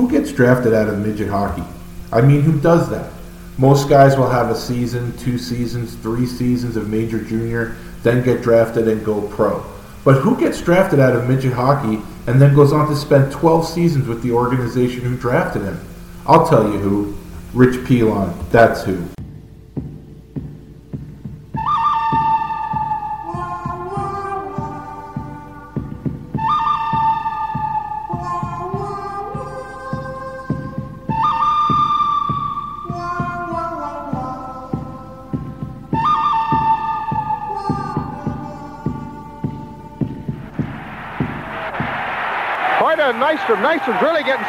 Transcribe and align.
who 0.00 0.10
gets 0.10 0.32
drafted 0.32 0.72
out 0.72 0.88
of 0.88 0.98
midget 0.98 1.28
hockey? 1.28 1.62
I 2.10 2.22
mean, 2.22 2.40
who 2.40 2.58
does 2.58 2.88
that? 2.88 3.12
Most 3.58 3.90
guys 3.90 4.16
will 4.16 4.30
have 4.30 4.48
a 4.48 4.54
season, 4.54 5.14
two 5.18 5.36
seasons, 5.36 5.94
three 5.96 6.24
seasons 6.24 6.74
of 6.76 6.88
major 6.88 7.22
junior, 7.22 7.76
then 8.02 8.24
get 8.24 8.40
drafted 8.40 8.88
and 8.88 9.04
go 9.04 9.20
pro. 9.28 9.62
But 10.02 10.22
who 10.22 10.40
gets 10.40 10.62
drafted 10.62 11.00
out 11.00 11.14
of 11.14 11.28
midget 11.28 11.52
hockey 11.52 12.00
and 12.26 12.40
then 12.40 12.54
goes 12.54 12.72
on 12.72 12.88
to 12.88 12.96
spend 12.96 13.30
12 13.30 13.66
seasons 13.66 14.08
with 14.08 14.22
the 14.22 14.32
organization 14.32 15.02
who 15.02 15.18
drafted 15.18 15.62
him? 15.62 15.78
I'll 16.26 16.48
tell 16.48 16.72
you 16.72 16.78
who. 16.78 17.16
Rich 17.52 17.86
Pilon. 17.86 18.32
That's 18.50 18.82
who. 18.82 19.06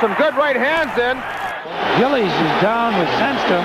Some 0.01 0.15
good 0.15 0.35
right 0.35 0.55
hands 0.55 0.97
in. 0.97 1.15
Gillies 1.99 2.25
is 2.25 2.61
down 2.61 2.97
with 2.97 3.07
Sandstrom. 3.21 3.63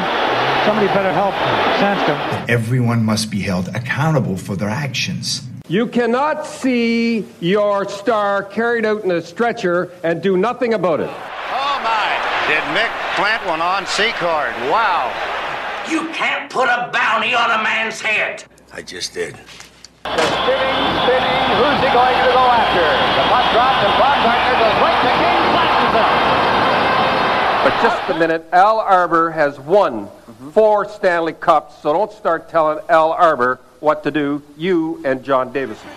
Somebody 0.67 0.87
better 0.89 1.11
help 1.11 1.33
Sandstrom. 1.81 2.19
Everyone 2.51 3.03
must 3.03 3.31
be 3.31 3.41
held 3.41 3.69
accountable 3.69 4.37
for 4.37 4.55
their 4.55 4.69
actions. 4.69 5.41
You 5.67 5.87
cannot 5.87 6.47
see 6.47 7.25
your 7.41 7.89
star 7.89 8.43
carried 8.43 8.85
out 8.85 9.03
in 9.03 9.11
a 9.11 9.23
stretcher 9.23 9.91
and 10.05 10.23
do 10.23 10.37
nothing 10.37 10.75
about 10.75 11.01
it. 11.01 11.09
Oh 11.09 11.81
my! 11.83 12.13
Did 12.47 12.63
Mick 12.77 12.93
plant 13.17 13.47
one 13.47 13.63
on 13.63 13.87
Secord? 13.87 14.53
Wow! 14.71 15.11
You 15.91 16.07
can't 16.13 16.51
put 16.51 16.69
a 16.69 16.91
bounty 16.93 17.33
on 17.35 17.51
a 17.51 17.63
man's 17.63 18.01
head. 18.01 18.45
I 18.75 18.83
just 18.83 19.15
did. 19.15 19.35
Spinning, 20.05 20.79
spinning. 21.03 21.49
Who's 21.57 21.81
he 21.81 21.89
going 21.91 22.15
to 22.15 22.31
go 22.31 22.45
after? 22.47 22.87
The 23.17 23.25
puck 23.27 23.47
drops 23.57 23.81
and 23.83 23.95
Baumgartner 23.99 24.55
goes 24.61 24.77
right 24.85 25.01
to 25.03 25.13
King, 25.19 25.41
flashes 25.51 25.95
him. 25.99 26.27
But 27.67 27.83
just 27.83 28.11
a 28.11 28.15
minute, 28.17 28.47
Al 28.53 28.79
Arbour 28.79 29.33
has 29.33 29.59
won 29.59 30.09
four 30.53 30.89
Stanley 30.89 31.33
Cups, 31.33 31.75
so 31.83 31.93
don't 31.93 32.13
start 32.13 32.49
telling 32.49 32.79
Al 32.89 33.11
Arbour 33.11 33.59
what 33.81 34.05
to 34.05 34.13
do, 34.13 34.41
you 34.57 35.03
and 35.05 35.25
John 35.25 35.53
Davidson. 35.53 35.91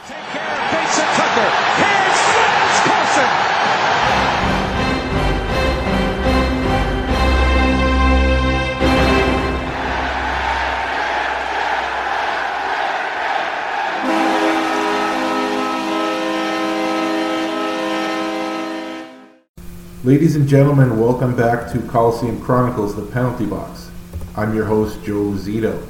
Ladies 20.06 20.38
and 20.38 20.48
gentlemen, 20.48 20.98
welcome 20.98 21.36
back 21.36 21.70
to 21.74 21.82
Coliseum 21.82 22.40
Chronicles, 22.40 22.96
the 22.96 23.02
penalty 23.02 23.46
box. 23.46 23.92
I'm 24.34 24.56
your 24.56 24.64
host, 24.64 25.04
Joe 25.04 25.16
Lozito. 25.16 25.86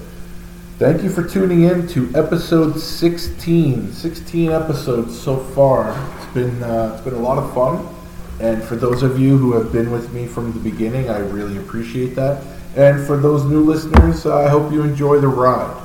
Thank 0.79 1.03
you 1.03 1.11
for 1.11 1.23
tuning 1.23 1.61
in 1.61 1.88
to 1.89 2.09
episode 2.15 2.80
16. 2.80 3.93
16 3.93 4.52
episodes 4.52 5.15
so 5.15 5.37
far. 5.37 5.91
It's 6.17 6.33
been 6.33 6.63
uh, 6.63 6.93
it's 6.95 7.03
been 7.03 7.13
a 7.13 7.19
lot 7.19 7.37
of 7.37 7.53
fun, 7.53 7.87
and 8.39 8.63
for 8.63 8.75
those 8.75 9.03
of 9.03 9.19
you 9.19 9.37
who 9.37 9.53
have 9.53 9.71
been 9.71 9.91
with 9.91 10.11
me 10.11 10.25
from 10.25 10.53
the 10.53 10.59
beginning, 10.59 11.11
I 11.11 11.19
really 11.19 11.57
appreciate 11.57 12.15
that. 12.15 12.43
And 12.75 13.05
for 13.05 13.15
those 13.15 13.45
new 13.45 13.63
listeners, 13.63 14.25
uh, 14.25 14.35
I 14.39 14.49
hope 14.49 14.71
you 14.71 14.81
enjoy 14.81 15.19
the 15.19 15.27
ride. 15.27 15.80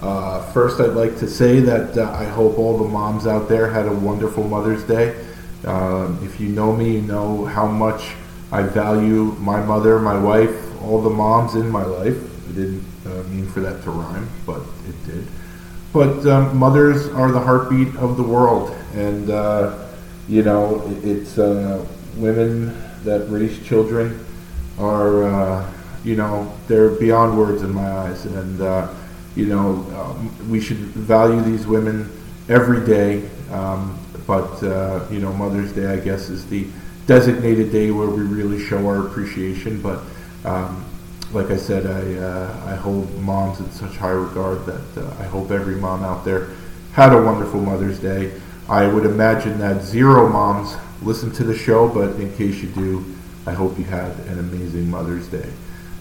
Uh, 0.00 0.50
first, 0.52 0.80
I'd 0.80 0.94
like 0.94 1.18
to 1.18 1.28
say 1.28 1.60
that 1.60 1.98
uh, 1.98 2.10
I 2.12 2.24
hope 2.24 2.58
all 2.58 2.78
the 2.78 2.88
moms 2.88 3.26
out 3.26 3.50
there 3.50 3.68
had 3.70 3.86
a 3.86 3.92
wonderful 3.92 4.48
Mother's 4.48 4.84
Day. 4.84 5.14
Um, 5.66 6.18
if 6.22 6.38
you 6.40 6.48
know 6.48 6.74
me, 6.74 6.94
you 6.94 7.02
know 7.02 7.44
how 7.44 7.66
much 7.66 8.14
I 8.52 8.62
value 8.62 9.36
my 9.40 9.60
mother, 9.60 9.98
my 9.98 10.18
wife, 10.18 10.54
all 10.82 11.02
the 11.02 11.10
moms 11.10 11.56
in 11.56 11.68
my 11.68 11.84
life. 11.84 12.16
I 12.48 12.52
didn't 12.52 12.84
uh, 13.04 13.22
mean 13.24 13.46
for 13.48 13.60
that 13.60 13.82
to 13.82 13.90
rhyme, 13.90 14.28
but 14.46 14.62
it 14.88 15.06
did. 15.06 15.26
But 15.92 16.26
um, 16.26 16.56
mothers 16.56 17.08
are 17.08 17.32
the 17.32 17.40
heartbeat 17.40 17.96
of 17.96 18.16
the 18.16 18.22
world, 18.22 18.76
and 18.94 19.30
uh, 19.30 19.88
you 20.28 20.42
know 20.42 20.82
it's 21.02 21.38
uh, 21.38 21.84
women 22.16 22.76
that 23.02 23.28
raise 23.28 23.64
children 23.66 24.24
are 24.78 25.24
uh, 25.24 25.72
you 26.04 26.16
know 26.16 26.52
they're 26.68 26.90
beyond 26.90 27.36
words 27.36 27.62
in 27.62 27.72
my 27.72 27.90
eyes, 27.90 28.24
and 28.26 28.60
uh, 28.60 28.88
you 29.34 29.46
know 29.46 29.86
um, 29.96 30.50
we 30.50 30.60
should 30.60 30.78
value 30.78 31.40
these 31.40 31.66
women 31.66 32.10
every 32.48 32.86
day. 32.86 33.28
Um, 33.50 33.98
but 34.26 34.62
uh, 34.62 35.06
you 35.10 35.20
know, 35.20 35.32
Mother's 35.32 35.72
Day, 35.72 35.86
I 35.86 35.98
guess, 35.98 36.28
is 36.28 36.46
the 36.46 36.66
designated 37.06 37.70
day 37.70 37.90
where 37.90 38.08
we 38.08 38.22
really 38.22 38.62
show 38.62 38.86
our 38.86 39.06
appreciation. 39.06 39.80
But 39.80 40.02
um, 40.44 40.84
like 41.32 41.50
I 41.50 41.56
said, 41.56 41.86
I 41.86 42.22
uh, 42.22 42.72
I 42.72 42.74
hold 42.76 43.12
moms 43.20 43.60
in 43.60 43.70
such 43.70 43.96
high 43.96 44.10
regard 44.10 44.66
that 44.66 45.02
uh, 45.02 45.14
I 45.20 45.24
hope 45.24 45.50
every 45.50 45.76
mom 45.76 46.02
out 46.02 46.24
there 46.24 46.50
had 46.92 47.12
a 47.12 47.22
wonderful 47.22 47.60
Mother's 47.60 47.98
Day. 47.98 48.32
I 48.68 48.86
would 48.86 49.06
imagine 49.06 49.58
that 49.58 49.82
zero 49.82 50.28
moms 50.28 50.74
listen 51.02 51.30
to 51.32 51.44
the 51.44 51.56
show, 51.56 51.88
but 51.88 52.18
in 52.20 52.34
case 52.36 52.62
you 52.62 52.68
do, 52.70 53.04
I 53.46 53.52
hope 53.52 53.78
you 53.78 53.84
had 53.84 54.10
an 54.26 54.38
amazing 54.40 54.90
Mother's 54.90 55.28
Day. 55.28 55.48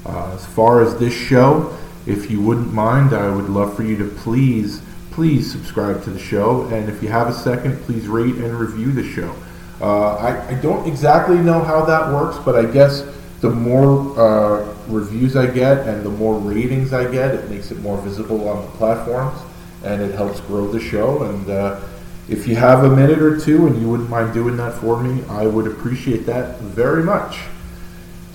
Uh, 0.05 0.31
as 0.33 0.45
far 0.45 0.81
as 0.81 0.97
this 0.97 1.13
show, 1.13 1.77
if 2.05 2.31
you 2.31 2.41
wouldn't 2.41 2.73
mind, 2.73 3.13
I 3.13 3.29
would 3.29 3.49
love 3.49 3.75
for 3.75 3.83
you 3.83 3.97
to 3.97 4.05
please 4.05 4.81
please 5.15 5.49
subscribe 5.49 6.03
to 6.03 6.09
the 6.09 6.19
show. 6.19 6.67
And 6.67 6.89
if 6.89 7.01
you 7.01 7.07
have 7.07 7.29
a 7.29 7.33
second, 7.33 7.81
please 7.83 8.05
rate 8.05 8.35
and 8.35 8.53
review 8.53 8.91
the 8.91 9.03
show. 9.03 9.33
Uh, 9.79 10.15
I, 10.17 10.49
I, 10.49 10.53
don't 10.55 10.85
exactly 10.85 11.37
know 11.37 11.61
how 11.61 11.85
that 11.85 12.13
works, 12.13 12.37
but 12.43 12.55
I 12.55 12.65
guess 12.65 13.05
the 13.39 13.49
more 13.49 14.19
uh, 14.19 14.75
reviews 14.87 15.37
I 15.37 15.47
get 15.47 15.87
and 15.87 16.03
the 16.03 16.09
more 16.09 16.37
ratings 16.37 16.91
I 16.91 17.09
get, 17.09 17.33
it 17.33 17.49
makes 17.49 17.71
it 17.71 17.79
more 17.79 17.97
visible 18.01 18.47
on 18.49 18.65
the 18.65 18.71
platforms 18.73 19.39
and 19.83 20.01
it 20.01 20.13
helps 20.15 20.41
grow 20.41 20.67
the 20.69 20.81
show. 20.81 21.23
And 21.23 21.49
uh, 21.49 21.79
if 22.27 22.45
you 22.45 22.55
have 22.55 22.83
a 22.83 22.89
minute 22.89 23.19
or 23.19 23.39
two 23.39 23.67
and 23.67 23.79
you 23.81 23.89
wouldn't 23.89 24.09
mind 24.09 24.33
doing 24.33 24.57
that 24.57 24.73
for 24.73 25.01
me, 25.01 25.23
I 25.29 25.47
would 25.47 25.67
appreciate 25.67 26.25
that 26.25 26.59
very 26.59 27.03
much. 27.03 27.39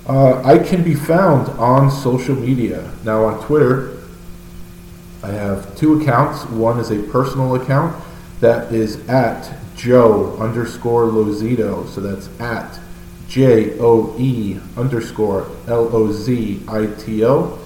Uh, 0.06 0.42
I 0.42 0.58
can 0.58 0.82
be 0.82 0.94
found 0.94 1.48
on 1.58 1.90
social 1.90 2.34
media. 2.34 2.90
Now, 3.04 3.24
on 3.24 3.44
Twitter, 3.44 3.99
I 5.22 5.28
have 5.28 5.76
two 5.76 6.00
accounts. 6.00 6.44
One 6.46 6.78
is 6.78 6.90
a 6.90 7.02
personal 7.10 7.54
account 7.54 8.02
that 8.40 8.72
is 8.72 9.06
at 9.08 9.54
Joe 9.76 10.36
underscore 10.38 11.04
Lozito. 11.04 11.86
So 11.88 12.00
that's 12.00 12.28
at 12.40 12.80
J 13.28 13.78
O 13.78 14.16
E 14.18 14.58
underscore 14.76 15.50
L 15.66 15.94
O 15.94 16.12
Z 16.12 16.62
I 16.68 16.86
T 16.86 17.24
O. 17.24 17.58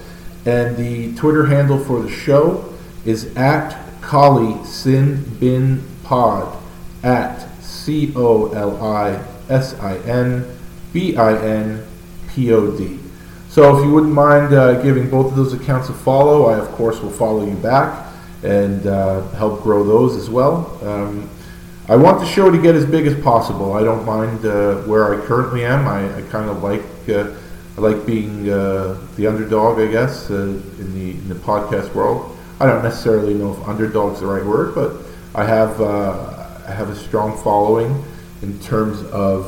And 0.45 0.77
the 0.77 1.15
Twitter 1.15 1.47
handle 1.47 1.83
for 1.83 2.03
the 2.03 2.11
show 2.11 2.75
is 3.05 3.35
at 3.37 4.01
Coli 4.01 4.65
Sin 4.67 5.25
Bin 5.39 5.83
Pod 6.03 6.61
at 7.03 7.49
C 7.63 8.13
O 8.15 8.53
L 8.53 8.83
I 8.83 9.25
S 9.49 9.75
I 9.81 9.99
N 9.99 10.45
B 10.93 11.17
I 11.17 11.37
N 11.39 11.87
P 12.29 12.53
O 12.53 12.77
D. 12.77 12.99
So 13.55 13.79
if 13.79 13.85
you 13.85 13.93
wouldn't 13.93 14.13
mind 14.13 14.53
uh, 14.53 14.83
giving 14.83 15.09
both 15.09 15.27
of 15.27 15.37
those 15.37 15.53
accounts 15.53 15.89
a 15.89 15.93
follow, 15.93 16.47
I 16.47 16.59
of 16.59 16.67
course 16.73 17.01
will 17.01 17.13
follow 17.13 17.47
you 17.47 17.55
back 17.55 18.05
and 18.43 18.85
uh, 18.85 19.23
help 19.29 19.63
grow 19.63 19.85
those 19.85 20.17
as 20.17 20.29
well. 20.29 20.77
Um, 20.83 21.31
I 21.89 21.95
want 21.95 22.19
the 22.19 22.27
show 22.27 22.51
to 22.51 22.61
get 22.61 22.75
as 22.75 22.85
big 22.85 23.07
as 23.07 23.15
possible. 23.23 23.75
I 23.75 23.85
don't 23.85 24.05
mind 24.05 24.45
uh, 24.45 24.79
where 24.89 25.15
I 25.15 25.25
currently 25.25 25.65
am. 25.65 25.87
I, 25.87 26.17
I 26.17 26.23
kind 26.23 26.51
of 26.51 26.65
like 26.65 26.83
uh, 27.09 27.33
I 27.79 27.81
like 27.81 28.05
being 28.05 28.51
uh, 28.51 28.99
the 29.15 29.29
underdog, 29.29 29.79
I 29.79 29.87
guess, 29.87 30.33
uh, 30.33 30.35
in 30.81 30.93
the 30.93 31.11
in 31.13 31.29
the 31.29 31.37
podcast 31.37 31.95
world. 31.95 32.37
I 32.59 32.67
don't 32.67 32.83
necessarily 32.83 33.35
know 33.35 33.53
if 33.53 33.69
underdog's 33.69 34.19
the 34.19 34.27
right 34.27 34.45
word, 34.45 34.75
but 34.75 34.97
I 35.33 35.45
have 35.45 35.81
I 35.81 36.73
have 36.73 36.91
a 36.91 36.97
strong 36.97 37.41
following 37.41 38.05
in 38.43 38.59
terms 38.59 39.01
of 39.13 39.47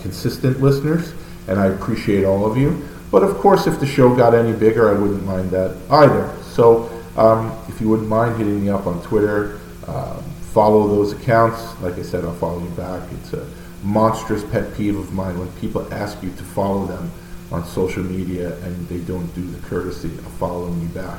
consistent 0.00 0.62
listeners, 0.62 1.12
and 1.48 1.60
I 1.60 1.66
appreciate 1.66 2.24
all 2.24 2.50
of 2.50 2.56
you. 2.56 2.82
But 3.10 3.22
of 3.22 3.36
course, 3.36 3.66
if 3.66 3.78
the 3.80 3.86
show 3.86 4.14
got 4.14 4.34
any 4.34 4.52
bigger, 4.52 4.88
I 4.88 4.98
wouldn't 4.98 5.24
mind 5.24 5.50
that 5.50 5.76
either. 5.90 6.34
So 6.42 6.90
um, 7.16 7.56
if 7.68 7.80
you 7.80 7.88
wouldn't 7.88 8.08
mind 8.08 8.36
hitting 8.36 8.62
me 8.62 8.68
up 8.70 8.86
on 8.86 9.02
Twitter, 9.02 9.60
um, 9.86 10.22
follow 10.52 10.88
those 10.88 11.12
accounts. 11.12 11.80
Like 11.80 11.98
I 11.98 12.02
said, 12.02 12.24
I'll 12.24 12.34
follow 12.34 12.62
you 12.62 12.70
back. 12.70 13.02
It's 13.12 13.32
a 13.32 13.46
monstrous 13.82 14.42
pet 14.44 14.74
peeve 14.74 14.96
of 14.96 15.12
mine 15.12 15.38
when 15.38 15.50
people 15.60 15.92
ask 15.92 16.22
you 16.22 16.30
to 16.30 16.42
follow 16.42 16.86
them 16.86 17.10
on 17.52 17.64
social 17.64 18.02
media 18.02 18.56
and 18.64 18.88
they 18.88 18.98
don't 18.98 19.32
do 19.34 19.46
the 19.46 19.66
courtesy 19.68 20.08
of 20.08 20.26
following 20.38 20.80
you 20.80 20.88
back. 20.88 21.18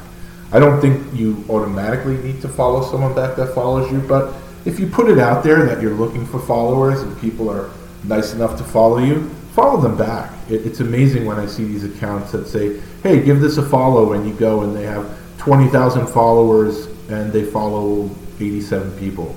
I 0.51 0.59
don't 0.59 0.81
think 0.81 1.13
you 1.13 1.43
automatically 1.49 2.17
need 2.17 2.41
to 2.41 2.49
follow 2.49 2.83
someone 2.89 3.13
back 3.13 3.35
that 3.37 3.53
follows 3.53 3.91
you, 3.91 3.99
but 3.99 4.33
if 4.65 4.79
you 4.79 4.87
put 4.87 5.09
it 5.09 5.19
out 5.19 5.43
there 5.43 5.65
that 5.65 5.81
you're 5.81 5.93
looking 5.93 6.25
for 6.25 6.39
followers 6.39 7.01
and 7.01 7.17
people 7.19 7.49
are 7.49 7.69
nice 8.03 8.33
enough 8.33 8.57
to 8.57 8.63
follow 8.63 8.97
you, 8.97 9.29
follow 9.53 9.79
them 9.79 9.97
back. 9.97 10.36
It, 10.49 10.65
it's 10.65 10.79
amazing 10.79 11.25
when 11.25 11.37
I 11.37 11.45
see 11.45 11.63
these 11.63 11.83
accounts 11.83 12.31
that 12.31 12.47
say, 12.47 12.79
"Hey, 13.03 13.23
give 13.23 13.39
this 13.41 13.57
a 13.57 13.63
follow," 13.63 14.13
and 14.13 14.27
you 14.27 14.33
go 14.33 14.61
and 14.61 14.75
they 14.75 14.83
have 14.83 15.07
twenty 15.37 15.67
thousand 15.69 16.07
followers 16.07 16.87
and 17.09 17.31
they 17.31 17.43
follow 17.43 18.09
eighty-seven 18.39 18.97
people. 18.99 19.35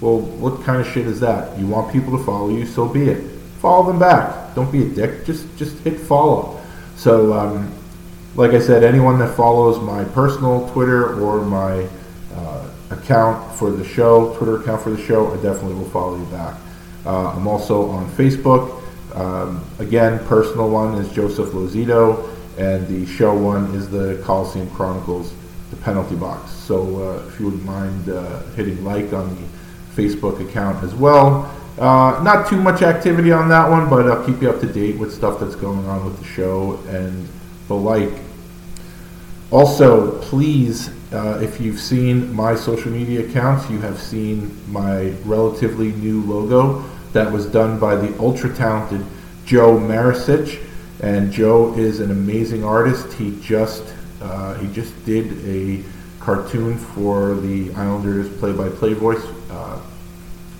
Well, 0.00 0.18
what 0.18 0.64
kind 0.64 0.80
of 0.80 0.92
shit 0.92 1.06
is 1.06 1.20
that? 1.20 1.56
You 1.58 1.66
want 1.68 1.92
people 1.92 2.16
to 2.18 2.24
follow 2.24 2.50
you, 2.50 2.66
so 2.66 2.88
be 2.88 3.08
it. 3.08 3.30
Follow 3.60 3.86
them 3.86 4.00
back. 4.00 4.54
Don't 4.56 4.72
be 4.72 4.82
a 4.82 4.88
dick. 4.88 5.24
Just 5.24 5.46
just 5.56 5.78
hit 5.78 6.00
follow. 6.00 6.60
So, 6.96 7.32
um, 7.32 7.72
like 8.34 8.52
I 8.52 8.58
said, 8.58 8.82
anyone 8.82 9.18
that 9.20 9.36
follows 9.36 9.80
my 9.80 10.04
personal 10.04 10.68
Twitter 10.70 11.20
or 11.20 11.44
my 11.44 11.88
uh, 12.34 12.68
account 12.90 13.54
for 13.56 13.70
the 13.70 13.84
show, 13.84 14.34
Twitter 14.36 14.60
account 14.60 14.82
for 14.82 14.90
the 14.90 15.00
show, 15.02 15.32
I 15.32 15.36
definitely 15.36 15.74
will 15.74 15.90
follow 15.90 16.16
you 16.18 16.24
back. 16.26 16.56
Uh, 17.06 17.28
I'm 17.30 17.46
also 17.46 17.88
on 17.90 18.08
Facebook. 18.10 18.81
Um, 19.14 19.64
again, 19.78 20.24
personal 20.26 20.70
one 20.70 20.94
is 20.94 21.12
Joseph 21.12 21.50
Lozito, 21.50 22.28
and 22.58 22.86
the 22.88 23.06
show 23.06 23.34
one 23.34 23.74
is 23.74 23.90
the 23.90 24.20
Coliseum 24.24 24.70
Chronicles, 24.70 25.32
the 25.70 25.76
penalty 25.76 26.16
box. 26.16 26.50
So 26.50 27.02
uh, 27.02 27.28
if 27.28 27.38
you 27.38 27.46
wouldn't 27.46 27.64
mind 27.64 28.08
uh, 28.08 28.42
hitting 28.56 28.84
like 28.84 29.12
on 29.12 29.34
the 29.34 29.42
Facebook 30.02 30.40
account 30.46 30.82
as 30.82 30.94
well. 30.94 31.54
Uh, 31.78 32.20
not 32.22 32.48
too 32.48 32.60
much 32.60 32.82
activity 32.82 33.32
on 33.32 33.48
that 33.48 33.68
one, 33.68 33.88
but 33.88 34.06
I'll 34.06 34.24
keep 34.24 34.42
you 34.42 34.50
up 34.50 34.60
to 34.60 34.66
date 34.66 34.98
with 34.98 35.12
stuff 35.12 35.40
that's 35.40 35.54
going 35.56 35.86
on 35.86 36.04
with 36.04 36.18
the 36.18 36.24
show 36.24 36.78
and 36.88 37.28
the 37.68 37.74
like. 37.74 38.12
Also, 39.50 40.18
please, 40.22 40.90
uh, 41.12 41.38
if 41.42 41.60
you've 41.60 41.80
seen 41.80 42.32
my 42.34 42.54
social 42.54 42.90
media 42.90 43.26
accounts, 43.26 43.68
you 43.70 43.80
have 43.80 43.98
seen 43.98 44.58
my 44.70 45.10
relatively 45.24 45.92
new 45.92 46.22
logo 46.22 46.84
that 47.12 47.30
was 47.30 47.46
done 47.46 47.78
by 47.78 47.96
the 47.96 48.18
ultra 48.18 48.54
talented 48.54 49.04
Joe 49.44 49.76
Marisic. 49.78 50.64
And 51.00 51.32
Joe 51.32 51.74
is 51.74 52.00
an 52.00 52.10
amazing 52.10 52.64
artist. 52.64 53.12
He 53.14 53.38
just 53.40 53.82
uh, 54.20 54.54
he 54.54 54.72
just 54.72 54.92
did 55.04 55.44
a 55.44 55.82
cartoon 56.20 56.78
for 56.78 57.34
the 57.34 57.72
Islanders 57.74 58.28
play-by-play 58.38 58.94
voice, 58.94 59.24
uh, 59.50 59.80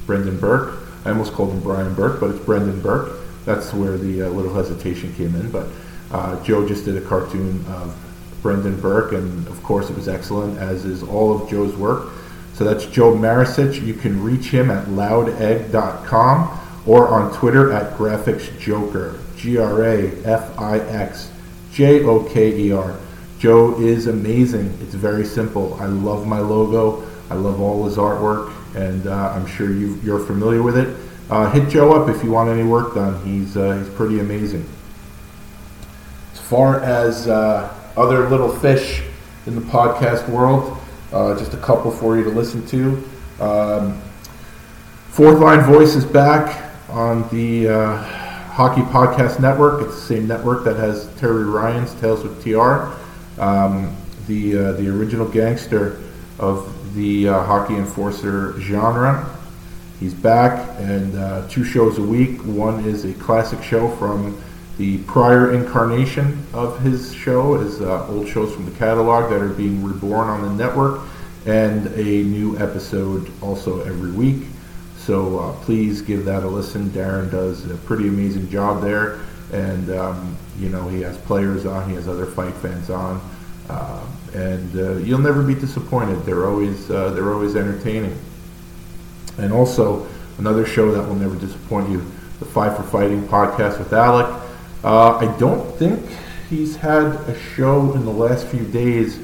Brendan 0.04 0.40
Burke. 0.40 0.80
I 1.04 1.10
almost 1.10 1.32
called 1.32 1.52
him 1.52 1.60
Brian 1.60 1.94
Burke, 1.94 2.18
but 2.18 2.30
it's 2.30 2.44
Brendan 2.44 2.80
Burke. 2.80 3.20
That's 3.44 3.72
where 3.72 3.96
the 3.96 4.22
uh, 4.22 4.28
little 4.30 4.52
hesitation 4.52 5.14
came 5.14 5.36
in. 5.36 5.50
But 5.50 5.68
uh, 6.10 6.42
Joe 6.42 6.66
just 6.66 6.84
did 6.84 6.96
a 6.96 7.00
cartoon 7.00 7.64
of 7.68 7.96
Brendan 8.42 8.80
Burke, 8.80 9.12
and 9.12 9.46
of 9.46 9.62
course 9.62 9.90
it 9.90 9.96
was 9.96 10.08
excellent, 10.08 10.58
as 10.58 10.84
is 10.84 11.04
all 11.04 11.40
of 11.40 11.48
Joe's 11.48 11.76
work. 11.76 12.08
So 12.54 12.64
that's 12.64 12.86
Joe 12.86 13.14
Marisic. 13.14 13.84
You 13.84 13.94
can 13.94 14.22
reach 14.22 14.46
him 14.46 14.70
at 14.70 14.86
loudegg.com 14.86 16.60
or 16.86 17.08
on 17.08 17.32
Twitter 17.32 17.72
at 17.72 17.96
grafixjoker. 17.96 19.18
G 19.36 19.58
R 19.58 19.82
A 19.82 20.08
F 20.24 20.58
I 20.58 20.78
X 20.78 21.30
J 21.72 22.04
O 22.04 22.22
K 22.22 22.56
E 22.56 22.72
R. 22.72 22.96
Joe 23.38 23.80
is 23.80 24.06
amazing. 24.06 24.72
It's 24.82 24.94
very 24.94 25.24
simple. 25.24 25.74
I 25.80 25.86
love 25.86 26.26
my 26.28 26.38
logo. 26.38 27.08
I 27.28 27.34
love 27.34 27.60
all 27.60 27.84
his 27.86 27.96
artwork, 27.96 28.52
and 28.76 29.06
uh, 29.06 29.32
I'm 29.32 29.46
sure 29.46 29.72
you, 29.72 29.98
you're 30.04 30.24
familiar 30.24 30.62
with 30.62 30.76
it. 30.76 30.96
Uh, 31.28 31.50
hit 31.50 31.68
Joe 31.70 31.92
up 31.92 32.08
if 32.08 32.22
you 32.22 32.30
want 32.30 32.50
any 32.50 32.62
work 32.62 32.94
done. 32.94 33.24
He's 33.24 33.56
uh, 33.56 33.78
he's 33.78 33.88
pretty 33.94 34.20
amazing. 34.20 34.68
As 36.34 36.38
far 36.38 36.80
as 36.82 37.26
uh, 37.26 37.74
other 37.96 38.28
little 38.28 38.54
fish 38.54 39.02
in 39.46 39.54
the 39.54 39.62
podcast 39.62 40.28
world, 40.28 40.78
uh, 41.12 41.38
just 41.38 41.54
a 41.54 41.58
couple 41.58 41.90
for 41.90 42.16
you 42.16 42.24
to 42.24 42.30
listen 42.30 42.66
to. 42.68 43.02
Um, 43.40 44.00
Fourth 45.10 45.38
Line 45.40 45.60
Voice 45.60 45.94
is 45.94 46.04
back 46.04 46.72
on 46.88 47.28
the 47.30 47.68
uh, 47.68 47.96
Hockey 48.52 48.82
Podcast 48.82 49.40
Network. 49.40 49.82
It's 49.82 49.94
the 49.94 50.00
same 50.00 50.26
network 50.26 50.64
that 50.64 50.76
has 50.76 51.14
Terry 51.16 51.44
Ryan's 51.44 51.94
Tales 52.00 52.22
with 52.22 52.42
TR, 52.42 52.92
um, 53.40 53.96
the 54.26 54.56
uh, 54.56 54.72
the 54.72 54.88
original 54.88 55.26
gangster 55.28 56.00
of 56.38 56.94
the 56.94 57.28
uh, 57.28 57.42
hockey 57.44 57.76
enforcer 57.76 58.58
genre. 58.60 59.28
He's 60.00 60.14
back 60.14 60.68
and 60.80 61.16
uh, 61.16 61.46
two 61.48 61.64
shows 61.64 61.98
a 61.98 62.02
week. 62.02 62.40
One 62.40 62.84
is 62.84 63.04
a 63.04 63.12
classic 63.14 63.62
show 63.62 63.88
from 63.96 64.42
the 64.78 64.98
prior 65.04 65.52
incarnation 65.52 66.46
of 66.54 66.80
his 66.80 67.14
show, 67.14 67.54
is 67.54 67.80
uh, 67.80 68.08
old 68.08 68.26
shows 68.26 68.54
from 68.54 68.64
the 68.64 68.76
catalog 68.78 69.30
that 69.30 69.42
are 69.42 69.48
being 69.48 69.84
reborn 69.84 70.28
on 70.28 70.42
the 70.42 70.64
network, 70.64 71.00
and 71.46 71.86
a 71.88 72.22
new 72.22 72.58
episode 72.58 73.30
also 73.42 73.80
every 73.84 74.12
week. 74.12 74.44
So 74.96 75.38
uh, 75.38 75.52
please 75.64 76.00
give 76.00 76.24
that 76.26 76.44
a 76.44 76.48
listen. 76.48 76.90
Darren 76.90 77.30
does 77.30 77.68
a 77.70 77.76
pretty 77.76 78.08
amazing 78.08 78.48
job 78.48 78.80
there, 78.80 79.20
and 79.52 79.90
um, 79.90 80.36
you 80.58 80.68
know 80.68 80.88
he 80.88 81.02
has 81.02 81.18
players 81.18 81.66
on, 81.66 81.88
he 81.88 81.96
has 81.96 82.08
other 82.08 82.26
fight 82.26 82.54
fans 82.54 82.88
on, 82.88 83.20
uh, 83.68 84.06
and 84.34 84.76
uh, 84.76 84.92
you'll 84.98 85.18
never 85.18 85.42
be 85.42 85.54
disappointed. 85.54 86.24
They're 86.24 86.46
always 86.46 86.90
uh, 86.90 87.10
they're 87.10 87.32
always 87.32 87.56
entertaining. 87.56 88.16
And 89.38 89.52
also 89.52 90.06
another 90.38 90.64
show 90.64 90.92
that 90.92 91.06
will 91.06 91.16
never 91.16 91.36
disappoint 91.36 91.90
you, 91.90 92.04
the 92.38 92.44
Five 92.44 92.76
for 92.76 92.82
Fighting 92.84 93.22
podcast 93.26 93.78
with 93.78 93.92
Alec. 93.92 94.26
Uh, 94.84 95.16
I 95.16 95.38
don't 95.38 95.76
think 95.78 96.04
he's 96.50 96.76
had 96.76 97.04
a 97.04 97.38
show 97.38 97.94
in 97.94 98.04
the 98.04 98.10
last 98.10 98.46
few 98.48 98.64
days. 98.66 99.20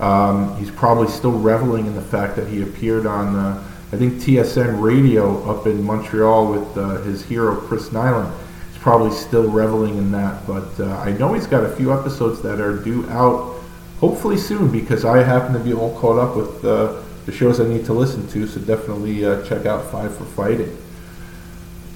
Um, 0.00 0.56
he's 0.56 0.70
probably 0.70 1.08
still 1.08 1.32
reveling 1.32 1.86
in 1.86 1.94
the 1.94 2.02
fact 2.02 2.34
that 2.36 2.48
he 2.48 2.62
appeared 2.62 3.06
on, 3.06 3.36
uh, 3.36 3.62
I 3.92 3.96
think, 3.96 4.14
TSN 4.14 4.80
Radio 4.80 5.48
up 5.48 5.66
in 5.66 5.82
Montreal 5.82 6.50
with 6.50 6.76
uh, 6.76 7.02
his 7.02 7.22
hero 7.24 7.56
Chris 7.56 7.90
Nilan. 7.90 8.32
He's 8.72 8.82
probably 8.82 9.12
still 9.12 9.48
reveling 9.48 9.98
in 9.98 10.10
that, 10.12 10.46
but 10.46 10.80
uh, 10.80 10.96
I 10.96 11.12
know 11.12 11.34
he's 11.34 11.46
got 11.46 11.62
a 11.62 11.76
few 11.76 11.92
episodes 11.92 12.40
that 12.42 12.60
are 12.60 12.76
due 12.78 13.08
out 13.10 13.60
hopefully 14.00 14.36
soon 14.36 14.72
because 14.72 15.04
I 15.04 15.22
happen 15.22 15.52
to 15.52 15.60
be 15.60 15.72
all 15.72 15.96
caught 16.00 16.18
up 16.18 16.36
with 16.36 16.64
uh, 16.64 17.00
the 17.26 17.32
shows 17.32 17.60
I 17.60 17.68
need 17.68 17.84
to 17.84 17.92
listen 17.92 18.26
to, 18.28 18.46
so 18.48 18.60
definitely 18.60 19.24
uh, 19.24 19.44
check 19.44 19.66
out 19.66 19.84
Five 19.92 20.16
for 20.16 20.24
Fighting. 20.24 20.76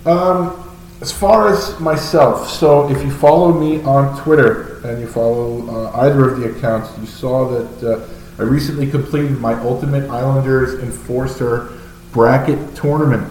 Um, 0.04 0.75
as 1.00 1.12
far 1.12 1.52
as 1.52 1.78
myself, 1.78 2.48
so 2.48 2.90
if 2.90 3.02
you 3.04 3.10
follow 3.10 3.52
me 3.52 3.82
on 3.82 4.18
Twitter 4.22 4.80
and 4.86 5.00
you 5.00 5.06
follow 5.06 5.68
uh, 5.68 6.00
either 6.00 6.30
of 6.30 6.40
the 6.40 6.56
accounts, 6.56 6.96
you 6.98 7.06
saw 7.06 7.48
that 7.48 7.82
uh, 7.82 8.08
I 8.38 8.42
recently 8.42 8.90
completed 8.90 9.38
my 9.38 9.54
Ultimate 9.54 10.08
Islanders 10.08 10.82
Enforcer 10.82 11.72
bracket 12.12 12.74
tournament 12.74 13.30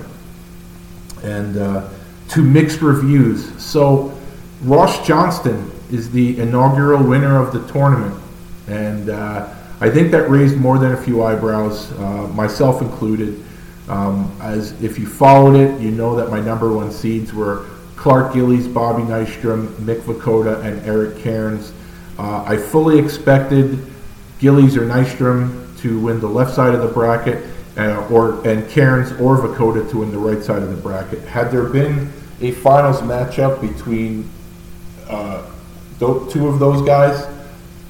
and 1.24 1.58
uh, 1.58 1.90
two 2.28 2.44
mixed 2.44 2.82
reviews. 2.82 3.52
So 3.62 4.16
Ross 4.62 5.06
Johnston 5.06 5.72
is 5.92 6.12
the 6.12 6.40
inaugural 6.40 7.04
winner 7.04 7.42
of 7.42 7.52
the 7.52 7.66
tournament, 7.72 8.20
and 8.68 9.10
uh, 9.10 9.54
I 9.80 9.90
think 9.90 10.12
that 10.12 10.30
raised 10.30 10.58
more 10.58 10.78
than 10.78 10.94
a 10.94 10.98
few 10.98 11.24
eyebrows, 11.24 11.92
uh, 11.94 12.28
myself 12.34 12.82
included. 12.82 13.45
Um, 13.88 14.36
as 14.42 14.72
if 14.82 14.98
you 14.98 15.06
followed 15.06 15.56
it, 15.56 15.80
you 15.80 15.92
know 15.92 16.16
that 16.16 16.32
my 16.32 16.40
number 16.40 16.74
one 16.74 16.92
seeds 16.92 17.34
were 17.34 17.68
Clark 17.96 18.34
Gillies, 18.34 18.68
Bobby 18.68 19.04
Nystrom, 19.04 19.68
Mick 19.78 20.02
Vukota, 20.02 20.64
and 20.64 20.84
Eric 20.86 21.20
Cairns. 21.20 21.72
Uh, 22.18 22.44
I 22.46 22.58
fully 22.58 22.98
expected 22.98 23.80
Gillies 24.40 24.76
or 24.76 24.82
Nystrom 24.82 25.80
to 25.80 26.00
win 26.00 26.20
the 26.20 26.28
left 26.28 26.54
side 26.54 26.74
of 26.74 26.82
the 26.82 26.88
bracket, 26.88 27.46
uh, 27.78 28.08
or 28.10 28.46
and 28.48 28.68
Cairns 28.70 29.12
or 29.14 29.38
Vukota 29.38 29.90
to 29.92 29.98
win 29.98 30.12
the 30.12 30.18
right 30.18 30.44
side 30.44 30.64
of 30.64 30.70
the 30.70 30.82
bracket. 30.82 31.22
Had 31.24 31.52
there 31.52 31.66
been 31.66 32.12
a 32.42 32.52
finals 32.52 33.02
matchup 33.02 33.62
between 33.62 34.30
uh, 35.08 35.46
two 36.00 36.48
of 36.48 36.60
those 36.60 36.82
guys, 36.86 37.28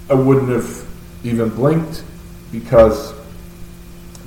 I 0.09 0.13
wouldn't 0.13 0.49
have 0.49 0.85
even 1.23 1.49
blinked 1.49 2.03
because 2.51 3.14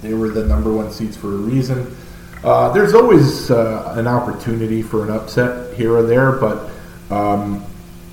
they 0.02 0.14
were 0.14 0.28
the 0.28 0.44
number 0.44 0.72
one 0.72 0.90
seeds 0.90 1.16
for 1.16 1.28
a 1.28 1.36
reason. 1.36 1.96
Uh, 2.44 2.72
there's 2.72 2.94
always 2.94 3.50
uh, 3.50 3.94
an 3.96 4.06
opportunity 4.06 4.80
for 4.82 5.04
an 5.04 5.10
upset 5.10 5.74
here 5.74 5.96
or 5.96 6.02
there, 6.02 6.32
but 6.32 6.70
um, 7.10 7.64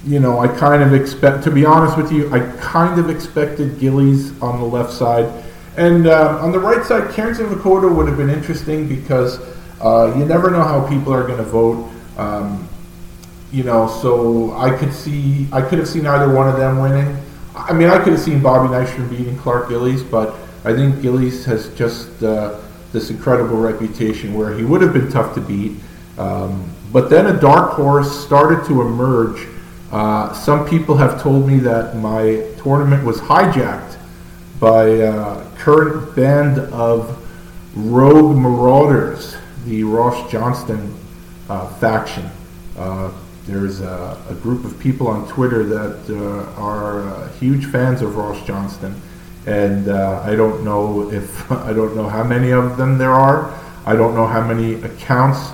you 0.06 0.20
know, 0.20 0.40
I 0.40 0.48
kind 0.48 0.84
of 0.84 0.94
expect, 0.94 1.44
to 1.46 1.52
be 1.52 1.66
honest 1.66 1.98
with 1.98 2.12
you, 2.12 2.32
I 2.32 2.40
kind 2.58 3.00
of 3.00 3.10
expected 3.10 3.80
Gillies 3.80 4.40
on 4.42 4.60
the 4.60 4.66
left 4.66 4.92
side, 4.92 5.32
and 5.78 6.08
uh, 6.08 6.40
on 6.42 6.52
the 6.52 6.60
right 6.60 6.86
side, 6.86 7.14
Cairns 7.14 7.40
and 7.40 7.50
Vukota 7.50 7.94
would 7.94 8.08
have 8.08 8.18
been 8.18 8.30
interesting 8.30 8.88
because 8.88 9.40
uh, 9.82 10.14
you 10.18 10.26
never 10.26 10.50
know 10.50 10.64
how 10.64 10.88
people 10.88 11.14
are 11.14 11.26
going 11.26 11.38
to 11.38 11.44
vote. 11.44 11.92
Um, 12.18 12.68
you 13.52 13.64
know, 13.64 13.88
so 13.88 14.54
I 14.58 14.76
could 14.76 14.94
see, 14.94 15.48
I 15.52 15.62
could 15.62 15.80
have 15.80 15.88
seen 15.88 16.06
either 16.06 16.34
one 16.34 16.48
of 16.48 16.58
them 16.58 16.80
winning. 16.80 17.18
I 17.56 17.74
mean, 17.74 17.90
I 17.90 18.04
could 18.04 18.14
have 18.14 18.22
seen 18.22 18.42
Bobby 18.42 18.74
Nystrom 18.74 19.10
beating 19.10 19.38
Clark 19.38 19.70
Gillies, 19.70 20.04
but 20.04 20.36
I 20.66 20.74
think 20.74 21.02
Gillies 21.02 21.46
has 21.46 21.70
just 21.76 22.24
uh, 22.24 22.60
this 22.92 23.12
incredible 23.12 23.58
reputation 23.58 24.34
where 24.34 24.58
he 24.58 24.64
would 24.64 24.82
have 24.82 24.94
been 24.94 25.12
tough 25.12 25.36
to 25.36 25.42
beat. 25.42 25.74
Um, 26.18 26.70
but 26.92 27.10
then 27.10 27.28
a 27.28 27.40
dark 27.40 27.74
horse 27.74 28.26
started 28.26 28.66
to 28.68 28.82
emerge. 28.82 29.48
Uh, 29.92 30.34
some 30.34 30.68
people 30.68 30.98
have 30.98 31.22
told 31.22 31.48
me 31.48 31.60
that 31.60 31.96
my 31.98 32.52
tournament 32.64 33.04
was 33.04 33.20
hijacked 33.20 33.98
by 34.60 34.86
a 34.86 35.46
current 35.58 36.16
band 36.16 36.60
of 36.74 37.22
rogue 37.76 38.38
marauders, 38.38 39.36
the 39.66 39.84
Ross 39.84 40.32
Johnston 40.32 40.94
uh, 41.50 41.68
faction. 41.76 42.30
Uh, 42.78 43.12
there's 43.46 43.82
a, 43.82 44.18
a, 44.30 44.34
group 44.36 44.66
of 44.66 44.80
people 44.80 45.08
on 45.08 45.28
Twitter 45.28 45.64
that 45.64 46.10
uh, 46.10 46.60
are 46.60 47.08
uh, 47.08 47.32
huge 47.34 47.66
fans 47.68 48.02
of 48.02 48.16
Ross 48.16 48.44
Johnston, 48.48 49.00
and 49.46 49.88
uh, 49.88 50.22
I 50.24 50.36
don't 50.36 50.64
know 50.64 51.12
if 51.12 51.52
I 51.52 51.74
don't 51.74 51.96
know 51.96 52.10
how 52.10 52.24
many 52.24 52.52
of 52.52 52.78
them 52.78 52.98
there 52.98 53.14
are. 53.14 53.54
I 53.86 53.96
don't 53.96 54.16
know 54.16 54.26
how 54.26 54.46
many 54.46 54.76
accounts 54.82 55.52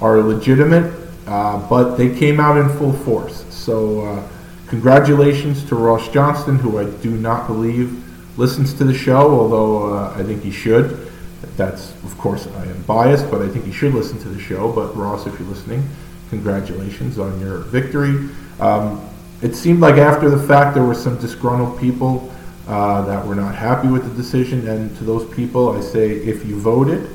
are 0.00 0.20
legitimate, 0.20 0.92
uh, 1.26 1.68
but 1.68 1.96
they 1.96 2.16
came 2.16 2.40
out 2.40 2.56
in 2.56 2.68
full 2.78 2.92
force. 2.92 3.44
So 3.50 4.00
uh, 4.06 4.28
congratulations 4.66 5.64
to 5.66 5.74
Ross 5.74 6.08
Johnston, 6.08 6.58
who 6.58 6.78
I 6.78 6.84
do 6.84 7.10
not 7.10 7.46
believe 7.46 8.02
listens 8.38 8.74
to 8.74 8.84
the 8.84 8.94
show, 8.94 9.30
although 9.30 9.94
uh, 9.94 10.14
I 10.16 10.22
think 10.22 10.42
he 10.42 10.50
should. 10.50 11.10
That's, 11.56 11.92
of 12.02 12.16
course, 12.18 12.46
I 12.48 12.64
am 12.64 12.82
biased, 12.82 13.30
but 13.30 13.42
I 13.42 13.48
think 13.48 13.64
he 13.64 13.72
should 13.72 13.94
listen 13.94 14.18
to 14.20 14.28
the 14.28 14.40
show. 14.40 14.72
But 14.72 14.96
Ross, 14.96 15.26
if 15.26 15.38
you're 15.38 15.48
listening, 15.48 15.86
congratulations 16.30 17.18
on 17.18 17.38
your 17.38 17.58
victory. 17.58 18.28
Um, 18.58 19.08
it 19.42 19.54
seemed 19.54 19.80
like 19.80 19.96
after 19.96 20.30
the 20.30 20.48
fact 20.48 20.74
there 20.74 20.84
were 20.84 20.94
some 20.94 21.18
disgruntled 21.20 21.78
people 21.78 22.33
uh, 22.66 23.02
that 23.02 23.26
were 23.26 23.34
not 23.34 23.54
happy 23.54 23.88
with 23.88 24.08
the 24.08 24.14
decision, 24.14 24.66
and 24.68 24.96
to 24.96 25.04
those 25.04 25.32
people 25.34 25.70
I 25.70 25.80
say, 25.80 26.10
if 26.10 26.44
you 26.46 26.58
voted, 26.58 27.08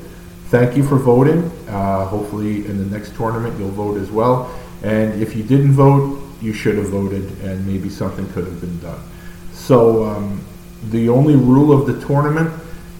thank 0.48 0.76
you 0.76 0.84
for 0.84 0.96
voting. 0.96 1.50
Uh, 1.68 2.06
hopefully, 2.06 2.66
in 2.66 2.78
the 2.78 2.96
next 2.96 3.14
tournament 3.14 3.58
you'll 3.58 3.70
vote 3.70 3.98
as 3.98 4.10
well. 4.10 4.54
And 4.82 5.20
if 5.20 5.36
you 5.36 5.42
didn't 5.42 5.72
vote, 5.72 6.22
you 6.40 6.52
should 6.52 6.76
have 6.78 6.88
voted, 6.88 7.24
and 7.42 7.66
maybe 7.66 7.90
something 7.90 8.26
could 8.32 8.44
have 8.44 8.60
been 8.60 8.78
done. 8.80 9.00
So 9.52 10.04
um, 10.04 10.40
the 10.90 11.08
only 11.08 11.36
rule 11.36 11.72
of 11.72 11.86
the 11.86 12.04
tournament 12.06 12.50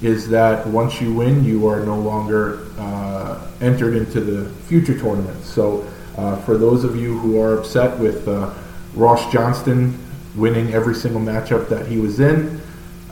is 0.03 0.29
that 0.29 0.67
once 0.67 1.01
you 1.01 1.15
win, 1.15 1.45
you 1.45 1.67
are 1.67 1.85
no 1.85 1.99
longer 1.99 2.67
uh, 2.79 3.47
entered 3.61 3.95
into 3.95 4.21
the 4.21 4.51
future 4.65 4.99
tournament. 4.99 5.43
So, 5.45 5.87
uh, 6.17 6.37
for 6.43 6.57
those 6.57 6.85
of 6.85 6.97
you 6.97 7.19
who 7.19 7.41
are 7.41 7.59
upset 7.59 7.99
with 7.99 8.27
uh, 8.27 8.53
Ross 8.95 9.31
Johnston 9.33 9.99
winning 10.37 10.73
every 10.73 10.95
single 10.95 11.21
matchup 11.21 11.69
that 11.69 11.87
he 11.87 11.99
was 11.99 12.21
in, 12.21 12.61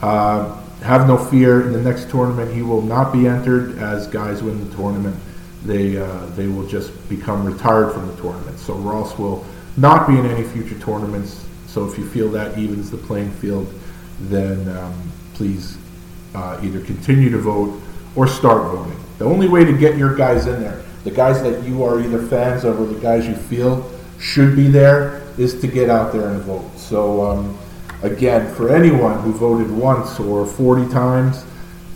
uh, 0.03 0.63
have 0.83 1.09
no 1.09 1.19
fear. 1.19 1.67
In 1.67 1.73
the 1.73 1.83
next 1.83 2.11
tournament, 2.11 2.53
he 2.53 2.63
will 2.63 2.83
not 2.83 3.13
be 3.13 3.27
entered 3.27 3.79
as 3.79 4.07
guys 4.07 4.43
win 4.43 4.69
the 4.69 4.77
tournament. 4.77 5.17
They 5.65 5.99
uh, 5.99 6.27
they 6.37 6.47
will 6.47 6.67
just 6.67 6.93
become 7.09 7.45
retired 7.45 7.93
from 7.93 8.07
the 8.07 8.17
tournament. 8.17 8.59
So 8.59 8.75
Ross 8.75 9.19
will 9.19 9.45
not 9.77 10.07
be 10.07 10.17
in 10.19 10.27
any 10.27 10.45
future 10.45 10.79
tournaments. 10.79 11.45
So 11.67 11.89
if 11.89 11.99
you 11.99 12.09
feel 12.09 12.31
that 12.31 12.57
evens 12.59 12.91
the 12.91 12.97
playing 12.97 13.33
field 13.33 13.73
then 14.21 14.69
um, 14.77 15.13
please 15.35 15.79
uh, 16.35 16.61
either 16.63 16.81
continue 16.81 17.31
to 17.31 17.39
vote 17.39 17.81
or 18.17 18.27
start 18.27 18.63
voting. 18.75 18.99
The 19.19 19.25
only 19.25 19.49
way 19.49 19.65
to 19.65 19.77
get 19.77 19.97
your 19.97 20.15
guys 20.15 20.47
in 20.47 20.61
there, 20.61 20.83
the 21.05 21.11
guys 21.11 21.43
that 21.43 21.65
you 21.65 21.85
are 21.85 22.01
either 22.01 22.25
fans 22.27 22.65
of 22.65 22.81
or 22.81 22.87
the 22.87 23.01
guys 23.01 23.27
you 23.27 23.35
feel 23.35 23.91
should 24.19 24.57
be 24.57 24.69
there, 24.69 25.23
is 25.39 25.61
to 25.61 25.67
get 25.67 25.89
out 25.89 26.13
there 26.13 26.29
and 26.29 26.43
vote. 26.43 26.69
So, 26.77 27.23
um, 27.23 27.59
again, 28.03 28.53
for 28.55 28.75
anyone 28.75 29.21
who 29.21 29.33
voted 29.33 29.71
once 29.71 30.19
or 30.19 30.45
40 30.47 30.93
times, 30.93 31.45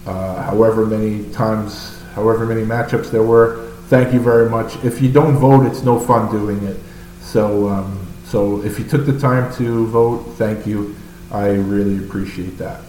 uh, 0.06 0.42
however 0.42 0.87
many 0.87 1.30
times, 1.32 2.00
however 2.14 2.46
many 2.46 2.62
matchups 2.62 3.11
there 3.11 3.22
were, 3.22 3.70
thank 3.88 4.12
you 4.12 4.20
very 4.20 4.49
much. 4.49 4.82
If 4.84 5.02
you 5.02 5.11
don't 5.11 5.37
vote, 5.37 5.66
it's 5.66 5.82
no 5.82 5.99
fun 5.99 6.30
doing 6.30 6.62
it. 6.64 6.78
So, 7.20 7.68
um, 7.68 8.06
so 8.25 8.62
if 8.62 8.78
you 8.78 8.84
took 8.84 9.06
the 9.06 9.18
time 9.18 9.52
to 9.56 9.87
vote, 9.87 10.22
thank 10.37 10.66
you. 10.66 10.94
I 11.30 11.49
really 11.49 12.04
appreciate 12.04 12.58
that. 12.58 12.80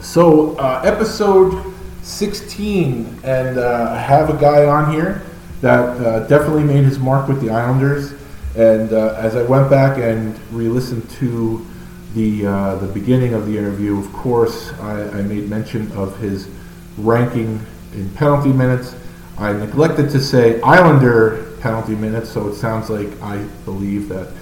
So, 0.00 0.56
uh, 0.56 0.82
episode 0.84 1.72
16, 2.02 3.20
and 3.24 3.58
uh, 3.58 3.90
I 3.92 3.98
have 3.98 4.30
a 4.30 4.36
guy 4.38 4.66
on 4.66 4.92
here 4.92 5.22
that 5.60 6.00
uh, 6.00 6.26
definitely 6.26 6.64
made 6.64 6.84
his 6.84 6.98
mark 6.98 7.28
with 7.28 7.40
the 7.40 7.50
Islanders. 7.50 8.12
And 8.56 8.92
uh, 8.92 9.14
as 9.16 9.34
I 9.34 9.42
went 9.44 9.70
back 9.70 9.98
and 9.98 10.38
re-listened 10.50 11.08
to 11.10 11.66
the 12.14 12.46
uh, 12.46 12.74
the 12.76 12.86
beginning 12.86 13.32
of 13.32 13.46
the 13.46 13.56
interview, 13.56 13.98
of 13.98 14.12
course, 14.12 14.72
I, 14.74 15.04
I 15.04 15.22
made 15.22 15.48
mention 15.48 15.90
of 15.92 16.18
his 16.18 16.48
ranking 16.98 17.64
in 17.94 18.10
penalty 18.10 18.52
minutes. 18.52 18.94
I 19.38 19.54
neglected 19.54 20.10
to 20.10 20.20
say 20.20 20.60
Islander 20.60 21.56
penalty 21.60 21.94
minutes, 21.94 22.30
so 22.30 22.48
it 22.48 22.54
sounds 22.54 22.90
like 22.90 23.08
I 23.22 23.38
believe 23.64 24.08
that 24.10 24.32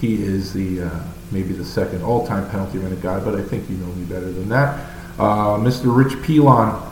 he 0.00 0.22
is 0.22 0.52
the 0.52 0.82
uh, 0.82 1.00
maybe 1.30 1.52
the 1.52 1.64
second 1.64 2.02
all-time 2.02 2.50
penalty 2.50 2.78
minute 2.78 3.00
guy, 3.00 3.20
but 3.20 3.36
I 3.36 3.42
think 3.42 3.70
you 3.70 3.76
know 3.76 3.92
me 3.92 4.04
better 4.04 4.32
than 4.32 4.48
that. 4.48 4.90
Uh, 5.18 5.58
Mr. 5.58 5.94
Rich 5.94 6.22
Pilon, 6.24 6.82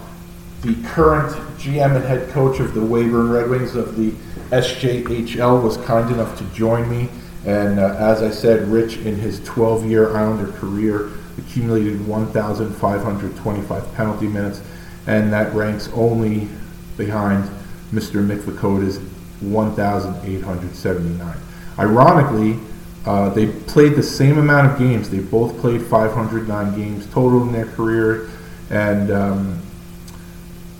the 0.62 0.76
current 0.88 1.32
GM 1.58 1.96
and 1.96 2.04
head 2.04 2.28
coach 2.30 2.60
of 2.60 2.74
the 2.74 2.80
Weyburn 2.80 3.32
Red 3.32 3.48
Wings 3.48 3.74
of 3.74 3.96
the 3.96 4.12
SJHL, 4.50 5.62
was 5.62 5.76
kind 5.78 6.10
enough 6.10 6.36
to 6.38 6.44
join 6.54 6.88
me. 6.90 7.08
And 7.46 7.78
uh, 7.78 7.94
as 7.98 8.22
I 8.22 8.30
said, 8.30 8.68
Rich, 8.68 8.98
in 8.98 9.16
his 9.16 9.40
12-year 9.40 10.16
Islander 10.16 10.52
career, 10.52 11.10
accumulated 11.38 12.06
1,525 12.06 13.94
penalty 13.94 14.26
minutes, 14.26 14.60
and 15.06 15.32
that 15.32 15.54
ranks 15.54 15.88
only 15.94 16.48
behind 16.96 17.48
Mr. 17.92 18.26
Mick 18.26 18.40
Vukota's 18.40 18.98
1,879. 19.40 21.36
Ironically, 21.78 22.58
uh, 23.06 23.30
they 23.30 23.46
played 23.46 23.94
the 23.94 24.02
same 24.02 24.36
amount 24.38 24.70
of 24.70 24.78
games. 24.78 25.08
They 25.08 25.20
both 25.20 25.58
played 25.60 25.82
509 25.82 26.74
games 26.76 27.06
total 27.06 27.42
in 27.42 27.52
their 27.52 27.66
career, 27.66 28.28
and 28.68 29.10
um, 29.10 29.62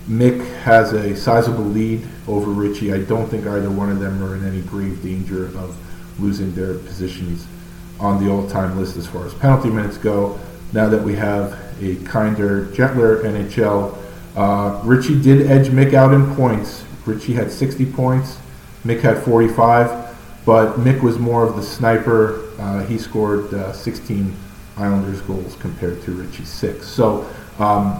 Mick 0.07 0.45
has 0.61 0.93
a 0.93 1.15
sizable 1.15 1.63
lead 1.63 2.07
over 2.29 2.51
Richie. 2.51 2.93
I 2.93 2.99
don't 2.99 3.27
think 3.27 3.45
either 3.45 3.69
one 3.69 3.91
of 3.91 3.99
them 3.99 4.23
are 4.23 4.35
in 4.35 4.45
any 4.45 4.61
grave 4.61 5.01
danger 5.01 5.45
of 5.45 5.75
losing 6.19 6.53
their 6.53 6.75
positions 6.75 7.45
on 7.99 8.23
the 8.23 8.31
all-time 8.31 8.77
list 8.77 8.97
as 8.97 9.07
far 9.07 9.25
as 9.25 9.33
penalty 9.33 9.69
minutes 9.69 9.97
go. 9.97 10.39
Now 10.71 10.87
that 10.89 11.01
we 11.01 11.15
have 11.15 11.59
a 11.81 11.95
kinder, 12.05 12.71
gentler 12.73 13.23
NHL, 13.23 13.97
uh, 14.35 14.81
Richie 14.85 15.19
did 15.21 15.49
edge 15.49 15.67
Mick 15.67 15.93
out 15.93 16.13
in 16.13 16.35
points. 16.35 16.83
Richie 17.05 17.33
had 17.33 17.51
60 17.51 17.85
points. 17.91 18.37
Mick 18.85 19.01
had 19.01 19.17
45 19.23 20.09
but 20.49 20.77
Mick 20.77 21.03
was 21.03 21.19
more 21.19 21.47
of 21.47 21.55
the 21.55 21.61
sniper. 21.61 22.49
Uh, 22.57 22.83
he 22.85 22.97
scored 22.97 23.53
uh, 23.53 23.71
16 23.71 24.35
Islanders 24.77 25.21
goals 25.21 25.55
compared 25.59 26.01
to 26.03 26.11
Richie's 26.11 26.49
six. 26.49 26.87
So, 26.87 27.29
um, 27.59 27.99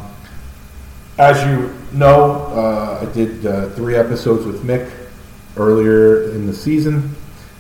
as 1.20 1.46
you 1.46 1.76
know, 1.92 2.46
uh, 2.48 3.06
I 3.06 3.14
did 3.14 3.46
uh, 3.46 3.70
three 3.72 3.96
episodes 3.96 4.46
with 4.46 4.64
Mick 4.64 4.90
earlier 5.58 6.32
in 6.32 6.48
the 6.48 6.54
season, 6.54 7.14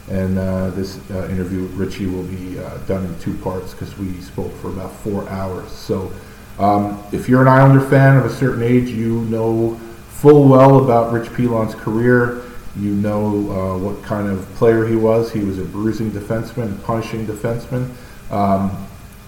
and 0.09 0.39
uh, 0.39 0.69
this 0.69 0.97
uh, 1.11 1.27
interview 1.29 1.63
with 1.63 1.73
Richie 1.73 2.05
will 2.05 2.23
be 2.23 2.55
done 2.87 3.05
in 3.05 3.19
two 3.19 3.33
parts 3.39 3.73
because 3.73 3.95
we 3.97 4.21
spoke 4.21 4.53
for 4.55 4.69
about 4.69 4.95
four 4.95 5.27
hours. 5.27 5.69
So, 5.71 6.11
um, 6.57 7.03
if 7.11 7.27
you're 7.27 7.41
an 7.41 7.49
Islander 7.49 7.81
fan 7.81 8.17
of 8.17 8.25
a 8.25 8.29
certain 8.29 8.63
age, 8.63 8.89
you 8.89 9.21
know 9.25 9.75
full 10.07 10.47
well 10.47 10.83
about 10.83 11.11
Rich 11.11 11.33
Pilon's 11.33 11.75
career. 11.75 12.43
You 12.77 12.91
know 12.91 13.25
uh, 13.51 13.77
what 13.77 14.01
kind 14.03 14.29
of 14.29 14.45
player 14.55 14.85
he 14.85 14.95
was. 14.95 15.33
He 15.33 15.43
was 15.43 15.59
a 15.59 15.65
bruising 15.65 16.11
defenseman, 16.11 16.81
punishing 16.83 17.25
defenseman. 17.25 17.89
Um, 18.31 18.87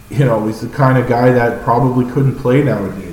you 0.10 0.26
know, 0.26 0.46
he's 0.46 0.62
the 0.62 0.70
kind 0.70 0.98
of 0.98 1.08
guy 1.10 1.32
that 1.32 1.64
probably 1.64 2.10
couldn't 2.12 2.36
play 2.36 2.64
nowadays. 2.64 3.11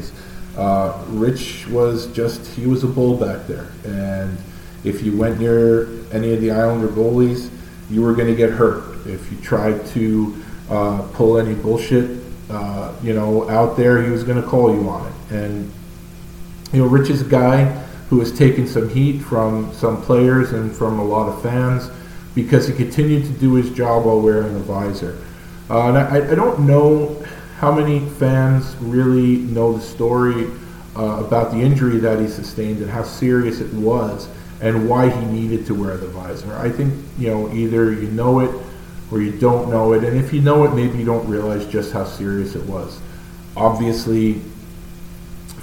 Uh, 0.59 1.05
Rich 1.07 1.69
was 1.69 2.09
just, 2.09 2.45
he 2.55 2.67
was 2.67 2.83
a 2.83 2.89
bull 2.89 3.17
back 3.17 3.47
there. 3.47 3.69
And 3.85 4.37
if 4.83 5.03
you 5.03 5.17
went 5.17 5.39
near 5.39 5.89
any 6.13 6.35
of 6.35 6.41
the 6.41 6.51
Islander 6.51 6.89
goalies, 6.89 7.51
you 7.89 8.03
were 8.03 8.13
going 8.13 8.29
to 8.29 8.35
get 8.35 8.51
hurt. 8.51 9.07
If 9.07 9.31
you 9.31 9.39
tried 9.39 9.87
to 9.87 10.45
uh, 10.69 11.03
pull 11.13 11.39
any 11.39 11.55
bullshit, 11.55 12.21
uh, 12.51 12.93
you 13.03 13.15
know, 13.15 13.49
out 13.49 13.77
there, 13.77 14.03
he 14.03 14.11
was 14.11 14.25
going 14.25 14.41
to 14.41 14.47
call 14.47 14.75
you 14.75 14.89
on 14.89 15.07
it. 15.07 15.35
And, 15.35 15.73
you 16.73 16.83
know, 16.83 16.89
Rich 16.89 17.11
is 17.11 17.23
a 17.23 17.29
guy 17.29 17.65
who 18.11 18.19
has 18.21 18.37
taken 18.37 18.67
some 18.67 18.89
heat 18.89 19.19
from 19.19 19.73
some 19.75 20.03
players 20.03 20.53
and 20.53 20.75
from 20.75 20.99
a 20.99 21.05
lot 21.05 21.29
of 21.29 21.41
fans 21.43 21.91
because 22.35 22.67
he 22.67 22.75
continued 22.75 23.25
to 23.25 23.33
do 23.33 23.55
his 23.55 23.71
job 23.71 24.07
while 24.07 24.21
wearing 24.21 24.57
a 24.57 24.61
visor. 24.61 25.19
Uh, 25.71 25.89
and 25.89 25.99
I, 25.99 26.33
I, 26.33 26.35
don't 26.35 26.61
know 26.61 27.23
how 27.59 27.73
many 27.73 28.01
fans 28.11 28.77
really 28.77 29.39
know 29.39 29.73
the 29.73 29.81
story 29.81 30.47
uh, 30.97 31.25
about 31.25 31.51
the 31.51 31.59
injury 31.59 31.99
that 31.99 32.21
he 32.21 32.29
sustained 32.29 32.79
and 32.79 32.89
how 32.89 33.03
serious 33.03 33.61
it 33.61 33.73
was 33.75 34.29
and 34.61 34.89
why 34.89 35.11
he 35.11 35.27
needed 35.27 35.67
to 35.67 35.75
wear 35.75 35.97
the 35.97 36.07
visor. 36.07 36.55
I 36.57 36.71
think, 36.71 36.95
you 37.19 37.29
know, 37.29 37.53
either 37.53 37.93
you 37.93 38.09
know 38.13 38.41
it 38.41 38.51
or 39.11 39.21
you 39.21 39.33
don't 39.39 39.71
know 39.71 39.93
it. 39.93 40.05
And 40.05 40.17
if 40.17 40.33
you 40.33 40.41
know 40.41 40.65
it, 40.65 40.75
maybe 40.75 40.99
you 40.99 41.05
don't 41.05 41.27
realize 41.29 41.67
just 41.67 41.93
how 41.93 42.05
serious 42.05 42.55
it 42.55 42.65
was. 42.65 43.01
Obviously, 43.57 44.41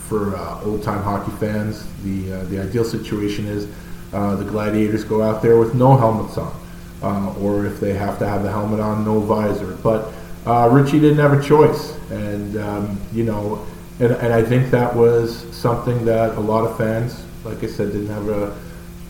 for 0.09 0.35
uh, 0.35 0.63
old 0.63 0.83
time 0.83 1.01
hockey 1.01 1.31
fans, 1.37 1.87
the 2.03 2.33
uh, 2.33 2.43
the 2.45 2.59
ideal 2.59 2.83
situation 2.83 3.47
is 3.47 3.67
uh, 4.13 4.35
the 4.35 4.43
Gladiators 4.43 5.03
go 5.03 5.21
out 5.21 5.41
there 5.41 5.57
with 5.57 5.73
no 5.73 5.95
helmets 5.95 6.37
on, 6.37 6.53
uh, 7.01 7.33
or 7.39 7.65
if 7.65 7.79
they 7.79 7.93
have 7.93 8.19
to 8.19 8.27
have 8.27 8.43
the 8.43 8.51
helmet 8.51 8.79
on, 8.79 9.05
no 9.05 9.19
visor. 9.19 9.77
But 9.81 10.13
uh, 10.45 10.69
Richie 10.71 10.99
didn't 10.99 11.17
have 11.17 11.33
a 11.33 11.41
choice, 11.41 11.95
and 12.11 12.57
um, 12.57 13.01
you 13.11 13.23
know, 13.23 13.65
and, 13.99 14.11
and 14.13 14.33
I 14.33 14.43
think 14.43 14.71
that 14.71 14.95
was 14.95 15.45
something 15.55 16.05
that 16.05 16.35
a 16.35 16.39
lot 16.39 16.65
of 16.65 16.77
fans, 16.77 17.23
like 17.43 17.63
I 17.63 17.67
said, 17.67 17.91
didn't 17.91 18.09
have 18.09 18.29
a 18.29 18.55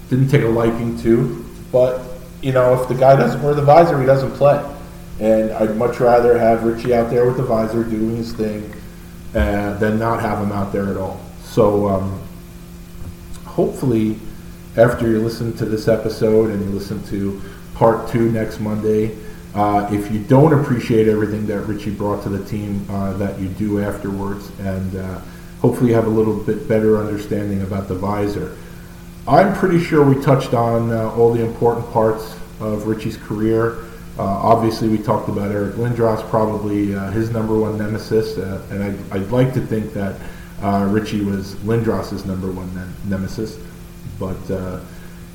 didn't 0.10 0.30
take 0.30 0.44
a 0.44 0.48
liking 0.48 0.98
to. 1.00 1.44
But 1.72 2.02
you 2.42 2.54
know, 2.54 2.80
if 2.82 2.88
the 2.88 2.96
guy 2.96 3.16
doesn't 3.16 3.42
wear 3.42 3.54
the 3.54 3.62
visor, 3.62 4.00
he 4.00 4.06
doesn't 4.06 4.32
play. 4.32 4.64
And 5.20 5.52
I'd 5.52 5.76
much 5.78 6.00
rather 6.00 6.38
have 6.38 6.64
Richie 6.64 6.94
out 6.94 7.10
there 7.10 7.26
with 7.26 7.38
the 7.38 7.44
visor 7.44 7.84
doing 7.84 8.18
his 8.18 8.34
thing 8.34 8.74
uh, 9.34 9.78
than 9.78 9.98
not 9.98 10.22
have 10.22 10.40
him 10.40 10.52
out 10.52 10.72
there 10.72 10.90
at 10.90 10.98
all. 10.98 11.20
So 11.44 11.88
um, 11.88 12.22
hopefully, 13.46 14.20
after 14.78 15.10
you 15.10 15.20
listen 15.20 15.56
to 15.58 15.66
this 15.66 15.88
episode 15.88 16.52
and 16.52 16.64
you 16.64 16.70
listen 16.70 17.04
to 17.08 17.42
part 17.74 18.10
two 18.10 18.32
next 18.32 18.60
Monday, 18.60 19.18
uh, 19.56 19.88
if 19.90 20.12
you 20.12 20.20
don't 20.20 20.52
appreciate 20.52 21.08
everything 21.08 21.46
that 21.48 21.62
Richie 21.62 21.92
brought 21.92 22.22
to 22.24 22.30
the 22.30 22.44
team, 22.44 22.86
uh, 22.90 23.14
that 23.14 23.40
you 23.40 23.48
do 23.48 23.82
afterwards, 23.82 24.52
and 24.60 24.98
uh, 24.98 25.22
hopefully 25.62 25.92
you 25.92 25.96
have 25.96 26.08
a 26.08 26.10
little 26.10 26.36
bit 26.36 26.68
better 26.68 26.98
understanding 26.98 27.62
about 27.62 27.88
the 27.88 27.96
visor. 27.96 28.58
I'm 29.26 29.56
pretty 29.56 29.82
sure 29.82 30.04
we 30.04 30.22
touched 30.22 30.54
on 30.54 30.92
uh, 30.92 31.10
all 31.12 31.32
the 31.32 31.44
important 31.44 31.90
parts 31.94 32.36
of 32.60 32.86
Richie's 32.86 33.16
career. 33.16 33.86
Uh, 34.20 34.24
obviously, 34.24 34.90
we 34.90 34.98
talked 34.98 35.30
about 35.30 35.52
Eric 35.52 35.76
Lindros, 35.76 36.30
probably 36.30 36.94
uh, 36.94 37.10
his 37.12 37.30
number 37.30 37.58
one 37.58 37.78
nemesis, 37.78 38.36
and 38.38 38.84
I'd, 38.84 39.12
I'd, 39.12 39.32
like 39.32 39.54
to 39.54 39.62
think 39.62 39.94
that 39.94 40.20
Richie 40.62 41.22
was 41.22 41.56
Lindros's 41.56 42.26
number 42.26 42.52
one 42.52 42.74
ne- 42.76 43.10
nemesis. 43.10 43.58
But, 44.20 44.38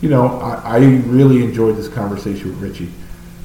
you 0.02 0.10
know, 0.10 0.40
I, 0.40 0.76
I 0.76 0.78
really 1.06 1.42
enjoyed 1.42 1.76
this 1.76 1.88
conversation 1.88 2.50
with 2.50 2.58
Richie. 2.60 2.90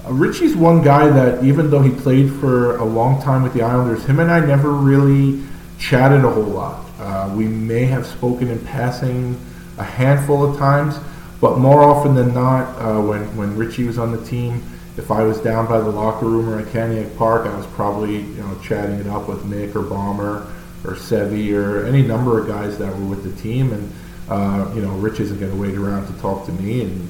Richie's 0.10 0.56
one 0.56 0.84
guy 0.84 1.10
that, 1.10 1.44
even 1.44 1.70
though 1.70 1.82
he 1.82 1.92
played 1.92 2.32
for 2.34 2.78
a 2.78 2.84
long 2.84 3.22
time 3.22 3.44
with 3.44 3.54
the 3.54 3.62
Islanders, 3.62 4.06
him 4.06 4.20
and 4.20 4.32
I 4.32 4.40
never 4.40 4.72
really 4.72 5.44
chatted 5.80 6.24
a 6.24 6.30
whole 6.30 6.44
lot. 6.44 6.86
Uh, 7.00 7.34
we 7.36 7.46
may 7.46 7.86
have 7.86 8.06
spoken 8.06 8.50
in 8.50 8.60
passing 8.66 9.40
a 9.78 9.84
handful 9.84 10.50
of 10.50 10.58
times, 10.58 10.98
but 11.42 11.58
more 11.58 11.84
often 11.84 12.16
than 12.16 12.34
not, 12.34 12.68
uh, 12.80 13.02
when, 13.02 13.36
when 13.36 13.56
Richie 13.58 13.84
was 13.84 13.98
on 13.98 14.12
the 14.12 14.24
team, 14.26 14.64
if 14.98 15.12
I 15.12 15.24
was 15.24 15.40
down 15.40 15.68
by 15.68 15.80
the 15.80 15.90
locker 15.90 16.26
room 16.26 16.50
or 16.50 16.60
at 16.60 16.72
Cantiague 16.72 17.18
Park, 17.18 17.48
I 17.48 17.56
was 17.56 17.66
probably 17.68 18.22
you 18.22 18.42
know 18.42 18.58
chatting 18.64 19.00
it 19.00 19.08
up 19.08 19.28
with 19.28 19.44
Mick 19.44 19.76
or 19.76 19.82
Bomber 19.82 20.52
or 20.86 20.94
Sevi 20.94 21.54
or 21.54 21.86
any 21.86 22.02
number 22.02 22.40
of 22.40 22.48
guys 22.48 22.78
that 22.78 22.96
were 22.98 23.06
with 23.06 23.24
the 23.24 23.42
team, 23.42 23.74
and 23.74 23.94
uh, 24.30 24.72
you 24.74 24.82
know 24.82 24.92
Rich 24.92 25.20
isn't 25.20 25.40
going 25.40 25.52
to 25.52 25.58
wait 25.58 25.76
around 25.76 26.08
to 26.08 26.22
talk 26.22 26.46
to 26.46 26.52
me, 26.54 26.82
and 26.82 27.10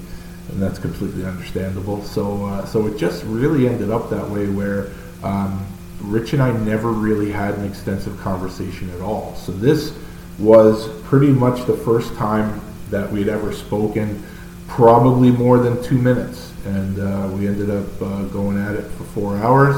and 0.49 0.61
that's 0.61 0.79
completely 0.79 1.25
understandable. 1.25 2.03
So, 2.03 2.45
uh, 2.45 2.65
so 2.65 2.87
it 2.87 2.97
just 2.97 3.23
really 3.25 3.67
ended 3.67 3.89
up 3.89 4.09
that 4.09 4.29
way 4.29 4.47
where 4.47 4.91
um, 5.23 5.65
Rich 6.01 6.33
and 6.33 6.41
I 6.41 6.51
never 6.51 6.91
really 6.91 7.31
had 7.31 7.55
an 7.55 7.65
extensive 7.65 8.19
conversation 8.19 8.89
at 8.91 9.01
all. 9.01 9.35
So 9.35 9.51
this 9.51 9.97
was 10.37 10.89
pretty 11.03 11.31
much 11.31 11.65
the 11.65 11.77
first 11.77 12.13
time 12.15 12.61
that 12.89 13.11
we'd 13.11 13.29
ever 13.29 13.51
spoken, 13.51 14.23
probably 14.67 15.31
more 15.31 15.57
than 15.57 15.81
two 15.83 15.97
minutes, 15.97 16.53
and 16.65 16.99
uh, 16.99 17.29
we 17.33 17.47
ended 17.47 17.69
up 17.69 18.01
uh, 18.01 18.23
going 18.25 18.59
at 18.59 18.75
it 18.75 18.83
for 18.91 19.03
four 19.05 19.37
hours. 19.37 19.75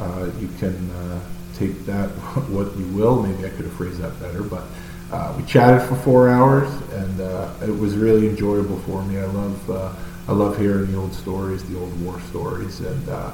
Uh, 0.00 0.30
you 0.40 0.48
can 0.58 0.90
uh, 0.90 1.20
take 1.54 1.86
that 1.86 2.08
what 2.50 2.76
you 2.76 2.86
will. 2.88 3.22
Maybe 3.22 3.46
I 3.46 3.50
could 3.50 3.64
have 3.64 3.74
phrased 3.74 3.98
that 3.98 4.18
better, 4.20 4.42
but. 4.42 4.64
Uh, 5.12 5.34
we 5.36 5.42
chatted 5.44 5.86
for 5.86 5.94
four 5.96 6.30
hours, 6.30 6.68
and 6.92 7.20
uh, 7.20 7.52
it 7.60 7.70
was 7.70 7.96
really 7.96 8.26
enjoyable 8.26 8.78
for 8.80 9.02
me. 9.04 9.18
I 9.18 9.26
love 9.26 9.70
uh, 9.70 9.92
I 10.26 10.32
love 10.32 10.56
hearing 10.56 10.90
the 10.90 10.96
old 10.96 11.12
stories, 11.12 11.62
the 11.64 11.78
old 11.78 12.02
war 12.02 12.18
stories, 12.30 12.80
and 12.80 13.08
uh, 13.10 13.30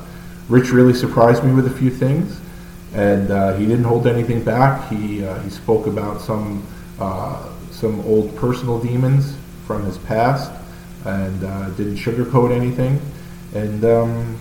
Rich 0.49 0.71
really 0.71 0.93
surprised 0.93 1.45
me 1.45 1.53
with 1.53 1.69
a 1.69 1.71
few 1.71 1.91
things, 1.91 2.41
and 2.95 3.31
uh, 3.31 3.55
he 3.55 3.65
didn't 3.65 3.85
hold 3.85 4.09
anything 4.09 4.43
back. 4.43 4.91
He 4.91 5.25
uh, 5.25 5.39
he 5.41 5.51
spoke 5.51 5.87
about 5.87 6.21
some 6.21 6.67
some 7.71 8.01
old 8.01 8.35
personal 8.35 8.81
demons 8.81 9.37
from 9.65 9.85
his 9.85 9.99
past, 9.99 10.51
and 11.05 11.41
didn't 11.77 11.97
sugarcoat 11.97 12.51
anything, 12.51 13.01
and. 13.55 13.85
Um, 13.85 14.41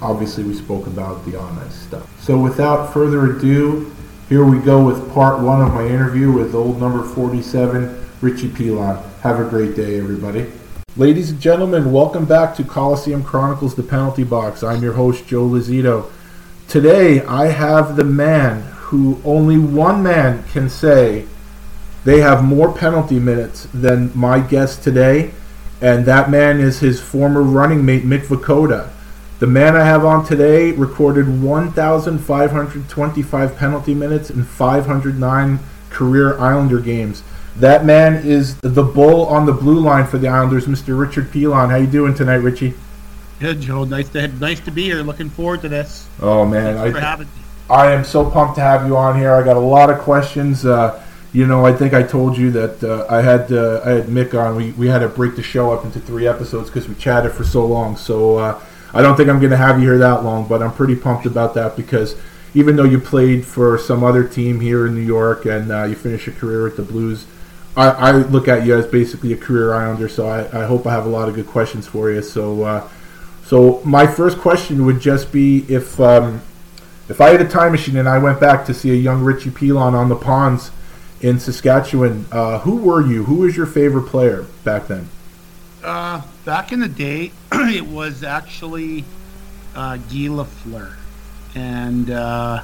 obviously, 0.00 0.44
we 0.44 0.54
spoke 0.54 0.86
about 0.86 1.24
the 1.24 1.36
on 1.36 1.58
ice 1.58 1.74
stuff. 1.74 2.22
So, 2.22 2.38
without 2.38 2.92
further 2.92 3.36
ado, 3.36 3.92
here 4.28 4.44
we 4.44 4.58
go 4.58 4.84
with 4.84 5.10
part 5.14 5.40
one 5.40 5.62
of 5.62 5.72
my 5.72 5.86
interview 5.86 6.30
with 6.30 6.54
old 6.54 6.78
number 6.78 7.02
47, 7.02 8.06
Richie 8.20 8.50
Pilon. 8.50 9.02
Have 9.22 9.40
a 9.40 9.48
great 9.48 9.74
day, 9.74 9.98
everybody. 9.98 10.52
Ladies 10.96 11.30
and 11.30 11.40
gentlemen, 11.40 11.92
welcome 11.92 12.26
back 12.26 12.54
to 12.56 12.64
Coliseum 12.64 13.24
Chronicles 13.24 13.74
The 13.74 13.82
Penalty 13.82 14.24
Box. 14.24 14.62
I'm 14.62 14.82
your 14.82 14.92
host, 14.92 15.26
Joe 15.26 15.48
Lozito. 15.48 16.10
Today, 16.66 17.22
I 17.22 17.46
have 17.46 17.96
the 17.96 18.04
man 18.04 18.64
who 18.72 19.18
only 19.24 19.56
one 19.56 20.02
man 20.02 20.44
can 20.44 20.68
say 20.68 21.24
they 22.04 22.20
have 22.20 22.44
more 22.44 22.70
penalty 22.70 23.18
minutes 23.18 23.66
than 23.72 24.12
my 24.14 24.40
guest 24.40 24.82
today, 24.82 25.30
and 25.80 26.04
that 26.04 26.28
man 26.28 26.60
is 26.60 26.80
his 26.80 27.00
former 27.00 27.42
running 27.42 27.82
mate, 27.82 28.04
Mick 28.04 28.26
Vukota. 28.26 28.90
The 29.38 29.46
man 29.46 29.76
I 29.76 29.84
have 29.84 30.04
on 30.04 30.26
today 30.26 30.72
recorded 30.72 31.40
1,525 31.40 33.56
penalty 33.56 33.94
minutes 33.94 34.30
in 34.30 34.42
509 34.42 35.60
career 35.90 36.36
Islander 36.40 36.80
games. 36.80 37.22
That 37.54 37.84
man 37.84 38.26
is 38.26 38.58
the 38.62 38.82
bull 38.82 39.26
on 39.26 39.46
the 39.46 39.52
blue 39.52 39.78
line 39.78 40.08
for 40.08 40.18
the 40.18 40.26
Islanders, 40.26 40.66
Mr. 40.66 40.98
Richard 40.98 41.30
Pilon. 41.30 41.70
How 41.70 41.76
you 41.76 41.86
doing 41.86 42.14
tonight, 42.14 42.38
Richie? 42.38 42.74
Good, 43.38 43.60
Joe. 43.60 43.84
Nice 43.84 44.08
to 44.08 44.26
nice 44.26 44.58
to 44.60 44.72
be 44.72 44.82
here. 44.82 45.02
Looking 45.02 45.30
forward 45.30 45.60
to 45.60 45.68
this. 45.68 46.08
Oh 46.20 46.44
man, 46.44 46.76
Thanks 46.76 46.98
I, 46.98 47.00
having 47.00 47.28
me. 47.28 47.32
I 47.70 47.92
am 47.92 48.02
so 48.02 48.28
pumped 48.28 48.56
to 48.56 48.60
have 48.60 48.88
you 48.88 48.96
on 48.96 49.16
here. 49.16 49.32
I 49.32 49.44
got 49.44 49.56
a 49.56 49.60
lot 49.60 49.88
of 49.88 50.00
questions. 50.00 50.66
Uh, 50.66 51.00
you 51.32 51.46
know, 51.46 51.64
I 51.64 51.72
think 51.72 51.94
I 51.94 52.02
told 52.02 52.36
you 52.36 52.50
that 52.50 52.82
uh, 52.82 53.06
I 53.08 53.22
had 53.22 53.52
uh, 53.52 53.82
I 53.84 53.90
had 53.90 54.06
Mick 54.06 54.34
on. 54.34 54.56
We 54.56 54.72
we 54.72 54.88
had 54.88 54.98
to 54.98 55.08
break 55.08 55.36
the 55.36 55.44
show 55.44 55.70
up 55.70 55.84
into 55.84 56.00
three 56.00 56.26
episodes 56.26 56.70
because 56.70 56.88
we 56.88 56.96
chatted 56.96 57.30
for 57.30 57.44
so 57.44 57.64
long. 57.64 57.96
So 57.96 58.38
uh, 58.38 58.60
I 58.92 59.02
don't 59.02 59.16
think 59.16 59.28
I'm 59.28 59.38
going 59.38 59.50
to 59.50 59.56
have 59.56 59.78
you 59.78 59.88
here 59.88 59.98
that 59.98 60.24
long, 60.24 60.48
but 60.48 60.62
I'm 60.62 60.72
pretty 60.72 60.96
pumped 60.96 61.26
about 61.26 61.54
that 61.54 61.76
because 61.76 62.16
even 62.54 62.76
though 62.76 62.84
you 62.84 62.98
played 62.98 63.44
for 63.44 63.78
some 63.78 64.02
other 64.02 64.24
team 64.24 64.60
here 64.60 64.86
in 64.86 64.94
New 64.94 65.02
York 65.02 65.44
and 65.44 65.70
uh, 65.70 65.84
you 65.84 65.94
finished 65.94 66.26
your 66.26 66.34
career 66.34 66.66
at 66.66 66.76
the 66.76 66.82
Blues, 66.82 67.26
I, 67.76 67.90
I, 67.90 68.12
look 68.12 68.48
at 68.48 68.66
you 68.66 68.76
as 68.76 68.86
basically 68.86 69.32
a 69.32 69.36
career 69.36 69.74
Islander. 69.74 70.08
So 70.08 70.26
I, 70.26 70.62
I, 70.62 70.64
hope 70.66 70.86
I 70.86 70.92
have 70.92 71.06
a 71.06 71.10
lot 71.10 71.28
of 71.28 71.34
good 71.34 71.46
questions 71.46 71.86
for 71.86 72.10
you. 72.10 72.22
So, 72.22 72.62
uh, 72.62 72.88
so 73.44 73.80
my 73.84 74.06
first 74.06 74.38
question 74.38 74.84
would 74.86 75.00
just 75.00 75.30
be 75.30 75.64
if 75.68 76.00
um, 76.00 76.42
if 77.08 77.20
I 77.20 77.30
had 77.30 77.40
a 77.40 77.48
time 77.48 77.72
machine 77.72 77.96
and 77.96 78.08
I 78.08 78.18
went 78.18 78.40
back 78.40 78.66
to 78.66 78.74
see 78.74 78.90
a 78.90 78.94
young 78.94 79.22
Richie 79.22 79.50
Pilon 79.50 79.94
on 79.94 80.08
the 80.08 80.16
ponds 80.16 80.70
in 81.20 81.40
Saskatchewan, 81.40 82.26
uh, 82.30 82.60
who 82.60 82.76
were 82.76 83.06
you? 83.06 83.24
Who 83.24 83.36
was 83.36 83.56
your 83.56 83.66
favorite 83.66 84.08
player 84.08 84.44
back 84.64 84.88
then? 84.88 85.08
Uh, 85.82 86.20
back 86.44 86.72
in 86.72 86.80
the 86.80 86.88
day, 86.88 87.30
it 87.52 87.86
was 87.86 88.24
actually 88.24 89.04
uh, 89.76 89.96
Guy 89.96 90.26
Lafleur, 90.26 90.94
and 91.54 92.10
uh, 92.10 92.62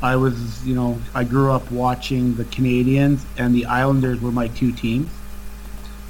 I 0.00 0.16
was, 0.16 0.66
you 0.66 0.74
know, 0.74 0.98
I 1.14 1.24
grew 1.24 1.52
up 1.52 1.70
watching 1.70 2.34
the 2.36 2.44
Canadiens 2.44 3.20
and 3.36 3.54
the 3.54 3.66
Islanders 3.66 4.20
were 4.20 4.32
my 4.32 4.48
two 4.48 4.72
teams, 4.72 5.10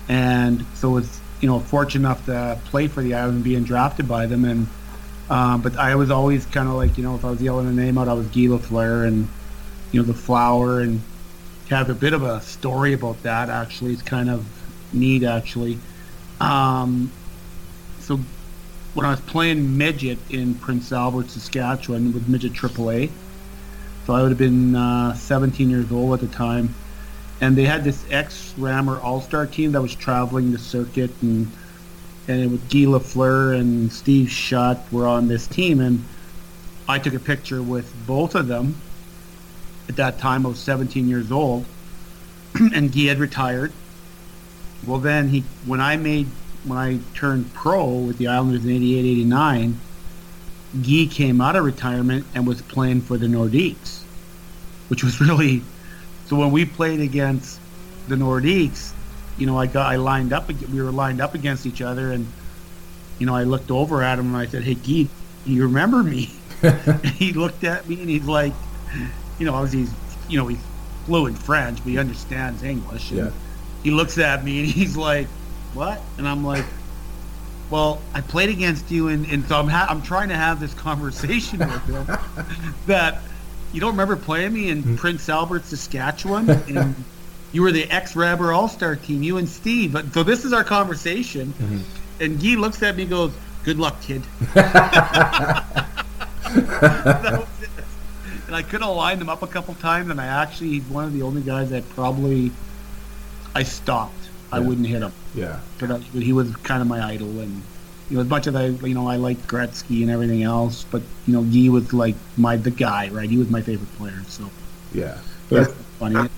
and 0.08 0.64
so 0.74 0.90
was, 0.90 1.20
you 1.40 1.48
know, 1.48 1.58
fortunate 1.58 2.06
enough 2.08 2.24
to 2.26 2.58
play 2.66 2.86
for 2.86 3.02
the 3.02 3.14
Islanders, 3.14 3.34
and 3.36 3.44
being 3.44 3.64
drafted 3.64 4.06
by 4.06 4.26
them, 4.26 4.44
and 4.44 4.68
um, 5.28 5.60
but 5.60 5.76
I 5.76 5.96
was 5.96 6.12
always 6.12 6.46
kind 6.46 6.68
of 6.68 6.74
like, 6.74 6.96
you 6.96 7.02
know, 7.02 7.16
if 7.16 7.24
I 7.24 7.30
was 7.30 7.42
yelling 7.42 7.66
a 7.66 7.72
name 7.72 7.98
out, 7.98 8.06
I 8.06 8.12
was 8.12 8.28
Guy 8.28 8.42
Lafleur, 8.42 9.08
and 9.08 9.28
you 9.90 10.00
know, 10.02 10.06
the 10.06 10.14
flower, 10.14 10.80
and 10.80 11.00
have 11.68 11.90
a 11.90 11.94
bit 11.94 12.12
of 12.12 12.22
a 12.22 12.40
story 12.42 12.92
about 12.92 13.20
that. 13.24 13.50
Actually, 13.50 13.92
it's 13.92 14.02
kind 14.02 14.30
of 14.30 14.46
neat, 14.92 15.24
actually. 15.24 15.80
Um, 16.40 17.10
so 18.00 18.20
when 18.94 19.06
I 19.06 19.10
was 19.10 19.20
playing 19.20 19.76
midget 19.76 20.18
in 20.30 20.54
Prince 20.54 20.92
Albert, 20.92 21.30
Saskatchewan, 21.30 22.12
with 22.12 22.28
midget 22.28 22.52
AAA, 22.52 23.10
so 24.06 24.14
I 24.14 24.22
would 24.22 24.30
have 24.30 24.38
been 24.38 24.76
uh, 24.76 25.14
17 25.14 25.68
years 25.68 25.90
old 25.90 26.14
at 26.14 26.20
the 26.20 26.34
time, 26.34 26.74
and 27.40 27.56
they 27.56 27.64
had 27.64 27.84
this 27.84 28.04
ex-Rammer 28.10 29.00
All-Star 29.00 29.46
team 29.46 29.72
that 29.72 29.82
was 29.82 29.94
traveling 29.94 30.52
the 30.52 30.58
circuit, 30.58 31.10
and 31.22 31.50
and 32.28 32.42
it 32.42 32.50
was 32.50 32.60
Guy 32.62 32.86
Lafleur 32.86 33.58
and 33.58 33.92
Steve 33.92 34.30
Shutt 34.30 34.80
were 34.90 35.06
on 35.06 35.28
this 35.28 35.46
team, 35.46 35.80
and 35.80 36.04
I 36.88 36.98
took 36.98 37.14
a 37.14 37.20
picture 37.20 37.62
with 37.62 37.92
both 38.06 38.34
of 38.34 38.48
them. 38.48 38.76
At 39.88 39.96
that 39.96 40.18
time, 40.18 40.44
I 40.44 40.48
was 40.48 40.58
17 40.58 41.08
years 41.08 41.30
old, 41.30 41.64
and 42.54 42.92
Guy 42.92 43.02
had 43.02 43.18
retired, 43.18 43.72
well, 44.86 44.98
then 44.98 45.28
he 45.28 45.40
when 45.64 45.80
I 45.80 45.96
made 45.96 46.26
when 46.64 46.78
I 46.78 46.98
turned 47.14 47.52
pro 47.54 47.86
with 47.86 48.18
the 48.18 48.28
Islanders 48.28 48.64
in 48.64 48.70
88, 48.70 48.98
89, 48.98 49.80
Guy 50.82 51.06
came 51.10 51.40
out 51.40 51.56
of 51.56 51.64
retirement 51.64 52.26
and 52.34 52.46
was 52.46 52.62
playing 52.62 53.00
for 53.00 53.16
the 53.16 53.26
Nordiques, 53.26 54.02
which 54.88 55.02
was 55.02 55.20
really 55.28 55.62
so 56.26 56.36
when 56.36 56.52
we 56.52 56.64
played 56.64 57.00
against 57.00 57.60
the 58.08 58.16
Nordiques, 58.16 58.92
you 59.38 59.46
know, 59.46 59.58
I 59.58 59.66
got 59.66 59.92
I 59.92 59.96
lined 59.96 60.32
up 60.32 60.48
we 60.48 60.80
were 60.80 60.92
lined 60.92 61.20
up 61.20 61.34
against 61.34 61.66
each 61.66 61.82
other 61.82 62.12
and 62.12 62.26
you 63.18 63.26
know, 63.26 63.34
I 63.34 63.44
looked 63.44 63.70
over 63.70 64.02
at 64.02 64.18
him 64.18 64.26
and 64.26 64.36
I 64.36 64.46
said, 64.46 64.62
"Hey, 64.62 64.74
Guy, 64.74 65.08
you 65.46 65.62
remember 65.62 66.02
me?" 66.02 66.30
he 67.14 67.32
looked 67.32 67.64
at 67.64 67.88
me 67.88 68.00
and 68.00 68.10
he's 68.10 68.26
like, 68.26 68.52
you 69.38 69.46
know, 69.46 69.64
he's 69.64 69.92
you 70.28 70.38
know, 70.38 70.46
he's 70.46 70.62
fluent 71.06 71.38
French, 71.38 71.78
but 71.78 71.86
he 71.86 71.98
understands 71.98 72.62
English. 72.62 73.10
And, 73.10 73.18
yeah 73.18 73.30
he 73.86 73.92
looks 73.92 74.18
at 74.18 74.42
me 74.42 74.58
and 74.58 74.68
he's 74.78 74.96
like, 74.96 75.28
"What?" 75.72 76.00
And 76.18 76.26
I'm 76.26 76.44
like, 76.44 76.64
Well, 77.70 78.02
I 78.14 78.20
played 78.20 78.48
against 78.48 78.90
you, 78.90 79.08
and, 79.08 79.24
and 79.26 79.46
so 79.46 79.60
I'm 79.60 79.68
ha- 79.68 79.86
I'm 79.88 80.02
trying 80.02 80.28
to 80.30 80.36
have 80.36 80.58
this 80.58 80.74
conversation 80.74 81.60
with 81.60 81.84
him 81.84 82.04
that 82.86 83.20
you 83.72 83.80
don't 83.80 83.92
remember 83.92 84.16
playing 84.16 84.52
me 84.54 84.70
in 84.70 84.82
mm. 84.82 84.96
Prince 84.96 85.28
Albert, 85.28 85.66
Saskatchewan, 85.66 86.50
and 86.50 86.96
you 87.52 87.62
were 87.62 87.70
the 87.70 87.88
ex-Rabber 87.88 88.52
All-Star 88.52 88.96
team, 88.96 89.22
you 89.22 89.36
and 89.38 89.48
Steve. 89.48 89.92
But 89.92 90.12
so 90.12 90.24
this 90.24 90.44
is 90.44 90.52
our 90.52 90.64
conversation, 90.64 91.52
mm-hmm. 91.52 91.78
and 92.20 92.42
Guy 92.42 92.56
looks 92.56 92.82
at 92.82 92.96
me 92.96 93.02
and 93.02 93.10
goes, 93.10 93.32
"Good 93.62 93.78
luck, 93.78 94.02
kid." 94.02 94.22
That 96.56 97.38
was 97.40 97.62
it. 97.62 97.70
and 98.46 98.56
I 98.56 98.62
could 98.62 98.80
have 98.80 98.94
lined 98.94 99.20
him 99.20 99.28
up 99.28 99.42
a 99.42 99.46
couple 99.46 99.74
times, 99.74 100.10
and 100.10 100.20
I 100.20 100.26
actually 100.26 100.70
he's 100.70 100.84
one 100.84 101.04
of 101.04 101.12
the 101.12 101.22
only 101.22 101.42
guys 101.42 101.70
that 101.70 101.88
probably 101.90 102.50
I 103.56 103.62
stopped. 103.62 104.12
I 104.52 104.58
Yeah. 104.58 104.66
wouldn't 104.66 104.86
hit 104.86 105.02
him 105.02 105.12
Yeah. 105.34 105.56
but 105.78 105.90
I, 105.90 105.98
he 106.28 106.32
was 106.32 106.54
kind 106.56 106.80
of 106.82 106.88
my 106.88 107.00
idol, 107.14 107.28
and 107.40 107.62
you 108.08 108.16
know, 108.16 108.20
as 108.22 108.28
much 108.28 108.46
as 108.46 108.54
I, 108.54 108.66
you 108.66 108.94
know, 108.94 109.08
I 109.08 109.16
liked 109.16 109.48
Gretzky 109.48 110.02
and 110.02 110.10
everything 110.10 110.42
else, 110.44 110.84
but 110.92 111.02
you 111.26 111.32
know, 111.34 111.42
Guy 111.42 111.68
was 111.76 111.92
like 111.92 112.14
my 112.36 112.56
the 112.56 112.70
guy, 112.70 113.08
right? 113.08 113.28
He 113.28 113.38
was 113.38 113.48
my 113.50 113.62
favorite 113.62 113.92
player, 113.98 114.20
so 114.28 114.44
Yeah. 114.92 115.16
that's 115.50 115.72
funny. 115.98 116.28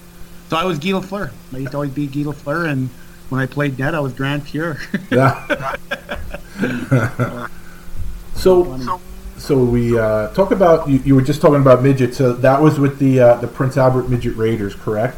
So 0.48 0.56
I 0.56 0.64
was 0.64 0.78
Guy 0.78 0.92
Lafleur. 0.98 1.30
I 1.52 1.58
used 1.58 1.72
to 1.72 1.76
always 1.76 1.90
be 1.90 2.06
Guy 2.06 2.22
Lafleur, 2.30 2.68
and 2.72 2.88
when 3.30 3.40
I 3.42 3.46
played 3.46 3.78
net, 3.78 3.94
I 3.94 4.00
was 4.00 4.12
Grant 4.14 4.44
Fuhr. 4.44 4.78
Yeah. 5.10 5.34
so, 8.34 9.00
so 9.36 9.58
we 9.64 9.98
uh, 9.98 10.28
talk 10.28 10.50
about 10.52 10.88
you, 10.88 10.98
you 11.04 11.14
were 11.14 11.22
just 11.22 11.40
talking 11.42 11.60
about 11.60 11.82
midget. 11.82 12.14
So 12.14 12.32
that 12.32 12.60
was 12.62 12.78
with 12.78 12.98
the 12.98 13.20
uh, 13.20 13.34
the 13.36 13.46
Prince 13.48 13.76
Albert 13.76 14.08
Midget 14.08 14.36
Raiders, 14.36 14.74
correct? 14.74 15.16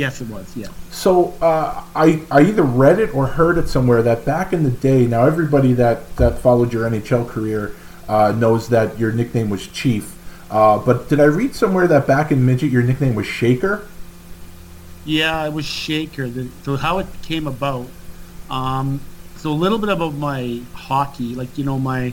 Yes, 0.00 0.20
it 0.22 0.28
was. 0.28 0.56
Yeah. 0.56 0.68
So 0.90 1.34
uh, 1.42 1.84
I 1.94 2.22
I 2.30 2.40
either 2.42 2.62
read 2.62 2.98
it 2.98 3.14
or 3.14 3.26
heard 3.26 3.58
it 3.58 3.68
somewhere 3.68 4.02
that 4.02 4.24
back 4.24 4.52
in 4.52 4.64
the 4.64 4.70
day. 4.70 5.06
Now 5.06 5.26
everybody 5.26 5.74
that 5.74 6.16
that 6.16 6.38
followed 6.38 6.72
your 6.72 6.88
NHL 6.90 7.28
career 7.28 7.74
uh, 8.08 8.32
knows 8.32 8.68
that 8.70 8.98
your 8.98 9.12
nickname 9.12 9.50
was 9.50 9.68
Chief. 9.68 10.16
Uh, 10.50 10.78
but 10.78 11.08
did 11.08 11.20
I 11.20 11.24
read 11.24 11.54
somewhere 11.54 11.86
that 11.86 12.06
back 12.06 12.32
in 12.32 12.44
midget 12.44 12.72
your 12.72 12.82
nickname 12.82 13.14
was 13.14 13.26
Shaker? 13.26 13.86
Yeah, 15.04 15.46
it 15.46 15.52
was 15.52 15.64
Shaker. 15.64 16.28
The, 16.28 16.48
so 16.64 16.76
how 16.76 16.98
it 16.98 17.06
came 17.22 17.46
about. 17.46 17.86
Um, 18.48 19.00
so 19.36 19.52
a 19.52 19.58
little 19.64 19.78
bit 19.78 19.90
about 19.90 20.14
my 20.14 20.60
hockey, 20.74 21.34
like 21.34 21.56
you 21.56 21.64
know 21.64 21.78
my, 21.78 22.12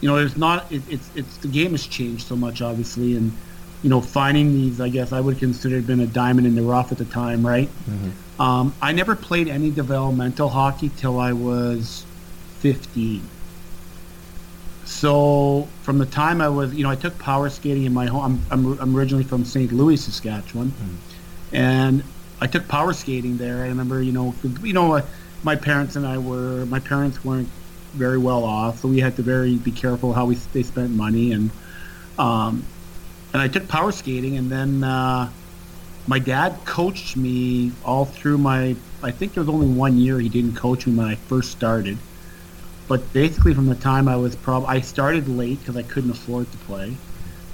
you 0.00 0.08
know, 0.08 0.18
it's 0.18 0.36
not. 0.36 0.70
It, 0.70 0.82
it's 0.90 1.10
it's 1.14 1.36
the 1.38 1.48
game 1.48 1.70
has 1.72 1.86
changed 1.86 2.26
so 2.26 2.36
much, 2.36 2.60
obviously, 2.60 3.16
and 3.16 3.32
you 3.82 3.90
know 3.90 4.00
finding 4.00 4.52
these, 4.52 4.80
I 4.80 4.88
guess 4.88 5.12
I 5.12 5.20
would 5.20 5.38
consider 5.38 5.80
been 5.80 6.00
a 6.00 6.06
diamond 6.06 6.46
in 6.46 6.54
the 6.54 6.62
rough 6.62 6.90
at 6.92 6.98
the 6.98 7.04
time, 7.04 7.46
right? 7.46 7.68
Um, 8.40 8.74
I 8.80 8.92
never 8.92 9.16
played 9.16 9.48
any 9.48 9.70
developmental 9.70 10.48
hockey 10.48 10.90
till 10.96 11.18
I 11.18 11.32
was 11.32 12.04
15. 12.60 13.22
So 14.84 15.68
from 15.82 15.98
the 15.98 16.06
time 16.06 16.40
I 16.40 16.48
was, 16.48 16.72
you 16.74 16.82
know, 16.82 16.90
I 16.90 16.96
took 16.96 17.18
power 17.18 17.48
skating 17.50 17.84
in 17.84 17.92
my 17.92 18.06
home. 18.06 18.42
I'm, 18.50 18.66
I'm, 18.66 18.80
I'm 18.80 18.96
originally 18.96 19.24
from 19.24 19.44
St. 19.44 19.70
Louis, 19.72 19.96
Saskatchewan, 19.96 20.72
and 21.52 22.02
I 22.40 22.46
took 22.46 22.66
power 22.68 22.92
skating 22.92 23.36
there. 23.36 23.58
I 23.64 23.68
remember, 23.68 24.00
you 24.02 24.12
know, 24.12 24.34
you 24.62 24.72
know, 24.72 25.02
my 25.42 25.56
parents 25.56 25.96
and 25.96 26.06
I 26.06 26.18
were, 26.18 26.64
my 26.66 26.80
parents 26.80 27.24
weren't 27.24 27.48
very 27.94 28.18
well 28.18 28.44
off, 28.44 28.80
so 28.80 28.88
we 28.88 29.00
had 29.00 29.16
to 29.16 29.22
very 29.22 29.56
be 29.56 29.72
careful 29.72 30.12
how 30.12 30.26
we 30.26 30.34
they 30.52 30.62
spent 30.62 30.90
money, 30.90 31.32
and 31.32 31.50
um, 32.18 32.64
and 33.32 33.42
I 33.42 33.48
took 33.48 33.68
power 33.68 33.92
skating, 33.92 34.36
and 34.36 34.50
then 34.50 34.84
uh, 34.84 35.30
my 36.06 36.18
dad 36.18 36.56
coached 36.64 37.16
me 37.16 37.72
all 37.84 38.04
through 38.04 38.38
my. 38.38 38.74
I 39.02 39.10
think 39.10 39.34
there 39.34 39.42
was 39.42 39.52
only 39.52 39.68
one 39.68 39.98
year 39.98 40.18
he 40.18 40.28
didn't 40.28 40.56
coach 40.56 40.86
me 40.86 40.94
when 40.94 41.06
I 41.06 41.14
first 41.14 41.52
started, 41.52 41.98
but 42.88 43.12
basically 43.12 43.54
from 43.54 43.66
the 43.66 43.74
time 43.74 44.08
I 44.08 44.16
was 44.16 44.34
prob, 44.34 44.64
I 44.66 44.80
started 44.80 45.28
late 45.28 45.60
because 45.60 45.76
I 45.76 45.82
couldn't 45.82 46.10
afford 46.10 46.50
to 46.50 46.58
play. 46.58 46.96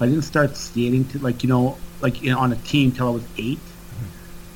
I 0.00 0.06
didn't 0.06 0.22
start 0.22 0.56
skating 0.56 1.04
to 1.06 1.18
like 1.18 1.42
you 1.42 1.48
know 1.48 1.76
like 2.00 2.22
you 2.22 2.30
know, 2.30 2.38
on 2.38 2.52
a 2.52 2.56
team 2.56 2.92
till 2.92 3.08
I 3.08 3.10
was 3.10 3.24
eight, 3.38 3.58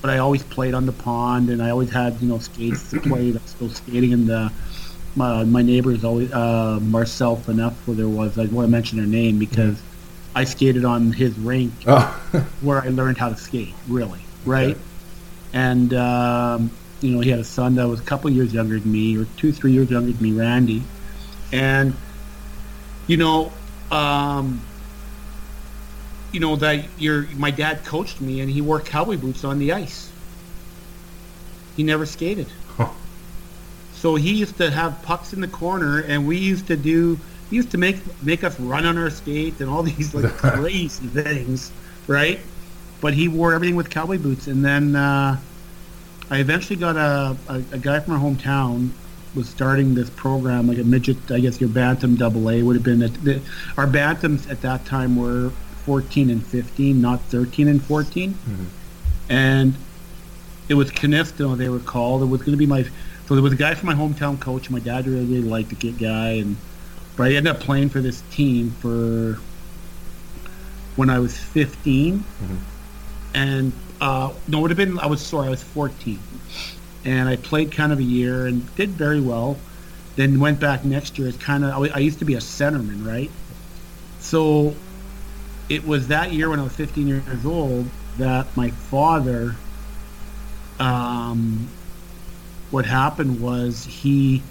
but 0.01 0.11
I 0.11 0.19
always 0.19 0.43
played 0.45 0.75
on 0.75 0.87
the 0.87 0.93
pond, 0.93 1.51
and 1.51 1.63
I 1.63 1.71
always 1.71 1.91
had 1.91 2.21
you 2.21 2.29
know 2.29 2.39
skates 2.39 2.91
to 2.91 3.01
play. 3.01 3.33
Let's 3.33 3.55
go 3.55 3.69
skating, 3.69 4.13
and 4.13 4.29
the 4.29 4.53
my 5.17 5.43
my 5.45 5.63
neighbors 5.63 6.05
always 6.05 6.33
uh, 6.33 6.79
Marcel 6.81 7.37
Faneuf, 7.37 7.75
where 7.87 7.97
there 7.97 8.09
was 8.09 8.39
I 8.39 8.47
want 8.47 8.67
to 8.67 8.71
mention 8.71 8.99
her 8.99 9.07
name 9.07 9.39
because 9.39 9.77
I 10.39 10.45
skated 10.45 10.85
on 10.85 11.11
his 11.11 11.37
rink 11.37 11.73
Oh, 11.85 12.01
where 12.61 12.81
I 12.81 12.91
learned 12.91 13.19
how 13.19 13.29
to 13.29 13.37
skate, 13.37 13.75
really, 13.89 14.21
right? 14.45 14.77
And 15.53 15.93
um, 15.93 16.71
you 17.01 17.11
know, 17.11 17.19
he 17.19 17.31
had 17.31 17.41
a 17.41 17.45
son 17.45 17.75
that 17.75 17.89
was 17.89 17.99
a 17.99 18.05
couple 18.05 18.31
years 18.31 18.55
younger 18.55 18.79
than 18.79 18.93
me, 18.93 19.19
or 19.19 19.25
two, 19.37 19.51
three 19.53 19.73
years 19.73 19.91
younger 19.91 20.13
than 20.13 20.23
me, 20.23 20.39
Randy. 20.39 20.85
And 21.51 21.93
you 23.09 23.17
know, 23.17 23.51
um, 23.91 24.63
you 26.31 26.39
know 26.39 26.55
that 26.55 26.87
your 27.01 27.23
my 27.35 27.51
dad 27.51 27.85
coached 27.85 28.21
me, 28.21 28.41
and 28.41 28.49
he 28.49 28.61
wore 28.61 28.79
cowboy 28.79 29.17
boots 29.17 29.43
on 29.43 29.59
the 29.59 29.73
ice. 29.73 30.09
He 31.77 31.83
never 31.83 32.07
skated. 32.07 32.47
Huh. 32.77 32.91
So 33.95 34.15
he 34.15 34.35
used 34.35 34.59
to 34.59 34.71
have 34.71 35.03
pucks 35.03 35.33
in 35.33 35.41
the 35.41 35.49
corner, 35.49 35.99
and 35.99 36.29
we 36.29 36.39
used 36.39 36.69
to 36.69 36.77
do. 36.77 37.19
He 37.51 37.57
used 37.57 37.71
to 37.71 37.79
make 37.79 37.97
make 38.23 38.45
us 38.45 38.59
run 38.61 38.85
on 38.85 38.99
our 38.99 39.11
skates 39.11 39.61
and 39.61 39.71
all 39.71 39.83
these 39.93 40.15
like 40.15 40.33
crazy 40.37 41.07
things, 41.07 41.73
right? 42.07 42.41
But 43.01 43.15
he 43.15 43.29
wore 43.29 43.55
everything 43.55 43.77
with 43.77 43.91
cowboy 43.91 44.19
boots, 44.19 44.49
and 44.49 44.65
then 44.65 44.97
uh, 44.97 45.39
I 46.31 46.39
eventually 46.39 46.77
got 46.77 46.97
a, 46.97 47.37
a, 47.49 47.55
a 47.73 47.79
guy 47.79 48.01
from 48.01 48.15
our 48.15 48.21
hometown 48.21 48.91
was 49.35 49.49
starting 49.49 49.95
this 49.95 50.11
program 50.11 50.67
like 50.67 50.79
a 50.79 50.85
midget. 50.85 51.31
I 51.31 51.41
guess 51.41 51.61
your 51.61 51.71
bantam 51.71 52.17
double 52.17 52.51
A 52.51 52.63
would 52.63 52.77
have 52.77 52.83
been. 52.83 53.03
At 53.03 53.15
the, 53.23 53.41
our 53.77 53.87
bantams 53.87 54.51
at 54.51 54.61
that 54.63 54.85
time 54.85 55.17
were 55.17 55.51
14 55.85 56.31
and 56.31 56.45
15, 56.45 57.01
not 57.01 57.21
13 57.23 57.69
and 57.69 57.83
14, 57.83 58.35
and 59.29 59.75
it 60.69 60.75
was 60.75 60.91
Canifto, 60.91 61.57
they 61.57 61.69
were 61.69 61.79
called. 61.79 62.23
It 62.23 62.27
was 62.27 62.41
going 62.41 62.53
to 62.53 62.59
be 62.59 62.67
my. 62.67 62.85
So 63.27 63.35
there 63.35 63.43
was 63.43 63.53
a 63.53 63.57
guy 63.57 63.75
from 63.75 63.87
my 63.87 63.95
hometown 63.95 64.41
coach. 64.41 64.71
My 64.71 64.81
dad 64.81 65.07
really, 65.07 65.25
really 65.25 65.49
liked 65.49 65.69
the 65.71 65.77
kid 65.77 65.99
guy, 65.99 66.31
and 66.33 66.57
but 67.19 67.25
I 67.27 67.35
ended 67.35 67.49
up 67.49 67.61
playing 67.61 67.89
for 67.89 68.01
this 68.01 68.23
team 68.31 68.71
for 68.71 69.39
when 70.95 71.11
I 71.11 71.19
was 71.19 71.37
15, 71.37 72.25
and 73.35 73.73
uh, 74.01 74.33
no, 74.47 74.59
it 74.59 74.63
would 74.63 74.71
have 74.71 74.79
been. 74.79 74.99
I 75.01 75.07
was 75.07 75.21
sorry, 75.21 75.49
I 75.49 75.51
was 75.51 75.63
14, 75.63 76.19
and 77.05 77.29
I 77.29 77.35
played 77.35 77.73
kind 77.73 77.93
of 77.93 77.99
a 77.99 78.05
year 78.05 78.47
and 78.47 78.75
did 78.77 78.91
very 78.91 79.21
well. 79.21 79.59
Then 80.15 80.39
went 80.39 80.61
back 80.61 80.85
next 80.85 81.19
year 81.19 81.27
as 81.27 81.37
kind 81.37 81.65
of. 81.65 81.71
I, 81.83 81.89
I 81.89 81.99
used 81.99 82.21
to 82.21 82.25
be 82.25 82.35
a 82.35 82.41
centerman, 82.41 83.05
right? 83.05 83.31
So 84.21 84.77
it 85.69 85.85
was 85.85 86.09
that 86.09 86.33
year 86.33 86.49
when 86.49 86.61
I 86.61 86.63
was 86.63 86.73
15 86.75 87.09
years 87.09 87.45
old 87.45 87.87
that 88.17 88.57
my 88.57 88.71
father 88.71 89.57
um, 90.79 91.69
what 92.71 92.85
happened 92.85 93.41
was 93.41 93.85
he 93.85 94.43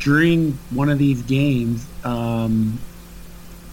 during 0.00 0.52
one 0.70 0.88
of 0.88 0.98
these 0.98 1.22
games 1.22 1.86
um, 2.04 2.78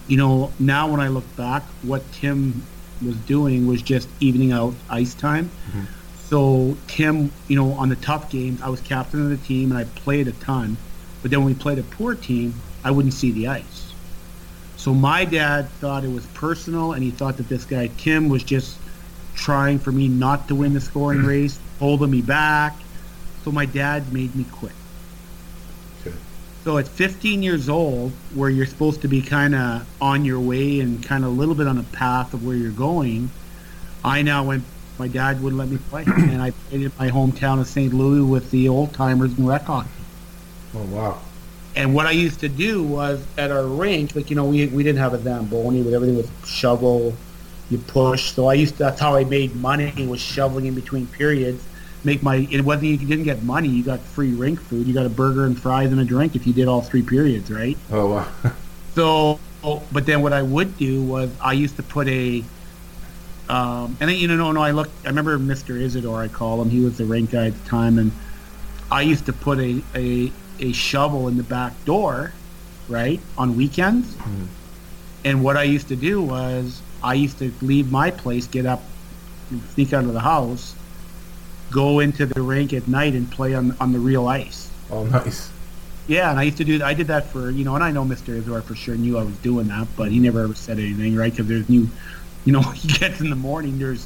you 0.08 0.18
know 0.18 0.52
now 0.60 0.90
when 0.90 1.00
i 1.00 1.08
look 1.08 1.36
back 1.36 1.64
what 1.84 2.02
tim 2.12 2.64
was 3.06 3.16
doing 3.18 3.68
was 3.68 3.82
just 3.82 4.08
evening 4.20 4.52
out 4.52 4.74
ice 4.90 5.14
time 5.14 5.50
so 6.30 6.76
tim 6.88 7.32
you 7.48 7.56
know 7.56 7.72
on 7.74 7.90
the 7.90 7.96
tough 7.98 8.30
games 8.30 8.62
i 8.62 8.70
was 8.70 8.80
captain 8.82 9.22
of 9.22 9.30
the 9.30 9.48
team 9.48 9.72
and 9.72 9.80
i 9.80 9.84
played 10.00 10.28
a 10.28 10.32
ton 10.34 10.78
but 11.22 11.32
then 11.32 11.40
when 11.40 11.48
we 11.48 11.54
played 11.54 11.80
a 11.80 11.84
poor 11.84 12.16
team 12.16 12.54
i 12.84 12.92
wouldn't 12.92 13.14
see 13.14 13.32
the 13.32 13.48
ice 13.48 13.94
so 14.78 14.94
my 14.94 15.26
dad 15.26 15.68
thought 15.80 16.04
it 16.04 16.12
was 16.12 16.26
personal 16.28 16.94
and 16.94 17.04
he 17.04 17.12
thought 17.12 17.38
that 17.38 17.50
this 17.50 17.66
guy 17.66 17.88
tim 17.98 18.30
was 18.30 18.44
just 18.44 18.78
trying 19.36 19.80
for 19.80 19.92
me 19.92 20.08
not 20.08 20.48
to 20.48 20.56
win 20.56 20.74
the 20.74 20.82
scoring 20.82 21.24
race, 21.24 21.60
holding 21.80 22.10
me 22.10 22.22
back. 22.22 22.76
So 23.44 23.52
my 23.52 23.66
dad 23.66 24.12
made 24.12 24.36
me 24.36 24.46
quit. 24.46 24.74
So 26.66 26.80
at 26.80 26.88
15 26.88 27.44
years 27.44 27.70
old, 27.70 28.12
where 28.34 28.50
you're 28.50 28.66
supposed 28.66 29.04
to 29.04 29.08
be 29.08 29.22
kind 29.22 29.54
of 29.54 29.88
on 30.02 30.26
your 30.26 30.40
way 30.40 30.80
and 30.80 31.06
kind 31.06 31.24
of 31.24 31.30
a 31.30 31.34
little 31.34 31.54
bit 31.54 31.68
on 31.68 31.78
a 31.78 31.84
path 31.84 32.34
of 32.34 32.44
where 32.44 32.56
you're 32.56 32.72
going, 32.72 33.30
I 34.04 34.24
now 34.24 34.44
went. 34.44 34.64
My 34.98 35.08
dad 35.08 35.44
wouldn't 35.44 35.60
let 35.60 35.70
me 35.70 35.78
play, 35.90 36.06
and 36.08 36.42
I 36.42 36.52
played 36.52 36.82
in 36.82 36.92
my 36.98 37.10
hometown 37.10 37.60
of 37.60 37.68
St. 37.68 37.94
Louis 37.94 38.24
with 38.24 38.50
the 38.50 38.68
old 38.68 38.94
timers 38.94 39.38
in 39.38 39.46
rec 39.46 39.64
hockey. 39.64 39.90
oh 40.74 40.86
wow. 40.86 41.22
And 41.76 41.94
what 41.94 42.08
I 42.08 42.12
used 42.12 42.40
to 42.40 42.50
do 42.50 42.82
was 42.82 43.24
at 43.38 43.52
our 43.52 43.68
rink, 43.68 44.16
like 44.16 44.32
you 44.32 44.36
know, 44.36 44.46
we, 44.46 44.66
we 44.68 44.82
didn't 44.82 45.00
have 45.00 45.14
a 45.14 45.22
Zamboni, 45.22 45.84
but 45.84 45.94
everything 45.94 46.18
was 46.18 46.30
shovel, 46.48 47.14
you 47.70 47.78
push. 47.78 48.32
So 48.32 48.48
I 48.48 48.56
used 48.56 48.78
to, 48.78 48.80
that's 48.80 49.00
how 49.00 49.16
I 49.16 49.24
made 49.26 49.56
money 49.56 49.94
was 50.08 50.20
shoveling 50.20 50.66
in 50.66 50.74
between 50.74 51.06
periods. 51.06 51.64
Make 52.06 52.24
my 52.24 52.48
it 52.52 52.62
wasn't 52.62 52.86
you 52.86 52.98
didn't 52.98 53.24
get 53.26 53.44
money, 53.44 53.68
you 53.68 53.84
got 53.84 54.00
free 54.00 54.32
rink 54.32 54.62
food. 54.62 54.88
You 54.88 54.94
got 54.94 55.06
a 55.06 55.10
burger 55.10 55.46
and 55.46 55.60
fries 55.60 55.92
and 55.92 56.00
a 56.00 56.06
drink 56.06 56.36
if 56.36 56.46
you 56.46 56.54
did 56.54 56.68
all 56.68 56.82
three 56.82 57.02
periods, 57.02 57.52
right? 57.52 57.78
Oh 57.92 58.12
wow. 58.12 58.28
So, 58.96 59.40
but 59.92 60.06
then 60.06 60.22
what 60.22 60.32
I 60.32 60.42
would 60.42 60.78
do 60.78 61.04
was 61.04 61.30
I 61.42 61.52
used 61.52 61.76
to 61.76 61.84
put 61.84 62.08
a, 62.08 62.46
um, 63.50 63.98
and 64.00 64.10
then, 64.10 64.16
you 64.16 64.30
know, 64.30 64.38
no, 64.38 64.54
no, 64.54 64.62
I 64.62 64.72
looked, 64.72 64.92
I 65.04 65.10
remember 65.10 65.38
Mr. 65.38 65.78
Isidore, 65.78 66.22
I 66.22 66.30
call 66.30 66.62
him, 66.62 66.70
he 66.70 66.80
was 66.80 66.98
the 66.98 67.04
rink 67.04 67.32
guy 67.32 67.48
at 67.48 67.62
the 67.62 67.70
time, 67.70 68.00
and 68.00 68.14
I 68.90 69.02
used 69.02 69.26
to 69.26 69.34
put 69.34 69.60
a, 69.60 69.84
a 69.94 70.32
a 70.60 70.72
shovel 70.72 71.28
in 71.28 71.36
the 71.36 71.44
back 71.44 71.74
door, 71.84 72.32
right, 72.88 73.20
on 73.38 73.58
weekends. 73.58 74.16
And 75.26 75.44
what 75.44 75.58
I 75.58 75.64
used 75.64 75.90
to 75.90 75.98
do 75.98 76.22
was 76.22 76.82
I 77.04 77.16
used 77.16 77.40
to 77.40 77.52
leave 77.62 77.92
my 77.92 78.12
place, 78.12 78.48
get 78.48 78.66
up, 78.66 78.82
sneak 79.74 79.92
out 79.92 80.06
of 80.06 80.14
the 80.14 80.22
house, 80.22 80.75
go 81.72 82.00
into 82.00 82.26
the 82.26 82.42
rink 82.42 82.74
at 82.74 82.88
night 82.88 83.14
and 83.14 83.30
play 83.32 83.54
on 83.54 83.76
on 83.80 83.92
the 83.92 84.00
real 84.00 84.28
ice. 84.28 84.70
Oh, 84.92 85.04
nice. 85.04 85.50
Yeah, 86.08 86.30
and 86.30 86.40
I 86.40 86.44
used 86.44 86.58
to 86.58 86.64
do. 86.64 86.78
that. 86.78 86.86
I 86.86 86.94
did 86.94 87.08
that 87.08 87.28
for 87.28 87.50
you 87.50 87.66
know, 87.66 87.76
and 87.76 87.84
I 87.84 87.92
know 87.92 88.06
Mr. 88.06 88.40
Izor 88.40 88.64
for 88.64 88.76
sure 88.76 88.96
knew 88.96 89.18
I 89.18 89.24
was 89.24 89.36
doing 89.38 89.68
that, 89.68 89.88
but 89.98 90.12
he 90.12 90.20
never 90.20 90.42
ever 90.42 90.54
said 90.54 90.78
anything, 90.80 91.16
right? 91.16 91.32
Because 91.32 91.48
there's 91.48 91.68
new, 91.68 91.90
you 92.46 92.54
know, 92.54 92.62
he 92.72 92.88
gets 92.88 93.22
in 93.22 93.30
the 93.30 93.36
morning. 93.36 93.80
There's 93.80 94.06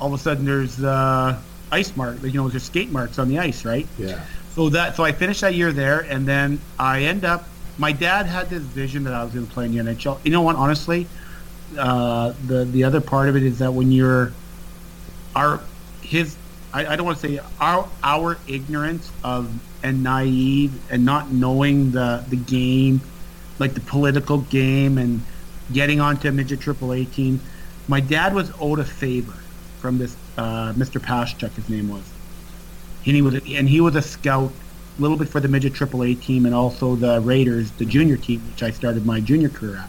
all 0.00 0.08
of 0.08 0.14
a 0.14 0.18
sudden 0.18 0.44
there's 0.44 0.82
uh, 0.82 1.38
ice 1.70 1.96
mark, 1.96 2.22
you 2.22 2.32
know, 2.32 2.48
there's 2.48 2.62
skate 2.62 2.90
marks 2.90 3.18
on 3.18 3.28
the 3.28 3.38
ice, 3.38 3.64
right? 3.64 3.86
Yeah. 3.98 4.20
So 4.54 4.70
that 4.70 4.96
so 4.96 5.04
I 5.04 5.12
finished 5.12 5.42
that 5.42 5.54
year 5.54 5.72
there, 5.72 6.00
and 6.00 6.26
then 6.26 6.60
I 6.78 7.02
end 7.02 7.24
up. 7.24 7.46
My 7.78 7.92
dad 7.92 8.24
had 8.24 8.48
this 8.48 8.62
vision 8.62 9.04
that 9.04 9.12
I 9.12 9.22
was 9.22 9.34
going 9.34 9.46
to 9.46 9.52
play 9.52 9.66
in 9.66 9.72
the 9.72 9.92
NHL. 9.92 10.18
You 10.24 10.30
know 10.30 10.40
what? 10.40 10.56
Honestly, 10.56 11.06
uh, 11.78 12.32
the 12.46 12.64
the 12.64 12.84
other 12.84 13.02
part 13.02 13.28
of 13.28 13.36
it 13.36 13.42
is 13.42 13.58
that 13.58 13.72
when 13.72 13.92
you're 13.92 14.32
our 15.34 15.60
his 16.00 16.36
I, 16.76 16.92
I 16.92 16.96
don't 16.96 17.06
want 17.06 17.18
to 17.18 17.26
say 17.26 17.40
our 17.58 17.88
our 18.02 18.36
ignorance 18.46 19.10
of 19.24 19.50
and 19.82 20.02
naive 20.02 20.78
and 20.90 21.06
not 21.06 21.32
knowing 21.32 21.92
the 21.92 22.22
the 22.28 22.36
game, 22.36 23.00
like 23.58 23.72
the 23.72 23.80
political 23.80 24.38
game 24.38 24.98
and 24.98 25.22
getting 25.72 26.00
onto 26.00 26.28
a 26.28 26.32
midget 26.32 26.60
triple 26.60 26.92
A 26.92 27.06
team. 27.06 27.40
My 27.88 28.00
dad 28.00 28.34
was 28.34 28.52
owed 28.60 28.78
a 28.78 28.84
favor 28.84 29.32
from 29.80 29.96
this 29.96 30.16
uh, 30.36 30.74
Mr. 30.74 31.00
Paschuk, 31.00 31.54
his 31.54 31.66
name 31.70 31.88
was, 31.88 32.04
and 33.06 33.16
he 33.16 33.22
was 33.22 33.34
and 33.34 33.66
he 33.66 33.80
was 33.80 33.96
a 33.96 34.02
scout, 34.02 34.52
a 34.98 35.00
little 35.00 35.16
bit 35.16 35.30
for 35.30 35.40
the 35.40 35.48
midget 35.48 35.72
triple 35.72 36.04
A 36.04 36.14
team 36.14 36.44
and 36.44 36.54
also 36.54 36.94
the 36.94 37.22
Raiders, 37.22 37.70
the 37.72 37.86
junior 37.86 38.18
team, 38.18 38.42
which 38.50 38.62
I 38.62 38.70
started 38.70 39.06
my 39.06 39.20
junior 39.20 39.48
career 39.48 39.76
at. 39.78 39.88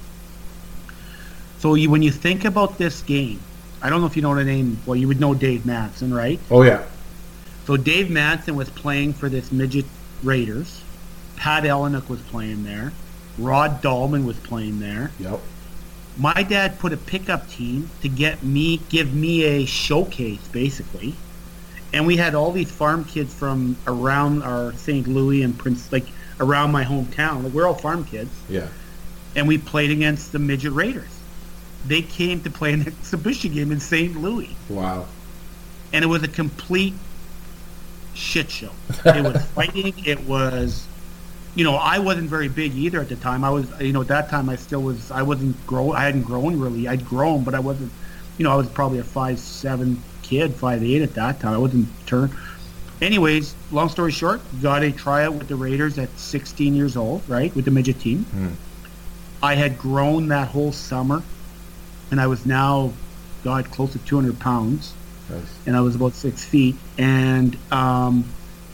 So 1.59 1.73
you, 1.73 1.89
when 1.89 2.01
you 2.01 2.11
think 2.11 2.45
about 2.45 2.77
this 2.77 3.01
game, 3.01 3.41
I 3.81 3.89
don't 3.89 4.01
know 4.01 4.07
if 4.07 4.15
you 4.15 4.21
know 4.21 4.33
the 4.35 4.43
name. 4.43 4.79
Well, 4.85 4.95
you 4.95 5.07
would 5.07 5.19
know 5.19 5.33
Dave 5.33 5.65
Manson, 5.65 6.13
right? 6.13 6.39
Oh, 6.49 6.63
yeah. 6.63 6.83
So 7.65 7.77
Dave 7.77 8.09
Manson 8.09 8.55
was 8.55 8.69
playing 8.69 9.13
for 9.13 9.29
this 9.29 9.51
midget 9.51 9.85
Raiders. 10.23 10.81
Pat 11.35 11.63
Elynuik 11.63 12.09
was 12.09 12.21
playing 12.21 12.63
there. 12.63 12.91
Rod 13.37 13.81
Dallman 13.83 14.25
was 14.25 14.37
playing 14.37 14.79
there. 14.79 15.11
Yep. 15.19 15.39
My 16.17 16.41
dad 16.43 16.79
put 16.79 16.93
a 16.93 16.97
pickup 16.97 17.47
team 17.47 17.89
to 18.01 18.09
get 18.09 18.41
me, 18.41 18.77
give 18.89 19.13
me 19.13 19.43
a 19.43 19.65
showcase, 19.65 20.47
basically. 20.47 21.13
And 21.93 22.07
we 22.07 22.17
had 22.17 22.33
all 22.33 22.51
these 22.51 22.71
farm 22.71 23.05
kids 23.05 23.33
from 23.33 23.77
around 23.85 24.41
our 24.41 24.73
St. 24.73 25.07
Louis 25.07 25.43
and 25.43 25.55
Prince, 25.57 25.91
like 25.91 26.05
around 26.39 26.71
my 26.71 26.83
hometown. 26.83 27.43
Like 27.43 27.53
we're 27.53 27.67
all 27.67 27.75
farm 27.75 28.03
kids, 28.03 28.31
Yeah. 28.49 28.67
and 29.35 29.47
we 29.47 29.59
played 29.59 29.91
against 29.91 30.31
the 30.31 30.39
midget 30.39 30.73
Raiders. 30.73 31.16
They 31.85 32.01
came 32.01 32.41
to 32.41 32.49
play 32.49 32.73
an 32.73 32.81
exhibition 32.87 33.53
game 33.53 33.71
in 33.71 33.79
St. 33.79 34.15
Louis 34.19 34.55
Wow. 34.69 35.05
and 35.93 36.03
it 36.03 36.07
was 36.07 36.23
a 36.23 36.27
complete 36.27 36.93
shit 38.13 38.49
show. 38.49 38.71
It 39.05 39.23
was 39.23 39.41
fighting. 39.53 39.93
It 40.05 40.19
was, 40.21 40.85
you 41.55 41.63
know, 41.63 41.75
I 41.75 41.99
wasn't 41.99 42.29
very 42.29 42.47
big 42.49 42.75
either 42.75 42.99
at 42.99 43.09
the 43.09 43.15
time. 43.15 43.43
I 43.43 43.49
was, 43.49 43.67
you 43.79 43.93
know, 43.93 44.01
at 44.01 44.07
that 44.07 44.29
time 44.29 44.49
I 44.49 44.55
still 44.55 44.81
was. 44.81 45.11
I 45.11 45.21
wasn't 45.21 45.55
grow. 45.67 45.91
I 45.91 46.01
hadn't 46.03 46.23
grown 46.23 46.59
really. 46.59 46.87
I'd 46.87 47.05
grown, 47.05 47.43
but 47.43 47.53
I 47.55 47.59
wasn't. 47.59 47.91
You 48.37 48.43
know, 48.43 48.51
I 48.51 48.55
was 48.55 48.67
probably 48.67 48.99
a 48.99 49.03
five 49.03 49.39
seven 49.39 50.01
kid, 50.23 50.53
five 50.53 50.83
eight 50.83 51.01
at 51.01 51.13
that 51.15 51.39
time. 51.39 51.53
I 51.53 51.57
wasn't 51.57 51.87
turned. 52.05 52.33
Anyways, 53.01 53.53
long 53.71 53.89
story 53.89 54.11
short, 54.11 54.41
got 54.61 54.81
a 54.83 54.91
tryout 54.91 55.33
with 55.35 55.47
the 55.47 55.55
Raiders 55.55 55.99
at 55.99 56.09
16 56.17 56.73
years 56.73 56.97
old, 56.97 57.21
right, 57.29 57.55
with 57.55 57.65
the 57.65 57.71
midget 57.71 57.99
team. 57.99 58.23
Hmm. 58.25 58.47
I 59.43 59.53
had 59.53 59.77
grown 59.77 60.27
that 60.29 60.47
whole 60.47 60.71
summer, 60.71 61.21
and 62.11 62.19
I 62.21 62.27
was 62.27 62.45
now, 62.45 62.93
God, 63.43 63.69
close 63.71 63.91
to 63.93 63.99
200 63.99 64.39
pounds 64.39 64.93
Nice. 65.29 65.41
and 65.65 65.75
I 65.75 65.81
was 65.81 65.95
about 65.95 66.13
six 66.13 66.43
feet 66.45 66.75
and 66.97 67.57
um, 67.71 68.23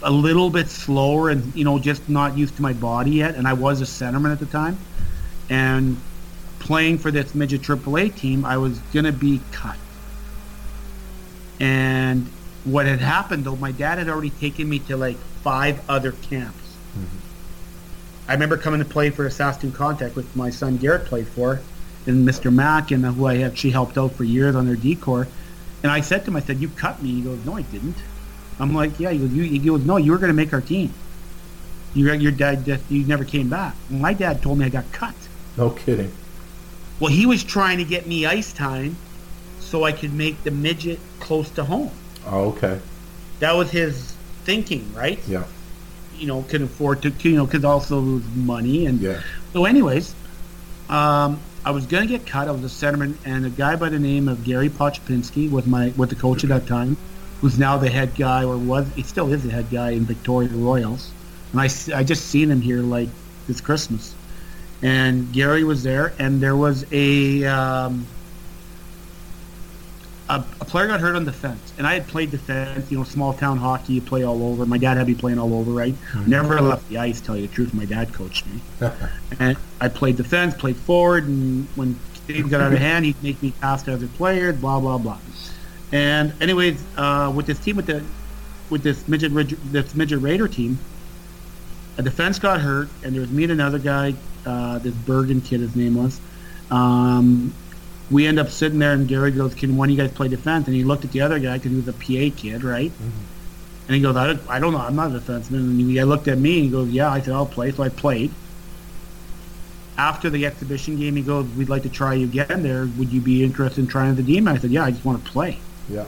a 0.03 0.11
little 0.11 0.49
bit 0.49 0.69
slower 0.69 1.29
and 1.29 1.53
you 1.55 1.63
know 1.63 1.79
just 1.79 2.07
not 2.09 2.37
used 2.37 2.55
to 2.57 2.61
my 2.61 2.73
body 2.73 3.11
yet. 3.11 3.35
And 3.35 3.47
I 3.47 3.53
was 3.53 3.81
a 3.81 3.85
centerman 3.85 4.31
at 4.31 4.39
the 4.39 4.45
time, 4.45 4.77
and 5.49 5.97
playing 6.59 6.97
for 6.99 7.11
this 7.11 7.33
midget 7.35 7.61
AAA 7.61 8.15
team, 8.15 8.45
I 8.45 8.57
was 8.57 8.77
gonna 8.93 9.11
be 9.11 9.41
cut. 9.51 9.77
And 11.59 12.27
what 12.63 12.85
had 12.85 12.99
happened 12.99 13.43
though, 13.45 13.55
my 13.55 13.71
dad 13.71 13.97
had 13.97 14.09
already 14.09 14.29
taken 14.31 14.69
me 14.69 14.79
to 14.79 14.97
like 14.97 15.17
five 15.43 15.81
other 15.89 16.11
camps. 16.13 16.59
I 18.27 18.33
remember 18.33 18.57
coming 18.57 18.79
to 18.79 18.85
play 18.85 19.09
for 19.09 19.25
a 19.25 19.31
Saskatoon 19.31 19.73
Contact 19.73 20.15
with 20.15 20.33
my 20.35 20.49
son 20.49 20.77
Garrett 20.77 21.05
played 21.05 21.27
for, 21.27 21.59
and 22.07 22.27
Mr. 22.27 22.53
Mack, 22.53 22.91
and 22.91 23.05
who 23.05 23.25
I 23.25 23.39
actually 23.39 23.71
helped 23.71 23.97
out 23.97 24.13
for 24.13 24.23
years 24.23 24.55
on 24.55 24.65
their 24.65 24.75
decor. 24.75 25.27
And 25.81 25.91
I 25.91 26.01
said 26.01 26.25
to 26.25 26.31
him, 26.31 26.37
I 26.37 26.41
said, 26.41 26.59
"You 26.59 26.69
cut 26.69 27.01
me." 27.01 27.11
He 27.11 27.21
goes, 27.21 27.43
"No, 27.45 27.55
I 27.57 27.61
didn't." 27.63 27.97
I'm 28.59 28.73
like, 28.73 28.99
"Yeah." 28.99 29.11
He 29.11 29.19
goes, 29.19 29.31
"You?" 29.31 29.43
He 29.43 29.59
goes, 29.59 29.83
"No, 29.85 29.97
you 29.97 30.11
were 30.11 30.17
going 30.17 30.29
to 30.29 30.35
make 30.35 30.53
our 30.53 30.61
team. 30.61 30.93
Your 31.93 32.13
your 32.15 32.31
dad 32.31 32.65
just 32.65 32.83
you 32.89 33.05
never 33.05 33.23
came 33.23 33.49
back." 33.49 33.75
My 33.89 34.13
dad 34.13 34.41
told 34.41 34.59
me 34.59 34.65
I 34.65 34.69
got 34.69 34.91
cut. 34.91 35.15
No 35.57 35.69
kidding. 35.69 36.11
Well, 36.99 37.11
he 37.11 37.25
was 37.25 37.43
trying 37.43 37.79
to 37.79 37.83
get 37.83 38.07
me 38.07 38.25
ice 38.25 38.53
time 38.53 38.95
so 39.59 39.83
I 39.83 39.91
could 39.91 40.13
make 40.13 40.43
the 40.43 40.51
midget 40.51 40.99
close 41.19 41.49
to 41.51 41.63
home. 41.63 41.91
Oh, 42.27 42.49
okay. 42.51 42.79
That 43.39 43.53
was 43.53 43.71
his 43.71 44.13
thinking, 44.43 44.93
right? 44.93 45.19
Yeah. 45.27 45.43
You 46.17 46.27
know, 46.27 46.43
could 46.43 46.61
afford 46.61 47.01
to, 47.01 47.09
to 47.09 47.29
you 47.29 47.35
know, 47.35 47.45
because 47.45 47.65
also 47.65 47.99
it 47.99 48.13
was 48.13 48.23
money 48.35 48.85
and 48.85 49.01
Yeah. 49.01 49.21
So, 49.51 49.65
anyways, 49.65 50.15
um, 50.89 51.39
I 51.65 51.71
was 51.71 51.86
gonna 51.86 52.08
get 52.08 52.26
cut. 52.26 52.47
I 52.49 52.52
was 52.52 52.63
a 52.63 52.86
centerman, 52.86 53.17
and 53.23 53.45
a 53.45 53.49
guy 53.49 53.76
by 53.78 53.89
the 53.89 53.99
name 53.99 54.28
of 54.28 54.43
Gary 54.43 54.69
Pochpinski 54.69 55.49
was 55.49 55.65
my 55.65 55.93
was 55.95 56.10
the 56.10 56.15
coach 56.15 56.43
at 56.43 56.49
that 56.49 56.67
time, 56.67 56.97
who's 57.39 57.58
now 57.58 57.78
the 57.78 57.89
head 57.89 58.15
guy, 58.15 58.43
or 58.43 58.58
was 58.58 58.86
he 58.95 59.04
still 59.04 59.32
is 59.32 59.43
the 59.43 59.52
head 59.52 59.69
guy 59.71 59.91
in 59.91 60.06
Victoria 60.06 60.49
Royals. 60.49 61.12
And 61.54 61.62
I 61.62 61.69
I 61.95 62.04
just 62.04 62.28
seen 62.28 62.52
him 62.52 62.60
here 62.60 62.82
like 62.82 63.08
this 63.47 63.62
Christmas, 63.62 64.13
and 64.82 65.32
Gary 65.32 65.63
was 65.63 65.84
there, 65.84 66.13
and 66.19 66.41
there 66.41 66.58
was 66.58 66.86
a 66.91 67.45
um, 67.45 68.06
a, 70.29 70.36
a 70.62 70.65
player 70.65 70.88
got 70.88 71.01
hurt 71.01 71.15
on 71.15 71.25
defense, 71.25 71.73
and 71.77 71.86
I 71.86 71.93
had 71.93 72.07
played 72.07 72.31
defense. 72.31 72.89
You 72.91 72.97
know, 72.97 73.03
small 73.03 73.33
town 73.33 73.57
hockey, 73.57 73.93
you 73.93 74.01
play 74.01 74.23
all 74.23 74.43
over. 74.43 74.65
My 74.65 74.77
dad 74.77 74.97
had 74.97 75.07
me 75.07 75.15
playing 75.15 75.38
all 75.38 75.53
over, 75.53 75.71
right? 75.71 75.93
Never 76.25 76.62
left 76.62 76.88
the 76.89 76.97
ice. 76.97 77.19
Tell 77.19 77.36
you 77.36 77.47
the 77.47 77.53
truth, 77.53 77.73
my 77.73 77.86
dad 77.86 78.13
coached 78.13 78.45
me, 78.47 78.62
and 79.39 79.57
I 79.81 79.89
played 79.89 80.15
defense, 80.17 80.55
played 80.55 80.77
forward, 80.77 81.27
and 81.27 81.67
when 81.75 81.95
things 82.27 82.49
got 82.49 82.62
out 82.62 82.73
of 82.73 82.79
hand, 82.89 83.05
he'd 83.05 83.21
make 83.21 83.41
me 83.43 83.51
pass 83.59 83.83
to 83.83 83.93
other 83.93 84.07
players, 84.07 84.55
blah 84.57 84.79
blah 84.79 84.97
blah. 84.97 85.19
And 85.91 86.33
anyways, 86.41 86.83
uh, 86.97 87.31
with 87.36 87.45
this 87.45 87.59
team, 87.59 87.75
with 87.75 87.88
the 87.88 88.03
with 88.69 88.83
this 88.83 89.07
midget 89.07 89.33
this 89.71 89.93
midget 89.93 90.21
Raider 90.21 90.47
team, 90.47 90.79
a 91.97 92.01
defense 92.01 92.39
got 92.39 92.62
hurt, 92.62 92.88
and 93.03 93.13
there 93.13 93.21
was 93.21 93.29
me 93.29 93.43
and 93.43 93.51
another 93.51 93.79
guy, 93.79 94.15
uh, 94.45 94.79
this 94.79 94.93
Bergen 94.93 95.41
kid, 95.41 95.59
his 95.59 95.75
name 95.75 95.95
was. 95.95 96.19
Um, 96.71 97.53
we 98.11 98.27
end 98.27 98.39
up 98.39 98.49
sitting 98.49 98.79
there, 98.79 98.93
and 98.93 99.07
Gary 99.07 99.31
goes, 99.31 99.53
"Can 99.53 99.77
one 99.77 99.89
of 99.89 99.95
you 99.95 100.01
guys 100.01 100.11
play 100.11 100.27
defense?" 100.27 100.67
And 100.67 100.75
he 100.75 100.83
looked 100.83 101.05
at 101.05 101.11
the 101.11 101.21
other 101.21 101.39
guy 101.39 101.57
because 101.57 101.71
he 101.71 101.77
was 101.77 101.87
a 101.87 101.93
PA 101.93 102.35
kid, 102.35 102.63
right? 102.63 102.91
Mm-hmm. 102.91 103.87
And 103.87 103.95
he 103.95 104.01
goes, 104.01 104.15
I 104.15 104.27
don't, 104.27 104.41
"I 104.49 104.59
don't 104.59 104.73
know, 104.73 104.79
I'm 104.79 104.95
not 104.95 105.13
a 105.13 105.19
defenseman." 105.19 105.59
And 105.59 105.79
he 105.79 105.99
I 105.99 106.03
looked 106.03 106.27
at 106.27 106.37
me, 106.37 106.55
and 106.55 106.65
he 106.65 106.71
goes, 106.71 106.89
"Yeah." 106.89 107.11
I 107.11 107.21
said, 107.21 107.33
"I'll 107.33 107.45
play." 107.45 107.71
So 107.71 107.83
I 107.83 107.89
played. 107.89 108.31
After 109.97 110.29
the 110.29 110.45
exhibition 110.45 110.97
game, 110.97 111.15
he 111.15 111.21
goes, 111.21 111.47
"We'd 111.55 111.69
like 111.69 111.83
to 111.83 111.89
try 111.89 112.13
you 112.15 112.25
again. 112.25 112.63
There, 112.63 112.87
would 112.97 113.11
you 113.11 113.21
be 113.21 113.43
interested 113.43 113.81
in 113.81 113.87
trying 113.87 114.15
the 114.15 114.23
team?" 114.23 114.47
I 114.47 114.57
said, 114.57 114.71
"Yeah, 114.71 114.83
I 114.83 114.91
just 114.91 115.05
want 115.05 115.23
to 115.23 115.31
play." 115.31 115.59
Yeah. 115.89 116.05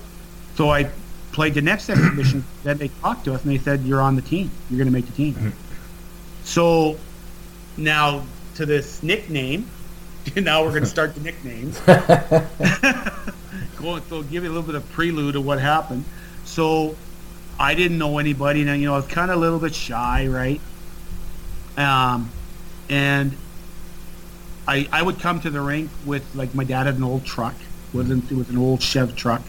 So 0.56 0.70
I 0.70 0.90
played 1.32 1.54
the 1.54 1.62
next 1.62 1.90
exhibition. 1.90 2.46
then 2.64 2.78
they 2.78 2.88
talked 2.88 3.26
to 3.26 3.34
us 3.34 3.44
and 3.44 3.52
they 3.52 3.58
said, 3.58 3.84
"You're 3.84 4.02
on 4.02 4.16
the 4.16 4.22
team. 4.22 4.52
You're 4.70 4.78
going 4.78 4.88
to 4.88 4.94
make 4.94 5.06
the 5.06 5.14
team." 5.14 5.34
Mm-hmm. 5.34 5.50
So 6.44 6.98
now 7.78 8.26
to 8.56 8.66
this 8.66 9.04
nickname. 9.04 9.70
now 10.36 10.64
we're 10.64 10.72
going 10.72 10.84
to 10.84 10.90
start 10.90 11.14
the 11.16 11.22
nicknames. 11.22 11.80
Go, 13.78 14.00
so 14.10 14.24
give 14.24 14.44
you 14.44 14.50
a 14.50 14.54
little 14.54 14.64
bit 14.64 14.76
of 14.76 14.90
prelude 14.92 15.36
of 15.36 15.46
what 15.46 15.60
happened. 15.60 16.06
So 16.46 16.96
I 17.60 17.76
didn't 17.76 17.98
know 17.98 18.18
anybody, 18.18 18.62
and 18.62 18.82
you 18.82 18.88
know 18.88 18.94
I 18.94 18.98
was 18.98 19.08
kind 19.08 19.32
of 19.32 19.38
a 19.38 19.40
little 19.40 19.60
bit 19.60 19.76
shy, 19.76 20.28
right? 20.28 20.62
Um, 21.78 22.32
and 22.90 23.36
I 24.68 24.88
I 24.92 25.02
would 25.02 25.20
come 25.20 25.40
to 25.42 25.50
the 25.50 25.62
rink 25.62 25.90
with 26.06 26.24
like 26.36 26.56
my 26.56 26.64
dad 26.64 26.86
had 26.86 26.96
an 26.96 27.04
old 27.04 27.26
truck, 27.26 27.56
wasn't 27.94 28.32
it 28.32 28.36
was 28.36 28.50
an 28.50 28.58
old 28.58 28.82
Chev 28.82 29.16
truck, 29.16 29.42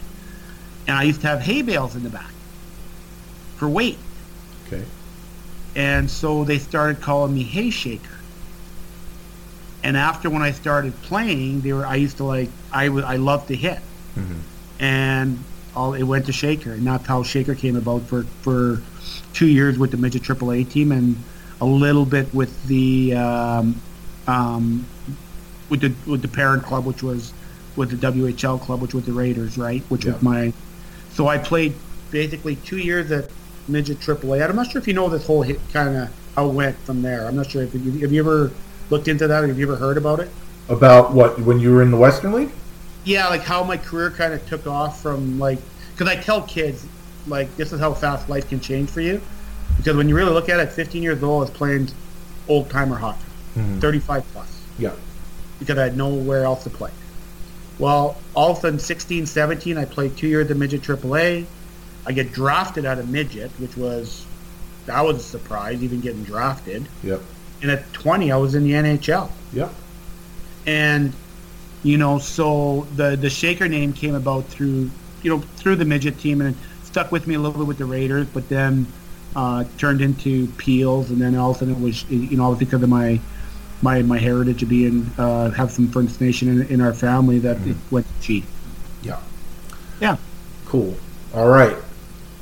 and 0.87 0.97
I 0.97 1.03
used 1.03 1.21
to 1.21 1.27
have 1.27 1.41
hay 1.41 1.61
bales 1.61 1.95
in 1.95 2.03
the 2.03 2.09
back 2.09 2.31
for 3.55 3.67
weight. 3.67 3.97
Okay. 4.67 4.83
And 5.75 6.09
so 6.09 6.43
they 6.43 6.59
started 6.59 7.01
calling 7.01 7.33
me 7.33 7.43
Hay 7.43 7.69
Shaker. 7.69 8.16
And 9.87 9.95
after 9.95 10.29
when 10.29 10.41
I 10.41 10.51
started 10.51 10.91
playing, 11.03 11.61
they 11.61 11.71
were 11.71 11.85
I 11.87 11.95
used 11.95 12.17
to 12.17 12.25
like 12.25 12.49
I 12.73 12.87
I 12.87 13.15
loved 13.15 13.47
to 13.47 13.55
hit. 13.55 13.79
And 14.79 15.39
all 15.75 15.93
it 15.93 16.03
went 16.03 16.25
to 16.25 16.33
Shaker, 16.33 16.73
and 16.73 16.85
that's 16.85 17.07
how 17.07 17.23
Shaker 17.23 17.55
came 17.55 17.77
about 17.77 18.01
for 18.01 18.23
for 18.41 18.81
two 19.31 19.47
years 19.47 19.79
with 19.79 19.91
the 19.91 19.97
midget 19.97 20.23
AAA 20.23 20.69
team 20.69 20.91
and 20.91 21.15
a 21.61 21.65
little 21.65 22.05
bit 22.05 22.33
with 22.33 22.51
the 22.67 23.15
um, 23.15 23.81
um, 24.27 24.85
with 25.69 25.79
the 25.79 25.93
with 26.05 26.21
the 26.21 26.27
parent 26.27 26.63
club, 26.63 26.85
which 26.85 27.01
was 27.01 27.31
with 27.77 27.89
the 27.97 28.11
WHL 28.11 28.59
club, 28.59 28.81
which 28.81 28.93
was 28.93 29.05
the 29.05 29.13
Raiders, 29.13 29.57
right? 29.57 29.83
Which 29.87 30.03
Yeah. 30.03 30.13
was 30.13 30.21
my. 30.21 30.51
So 31.13 31.27
I 31.29 31.37
played 31.37 31.73
basically 32.11 32.57
two 32.57 32.77
years 32.79 33.09
at 33.11 33.29
midget 33.69 34.01
AAA. 34.01 34.47
I'm 34.49 34.55
not 34.57 34.69
sure 34.69 34.81
if 34.81 34.87
you 34.87 34.93
know 34.93 35.07
this 35.07 35.25
whole 35.25 35.43
hit 35.43 35.59
kind 35.71 35.95
of 35.95 36.09
how 36.35 36.49
it 36.49 36.53
went 36.53 36.77
from 36.79 37.01
there. 37.03 37.25
I'm 37.25 37.35
not 37.37 37.49
sure 37.49 37.63
if 37.63 37.73
you 37.73 38.01
have 38.01 38.11
you 38.11 38.19
ever 38.19 38.51
looked 38.89 39.07
into 39.07 39.27
that 39.27 39.43
or 39.43 39.47
have 39.47 39.57
you 39.59 39.65
ever 39.67 39.75
heard 39.77 39.97
about 39.97 40.19
it? 40.19 40.29
About 40.69 41.13
what 41.13 41.39
when 41.39 41.59
you 41.59 41.71
were 41.73 41.81
in 41.81 41.91
the 41.91 41.97
Western 41.97 42.33
League? 42.33 42.51
yeah, 43.05 43.29
like 43.29 43.41
how 43.41 43.63
my 43.63 43.77
career 43.77 44.11
kind 44.11 44.33
of 44.33 44.45
took 44.49 44.67
off 44.67 45.01
from 45.01 45.39
like 45.39 45.59
because 45.93 46.09
I 46.09 46.17
tell 46.21 46.41
kids 46.41 46.85
like 47.25 47.55
this 47.55 47.71
is 47.71 47.79
how 47.79 47.93
fast 47.93 48.27
life 48.29 48.49
can 48.49 48.59
change 48.59 48.89
for 48.89 48.99
you 48.99 49.21
because 49.77 49.95
when 49.95 50.09
you 50.09 50.15
really 50.15 50.31
look 50.33 50.49
at 50.49 50.59
it, 50.59 50.71
15 50.71 51.01
years 51.03 51.23
old, 51.23 51.45
is 51.45 51.49
playing 51.55 51.89
old 52.49 52.69
timer 52.69 52.97
hockey, 52.97 53.19
mm-hmm. 53.55 53.79
35 53.79 54.23
plus 54.33 54.61
Yeah. 54.77 54.91
because 55.59 55.77
I 55.77 55.83
had 55.83 55.97
nowhere 55.97 56.43
else 56.43 56.63
to 56.65 56.69
play. 56.69 56.91
Well, 57.79 58.17
all 58.33 58.51
of 58.51 58.57
a 58.57 58.61
sudden, 58.61 58.79
16, 58.79 59.25
17, 59.27 59.77
I 59.77 59.85
played 59.85 60.17
two 60.17 60.27
years 60.27 60.49
at 60.49 60.57
midget 60.57 60.81
AAA. 60.81 61.45
I 62.07 62.11
get 62.11 62.31
drafted 62.33 62.85
out 62.85 62.97
of 62.97 63.07
midget, 63.09 63.51
which 63.59 63.77
was 63.77 64.25
that 64.85 65.01
was 65.05 65.17
a 65.17 65.23
surprise, 65.23 65.83
even 65.83 66.01
getting 66.01 66.23
drafted. 66.23 66.87
Yep. 67.03 67.21
And 67.61 67.71
at 67.71 67.91
20, 67.93 68.31
I 68.31 68.37
was 68.37 68.55
in 68.55 68.63
the 68.63 68.71
NHL 68.73 69.29
Yeah. 69.53 69.69
and 70.65 71.13
you 71.83 71.97
know 71.97 72.17
so 72.19 72.87
the 72.95 73.15
the 73.15 73.29
shaker 73.29 73.67
name 73.67 73.93
came 73.93 74.15
about 74.15 74.45
through 74.45 74.89
you 75.21 75.29
know 75.29 75.39
through 75.57 75.75
the 75.75 75.85
midget 75.85 76.19
team 76.19 76.41
and 76.41 76.55
it 76.55 76.57
stuck 76.85 77.11
with 77.11 77.27
me 77.27 77.35
a 77.35 77.39
little 77.39 77.57
bit 77.59 77.67
with 77.67 77.77
the 77.77 77.85
raiders 77.85 78.27
but 78.33 78.47
then 78.49 78.85
uh, 79.35 79.63
turned 79.77 80.01
into 80.01 80.47
peels 80.57 81.11
and 81.11 81.21
then 81.21 81.35
all 81.35 81.51
of 81.51 81.57
a 81.57 81.59
sudden 81.59 81.75
it 81.75 81.79
was 81.79 82.03
you 82.09 82.35
know 82.37 82.55
because 82.55 82.81
of 82.81 82.89
my 82.89 83.19
my 83.81 84.01
my 84.01 84.17
heritage 84.17 84.63
of 84.63 84.69
being 84.69 85.09
uh, 85.19 85.51
have 85.51 85.71
some 85.71 85.87
First 85.87 86.19
Nation 86.19 86.47
in, 86.49 86.67
in 86.67 86.81
our 86.81 86.93
family 86.93 87.37
that 87.39 87.57
it 87.67 87.75
went 87.91 88.07
to 88.07 88.13
G. 88.21 88.43
Yeah. 89.03 89.19
Yeah. 90.01 90.17
Cool. 90.65 90.97
All 91.35 91.47
right. 91.47 91.77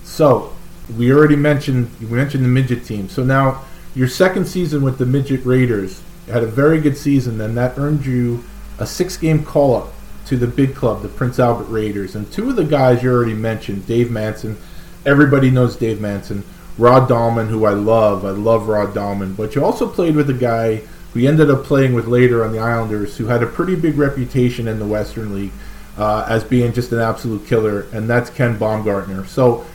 So 0.05 0.55
we 0.97 1.11
already 1.11 1.35
mentioned 1.35 1.91
you 1.99 2.07
mentioned 2.07 2.45
the 2.45 2.49
midget 2.49 2.85
team. 2.85 3.09
So 3.09 3.23
now 3.23 3.65
your 3.95 4.07
second 4.07 4.45
season 4.45 4.83
with 4.83 4.97
the 4.97 5.05
midget 5.05 5.45
Raiders 5.45 6.01
had 6.27 6.43
a 6.43 6.47
very 6.47 6.79
good 6.79 6.97
season. 6.97 7.39
and 7.41 7.57
that 7.57 7.77
earned 7.77 8.05
you 8.05 8.43
a 8.77 8.85
six-game 8.85 9.43
call-up 9.43 9.93
to 10.25 10.37
the 10.37 10.47
big 10.47 10.75
club, 10.75 11.01
the 11.01 11.07
Prince 11.07 11.39
Albert 11.39 11.65
Raiders, 11.65 12.15
and 12.15 12.31
two 12.31 12.49
of 12.49 12.55
the 12.55 12.65
guys 12.65 13.01
you 13.01 13.11
already 13.11 13.33
mentioned, 13.33 13.87
Dave 13.87 14.11
Manson. 14.11 14.57
Everybody 15.05 15.49
knows 15.49 15.75
Dave 15.75 16.01
Manson. 16.01 16.43
Rod 16.77 17.07
Dallman, 17.07 17.47
who 17.47 17.65
I 17.65 17.73
love. 17.73 18.25
I 18.25 18.31
love 18.31 18.67
Rod 18.67 18.93
Dallman. 18.93 19.37
But 19.37 19.55
you 19.55 19.63
also 19.63 19.87
played 19.87 20.15
with 20.15 20.29
a 20.29 20.33
guy 20.33 20.81
who 21.13 21.25
ended 21.25 21.49
up 21.49 21.63
playing 21.63 21.93
with 21.93 22.07
later 22.07 22.43
on 22.43 22.51
the 22.51 22.59
Islanders, 22.59 23.15
who 23.15 23.27
had 23.27 23.41
a 23.41 23.47
pretty 23.47 23.75
big 23.75 23.97
reputation 23.97 24.67
in 24.67 24.79
the 24.79 24.85
Western 24.85 25.33
League 25.33 25.53
uh, 25.97 26.25
as 26.27 26.43
being 26.43 26.73
just 26.73 26.91
an 26.91 26.99
absolute 26.99 27.47
killer, 27.47 27.87
and 27.93 28.09
that's 28.09 28.29
Ken 28.29 28.57
Baumgartner. 28.57 29.25
So 29.25 29.65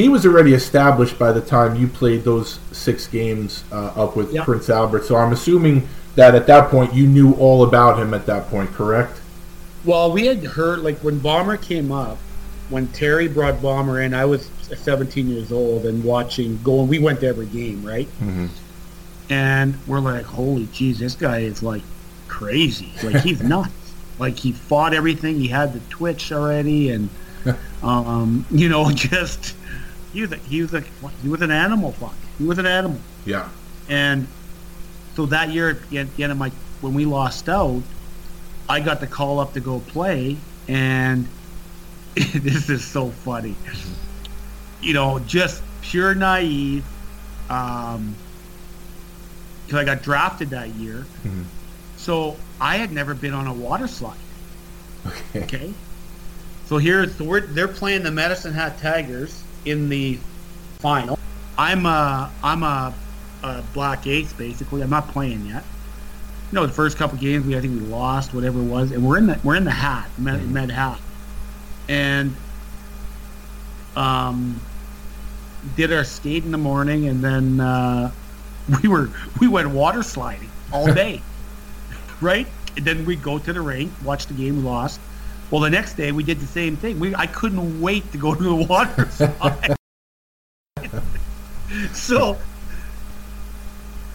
he 0.00 0.08
was 0.08 0.24
already 0.24 0.54
established 0.54 1.18
by 1.18 1.30
the 1.32 1.40
time 1.40 1.76
you 1.76 1.86
played 1.86 2.24
those 2.24 2.58
six 2.72 3.06
games 3.06 3.64
uh, 3.70 3.92
up 3.96 4.16
with 4.16 4.32
Yep. 4.32 4.44
Prince 4.44 4.70
Albert. 4.70 5.04
So 5.04 5.16
I'm 5.16 5.32
assuming 5.32 5.88
that 6.14 6.34
at 6.34 6.46
that 6.46 6.70
point 6.70 6.94
you 6.94 7.06
knew 7.06 7.34
all 7.34 7.64
about 7.64 7.98
him 7.98 8.14
at 8.14 8.26
that 8.26 8.48
point, 8.48 8.70
correct? 8.72 9.20
Well, 9.84 10.10
we 10.12 10.26
had 10.26 10.42
heard 10.44 10.80
like 10.80 10.98
when 10.98 11.18
Bomber 11.18 11.56
came 11.56 11.92
up, 11.92 12.18
when 12.68 12.86
Terry 12.88 13.28
brought 13.28 13.60
Bomber 13.60 14.00
in, 14.00 14.14
I 14.14 14.24
was 14.24 14.48
17 14.62 15.28
years 15.28 15.52
old 15.52 15.84
and 15.84 16.04
watching 16.04 16.60
going. 16.62 16.88
We 16.88 16.98
went 16.98 17.20
to 17.20 17.26
every 17.26 17.46
game, 17.46 17.84
right? 17.84 18.06
Mm-hmm. 18.20 18.46
And 19.28 19.78
we're 19.86 20.00
like, 20.00 20.24
holy 20.24 20.66
jeez, 20.66 20.98
this 20.98 21.14
guy 21.14 21.40
is 21.40 21.62
like 21.62 21.82
crazy. 22.28 22.92
Like 23.02 23.22
he's 23.22 23.42
nuts. 23.54 23.72
Like 24.18 24.38
he 24.38 24.52
fought 24.52 24.92
everything. 24.94 25.40
He 25.40 25.48
had 25.48 25.72
the 25.72 25.80
twitch 25.88 26.30
already, 26.30 26.90
and 26.90 27.08
um, 27.82 28.44
you 28.50 28.68
know, 28.68 28.90
just 28.94 29.54
he 30.12 30.22
was 30.22 30.32
a, 30.32 30.36
he 30.36 30.62
was 30.62 30.74
a 30.74 30.80
he 31.22 31.28
was 31.28 31.40
an 31.42 31.50
animal. 31.50 31.92
Fuck, 31.92 32.14
he 32.38 32.44
was 32.44 32.58
an 32.58 32.66
animal. 32.66 33.00
Yeah. 33.24 33.48
And 33.88 34.26
so 35.16 35.26
that 35.26 35.50
year, 35.50 35.70
at 35.70 35.90
the 35.90 35.98
end- 35.98 36.10
the 36.16 36.22
end 36.22 36.32
of 36.32 36.38
my 36.38 36.50
when 36.80 36.94
we 36.94 37.04
lost 37.04 37.48
out, 37.48 37.82
I 38.68 38.80
got 38.80 39.00
the 39.00 39.06
call 39.06 39.38
up 39.40 39.52
to 39.54 39.60
go 39.60 39.80
play, 39.80 40.36
and 40.68 41.26
this 42.14 42.68
is 42.70 42.84
so 42.84 43.10
funny. 43.10 43.54
You 44.82 44.94
know, 44.94 45.18
just 45.20 45.62
pure 45.82 46.14
naive. 46.14 46.84
Um, 47.50 48.14
because 49.66 49.80
I 49.80 49.84
got 49.84 50.02
drafted 50.02 50.50
that 50.50 50.70
year, 50.74 51.06
Mhm. 51.24 51.44
so 51.96 52.36
I 52.60 52.76
had 52.76 52.90
never 52.90 53.14
been 53.14 53.34
on 53.34 53.46
a 53.46 53.52
water 53.52 53.86
slide. 53.86 54.16
Okay. 55.06 55.44
Okay. 55.44 55.74
So 56.66 56.78
here's 56.78 57.14
so 57.16 57.24
we're, 57.24 57.40
they're 57.40 57.68
playing 57.68 58.02
the 58.02 58.10
Medicine 58.10 58.52
Hat 58.52 58.78
Tigers 58.80 59.42
in 59.64 59.88
the 59.88 60.18
final. 60.78 61.18
I'm 61.58 61.86
a 61.86 62.30
I'm 62.42 62.62
a, 62.62 62.94
a 63.42 63.62
black 63.74 64.06
ace 64.06 64.32
basically. 64.32 64.82
I'm 64.82 64.90
not 64.90 65.08
playing 65.08 65.46
yet. 65.46 65.64
You 66.50 66.56
know, 66.56 66.66
the 66.66 66.72
first 66.72 66.96
couple 66.96 67.18
games 67.18 67.46
we 67.46 67.56
I 67.56 67.60
think 67.60 67.80
we 67.80 67.86
lost 67.86 68.34
whatever 68.34 68.60
it 68.60 68.64
was, 68.64 68.92
and 68.92 69.06
we're 69.06 69.18
in 69.18 69.26
the 69.26 69.38
we're 69.44 69.56
in 69.56 69.64
the 69.64 69.70
hat 69.70 70.08
med, 70.18 70.50
med 70.50 70.70
hat, 70.70 71.00
and 71.88 72.34
um 73.96 74.60
did 75.76 75.92
our 75.92 76.04
skate 76.04 76.44
in 76.44 76.50
the 76.50 76.58
morning, 76.58 77.08
and 77.08 77.22
then 77.22 77.60
uh, 77.60 78.10
we 78.82 78.88
were 78.88 79.10
we 79.40 79.48
went 79.48 79.68
water 79.70 80.02
sliding 80.02 80.50
all 80.72 80.92
day, 80.94 81.22
right? 82.20 82.46
And 82.76 82.84
then 82.84 83.04
we 83.04 83.16
go 83.16 83.38
to 83.38 83.52
the 83.52 83.60
rink, 83.60 83.92
watch 84.04 84.26
the 84.26 84.34
game, 84.34 84.56
we 84.56 84.62
lost. 84.62 85.00
Well, 85.50 85.60
the 85.60 85.70
next 85.70 85.94
day 85.94 86.12
we 86.12 86.22
did 86.22 86.38
the 86.38 86.46
same 86.46 86.76
thing. 86.76 87.00
We 87.00 87.14
I 87.14 87.26
couldn't 87.26 87.80
wait 87.80 88.10
to 88.12 88.18
go 88.18 88.34
to 88.34 88.42
the 88.42 88.54
water 88.54 89.08
slide. 89.10 89.76
so 91.92 92.38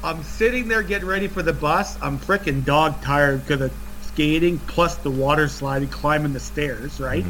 I'm 0.04 0.24
sitting 0.24 0.68
there 0.68 0.82
getting 0.82 1.08
ready 1.08 1.28
for 1.28 1.42
the 1.44 1.54
bus. 1.54 1.98
I'm 2.02 2.18
freaking 2.20 2.64
dog 2.64 3.02
tired 3.02 3.42
because 3.46 3.62
of 3.62 3.74
skating 4.04 4.60
plus 4.60 4.96
the 4.96 5.12
water 5.12 5.50
sliding, 5.50 5.90
climbing 5.90 6.32
the 6.32 6.40
stairs, 6.40 7.00
right? 7.02 7.26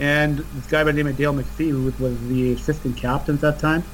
And 0.00 0.38
this 0.38 0.66
guy 0.66 0.82
by 0.82 0.90
the 0.90 0.96
name 0.96 1.06
of 1.06 1.16
Dale 1.16 1.32
McFee, 1.34 1.70
who 1.70 1.92
was 2.02 2.28
the 2.28 2.54
assistant 2.54 2.96
captain 2.96 3.36
at 3.36 3.40
that 3.42 3.58
time, 3.60 3.84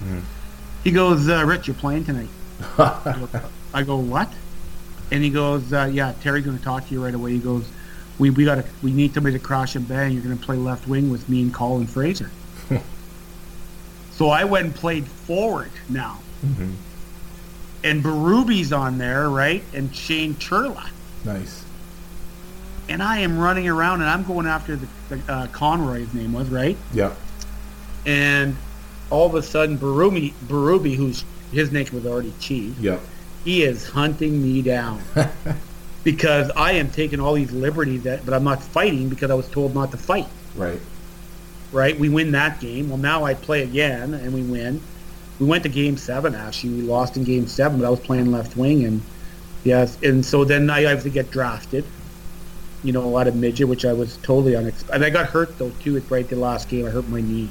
he 0.84 0.90
goes, 0.90 1.28
uh, 1.28 1.44
"Rich, 1.44 1.66
you're 1.66 1.74
playing 1.74 2.04
tonight." 2.04 2.30
I 3.74 3.82
go, 3.84 3.98
"What?" 3.98 4.32
And 5.10 5.22
he 5.22 5.28
goes, 5.28 5.70
uh, 5.72 5.90
"Yeah, 5.92 6.14
Terry's 6.22 6.46
going 6.46 6.56
to 6.56 6.64
talk 6.64 6.86
to 6.88 6.94
you 6.94 7.04
right 7.04 7.14
away." 7.14 7.32
He 7.32 7.40
goes, 7.40 7.68
"We 8.18 8.30
we 8.30 8.44
got 8.44 8.64
we 8.82 8.92
need 8.92 9.14
somebody 9.14 9.38
to 9.38 9.44
crash 9.44 9.74
and 9.76 9.86
bang. 9.88 10.12
You're 10.12 10.22
going 10.22 10.36
to 10.38 10.44
play 10.44 10.56
left 10.56 10.86
wing 10.88 11.10
with 11.10 11.28
me 11.28 11.42
and 11.42 11.52
Colin 11.54 11.86
Fraser." 11.86 12.30
so 14.12 14.28
I 14.30 14.44
went 14.44 14.66
and 14.66 14.74
played 14.74 15.06
forward 15.06 15.70
now, 15.88 16.18
and 17.84 18.02
Berube's 18.02 18.72
on 18.72 18.98
there, 18.98 19.28
right? 19.30 19.62
And 19.74 19.94
Shane 19.94 20.34
Churla, 20.34 20.88
Nice. 21.24 21.64
and 22.88 23.02
I 23.02 23.18
am 23.20 23.38
running 23.38 23.68
around 23.68 24.00
and 24.00 24.10
I'm 24.10 24.24
going 24.24 24.46
after 24.46 24.76
the, 24.76 24.88
the 25.10 25.32
uh, 25.32 25.46
Conroy. 25.48 26.00
His 26.00 26.14
name 26.14 26.32
was 26.32 26.48
right. 26.48 26.76
Yeah. 26.92 27.12
and 28.06 28.56
all 29.10 29.26
of 29.26 29.34
a 29.34 29.42
sudden 29.42 29.78
Barumi, 29.78 30.32
Barubi, 30.46 30.94
who's 30.94 31.24
his 31.52 31.72
name 31.72 31.86
was 31.94 32.04
already 32.04 32.32
Chief, 32.40 32.78
Yep. 32.78 33.00
he 33.44 33.62
is 33.62 33.88
hunting 33.88 34.42
me 34.42 34.60
down 34.60 35.00
because 36.10 36.50
I 36.56 36.72
am 36.72 36.90
taking 36.90 37.20
all 37.20 37.34
these 37.34 37.52
liberties 37.52 38.04
that, 38.04 38.24
but 38.24 38.32
I'm 38.32 38.42
not 38.42 38.62
fighting 38.62 39.10
because 39.10 39.30
I 39.30 39.34
was 39.34 39.46
told 39.46 39.74
not 39.74 39.90
to 39.90 39.98
fight. 39.98 40.26
Right. 40.56 40.80
Right? 41.70 41.98
We 41.98 42.08
win 42.08 42.32
that 42.32 42.62
game. 42.62 42.88
Well, 42.88 42.96
now 42.96 43.24
I 43.24 43.34
play 43.34 43.62
again 43.62 44.14
and 44.14 44.32
we 44.32 44.40
win. 44.40 44.80
We 45.38 45.44
went 45.44 45.64
to 45.64 45.68
Game 45.68 45.98
Seven. 45.98 46.34
Actually, 46.34 46.76
we 46.76 46.80
lost 46.80 47.18
in 47.18 47.24
Game 47.24 47.46
Seven, 47.46 47.78
but 47.78 47.86
I 47.86 47.90
was 47.90 48.00
playing 48.00 48.32
left 48.32 48.56
wing, 48.56 48.86
and 48.86 49.02
yes, 49.64 49.98
and 50.02 50.24
so 50.24 50.46
then 50.46 50.70
I 50.70 50.80
have 50.80 51.02
to 51.02 51.10
get 51.10 51.30
drafted. 51.30 51.84
You 52.82 52.92
know, 52.92 53.04
a 53.04 53.12
lot 53.18 53.28
of 53.28 53.36
midget, 53.36 53.68
which 53.68 53.84
I 53.84 53.92
was 53.92 54.16
totally 54.16 54.56
unexpected. 54.56 54.94
And 54.94 55.04
I 55.04 55.10
got 55.10 55.26
hurt 55.26 55.58
though 55.58 55.72
too. 55.82 55.96
It's 55.98 56.10
right 56.10 56.26
the 56.26 56.36
last 56.36 56.70
game, 56.70 56.86
I 56.86 56.88
hurt 56.88 57.06
my 57.08 57.20
knee 57.20 57.50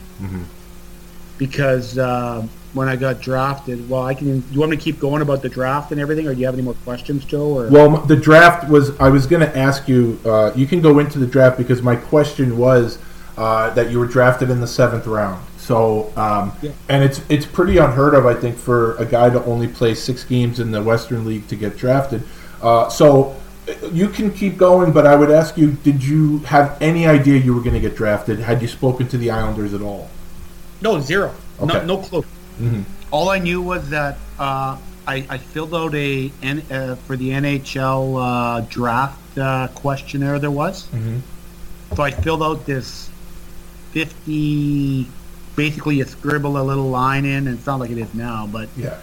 because 1.37 1.99
um, 1.99 2.49
when 2.77 2.87
I 2.87 2.95
got 2.95 3.19
drafted. 3.19 3.89
Well, 3.89 4.03
I 4.03 4.13
can. 4.13 4.39
Do 4.39 4.53
you 4.53 4.59
want 4.59 4.71
me 4.71 4.77
to 4.77 4.83
keep 4.83 4.99
going 4.99 5.21
about 5.21 5.41
the 5.41 5.49
draft 5.49 5.91
and 5.91 5.99
everything, 5.99 6.27
or 6.27 6.33
do 6.33 6.39
you 6.39 6.45
have 6.45 6.55
any 6.55 6.63
more 6.63 6.75
questions, 6.85 7.25
Joe? 7.25 7.57
Or 7.57 7.67
Well, 7.69 7.97
the 8.05 8.15
draft 8.15 8.69
was. 8.69 8.97
I 8.99 9.09
was 9.09 9.25
going 9.27 9.41
to 9.41 9.57
ask 9.57 9.87
you. 9.89 10.19
Uh, 10.23 10.51
you 10.55 10.65
can 10.67 10.79
go 10.81 10.99
into 10.99 11.19
the 11.19 11.27
draft 11.27 11.57
because 11.57 11.81
my 11.81 11.95
question 11.97 12.57
was 12.57 12.99
uh, 13.37 13.71
that 13.71 13.91
you 13.91 13.99
were 13.99 14.05
drafted 14.07 14.49
in 14.49 14.61
the 14.61 14.67
seventh 14.67 15.07
round. 15.07 15.43
So, 15.57 16.13
um, 16.15 16.53
Yeah. 16.61 16.71
and 16.87 17.03
it's 17.03 17.19
it's 17.27 17.45
pretty 17.45 17.77
unheard 17.77 18.13
of, 18.13 18.25
I 18.25 18.33
think, 18.35 18.57
for 18.57 18.95
a 18.97 19.05
guy 19.05 19.29
to 19.29 19.43
only 19.43 19.67
play 19.67 19.93
six 19.95 20.23
games 20.23 20.61
in 20.61 20.71
the 20.71 20.81
Western 20.81 21.25
League 21.25 21.47
to 21.49 21.57
get 21.57 21.75
drafted. 21.75 22.23
Uh, 22.61 22.87
so, 22.87 23.35
You 23.91 24.07
can 24.07 24.31
keep 24.31 24.55
going, 24.57 24.93
but 24.93 25.05
I 25.05 25.13
would 25.17 25.29
ask 25.29 25.57
you: 25.57 25.71
Did 25.83 26.01
you 26.01 26.37
have 26.45 26.77
any 26.79 27.05
idea 27.05 27.37
you 27.37 27.53
were 27.53 27.59
going 27.59 27.73
to 27.73 27.81
get 27.81 27.97
drafted? 27.97 28.39
Had 28.39 28.61
you 28.61 28.67
spoken 28.69 29.09
to 29.09 29.17
the 29.17 29.29
Islanders 29.29 29.73
at 29.73 29.81
all? 29.81 30.07
No, 30.81 31.01
zero. 31.01 31.33
No, 31.59 31.65
Okay. 31.75 31.85
no 31.85 31.97
clue. 31.97 32.23
All 33.11 33.29
I 33.29 33.39
knew 33.39 33.61
was 33.61 33.89
that 33.89 34.17
uh, 34.39 34.77
I, 35.07 35.25
I 35.29 35.37
filled 35.37 35.73
out 35.73 35.93
a 35.95 36.31
N, 36.43 36.61
uh, 36.69 36.95
for 36.95 37.15
the 37.15 37.29
NHL 37.29 38.17
uh, 38.19 38.65
draft 38.69 39.37
uh, 39.37 39.67
questionnaire. 39.75 40.39
There 40.39 40.51
was, 40.51 40.87
so 41.95 42.03
I 42.03 42.11
filled 42.11 42.43
out 42.43 42.65
this 42.65 43.09
fifty. 43.91 45.07
Basically, 45.55 45.95
you 45.97 46.05
scribble 46.05 46.57
a 46.57 46.61
little 46.63 46.89
line 46.89 47.25
in, 47.25 47.47
and 47.47 47.57
it's 47.57 47.65
not 47.65 47.79
like 47.79 47.89
it 47.89 47.97
is 47.97 48.13
now, 48.13 48.45
but 48.51 48.69
Yeah. 48.77 48.97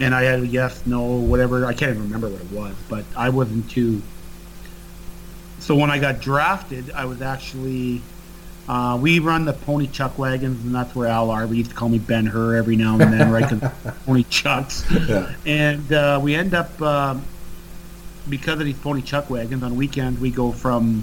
and 0.00 0.12
I 0.14 0.22
had 0.22 0.40
a 0.40 0.46
yes, 0.46 0.82
no, 0.86 1.02
whatever. 1.02 1.66
I 1.66 1.72
can't 1.74 1.90
even 1.92 2.02
remember 2.04 2.28
what 2.28 2.40
it 2.40 2.50
was, 2.50 2.74
but 2.88 3.04
I 3.16 3.28
wasn't 3.28 3.70
too. 3.70 4.02
So 5.60 5.74
when 5.76 5.90
I 5.90 5.98
got 5.98 6.20
drafted, 6.20 6.90
I 6.92 7.04
was 7.04 7.20
actually. 7.22 8.00
Uh, 8.68 8.98
we 9.00 9.18
run 9.18 9.46
the 9.46 9.52
pony 9.54 9.86
chuck 9.86 10.18
wagons, 10.18 10.62
and 10.62 10.74
that's 10.74 10.94
where 10.94 11.08
Al 11.08 11.30
Arbour 11.30 11.54
used 11.54 11.70
to 11.70 11.76
call 11.76 11.88
me 11.88 11.98
Ben 11.98 12.26
Hur 12.26 12.54
every 12.54 12.76
now 12.76 12.98
and 13.00 13.12
then, 13.12 13.30
right? 13.30 13.48
pony 14.04 14.24
chucks. 14.24 14.84
Yeah. 15.08 15.34
And 15.46 15.90
uh, 15.90 16.20
we 16.22 16.34
end 16.34 16.52
up 16.52 16.80
um, 16.82 17.24
because 18.28 18.60
of 18.60 18.66
these 18.66 18.78
pony 18.78 19.00
chuck 19.00 19.30
wagons 19.30 19.62
on 19.62 19.74
weekends. 19.74 20.20
We 20.20 20.30
go 20.30 20.52
from, 20.52 21.02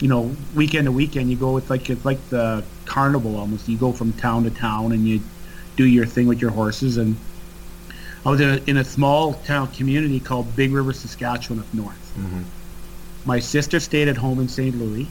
you 0.00 0.08
know, 0.08 0.34
weekend 0.56 0.86
to 0.86 0.92
weekend. 0.92 1.30
You 1.30 1.36
go. 1.36 1.56
It's 1.58 1.70
like 1.70 1.88
it's 1.90 2.04
like 2.04 2.28
the 2.30 2.64
carnival 2.86 3.36
almost. 3.36 3.68
You 3.68 3.78
go 3.78 3.92
from 3.92 4.12
town 4.14 4.42
to 4.42 4.50
town, 4.50 4.90
and 4.90 5.06
you 5.06 5.20
do 5.76 5.86
your 5.86 6.06
thing 6.06 6.26
with 6.26 6.40
your 6.42 6.50
horses. 6.50 6.96
And 6.96 7.16
I 8.26 8.30
was 8.30 8.40
in 8.40 8.48
a, 8.50 8.56
in 8.66 8.76
a 8.78 8.84
small 8.84 9.34
town 9.34 9.68
community 9.68 10.18
called 10.18 10.56
Big 10.56 10.72
River, 10.72 10.92
Saskatchewan, 10.92 11.60
up 11.60 11.72
north. 11.72 11.96
My 13.24 13.38
sister 13.38 13.78
stayed 13.78 14.08
at 14.08 14.16
home 14.16 14.40
in 14.40 14.48
St. 14.48 14.76
Louis. 14.76 15.06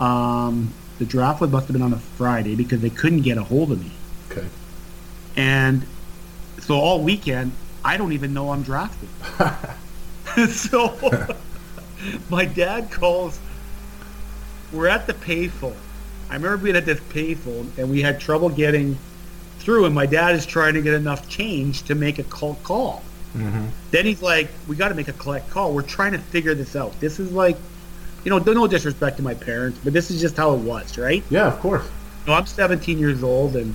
Um, 0.00 0.72
the 0.98 1.04
draft 1.04 1.40
would 1.40 1.50
must 1.50 1.66
have 1.66 1.72
been 1.72 1.82
on 1.82 1.92
a 1.92 1.98
Friday 1.98 2.54
because 2.54 2.80
they 2.80 2.90
couldn't 2.90 3.22
get 3.22 3.38
a 3.38 3.42
hold 3.42 3.72
of 3.72 3.82
me. 3.82 3.92
Okay. 4.30 4.46
And 5.36 5.86
so 6.60 6.76
all 6.76 7.00
weekend, 7.02 7.52
I 7.84 7.96
don't 7.96 8.12
even 8.12 8.32
know 8.32 8.50
I'm 8.50 8.62
drafted. 8.62 9.08
so 10.50 10.96
my 12.30 12.44
dad 12.44 12.90
calls. 12.90 13.38
We're 14.72 14.88
at 14.88 15.06
the 15.06 15.14
payphone. 15.14 15.76
I 16.30 16.34
remember 16.34 16.56
being 16.56 16.76
at 16.76 16.86
this 16.86 17.00
payphone 17.00 17.76
and 17.78 17.90
we 17.90 18.02
had 18.02 18.18
trouble 18.18 18.48
getting 18.48 18.98
through, 19.58 19.84
and 19.86 19.94
my 19.94 20.06
dad 20.06 20.34
is 20.34 20.46
trying 20.46 20.74
to 20.74 20.82
get 20.82 20.94
enough 20.94 21.28
change 21.28 21.82
to 21.84 21.94
make 21.94 22.18
a 22.18 22.24
call. 22.24 22.56
call. 22.62 23.02
Then 23.90 24.04
he's 24.04 24.22
like, 24.22 24.48
"We 24.68 24.76
got 24.76 24.88
to 24.88 24.94
make 24.94 25.08
a 25.08 25.12
collect 25.12 25.50
call. 25.50 25.72
We're 25.72 25.82
trying 25.82 26.12
to 26.12 26.18
figure 26.18 26.54
this 26.54 26.76
out. 26.76 26.98
This 27.00 27.18
is 27.18 27.32
like, 27.32 27.56
you 28.24 28.30
know, 28.30 28.38
no 28.38 28.66
disrespect 28.66 29.18
to 29.18 29.22
my 29.22 29.34
parents, 29.34 29.78
but 29.84 29.92
this 29.92 30.10
is 30.10 30.20
just 30.20 30.36
how 30.36 30.54
it 30.54 30.60
was, 30.60 30.98
right?" 30.98 31.22
Yeah, 31.30 31.46
of 31.46 31.60
course. 31.60 31.86
No, 32.26 32.32
I'm 32.32 32.46
17 32.46 32.98
years 32.98 33.22
old, 33.22 33.54
and 33.54 33.74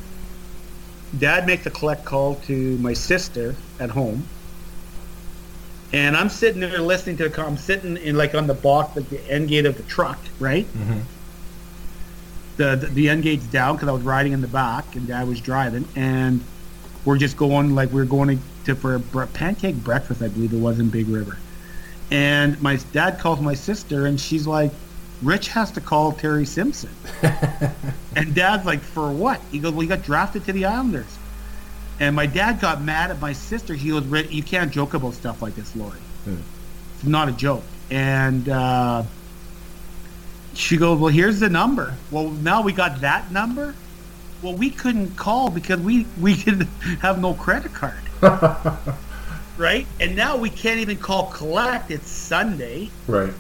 Dad 1.17 1.45
makes 1.45 1.65
a 1.65 1.69
collect 1.69 2.05
call 2.05 2.35
to 2.47 2.77
my 2.79 2.93
sister 2.93 3.55
at 3.79 3.91
home, 3.91 4.25
and 5.93 6.15
I'm 6.15 6.29
sitting 6.29 6.61
there 6.61 6.79
listening 6.79 7.17
to 7.17 7.23
the 7.23 7.29
call. 7.29 7.47
I'm 7.47 7.57
sitting 7.57 7.97
in 7.97 8.15
like 8.15 8.35
on 8.35 8.47
the 8.47 8.53
box, 8.53 8.95
like 8.95 9.09
the 9.09 9.21
end 9.29 9.49
gate 9.49 9.65
of 9.65 9.77
the 9.77 9.83
truck, 9.83 10.19
right? 10.39 10.65
Mm-hmm. 10.65 10.99
The, 12.57 12.75
the 12.75 12.87
the 12.87 13.09
end 13.09 13.23
gate's 13.23 13.45
down 13.45 13.75
because 13.75 13.87
I 13.87 13.91
was 13.91 14.03
riding 14.03 14.33
in 14.33 14.41
the 14.41 14.47
back, 14.47 14.95
and 14.95 15.07
Dad 15.07 15.27
was 15.27 15.39
driving, 15.39 15.87
and 15.95 16.43
we're 17.05 17.17
just 17.17 17.37
going 17.37 17.73
like 17.75 17.91
we're 17.91 18.05
going 18.05 18.37
to, 18.37 18.43
to 18.65 18.75
for 18.75 19.23
a 19.23 19.27
pancake 19.27 19.75
breakfast, 19.75 20.21
I 20.21 20.27
believe 20.27 20.53
it 20.53 20.57
was 20.57 20.79
in 20.79 20.89
Big 20.89 21.07
River, 21.07 21.37
and 22.12 22.62
my 22.62 22.78
dad 22.91 23.20
calls 23.20 23.41
my 23.41 23.53
sister, 23.53 24.05
and 24.05 24.20
she's 24.20 24.47
like, 24.47 24.72
"Rich 25.22 25.49
has 25.49 25.72
to 25.72 25.82
call 25.82 26.12
Terry 26.12 26.45
Simpson." 26.45 26.91
And 28.16 28.34
dad's 28.36 28.66
like, 28.66 28.82
for 28.82 29.12
what? 29.12 29.39
He 29.51 29.60
goes, 29.60 29.74
well, 29.74 29.84
you 29.84 29.89
got 29.89 30.01
drafted 30.01 30.43
to 30.45 30.53
the 30.53 30.66
Islanders. 30.66 31.18
And 31.99 32.16
my 32.16 32.26
dad 32.26 32.60
got 32.60 32.82
mad 32.82 33.12
at 33.12 33.22
my 33.22 33.34
sister. 33.34 33.74
He 33.74 33.89
goes, 33.89 34.05
Rich, 34.05 34.32
you 34.32 34.43
can't 34.43 34.72
joke 34.72 34.93
about 34.93 35.14
stuff 35.14 35.41
like 35.41 35.55
this, 35.55 35.76
Lori. 35.76 35.99
It's 36.95 37.05
not 37.05 37.30
a 37.30 37.32
joke. 37.32 37.64
And 37.89 38.47
uh, 38.49 39.03
she 40.53 40.78
goes, 40.78 40.99
well, 40.99 41.12
here's 41.12 41.39
the 41.39 41.49
number. 41.49 41.95
Well, 42.12 42.30
now 42.30 42.62
we 42.62 42.74
got 42.74 43.01
that 43.01 43.32
number. 43.32 43.76
Well, 44.41 44.53
we 44.55 44.70
couldn't 44.70 45.16
call 45.16 45.49
because 45.49 45.80
we, 45.80 46.05
we 46.20 46.36
didn't 46.36 46.66
have 47.01 47.22
no 47.22 47.34
credit 47.34 47.74
card. 47.74 47.99
right? 49.60 49.86
And 49.99 50.16
now 50.16 50.38
we 50.38 50.49
can't 50.49 50.80
even 50.80 50.97
call 50.97 51.28
collect. 51.28 51.91
It's 51.91 52.10
Sunday. 52.10 52.89
Right. 53.07 53.34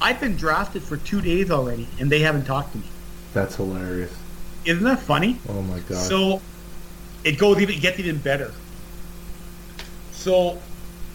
I've 0.00 0.20
been 0.20 0.36
drafted 0.36 0.82
for 0.82 0.96
two 0.98 1.20
days 1.20 1.50
already, 1.50 1.88
and 1.98 2.10
they 2.10 2.20
haven't 2.20 2.44
talked 2.44 2.72
to 2.72 2.78
me. 2.78 2.84
That's 3.32 3.56
hilarious. 3.56 4.14
Isn't 4.64 4.84
that 4.84 5.00
funny? 5.00 5.38
Oh 5.48 5.62
my 5.62 5.80
god. 5.80 5.98
So 5.98 6.42
it 7.24 7.38
goes 7.38 7.60
even 7.60 7.74
it 7.74 7.80
gets 7.80 7.98
even 7.98 8.18
better. 8.18 8.52
So 10.12 10.58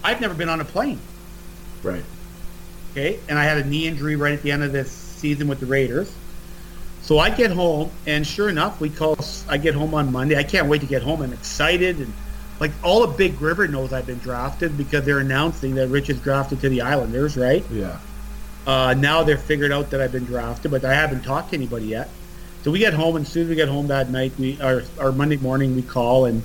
I've 0.03 0.19
never 0.19 0.33
been 0.33 0.49
on 0.49 0.59
a 0.59 0.65
plane, 0.65 0.99
right. 1.83 2.03
okay? 2.91 3.19
And 3.29 3.39
I 3.39 3.43
had 3.43 3.57
a 3.57 3.63
knee 3.63 3.87
injury 3.87 4.15
right 4.15 4.33
at 4.33 4.41
the 4.41 4.51
end 4.51 4.63
of 4.63 4.73
this 4.73 4.91
season 4.91 5.47
with 5.47 5.59
the 5.59 5.65
Raiders. 5.65 6.13
So 7.03 7.19
I 7.19 7.29
get 7.29 7.51
home, 7.51 7.89
and 8.05 8.27
sure 8.27 8.49
enough, 8.49 8.81
we 8.81 8.89
call. 8.89 9.17
I 9.47 9.57
get 9.57 9.75
home 9.75 9.93
on 9.93 10.11
Monday. 10.11 10.37
I 10.37 10.43
can't 10.43 10.67
wait 10.67 10.81
to 10.81 10.87
get 10.87 11.03
home. 11.03 11.21
I'm 11.21 11.31
excited, 11.31 11.99
and 11.99 12.11
like 12.59 12.71
all 12.83 13.03
of 13.03 13.17
Big 13.17 13.39
River 13.41 13.67
knows 13.67 13.93
I've 13.93 14.07
been 14.07 14.19
drafted 14.19 14.77
because 14.77 15.05
they're 15.05 15.19
announcing 15.19 15.75
that 15.75 15.89
Rich 15.89 16.09
is 16.09 16.19
drafted 16.19 16.59
to 16.61 16.69
the 16.69 16.81
Islanders, 16.81 17.37
right? 17.37 17.63
Yeah. 17.71 17.99
Uh, 18.65 18.93
now 18.95 19.23
they're 19.23 19.37
figured 19.37 19.71
out 19.71 19.91
that 19.91 20.01
I've 20.01 20.11
been 20.11 20.25
drafted, 20.25 20.71
but 20.71 20.83
I 20.83 20.93
haven't 20.93 21.23
talked 21.23 21.51
to 21.51 21.55
anybody 21.55 21.85
yet. 21.85 22.09
So 22.63 22.71
we 22.71 22.79
get 22.79 22.93
home, 22.93 23.15
and 23.15 23.25
as 23.25 23.31
soon 23.31 23.43
as 23.43 23.49
we 23.49 23.55
get 23.55 23.69
home 23.69 23.87
that 23.87 24.09
night, 24.09 24.33
we 24.37 24.59
our, 24.59 24.83
our 24.99 25.11
Monday 25.11 25.37
morning 25.37 25.75
we 25.75 25.83
call, 25.83 26.25
and 26.25 26.43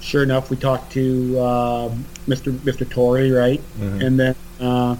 sure 0.00 0.22
enough, 0.22 0.48
we 0.48 0.56
talk 0.56 0.88
to 0.90 1.38
uh, 1.38 1.88
Mr. 2.26 2.52
Mr. 2.60 2.88
Torrey, 2.88 3.30
right? 3.30 3.60
And 4.02 4.18
then 4.18 4.36
uh, 4.58 4.96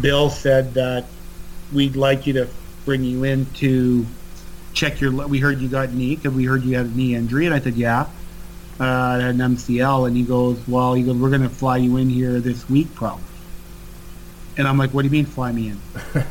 Bill 0.00 0.28
said 0.28 0.74
that 0.74 1.06
we'd 1.72 1.96
like 1.96 2.26
you 2.26 2.34
to 2.34 2.48
bring 2.84 3.02
you 3.04 3.24
in 3.24 3.46
to 3.54 4.04
check 4.74 5.00
your. 5.00 5.12
We 5.26 5.38
heard 5.38 5.60
you 5.60 5.68
got 5.68 5.92
knee 5.94 6.16
because 6.16 6.34
we 6.34 6.44
heard 6.44 6.64
you 6.64 6.76
had 6.76 6.86
a 6.86 6.90
knee 6.90 7.14
injury, 7.14 7.46
and 7.46 7.54
I 7.54 7.60
said, 7.60 7.76
yeah, 7.76 8.06
uh, 8.80 9.18
an 9.22 9.38
MCL, 9.38 10.06
and 10.08 10.16
he 10.16 10.22
goes, 10.24 10.58
well, 10.66 10.94
he 10.94 11.02
goes, 11.02 11.16
we're 11.16 11.30
going 11.30 11.42
to 11.42 11.48
fly 11.48 11.76
you 11.76 11.96
in 11.96 12.08
here 12.08 12.40
this 12.40 12.68
week, 12.68 12.92
probably. 12.94 13.24
And 14.56 14.66
I'm 14.68 14.78
like, 14.78 14.92
what 14.92 15.02
do 15.02 15.06
you 15.08 15.12
mean 15.12 15.26
fly 15.26 15.52
me 15.52 15.68
in? 15.68 15.80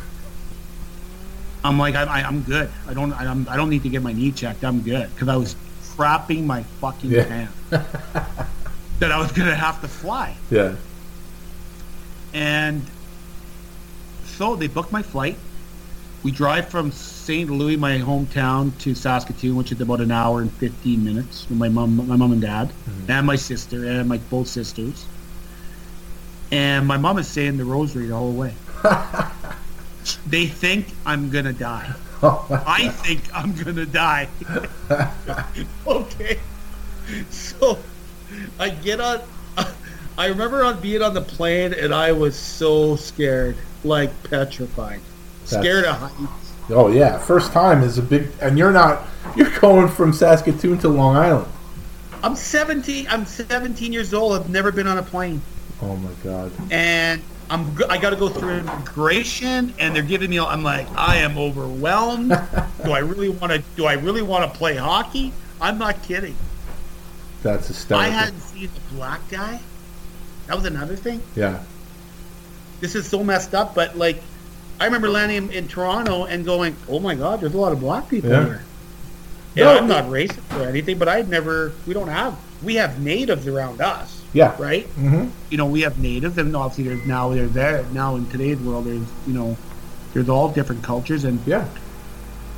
I'm 1.64 1.78
like, 1.80 1.96
I, 1.96 2.04
I, 2.04 2.22
I'm 2.24 2.42
good. 2.42 2.70
I 2.88 2.94
don't, 2.94 3.14
I, 3.14 3.26
I'm, 3.26 3.48
I 3.50 3.56
don't 3.56 3.70
need 3.70 3.84
to 3.84 3.90
get 3.90 4.02
my 4.02 4.12
knee 4.14 4.32
checked. 4.32 4.64
I'm 4.66 4.82
good 4.82 5.10
because 5.14 5.30
I 5.30 5.36
was 5.38 5.56
crapping 5.96 6.46
my 6.46 6.64
fucking 6.82 7.12
Yeah. 7.12 7.26
pants 7.26 7.54
that 9.00 9.12
I 9.12 9.18
was 9.20 9.32
gonna 9.32 9.56
have 9.56 9.80
to 9.82 9.88
fly. 9.88 10.36
Yeah. 10.50 10.76
And 12.34 12.82
so 14.26 14.56
they 14.56 14.68
booked 14.68 14.92
my 14.92 15.04
flight. 15.04 15.38
We 16.24 16.32
drive 16.32 16.70
from 16.70 16.92
St. 16.94 17.50
Louis, 17.50 17.76
my 17.76 17.98
hometown, 17.98 18.78
to 18.80 18.96
Saskatoon, 18.96 19.58
which 19.58 19.74
is 19.74 19.82
about 19.82 20.00
an 20.00 20.10
hour 20.12 20.42
and 20.42 20.52
15 20.54 21.04
minutes 21.04 21.50
with 21.50 21.58
my 21.58 21.68
mom, 21.68 22.08
my 22.08 22.16
mom 22.16 22.32
and 22.32 22.42
dad, 22.42 22.70
mm-hmm. 22.70 23.12
and 23.12 23.28
my 23.28 23.36
sister, 23.36 23.86
and 23.86 24.08
my 24.08 24.18
both 24.18 24.48
sisters. 24.48 25.06
And 26.50 26.88
my 26.88 26.98
mom 26.98 27.18
is 27.18 27.28
saying 27.28 27.58
the 27.58 27.66
rosary 27.66 28.06
the 28.08 28.16
whole 28.16 28.32
way. 28.32 28.54
they 30.28 30.48
think 30.48 30.88
I'm 31.06 31.30
gonna 31.30 31.52
die. 31.52 31.94
I 32.24 32.88
think 32.88 33.22
I'm 33.36 33.54
gonna 33.56 33.86
die. 33.86 34.30
okay. 35.88 36.40
So 37.32 37.78
I 38.60 38.70
get 38.70 39.02
on. 39.02 39.22
I 40.18 40.28
remember 40.28 40.64
on 40.64 40.80
being 40.80 41.02
on 41.02 41.14
the 41.14 41.22
plane, 41.22 41.74
and 41.74 41.94
I 41.94 42.12
was 42.12 42.38
so 42.38 42.96
scared, 42.96 43.58
like 43.84 44.12
petrified, 44.30 45.02
scared 45.46 45.86
of 45.86 45.96
heights. 45.98 46.54
Oh 46.70 46.88
yeah. 46.90 47.18
First 47.18 47.52
time 47.52 47.84
is 47.84 47.98
a 47.98 48.02
big, 48.02 48.30
and 48.42 48.58
you're 48.58 48.72
not. 48.72 49.04
You're 49.36 49.58
going 49.60 49.88
from 49.88 50.14
Saskatoon 50.14 50.78
to 50.80 50.90
Long 50.90 51.16
Island. 51.16 51.48
I'm 52.22 52.36
17. 52.36 53.08
I'm 53.10 53.26
17 53.26 53.92
years 53.92 54.14
old. 54.14 54.34
I've 54.40 54.50
never 54.50 54.72
been 54.72 54.88
on 54.88 54.98
a 54.98 55.04
plane, 55.04 55.42
Oh 55.82 55.96
my 55.98 56.12
god. 56.24 56.52
and 56.72 57.22
I'm. 57.50 57.76
I 57.90 57.98
got 57.98 58.12
to 58.12 58.16
go 58.16 58.30
through 58.30 58.58
immigration, 58.60 59.74
and 59.80 59.96
they're 59.96 60.04
giving 60.04 60.30
me. 60.30 60.40
I'm 60.40 60.64
like, 60.64 60.88
I 60.96 61.18
am 61.18 61.38
overwhelmed. 61.38 62.30
do 62.84 62.92
I 62.92 63.00
really 63.00 63.30
want 63.30 63.52
to? 63.52 63.64
Do 63.76 63.86
I 63.86 63.94
really 63.94 64.22
want 64.22 64.50
to 64.52 64.58
play 64.58 64.76
hockey? 64.76 65.34
I'm 65.60 65.78
not 65.78 66.02
kidding. 66.04 66.36
That's 67.44 67.68
hysterical. 67.68 68.06
I 68.06 68.10
hadn't 68.10 68.40
seen 68.40 68.70
a 68.70 68.94
black 68.94 69.20
guy. 69.30 69.60
That 70.48 70.56
was 70.56 70.66
another 70.66 70.96
thing. 70.96 71.22
Yeah. 71.36 71.62
This 72.80 72.96
is 72.96 73.08
so 73.08 73.24
messed 73.24 73.54
up, 73.54 73.76
but 73.76 73.98
like, 73.98 74.22
I 74.80 74.86
remember 74.86 75.10
landing 75.10 75.38
in, 75.38 75.52
in 75.52 75.68
Toronto 75.68 76.26
and 76.26 76.44
going, 76.46 76.76
"Oh 76.90 77.00
my 77.00 77.16
God, 77.16 77.42
there's 77.42 77.54
a 77.54 77.58
lot 77.58 77.72
of 77.72 77.80
black 77.80 78.10
people 78.10 78.30
Yeah. 78.30 78.46
here." 78.46 78.64
Yeah, 79.56 79.66
No, 79.66 79.78
I'm 79.78 79.88
not 79.88 80.06
racist 80.06 80.60
or 80.60 80.68
anything, 80.68 80.98
but 80.98 81.08
I'd 81.08 81.30
never. 81.30 81.74
We 81.86 81.94
don't 81.94 82.08
have. 82.08 82.36
We 82.64 82.76
have 82.76 83.00
natives 83.02 83.46
around 83.48 83.82
us, 83.82 84.22
Yeah. 84.34 84.56
right? 84.58 84.88
Mm-hmm. 84.96 85.28
You 85.50 85.58
know, 85.58 85.66
we 85.68 85.82
have 85.82 86.00
natives, 86.00 86.38
and 86.38 86.56
obviously 86.56 86.86
there's 86.86 87.06
now 87.08 87.30
there's 87.30 87.52
there 87.52 87.84
now 87.94 88.16
in 88.16 88.26
today's 88.30 88.58
world 88.60 88.86
there's 88.86 89.06
you 89.28 89.34
know 89.34 89.56
there's 90.14 90.30
all 90.30 90.50
different 90.50 90.82
cultures, 90.84 91.24
and 91.26 91.40
Yeah. 91.46 91.66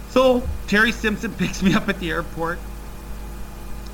so 0.09 0.41
Terry 0.67 0.91
Simpson 0.91 1.33
picks 1.37 1.61
me 1.61 1.73
up 1.73 1.89
at 1.89 1.99
the 1.99 2.11
airport, 2.11 2.59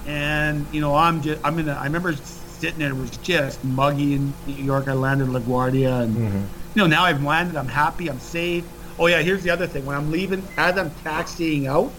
and 0.05 0.65
you 0.71 0.81
know 0.81 0.95
I'm 0.95 1.21
just 1.21 1.41
I'm 1.43 1.57
in 1.59 1.69
a, 1.69 1.73
I 1.73 1.85
remember 1.85 2.13
sitting 2.15 2.79
there 2.79 2.89
it 2.91 2.95
was 2.95 3.15
just 3.17 3.63
muggy 3.63 4.13
in 4.13 4.33
New 4.45 4.53
York. 4.63 4.87
I 4.87 4.93
landed 4.93 5.29
LaGuardia, 5.29 6.03
and 6.03 6.47
you 6.75 6.81
know 6.81 6.87
now 6.87 7.03
I've 7.03 7.23
landed. 7.23 7.55
I'm 7.55 7.67
happy. 7.67 8.09
I'm 8.09 8.19
safe. 8.19 8.65
Oh 8.99 9.07
yeah, 9.07 9.21
here's 9.21 9.43
the 9.43 9.49
other 9.49 9.67
thing. 9.67 9.85
When 9.85 9.95
I'm 9.95 10.11
leaving, 10.11 10.45
as 10.57 10.77
I'm 10.77 10.91
taxiing 11.03 11.67
out, 11.67 11.91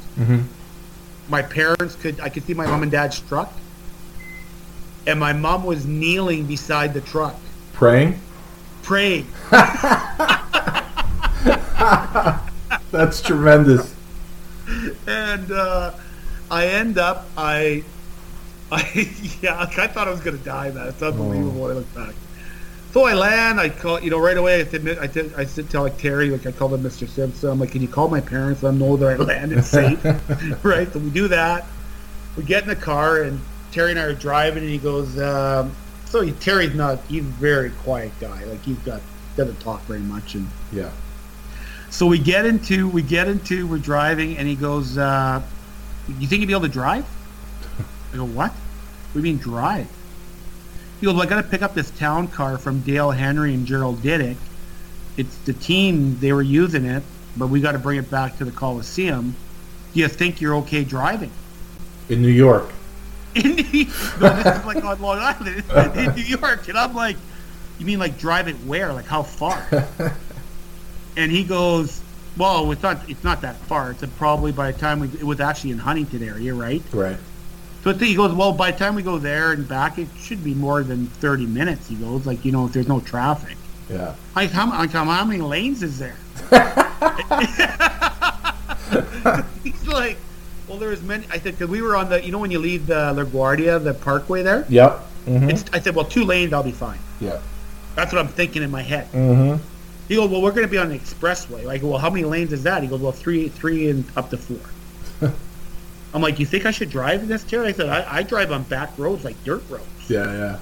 my 1.28 1.42
parents 1.42 1.96
could 1.96 2.20
I 2.20 2.28
could 2.28 2.44
see 2.44 2.54
my 2.54 2.66
mom 2.66 2.82
and 2.82 2.92
dad's 2.92 3.20
truck, 3.20 3.52
and 5.06 5.18
my 5.18 5.32
mom 5.32 5.64
was 5.64 5.84
kneeling 5.86 6.46
beside 6.46 6.94
the 6.94 7.00
truck 7.00 7.34
Praying. 7.72 8.20
praying. 8.82 9.26
That's 12.90 13.20
tremendous. 13.22 13.94
and 15.06 15.50
uh, 15.50 15.92
I 16.50 16.66
end 16.66 16.98
up 16.98 17.26
I 17.36 17.82
I 18.72 19.10
yeah 19.40 19.58
I 19.58 19.86
thought 19.86 20.06
I 20.08 20.10
was 20.10 20.20
gonna 20.20 20.38
die 20.38 20.70
man 20.70 20.88
it's 20.88 21.02
unbelievable 21.02 21.62
when 21.62 21.70
I 21.72 21.74
look 21.74 21.94
back 21.94 22.14
so 22.92 23.04
I 23.06 23.14
land 23.14 23.58
I 23.60 23.68
call 23.68 24.00
you 24.00 24.10
know 24.10 24.18
right 24.18 24.36
away 24.36 24.60
I 24.60 24.64
said 24.64 24.86
I 25.36 25.40
I 25.40 25.44
said 25.44 25.70
tell 25.70 25.82
like 25.82 25.98
Terry 25.98 26.30
like 26.30 26.46
I 26.46 26.52
called 26.52 26.74
him 26.74 26.82
Mr. 26.82 27.08
Simpson 27.08 27.50
I'm 27.50 27.58
like 27.58 27.72
can 27.72 27.82
you 27.82 27.88
call 27.88 28.08
my 28.08 28.20
parents 28.20 28.62
let 28.62 28.70
them 28.70 28.78
know 28.78 28.96
that 28.96 29.08
I 29.08 29.16
landed 29.16 29.64
safe 29.78 30.02
right 30.64 30.92
so 30.92 30.98
we 30.98 31.10
do 31.10 31.28
that 31.28 31.64
we 32.36 32.44
get 32.44 32.62
in 32.62 32.68
the 32.68 32.76
car 32.76 33.22
and 33.22 33.40
Terry 33.72 33.90
and 33.90 33.98
I 34.00 34.04
are 34.04 34.14
driving 34.14 34.62
and 34.62 34.70
he 34.72 34.78
goes 34.78 35.18
um, 35.20 35.72
so 36.06 36.20
he, 36.20 36.32
Terry's 36.32 36.74
not 36.74 37.00
he's 37.08 37.22
a 37.22 37.24
very 37.24 37.70
quiet 37.70 38.12
guy 38.20 38.44
like 38.44 38.62
he's 38.62 38.78
got 38.78 39.00
doesn't 39.36 39.60
talk 39.60 39.82
very 39.84 40.00
much 40.00 40.34
and 40.34 40.46
Yeah. 40.72 40.90
so 41.88 42.06
we 42.06 42.18
get 42.18 42.44
into 42.44 42.88
we 42.88 43.00
get 43.02 43.28
into 43.28 43.66
we're 43.66 43.78
driving 43.78 44.36
and 44.36 44.46
he 44.46 44.54
goes, 44.54 44.98
uh, 44.98 45.40
"You 46.18 46.26
think 46.26 46.40
you'd 46.40 46.48
be 46.48 46.52
able 46.52 46.62
to 46.62 46.68
drive?" 46.68 47.06
I 48.12 48.16
go, 48.16 48.24
"What? 48.24 48.50
What 48.52 49.12
do 49.14 49.18
you 49.18 49.22
mean 49.22 49.38
drive?" 49.38 49.88
He 51.02 51.06
goes, 51.06 51.16
well, 51.16 51.24
"I 51.24 51.26
got 51.26 51.42
to 51.42 51.48
pick 51.48 51.62
up 51.62 51.74
this 51.74 51.90
town 51.90 52.28
car 52.28 52.58
from 52.58 52.78
Dale 52.82 53.10
Henry 53.10 53.54
and 53.54 53.66
Gerald 53.66 54.00
Diduck. 54.02 54.36
It's 55.16 55.36
the 55.38 55.52
team 55.52 56.16
they 56.20 56.32
were 56.32 56.42
using 56.42 56.84
it, 56.84 57.02
but 57.36 57.48
we 57.48 57.60
got 57.60 57.72
to 57.72 57.80
bring 57.80 57.98
it 57.98 58.08
back 58.08 58.38
to 58.38 58.44
the 58.44 58.52
Coliseum. 58.52 59.34
Do 59.92 59.98
you 59.98 60.06
think 60.06 60.40
you're 60.40 60.54
okay 60.58 60.84
driving?" 60.84 61.32
In 62.08 62.22
New 62.22 62.28
York. 62.28 62.70
In 63.34 63.56
New, 63.56 63.86
no, 64.20 64.42
this 64.42 64.46
is 64.46 64.64
like 64.64 64.84
on 64.84 65.00
Long 65.00 65.18
Island, 65.18 65.64
in 65.96 66.14
New 66.14 66.22
York, 66.22 66.68
and 66.68 66.78
I'm 66.78 66.94
like, 66.94 67.16
"You 67.80 67.86
mean 67.86 67.98
like 67.98 68.16
drive 68.16 68.46
it 68.46 68.54
where? 68.64 68.92
Like 68.92 69.06
how 69.06 69.24
far?" 69.24 69.66
and 71.16 71.32
he 71.32 71.42
goes, 71.42 72.00
"Well, 72.36 72.70
it's 72.70 72.82
not. 72.84 73.10
It's 73.10 73.24
not 73.24 73.40
that 73.40 73.56
far. 73.56 73.90
It's 73.90 74.04
probably 74.18 74.52
by 74.52 74.70
the 74.70 74.78
time 74.78 75.00
we. 75.00 75.08
It 75.08 75.24
was 75.24 75.40
actually 75.40 75.72
in 75.72 75.78
Huntington 75.78 76.22
area, 76.22 76.54
right? 76.54 76.82
Right. 76.92 77.16
So 77.82 77.92
he 77.92 78.14
goes, 78.14 78.32
well, 78.32 78.52
by 78.52 78.70
the 78.70 78.78
time 78.78 78.94
we 78.94 79.02
go 79.02 79.18
there 79.18 79.52
and 79.52 79.68
back, 79.68 79.98
it 79.98 80.08
should 80.18 80.44
be 80.44 80.54
more 80.54 80.82
than 80.82 81.06
thirty 81.06 81.46
minutes. 81.46 81.88
He 81.88 81.96
goes, 81.96 82.26
like 82.26 82.44
you 82.44 82.52
know, 82.52 82.66
if 82.66 82.72
there's 82.72 82.88
no 82.88 83.00
traffic. 83.00 83.56
Yeah. 83.90 84.14
I 84.36 84.46
how, 84.46 84.70
I 84.70 84.86
how 84.86 85.04
how 85.04 85.24
many 85.24 85.40
lanes 85.40 85.82
is 85.82 85.98
there? 85.98 86.16
He's 89.64 89.86
like, 89.86 90.16
well, 90.68 90.78
there's 90.78 91.02
many. 91.02 91.26
I 91.30 91.38
said 91.38 91.54
because 91.54 91.68
we 91.68 91.82
were 91.82 91.96
on 91.96 92.08
the, 92.08 92.24
you 92.24 92.32
know, 92.32 92.38
when 92.38 92.50
you 92.50 92.58
leave 92.58 92.86
the 92.86 93.12
LaGuardia, 93.14 93.82
the 93.82 93.94
Parkway 93.94 94.42
there. 94.42 94.66
Yep. 94.68 94.92
Mm-hmm. 95.26 95.50
It's, 95.50 95.64
I 95.72 95.80
said, 95.80 95.94
well, 95.94 96.04
two 96.04 96.24
lanes, 96.24 96.52
I'll 96.52 96.62
be 96.62 96.72
fine. 96.72 96.98
Yeah. 97.20 97.40
That's 97.94 98.12
what 98.12 98.20
I'm 98.20 98.28
thinking 98.28 98.62
in 98.62 98.70
my 98.70 98.82
head. 98.82 99.10
Mm-hmm. 99.12 99.62
He 100.08 100.16
goes, 100.16 100.30
well, 100.30 100.42
we're 100.42 100.50
going 100.50 100.66
to 100.66 100.70
be 100.70 100.78
on 100.78 100.90
an 100.90 100.98
expressway. 100.98 101.68
I 101.68 101.78
go, 101.78 101.88
well, 101.88 101.98
how 101.98 102.10
many 102.10 102.24
lanes 102.24 102.52
is 102.52 102.64
that? 102.64 102.82
He 102.82 102.88
goes, 102.88 103.00
well, 103.00 103.12
three, 103.12 103.48
three, 103.48 103.90
and 103.90 104.04
up 104.16 104.30
to 104.30 104.36
four. 104.36 105.30
I'm 106.14 106.20
like, 106.20 106.38
you 106.38 106.46
think 106.46 106.66
I 106.66 106.70
should 106.70 106.90
drive 106.90 107.22
in 107.22 107.28
this, 107.28 107.42
Terry? 107.44 107.68
I 107.68 107.72
said, 107.72 107.88
I, 107.88 108.18
I 108.18 108.22
drive 108.22 108.52
on 108.52 108.64
back 108.64 108.98
roads 108.98 109.24
like 109.24 109.42
dirt 109.44 109.62
roads. 109.70 109.86
Yeah. 110.08 110.24
Yeah. 110.24 110.58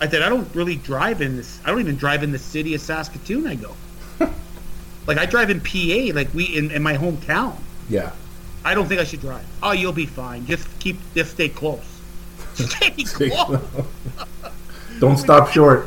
I 0.00 0.08
said, 0.08 0.22
I 0.22 0.28
don't 0.28 0.52
really 0.54 0.76
drive 0.76 1.22
in 1.22 1.36
this. 1.36 1.60
I 1.64 1.70
don't 1.70 1.80
even 1.80 1.96
drive 1.96 2.24
in 2.24 2.32
the 2.32 2.38
city 2.38 2.74
of 2.74 2.80
Saskatoon. 2.80 3.46
I 3.46 3.54
go, 3.54 3.76
like 5.06 5.18
I 5.18 5.26
drive 5.26 5.50
in 5.50 5.60
PA, 5.60 6.14
like 6.14 6.34
we 6.34 6.44
in, 6.44 6.72
in 6.72 6.82
my 6.82 6.96
hometown. 6.96 7.56
Yeah. 7.88 8.10
I 8.64 8.74
don't 8.74 8.88
think 8.88 9.00
I 9.00 9.04
should 9.04 9.20
drive. 9.20 9.44
Oh, 9.62 9.72
you'll 9.72 9.92
be 9.92 10.06
fine. 10.06 10.46
Just 10.46 10.66
keep, 10.80 10.96
just 11.14 11.32
stay 11.32 11.48
close. 11.48 11.84
Stay 12.54 13.30
close. 13.30 13.60
Don't 14.98 15.16
stop 15.16 15.48
short. 15.50 15.86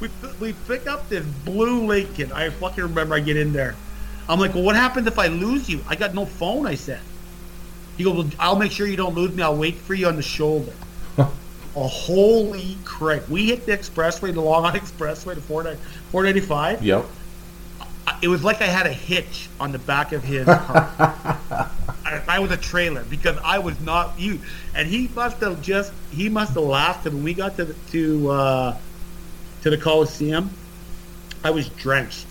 we, 0.00 0.08
we 0.40 0.54
pick 0.66 0.86
up 0.86 1.08
this 1.08 1.24
blue 1.44 1.86
Lincoln. 1.86 2.32
I 2.32 2.48
fucking 2.48 2.82
remember 2.82 3.14
I 3.14 3.20
get 3.20 3.36
in 3.36 3.52
there. 3.52 3.76
I'm 4.28 4.40
like, 4.40 4.54
well, 4.54 4.62
what 4.62 4.76
happens 4.76 5.06
if 5.06 5.18
I 5.18 5.26
lose 5.26 5.68
you? 5.68 5.84
I 5.86 5.94
got 5.94 6.14
no 6.14 6.24
phone, 6.24 6.66
I 6.66 6.74
said. 6.74 7.00
He 7.98 8.04
goes, 8.04 8.16
well, 8.16 8.30
I'll 8.38 8.56
make 8.56 8.70
sure 8.70 8.86
you 8.86 8.96
don't 8.96 9.14
lose 9.14 9.34
me. 9.34 9.42
I'll 9.42 9.56
wait 9.56 9.74
for 9.74 9.92
you 9.92 10.06
on 10.06 10.14
the 10.14 10.22
shoulder. 10.22 10.72
oh, 11.18 11.28
holy 11.74 12.78
crap. 12.84 13.28
We 13.28 13.46
hit 13.46 13.66
the 13.66 13.72
expressway, 13.72 14.32
the 14.32 14.40
Long 14.40 14.64
Island 14.64 14.84
Expressway, 14.84 15.34
the 15.34 15.40
495. 15.40 16.82
Yep. 16.82 17.04
It 18.22 18.28
was 18.28 18.42
like 18.44 18.62
I 18.62 18.66
had 18.66 18.86
a 18.86 18.92
hitch 18.92 19.48
on 19.60 19.72
the 19.72 19.80
back 19.80 20.12
of 20.12 20.22
his 20.22 20.46
car. 20.46 20.88
I, 22.06 22.22
I 22.28 22.38
was 22.38 22.52
a 22.52 22.56
trailer 22.56 23.02
because 23.02 23.36
I 23.44 23.58
was 23.58 23.78
not 23.80 24.18
you. 24.18 24.40
And 24.76 24.88
he 24.88 25.08
must 25.08 25.38
have 25.38 25.60
just, 25.60 25.92
he 26.12 26.28
must 26.28 26.54
have 26.54 26.62
laughed. 26.62 27.04
And 27.04 27.16
when 27.16 27.24
we 27.24 27.34
got 27.34 27.56
to 27.56 27.64
the, 27.64 27.74
to, 27.90 28.30
uh, 28.30 28.76
to 29.62 29.70
the 29.70 29.76
Coliseum, 29.76 30.50
I 31.42 31.50
was 31.50 31.68
drenched, 31.68 32.26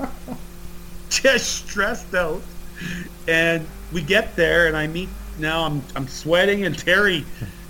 just 1.10 1.66
stressed 1.66 2.14
out. 2.14 2.42
And 3.26 3.66
we 3.92 4.02
get 4.02 4.36
there, 4.36 4.66
and 4.66 4.76
I 4.76 4.86
meet 4.86 5.08
now. 5.38 5.64
I'm 5.64 5.82
I'm 5.96 6.08
sweating, 6.08 6.64
and 6.64 6.78
Terry 6.78 7.24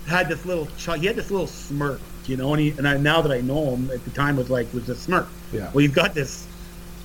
had 0.07 0.29
this 0.29 0.45
little 0.45 0.66
he 0.66 1.07
had 1.07 1.16
this 1.16 1.31
little 1.31 1.47
smirk, 1.47 2.01
you 2.27 2.37
know. 2.37 2.53
And 2.53 2.61
he 2.61 2.71
and 2.71 2.87
I 2.87 2.97
now 2.97 3.23
that 3.23 3.33
I 3.33 3.41
know 3.41 3.77
him 3.77 3.91
at 3.91 4.05
the 4.05 4.11
time 4.11 4.37
was 4.37 4.51
like 4.51 4.73
was 4.75 4.89
a 4.89 4.95
smirk. 4.95 5.29
Yeah. 5.53 5.71
Well, 5.73 5.83
you've 5.83 5.95
got 5.95 6.14
this 6.14 6.47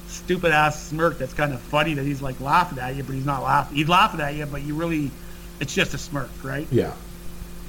stupid 0.08 0.52
ass 0.52 0.82
smirk 0.88 1.18
that's 1.18 1.34
kind 1.34 1.54
of 1.54 1.62
funny 1.62 1.94
that 1.94 2.04
he's 2.04 2.22
like 2.22 2.40
laughing 2.40 2.80
at 2.80 2.96
you, 2.96 3.04
but 3.04 3.14
he's 3.14 3.26
not 3.26 3.44
laughing. 3.44 3.78
He's 3.78 3.90
laughing 3.90 4.22
at 4.22 4.36
you, 4.36 4.46
but 4.46 4.64
you 4.64 4.76
really, 4.76 5.12
it's 5.60 5.74
just 5.74 5.94
a 5.94 5.98
smirk, 5.98 6.30
right? 6.44 6.68
Yeah. 6.72 6.94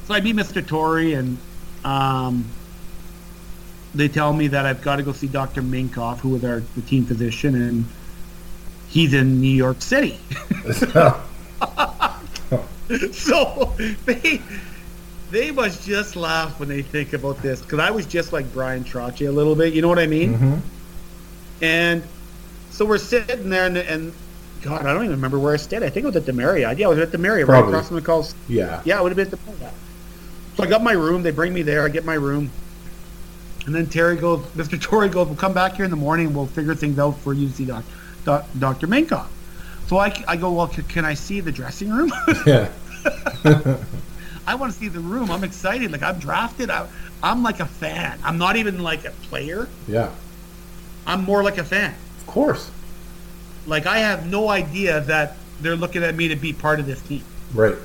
So 0.06 0.14
I 0.14 0.20
meet 0.20 0.36
Mr. 0.36 0.66
Torrey, 0.66 1.14
and 1.14 1.36
um, 1.84 2.44
they 3.94 4.08
tell 4.08 4.32
me 4.32 4.48
that 4.48 4.64
I've 4.64 4.82
got 4.82 4.96
to 4.96 5.02
go 5.02 5.12
see 5.12 5.26
Dr. 5.26 5.62
Minkoff, 5.62 6.18
who 6.18 6.30
was 6.30 6.44
our 6.44 6.60
the 6.60 6.82
team 6.82 7.04
physician, 7.04 7.54
and 7.54 7.84
he's 8.88 9.12
in 9.12 9.40
New 9.40 9.48
York 9.48 9.82
City. 9.82 10.18
so 13.12 13.74
they 14.04 14.40
they 15.30 15.50
must 15.50 15.84
just 15.86 16.14
laugh 16.16 16.58
when 16.60 16.68
they 16.68 16.82
think 16.82 17.12
about 17.12 17.40
this 17.42 17.60
because 17.60 17.78
I 17.80 17.90
was 17.90 18.06
just 18.06 18.32
like 18.32 18.50
Brian 18.52 18.84
Trotty 18.84 19.24
a 19.24 19.32
little 19.32 19.54
bit. 19.56 19.74
You 19.74 19.82
know 19.82 19.88
what 19.88 19.98
I 19.98 20.06
mean? 20.06 20.38
Mhm. 20.38 20.60
And 21.62 22.02
so 22.70 22.84
we're 22.84 22.98
sitting 22.98 23.48
there, 23.48 23.66
and, 23.66 23.76
and 23.78 24.12
God, 24.62 24.82
I 24.86 24.92
don't 24.92 25.04
even 25.04 25.16
remember 25.16 25.38
where 25.38 25.54
I 25.54 25.56
stayed. 25.56 25.82
I 25.82 25.88
think 25.90 26.04
it 26.04 26.06
was 26.06 26.16
at 26.16 26.26
the 26.26 26.32
Marriott. 26.32 26.78
Yeah, 26.78 26.86
I 26.86 26.90
was 26.90 26.98
at 26.98 27.10
the 27.12 27.18
Marriott, 27.18 27.48
right 27.48 27.64
across 27.64 27.88
from 27.88 27.96
the 27.96 28.02
Coli. 28.02 28.34
Yeah. 28.48 28.82
Yeah, 28.84 28.98
it 28.98 29.02
would 29.02 29.10
have 29.10 29.16
been 29.16 29.26
at 29.26 29.30
the 29.30 29.50
Marriott. 29.50 29.74
So 30.56 30.62
I 30.64 30.66
got 30.66 30.82
my 30.82 30.92
room. 30.92 31.22
They 31.22 31.30
bring 31.30 31.52
me 31.54 31.62
there. 31.62 31.84
I 31.84 31.88
get 31.88 32.04
my 32.04 32.14
room. 32.14 32.50
And 33.66 33.74
then 33.74 33.86
Terry 33.86 34.16
goes, 34.16 34.40
Mr. 34.56 34.80
Torrey 34.80 35.08
goes, 35.08 35.26
we'll 35.26 35.36
come 35.36 35.52
back 35.52 35.74
here 35.74 35.84
in 35.84 35.90
the 35.90 35.96
morning. 35.96 36.32
We'll 36.32 36.46
figure 36.46 36.74
things 36.74 36.98
out 36.98 37.18
for 37.18 37.32
you 37.34 37.48
to 37.48 37.54
see 37.54 37.64
doc, 37.64 37.84
doc, 38.24 38.46
Dr. 38.58 38.86
Minkoff. 38.86 39.26
So 39.86 39.98
I, 39.98 40.12
I 40.26 40.36
go, 40.36 40.52
well, 40.52 40.70
c- 40.70 40.82
can 40.82 41.04
I 41.04 41.14
see 41.14 41.40
the 41.40 41.52
dressing 41.52 41.90
room? 41.90 42.12
Yeah. 42.46 42.68
I 44.48 44.54
want 44.54 44.72
to 44.72 44.78
see 44.78 44.88
the 44.88 45.00
room. 45.00 45.30
I'm 45.30 45.44
excited. 45.44 45.90
Like 45.92 46.02
I'm 46.02 46.18
drafted. 46.18 46.70
I, 46.70 46.88
I'm 47.22 47.42
like 47.42 47.60
a 47.60 47.66
fan. 47.66 48.18
I'm 48.24 48.38
not 48.38 48.56
even 48.56 48.82
like 48.82 49.04
a 49.04 49.10
player. 49.10 49.68
Yeah. 49.88 50.10
I'm 51.06 51.22
more 51.24 51.42
like 51.42 51.58
a 51.58 51.64
fan. 51.64 51.94
Of 52.20 52.26
course. 52.26 52.70
Like 53.66 53.86
I 53.86 53.98
have 53.98 54.26
no 54.26 54.48
idea 54.48 55.00
that 55.02 55.36
they're 55.60 55.76
looking 55.76 56.02
at 56.02 56.14
me 56.14 56.28
to 56.28 56.36
be 56.36 56.52
part 56.52 56.80
of 56.80 56.86
this 56.86 57.00
team. 57.02 57.22
Right. 57.54 57.76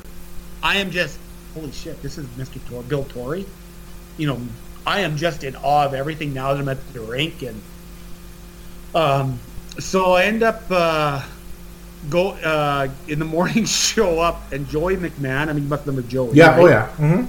I 0.63 0.77
am 0.77 0.91
just 0.91 1.19
holy 1.53 1.71
shit. 1.71 2.01
This 2.01 2.17
is 2.17 2.25
Mr. 2.29 2.63
Tor- 2.67 2.83
Bill 2.83 3.03
Torrey. 3.05 3.45
You 4.17 4.27
know, 4.27 4.41
I 4.85 5.01
am 5.01 5.17
just 5.17 5.43
in 5.43 5.55
awe 5.57 5.85
of 5.85 5.93
everything 5.93 6.33
now 6.33 6.53
that 6.53 6.59
I'm 6.59 6.69
at 6.69 6.93
the 6.93 7.01
rink, 7.01 7.41
and 7.43 7.61
um, 8.95 9.39
so 9.79 10.13
I 10.13 10.23
end 10.25 10.43
up 10.43 10.63
uh, 10.69 11.23
go 12.09 12.31
uh, 12.31 12.87
in 13.07 13.19
the 13.19 13.25
morning. 13.25 13.65
Show 13.91 14.19
up, 14.19 14.51
and 14.51 14.67
Joey 14.67 14.97
McMahon. 14.97 15.47
I 15.47 15.53
mean, 15.53 15.63
you 15.63 15.69
must 15.69 15.85
remember 15.85 16.07
Joey. 16.07 16.35
Yeah. 16.35 16.51
right? 16.51 16.59
Oh 16.59 16.67
yeah. 16.67 16.87
Mm-hmm. 16.97 17.25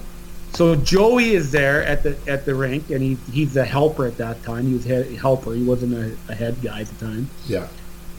So 0.55 0.77
Joey 0.77 1.31
is 1.31 1.51
there 1.51 1.83
at 1.85 2.03
the 2.03 2.17
at 2.27 2.45
the 2.45 2.55
rink, 2.55 2.91
and 2.91 3.01
he 3.03 3.17
he's 3.33 3.57
a 3.57 3.65
helper 3.65 4.07
at 4.07 4.17
that 4.19 4.43
time. 4.43 4.67
He 4.67 4.75
was 4.75 4.85
head 4.85 5.07
helper. 5.13 5.55
He 5.55 5.65
wasn't 5.65 5.95
a, 5.95 6.17
a 6.31 6.35
head 6.35 6.57
guy 6.63 6.81
at 6.83 6.89
the 6.89 7.07
time 7.07 7.31
Yeah. 7.47 7.69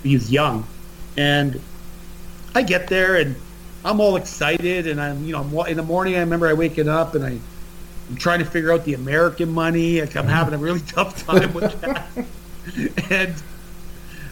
he 0.02 0.14
was 0.16 0.32
young, 0.32 0.66
and 1.16 1.60
I 2.56 2.62
get 2.64 2.88
there 2.88 3.16
and 3.18 3.36
I'm 3.86 4.00
all 4.00 4.16
excited 4.16 4.88
and 4.88 5.02
I'm 5.02 5.24
you 5.26 5.34
know 5.34 5.40
I'm 5.42 5.68
in 5.68 5.78
the 5.78 5.84
morning 5.84 6.16
I 6.16 6.20
remember 6.20 6.48
I 6.48 6.54
waking 6.54 6.88
up 6.88 7.16
and 7.16 7.26
I 7.26 7.40
I'm 8.10 8.16
trying 8.18 8.40
to 8.40 8.46
figure 8.46 8.72
out 8.72 8.84
the 8.86 8.96
American 8.96 9.50
money. 9.50 10.02
Like, 10.02 10.16
I'm 10.16 10.28
having 10.28 10.54
a 10.54 10.58
really 10.58 10.80
tough 10.88 11.26
time 11.26 11.54
with 11.54 11.80
that. 11.82 12.06
and 13.12 13.34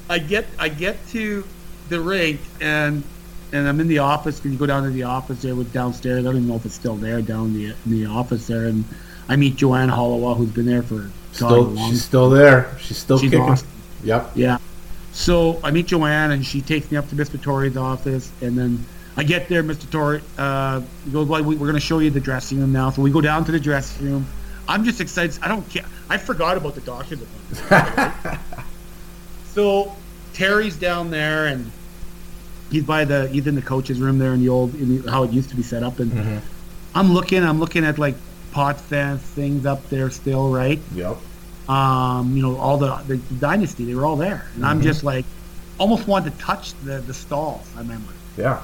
I 0.10 0.20
get 0.20 0.46
I 0.60 0.70
get 0.70 0.98
to 1.10 1.44
the 1.92 2.02
rink 2.02 2.40
and 2.60 3.04
and 3.54 3.68
I'm 3.68 3.80
in 3.82 3.88
the 3.88 4.00
office. 4.00 4.40
Can 4.40 4.52
you 4.54 4.58
go 4.58 4.66
down 4.66 4.84
to 4.84 4.90
the 4.90 5.04
office 5.04 5.42
there 5.42 5.54
with 5.56 5.72
downstairs? 5.74 6.22
I 6.22 6.24
don't 6.24 6.38
even 6.38 6.48
know 6.48 6.56
if 6.56 6.66
it's 6.66 6.74
still 6.74 6.96
there 6.96 7.22
down 7.22 7.54
the 7.54 7.66
in 7.86 7.92
the 7.92 8.06
office 8.08 8.48
there. 8.48 8.66
And 8.66 8.84
I 9.30 9.36
meet 9.36 9.58
Joanne 9.58 9.90
Hollowell, 9.90 10.36
who's 10.36 10.50
been 10.52 10.66
there 10.66 10.82
for 10.82 11.12
Still, 11.34 11.64
long 11.64 11.92
she's 11.92 12.04
still 12.04 12.30
there. 12.30 12.76
She's 12.80 12.98
still 12.98 13.18
She's 13.20 13.30
kicking. 13.30 13.46
awesome. 13.46 13.68
Yep. 14.04 14.32
yeah. 14.36 14.58
So 15.14 15.60
I 15.64 15.72
meet 15.72 15.88
Joanne, 15.88 16.32
and 16.32 16.46
she 16.46 16.62
takes 16.62 16.90
me 16.92 16.98
up 16.98 17.08
to 17.10 17.16
Mr. 17.16 17.42
Torrey's 17.42 17.76
office, 17.78 18.32
and 18.42 18.58
then 18.58 18.84
I 19.18 19.24
get 19.24 19.48
there. 19.50 19.62
Mr. 19.64 19.90
Torrey 19.92 20.22
uh, 20.38 20.82
he 21.06 21.12
goes, 21.12 21.28
"Well, 21.28 21.44
we- 21.44 21.56
we're 21.56 21.68
going 21.68 21.74
to 21.80 21.86
show 21.86 22.00
you 22.00 22.10
the 22.10 22.20
dressing 22.22 22.60
room 22.60 22.72
now." 22.72 22.90
So 22.90 23.02
we 23.02 23.12
go 23.12 23.22
down 23.22 23.44
to 23.46 23.52
the 23.52 23.60
dressing 23.60 24.06
room. 24.10 24.26
I'm 24.68 24.86
just 24.86 25.02
excited. 25.02 25.38
I 25.42 25.50
don't 25.50 25.68
care. 25.70 25.86
I 26.10 26.18
forgot 26.18 26.56
about 26.56 26.76
the 26.76 26.82
doctor's 26.82 27.20
appointment. 27.22 28.40
so 29.54 29.94
Terry's 30.34 30.78
down 30.78 31.12
there, 31.12 31.48
and 31.48 31.70
he's 32.72 32.84
by 32.84 33.06
the 33.06 33.28
he's 33.28 33.46
in 33.48 33.56
the 33.56 33.62
coach's 33.62 34.00
room 34.00 34.18
there 34.18 34.34
in 34.34 34.40
the 34.42 34.50
old 34.50 34.74
in 34.76 35.02
the, 35.02 35.12
how 35.12 35.24
it 35.24 35.32
used 35.32 35.50
to 35.50 35.56
be 35.56 35.64
set 35.64 35.84
up, 35.84 36.00
and 36.00 36.42
I'm 36.96 37.14
looking. 37.14 37.44
I'm 37.44 37.60
looking 37.60 37.86
at 37.86 38.00
like 38.00 38.16
Potvin's 38.52 39.22
things 39.22 39.66
up 39.66 39.88
there 39.90 40.10
still, 40.10 40.52
right? 40.52 40.80
Yep. 40.94 41.18
um, 41.70 42.36
you 42.36 42.42
know, 42.42 42.58
all 42.58 42.78
the, 42.78 42.96
the 43.08 43.16
dynasty, 43.40 43.86
they 43.86 43.96
were 43.96 44.06
all 44.06 44.18
there. 44.18 44.46
And 44.56 44.64
Mm-hmm. 44.64 44.66
I'm 44.66 44.82
just 44.82 45.04
like, 45.06 45.24
almost 45.78 46.06
wanted 46.08 46.34
to 46.34 46.38
touch 46.40 46.74
the, 46.84 47.00
the 47.00 47.14
stalls, 47.14 47.66
I 47.78 47.80
remember. 47.80 48.12
Yeah. 48.36 48.62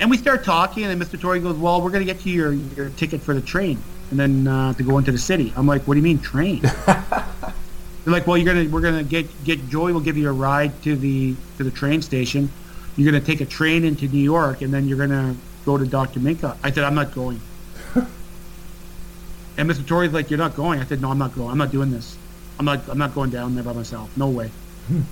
And 0.00 0.08
we 0.10 0.16
start 0.16 0.42
talking, 0.42 0.84
and 0.84 1.00
Mr. 1.02 1.20
Torrey 1.20 1.40
goes, 1.40 1.56
well, 1.58 1.82
we're 1.82 1.90
going 1.90 2.06
to 2.06 2.10
get 2.10 2.24
you 2.24 2.32
your, 2.32 2.52
your 2.52 2.88
ticket 2.90 3.20
for 3.20 3.34
the 3.34 3.42
train 3.42 3.82
and 4.10 4.18
then 4.18 4.46
uh, 4.48 4.72
to 4.74 4.82
go 4.82 4.96
into 4.96 5.12
the 5.12 5.18
city. 5.18 5.52
I'm 5.54 5.66
like, 5.66 5.82
what 5.82 5.94
do 5.94 5.98
you 6.00 6.04
mean 6.04 6.18
train? 6.18 6.62
They're 6.86 8.12
like, 8.14 8.26
well, 8.26 8.38
you're 8.38 8.46
gonna 8.54 8.70
we're 8.70 8.80
gonna 8.82 9.02
get 9.02 9.26
get 9.44 9.68
Joey 9.68 9.92
will 9.92 10.00
give 10.00 10.16
you 10.16 10.28
a 10.28 10.32
ride 10.32 10.80
to 10.84 10.94
the 10.96 11.34
to 11.58 11.64
the 11.64 11.70
train 11.72 12.00
station. 12.02 12.48
You're 12.96 13.10
gonna 13.10 13.24
take 13.24 13.40
a 13.40 13.46
train 13.46 13.84
into 13.84 14.08
New 14.08 14.18
York, 14.18 14.62
and 14.62 14.72
then 14.72 14.88
you're 14.88 14.98
gonna 14.98 15.36
go 15.64 15.76
to 15.76 15.84
Dr. 15.84 16.20
Minka. 16.20 16.56
I 16.62 16.70
said, 16.70 16.84
I'm 16.84 16.94
not 16.94 17.14
going. 17.14 17.40
and 17.94 19.70
Mr. 19.70 19.86
Torrey's 19.86 20.12
like, 20.12 20.30
you're 20.30 20.38
not 20.38 20.56
going. 20.56 20.80
I 20.80 20.84
said, 20.86 21.00
no, 21.00 21.10
I'm 21.10 21.18
not 21.18 21.34
going. 21.34 21.50
I'm 21.50 21.58
not 21.58 21.72
doing 21.72 21.90
this. 21.90 22.16
I'm 22.58 22.64
not 22.64 22.88
I'm 22.88 22.98
not 22.98 23.14
going 23.14 23.30
down 23.30 23.54
there 23.54 23.64
by 23.64 23.72
myself. 23.72 24.14
No 24.16 24.28
way. 24.28 24.50
Hmm. 24.88 25.02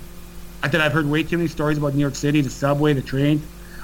I 0.63 0.69
said, 0.69 0.81
I've 0.81 0.93
heard 0.93 1.05
way 1.05 1.21
too 1.21 1.37
many 1.37 1.47
stories 1.47 1.77
about 1.77 1.93
New 1.93 2.01
York 2.01 2.15
City, 2.15 2.41
the 2.41 2.49
subway, 2.49 2.93
the 2.93 3.01
train. 3.01 3.41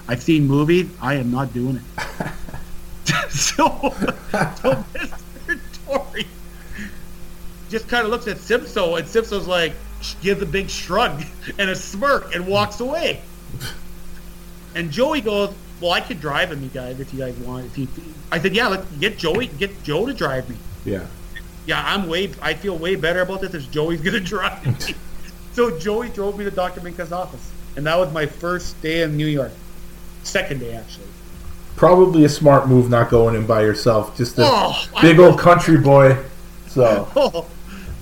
I've 0.07 0.23
seen 0.23 0.47
movies. 0.47 0.89
I 0.99 1.15
am 1.15 1.29
not 1.29 1.53
doing 1.53 1.75
it. 1.75 2.27
so, 3.29 3.67
so 3.69 4.85
Mr. 4.93 5.59
Torrey 5.85 6.27
just 7.69 7.87
kind 7.87 8.05
of 8.05 8.11
looks 8.11 8.27
at 8.27 8.37
Simpson, 8.37 8.83
and 8.97 9.07
Simpson's 9.07 9.47
like 9.47 9.73
gives 10.21 10.41
a 10.41 10.45
big 10.45 10.69
shrug 10.69 11.23
and 11.57 11.69
a 11.69 11.75
smirk 11.75 12.35
and 12.35 12.45
walks 12.45 12.79
away. 12.79 13.21
And 14.75 14.91
Joey 14.91 15.21
goes, 15.21 15.53
"Well, 15.81 15.91
I 15.91 16.01
could 16.01 16.19
drive 16.21 16.51
him, 16.51 16.61
you 16.63 16.69
guys, 16.69 16.99
if 16.99 17.13
you 17.13 17.19
guys 17.19 17.35
want." 17.37 17.65
If 17.65 17.77
you, 17.77 17.87
I 18.31 18.39
said, 18.39 18.55
"Yeah, 18.55 18.67
let's 18.67 18.85
get 18.99 19.17
Joey, 19.17 19.47
get 19.47 19.83
Joe 19.83 20.05
to 20.05 20.13
drive 20.13 20.49
me." 20.49 20.55
Yeah. 20.85 21.05
Yeah, 21.67 21.83
I'm 21.85 22.07
way. 22.07 22.31
I 22.41 22.53
feel 22.55 22.77
way 22.77 22.95
better 22.95 23.21
about 23.21 23.41
this 23.41 23.53
if 23.53 23.69
Joey's 23.71 24.01
gonna 24.01 24.19
drive 24.35 24.65
me. 24.65 24.95
so 25.53 25.77
Joey 25.77 26.09
drove 26.09 26.37
me 26.37 26.43
to 26.45 26.51
Dr. 26.51 26.81
Minka's 26.81 27.11
office, 27.11 27.51
and 27.75 27.85
that 27.85 27.97
was 27.99 28.11
my 28.11 28.25
first 28.25 28.81
day 28.81 29.01
in 29.03 29.15
New 29.17 29.27
York. 29.27 29.51
Second 30.23 30.59
day, 30.59 30.73
actually. 30.73 31.07
Probably 31.75 32.25
a 32.25 32.29
smart 32.29 32.67
move 32.67 32.89
not 32.89 33.09
going 33.09 33.35
in 33.35 33.45
by 33.47 33.61
yourself. 33.61 34.15
Just 34.17 34.37
a 34.37 34.43
Oh, 34.45 34.85
I 34.95 35.01
big 35.01 35.19
old 35.19 35.39
country 35.39 35.77
boy. 35.77 36.17
So 36.67 37.07
Oh, 37.15 37.47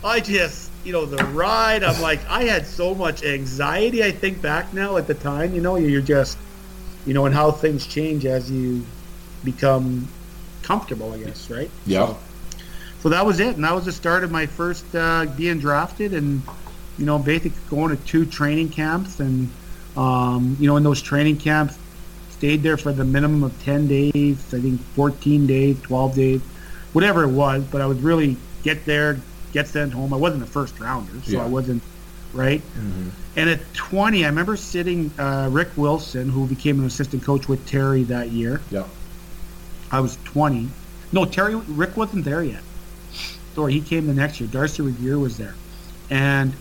I 0.03 0.19
just, 0.19 0.69
you 0.83 0.91
know, 0.91 1.05
the 1.05 1.23
ride. 1.25 1.83
I'm 1.83 2.01
like, 2.01 2.19
I 2.29 2.43
had 2.43 2.65
so 2.65 2.93
much 2.93 3.23
anxiety. 3.23 4.03
I 4.03 4.11
think 4.11 4.41
back 4.41 4.73
now 4.73 4.97
at 4.97 5.07
the 5.07 5.13
time, 5.13 5.53
you 5.53 5.61
know, 5.61 5.75
you're 5.77 6.01
just, 6.01 6.37
you 7.05 7.13
know, 7.13 7.25
and 7.25 7.33
how 7.33 7.51
things 7.51 7.87
change 7.87 8.25
as 8.25 8.51
you 8.51 8.85
become 9.43 10.07
comfortable, 10.63 11.13
I 11.13 11.19
guess, 11.19 11.49
right? 11.49 11.69
yeah. 11.85 12.13
So 13.01 13.07
that 13.07 13.25
was 13.25 13.39
it, 13.39 13.55
and 13.55 13.63
that 13.63 13.73
was 13.73 13.85
the 13.85 13.93
start 13.93 14.25
of 14.25 14.31
my 14.31 14.45
first 14.45 14.83
uh, 14.93 15.25
being 15.37 15.57
drafted, 15.59 16.13
and 16.13 16.41
you 16.97 17.05
know, 17.05 17.17
basically 17.17 17.53
going 17.69 17.95
to 17.95 18.03
two 18.03 18.25
training 18.25 18.69
camps, 18.69 19.21
and 19.21 19.49
um, 19.95 20.57
you 20.59 20.67
know, 20.67 20.75
in 20.75 20.83
those 20.83 21.01
training 21.01 21.37
camps, 21.37 21.77
stayed 22.31 22.61
there 22.61 22.75
for 22.75 22.91
the 22.91 23.05
minimum 23.05 23.43
of 23.43 23.63
ten 23.63 23.87
days, 23.87 24.53
I 24.53 24.59
think 24.59 24.81
fourteen 24.95 25.47
days, 25.47 25.81
twelve 25.81 26.13
days, 26.13 26.41
whatever 26.91 27.23
it 27.23 27.29
was. 27.29 27.63
But 27.63 27.79
I 27.79 27.85
was 27.85 27.99
really 27.99 28.35
get 28.63 28.83
there, 28.83 29.17
get 29.53 29.69
sent 29.69 29.93
home. 29.93 30.13
I 30.13 30.17
wasn't 30.17 30.43
a 30.43 30.47
first 30.47 30.77
rounder, 30.77 31.13
so 31.23 31.31
Yeah. 31.31 31.45
I 31.45 31.47
wasn't 31.47 31.81
right. 32.33 32.61
And 33.35 33.49
at 33.49 33.73
20, 33.73 34.25
I 34.25 34.27
remember 34.27 34.57
sitting 34.57 35.11
uh, 35.17 35.49
Rick 35.51 35.69
Wilson, 35.75 36.29
who 36.29 36.45
became 36.45 36.79
an 36.79 36.85
assistant 36.85 37.23
coach 37.23 37.47
with 37.47 37.65
Terry 37.67 38.03
that 38.03 38.29
year. 38.31 38.61
Yeah. 38.69 38.85
I 39.91 39.99
was 40.01 40.17
20. 40.25 40.69
No, 41.11 41.25
Terry 41.25 41.55
Rick 41.55 41.97
wasn't 41.97 42.25
there 42.25 42.43
yet. 42.43 42.61
Sorry, 43.55 43.73
he 43.73 43.81
came 43.81 44.07
the 44.07 44.13
next 44.13 44.39
year. 44.39 44.49
Darcy 44.51 44.83
Regier 44.83 45.17
was 45.17 45.37
there, 45.37 45.55
and 46.09 46.53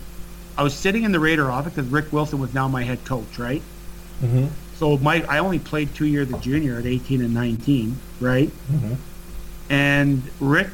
I 0.57 0.63
was 0.63 0.75
sitting 0.75 1.05
in 1.05 1.13
the 1.13 1.21
Raider 1.21 1.51
office 1.51 1.75
because 1.75 1.91
Rick 1.91 2.13
Wilson 2.13 2.39
was 2.41 2.55
now 2.55 2.67
my 2.67 2.83
head 2.83 3.05
coach, 3.05 3.39
right? 3.39 3.63
Mm-hmm. 4.23 4.47
So 4.77 4.97
my 4.99 5.23
I 5.29 5.39
only 5.39 5.59
played 5.59 5.95
two 5.95 6.07
years 6.07 6.33
of 6.33 6.41
junior 6.41 6.79
at 6.79 6.87
18 6.87 7.21
and 7.21 7.35
19, 7.35 7.97
right? 8.21 8.51
Mhm. 8.73 8.97
And 9.69 10.23
Rick, 10.41 10.69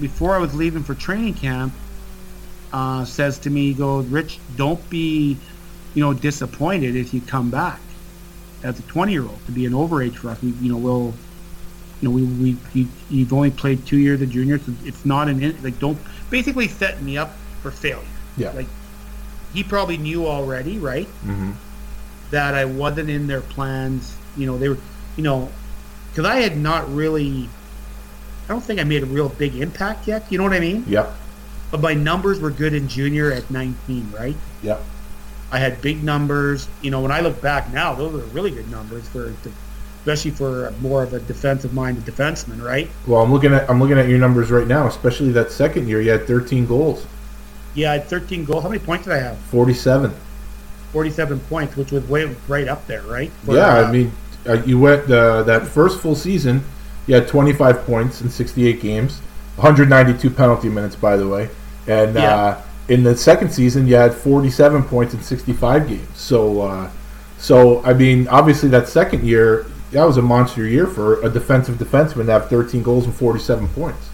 before 0.00 0.34
I 0.34 0.38
was 0.38 0.54
leaving 0.54 0.82
for 0.82 0.94
training 0.94 1.34
camp, 1.34 1.74
uh, 2.72 3.04
says 3.04 3.38
to 3.40 3.50
me, 3.50 3.68
he 3.68 3.74
goes, 3.74 4.06
Rich, 4.06 4.38
don't 4.56 4.88
be, 4.90 5.36
you 5.94 6.02
know, 6.02 6.12
disappointed 6.12 6.96
if 6.96 7.12
you 7.14 7.20
come 7.20 7.50
back 7.50 7.80
as 8.62 8.78
a 8.78 8.82
20 8.82 9.12
year 9.12 9.22
old 9.22 9.44
to 9.46 9.52
be 9.52 9.66
an 9.66 9.72
overage 9.72 10.16
for 10.16 10.30
us. 10.30 10.42
We, 10.42 10.50
you 10.50 10.70
know, 10.72 10.78
we'll, 10.78 11.14
you 12.00 12.08
know, 12.08 12.10
we, 12.10 12.22
we 12.24 12.56
you, 12.74 12.88
you've 13.10 13.32
only 13.32 13.50
played 13.50 13.86
two 13.86 13.98
years 13.98 14.20
of 14.22 14.30
junior, 14.30 14.58
so 14.58 14.72
it's 14.84 15.04
not 15.04 15.28
an 15.28 15.42
in- 15.42 15.62
like 15.62 15.78
don't 15.78 15.98
basically 16.30 16.68
set 16.68 17.02
me 17.02 17.16
up 17.16 17.32
for 17.62 17.70
failure. 17.70 18.04
Yeah. 18.36 18.50
Like 18.52 18.66
he 19.52 19.64
probably 19.64 19.96
knew 19.96 20.26
already, 20.26 20.78
right? 20.78 21.06
Mm-hmm. 21.24 21.52
that 22.30 22.54
I 22.54 22.64
wasn't 22.66 23.08
in 23.10 23.26
their 23.26 23.40
plans. 23.40 24.14
You 24.36 24.46
know, 24.46 24.58
they 24.58 24.68
were, 24.68 24.78
you 25.16 25.22
know, 25.22 25.50
because 26.10 26.26
I 26.26 26.36
had 26.36 26.56
not 26.56 26.92
really, 26.94 27.48
I 28.44 28.48
don't 28.48 28.60
think 28.60 28.78
I 28.78 28.84
made 28.84 29.02
a 29.02 29.06
real 29.06 29.28
big 29.30 29.56
impact 29.56 30.06
yet. 30.06 30.30
You 30.30 30.38
know 30.38 30.44
what 30.44 30.52
I 30.52 30.60
mean? 30.60 30.84
Yep. 30.86 31.12
But 31.70 31.80
my 31.80 31.94
numbers 31.94 32.40
were 32.40 32.50
good 32.50 32.74
in 32.74 32.88
junior 32.88 33.32
at 33.32 33.50
19, 33.50 34.12
right? 34.12 34.36
Yep. 34.62 34.82
I 35.50 35.58
had 35.58 35.80
big 35.80 36.02
numbers. 36.02 36.68
You 36.82 36.90
know, 36.90 37.00
when 37.00 37.12
I 37.12 37.20
look 37.20 37.40
back 37.40 37.72
now, 37.72 37.94
those 37.94 38.14
are 38.14 38.26
really 38.28 38.50
good 38.50 38.70
numbers 38.70 39.06
for, 39.08 39.32
especially 40.00 40.30
for 40.30 40.72
more 40.80 41.02
of 41.02 41.12
a 41.12 41.20
defensive-minded 41.20 42.04
defenseman, 42.04 42.62
right? 42.62 42.88
Well, 43.06 43.22
I'm 43.22 43.32
looking 43.32 43.52
at 43.52 43.68
I'm 43.68 43.80
looking 43.80 43.98
at 43.98 44.08
your 44.08 44.18
numbers 44.18 44.50
right 44.50 44.66
now, 44.66 44.86
especially 44.86 45.32
that 45.32 45.50
second 45.50 45.88
year. 45.88 46.00
You 46.00 46.10
had 46.10 46.26
13 46.26 46.66
goals, 46.66 47.06
Yeah, 47.74 47.92
I 47.92 47.98
had 47.98 48.04
13 48.06 48.44
goals. 48.44 48.62
How 48.62 48.68
many 48.68 48.82
points 48.82 49.04
did 49.04 49.14
I 49.14 49.18
have? 49.20 49.38
47. 49.38 50.12
47 50.92 51.40
points, 51.40 51.76
which 51.76 51.92
was 51.92 52.06
way 52.08 52.34
right 52.46 52.68
up 52.68 52.86
there, 52.86 53.02
right? 53.02 53.30
For, 53.44 53.54
yeah, 53.54 53.78
uh, 53.78 53.88
I 53.88 53.92
mean, 53.92 54.12
uh, 54.46 54.62
you 54.64 54.78
went 54.78 55.10
uh, 55.10 55.42
that 55.42 55.66
first 55.66 56.00
full 56.00 56.14
season. 56.14 56.64
You 57.06 57.14
had 57.14 57.28
25 57.28 57.84
points 57.84 58.20
in 58.20 58.30
68 58.30 58.80
games, 58.80 59.20
192 59.58 60.30
penalty 60.30 60.68
minutes, 60.68 60.96
by 60.96 61.16
the 61.16 61.26
way, 61.28 61.50
and 61.86 62.14
Yeah. 62.14 62.34
uh, 62.34 62.60
in 62.88 63.02
the 63.02 63.16
second 63.16 63.50
season 63.52 63.86
you 63.86 63.94
had 63.96 64.14
47 64.14 64.82
points 64.84 65.12
in 65.14 65.20
65 65.22 65.88
games. 65.88 66.08
So, 66.14 66.62
uh, 66.62 66.88
so 67.38 67.82
I 67.84 67.92
mean, 67.92 68.26
obviously 68.28 68.68
that 68.70 68.88
second 68.88 69.24
year 69.24 69.66
that 69.92 70.04
was 70.04 70.16
a 70.18 70.22
monster 70.22 70.66
year 70.66 70.86
for 70.86 71.20
a 71.22 71.30
defensive 71.30 71.76
defenseman 71.76 72.26
to 72.26 72.32
have 72.32 72.48
13 72.50 72.82
goals 72.82 73.04
and 73.06 73.14
47 73.14 73.68
points. 73.68 74.08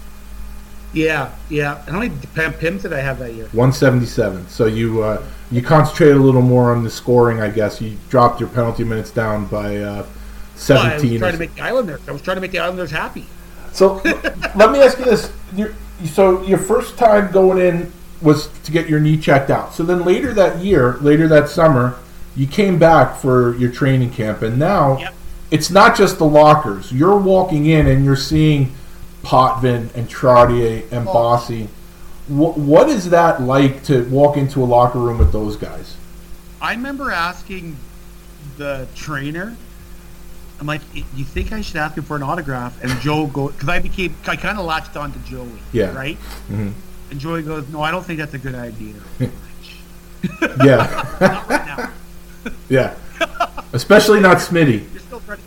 yeah, 0.93 1.31
yeah. 1.49 1.81
And 1.85 1.95
how 1.95 1.99
many 1.99 2.15
Pims 2.33 2.83
did 2.83 2.93
I 2.93 3.01
have 3.01 3.19
that 3.19 3.33
year? 3.33 3.47
177. 3.51 4.47
So 4.47 4.65
you 4.65 5.03
uh, 5.03 5.21
you 5.51 5.61
concentrated 5.61 6.15
a 6.15 6.19
little 6.21 6.41
more 6.41 6.71
on 6.73 6.83
the 6.83 6.89
scoring, 6.89 7.41
I 7.41 7.49
guess. 7.49 7.81
You 7.81 7.97
dropped 8.09 8.39
your 8.39 8.49
penalty 8.49 8.83
minutes 8.85 9.11
down 9.11 9.45
by 9.47 9.75
uh, 9.77 9.81
Well, 9.81 9.97
I 9.97 10.01
was 10.01 10.61
17. 10.63 11.19
trying 11.19 11.33
to 11.33 11.39
make 11.39 11.55
the 11.55 11.61
Islanders. 11.61 11.99
I 12.07 12.11
was 12.13 12.21
trying 12.21 12.37
to 12.37 12.41
make 12.41 12.51
the 12.51 12.59
Islanders 12.59 12.91
happy. 12.91 13.25
So 13.75 13.95
let 14.55 14.71
me 14.71 14.81
ask 14.81 14.97
you 14.97 15.05
this: 15.05 15.31
your, 15.55 15.73
so 16.05 16.43
your 16.43 16.57
first 16.57 16.97
time 16.97 17.31
going 17.31 17.59
in 17.59 17.91
was 18.21 18.47
to 18.63 18.71
get 18.71 18.89
your 18.89 18.99
knee 18.99 19.17
checked 19.17 19.49
out. 19.49 19.73
So 19.73 19.83
then 19.83 20.03
later 20.05 20.33
that 20.33 20.63
year, 20.63 20.97
later 21.01 21.27
that 21.27 21.49
summer, 21.49 21.97
you 22.35 22.47
came 22.47 22.79
back 22.79 23.17
for 23.17 23.55
your 23.57 23.71
training 23.71 24.11
camp, 24.11 24.41
and 24.41 24.57
now 24.57 24.97
Yep. 24.99 25.13
it's 25.51 25.69
not 25.69 25.95
just 25.97 26.17
the 26.17 26.25
lockers. 26.25 26.91
You're 26.91 27.17
walking 27.17 27.65
in 27.65 27.87
and 27.87 28.03
you're 28.05 28.15
seeing 28.15 28.73
Potvin 29.23 29.89
and 29.95 30.07
Trottier 30.07 30.83
and 30.91 31.07
oh. 31.07 31.13
Bossy. 31.13 31.67
What, 32.27 32.57
what 32.57 32.89
is 32.89 33.09
that 33.11 33.41
like 33.41 33.83
to 33.83 34.03
walk 34.09 34.37
into 34.37 34.63
a 34.63 34.65
locker 34.65 34.99
room 34.99 35.19
with 35.19 35.31
those 35.31 35.55
guys? 35.57 35.95
I 36.61 36.71
remember 36.71 37.11
asking 37.11 37.77
the 38.57 38.87
trainer 38.95 39.55
I'm 40.59 40.67
like, 40.67 40.81
you 40.93 41.25
think 41.25 41.51
I 41.51 41.61
should 41.61 41.75
ask 41.77 41.97
him 41.97 42.03
for 42.03 42.15
an 42.15 42.23
autograph? 42.23 42.81
And 42.83 42.91
Joe 43.01 43.27
goes, 43.27 43.51
because 43.53 43.67
I 43.69 43.79
became 43.79 44.15
I 44.27 44.35
kind 44.35 44.57
of 44.57 44.65
latched 44.65 44.95
on 44.95 45.11
to 45.11 45.19
Joey. 45.19 45.49
Yeah. 45.73 45.93
Right. 45.93 46.17
Mhm. 46.49 46.73
And 47.11 47.19
Joey 47.19 47.43
goes, 47.43 47.67
no, 47.69 47.81
I 47.81 47.91
don't 47.91 48.05
think 48.05 48.19
that's 48.19 48.33
a 48.33 48.39
good 48.39 48.55
idea. 48.55 48.95
Yeah. 50.63 51.17
Right 51.19 51.65
now. 51.67 51.91
yeah. 52.69 52.95
Especially 53.73 54.19
not 54.19 54.37
Smitty. 54.37 54.91
You're 54.91 55.01
still 55.01 55.19
trying. 55.21 55.39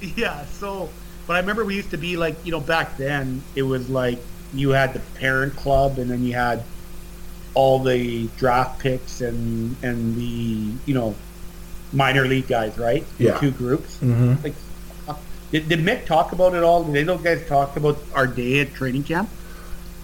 Yeah. 0.00 0.44
So, 0.46 0.88
but 1.26 1.36
I 1.36 1.40
remember 1.40 1.64
we 1.64 1.74
used 1.76 1.90
to 1.90 1.98
be 1.98 2.16
like, 2.16 2.36
you 2.44 2.52
know, 2.52 2.60
back 2.60 2.96
then 2.96 3.42
it 3.54 3.62
was 3.62 3.90
like 3.90 4.18
you 4.54 4.70
had 4.70 4.94
the 4.94 5.00
parent 5.18 5.54
club, 5.56 5.98
and 5.98 6.10
then 6.10 6.22
you 6.24 6.32
had 6.32 6.62
all 7.54 7.78
the 7.82 8.28
draft 8.38 8.80
picks 8.80 9.20
and 9.20 9.76
and 9.82 10.14
the 10.16 10.72
you 10.86 10.94
know 10.94 11.14
minor 11.92 12.26
league 12.26 12.48
guys, 12.48 12.76
right? 12.78 13.04
The 13.18 13.24
Yeah. 13.24 13.38
two 13.38 13.50
groups. 13.50 13.98
Mhm. 14.02 14.42
Like, 14.42 14.54
uh, 15.08 15.14
did, 15.52 15.68
did 15.68 15.80
Mick 15.84 16.04
talk 16.06 16.32
about 16.32 16.54
it 16.54 16.62
all? 16.62 16.84
Did 16.84 17.06
those 17.06 17.20
guys 17.20 17.46
talk 17.48 17.76
about 17.76 17.98
our 18.14 18.26
day 18.26 18.60
at 18.60 18.74
training 18.74 19.04
camp? 19.04 19.28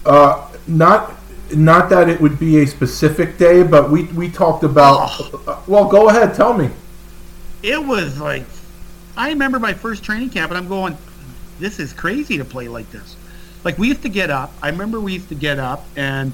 Uh, 0.05 0.41
not 0.67 1.13
not 1.53 1.89
that 1.89 2.09
it 2.09 2.19
would 2.19 2.39
be 2.39 2.59
a 2.61 2.65
specific 2.65 3.37
day, 3.37 3.63
but 3.63 3.91
we 3.91 4.03
we 4.15 4.29
talked 4.29 4.63
about. 4.63 5.19
uh, 5.47 5.57
well, 5.67 5.85
go 5.85 6.09
ahead, 6.09 6.33
tell 6.33 6.53
me. 6.53 6.69
It 7.61 7.85
was 7.85 8.19
like, 8.19 8.45
I 9.15 9.29
remember 9.29 9.59
my 9.59 9.73
first 9.73 10.03
training 10.03 10.29
camp, 10.31 10.51
and 10.51 10.57
I'm 10.57 10.67
going, 10.67 10.97
this 11.59 11.79
is 11.79 11.93
crazy 11.93 12.37
to 12.37 12.45
play 12.45 12.67
like 12.67 12.91
this. 12.91 13.15
Like 13.63 13.77
we 13.77 13.87
used 13.89 14.01
to 14.01 14.09
get 14.09 14.29
up. 14.31 14.51
I 14.61 14.69
remember 14.69 14.99
we 14.99 15.13
used 15.13 15.29
to 15.29 15.35
get 15.35 15.59
up, 15.59 15.85
and 15.95 16.33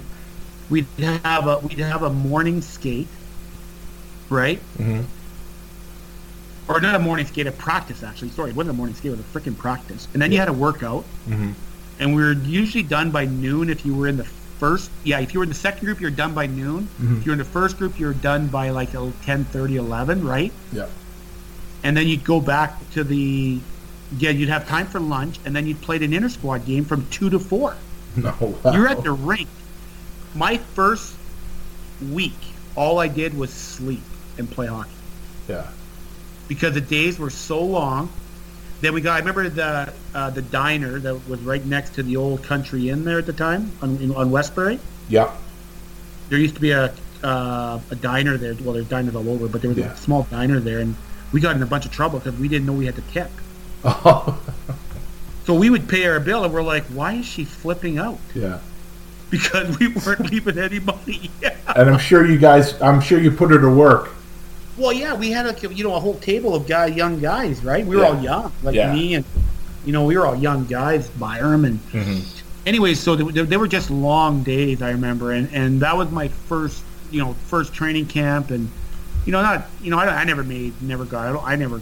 we'd 0.70 0.88
have 1.24 1.46
a 1.48 1.58
we'd 1.60 1.80
have 1.80 2.02
a 2.04 2.10
morning 2.10 2.62
skate, 2.62 3.08
right? 4.30 4.60
Mhm. 4.80 5.04
Or 6.70 6.80
not 6.80 6.94
a 6.94 7.00
morning 7.00 7.26
skate, 7.26 7.48
a 7.48 7.52
practice 7.52 8.04
actually. 8.04 8.30
Sorry, 8.30 8.52
it 8.52 8.56
wasn't 8.56 8.76
a 8.76 8.78
morning 8.78 8.96
skate; 8.96 9.12
it 9.12 9.18
was 9.18 9.26
a 9.26 9.40
freaking 9.40 9.58
practice. 9.58 10.08
And 10.14 10.22
then 10.22 10.32
you 10.32 10.38
had 10.38 10.50
a 10.50 10.54
workout, 10.54 11.04
Mhm. 11.28 11.54
and 12.00 12.16
we 12.16 12.22
were 12.22 12.34
usually 12.34 12.84
done 12.84 13.10
by 13.10 13.26
noon. 13.26 13.70
If 13.72 13.86
you 13.86 13.96
were 13.96 14.08
in 14.08 14.18
the 14.18 14.24
first, 14.60 14.92
yeah, 15.04 15.20
if 15.20 15.34
you 15.34 15.40
were 15.40 15.44
in 15.46 15.50
the 15.50 15.56
second 15.56 15.86
group, 15.86 16.00
you're 16.00 16.12
done 16.12 16.34
by 16.36 16.46
noon. 16.46 16.88
Mhm. 17.02 17.18
If 17.18 17.26
you're 17.26 17.34
in 17.34 17.40
the 17.40 17.46
first 17.46 17.78
group, 17.80 18.00
you're 18.00 18.14
done 18.14 18.48
by 18.48 18.70
like 18.70 18.92
10, 19.26 19.46
30, 19.46 19.78
11, 19.78 20.24
right? 20.24 20.52
Yeah. 20.72 20.86
and 21.82 21.96
then 21.96 22.08
you'd 22.10 22.26
go 22.26 22.42
back 22.42 22.78
to 22.92 23.06
the 23.06 23.58
yeah 24.18 24.30
you'd 24.32 24.50
have 24.50 24.68
time 24.68 24.86
for 24.86 25.00
lunch 25.00 25.40
and 25.46 25.56
then 25.56 25.66
you'd 25.66 25.80
play 25.82 25.96
an 25.96 26.12
inter 26.12 26.28
squad 26.28 26.66
game 26.66 26.84
from 26.84 27.08
two 27.10 27.30
to 27.30 27.40
four 27.40 27.74
No. 28.18 28.34
Wow. 28.64 28.74
you're 28.74 28.90
at 28.90 29.02
the 29.02 29.14
rink 29.14 29.48
my 30.36 30.58
first 30.76 31.14
week 32.12 32.36
all 32.76 33.00
i 33.00 33.08
did 33.08 33.34
was 33.38 33.50
sleep 33.54 34.04
and 34.38 34.52
play 34.52 34.68
hockey 34.68 34.90
Yeah. 35.48 35.68
Because 36.50 36.74
the 36.74 36.82
days 36.82 37.18
were 37.18 37.30
so 37.30 37.64
long 37.64 38.10
then 38.82 38.94
we 38.94 39.00
got 39.02 39.16
i 39.16 39.20
remember 39.20 39.48
the 39.48 39.94
uh, 40.14 40.30
the 40.32 40.42
diner 40.42 41.00
that 41.00 41.16
was 41.30 41.40
right 41.42 41.66
next 41.66 41.92
to 41.96 42.04
the 42.04 42.18
old 42.18 42.44
country 42.44 42.90
inn 42.90 43.06
there 43.06 43.20
at 43.20 43.26
the 43.26 43.34
time 43.34 43.72
on, 43.82 43.96
in, 43.98 44.14
on 44.16 44.30
westbury 44.32 44.80
Yeah. 45.08 45.32
there 46.30 46.38
used 46.40 46.56
to 46.56 46.62
be 46.62 46.72
a 46.72 46.94
uh, 47.24 47.80
a 47.92 47.96
diner 47.96 48.38
there 48.38 48.56
well 48.64 48.74
there's 48.74 48.88
diners 48.90 49.16
all 49.16 49.30
over 49.30 49.48
but 49.48 49.62
there 49.62 49.70
was 49.70 49.78
Yeah. 49.78 49.94
a 49.94 49.98
small 49.98 50.24
diner 50.32 50.60
there 50.60 50.80
and 50.80 50.96
we 51.32 51.40
got 51.42 51.56
in 51.56 51.62
a 51.62 51.66
bunch 51.66 51.86
of 51.86 51.92
trouble 51.92 52.20
because 52.20 52.38
we 52.40 52.48
didn't 52.48 52.66
know 52.68 52.74
we 52.74 52.86
had 52.86 52.96
to 52.96 53.04
tip 53.14 53.32
Oh. 53.84 54.38
So 55.46 55.56
we 55.56 55.72
would 55.72 55.90
pay 55.90 56.06
our 56.06 56.20
bill, 56.20 56.44
and 56.44 56.54
we're 56.54 56.62
like, 56.62 56.84
"Why 56.94 57.14
is 57.14 57.26
she 57.26 57.44
flipping 57.44 57.98
out?" 57.98 58.20
yeah. 58.36 58.60
Because 59.32 59.80
we 59.80 59.88
weren't 59.88 60.30
leaving 60.32 60.60
any 60.60 60.80
money. 60.80 61.32
Yeah. 61.42 61.56
And 61.76 61.90
I'm 61.90 61.98
sure 61.98 62.24
you 62.24 62.38
guys. 62.38 62.80
I'm 62.82 63.02
sure 63.02 63.20
you 63.20 63.32
put 63.32 63.50
her 63.50 63.60
to 63.60 63.70
work. 63.70 64.12
Well, 64.80 64.94
yeah, 64.94 65.14
we 65.14 65.30
had 65.32 65.46
a 65.46 65.74
you 65.76 65.84
know 65.84 65.96
a 65.96 66.00
whole 66.00 66.16
table 66.16 66.56
of 66.56 66.68
guy 66.68 66.88
young 66.88 67.20
guys, 67.20 67.64
right? 67.64 67.86
We 67.86 67.96
were 67.98 68.04
Yeah. 68.04 68.10
all 68.10 68.22
young, 68.22 68.52
like 68.64 68.76
Yeah. 68.76 68.94
me 68.94 69.16
and 69.16 69.26
you 69.86 69.92
know 69.92 70.06
we 70.06 70.18
were 70.18 70.26
all 70.26 70.36
young 70.36 70.66
guys, 70.66 71.08
Byram 71.10 71.66
and. 71.66 71.80
Mm-hmm. 71.92 72.20
Anyways, 72.66 73.00
so 73.00 73.16
they, 73.16 73.42
they 73.44 73.58
were 73.58 73.68
just 73.68 73.90
long 73.90 74.44
days. 74.44 74.82
I 74.82 74.92
remember, 74.92 75.32
and 75.32 75.50
and 75.54 75.82
that 75.82 75.98
was 75.98 76.12
my 76.12 76.28
first 76.28 76.84
you 77.12 77.20
know 77.22 77.34
first 77.48 77.74
training 77.74 78.06
camp, 78.06 78.52
and 78.52 78.70
you 79.26 79.32
know 79.32 79.42
not 79.42 79.68
you 79.82 79.90
know 79.92 79.98
I, 79.98 80.06
I 80.08 80.24
never 80.24 80.44
made 80.44 80.74
never 80.82 81.06
got 81.06 81.28
I, 81.28 81.32
don't, 81.32 81.46
I 81.46 81.56
never. 81.56 81.82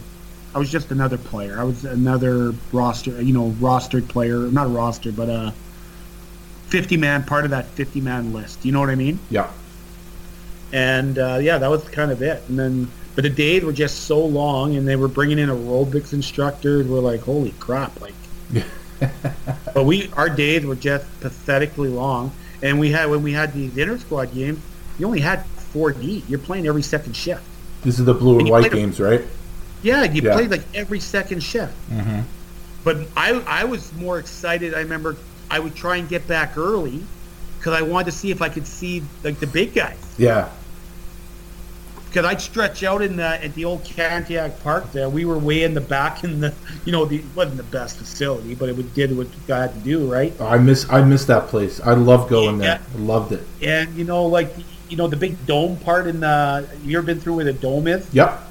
I 0.54 0.58
was 0.58 0.70
just 0.70 0.90
another 0.90 1.18
player. 1.18 1.60
I 1.60 1.64
was 1.64 1.84
another 1.84 2.54
roster, 2.72 3.20
you 3.20 3.34
know, 3.34 3.50
rostered 3.60 4.08
player. 4.08 4.38
Not 4.38 4.66
a 4.66 4.70
roster, 4.70 5.12
but 5.12 5.28
a 5.28 5.52
fifty 6.68 6.96
man 6.96 7.22
part 7.24 7.44
of 7.44 7.50
that 7.50 7.66
fifty 7.66 8.00
man 8.00 8.32
list. 8.32 8.64
You 8.64 8.72
know 8.72 8.80
what 8.80 8.88
I 8.88 8.94
mean? 8.94 9.18
Yeah. 9.30 9.50
And 10.72 11.18
uh, 11.18 11.38
yeah, 11.40 11.58
that 11.58 11.68
was 11.70 11.82
kind 11.88 12.10
of 12.10 12.22
it. 12.22 12.42
And 12.48 12.58
then, 12.58 12.90
but 13.14 13.22
the 13.22 13.30
days 13.30 13.64
were 13.64 13.72
just 13.72 14.04
so 14.04 14.24
long, 14.24 14.76
and 14.76 14.86
they 14.86 14.96
were 14.96 15.08
bringing 15.08 15.38
in 15.38 15.48
aerobics 15.48 16.12
instructors. 16.12 16.86
We're 16.86 17.00
like, 17.00 17.20
holy 17.20 17.52
crap! 17.58 18.00
Like, 18.00 18.14
but 19.74 19.84
we 19.84 20.10
our 20.14 20.28
days 20.28 20.64
were 20.64 20.74
just 20.76 21.06
pathetically 21.20 21.88
long. 21.88 22.32
And 22.62 22.80
we 22.80 22.90
had 22.90 23.08
when 23.08 23.22
we 23.22 23.32
had 23.32 23.52
these 23.52 23.76
inter 23.76 23.98
squad 23.98 24.34
games, 24.34 24.60
you 24.98 25.06
only 25.06 25.20
had 25.20 25.44
four 25.46 25.92
D. 25.92 26.24
You're 26.28 26.38
playing 26.40 26.66
every 26.66 26.82
second 26.82 27.14
shift. 27.14 27.42
This 27.82 27.98
is 27.98 28.04
the 28.04 28.14
blue 28.14 28.32
and 28.32 28.40
And 28.42 28.50
white 28.50 28.60
played 28.62 28.72
a- 28.72 28.76
games, 28.76 28.98
right? 29.00 29.22
Yeah, 29.82 30.02
you 30.04 30.22
Yeah. 30.22 30.34
played 30.34 30.50
like 30.50 30.64
every 30.74 30.98
second 30.98 31.40
shift. 31.42 31.72
Mm-hmm. 31.90 32.20
But 32.82 33.06
I 33.16 33.34
I 33.46 33.64
was 33.64 33.92
more 33.94 34.18
excited. 34.18 34.74
I 34.74 34.80
remember 34.80 35.16
I 35.50 35.60
would 35.60 35.76
try 35.76 35.96
and 35.98 36.08
get 36.08 36.26
back 36.26 36.56
early 36.58 37.04
because 37.58 37.74
I 37.74 37.82
wanted 37.82 38.06
to 38.06 38.12
see 38.12 38.30
if 38.30 38.40
I 38.42 38.48
could 38.48 38.66
see 38.66 39.02
like 39.24 39.38
the 39.40 39.46
big 39.46 39.74
guys. 39.74 39.98
Yeah. 40.16 40.48
because 42.06 42.24
I'd 42.24 42.40
stretch 42.40 42.82
out 42.84 43.02
in 43.02 43.16
the 43.16 43.44
at 43.44 43.54
the 43.54 43.64
old 43.66 43.84
Cantiague 43.84 44.58
Park 44.62 44.92
there. 44.92 45.08
We 45.10 45.24
were 45.24 45.38
way 45.38 45.62
in 45.64 45.74
the 45.74 45.80
back 45.80 46.24
in 46.24 46.40
the 46.40 46.54
you 46.84 46.92
know 46.92 47.04
the 47.04 47.16
it 47.18 47.24
wasn't 47.36 47.58
the 47.58 47.62
best 47.64 47.98
facility, 47.98 48.54
but 48.54 48.68
it 48.68 48.76
would, 48.76 48.94
did 48.94 49.16
what 49.16 49.26
you 49.26 49.54
had 49.54 49.74
to 49.74 49.80
do, 49.80 50.10
right? 50.10 50.32
I 50.40 50.58
miss. 50.58 50.88
I 50.90 51.02
miss 51.02 51.24
that 51.26 51.48
place. 51.48 51.80
I 51.80 51.92
love 51.94 52.28
going 52.28 52.58
there. 52.58 52.80
I 52.94 52.98
loved 52.98 53.32
it. 53.32 53.42
And 53.62 53.94
you 53.96 54.04
know, 54.04 54.24
like 54.26 54.52
you 54.88 54.96
know 54.96 55.06
the 55.08 55.16
big 55.16 55.44
dome 55.46 55.76
part 55.76 56.06
in 56.06 56.20
the 56.20 56.66
you 56.82 56.96
ever 56.96 57.06
been 57.06 57.20
through 57.20 57.36
where 57.36 57.44
the 57.44 57.52
dome 57.52 57.86
is? 57.86 58.06
Yep. 58.14 58.44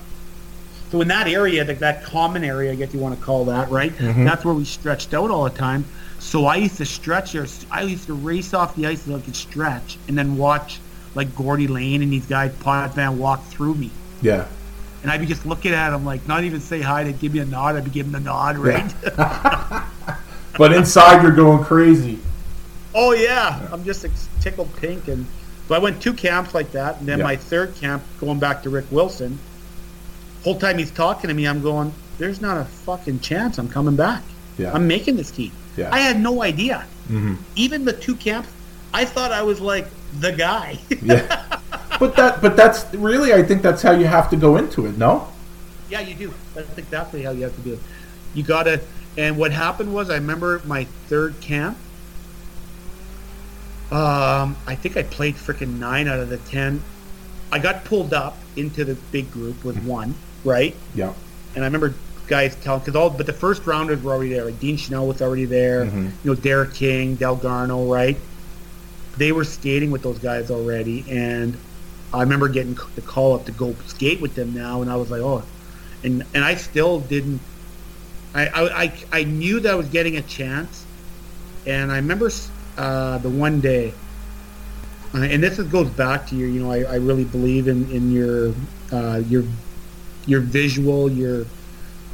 So 0.92 1.02
in 1.02 1.08
that 1.10 1.28
area, 1.28 1.66
like 1.66 1.80
that 1.80 2.04
common 2.04 2.44
area, 2.46 2.72
I 2.72 2.76
guess 2.76 2.94
you 2.94 3.00
want 3.02 3.18
to 3.20 3.26
call 3.26 3.46
that, 3.46 3.70
right? 3.72 3.92
Mhm. 3.98 4.24
That's 4.24 4.46
where 4.46 4.54
we 4.54 4.64
stretched 4.64 5.14
out 5.14 5.30
all 5.32 5.44
the 5.44 5.50
time. 5.50 5.84
So 6.20 6.46
I 6.46 6.56
used 6.58 6.78
to 6.78 6.86
stretch 6.86 7.34
there. 7.34 7.46
I 7.72 7.84
used 7.84 8.08
to 8.08 8.14
race 8.14 8.54
off 8.54 8.76
the 8.76 8.88
ice 8.88 9.04
so 9.04 9.16
I 9.16 9.20
could 9.22 9.36
stretch, 9.36 9.98
and 10.08 10.18
then 10.18 10.38
watch 10.38 10.80
like 11.16 11.34
Gordy 11.36 11.68
Lane 11.68 12.02
and 12.04 12.12
these 12.12 12.26
guys, 12.26 12.52
Potvin, 12.60 13.18
walk 13.18 13.44
through 13.46 13.76
me. 13.76 13.92
Yeah. 14.22 14.46
And 15.04 15.12
I'd 15.12 15.20
be 15.22 15.26
just 15.28 15.46
looking 15.46 15.74
at 15.74 15.92
them, 15.92 16.04
like 16.06 16.28
not 16.28 16.44
even 16.44 16.60
say 16.60 16.82
hi. 16.82 17.04
They'd 17.04 17.20
give 17.20 17.34
me 17.34 17.40
a 17.40 17.46
nod. 17.46 17.76
I'd 17.76 17.86
be 17.86 17.92
giving 17.92 18.12
them 18.12 18.22
a 18.24 18.26
nod, 18.26 18.58
right? 18.58 18.94
But 20.58 20.74
inside, 20.74 21.22
you're 21.22 21.34
going 21.36 21.64
crazy. 21.64 22.18
oh 22.96 23.12
yeah, 23.14 23.68
I'm 23.72 23.84
just 23.84 24.06
tickled 24.42 24.76
pink. 24.78 25.08
And 25.08 25.28
so 25.68 25.76
I 25.76 25.78
went 25.78 26.02
two 26.02 26.14
camps 26.14 26.56
like 26.56 26.72
that, 26.72 26.98
and 27.00 27.08
then 27.08 27.20
Yeah. 27.20 27.26
my 27.26 27.36
third 27.36 27.76
camp, 27.76 28.02
going 28.20 28.40
back 28.40 28.64
to 28.64 28.72
Rick 28.72 28.86
Wilson. 28.90 29.38
Whole 30.44 30.58
time 30.58 30.80
he's 30.80 30.90
talking 30.90 31.28
to 31.28 31.34
me, 31.36 31.48
I'm 31.48 31.62
going, 31.62 31.94
"There's 32.18 32.42
not 32.42 32.58
a 32.58 32.66
fucking 32.66 33.20
chance 33.20 33.60
I'm 33.60 33.70
coming 33.70 33.96
back. 33.96 34.24
Yeah. 34.58 34.74
I'm 34.74 34.88
making 34.88 35.16
this 35.16 35.30
team." 35.30 35.52
Yeah. 35.78 35.90
I 35.94 36.00
had 36.00 36.20
no 36.20 36.42
idea. 36.42 36.86
hmm 37.08 37.36
Even 37.56 37.86
the 37.86 37.94
two 37.94 38.16
camps, 38.16 38.50
I 38.94 39.06
thought 39.06 39.32
I 39.32 39.44
was 39.44 39.62
like 39.62 39.88
the 40.20 40.32
guy. 40.32 40.80
Yeah. 41.02 41.60
but 42.00 42.16
that. 42.16 42.42
But 42.42 42.56
that's 42.58 42.92
really. 42.94 43.34
I 43.34 43.44
think 43.44 43.62
that's 43.62 43.82
how 43.82 43.92
you 43.92 44.06
have 44.06 44.30
to 44.32 44.36
go 44.36 44.58
into 44.58 44.86
it. 44.88 44.98
No. 44.98 45.28
Yeah, 45.90 46.02
you 46.02 46.16
do. 46.16 46.34
That's 46.54 46.78
exactly 46.78 47.22
how 47.24 47.32
you 47.32 47.44
have 47.44 47.56
to 47.56 47.62
do 47.62 47.74
it. 47.74 47.80
You 48.34 48.44
gotta. 48.44 48.82
And 49.18 49.38
what 49.38 49.52
happened 49.52 49.94
was, 49.94 50.10
I 50.10 50.16
remember 50.16 50.62
my 50.66 50.84
third 51.08 51.40
camp. 51.42 51.78
Um, 53.90 54.58
I 54.68 54.76
think 54.76 54.98
I 54.98 55.04
played 55.04 55.36
freaking 55.36 55.80
nine 55.80 56.08
out 56.08 56.20
of 56.20 56.30
the 56.30 56.38
ten. 56.38 56.84
I 57.52 57.60
got 57.60 57.86
pulled 57.86 58.14
up 58.14 58.38
into 58.56 58.84
the 58.84 58.96
big 59.12 59.32
group 59.32 59.64
with 59.64 59.82
one, 59.86 60.16
right? 60.44 60.76
Yeah. 60.94 61.14
And 61.56 61.64
I 61.64 61.68
remember 61.68 61.96
guys 62.28 62.56
telling 62.56 62.82
because 62.82 62.96
all, 62.96 63.10
but 63.10 63.26
the 63.26 63.34
first 63.34 63.66
rounders 63.66 64.02
were 64.04 64.12
already 64.14 64.34
there. 64.34 64.46
Like 64.46 64.60
Dean 64.60 64.78
Chynoweth 64.78 65.08
was 65.08 65.22
already 65.22 65.46
there. 65.46 65.86
Mhm. 65.86 66.12
You 66.24 66.32
know, 66.32 66.36
Derek 66.36 66.74
King, 66.74 67.18
Dalgarno, 67.18 67.90
right? 67.92 68.18
They 69.18 69.32
were 69.32 69.44
skating 69.44 69.90
with 69.92 70.04
those 70.04 70.20
guys 70.20 70.52
already, 70.52 71.04
and 71.10 71.58
I 72.14 72.22
remember 72.22 72.48
getting 72.48 72.78
the 72.96 73.02
call 73.02 73.34
up 73.36 73.46
to 73.46 73.52
go 73.52 73.76
skate 73.88 74.22
with 74.22 74.36
them 74.36 74.54
now, 74.54 74.82
and 74.82 74.92
I 74.92 74.96
was 74.96 75.10
like, 75.10 75.22
oh, 75.22 75.44
and 76.04 76.24
and 76.34 76.44
I 76.44 76.56
still 76.56 77.00
didn't. 77.00 77.42
I 78.36 78.48
I 78.48 78.84
I, 78.84 78.94
I 79.12 79.24
knew 79.24 79.60
that 79.62 79.72
I 79.72 79.76
was 79.76 79.88
getting 79.88 80.18
a 80.18 80.22
chance, 80.22 80.86
and 81.66 81.92
I 81.92 81.96
remember 81.96 82.30
uh, 82.78 83.18
the 83.20 83.30
one 83.30 83.60
day, 83.60 83.94
uh, 85.16 85.20
and 85.20 85.42
this 85.42 85.58
is, 85.58 85.68
goes 85.68 85.90
back 85.90 86.28
to 86.28 86.36
your, 86.36 86.48
you 86.48 86.62
know, 86.62 86.72
I, 86.72 86.84
I 86.84 86.96
really 86.96 87.24
believe 87.26 87.68
in 87.68 87.90
in 87.92 88.12
your 88.12 88.54
uh, 88.92 89.22
your 89.28 89.44
your 90.28 90.42
visual, 90.42 91.12
your 91.12 91.46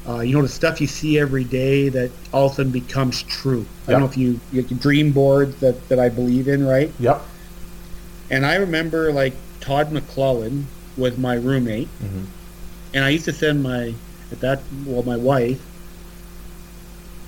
uh, 0.07 0.19
you 0.19 0.33
know 0.35 0.41
the 0.41 0.49
stuff 0.49 0.81
you 0.81 0.87
see 0.87 1.17
every 1.19 1.43
day 1.43 1.89
that 1.89 2.11
all 2.33 2.47
of 2.47 2.51
a 2.53 2.55
sudden 2.55 2.71
becomes 2.71 3.23
true. 3.23 3.65
I 3.87 3.91
don't 3.91 4.01
know 4.01 4.07
if 4.07 4.17
you 4.17 4.39
you 4.51 4.61
dream 4.63 5.11
boards 5.11 5.55
that 5.61 5.87
that 5.89 5.99
I 5.99 6.09
believe 6.09 6.47
in, 6.47 6.65
right? 6.65 6.91
Yep. 6.99 7.21
And 8.29 8.45
I 8.45 8.55
remember 8.55 9.11
like 9.13 9.33
Todd 9.61 9.91
McLellan 9.91 10.63
was 10.97 11.17
my 11.17 11.35
roommate, 11.35 11.87
Mhm. 12.03 12.25
and 12.93 13.05
I 13.05 13.09
used 13.09 13.25
to 13.25 13.33
send 13.33 13.63
my 13.63 13.93
at 14.31 14.39
that, 14.41 14.61
well, 14.85 15.03
my 15.03 15.15
wife, 15.17 15.59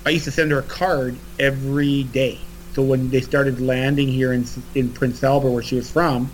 I 0.04 0.10
used 0.10 0.24
to 0.24 0.30
send 0.30 0.50
her 0.50 0.58
a 0.58 0.62
card 0.62 1.16
every 1.38 2.02
day. 2.04 2.38
So 2.74 2.82
when 2.82 3.10
they 3.10 3.20
started 3.20 3.60
landing 3.60 4.08
here 4.08 4.32
in 4.32 4.44
in 4.74 4.90
Prince 4.90 5.24
Albert, 5.24 5.50
where 5.50 5.62
she 5.62 5.76
was 5.76 5.90
from, 5.90 6.30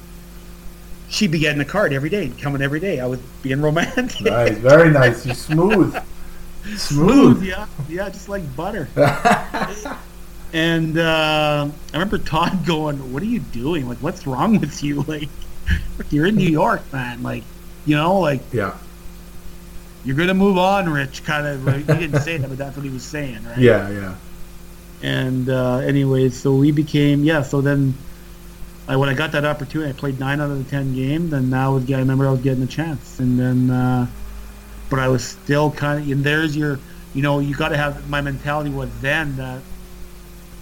she'd 1.08 1.30
be 1.30 1.38
getting 1.38 1.60
a 1.60 1.64
card 1.64 1.92
every 1.92 2.10
day, 2.10 2.32
coming 2.40 2.62
every 2.62 2.80
day. 2.80 3.00
I 3.00 3.06
was 3.06 3.20
being 3.42 3.60
romantic. 3.68 4.20
Nice, 4.22 4.56
very 4.58 4.90
nice. 4.90 5.24
You're 5.24 5.34
smooth. 5.34 5.96
Smooth, 6.76 7.42
yeah, 7.42 7.66
yeah, 7.88 8.08
just 8.08 8.28
like 8.28 8.54
butter. 8.56 8.88
and 10.52 10.98
uh, 10.98 11.68
I 11.68 11.92
remember 11.92 12.18
Todd 12.18 12.64
going, 12.66 13.12
"What 13.12 13.22
are 13.22 13.26
you 13.26 13.40
doing? 13.40 13.88
Like, 13.88 13.98
what's 13.98 14.26
wrong 14.26 14.58
with 14.60 14.82
you? 14.82 15.04
Like, 15.08 15.28
you're 16.10 16.26
in 16.26 16.34
New 16.36 16.48
York, 16.50 16.82
man. 16.92 17.22
Like, 17.22 17.44
you 17.86 17.94
know, 17.96 18.18
like 18.18 18.40
Yeah. 18.52 18.76
you're 20.04 20.16
gonna 20.16 20.34
move 20.34 20.58
on, 20.58 20.88
Rich." 20.88 21.24
Kind 21.24 21.46
of. 21.46 21.64
Like, 21.64 21.78
he 21.88 22.06
didn't 22.06 22.20
say 22.20 22.36
that, 22.36 22.48
but 22.48 22.58
that's 22.58 22.76
what 22.76 22.84
he 22.84 22.90
was 22.90 23.04
saying, 23.04 23.44
right? 23.44 23.58
Yeah, 23.58 23.88
yeah. 23.90 24.14
And 25.02 25.48
uh, 25.48 25.78
anyways, 25.78 26.38
so 26.40 26.54
we 26.54 26.70
became 26.72 27.24
yeah. 27.24 27.42
So 27.42 27.60
then, 27.60 27.94
I, 28.88 28.96
when 28.96 29.08
I 29.08 29.14
got 29.14 29.32
that 29.32 29.44
opportunity, 29.44 29.90
I 29.90 29.92
played 29.94 30.18
nine 30.20 30.40
out 30.40 30.50
of 30.50 30.58
the 30.62 30.70
ten 30.70 30.94
games, 30.94 31.32
and 31.32 31.50
now 31.50 31.70
I 31.70 31.74
was 31.74 31.90
I 31.92 31.98
remember 31.98 32.26
I 32.28 32.30
was 32.32 32.40
getting 32.40 32.62
a 32.62 32.66
chance, 32.68 33.18
and 33.20 33.38
then, 33.38 33.70
uh, 33.70 34.06
but 34.92 35.00
I 35.00 35.08
was 35.08 35.24
still 35.24 35.70
kind 35.70 36.02
of. 36.02 36.10
And 36.10 36.22
there's 36.22 36.54
your, 36.54 36.78
you 37.14 37.22
know, 37.22 37.38
you 37.38 37.56
got 37.56 37.70
to 37.70 37.78
have 37.78 38.10
my 38.10 38.20
mentality 38.20 38.68
was 38.68 38.90
then 39.00 39.36
that. 39.36 39.62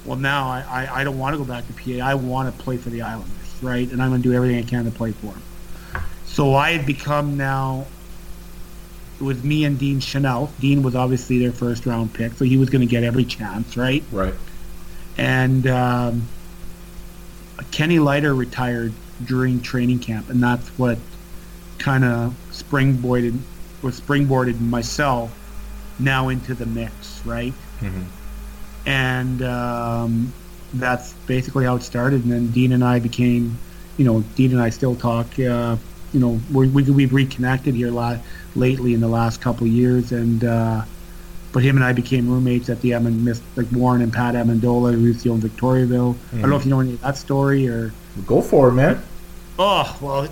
Well, 0.05 0.17
now 0.17 0.49
I, 0.49 0.61
I, 0.61 1.01
I 1.01 1.05
don't 1.05 1.19
want 1.19 1.35
to 1.35 1.39
go 1.39 1.45
back 1.45 1.67
to 1.67 1.73
PA. 1.73 2.07
I 2.07 2.15
want 2.15 2.57
to 2.57 2.63
play 2.63 2.77
for 2.77 2.91
the 2.91 3.03
Islanders, 3.03 3.59
right? 3.61 3.91
And 3.91 4.01
I'm 4.01 4.11
going 4.11 4.23
to 4.23 4.29
do 4.29 4.33
everything 4.33 4.57
I 4.57 4.63
can 4.63 4.85
to 4.85 4.93
play 4.93 5.11
for 5.11 5.33
them. 5.33 5.43
So 6.27 6.55
I 6.55 6.71
had 6.71 6.87
become 6.87 7.37
now. 7.37 7.87
It 9.21 9.25
was 9.25 9.43
me 9.43 9.65
and 9.65 9.77
Dean 9.77 9.99
Chynoweth. 9.99 10.51
Dean 10.61 10.85
was 10.85 10.95
obviously 10.95 11.41
their 11.41 11.53
first 11.53 11.85
round 11.85 12.15
pick, 12.15 12.35
so 12.35 12.45
he 12.45 12.57
was 12.57 12.71
going 12.71 12.83
to 12.83 12.87
get 12.87 13.03
every 13.03 13.25
chance, 13.25 13.77
right? 13.77 14.05
Right. 14.13 14.35
and 15.19 15.67
um, 15.67 16.29
Kenny 17.73 17.99
Leiter 17.99 18.33
retired 18.33 18.93
during 19.25 19.61
training 19.61 19.99
camp, 19.99 20.31
and 20.31 20.41
that's 20.41 20.69
what 20.79 20.99
kind 21.79 22.05
of 22.05 22.35
springboarded 22.53 23.41
or 23.83 23.91
springboarded 23.91 24.61
myself 24.61 25.31
now 25.99 26.29
into 26.29 26.55
the 26.55 26.67
mix, 26.67 27.21
right? 27.25 27.53
Mhm. 27.81 28.05
And 28.87 29.43
um, 29.43 30.33
that's 30.75 31.13
basically 31.27 31.65
how 31.65 31.77
it 31.77 31.83
started. 31.83 32.23
And 32.25 32.33
then 32.33 32.47
Dean 32.49 32.73
and 32.73 32.85
I 32.85 32.99
became, 32.99 33.59
you 33.97 34.05
know, 34.05 34.21
Dean 34.37 34.53
and 34.53 34.61
I 34.61 34.71
still 34.71 34.95
talk. 34.95 35.27
Uh, 35.39 35.77
you 36.13 36.19
know, 36.21 36.41
we, 36.53 36.69
we 36.69 36.83
we've 36.85 37.13
reconnected 37.13 37.75
here 37.75 37.91
la- 37.91 38.19
lately 38.57 38.95
in 38.95 39.01
the 39.01 39.09
last 39.09 39.41
couple 39.41 39.67
of 39.67 39.73
years, 39.73 40.13
and. 40.13 40.45
Uh, 40.45 40.83
but 41.53 41.65
him 41.65 41.75
and 41.75 41.85
I 41.85 41.93
became 41.93 42.29
roommates 42.31 42.69
at 42.69 42.81
the 42.81 42.97
Miss- 43.01 43.41
like 43.57 43.67
Warren 43.73 44.03
and 44.03 44.13
Pat 44.13 44.37
Amendola, 44.37 44.93
who 44.95 45.01
used 45.01 45.25
to 45.25 45.31
own 45.31 45.41
Victoriaville. 45.41 46.15
I 46.33 46.41
don't 46.43 46.51
know 46.51 46.55
if 46.57 46.65
you 46.65 46.71
know 46.71 46.79
any 46.79 46.93
of 46.93 47.01
that 47.01 47.17
story 47.17 47.69
or. 47.69 47.93
Go 48.25 48.41
for 48.41 48.69
it, 48.69 48.75
man. 48.75 49.03
Oh 49.59 49.99
well. 50.01 50.29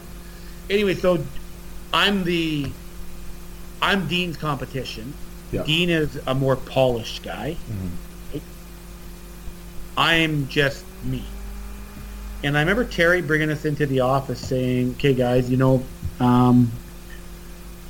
Anyway, 0.70 0.94
so 0.94 1.18
I'm 1.92 2.22
the 2.22 2.70
I'm 3.80 4.08
Dean's 4.08 4.36
competition. 4.36 5.14
Yeah. 5.52 5.64
Dean 5.64 5.88
is 5.88 6.18
a 6.26 6.34
more 6.34 6.56
polished 6.56 7.22
guy. 7.22 7.56
Right? 8.32 8.42
I'm 9.96 10.48
just 10.48 10.84
me. 11.04 11.24
And 12.44 12.56
I 12.56 12.60
remember 12.60 12.84
Terry 12.84 13.20
bringing 13.20 13.50
us 13.50 13.64
into 13.64 13.86
the 13.86 14.00
office 14.00 14.40
saying, 14.40 14.92
"Okay, 14.92 15.14
guys, 15.14 15.50
you 15.50 15.56
know, 15.56 15.82
um, 16.20 16.70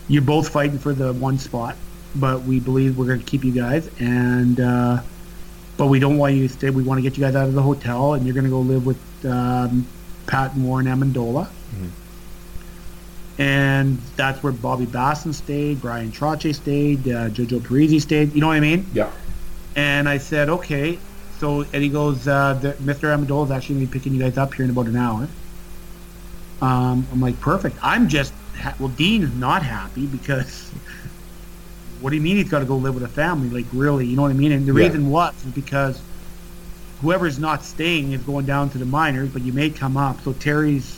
you're 0.08 0.22
both 0.22 0.48
fighting 0.48 0.78
for 0.78 0.94
the 0.94 1.12
one 1.12 1.38
spot, 1.38 1.76
but 2.14 2.42
we 2.42 2.60
believe 2.60 2.96
we're 2.96 3.06
going 3.06 3.20
to 3.20 3.26
keep 3.26 3.44
you 3.44 3.52
guys, 3.52 3.90
and 3.98 4.58
uh, 4.58 5.00
but 5.76 5.86
we 5.86 5.98
don't 5.98 6.16
want 6.16 6.34
you 6.34 6.48
to 6.48 6.54
stay. 6.54 6.70
We 6.70 6.82
want 6.82 6.98
to 6.98 7.02
get 7.02 7.18
you 7.18 7.24
guys 7.24 7.34
out 7.34 7.46
of 7.46 7.54
the 7.54 7.62
hotel, 7.62 8.14
and 8.14 8.24
you're 8.24 8.34
going 8.34 8.44
to 8.44 8.50
go 8.50 8.60
live 8.60 8.86
with 8.86 8.98
um, 9.26 9.86
Pat 10.26 10.54
and 10.54 10.64
Warren 10.64 10.86
Amendola." 10.86 11.48
And 13.38 13.98
that's 14.16 14.42
where 14.42 14.52
Bobby 14.52 14.86
Basson 14.86 15.32
stayed, 15.32 15.80
Bryan 15.80 16.10
Trottier 16.10 16.54
stayed, 16.54 17.06
uh, 17.08 17.28
Jojo 17.30 17.60
Parisi 17.60 18.00
stayed. 18.00 18.34
You 18.34 18.40
know 18.40 18.48
what 18.48 18.56
I 18.56 18.60
mean? 18.60 18.86
Yeah. 18.92 19.10
And 19.76 20.08
I 20.08 20.18
said, 20.18 20.48
okay. 20.48 20.98
So, 21.38 21.60
and 21.72 21.82
he 21.82 21.88
goes, 21.88 22.26
uh, 22.26 22.54
the, 22.54 22.72
Mr. 22.74 23.14
Amendola 23.16 23.44
is 23.44 23.50
actually 23.52 23.76
going 23.76 23.86
to 23.86 23.92
be 23.92 23.98
picking 23.98 24.12
you 24.14 24.20
guys 24.20 24.36
up 24.36 24.54
here 24.54 24.64
in 24.64 24.70
about 24.72 24.86
an 24.86 24.96
hour. 24.96 25.28
Um, 26.60 27.06
I'm 27.12 27.20
like, 27.20 27.38
perfect. 27.40 27.78
I'm 27.80 28.08
just, 28.08 28.34
ha- 28.56 28.74
well, 28.80 28.88
Dean 28.88 29.22
is 29.22 29.32
not 29.34 29.62
happy 29.62 30.06
because 30.06 30.70
what 32.00 32.10
do 32.10 32.16
you 32.16 32.22
mean 32.22 32.36
he's 32.38 32.48
got 32.50 32.58
to 32.58 32.64
go 32.64 32.76
live 32.76 32.94
with 32.94 33.04
a 33.04 33.08
family? 33.08 33.48
Like, 33.50 33.66
really, 33.72 34.04
you 34.06 34.16
know 34.16 34.22
what 34.22 34.32
I 34.32 34.34
mean? 34.34 34.50
And 34.50 34.66
the 34.66 34.72
Yeah. 34.72 34.86
reason 34.86 35.08
was 35.10 35.32
is 35.44 35.52
because 35.52 36.00
whoever's 37.00 37.38
not 37.38 37.64
staying 37.64 38.12
is 38.12 38.20
going 38.22 38.46
down 38.46 38.70
to 38.70 38.78
the 38.78 38.84
minors, 38.84 39.28
but 39.28 39.42
you 39.42 39.52
may 39.52 39.70
come 39.70 39.96
up. 39.96 40.20
So 40.22 40.32
Terry's 40.32 40.97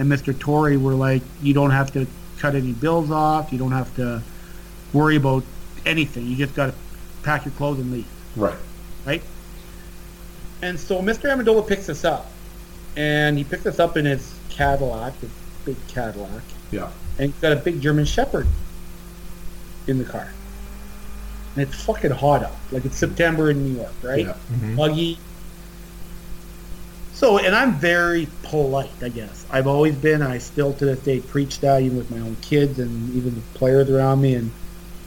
and 0.00 0.10
Mr. 0.10 0.36
Torrey 0.36 0.78
were 0.78 0.94
like, 0.94 1.20
you 1.42 1.52
don't 1.52 1.72
have 1.72 1.92
to 1.92 2.06
cut 2.38 2.54
any 2.54 2.72
bills 2.72 3.10
off. 3.10 3.52
You 3.52 3.58
don't 3.58 3.72
have 3.72 3.94
to 3.96 4.22
worry 4.94 5.16
about 5.16 5.44
anything. 5.84 6.26
You 6.26 6.36
just 6.36 6.54
got 6.54 6.66
to 6.68 6.74
pack 7.22 7.44
your 7.44 7.52
clothes 7.52 7.78
and 7.80 7.92
leave 7.92 8.06
Right. 8.34 8.56
right? 9.04 9.22
And 10.62 10.80
so 10.80 11.02
Mr. 11.02 11.30
Amendola 11.30 11.66
picks 11.68 11.90
us 11.90 12.02
up, 12.04 12.30
and 12.96 13.36
he 13.36 13.44
picks 13.44 13.66
us 13.66 13.78
up 13.78 13.98
in 13.98 14.06
his 14.06 14.32
Cadillac, 14.48 15.18
his 15.20 15.30
big 15.66 15.76
Cadillac, 15.88 16.42
Yeah. 16.70 16.88
and 17.18 17.30
he's 17.32 17.40
got 17.42 17.52
a 17.52 17.56
big 17.56 17.82
German 17.82 18.06
Shepherd 18.06 18.46
in 19.86 19.98
the 19.98 20.04
car. 20.04 20.32
And 21.56 21.68
it's 21.68 21.82
fucking 21.84 22.12
hot 22.12 22.42
out, 22.42 22.56
like 22.72 22.86
it's 22.86 22.96
September 22.96 23.50
in 23.50 23.64
New 23.64 23.80
York, 23.80 23.92
right? 24.02 24.24
Yeah. 24.26 24.34
Mhm. 24.52 24.74
Muggy. 24.76 25.18
So, 27.20 27.36
and 27.36 27.54
I'm 27.54 27.74
very 27.74 28.28
polite, 28.44 28.88
I 29.02 29.10
guess. 29.10 29.44
I've 29.50 29.66
always 29.66 29.94
been, 29.94 30.22
and 30.22 30.32
I 30.32 30.38
still 30.38 30.72
to 30.72 30.86
this 30.86 31.00
day 31.00 31.20
preach 31.20 31.60
that, 31.60 31.82
even 31.82 31.98
with 31.98 32.10
my 32.10 32.16
own 32.16 32.34
kids 32.40 32.78
and 32.78 33.14
even 33.14 33.34
the 33.34 33.42
players 33.52 33.90
around 33.90 34.22
me, 34.22 34.36
and 34.36 34.50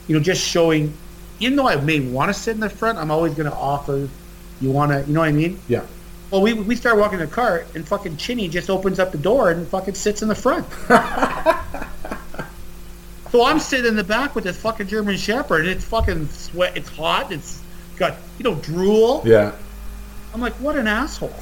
you 0.07 0.15
know, 0.15 0.21
just 0.21 0.47
showing. 0.47 0.93
Even 1.39 1.55
though 1.55 1.67
I 1.67 1.77
may 1.77 2.01
want 2.01 2.29
to 2.29 2.39
sit 2.39 2.53
in 2.53 2.59
the 2.59 2.69
front, 2.69 2.99
I'm 2.99 3.09
always 3.09 3.33
going 3.33 3.49
to 3.49 3.55
offer. 3.55 4.07
You 4.61 4.69
want 4.69 4.91
to, 4.91 5.03
you 5.07 5.13
know 5.15 5.21
what 5.21 5.29
I 5.29 5.31
mean? 5.31 5.59
Yeah. 5.67 5.87
Well, 6.29 6.43
we 6.43 6.53
we 6.53 6.75
start 6.75 6.99
walking 6.99 7.17
the 7.17 7.25
cart, 7.25 7.65
and 7.73 7.87
fucking 7.87 8.17
Chinny 8.17 8.47
just 8.47 8.69
opens 8.69 8.99
up 8.99 9.11
the 9.11 9.17
door 9.17 9.49
and 9.49 9.67
fucking 9.67 9.95
sits 9.95 10.21
in 10.21 10.27
the 10.27 10.35
front. 10.35 10.71
so 13.31 13.43
I'm 13.43 13.57
sitting 13.57 13.87
in 13.87 13.95
the 13.95 14.03
back 14.03 14.35
with 14.35 14.43
this 14.43 14.57
fucking 14.57 14.85
German 14.85 15.17
Shepherd, 15.17 15.61
and 15.61 15.69
it's 15.69 15.85
fucking 15.85 16.27
sweat. 16.27 16.77
It's 16.77 16.89
hot. 16.89 17.31
It's 17.31 17.59
got 17.95 18.17
you 18.37 18.43
know 18.43 18.53
drool. 18.53 19.23
Yeah. 19.25 19.53
I'm 20.33 20.41
like, 20.41 20.53
what 20.53 20.75
an 20.77 20.87
asshole. 20.87 21.33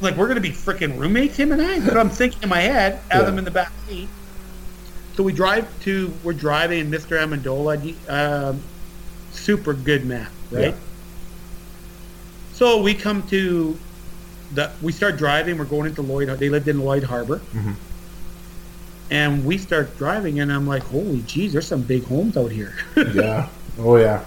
like 0.00 0.16
we're 0.16 0.28
gonna 0.28 0.40
be 0.40 0.50
freaking 0.50 0.96
roommates, 0.98 1.36
him 1.36 1.52
and 1.52 1.60
I. 1.62 1.80
But 1.80 1.96
I'm 1.96 2.10
thinking 2.10 2.42
in 2.44 2.48
my 2.48 2.60
head, 2.60 3.00
have 3.10 3.32
Yeah. 3.32 3.38
in 3.38 3.44
the 3.44 3.50
back 3.50 3.72
seat. 3.88 4.08
So 5.16 5.22
we 5.22 5.32
drive 5.32 5.66
to, 5.82 6.12
we're 6.22 6.32
driving, 6.34 6.80
and 6.80 6.92
Mr. 6.92 7.16
Amendola, 7.18 7.94
um, 8.10 8.60
super 9.32 9.72
good 9.72 10.04
man, 10.04 10.26
right? 10.50 10.66
Yeah. 10.68 10.74
So 12.52 12.82
we 12.82 12.94
come 12.94 13.22
to 13.28 13.78
the, 14.54 14.70
we 14.82 14.92
start 14.92 15.16
driving. 15.16 15.58
We're 15.58 15.64
going 15.64 15.86
into 15.86 16.02
Lloyd. 16.02 16.28
They 16.28 16.48
lived 16.50 16.68
in 16.68 16.80
Lloyd 16.80 17.02
Harbor, 17.04 17.40
Mhm. 17.54 17.74
and 19.10 19.44
we 19.44 19.58
start 19.58 19.96
driving, 19.98 20.38
and 20.40 20.52
I'm 20.52 20.66
like, 20.66 20.82
holy 20.84 21.18
jeez, 21.20 21.52
there's 21.52 21.66
some 21.66 21.82
big 21.82 22.04
homes 22.06 22.36
out 22.36 22.50
here. 22.52 22.74
Yeah. 23.14 23.48
Oh 23.78 23.96
yeah. 23.96 24.22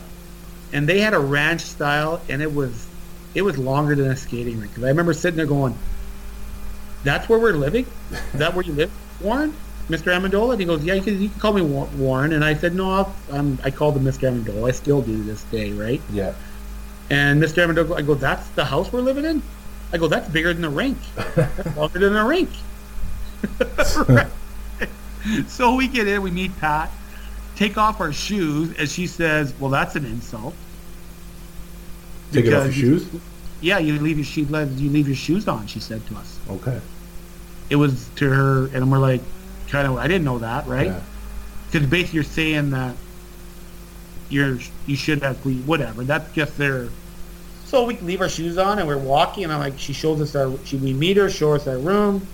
and 0.73 0.87
they 0.87 0.99
had 0.99 1.13
a 1.15 1.19
ranch 1.19 1.61
style, 1.61 2.21
and 2.29 2.41
it 2.41 2.53
was 2.53 2.85
it 3.35 3.41
was 3.41 3.57
longer 3.57 3.95
than 3.95 4.11
a 4.11 4.15
skating 4.15 4.59
rink. 4.59 4.73
'Cause 4.75 4.83
I 4.83 4.87
remember 4.87 5.13
sitting 5.13 5.37
there 5.37 5.45
going, 5.45 5.75
"That's 7.03 7.29
where 7.29 7.39
we're 7.39 7.53
living? 7.53 7.85
Is 8.11 8.39
that 8.39 8.55
where 8.55 8.63
you 8.65 8.73
live, 8.73 8.91
Warren, 9.21 9.53
Mr. 9.89 10.11
Amendola?" 10.13 10.51
And 10.53 10.59
he 10.59 10.65
goes, 10.65 10.83
"Yeah, 10.83 10.95
you 10.95 11.01
can, 11.01 11.21
you 11.21 11.29
can 11.29 11.39
call 11.39 11.53
me 11.53 11.61
Warren." 11.61 12.33
And 12.33 12.43
I 12.43 12.55
said, 12.55 12.75
"No, 12.75 12.91
I'll, 12.91 13.15
um, 13.31 13.59
I 13.63 13.71
called 13.71 13.95
him 13.97 14.03
Mr. 14.03 14.27
Amendola. 14.29 14.69
I 14.69 14.71
still 14.71 15.01
do 15.01 15.17
to 15.17 15.23
this 15.23 15.43
day, 15.51 15.71
right?" 15.71 16.01
Yeah. 16.11 16.33
And 17.09 17.41
Mr. 17.41 17.63
Amendola, 17.65 17.97
I 17.97 18.01
go, 18.01 18.15
"That's 18.15 18.47
the 18.49 18.65
house 18.65 18.91
we're 18.91 19.01
living 19.01 19.25
in." 19.25 19.41
I 19.91 19.97
go, 19.97 20.07
"That's 20.07 20.29
bigger 20.29 20.53
than 20.53 20.61
the 20.61 20.69
rink. 20.69 20.97
That's 21.35 21.75
longer 21.77 21.99
than 21.99 22.13
the 22.13 22.23
rink." 22.23 22.49
so 25.47 25.75
we 25.75 25.87
get 25.87 26.07
in, 26.07 26.21
we 26.21 26.31
meet 26.31 26.57
Pat, 26.59 26.91
take 27.55 27.77
off 27.77 27.99
our 27.99 28.11
shoes, 28.11 28.73
and 28.77 28.89
she 28.89 29.07
says, 29.07 29.53
"Well, 29.59 29.71
that's 29.71 29.95
an 29.95 30.05
insult." 30.05 30.53
Take 32.31 32.45
it 32.45 32.53
off 32.53 32.63
your 32.75 32.91
Because- 32.91 33.03
shoes. 33.03 33.21
Yeah, 33.61 33.79
you 33.79 33.99
leave 33.99 34.17
your 34.17 34.25
she 34.25 34.41
you 34.43 34.89
leave 34.89 35.07
your 35.07 35.15
shoes 35.17 35.47
on. 35.47 35.67
She 35.67 35.79
said 35.81 36.05
to 36.07 36.15
us. 36.15 36.37
Okay. 36.49 36.79
It 37.69 37.75
was 37.75 38.07
to 38.15 38.29
her, 38.29 38.67
and 38.67 38.89
we're 38.89 38.99
like, 38.99 39.21
kind 39.67 39.85
of. 39.87 39.97
I 39.97 40.07
didn't 40.07 40.23
know 40.23 40.39
that, 40.39 40.65
right? 40.65 40.87
Yeah. 40.87 40.99
Because 41.69 41.87
basically 41.87 42.15
you're 42.15 42.23
saying 42.23 42.69
that 42.71 42.95
you're 44.29 44.59
you 44.85 44.95
should 44.95 45.21
have 45.23 45.43
we 45.45 45.55
whatever. 45.57 46.03
That's 46.03 46.31
just 46.33 46.57
their. 46.57 46.87
So 47.65 47.85
we 47.85 47.97
leave 47.99 48.21
our 48.21 48.29
shoes 48.29 48.57
on 48.57 48.79
and 48.79 48.87
we're 48.87 48.97
walking, 48.97 49.43
and 49.43 49.53
I'm 49.53 49.59
like, 49.59 49.77
she 49.77 49.93
shows 49.93 50.21
us 50.21 50.35
our. 50.35 50.57
She 50.65 50.77
we 50.77 50.93
meet 50.93 51.17
her, 51.17 51.29
show 51.29 51.53
us 51.53 51.67
our 51.67 51.77
room. 51.77 52.25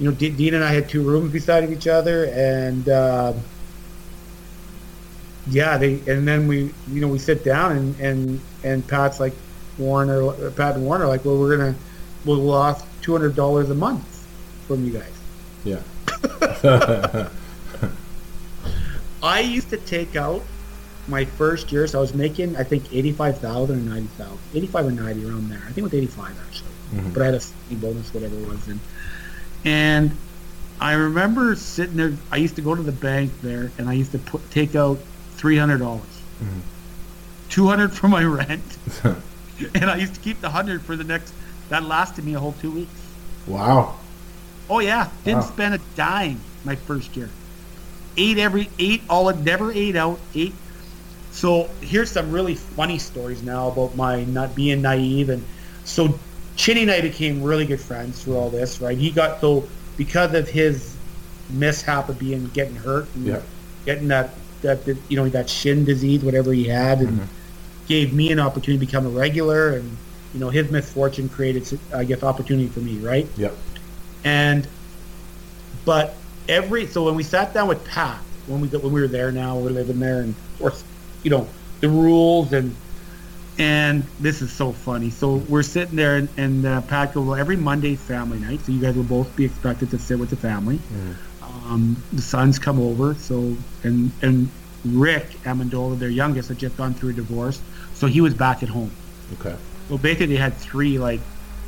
You 0.00 0.10
know, 0.10 0.16
D- 0.16 0.30
Dean 0.30 0.54
and 0.54 0.64
I 0.64 0.72
had 0.72 0.88
two 0.88 1.02
rooms 1.02 1.32
beside 1.32 1.62
of 1.62 1.70
each 1.72 1.86
other, 1.86 2.24
and 2.24 2.88
uh, 2.88 3.32
yeah, 5.48 5.76
they 5.76 6.00
and 6.06 6.26
then 6.26 6.46
we 6.48 6.72
you 6.88 7.00
know 7.00 7.08
we 7.08 7.18
sit 7.18 7.44
down 7.44 7.72
and 7.72 8.00
and 8.00 8.40
and 8.62 8.86
Pat's 8.86 9.20
like 9.20 9.34
Warner, 9.78 10.50
Pat 10.52 10.76
and 10.76 10.84
Warner 10.84 11.06
like, 11.06 11.24
well, 11.24 11.38
we're 11.38 11.56
gonna 11.56 11.74
we'll 12.24 12.38
lost 12.38 12.86
two 13.02 13.12
hundred 13.12 13.34
dollars 13.36 13.70
a 13.70 13.74
month 13.74 14.26
from 14.66 14.84
you 14.84 14.92
guys. 14.92 15.12
Yeah. 15.64 15.82
I 19.22 19.40
used 19.40 19.70
to 19.70 19.76
take 19.78 20.16
out 20.16 20.42
my 21.08 21.24
first 21.24 21.72
year, 21.72 21.86
so 21.86 21.98
I 21.98 22.00
was 22.00 22.14
making 22.14 22.56
I 22.56 22.64
think 22.64 22.92
eighty 22.92 23.12
five 23.12 23.38
thousand 23.38 23.80
or 23.80 23.90
ninety 23.90 24.08
thousand, 24.08 24.38
eighty 24.54 24.66
five 24.66 24.86
or 24.86 24.92
ninety 24.92 25.26
around 25.26 25.50
there. 25.50 25.60
I 25.60 25.66
think 25.66 25.78
it 25.78 25.82
was 25.82 25.94
eighty 25.94 26.06
five 26.06 26.36
actually, 26.46 26.70
mm-hmm. 26.92 27.12
but 27.12 27.22
I 27.22 27.26
had 27.26 27.34
a 27.34 27.74
bonus, 27.74 28.14
whatever 28.14 28.36
it 28.36 28.48
was, 28.48 28.68
and 28.68 28.80
and 29.64 30.16
I 30.80 30.94
remember 30.94 31.54
sitting 31.56 31.96
there. 31.96 32.14
I 32.30 32.36
used 32.36 32.56
to 32.56 32.62
go 32.62 32.74
to 32.74 32.82
the 32.82 32.92
bank 32.92 33.32
there, 33.42 33.70
and 33.78 33.88
I 33.88 33.92
used 33.94 34.12
to 34.12 34.18
put 34.18 34.50
take 34.50 34.74
out 34.74 34.98
three 35.36 35.56
hundred 35.56 35.78
dollars, 35.78 36.02
two 37.48 37.66
hundred 37.66 37.92
for 37.92 38.08
my 38.08 38.24
rent, 38.24 38.62
and 39.74 39.84
I 39.90 39.96
used 39.96 40.14
to 40.14 40.20
keep 40.20 40.40
the 40.40 40.50
hundred 40.50 40.82
for 40.82 40.96
the 40.96 41.04
next. 41.04 41.32
That 41.70 41.82
lasted 41.84 42.24
me 42.24 42.34
a 42.34 42.40
whole 42.40 42.52
two 42.60 42.70
weeks. 42.70 42.90
Wow. 43.46 43.96
Oh 44.68 44.80
yeah, 44.80 45.08
didn't 45.24 45.40
Wow. 45.40 45.46
spend 45.50 45.74
a 45.74 45.80
dime 45.96 46.40
my 46.64 46.76
first 46.76 47.16
year. 47.16 47.28
Ate 48.16 48.38
every 48.38 48.68
ate 48.78 49.02
all 49.08 49.28
it 49.28 49.38
never 49.38 49.72
ate 49.72 49.96
out. 49.96 50.18
Ate. 50.34 50.54
So 51.32 51.68
here's 51.80 52.10
some 52.10 52.30
really 52.30 52.54
funny 52.54 52.98
stories 52.98 53.42
now 53.42 53.68
about 53.68 53.96
my 53.96 54.24
not 54.24 54.54
being 54.54 54.82
naive 54.82 55.30
and 55.30 55.42
so 55.84 56.18
Chinny 56.56 56.82
and 56.82 56.90
I 56.90 57.00
became 57.00 57.42
really 57.42 57.66
good 57.66 57.80
friends 57.80 58.22
through 58.22 58.36
all 58.36 58.50
this. 58.50 58.80
Right, 58.80 58.96
he 58.96 59.10
got 59.10 59.40
so 59.40 59.66
because 59.96 60.32
of 60.34 60.48
his 60.48 60.94
mishap 61.50 62.08
of 62.08 62.18
being 62.18 62.46
getting 62.54 62.76
hurt 62.76 63.06
and 63.16 63.26
Yeah. 63.26 63.40
getting 63.84 64.08
that 64.08 64.34
that 64.64 64.84
that, 64.84 64.96
you 65.08 65.16
know 65.16 65.28
that 65.28 65.48
shin 65.48 65.84
disease 65.84 66.24
whatever 66.24 66.52
he 66.52 66.64
had 66.64 66.98
and 66.98 67.28
gave 67.86 68.12
me 68.12 68.32
an 68.32 68.40
opportunity 68.40 68.84
to 68.84 68.86
become 68.86 69.06
a 69.06 69.10
regular 69.10 69.74
and 69.76 69.96
you 70.32 70.40
know 70.40 70.50
his 70.50 70.70
misfortune 70.70 71.28
created 71.28 71.78
I 71.94 72.04
guess 72.04 72.22
opportunity 72.22 72.66
for 72.66 72.80
me 72.80 72.98
right? 72.98 73.28
Yep. 73.36 73.56
and 74.24 74.66
but 75.84 76.16
every 76.48 76.86
so 76.86 77.04
when 77.04 77.14
we 77.14 77.22
sat 77.22 77.54
down 77.54 77.68
with 77.68 77.84
Pat 77.84 78.20
when 78.46 78.60
we 78.60 78.68
when 78.68 78.92
we 78.92 79.00
were 79.00 79.08
there 79.08 79.30
now 79.30 79.56
we're 79.56 79.70
living 79.70 80.00
there 80.00 80.20
and 80.20 80.30
of 80.30 80.58
course 80.58 80.84
you 81.22 81.30
know 81.30 81.46
the 81.80 81.88
rules 81.88 82.52
and 82.52 82.74
and 83.56 84.02
this 84.18 84.42
is 84.42 84.50
so 84.52 84.72
funny. 84.72 85.10
So 85.10 85.34
we're 85.34 85.62
sitting 85.62 85.94
there 85.94 86.16
and, 86.16 86.28
and 86.36 86.66
uh, 86.66 86.80
Pat 86.80 87.14
goes 87.14 87.24
well 87.24 87.38
every 87.38 87.56
Monday 87.56 87.94
family 87.94 88.40
night 88.40 88.60
so 88.62 88.72
you 88.72 88.80
guys 88.80 88.96
will 88.96 89.04
both 89.04 89.34
be 89.36 89.44
expected 89.44 89.90
to 89.90 89.98
sit 89.98 90.18
with 90.18 90.30
the 90.30 90.36
family 90.36 90.80
um, 91.44 91.96
the 92.12 92.22
sons 92.22 92.58
come 92.58 92.78
over 92.80 93.14
so 93.14 93.56
and 93.82 94.10
and 94.22 94.48
Rick 94.84 95.30
Amendola 95.44 95.98
their 95.98 96.08
youngest 96.10 96.48
had 96.48 96.58
just 96.58 96.76
gone 96.76 96.94
through 96.94 97.10
a 97.10 97.14
divorce 97.14 97.60
so 97.94 98.06
he 98.06 98.20
was 98.20 98.34
back 98.34 98.62
at 98.62 98.68
home 98.68 98.90
Okay. 99.40 99.56
so 99.88 99.98
basically 99.98 100.26
they 100.26 100.36
had 100.36 100.54
three 100.54 100.98
like 100.98 101.20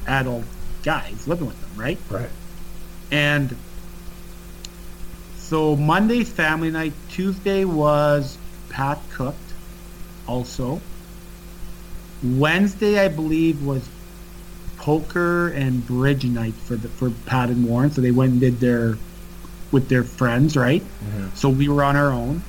adult 0.06 0.44
guys 0.82 1.26
living 1.26 1.46
with 1.46 1.60
them 1.60 1.70
right 1.76 1.98
Right. 2.10 2.30
and 3.10 3.54
so 5.38 5.76
Monday's 5.76 6.28
family 6.28 6.70
night. 6.72 6.92
Tuesday 7.08 7.64
was 7.64 8.36
Pat 8.68 8.98
cooked, 9.14 9.38
also. 10.26 10.80
Wednesday, 12.24 12.98
I 12.98 13.06
believe, 13.06 13.64
was 13.64 13.88
poker 14.78 15.48
and 15.50 15.86
bridge 15.86 16.24
night 16.24 16.54
for 16.54 16.74
the 16.74 16.88
for 16.88 17.10
Pat 17.26 17.48
and 17.50 17.64
Warren. 17.64 17.92
So 17.92 18.00
they 18.00 18.10
went 18.10 18.32
and 18.32 18.40
did 18.40 18.58
their 18.58 18.96
with 19.72 19.88
their 19.88 20.04
friends, 20.04 20.56
right? 20.56 20.82
Mm-hmm. 20.82 21.28
So 21.34 21.48
we 21.48 21.68
were 21.68 21.82
on 21.84 21.96
our 21.96 22.10
own. 22.12 22.42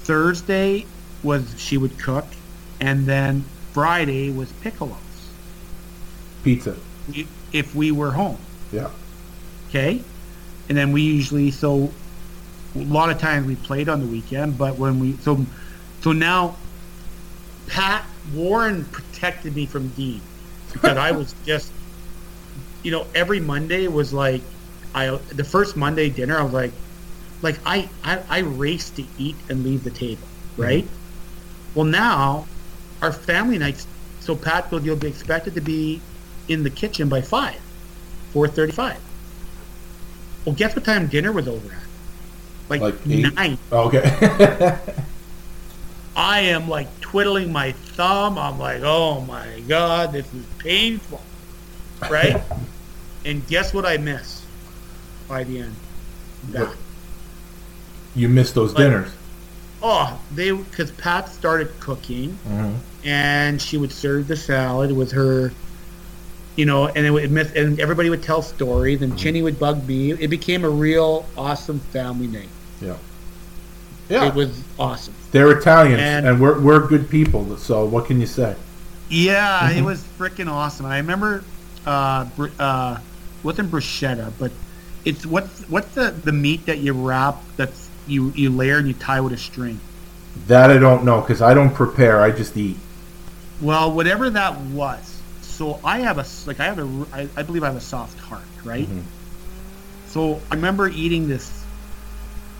Thursday 0.00 0.86
was 1.22 1.54
she 1.58 1.76
would 1.78 1.98
cook, 1.98 2.26
and 2.80 3.06
then 3.06 3.44
Friday 3.72 4.30
was 4.30 4.50
piccolos. 4.62 4.96
Pizza. 6.44 6.76
we- 7.08 7.26
If 7.52 7.74
we 7.74 7.90
were 7.92 8.12
home. 8.12 8.38
Yeah. 8.72 8.90
okay 9.68 10.02
and 10.68 10.76
then 10.76 10.90
we 10.90 11.00
usually 11.02 11.52
so 11.52 11.92
a 12.74 12.78
lot 12.78 13.10
of 13.10 13.18
times 13.20 13.46
we 13.46 13.54
played 13.54 13.88
on 13.88 14.00
the 14.00 14.06
weekend 14.06 14.58
but 14.58 14.76
when 14.76 14.98
we 14.98 15.12
so 15.18 15.46
so 16.00 16.10
now 16.10 16.56
pat 17.68 18.04
warren 18.34 18.84
protected 18.86 19.54
me 19.54 19.64
from 19.64 19.86
dean 19.90 20.20
because 20.72 20.96
i 20.96 21.12
was 21.12 21.32
just 21.46 21.70
you 22.82 22.90
know 22.90 23.06
every 23.14 23.38
monday 23.38 23.86
was 23.86 24.12
like 24.12 24.42
i 24.96 25.16
the 25.32 25.44
first 25.44 25.76
monday 25.76 26.10
dinner 26.10 26.36
i 26.36 26.42
was 26.42 26.52
like 26.52 26.72
like 27.42 27.58
i 27.64 27.88
i, 28.02 28.18
I 28.28 28.38
race 28.40 28.90
to 28.90 29.04
eat 29.18 29.36
and 29.48 29.62
leave 29.62 29.84
the 29.84 29.90
table 29.90 30.26
mm-hmm. 30.26 30.62
right 30.62 30.88
well 31.74 31.86
now 31.86 32.46
our 33.02 33.12
family 33.12 33.58
nights 33.58 33.86
so 34.18 34.34
pat 34.34 34.66
you'll 34.72 34.96
be 34.96 35.06
expected 35.06 35.54
to 35.54 35.60
be 35.60 36.00
in 36.48 36.64
the 36.64 36.70
kitchen 36.70 37.08
by 37.08 37.20
5 37.20 37.54
4.35 38.34 38.96
well, 40.46 40.54
guess 40.54 40.76
what 40.76 40.84
time 40.84 41.08
dinner 41.08 41.32
was 41.32 41.48
over 41.48 41.72
at? 41.72 41.82
Like, 42.68 42.80
Like 42.80 43.04
nine. 43.04 43.58
Okay. 43.70 44.00
I 46.16 46.40
am 46.40 46.68
like 46.68 47.00
twiddling 47.00 47.52
my 47.52 47.72
thumb. 47.72 48.38
I'm 48.38 48.58
like, 48.58 48.80
oh 48.82 49.20
my 49.22 49.60
god, 49.66 50.12
this 50.12 50.32
is 50.32 50.46
painful, 50.58 51.20
right? 52.08 52.40
and 53.24 53.46
guess 53.48 53.74
what 53.74 53.84
I 53.84 53.96
miss 53.96 54.35
by 55.28 55.44
the 55.44 55.60
end? 55.60 55.74
That. 56.50 56.68
you 58.14 58.28
missed 58.30 58.54
those 58.54 58.70
Like- 58.72 58.78
dinners. 58.84 59.08
Oh, 59.82 60.18
they 60.34 60.50
because 60.52 60.90
Pat 60.92 61.28
started 61.32 61.68
cooking, 61.80 62.38
Mhm. 62.48 62.74
and 63.04 63.60
she 63.60 63.76
would 63.76 63.92
serve 63.92 64.26
the 64.26 64.36
salad 64.36 64.90
with 64.92 65.12
her, 65.12 65.52
you 66.56 66.64
know, 66.64 66.86
and 66.86 67.04
it 67.04 67.10
would 67.10 67.30
miss, 67.30 67.52
and 67.52 67.78
everybody 67.78 68.08
would 68.08 68.22
tell 68.22 68.40
stories, 68.40 69.02
and 69.02 69.18
Chinny 69.18 69.42
would 69.42 69.58
bug 69.58 69.86
me. 69.86 70.12
It 70.12 70.28
became 70.28 70.64
a 70.64 70.70
real 70.70 71.26
awesome 71.36 71.80
family 71.92 72.26
night. 72.26 72.48
Yeah. 72.80 72.94
Yeah. 74.08 74.24
It 74.28 74.34
was 74.34 74.48
awesome. 74.78 75.12
They're 75.32 75.50
Italians, 75.50 76.00
And- 76.00 76.26
and, 76.26 76.40
we're 76.40 76.58
we're 76.58 76.86
good 76.86 77.10
people. 77.10 77.56
So 77.58 77.84
what 77.84 78.06
can 78.06 78.18
you 78.18 78.26
say? 78.26 78.54
Yeah, 79.10 79.68
it 79.70 79.82
was 79.82 80.02
freaking 80.18 80.50
awesome. 80.50 80.86
I 80.86 80.96
remember, 80.96 81.44
uh, 81.86 82.24
uh, 82.58 82.96
wasn't 83.42 83.70
bruschetta, 83.70 84.32
but 84.38 84.52
it's 85.06 85.24
what's 85.24 85.62
what's 85.70 85.94
the 85.94 86.10
the 86.10 86.32
meat 86.32 86.66
that 86.66 86.78
you 86.78 86.92
wrap 86.92 87.36
that's 87.56 87.88
you 88.06 88.32
you 88.32 88.50
layer 88.50 88.76
and 88.76 88.88
you 88.88 88.94
tie 88.94 89.20
with 89.20 89.32
a 89.32 89.38
string. 89.38 89.80
That 90.48 90.70
I 90.70 90.78
don't 90.78 91.04
know 91.04 91.20
because 91.22 91.40
I 91.40 91.54
don't 91.54 91.72
prepare. 91.72 92.20
I 92.20 92.30
just 92.30 92.56
eat. 92.56 92.76
Well, 93.62 93.90
whatever 93.92 94.28
that 94.30 94.60
was. 94.60 95.22
So 95.40 95.80
I 95.82 96.00
have 96.00 96.18
a 96.18 96.26
like 96.46 96.60
I 96.60 96.64
have 96.64 96.78
a 96.78 97.06
I, 97.12 97.28
I 97.36 97.42
believe 97.42 97.62
I 97.62 97.68
have 97.68 97.76
a 97.76 97.80
soft 97.80 98.18
heart, 98.18 98.42
right? 98.64 98.86
Mm-hmm. 98.86 99.00
So 100.08 100.40
I 100.50 100.56
remember 100.56 100.88
eating 100.88 101.28
this 101.28 101.64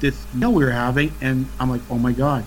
this 0.00 0.24
meal 0.32 0.52
we 0.52 0.64
were 0.64 0.70
having, 0.70 1.12
and 1.20 1.46
I'm 1.58 1.68
like, 1.68 1.82
oh 1.90 1.98
my 1.98 2.12
god, 2.12 2.44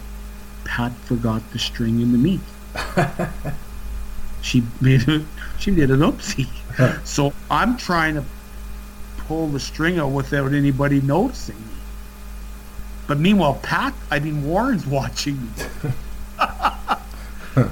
Pat 0.64 0.94
forgot 0.94 1.42
the 1.52 1.60
string 1.60 2.00
in 2.00 2.14
the 2.14 2.18
meat. 2.18 2.42
she 4.42 4.64
made 4.80 5.08
a, 5.10 5.26
she 5.60 5.72
did 5.72 5.92
an 5.92 6.00
oopsie. 6.00 6.48
so 7.06 7.34
I'm 7.52 7.76
trying 7.76 8.16
to 8.16 8.24
pull 9.30 9.48
the 9.48 9.60
string 9.60 10.00
out 10.00 10.08
without 10.08 10.54
anybody 10.54 11.02
noticing 11.02 11.56
me. 11.56 11.78
But 13.08 13.20
meanwhile, 13.20 13.60
Pat, 13.62 13.94
I 14.10 14.20
mean 14.20 14.44
Warren's 14.44 14.88
watching 14.98 15.40
me. 15.40 15.50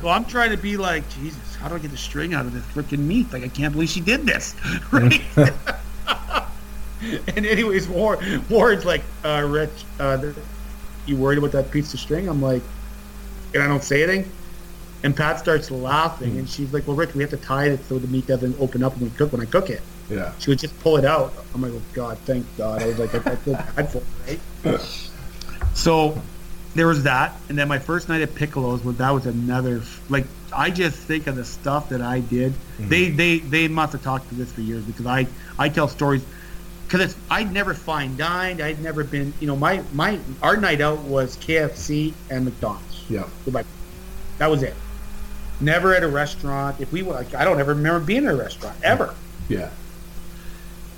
So 0.02 0.10
I'm 0.10 0.26
trying 0.26 0.50
to 0.52 0.58
be 0.58 0.76
like, 0.76 1.08
Jesus, 1.12 1.56
how 1.56 1.70
do 1.70 1.76
I 1.76 1.80
get 1.80 1.92
the 1.92 1.98
string 1.98 2.34
out 2.34 2.46
of 2.46 2.52
this 2.52 2.64
freaking 2.66 3.06
meat? 3.06 3.32
Like, 3.32 3.44
I 3.44 3.48
can't 3.48 3.72
believe 3.72 3.88
she 3.88 4.02
did 4.02 4.26
this, 4.26 4.54
right? 4.92 5.22
and 7.02 7.46
anyways, 7.46 7.88
Warren, 7.88 8.44
Warren's 8.50 8.84
like, 8.84 9.04
uh, 9.24 9.46
Rich, 9.48 9.86
uh, 10.00 10.34
you 11.06 11.16
worried 11.16 11.38
about 11.38 11.54
that 11.54 11.72
piece 11.72 11.94
of 11.94 12.02
string? 12.02 12.28
I'm 12.28 12.42
like, 12.42 12.64
and 13.54 13.64
I 13.64 13.68
don't 13.68 13.84
say 13.84 14.04
anything. 14.04 14.30
And 15.04 15.16
Pat 15.16 15.40
starts 15.40 15.72
laughing, 15.72 16.38
and 16.38 16.50
she's 16.50 16.74
like, 16.74 16.86
well, 16.86 16.98
Rich, 16.98 17.14
we 17.14 17.22
have 17.22 17.30
to 17.30 17.38
tie 17.38 17.68
it 17.68 17.86
so 17.86 17.98
the 17.98 18.08
meat 18.08 18.28
doesn't 18.28 18.60
open 18.60 18.84
up 18.84 18.94
when 18.96 19.06
we 19.06 19.10
cook 19.12 19.32
when 19.32 19.42
I 19.42 19.46
cook 19.46 19.70
it. 19.70 19.82
Yeah. 20.10 20.34
She 20.40 20.50
would 20.50 20.60
just 20.60 20.78
pull 20.80 20.98
it 20.98 21.06
out. 21.06 21.34
I'm 21.54 21.62
like, 21.62 21.74
oh 21.74 21.82
God, 21.94 22.18
thank 22.20 22.46
God. 22.58 22.82
I 22.82 22.88
was 22.88 23.00
like, 23.00 23.14
I 23.14 23.36
feel 23.36 23.54
bad 23.54 23.90
for 23.90 24.00
her, 24.00 24.38
right? 24.64 24.82
So 25.74 26.20
there 26.74 26.88
was 26.88 27.04
that, 27.04 27.36
and 27.50 27.58
then 27.58 27.68
my 27.68 27.78
first 27.78 28.10
night 28.10 28.22
at 28.22 28.34
Piccolo's, 28.34 28.84
well, 28.84 28.94
that 28.94 29.12
was 29.12 29.28
another 29.28 29.82
like 30.10 30.26
I 30.52 30.72
just 30.72 30.98
think 30.98 31.28
of 31.28 31.36
the 31.36 31.46
stuff 31.46 31.90
that 31.90 32.02
I 32.02 32.20
did. 32.20 32.54
Mm-hmm. 32.54 32.90
They 32.90 33.10
they 33.10 33.38
they 33.40 33.68
must 33.68 33.94
have 33.94 34.04
talked 34.04 34.30
to 34.30 34.36
this 34.36 34.52
for 34.52 34.62
years 34.62 34.84
because 34.84 35.06
I 35.06 35.28
I 35.60 35.70
tell 35.70 35.88
stories 35.88 36.24
because 36.88 37.16
I'd 37.30 37.52
never 37.52 37.74
fine 37.74 38.18
dined. 38.18 38.62
I'd 38.62 38.82
never 38.82 39.04
been 39.04 39.34
you 39.40 39.48
know 39.48 39.56
my 39.56 39.84
my 39.94 40.20
our 40.42 40.58
night 40.58 40.82
out 40.82 41.00
was 41.00 41.38
KFC 41.38 42.14
and 42.30 42.46
McDonald's. 42.46 43.06
Yeah. 43.10 43.28
Goodbye. 43.46 43.66
That 44.40 44.50
was 44.50 44.64
it. 44.64 44.76
Never 45.60 45.96
at 45.96 46.04
a 46.04 46.08
restaurant. 46.08 46.80
If 46.80 46.92
we 46.92 47.02
were 47.02 47.14
like, 47.14 47.34
I 47.34 47.44
don't 47.44 47.60
ever 47.60 47.74
remember 47.74 48.06
being 48.06 48.26
at 48.26 48.34
a 48.34 48.38
restaurant 48.38 48.78
ever. 48.84 49.16
Yeah. 49.50 49.70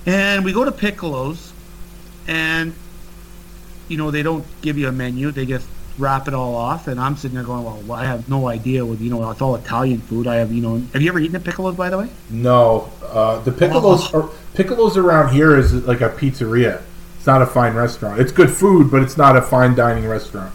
And 0.06 0.44
we 0.44 0.52
go 0.52 0.64
to 0.64 0.72
Piccolo's, 0.72 1.52
and 2.26 2.74
you 3.88 3.96
know 3.96 4.10
they 4.10 4.22
don't 4.22 4.44
give 4.62 4.78
you 4.78 4.88
a 4.88 4.92
menu; 4.92 5.30
they 5.30 5.46
just 5.46 5.68
wrap 5.98 6.26
it 6.26 6.34
all 6.34 6.54
off, 6.54 6.88
and 6.88 6.98
I'm 6.98 7.16
sitting 7.16 7.34
there 7.34 7.44
going, 7.44 7.64
well, 7.86 7.98
I 7.98 8.06
have 8.06 8.28
no 8.28 8.48
idea 8.48 8.84
what 8.84 9.00
you 9.00 9.10
know. 9.10 9.30
It's 9.30 9.42
all 9.42 9.54
Italian 9.54 10.00
food. 10.00 10.26
I 10.26 10.36
have 10.36 10.52
you 10.52 10.62
know. 10.62 10.78
Have 10.92 11.02
you 11.02 11.08
ever 11.10 11.20
eaten 11.20 11.36
at 11.36 11.44
Piccolo's, 11.44 11.76
by 11.76 11.90
the 11.90 11.98
way? 11.98 12.08
No, 12.30 12.90
uh, 13.04 13.40
the 13.40 13.52
Piccolo's 13.52 14.12
or, 14.12 14.30
Piccolo's 14.54 14.96
around 14.96 15.34
here 15.34 15.56
is 15.56 15.72
like 15.74 16.00
a 16.00 16.08
pizzeria. 16.08 16.82
It's 17.16 17.26
not 17.26 17.42
a 17.42 17.46
fine 17.46 17.74
restaurant. 17.74 18.20
It's 18.20 18.32
good 18.32 18.50
food, 18.50 18.90
but 18.90 19.02
it's 19.02 19.18
not 19.18 19.36
a 19.36 19.42
fine 19.42 19.74
dining 19.74 20.06
restaurant. 20.08 20.54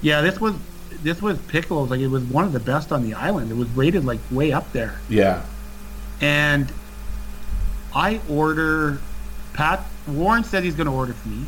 Yeah, 0.00 0.20
this 0.20 0.40
was 0.40 0.54
this 1.02 1.22
was 1.22 1.38
Piccolo's. 1.38 1.90
Like 1.90 2.00
it 2.00 2.08
was 2.08 2.24
one 2.24 2.44
of 2.44 2.52
the 2.52 2.60
best 2.60 2.92
on 2.92 3.02
the 3.02 3.14
island. 3.14 3.50
It 3.50 3.56
was 3.56 3.68
rated 3.70 4.04
like 4.04 4.20
way 4.30 4.52
up 4.52 4.72
there. 4.72 4.98
Yeah. 5.08 5.44
And 6.20 6.72
I 7.94 8.20
order. 8.28 8.98
Pat 9.54 9.84
Warren 10.06 10.44
said 10.44 10.64
he's 10.64 10.74
going 10.74 10.86
to 10.86 10.92
order 10.92 11.12
for 11.12 11.28
me. 11.28 11.44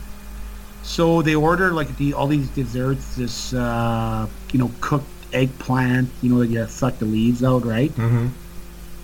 So 0.82 1.22
they 1.22 1.34
order 1.34 1.72
like 1.72 1.96
the 1.96 2.14
all 2.14 2.26
these 2.26 2.48
desserts. 2.50 3.16
This 3.16 3.54
uh, 3.54 4.26
you 4.52 4.58
know 4.58 4.70
cooked 4.80 5.06
eggplant. 5.32 6.10
You 6.22 6.34
know 6.34 6.42
you 6.42 6.66
suck 6.66 6.98
the 6.98 7.06
leaves 7.06 7.42
out, 7.42 7.64
right? 7.64 7.90
Mm-hmm. 7.90 8.28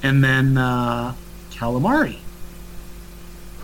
And 0.03 0.25
then 0.25 0.59
uh, 0.59 1.15
calamari. 1.51 2.19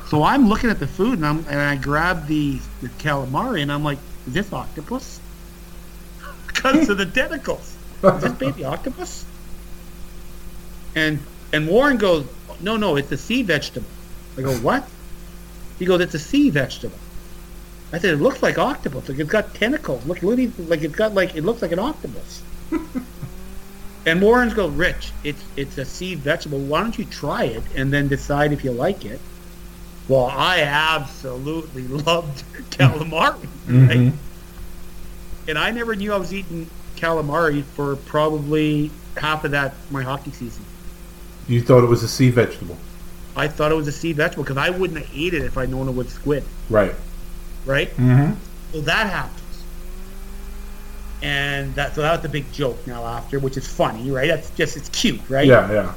So 0.08 0.22
I'm 0.22 0.48
looking 0.48 0.70
at 0.70 0.78
the 0.78 0.86
food 0.86 1.18
and 1.18 1.26
I'm 1.26 1.38
and 1.48 1.58
I 1.58 1.76
grab 1.76 2.26
the, 2.26 2.60
the 2.80 2.88
calamari 2.88 3.62
and 3.62 3.72
I'm 3.72 3.82
like, 3.82 3.98
is 4.26 4.34
this 4.34 4.52
octopus? 4.52 5.20
Because 6.46 6.88
of 6.88 6.96
the 6.96 7.06
tentacles. 7.06 7.76
Is 8.02 8.22
this 8.22 8.32
baby 8.32 8.64
octopus? 8.74 9.24
And 10.94 11.18
and 11.52 11.68
Warren 11.68 11.98
goes, 11.98 12.26
no, 12.60 12.76
no, 12.76 12.96
it's 12.96 13.10
a 13.12 13.16
sea 13.16 13.42
vegetable. 13.42 13.88
I 14.36 14.42
go, 14.42 14.52
what? 14.56 14.86
He 15.78 15.84
goes, 15.84 16.00
it's 16.00 16.14
a 16.14 16.18
sea 16.18 16.50
vegetable. 16.50 16.98
I 17.92 17.98
said, 17.98 18.14
it 18.14 18.16
looks 18.16 18.42
like 18.42 18.58
octopus. 18.58 19.08
Like 19.08 19.18
it's 19.18 19.30
got 19.30 19.54
tentacles. 19.54 20.04
Look, 20.06 20.22
look, 20.22 20.38
like 20.58 20.82
it's 20.82 20.94
got 20.94 21.14
like 21.14 21.36
it 21.36 21.44
looks 21.44 21.62
like 21.62 21.72
an 21.72 21.78
octopus. 21.78 22.42
and 24.06 24.20
Warren's 24.20 24.54
go, 24.54 24.68
Rich, 24.68 25.12
it's 25.22 25.42
it's 25.56 25.78
a 25.78 25.84
sea 25.84 26.14
vegetable. 26.14 26.58
Why 26.58 26.80
don't 26.80 26.98
you 26.98 27.04
try 27.04 27.44
it 27.44 27.62
and 27.76 27.92
then 27.92 28.08
decide 28.08 28.52
if 28.52 28.64
you 28.64 28.72
like 28.72 29.04
it? 29.04 29.20
Well, 30.08 30.26
I 30.26 30.60
absolutely 30.62 31.82
loved 31.88 32.44
calamari, 32.70 33.34
right? 33.34 33.48
Mm-hmm. 33.68 34.16
And 35.48 35.58
I 35.58 35.70
never 35.70 35.94
knew 35.94 36.12
I 36.12 36.16
was 36.16 36.34
eating 36.34 36.68
calamari 36.96 37.62
for 37.62 37.94
probably 37.96 38.90
half 39.16 39.44
of 39.44 39.52
that 39.52 39.74
my 39.90 40.02
hockey 40.02 40.32
season. 40.32 40.64
You 41.48 41.62
thought 41.62 41.84
it 41.84 41.88
was 41.88 42.02
a 42.02 42.08
sea 42.08 42.30
vegetable, 42.30 42.76
I 43.36 43.48
thought 43.48 43.70
it 43.70 43.74
was 43.74 43.86
a 43.86 43.92
sea 43.92 44.12
vegetable 44.12 44.44
because 44.44 44.56
I 44.56 44.70
wouldn't 44.70 44.98
have 44.98 45.10
ate 45.14 45.34
it 45.34 45.42
if 45.42 45.58
I'd 45.58 45.70
known 45.70 45.88
it 45.88 45.94
was 45.94 46.08
squid, 46.08 46.42
right? 46.70 46.94
right? 47.66 47.90
Mm-hmm. 47.96 48.32
So 48.72 48.80
that 48.80 49.10
happens. 49.10 49.42
And 51.22 51.74
that 51.74 51.94
so 51.94 52.02
that 52.02 52.12
was 52.12 52.20
the 52.22 52.28
big 52.28 52.50
joke 52.52 52.86
now 52.86 53.04
after, 53.04 53.38
which 53.38 53.56
is 53.56 53.66
funny, 53.66 54.10
right? 54.10 54.28
That's 54.28 54.50
just 54.50 54.76
it's 54.76 54.88
cute, 54.88 55.20
right? 55.28 55.46
Yeah, 55.46 55.70
yeah. 55.70 55.94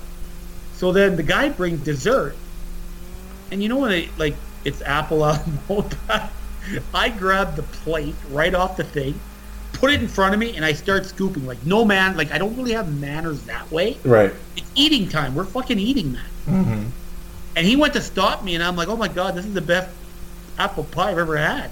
So 0.74 0.92
then 0.92 1.16
the 1.16 1.24
guy 1.24 1.50
brings 1.50 1.82
dessert, 1.84 2.36
and 3.52 3.62
you 3.62 3.70
know 3.70 3.78
when 3.78 3.92
they 3.92 4.10
like 4.18 4.36
it's 4.66 4.82
apple 4.82 5.24
out 5.24 5.42
I 6.94 7.10
grab 7.10 7.56
the 7.56 7.64
plate 7.64 8.16
right 8.30 8.54
off 8.54 8.78
the 8.78 8.84
thing, 8.84 9.20
put 9.80 9.92
it 9.92 10.02
in 10.02 10.08
front 10.08 10.34
of 10.34 10.40
me, 10.40 10.56
and 10.56 10.66
I 10.66 10.74
start 10.74 11.06
scooping. 11.06 11.46
Like 11.46 11.66
no 11.66 11.86
man, 11.86 12.18
like 12.18 12.32
I 12.32 12.38
don't 12.38 12.56
really 12.56 12.74
have 12.74 12.94
manners 13.00 13.42
that 13.44 13.72
way. 13.72 13.98
Right. 14.04 14.34
It's 14.56 14.72
eating 14.76 15.10
time. 15.10 15.36
We're 15.36 15.46
fucking 15.46 15.80
eating 15.80 16.14
that. 16.14 16.26
Mm-hmm. 16.46 16.90
And 17.56 17.68
he 17.68 17.76
went 17.76 17.94
to 17.94 18.02
stop 18.02 18.44
me, 18.44 18.56
and 18.56 18.64
I'm 18.64 18.76
like, 18.76 18.88
oh 18.88 18.98
my 18.98 19.08
god, 19.08 19.36
this 19.36 19.46
is 19.46 19.54
the 19.54 19.62
best 19.62 19.90
apple 20.58 20.84
pie 20.84 21.12
I've 21.12 21.18
ever 21.18 21.38
had. 21.38 21.72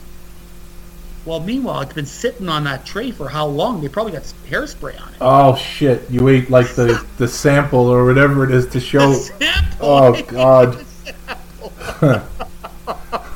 Well, 1.26 1.42
meanwhile, 1.42 1.82
it's 1.82 1.94
been 1.94 2.06
sitting 2.06 2.48
on 2.48 2.64
that 2.64 2.86
tray 2.86 3.12
for 3.12 3.28
how 3.28 3.48
long? 3.48 3.82
They 3.82 3.90
probably 3.90 4.14
got 4.14 4.24
hairspray 4.50 5.02
on 5.02 5.10
it. 5.10 5.18
Oh 5.20 5.56
shit! 5.58 6.10
You 6.10 6.30
ate 6.30 6.50
like 6.50 6.74
the 6.76 7.06
the 7.18 7.28
sample 7.28 7.88
or 7.88 8.06
whatever 8.06 8.46
it 8.46 8.52
is 8.52 8.68
to 8.68 8.80
show. 8.80 9.12
Sample. 9.14 9.78
Oh 9.82 10.22
god. 10.28 10.86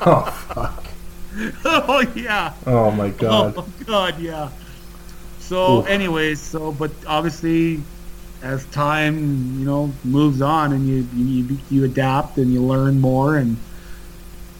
oh 0.06 0.46
fuck. 0.48 0.84
oh 1.64 2.12
yeah. 2.14 2.54
Oh 2.66 2.90
my 2.90 3.10
god. 3.10 3.54
Oh 3.56 3.66
god, 3.84 4.18
yeah. 4.18 4.50
So, 5.52 5.80
Oof. 5.80 5.86
anyways, 5.86 6.40
so 6.40 6.72
but 6.72 6.90
obviously, 7.06 7.82
as 8.42 8.64
time 8.66 9.58
you 9.58 9.66
know 9.66 9.92
moves 10.02 10.40
on 10.40 10.72
and 10.72 10.88
you 10.88 11.06
you 11.14 11.58
you 11.70 11.84
adapt 11.84 12.38
and 12.38 12.50
you 12.50 12.62
learn 12.62 12.98
more 13.00 13.36
and. 13.36 13.58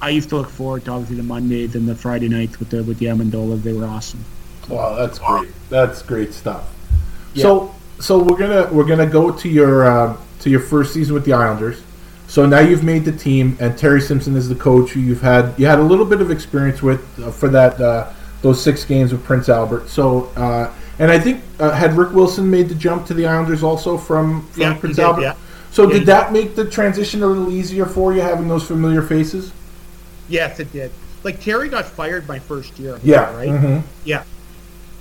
I 0.02 0.08
used 0.08 0.30
to 0.30 0.36
look 0.36 0.48
forward 0.48 0.84
to 0.86 0.90
obviously 0.90 1.14
the 1.14 1.22
Mondays 1.22 1.76
and 1.76 1.88
the 1.88 1.94
Friday 1.94 2.28
nights 2.28 2.58
with 2.58 2.70
the 2.70 2.82
with 2.82 2.98
the 2.98 3.06
Amendolas. 3.06 3.62
They 3.62 3.72
were 3.72 3.86
awesome. 3.86 4.22
Wow, 4.68 4.96
that's 4.96 5.20
great. 5.20 5.48
That's 5.70 6.02
great 6.02 6.34
stuff. 6.34 6.74
So, 7.36 7.72
so 8.00 8.18
we're 8.18 8.36
gonna 8.36 8.68
we're 8.72 8.84
gonna 8.84 9.06
go 9.06 9.30
to 9.30 9.48
your 9.48 9.84
uh, 9.84 10.16
to 10.40 10.50
your 10.50 10.58
first 10.58 10.92
season 10.92 11.14
with 11.14 11.24
the 11.24 11.32
Islanders. 11.32 11.82
So 12.26 12.46
now 12.46 12.58
you've 12.58 12.82
made 12.82 13.04
the 13.04 13.12
team, 13.12 13.56
and 13.60 13.78
Terry 13.78 14.00
Simpson 14.00 14.34
is 14.34 14.48
the 14.48 14.56
coach 14.56 14.90
who 14.90 14.98
you've 14.98 15.22
had 15.22 15.54
you 15.56 15.66
had 15.66 15.78
a 15.78 15.84
little 15.84 16.04
bit 16.04 16.20
of 16.20 16.32
experience 16.32 16.82
with 16.82 17.00
uh, 17.20 17.30
for 17.30 17.48
that 17.50 17.80
uh, 17.80 18.12
those 18.42 18.60
six 18.60 18.84
games 18.84 19.12
with 19.12 19.24
Prince 19.24 19.48
Albert. 19.48 19.88
So, 19.88 20.24
uh, 20.36 20.74
and 20.98 21.10
I 21.10 21.18
think 21.18 21.42
uh, 21.58 21.70
had 21.70 21.94
Rick 21.94 22.12
Wilson 22.12 22.50
made 22.50 22.68
the 22.68 22.74
jump 22.74 23.06
to 23.06 23.14
the 23.14 23.26
Islanders 23.26 23.62
also 23.62 23.96
from, 23.98 24.46
from 24.48 24.60
Yeah, 24.62 24.74
Prince 24.74 24.96
did, 24.96 25.02
Albert. 25.04 25.22
yeah. 25.22 25.34
So 25.70 25.84
Yeah, 25.90 25.98
did 25.98 26.06
that 26.06 26.32
make 26.32 26.54
the 26.54 26.68
transition 26.68 27.22
a 27.22 27.26
little 27.26 27.50
easier 27.50 27.86
for 27.86 28.12
you 28.12 28.20
having 28.20 28.46
those 28.48 28.66
familiar 28.66 29.02
faces? 29.02 29.52
Yes, 30.28 30.60
it 30.60 30.72
did. 30.72 30.90
Like 31.24 31.40
Terry 31.40 31.68
got 31.68 31.86
fired 31.86 32.26
my 32.28 32.38
first 32.38 32.78
year. 32.78 32.98
Yeah. 33.02 33.34
Right. 33.34 33.48
mhm. 33.48 33.82
Yeah, 34.04 34.24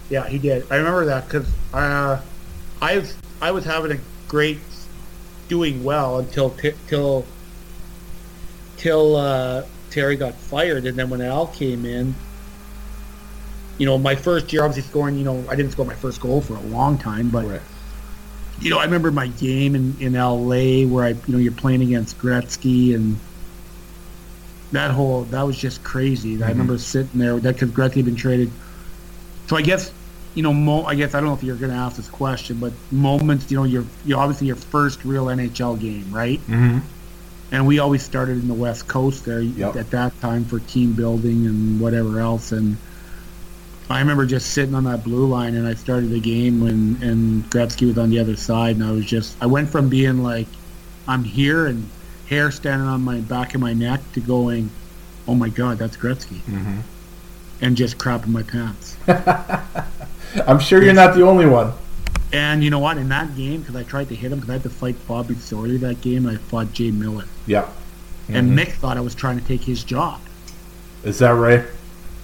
yeah, 0.09 0.27
he 0.27 0.37
did. 0.39 0.65
I 0.71 0.75
remember 0.77 1.05
that 1.05 1.25
because 1.27 1.47
uh, 1.73 2.21
I 2.81 2.97
was 2.99 3.15
I 3.41 3.51
was 3.51 3.65
having 3.65 3.91
a 3.91 3.99
great, 4.27 4.59
doing 5.49 5.83
well 5.83 6.19
until 6.19 6.51
t- 6.51 6.73
till 6.87 7.25
till 8.77 9.15
uh, 9.15 9.63
Terry 9.89 10.15
got 10.15 10.35
fired, 10.35 10.85
and 10.85 10.97
then 10.97 11.09
when 11.09 11.21
Al 11.21 11.47
came 11.47 11.85
in, 11.85 12.15
you 13.77 13.85
know, 13.85 13.97
my 13.97 14.15
first 14.15 14.51
year, 14.53 14.63
obviously 14.63 14.87
scoring. 14.89 15.17
You 15.17 15.23
know, 15.23 15.43
I 15.49 15.55
didn't 15.55 15.71
score 15.71 15.85
my 15.85 15.95
first 15.95 16.19
goal 16.21 16.41
for 16.41 16.55
a 16.55 16.61
long 16.61 16.97
time, 16.97 17.29
but 17.29 17.45
Right. 17.47 17.61
you 18.59 18.69
know, 18.69 18.77
I 18.77 18.85
remember 18.85 19.11
my 19.11 19.27
game 19.27 19.75
in 19.75 19.95
in 19.99 20.15
L.A. 20.15 20.85
where 20.85 21.05
I, 21.05 21.09
you 21.09 21.21
know, 21.27 21.37
you're 21.39 21.51
playing 21.53 21.81
against 21.81 22.17
Gretzky 22.17 22.95
and. 22.95 23.17
That 24.73 24.91
whole 24.91 25.23
that 25.25 25.41
was 25.45 25.57
just 25.57 25.83
crazy. 25.83 26.41
I 26.41 26.47
remember 26.47 26.77
sitting 26.77 27.19
there 27.19 27.37
that 27.41 27.55
because 27.55 27.71
Gretzky 27.71 27.95
had 27.95 28.05
been 28.05 28.15
traded 28.15 28.49
so 29.47 29.57
I 29.57 29.61
guess 29.61 29.91
you 30.33 30.43
know, 30.43 30.53
mo- 30.53 30.85
I 30.85 30.95
guess 30.95 31.13
I 31.13 31.19
don't 31.19 31.27
know 31.27 31.35
if 31.35 31.43
you're 31.43 31.57
going 31.57 31.71
to 31.71 31.77
ask 31.77 31.97
this 31.97 32.07
question, 32.07 32.55
but 32.57 32.71
moments, 32.89 33.51
you 33.51 33.57
know, 33.57 33.65
your 33.65 33.83
you 34.05 34.15
obviously 34.15 34.47
your 34.47 34.55
first 34.55 35.03
real 35.03 35.25
NHL 35.25 35.77
game, 35.77 36.05
right? 36.09 36.39
Mhm. 36.47 36.81
And 37.51 37.67
we 37.67 37.79
always 37.79 38.01
started 38.01 38.37
in 38.41 38.47
the 38.47 38.53
West 38.53 38.87
Coast 38.87 39.25
there 39.25 39.41
Yep. 39.41 39.75
at 39.75 39.91
that 39.91 40.21
time 40.21 40.45
for 40.45 40.61
team 40.61 40.93
building 40.93 41.45
and 41.47 41.81
whatever 41.81 42.21
else. 42.21 42.53
And 42.53 42.77
I 43.91 43.99
remember 43.99 44.25
just 44.25 44.51
sitting 44.51 44.75
on 44.75 44.83
that 44.85 45.03
blue 45.03 45.25
line, 45.27 45.55
and 45.55 45.67
I 45.67 45.73
started 45.73 46.09
the 46.09 46.19
game 46.19 46.61
when 46.61 46.97
and 47.01 47.43
Gretzky 47.49 47.87
was 47.87 47.97
on 47.97 48.09
the 48.09 48.19
other 48.19 48.35
side, 48.35 48.75
and 48.75 48.83
I 48.85 48.91
was 48.91 49.05
just 49.05 49.35
I 49.41 49.45
went 49.45 49.69
from 49.69 49.89
being 49.89 50.23
like 50.23 50.47
I'm 51.07 51.23
here 51.23 51.67
and 51.67 51.89
hair 52.27 52.51
standing 52.51 52.87
on 52.87 53.01
my 53.01 53.19
back 53.19 53.55
of 53.55 53.61
my 53.61 53.73
neck 53.73 53.99
to 54.13 54.19
going, 54.21 54.69
oh 55.27 55.35
my 55.35 55.49
god, 55.49 55.77
that's 55.77 55.97
Gretzky, 55.97 56.39
Mhm. 56.41 56.81
and 57.61 57.75
just 57.75 57.97
crapping 57.97 58.27
my 58.27 58.43
pants. 58.43 58.95
I'm 60.47 60.59
sure 60.59 60.81
you're 60.81 60.93
not 60.93 61.13
the 61.15 61.23
only 61.23 61.45
one. 61.45 61.73
And 62.33 62.63
you 62.63 62.69
know 62.69 62.79
what? 62.79 62.97
In 62.97 63.09
that 63.09 63.35
game, 63.35 63.59
because 63.59 63.75
I 63.75 63.83
tried 63.83 64.07
to 64.09 64.15
hit 64.15 64.31
him, 64.31 64.39
because 64.39 64.49
I 64.49 64.53
had 64.53 64.63
to 64.63 64.69
fight 64.69 64.95
Bobby 65.05 65.35
Sawyer 65.35 65.77
that 65.79 65.99
game, 65.99 66.25
I 66.25 66.37
fought 66.37 66.71
Jay 66.71 66.89
Miller. 66.91 67.25
Yeah. 67.45 67.67
And 68.29 68.57
Mick 68.57 68.71
thought 68.73 68.95
I 68.95 69.01
was 69.01 69.13
trying 69.13 69.37
to 69.37 69.45
take 69.45 69.61
his 69.61 69.83
job. 69.83 70.21
Is 71.03 71.19
that 71.19 71.31
right? 71.31 71.65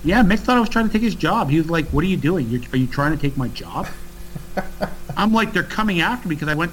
Yeah, 0.04 0.22
Mick 0.24 0.40
thought 0.40 0.58
I 0.58 0.60
was 0.60 0.70
trying 0.70 0.88
to 0.88 0.94
take 0.94 1.02
his 1.02 1.16
job. 1.16 1.50
He 1.50 1.58
was 1.58 1.70
like, 1.70 1.88
"What 1.90 2.04
are 2.04 2.08
you 2.08 2.18
doing? 2.18 2.50
You're, 2.50 2.62
are 2.74 2.78
you 2.78 2.88
trying 2.88 3.16
to 3.16 3.22
take 3.22 3.36
my 3.38 3.48
job?" 3.50 3.88
I'm 5.18 5.34
like, 5.34 5.54
"They're 5.54 5.64
coming 5.64 6.02
after 6.02 6.28
me 6.28 6.36
because 6.36 6.50
I 6.50 6.54
went 6.54 6.72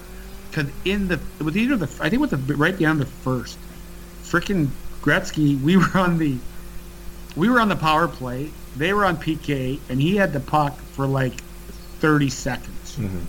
because 0.51 0.71
in 0.85 1.09
the 1.09 1.19
it 1.39 1.43
was 1.43 1.57
either 1.57 1.77
the 1.77 1.87
I 2.01 2.11
think 2.11 2.15
it 2.15 2.21
was 2.21 2.31
the, 2.31 2.55
right 2.55 2.79
down 2.79 2.99
the 2.99 3.07
first 3.07 3.59
freaking 4.23 4.69
Gretzky. 5.03 5.61
We 5.61 5.77
were 5.77 5.91
on 5.95 6.19
the 6.19 6.37
we 7.37 7.49
were 7.49 7.61
on 7.61 7.69
the 7.69 7.77
power 7.77 8.09
play. 8.09 8.51
They 8.77 8.93
were 8.93 9.05
on 9.05 9.17
PK, 9.17 9.79
and 9.89 10.01
he 10.01 10.17
had 10.17 10.33
the 10.33 10.41
puck 10.41 10.77
for 10.79 11.07
like 11.07 11.41
30 12.01 12.29
seconds, 12.29 12.97
mm-hmm. 12.97 13.21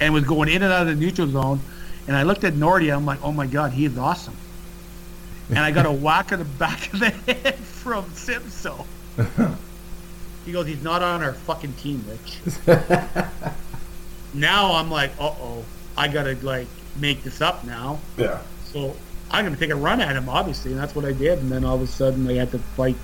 and 0.00 0.14
was 0.14 0.24
going 0.24 0.48
in 0.48 0.62
and 0.62 0.72
out 0.72 0.82
of 0.82 0.88
the 0.88 0.94
neutral 0.94 1.28
zone. 1.28 1.60
And 2.06 2.16
I 2.16 2.22
looked 2.22 2.44
at 2.44 2.54
Nordy. 2.54 2.94
I'm 2.94 3.06
like, 3.06 3.22
"Oh 3.22 3.32
my 3.32 3.46
god, 3.46 3.72
he 3.72 3.84
is 3.84 3.96
awesome." 3.96 4.36
and 5.48 5.58
I 5.58 5.70
got 5.70 5.86
a 5.86 5.92
whack 6.04 6.32
on 6.32 6.38
the 6.38 6.44
back 6.44 6.92
of 6.92 7.00
the 7.00 7.10
head 7.32 7.56
from 7.56 8.08
Simpson. 8.14 8.72
he 10.46 10.52
goes, 10.52 10.66
he's 10.66 10.82
not 10.82 11.02
on 11.02 11.22
our 11.22 11.32
fucking 11.32 11.72
team, 11.74 12.04
Rich. 12.08 12.66
now 14.34 14.72
I'm 14.72 14.90
like, 14.90 15.10
uh 15.20 15.28
oh, 15.28 15.64
I 15.96 16.08
gotta 16.08 16.36
like 16.42 16.66
make 16.96 17.22
this 17.22 17.40
up 17.40 17.64
now. 17.64 17.98
Yeah. 18.16 18.40
So 18.72 18.94
I'm 19.30 19.44
gonna 19.44 19.56
take 19.56 19.70
a 19.70 19.76
run 19.76 20.00
at 20.00 20.14
him, 20.16 20.28
obviously, 20.28 20.72
and 20.72 20.80
that's 20.80 20.94
what 20.94 21.04
I 21.04 21.12
did. 21.12 21.38
And 21.38 21.50
then 21.50 21.64
all 21.64 21.76
of 21.76 21.82
a 21.82 21.86
sudden, 21.86 22.26
I 22.28 22.34
had 22.34 22.50
to 22.52 22.58
fight 22.58 22.96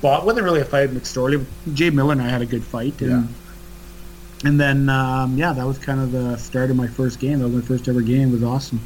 fought. 0.00 0.24
wasn't 0.26 0.44
really 0.44 0.60
a 0.60 0.64
fight 0.64 0.90
with 0.90 1.02
McSorley. 1.02 1.44
Jay 1.74 1.90
Miller 1.90 2.12
and 2.12 2.22
I 2.22 2.28
had 2.28 2.42
a 2.42 2.46
good 2.46 2.64
fight, 2.64 3.00
and 3.00 3.10
Yeah. 3.10 4.48
and 4.48 4.60
then 4.60 4.88
um, 4.88 5.36
yeah, 5.36 5.52
that 5.52 5.66
was 5.66 5.78
kind 5.78 6.00
of 6.00 6.12
the 6.12 6.36
start 6.36 6.70
of 6.70 6.76
my 6.76 6.86
first 6.86 7.18
game. 7.20 7.38
That 7.40 7.48
was 7.48 7.62
my 7.62 7.66
first 7.68 7.88
ever 7.88 8.00
game. 8.00 8.28
It 8.30 8.32
was 8.32 8.42
awesome. 8.42 8.80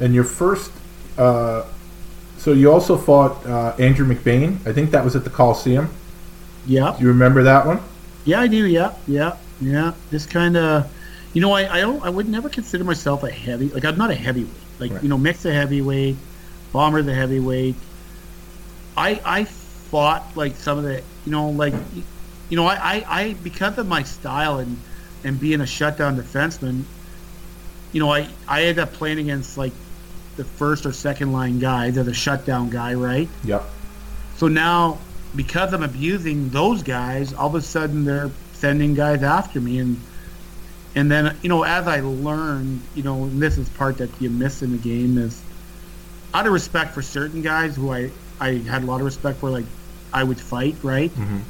And 0.00 0.14
your 0.14 0.24
first, 0.24 0.70
uh, 1.16 1.64
so 2.48 2.54
you 2.54 2.72
also 2.72 2.96
fought 2.96 3.44
uh, 3.44 3.74
Andrew 3.78 4.06
McBain. 4.06 4.66
I 4.66 4.72
think 4.72 4.90
that 4.92 5.04
was 5.04 5.14
at 5.14 5.22
the 5.22 5.28
Coliseum. 5.28 5.90
Yeah, 6.64 6.94
Do 6.96 7.02
you 7.02 7.08
remember 7.08 7.42
that 7.42 7.66
one? 7.66 7.80
yeah, 8.24 8.40
I 8.40 8.46
do. 8.46 8.64
Yeah, 8.66 8.94
yeah, 9.06 9.36
yeah. 9.60 9.92
Just 10.10 10.30
kind 10.30 10.56
of, 10.56 10.90
you 11.34 11.42
know, 11.42 11.52
I 11.52 11.70
I 11.70 11.80
don't 11.80 12.02
I 12.02 12.08
would 12.08 12.26
never 12.26 12.48
consider 12.48 12.84
myself 12.84 13.22
a 13.22 13.30
heavy. 13.30 13.68
Like 13.68 13.84
I'm 13.84 13.98
not 13.98 14.10
a 14.10 14.14
heavyweight. 14.14 14.54
Like 14.78 14.92
Right. 14.92 15.02
you 15.02 15.10
know, 15.10 15.18
mix 15.18 15.44
a 15.44 15.52
heavyweight, 15.52 16.16
bomber 16.72 17.02
the 17.02 17.12
heavyweight. 17.12 17.74
I 18.96 19.20
I 19.26 19.44
fought 19.44 20.24
like 20.34 20.56
some 20.56 20.78
of 20.78 20.84
the 20.84 21.02
you 21.26 21.32
know 21.32 21.50
like 21.50 21.74
you 22.48 22.56
know 22.56 22.64
I, 22.64 22.76
I, 22.76 23.20
I 23.20 23.32
because 23.44 23.76
of 23.76 23.86
my 23.86 24.02
style 24.04 24.56
and 24.58 24.78
and 25.22 25.38
being 25.38 25.60
a 25.60 25.66
shutdown 25.66 26.16
defenseman, 26.16 26.84
you 27.92 28.00
know 28.00 28.10
I 28.10 28.26
I 28.46 28.62
ended 28.62 28.78
up 28.78 28.94
playing 28.94 29.18
against 29.18 29.58
like 29.58 29.72
the 30.38 30.44
first 30.44 30.86
or 30.86 30.92
second 30.92 31.32
line 31.32 31.58
guy. 31.58 31.90
They're 31.90 32.04
the 32.04 32.14
shutdown 32.14 32.70
guy, 32.70 32.94
right? 32.94 33.28
Yep. 33.44 33.64
So 34.38 34.48
now 34.48 34.98
because 35.36 35.74
I'm 35.74 35.82
abusing 35.82 36.48
those 36.48 36.82
guys, 36.82 37.34
all 37.34 37.48
of 37.48 37.54
a 37.54 37.60
sudden 37.60 38.04
they're 38.04 38.30
sending 38.54 38.94
guys 38.94 39.22
after 39.22 39.60
me 39.60 39.78
and 39.78 40.00
and 40.94 41.10
then 41.10 41.36
you 41.42 41.50
know 41.50 41.64
as 41.64 41.86
I 41.86 42.00
learned, 42.00 42.80
you 42.94 43.02
know, 43.02 43.24
and 43.24 43.42
this 43.42 43.58
is 43.58 43.68
part 43.68 43.98
that 43.98 44.08
you 44.20 44.30
miss 44.30 44.62
in 44.62 44.72
the 44.72 44.78
game 44.78 45.18
is 45.18 45.42
out 46.32 46.46
of 46.46 46.52
respect 46.52 46.94
for 46.94 47.02
certain 47.02 47.42
guys 47.42 47.76
who 47.76 47.92
I 47.92 48.10
I 48.40 48.54
had 48.54 48.84
a 48.84 48.86
lot 48.86 49.00
of 49.00 49.04
respect 49.04 49.38
for, 49.40 49.50
like 49.50 49.66
I 50.12 50.24
would 50.24 50.40
fight, 50.40 50.76
right? 50.82 51.14
Mhm. 51.14 51.40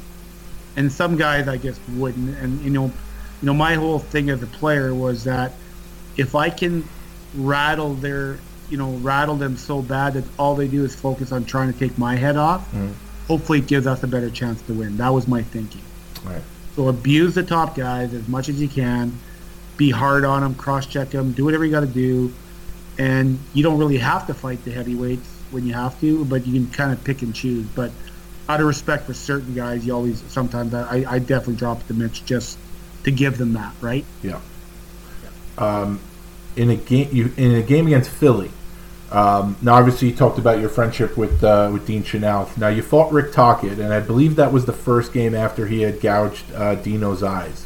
And 0.75 0.91
some 0.91 1.15
guys 1.15 1.47
I 1.47 1.57
just 1.57 1.79
wouldn't. 1.95 2.37
And 2.39 2.61
you 2.61 2.69
know, 2.71 2.85
you 2.85 3.45
know, 3.45 3.53
my 3.53 3.75
whole 3.75 3.99
thing 3.99 4.29
as 4.29 4.41
a 4.43 4.47
player 4.47 4.93
was 4.93 5.23
that 5.23 5.53
if 6.17 6.35
I 6.35 6.49
can 6.49 6.83
rattle 7.35 7.93
their, 7.93 8.39
you 8.69 8.77
know, 8.77 8.91
rattle 9.01 9.35
them 9.35 9.57
so 9.57 9.81
bad 9.81 10.13
that 10.13 10.23
all 10.37 10.55
they 10.55 10.67
do 10.67 10.83
is 10.85 10.95
focus 10.95 11.31
on 11.31 11.45
trying 11.45 11.71
to 11.71 11.77
take 11.77 11.97
my 11.97 12.15
head 12.15 12.35
off, 12.37 12.71
Mhm. 12.73 12.91
hopefully 13.27 13.59
it 13.59 13.67
gives 13.67 13.87
us 13.87 14.03
a 14.03 14.07
better 14.07 14.29
chance 14.29 14.61
to 14.63 14.73
win. 14.73 14.97
That 14.97 15.13
was 15.13 15.27
my 15.27 15.41
thinking. 15.41 15.81
Right. 16.25 16.41
So 16.75 16.87
abuse 16.87 17.35
the 17.35 17.43
top 17.43 17.75
guys 17.75 18.13
as 18.13 18.27
much 18.27 18.47
as 18.49 18.61
you 18.61 18.67
can. 18.67 19.13
Be 19.77 19.89
hard 19.91 20.23
on 20.25 20.41
them, 20.41 20.55
cross-check 20.55 21.11
them, 21.11 21.31
do 21.31 21.45
whatever 21.45 21.65
you 21.65 21.71
got 21.71 21.79
to 21.81 21.85
do, 21.87 22.31
and 22.97 23.39
you 23.53 23.63
don't 23.63 23.77
really 23.77 23.97
have 23.97 24.27
to 24.27 24.33
fight 24.33 24.63
the 24.65 24.71
heavyweights 24.71 25.27
when 25.51 25.65
you 25.65 25.73
have 25.73 25.99
to, 26.01 26.25
but 26.25 26.45
you 26.45 26.53
can 26.53 26.69
kind 26.71 26.91
of 26.91 27.03
pick 27.03 27.21
and 27.21 27.33
choose. 27.33 27.65
But 27.75 27.91
out 28.49 28.59
of 28.59 28.67
respect 28.67 29.05
for 29.07 29.13
certain 29.13 29.53
guys, 29.55 29.85
you 29.85 29.93
always 29.93 30.21
sometimes 30.27 30.73
I, 30.73 31.05
I 31.07 31.19
definitely 31.19 31.55
drop 31.55 31.87
the 31.87 31.93
mitch 31.93 32.25
just 32.25 32.57
to 33.03 33.11
give 33.11 33.37
them 33.37 33.53
that 33.53 33.73
right. 33.81 34.05
Yeah. 34.21 34.39
Um, 35.57 35.99
in 36.55 36.69
a 36.69 36.75
game, 36.75 37.09
you 37.11 37.31
in 37.37 37.55
a 37.55 37.61
game 37.61 37.87
against 37.87 38.09
Philly. 38.09 38.51
Um, 39.11 39.57
now, 39.61 39.75
obviously, 39.75 40.09
you 40.09 40.15
talked 40.15 40.37
about 40.37 40.59
your 40.59 40.69
friendship 40.69 41.17
with 41.17 41.43
uh, 41.43 41.69
with 41.73 41.87
Dean 41.87 42.03
Chynoweth. 42.03 42.57
Now, 42.57 42.67
you 42.67 42.83
fought 42.83 43.11
Rick 43.11 43.33
Tocchet, 43.33 43.79
and 43.79 43.91
I 43.91 43.99
believe 43.99 44.35
that 44.35 44.51
was 44.51 44.65
the 44.65 44.73
first 44.73 45.13
game 45.13 45.33
after 45.33 45.65
he 45.67 45.81
had 45.81 45.99
gouged 45.99 46.45
uh, 46.53 46.75
Dino's 46.75 47.23
eyes. 47.23 47.65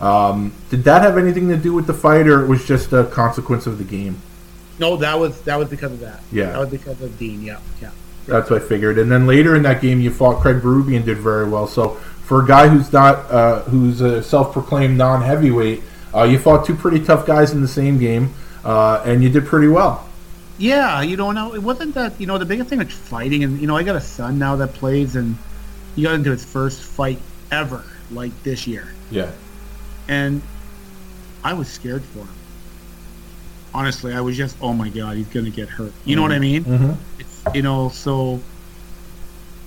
Um, 0.00 0.54
did 0.70 0.84
that 0.84 1.02
have 1.02 1.18
anything 1.18 1.48
to 1.48 1.56
do 1.56 1.74
with 1.74 1.86
the 1.86 1.94
fight, 1.94 2.26
or 2.26 2.42
it 2.42 2.48
was 2.48 2.64
just 2.64 2.92
a 2.92 3.04
consequence 3.04 3.66
of 3.66 3.78
the 3.78 3.84
game? 3.84 4.20
No, 4.78 4.96
that 4.96 5.18
was 5.18 5.40
that 5.42 5.58
was 5.58 5.68
because 5.68 5.92
of 5.92 6.00
that. 6.00 6.20
Yeah. 6.32 6.52
that 6.52 6.58
was 6.58 6.70
because 6.70 7.00
of 7.02 7.18
Dean. 7.18 7.42
Yeah, 7.42 7.60
yeah. 7.82 7.90
That's 8.26 8.48
what 8.48 8.62
I 8.62 8.64
figured. 8.64 8.98
And 8.98 9.10
then 9.10 9.26
later 9.26 9.56
in 9.56 9.62
that 9.62 9.82
game, 9.82 10.00
you 10.00 10.10
fought 10.10 10.40
Craig 10.40 10.62
Berube 10.62 10.94
and 10.94 11.04
did 11.04 11.18
very 11.18 11.48
well. 11.48 11.66
So 11.66 11.90
for 12.24 12.44
a 12.44 12.46
guy 12.46 12.68
who's 12.68 12.92
not 12.92 13.16
uh, 13.30 13.62
who's 13.62 14.00
a 14.00 14.22
self-proclaimed 14.22 14.96
non-heavyweight, 14.96 15.82
uh, 16.14 16.22
you 16.24 16.38
fought 16.38 16.64
two 16.64 16.74
pretty 16.74 17.04
tough 17.04 17.26
guys 17.26 17.52
in 17.52 17.60
the 17.60 17.68
same 17.68 17.98
game, 17.98 18.32
uh, 18.64 19.02
and 19.04 19.22
you 19.22 19.28
did 19.28 19.46
pretty 19.46 19.68
well. 19.68 20.07
Yeah, 20.58 21.02
you 21.02 21.16
know, 21.16 21.30
no, 21.32 21.54
it 21.54 21.62
wasn't 21.62 21.94
that. 21.94 22.20
You 22.20 22.26
know, 22.26 22.36
the 22.38 22.44
biggest 22.44 22.68
thing 22.68 22.78
with 22.80 22.90
fighting, 22.90 23.44
and 23.44 23.60
you 23.60 23.66
know, 23.66 23.76
I 23.76 23.82
got 23.84 23.96
a 23.96 24.00
son 24.00 24.38
now 24.38 24.56
that 24.56 24.74
plays, 24.74 25.14
and 25.16 25.36
he 25.94 26.02
got 26.02 26.14
into 26.14 26.30
his 26.30 26.44
first 26.44 26.82
fight 26.82 27.20
ever, 27.52 27.84
like 28.10 28.32
this 28.42 28.66
year, 28.66 28.92
Yeah. 29.10 29.30
and 30.08 30.42
I 31.44 31.52
was 31.54 31.68
scared 31.68 32.02
for 32.02 32.20
him. 32.20 32.28
Honestly, 33.72 34.12
I 34.14 34.20
was 34.20 34.36
just, 34.36 34.56
oh 34.60 34.72
my 34.72 34.88
god, 34.88 35.16
he's 35.16 35.28
gonna 35.28 35.50
get 35.50 35.68
hurt. 35.68 35.92
You 36.04 36.16
know 36.16 36.22
what 36.22 36.32
I 36.32 36.38
mean? 36.40 36.64
Mm-hmm. 36.64 36.92
It's, 37.20 37.42
you 37.54 37.62
know, 37.62 37.90
so 37.90 38.40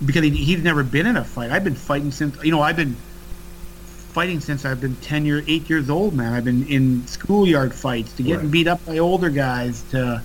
because 0.06 0.24
he, 0.24 0.30
he's 0.32 0.62
never 0.64 0.84
been 0.84 1.06
in 1.06 1.16
a 1.18 1.24
fight. 1.24 1.52
I've 1.52 1.64
been 1.64 1.76
fighting 1.76 2.12
since, 2.12 2.44
you 2.44 2.52
know, 2.52 2.62
I've 2.62 2.76
been 2.76 2.96
fighting 4.14 4.40
since 4.42 4.66
I've 4.66 4.82
been 4.82 4.96
ten 4.98 5.26
year, 5.26 5.44
eight 5.48 5.70
years 5.70 5.90
old, 5.90 6.14
man. 6.14 6.34
I've 6.34 6.44
been 6.44 6.68
in 6.68 7.08
schoolyard 7.08 7.74
fights 7.74 8.12
to 8.14 8.24
getting 8.24 8.46
Right. 8.48 8.52
beat 8.52 8.68
up 8.68 8.86
by 8.86 8.98
older 8.98 9.30
guys 9.30 9.84
to, 9.92 10.22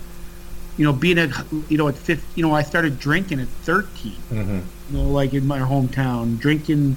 you 0.77 0.85
know, 0.85 0.93
being 0.93 1.19
at, 1.19 1.31
you 1.69 1.79
know, 1.79 1.89
at 1.89 1.95
fifth, 1.95 2.25
you 2.37 2.43
know, 2.43 2.53
I 2.53 2.63
started 2.63 2.99
drinking 2.99 3.41
at 3.41 3.49
thirteen. 3.49 4.17
Mm-hmm. 4.31 4.61
You 4.91 4.99
know, 4.99 5.09
like 5.11 5.35
in 5.35 5.47
my 5.47 5.59
hometown, 5.59 6.39
drinking, 6.39 6.97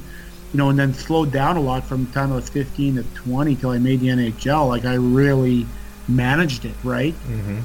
you 0.53 0.57
know, 0.57 0.69
and 0.69 0.77
then 0.77 0.93
slowed 0.93 1.31
down 1.31 1.57
a 1.57 1.61
lot 1.61 1.85
from 1.85 2.05
the 2.05 2.11
time 2.11 2.31
I 2.31 2.35
was 2.35 2.49
fifteen 2.49 2.95
to 2.95 3.03
twenty 3.15 3.55
till 3.55 3.71
I 3.71 3.77
made 3.77 4.01
the 4.01 4.07
NHL. 4.07 4.67
Like 4.67 4.85
I 4.85 4.95
really 4.95 5.65
managed 6.07 6.65
it, 6.65 6.75
right? 6.83 7.13
Mm-hmm. 7.13 7.59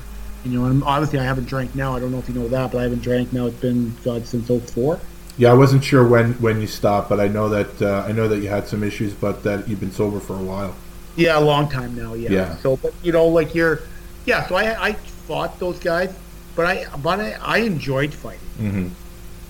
You 0.45 0.59
know, 0.59 0.67
and 0.67 0.85
obviously 0.85 1.19
I 1.19 1.25
haven't 1.25 1.47
drank 1.47 1.75
now. 1.75 1.97
I 1.97 2.01
don't 2.01 2.13
know 2.13 2.19
if 2.19 2.29
you 2.29 2.35
know 2.35 2.49
that, 2.49 2.71
but 2.71 2.79
I 2.79 2.83
haven't 2.83 3.03
drank 3.03 3.33
now. 3.33 3.47
It's 3.47 3.57
been 3.57 3.97
God 4.05 4.27
since 4.27 4.49
04. 4.49 5.01
Yeah, 5.37 5.51
I 5.51 5.55
wasn't 5.55 5.83
sure 5.83 6.07
when, 6.07 6.35
when 6.35 6.61
you 6.61 6.67
stopped, 6.67 7.09
but 7.09 7.19
I 7.19 7.29
know 7.29 7.49
that 7.49 7.83
uh, 7.83 8.05
I 8.07 8.13
know 8.13 8.29
that 8.29 8.39
you 8.39 8.49
had 8.49 8.69
some 8.69 8.85
issues, 8.85 9.15
but 9.15 9.43
that 9.43 9.67
you've 9.67 9.81
been 9.81 9.91
sober 9.91 10.21
for 10.21 10.35
a 10.35 10.43
while. 10.43 10.77
Yeah, 11.17 11.39
a 11.39 11.41
long 11.41 11.69
time 11.69 11.97
now. 11.97 12.15
Yeah. 12.15 12.31
Yeah. 12.31 12.57
So, 12.57 12.77
but 12.77 12.93
you 13.03 13.11
know, 13.11 13.27
like 13.27 13.55
you're, 13.55 13.81
yeah. 14.27 14.47
So 14.47 14.55
I 14.55 14.89
I 14.89 14.97
fought 15.27 15.59
those 15.59 15.79
guys, 15.79 16.15
but 16.57 16.67
I 16.67 16.87
but 17.03 17.21
I, 17.21 17.33
I 17.43 17.59
enjoyed 17.59 18.13
fighting. 18.15 18.41
Mm-hmm. 18.59 18.89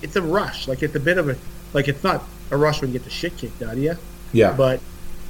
It's 0.03 0.17
a 0.17 0.23
rush. 0.23 0.69
Like 0.69 0.83
it's 0.83 0.95
a 0.95 1.01
bit 1.01 1.19
of 1.19 1.29
a 1.29 1.37
like 1.73 1.89
it's 1.89 2.03
not 2.05 2.23
a 2.51 2.57
rush 2.57 2.81
when 2.81 2.91
you 2.93 2.99
get 2.99 3.05
the 3.05 3.11
shit 3.11 3.37
kicked 3.37 3.63
out 3.63 3.73
of 3.75 3.79
you, 3.79 3.97
Yeah. 4.33 4.53
but 4.53 4.81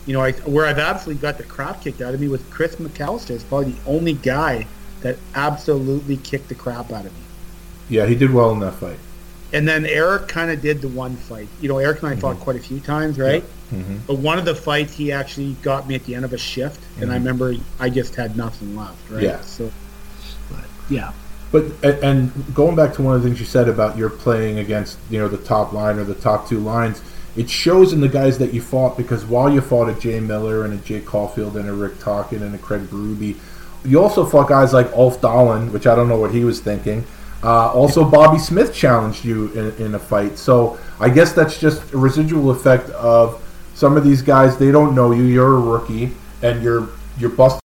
you 0.07 0.13
know, 0.13 0.21
I 0.21 0.33
where 0.33 0.67
I've 0.67 0.79
absolutely 0.79 1.23
got 1.23 1.39
the 1.39 1.45
crap 1.45 1.81
kicked 1.83 2.01
out 2.03 2.13
of 2.15 2.21
me 2.21 2.29
was 2.29 2.43
Chris 2.51 2.77
McAllister 2.77 3.31
is 3.31 3.45
probably 3.45 3.73
the 3.73 3.81
only 3.87 4.13
guy 4.15 4.67
that 5.01 5.17
absolutely 5.35 6.17
kicked 6.19 6.49
the 6.49 6.55
crap 6.55 6.91
out 6.93 7.05
of 7.07 7.13
me. 7.13 7.25
yeah, 7.89 8.07
he 8.07 8.15
did 8.15 8.31
well 8.33 8.51
in 8.53 8.61
that 8.61 8.73
fight. 8.75 8.99
And 9.53 9.69
then 9.69 9.87
Eric 9.87 10.27
kind 10.29 10.51
of 10.51 10.61
did 10.61 10.81
the 10.81 10.89
one 10.89 11.15
fight. 11.17 11.49
You 11.61 11.69
know, 11.69 11.79
Eric 11.79 12.03
and 12.03 12.11
I 12.13 12.17
fought 12.17 12.39
quite 12.41 12.57
a 12.57 12.61
few 12.61 12.81
times, 12.81 13.19
right? 13.19 13.45
Mm-hmm. 13.73 13.99
But 14.07 14.15
one 14.19 14.37
of 14.39 14.45
the 14.45 14.55
fights, 14.55 14.93
he 14.95 15.13
actually 15.13 15.53
got 15.63 15.87
me 15.87 15.95
at 15.95 16.05
the 16.05 16.15
end 16.17 16.25
of 16.25 16.33
a 16.33 16.39
shift, 16.39 16.81
and 17.01 17.13
I 17.13 17.15
remember 17.15 17.55
I 17.79 17.89
just 17.89 18.17
had 18.17 18.37
nothing 18.37 18.75
left, 18.75 18.99
right? 19.11 19.23
Yeah. 19.23 19.41
So, 19.43 19.71
yeah, 20.89 21.13
But 21.53 21.65
and 21.85 22.33
going 22.55 22.77
back 22.77 22.95
to 22.95 23.03
one 23.03 23.17
of 23.17 23.23
the 23.23 23.29
things 23.29 23.41
you 23.41 23.47
said 23.47 23.69
about 23.69 23.97
your 23.97 24.11
playing 24.11 24.59
against 24.59 24.99
you 25.11 25.19
know 25.19 25.29
the 25.29 25.39
top 25.39 25.73
line 25.73 25.99
or 25.99 26.05
the 26.05 26.15
top 26.15 26.49
two 26.49 26.59
lines, 26.59 27.03
it 27.37 27.49
shows 27.49 27.93
in 27.93 28.01
the 28.01 28.09
guys 28.09 28.39
that 28.39 28.53
you 28.53 28.61
fought 28.61 28.97
because 28.97 29.25
while 29.25 29.53
you 29.53 29.61
fought 29.61 29.89
a 29.89 29.99
Jay 29.99 30.21
Miller 30.21 30.65
and 30.65 30.75
a 30.75 30.77
Jay 30.79 31.01
Caufield 31.01 31.57
and 31.57 31.69
a 31.69 31.73
Rick 31.73 31.99
Tocchet 32.01 32.43
and 32.43 32.55
a 32.55 32.59
Craig 32.59 32.83
Berube, 32.83 33.37
you 33.85 34.03
also 34.03 34.25
fought 34.25 34.49
guys 34.49 34.73
like 34.73 34.91
Ulf 34.93 35.21
Dahlen, 35.21 35.73
which 35.73 35.87
I 35.87 35.95
don't 35.95 36.09
know 36.09 36.19
what 36.19 36.33
he 36.33 36.45
was 36.45 36.61
thinking. 36.61 37.05
Uh, 37.43 37.71
also, 37.73 38.09
Bobby 38.09 38.39
Smith 38.39 38.75
challenged 38.75 39.25
you 39.25 39.53
in, 39.53 39.87
in 39.87 39.95
a 39.95 39.99
fight, 39.99 40.39
so 40.39 40.79
I 40.99 41.11
guess 41.11 41.35
that's 41.35 41.61
just 41.61 41.93
a 41.93 41.99
residual 41.99 42.51
effect 42.51 42.89
of 42.91 43.43
some 43.75 43.99
of 43.99 44.05
these 44.05 44.23
guys. 44.23 44.57
They 44.57 44.73
don't 44.73 44.95
know 44.95 45.13
you; 45.13 45.25
you're 45.25 45.57
a 45.57 45.61
rookie, 45.61 46.13
and 46.41 46.63
you're 46.63 46.89
you're 47.19 47.31
busting 47.31 47.64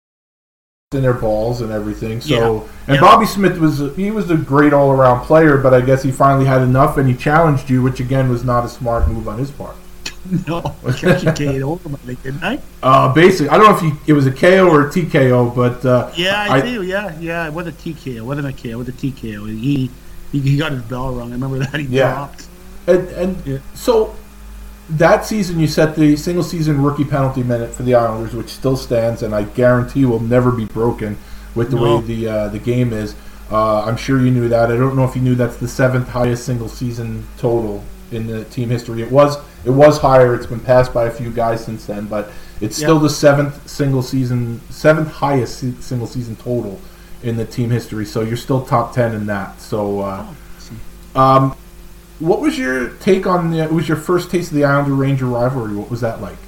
in 0.97 1.03
their 1.03 1.13
balls 1.15 1.61
and 1.61 1.71
everything. 1.71 2.21
So, 2.21 2.35
Yeah. 2.35 2.61
and 2.89 2.95
Yeah. 2.97 3.01
Bobby 3.01 3.27
Smith 3.27 3.59
was 3.59 3.79
he 3.95 4.11
was 4.11 4.31
a 4.31 4.37
great 4.37 4.73
all 4.73 4.91
around 4.91 5.25
player, 5.27 5.57
but 5.59 5.73
I 5.75 5.81
guess 5.81 6.03
he 6.03 6.11
finally 6.11 6.47
had 6.47 6.63
enough 6.63 6.97
and 6.99 7.09
he 7.09 7.15
challenged 7.15 7.71
you, 7.71 7.83
which 7.83 8.01
again 8.01 8.29
was 8.29 8.43
not 8.45 8.65
a 8.65 8.69
smart 8.69 9.09
move 9.09 9.29
on 9.29 9.39
his 9.39 9.51
part. 9.51 9.77
no, 10.49 10.75
I 10.85 10.89
actually 10.89 11.33
KO'd 11.33 11.63
over 11.63 11.89
my 11.89 11.99
leg, 12.05 12.21
didn't 12.25 12.43
I? 12.43 12.59
Uh, 12.83 13.13
basically, 13.15 13.49
I 13.51 13.59
don't 13.59 13.67
know 13.71 13.77
if 13.77 13.81
he, 13.81 14.11
it 14.11 14.13
was 14.15 14.27
a 14.27 14.33
KO 14.33 14.69
or 14.69 14.89
a 14.89 14.91
TKO, 14.91 15.55
but 15.55 15.85
uh, 15.85 16.11
Yeah, 16.17 16.47
I, 16.51 16.61
do. 16.61 16.83
Yeah, 16.83 17.17
yeah. 17.21 17.47
It 17.47 17.53
was 17.53 17.69
a 17.69 17.73
TKO. 17.73 18.23
Wasn't 18.23 18.45
a 18.49 18.53
KO. 18.53 18.79
Was 18.79 18.89
a 18.89 18.93
TKO. 18.93 19.49
He 19.49 19.89
he, 20.33 20.41
he 20.41 20.57
got 20.57 20.73
his 20.73 20.83
bell 20.83 21.13
rung. 21.15 21.29
I 21.31 21.35
remember 21.35 21.59
that. 21.61 21.79
He 21.79 21.87
Yeah. 21.87 22.13
dropped. 22.15 22.47
And, 22.89 23.09
and 23.11 23.47
Yeah. 23.47 23.59
so 23.75 24.17
that 24.91 25.25
season, 25.27 25.59
you 25.59 25.67
set 25.67 25.97
the 25.97 26.17
single 26.17 26.45
season 26.45 26.83
rookie 26.83 27.05
penalty 27.05 27.43
minute 27.43 27.73
for 27.75 27.83
the 27.83 27.95
Islanders, 27.95 28.35
which 28.35 28.49
still 28.49 28.77
stands, 28.77 29.23
and 29.23 29.35
I 29.35 29.43
guarantee 29.43 30.05
will 30.05 30.21
never 30.21 30.51
be 30.53 30.65
broken 30.65 31.19
with 31.55 31.71
the 31.71 31.77
No. 31.77 31.97
way 31.99 32.03
the 32.07 32.29
uh, 32.29 32.49
the 32.49 32.59
game 32.59 32.93
is. 32.93 33.15
Uh, 33.51 33.85
I'm 33.85 33.97
sure 33.97 34.21
you 34.21 34.31
knew 34.31 34.49
that. 34.49 34.71
I 34.71 34.77
don't 34.77 34.97
know 34.97 35.05
if 35.05 35.15
you 35.17 35.23
knew 35.23 35.35
that's 35.35 35.57
the 35.57 35.69
seventh 35.69 36.09
highest 36.09 36.45
single 36.45 36.69
season 36.69 37.27
total 37.39 37.83
in 38.13 38.27
the 38.27 38.45
team 38.45 38.69
history. 38.71 39.03
It 39.03 39.11
was 39.11 39.37
it 39.65 39.71
was 39.71 39.99
higher. 39.99 40.35
It's 40.35 40.47
been 40.47 40.61
passed 40.61 40.93
by 40.95 41.07
a 41.07 41.11
few 41.11 41.31
guys 41.31 41.65
since 41.65 41.87
then, 41.87 42.07
but 42.07 42.31
it's 42.61 42.77
still 42.77 42.97
Yeah. 42.97 43.03
the 43.03 43.11
seventh 43.11 43.69
single 43.69 44.03
season, 44.03 44.61
seventh 44.71 45.11
highest 45.11 45.59
se- 45.59 45.75
single 45.81 46.07
season 46.07 46.37
total 46.37 46.81
in 47.23 47.37
the 47.37 47.45
team 47.45 47.71
history. 47.71 48.05
So 48.07 48.21
you're 48.21 48.37
still 48.37 48.63
top 48.63 48.95
ten 48.95 49.15
in 49.15 49.27
that. 49.27 49.61
So. 49.61 50.01
Uh, 50.01 50.27
um, 51.17 51.57
What 52.19 52.41
was 52.41 52.59
your 52.59 52.91
take 52.97 53.27
on 53.27 53.51
the? 53.51 53.59
It 53.59 53.73
was 53.73 53.89
your 53.89 53.97
first 53.99 54.31
taste 54.31 54.51
of 54.51 54.57
the 54.57 54.65
Islander 54.65 54.95
Ranger 54.95 55.27
rivalry. 55.27 55.75
What 55.77 55.91
was 55.91 56.01
that 56.01 56.21
like? 56.23 56.39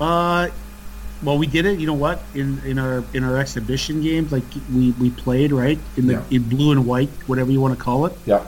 Uh, 0.00 0.48
well, 1.22 1.38
we 1.38 1.46
did 1.46 1.66
it. 1.66 1.78
You 1.78 1.86
know 1.86 1.92
what? 1.94 2.22
In 2.34 2.60
in 2.64 2.78
our 2.78 3.04
in 3.12 3.22
our 3.22 3.36
exhibition 3.36 4.00
games, 4.02 4.32
like 4.32 4.44
we 4.74 4.92
we 4.92 5.10
played 5.10 5.52
right 5.52 5.78
in 5.96 6.06
the 6.06 6.14
Yeah. 6.14 6.22
in 6.30 6.42
blue 6.48 6.72
and 6.72 6.86
white, 6.86 7.10
whatever 7.26 7.50
you 7.52 7.60
want 7.60 7.76
to 7.76 7.82
call 7.82 8.06
it. 8.06 8.12
Yeah, 8.26 8.44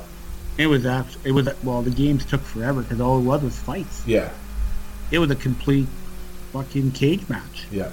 It 0.59 0.67
was 0.67 0.85
It 1.25 1.33
was 1.33 1.49
well, 1.63 1.83
the 1.83 1.91
games 1.91 2.25
took 2.25 2.41
forever 2.41 2.83
because 2.83 3.01
all 3.01 3.19
it 3.19 3.23
was 3.23 3.43
was 3.43 3.59
fights. 3.59 4.03
yeah, 4.07 4.31
It 5.11 5.19
was 5.19 5.31
a 5.31 5.37
complete 5.37 5.87
fucking 6.53 6.93
cage 6.93 7.29
match, 7.29 7.67
yeah, 7.71 7.91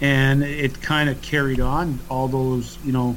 and 0.00 0.42
it 0.42 0.82
kind 0.82 1.08
of 1.08 1.22
carried 1.22 1.60
on 1.60 2.00
all 2.10 2.28
those. 2.28 2.76
You 2.84 2.92
know, 2.92 3.16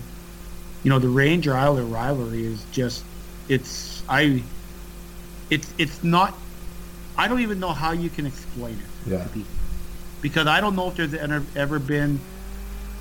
you 0.84 0.90
know 0.90 1.00
the 1.00 1.10
Ranger 1.10 1.56
Islander 1.58 1.84
rivalry 1.84 2.46
is 2.46 2.64
just 2.72 3.04
it's 3.50 4.04
I. 4.08 4.44
It's 5.50 5.74
it's 5.78 6.04
not. 6.04 6.34
I 7.18 7.28
don't 7.28 7.42
even 7.42 7.60
know 7.60 7.74
how 7.74 7.92
you 7.92 8.10
can 8.10 8.26
explain 8.26 8.76
it 8.76 9.12
Yeah. 9.12 9.24
to 9.24 9.30
people 9.30 9.52
because 10.22 10.48
I 10.48 10.62
don't 10.62 10.76
know 10.76 10.88
if 10.88 10.96
there's 10.96 11.14
ever, 11.14 11.44
ever 11.56 11.80
been. 11.80 12.20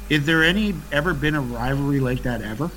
Is 0.08 0.26
there 0.26 0.42
any 0.42 0.74
ever 0.90 1.14
been 1.14 1.34
a 1.34 1.40
rivalry 1.40 2.00
like 2.00 2.22
that 2.22 2.42
ever? 2.42 2.70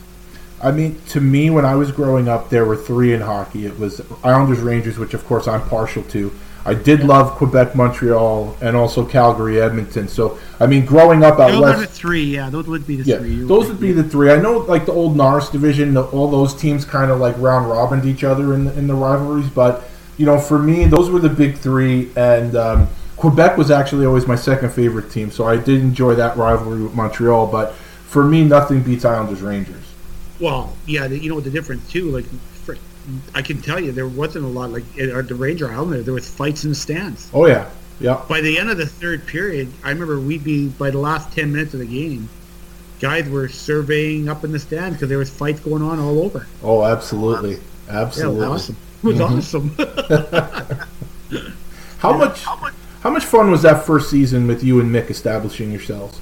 I 0.61 0.71
mean, 0.71 1.01
to 1.09 1.19
me, 1.21 1.49
when 1.49 1.65
I 1.65 1.73
was 1.75 1.91
growing 1.91 2.27
up, 2.27 2.49
there 2.49 2.65
were 2.65 2.75
three 2.75 3.13
in 3.13 3.21
hockey. 3.21 3.65
It 3.65 3.79
was 3.79 4.01
Islanders, 4.23 4.59
Rangers, 4.59 4.99
which 4.99 5.15
of 5.15 5.25
course 5.25 5.47
I'm 5.47 5.67
partial 5.67 6.03
to. 6.03 6.31
I 6.63 6.75
did 6.75 7.03
love 7.03 7.31
Quebec, 7.31 7.75
Montreal, 7.75 8.55
and 8.61 8.75
also 8.75 9.03
Calgary, 9.03 9.59
Edmonton. 9.59 10.07
So, 10.07 10.37
I 10.59 10.67
mean, 10.67 10.85
growing 10.85 11.23
up 11.23 11.39
out 11.39 11.51
Those 11.51 11.63
are 11.63 11.73
the 11.73 11.79
west, 11.79 11.91
three. 11.93 12.23
Yeah, 12.23 12.49
those 12.49 12.67
would 12.67 12.85
be 12.85 12.97
the 12.97 13.03
yeah, 13.03 13.17
three. 13.17 13.43
Those 13.43 13.67
would 13.67 13.79
be 13.79 13.91
the 13.91 14.03
three. 14.03 14.31
I 14.31 14.37
know, 14.37 14.59
like 14.59 14.85
the 14.85 14.91
old 14.91 15.17
Norris 15.17 15.49
division, 15.49 15.95
the, 15.95 16.03
all 16.03 16.29
those 16.29 16.53
teams 16.53 16.85
kind 16.85 17.09
of 17.09 17.19
like 17.19 17.35
round 17.39 17.69
robined 17.69 18.05
each 18.05 18.23
other 18.23 18.53
in 18.53 18.65
the, 18.65 18.77
in 18.77 18.87
the 18.87 18.93
rivalries. 18.93 19.49
But 19.49 19.83
you 20.17 20.25
know, 20.25 20.37
for 20.37 20.59
me, 20.59 20.85
those 20.85 21.09
were 21.09 21.19
the 21.19 21.29
big 21.29 21.57
three, 21.57 22.11
and 22.15 22.55
um, 22.55 22.87
Quebec 23.17 23.57
was 23.57 23.71
actually 23.71 24.05
always 24.05 24.27
my 24.27 24.35
second 24.35 24.71
favorite 24.71 25.09
team. 25.09 25.31
So 25.31 25.45
I 25.45 25.57
did 25.57 25.81
enjoy 25.81 26.13
that 26.15 26.37
rivalry 26.37 26.83
with 26.83 26.93
Montreal. 26.93 27.47
But 27.47 27.73
for 27.73 28.23
me, 28.23 28.43
nothing 28.43 28.83
beats 28.83 29.03
Islanders, 29.03 29.41
Rangers. 29.41 29.83
Well, 30.39 30.75
yeah, 30.85 31.07
the, 31.07 31.17
you 31.17 31.29
know 31.29 31.39
the 31.39 31.49
difference 31.49 31.89
too. 31.89 32.11
Like, 32.11 32.25
I 33.33 33.41
can 33.41 33.61
tell 33.61 33.79
you 33.79 33.91
there 33.91 34.07
wasn't 34.07 34.45
a 34.45 34.47
lot. 34.47 34.71
Like 34.71 34.83
at 34.99 35.27
the 35.27 35.35
Ranger 35.35 35.71
Island 35.71 36.05
there 36.05 36.13
was 36.13 36.29
fights 36.29 36.63
in 36.63 36.69
the 36.69 36.75
stands. 36.75 37.29
Oh 37.33 37.45
yeah, 37.47 37.69
yeah. 37.99 38.23
By 38.27 38.41
the 38.41 38.57
end 38.59 38.69
of 38.69 38.77
the 38.77 38.85
third 38.85 39.25
period, 39.27 39.71
I 39.83 39.89
remember 39.89 40.19
we'd 40.19 40.43
be 40.43 40.69
by 40.69 40.89
the 40.91 40.99
last 40.99 41.33
ten 41.33 41.51
minutes 41.51 41.73
of 41.73 41.79
the 41.79 41.85
game, 41.85 42.29
guys 42.99 43.27
were 43.29 43.47
surveying 43.47 44.29
up 44.29 44.43
in 44.43 44.51
the 44.51 44.59
stands 44.59 44.97
because 44.97 45.09
there 45.09 45.17
was 45.17 45.29
fights 45.29 45.59
going 45.59 45.81
on 45.81 45.99
all 45.99 46.19
over. 46.19 46.47
Oh, 46.63 46.83
absolutely, 46.83 47.53
Yeah, 47.53 47.57
it 47.57 48.03
absolutely. 48.03 48.47
was 48.47 48.61
awesome. 48.61 48.77
It 49.03 49.07
was 49.07 49.17
mm-hmm. 49.17 50.67
awesome. 51.31 51.53
How 51.99 52.17
much? 52.17 52.45
How 53.01 53.09
much 53.09 53.25
fun 53.25 53.49
was 53.49 53.63
that 53.63 53.85
first 53.85 54.11
season 54.11 54.45
with 54.45 54.63
you 54.63 54.79
and 54.79 54.93
Mick 54.93 55.09
establishing 55.09 55.71
yourselves? 55.71 56.21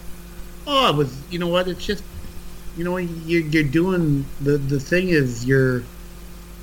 Oh, 0.65 0.89
it 0.89 0.95
was. 0.95 1.21
You 1.29 1.39
know 1.39 1.47
what? 1.47 1.67
It's 1.67 1.85
just, 1.85 2.03
you 2.77 2.85
know, 2.85 2.95
you're, 2.95 3.41
you're 3.41 3.63
doing 3.63 4.25
the 4.39 4.57
the 4.57 4.79
thing 4.79 5.09
is 5.09 5.45
you're 5.45 5.83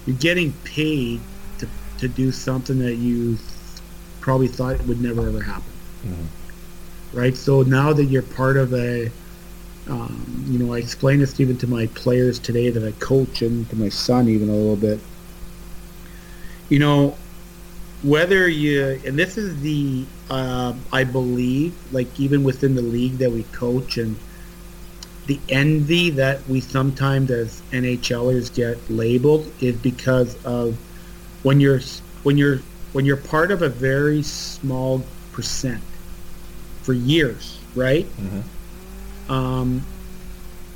you're 0.06 0.16
getting 0.16 0.52
paid 0.64 1.20
to 1.58 1.68
to 1.98 2.08
do 2.08 2.32
something 2.32 2.78
that 2.78 2.96
you 2.96 3.38
probably 4.20 4.48
thought 4.48 4.80
would 4.86 5.00
never 5.00 5.28
ever 5.28 5.42
happen. 5.42 5.72
Right. 7.12 7.36
So 7.36 7.62
now 7.62 7.92
that 7.92 8.04
you're 8.06 8.22
part 8.22 8.56
of 8.56 8.74
a, 8.74 9.10
um, 9.88 10.44
you 10.48 10.58
know, 10.58 10.74
I 10.74 10.78
explained 10.78 11.22
this 11.22 11.38
even 11.40 11.56
to 11.58 11.66
my 11.66 11.86
players 11.88 12.38
today 12.38 12.70
that 12.70 12.82
I 12.82 12.92
coach 12.98 13.42
and 13.42 13.68
to 13.70 13.76
my 13.76 13.88
son 13.88 14.28
even 14.28 14.48
a 14.48 14.52
little 14.52 14.76
bit. 14.76 15.00
You 16.68 16.80
know, 16.80 17.16
whether 18.02 18.48
you 18.48 19.00
and 19.06 19.18
this 19.18 19.38
is 19.38 19.60
the 19.62 20.04
uh, 20.30 20.74
I 20.92 21.04
believe 21.04 21.74
like 21.92 22.18
even 22.18 22.44
within 22.44 22.74
the 22.74 22.82
league 22.82 23.18
that 23.18 23.30
we 23.30 23.44
coach 23.44 23.96
and 23.96 24.16
the 25.26 25.40
envy 25.48 26.10
that 26.10 26.46
we 26.48 26.60
sometimes 26.60 27.30
as 27.30 27.60
NHLers 27.72 28.54
get 28.54 28.78
labeled 28.90 29.50
is 29.60 29.76
because 29.76 30.42
of 30.44 30.76
when 31.42 31.60
you're 31.60 31.80
when 32.22 32.36
you're 32.36 32.60
when 32.92 33.04
you're 33.04 33.16
part 33.16 33.50
of 33.50 33.62
a 33.62 33.68
very 33.68 34.22
small 34.22 35.04
percent 35.32 35.82
for 36.82 36.92
years, 36.92 37.58
right? 37.74 38.06
Um, 39.28 39.84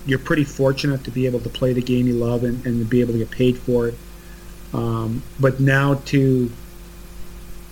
you're 0.06 0.18
pretty 0.18 0.44
fortunate 0.44 1.05
to 1.05 1.10
be 1.10 1.27
able 1.27 1.40
to 1.40 1.48
play 1.48 1.72
the 1.72 1.82
game 1.82 2.06
you 2.06 2.14
love 2.14 2.43
and, 2.43 2.64
and 2.66 2.81
to 2.81 2.85
be 2.85 3.01
able 3.01 3.12
to 3.12 3.18
get 3.18 3.31
paid 3.31 3.56
for 3.56 3.89
it. 3.89 3.94
Um, 4.72 5.22
but 5.39 5.60
now 5.60 5.94
to 6.06 6.51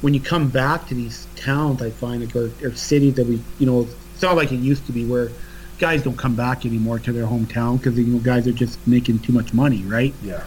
when 0.01 0.15
you 0.15 0.21
come 0.21 0.49
back 0.49 0.87
to 0.89 0.95
these 0.95 1.27
towns, 1.35 1.83
I 1.83 1.91
find 1.91 2.25
like, 2.25 2.37
or, 2.37 2.53
or 2.63 2.75
cities 2.75 3.15
that 3.15 3.27
we, 3.27 3.43
you 3.59 3.67
know, 3.67 3.89
it's 4.15 4.23
not 4.23 4.37
like 4.37 4.53
it 4.53 4.57
used 4.57 4.87
to 4.87 4.93
be 4.93 5.05
where 5.05 5.31
guys 5.79 6.03
don't 6.03 6.17
come 6.17 6.35
back 6.35 6.67
anymore 6.67 6.99
to 6.99 7.13
their 7.13 7.27
hometown 7.27 7.79
because 7.79 7.99
you 7.99 8.07
know 8.07 8.19
guys 8.19 8.47
are 8.47 8.53
just 8.53 8.85
making 8.87 9.21
too 9.21 9.33
much 9.33 9.53
money, 9.53 9.83
right? 9.85 10.15
Yeah. 10.23 10.43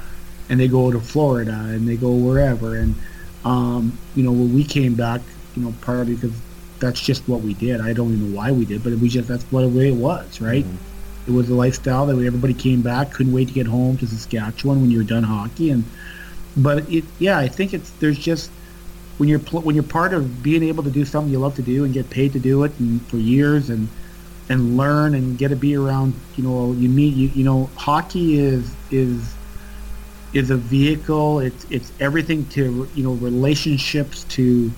And 0.49 0.59
they 0.59 0.67
go 0.67 0.91
to 0.91 0.99
Florida 0.99 1.53
and 1.53 1.87
they 1.87 1.95
go 1.95 2.11
wherever, 2.11 2.75
and 2.75 2.95
um, 3.45 3.97
you 4.15 4.23
know 4.23 4.31
when 4.31 4.53
we 4.53 4.63
came 4.63 4.95
back, 4.95 5.21
you 5.55 5.63
know, 5.63 5.73
partly 5.81 6.15
because 6.15 6.33
that's 6.79 6.99
just 6.99 7.27
what 7.27 7.41
we 7.41 7.53
did. 7.53 7.79
I 7.79 7.93
don't 7.93 8.13
even 8.13 8.31
know 8.31 8.37
why 8.37 8.51
we 8.51 8.65
did, 8.65 8.83
but 8.83 8.93
we 8.93 9.07
just 9.09 9.27
that's 9.27 9.43
what 9.45 9.61
the 9.61 9.69
way 9.69 9.89
it 9.89 9.95
was, 9.95 10.41
right? 10.41 10.65
It 11.27 11.31
was 11.31 11.49
a 11.49 11.53
lifestyle 11.53 12.07
that 12.07 12.13
everybody 12.13 12.53
came 12.53 12.81
back, 12.81 13.11
couldn't 13.11 13.31
wait 13.31 13.47
to 13.47 13.53
get 13.53 13.67
home 13.67 13.97
to 13.97 14.07
Saskatchewan 14.07 14.81
when 14.81 14.91
you 14.91 14.97
were 14.97 15.03
done 15.03 15.23
hockey, 15.23 15.69
and 15.69 15.85
but 16.57 16.89
it, 16.91 17.05
yeah, 17.19 17.37
I 17.37 17.47
think 17.47 17.73
it's 17.73 17.91
there's 17.91 18.17
just 18.17 18.49
when 19.17 19.29
you're 19.29 19.39
when 19.39 19.75
you're 19.75 19.83
part 19.83 20.13
of 20.13 20.43
being 20.43 20.63
able 20.63 20.83
to 20.83 20.89
do 20.89 21.05
something 21.05 21.31
you 21.31 21.39
love 21.39 21.55
to 21.55 21.61
do 21.61 21.85
and 21.85 21.93
get 21.93 22.09
paid 22.09 22.33
to 22.33 22.39
do 22.39 22.63
it 22.63 22.71
and 22.79 23.01
for 23.03 23.17
years 23.17 23.69
and 23.69 23.87
and 24.51 24.77
learn 24.77 25.15
and 25.15 25.37
get 25.37 25.49
to 25.49 25.55
be 25.55 25.75
around 25.75 26.13
you 26.35 26.43
know 26.43 26.73
you 26.73 26.89
meet 26.89 27.13
you 27.13 27.29
you 27.29 27.43
know 27.43 27.69
hockey 27.75 28.37
is 28.37 28.73
is 28.91 29.33
is 30.33 30.49
a 30.49 30.57
vehicle 30.57 31.39
it's 31.39 31.65
it's 31.69 31.91
everything 31.99 32.45
to 32.49 32.87
you 32.95 33.03
know 33.03 33.13
relationships 33.13 34.23
to 34.25 34.71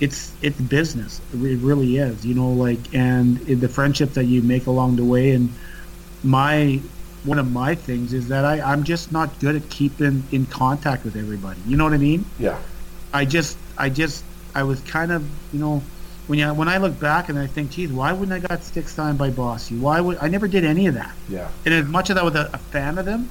it's 0.00 0.32
it's 0.42 0.60
business 0.60 1.20
it 1.32 1.58
really 1.60 1.96
is 1.96 2.24
you 2.26 2.34
know 2.34 2.50
like 2.50 2.78
and 2.92 3.38
the 3.38 3.68
friendships 3.68 4.14
that 4.14 4.24
you 4.24 4.42
make 4.42 4.66
along 4.66 4.96
the 4.96 5.04
way 5.04 5.30
and 5.32 5.50
my 6.22 6.80
one 7.26 7.38
of 7.38 7.50
my 7.50 7.74
things 7.74 8.12
is 8.12 8.28
that 8.28 8.44
I, 8.44 8.60
I'm 8.60 8.84
just 8.84 9.10
not 9.10 9.38
good 9.40 9.56
at 9.56 9.68
keeping 9.68 10.22
in 10.30 10.46
contact 10.46 11.04
with 11.04 11.16
everybody. 11.16 11.60
You 11.66 11.76
know 11.76 11.84
what 11.84 11.92
I 11.92 11.98
mean? 11.98 12.24
Yeah. 12.38 12.58
I 13.12 13.24
just, 13.24 13.58
I 13.76 13.88
just, 13.88 14.24
I 14.54 14.62
was 14.62 14.80
kind 14.82 15.10
of, 15.10 15.28
you 15.52 15.58
know, 15.58 15.82
when 16.26 16.38
you, 16.38 16.52
when 16.54 16.68
I 16.68 16.78
look 16.78 16.98
back 16.98 17.28
and 17.28 17.38
I 17.38 17.46
think, 17.46 17.70
geez, 17.70 17.92
why 17.92 18.12
wouldn't 18.12 18.32
I 18.32 18.46
got 18.46 18.62
stick 18.64 18.88
signed 18.88 19.18
by 19.18 19.30
Bossy? 19.30 19.76
Why 19.76 20.00
would 20.00 20.18
I 20.20 20.28
never 20.28 20.48
did 20.48 20.64
any 20.64 20.86
of 20.86 20.94
that? 20.94 21.14
Yeah. 21.28 21.48
And 21.64 21.72
as 21.72 21.86
much 21.86 22.10
as 22.10 22.16
I 22.16 22.24
was 22.24 22.34
a, 22.34 22.50
a 22.52 22.58
fan 22.58 22.98
of 22.98 23.04
them, 23.04 23.30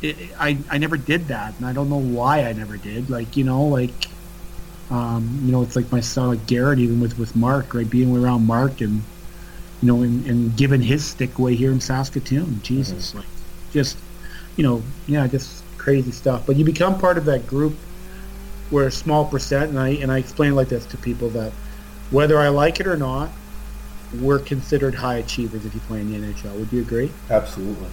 it, 0.00 0.16
I 0.38 0.58
I 0.70 0.78
never 0.78 0.96
did 0.96 1.28
that, 1.28 1.54
and 1.58 1.66
I 1.66 1.72
don't 1.72 1.90
know 1.90 2.00
why 2.00 2.44
I 2.44 2.52
never 2.52 2.76
did. 2.76 3.10
Like 3.10 3.36
you 3.36 3.42
know, 3.42 3.64
like 3.64 4.06
um, 4.90 5.40
you 5.44 5.52
know, 5.52 5.62
it's 5.62 5.76
like 5.76 5.90
my 5.90 6.00
son, 6.00 6.28
like 6.28 6.46
Garrett, 6.46 6.78
even 6.78 7.00
with 7.00 7.18
with 7.18 7.34
Mark, 7.34 7.74
right, 7.74 7.88
being 7.88 8.16
around 8.16 8.46
Mark 8.46 8.80
and 8.80 9.02
you 9.82 9.88
know, 9.88 10.02
and, 10.02 10.24
and 10.26 10.56
giving 10.56 10.80
his 10.80 11.04
stick 11.04 11.38
away 11.38 11.54
here 11.54 11.72
in 11.72 11.80
Saskatoon. 11.80 12.60
Jesus, 12.62 13.14
like 13.14 13.26
just 13.72 13.98
you 14.56 14.62
know, 14.62 14.82
yeah, 15.06 15.26
just 15.26 15.64
crazy 15.78 16.12
stuff. 16.12 16.46
But 16.46 16.56
you 16.56 16.64
become 16.64 16.98
part 16.98 17.18
of 17.18 17.24
that 17.26 17.46
group 17.46 17.74
where 18.70 18.86
a 18.86 18.92
small 18.92 19.24
percent, 19.24 19.70
and 19.70 19.78
I 19.78 19.88
and 19.90 20.12
I 20.12 20.18
explain 20.18 20.54
like 20.54 20.68
this 20.68 20.86
to 20.86 20.96
people 20.96 21.28
that 21.30 21.52
whether 22.10 22.38
I 22.38 22.48
like 22.48 22.80
it 22.80 22.86
or 22.86 22.96
not, 22.96 23.30
we're 24.20 24.38
considered 24.38 24.94
high 24.94 25.16
achievers 25.16 25.66
if 25.66 25.74
you 25.74 25.80
play 25.80 26.00
in 26.00 26.10
the 26.10 26.18
NHL. 26.32 26.58
Would 26.58 26.72
you 26.72 26.80
agree? 26.80 27.10
Absolutely. 27.30 27.88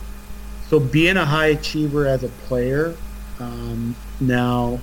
So 0.70 0.80
being 0.80 1.18
a 1.18 1.26
high 1.26 1.48
achiever 1.48 2.08
as 2.08 2.24
a 2.24 2.30
player, 2.30 2.96
um, 3.40 3.96
now 4.20 4.80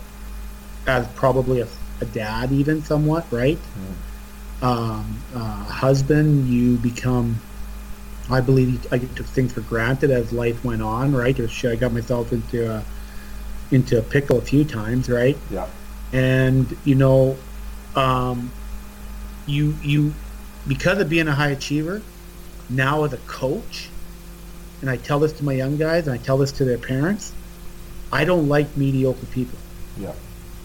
as 0.86 1.06
probably 1.09 1.60
a, 1.60 1.68
a 2.00 2.04
dad, 2.04 2.52
even 2.52 2.82
somewhat, 2.82 3.26
right? 3.30 3.59
Um, 4.60 5.18
uh, 5.34 5.64
husband, 5.64 6.48
you 6.48 6.76
become. 6.76 7.40
I 8.30 8.40
believe 8.40 8.86
I 8.92 8.98
took 8.98 9.26
things 9.26 9.52
for 9.52 9.62
granted 9.62 10.10
as 10.10 10.32
life 10.32 10.64
went 10.64 10.82
on, 10.82 11.12
right? 11.12 11.38
I 11.64 11.74
got 11.76 11.92
myself 11.92 12.32
into 12.32 12.72
a 12.72 12.84
into 13.72 13.98
a 13.98 14.02
pickle 14.02 14.38
a 14.38 14.42
few 14.42 14.64
times, 14.64 15.09
right? 15.09 15.36
Yeah. 15.50 15.66
and 16.12 16.76
you 16.84 16.94
know 16.94 17.36
um, 17.96 18.52
you 19.47 19.77
you 19.82 20.12
because 20.66 20.98
of 20.98 21.09
being 21.09 21.28
a 21.28 21.35
high 21.35 21.51
achiever 21.51 22.02
now 22.70 23.05
as 23.05 23.12
a 23.12 23.19
coach 23.27 23.89
and 24.81 24.89
i 24.90 24.97
tell 24.97 25.19
this 25.19 25.32
to 25.32 25.44
my 25.44 25.52
young 25.52 25.77
guys 25.77 26.06
and 26.06 26.14
i 26.14 26.23
tell 26.23 26.39
this 26.39 26.52
to 26.52 26.64
their 26.64 26.78
parents 26.78 27.32
i 28.12 28.24
don't 28.24 28.48
like 28.48 28.77
mediocre 28.77 29.27
people 29.27 29.59
Yeah. 29.98 30.12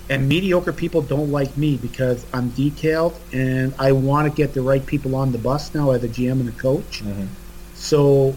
and 0.09 0.29
mediocre 0.29 0.71
people 0.73 1.01
don't 1.01 1.31
like 1.31 1.57
me 1.57 1.77
because 1.77 2.25
i'm 2.33 2.49
detailed 2.49 3.19
and 3.33 3.73
i 3.79 3.91
want 3.91 4.29
to 4.29 4.35
get 4.35 4.53
the 4.53 4.61
right 4.61 4.85
people 4.85 5.15
on 5.15 5.31
the 5.31 5.37
bus 5.39 5.73
now 5.73 5.91
as 5.91 6.03
a 6.03 6.07
gm 6.09 6.39
and 6.39 6.49
a 6.49 6.53
coach 6.53 7.03
Mhm. 7.03 7.27
so 7.75 8.35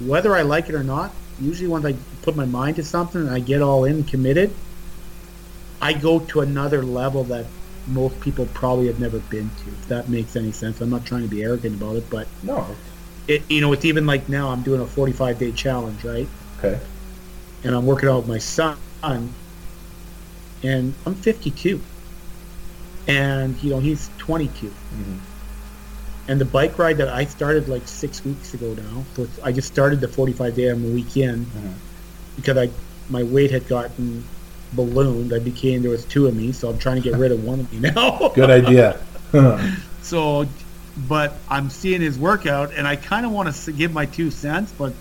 whether 0.00 0.36
i 0.36 0.42
like 0.42 0.68
it 0.68 0.74
or 0.74 0.84
not 0.84 1.12
usually 1.38 1.68
once 1.68 1.84
I 1.84 1.94
put 2.22 2.34
my 2.34 2.46
mind 2.46 2.76
to 2.76 2.82
something 2.82 3.20
and 3.20 3.28
I 3.30 3.40
get 3.40 3.60
all 3.60 3.84
in 3.84 4.04
committed, 4.04 4.50
I 5.82 5.92
go 5.92 6.20
to 6.20 6.40
another 6.40 6.82
level 6.82 7.24
that 7.24 7.44
most 7.86 8.20
people 8.20 8.46
probably 8.46 8.86
have 8.86 9.00
never 9.00 9.18
been 9.18 9.50
to. 9.50 9.68
If 9.68 9.88
that 9.88 10.08
makes 10.08 10.36
any 10.36 10.52
sense. 10.52 10.80
I'm 10.80 10.90
not 10.90 11.04
trying 11.04 11.22
to 11.22 11.28
be 11.28 11.42
arrogant 11.42 11.76
about 11.76 11.96
it, 11.96 12.10
but 12.10 12.26
No. 12.42 12.66
it, 13.28 13.42
you 13.48 13.60
know, 13.60 13.72
it's 13.72 13.84
even 13.84 14.06
like 14.06 14.28
now 14.28 14.50
I'm 14.50 14.62
doing 14.62 14.80
a 14.80 14.86
45 14.86 15.38
day 15.38 15.52
challenge, 15.52 16.04
right? 16.04 16.28
Okay. 16.58 16.80
And 17.64 17.74
I'm 17.74 17.86
working 17.86 18.08
out 18.08 18.18
with 18.18 18.28
my 18.28 18.38
son, 18.38 18.76
and 19.02 20.94
I'm 21.04 21.14
52, 21.14 21.80
and 23.08 23.62
you 23.62 23.70
know 23.70 23.80
he's 23.80 24.10
22. 24.18 24.66
Mm-hmm. 24.66 25.18
And 26.28 26.40
the 26.40 26.44
bike 26.44 26.78
ride 26.78 26.96
that 26.98 27.08
I 27.08 27.24
started 27.24 27.68
like 27.68 27.86
six 27.86 28.24
weeks 28.24 28.54
ago 28.54 28.74
now, 28.74 29.04
so 29.14 29.22
it's, 29.22 29.38
I 29.40 29.52
just 29.52 29.68
started 29.68 30.00
the 30.00 30.08
45 30.08 30.54
day 30.54 30.70
on 30.70 30.82
the 30.82 30.90
weekend 30.90 31.46
mm-hmm. 31.46 31.72
because 32.36 32.56
I 32.56 32.70
my 33.08 33.22
weight 33.22 33.50
had 33.50 33.68
gotten 33.68 34.24
ballooned. 34.72 35.32
I 35.32 35.38
became 35.38 35.82
there 35.82 35.90
was 35.90 36.04
two 36.04 36.26
of 36.26 36.34
me, 36.34 36.52
so 36.52 36.68
I'm 36.68 36.78
trying 36.78 36.96
to 36.96 37.02
get 37.02 37.18
rid 37.18 37.32
of 37.32 37.44
one 37.44 37.60
of 37.60 37.72
me 37.72 37.90
now. 37.90 38.28
Good 38.34 38.50
idea. 38.50 39.00
So, 40.02 40.46
but 41.08 41.34
I'm 41.50 41.68
seeing 41.68 42.00
his 42.00 42.16
workout, 42.16 42.72
and 42.72 42.86
I 42.86 42.94
kind 42.94 43.26
of 43.26 43.32
want 43.32 43.52
to 43.52 43.72
give 43.72 43.92
my 43.92 44.06
two 44.06 44.30
cents, 44.30 44.72
but 44.78 44.92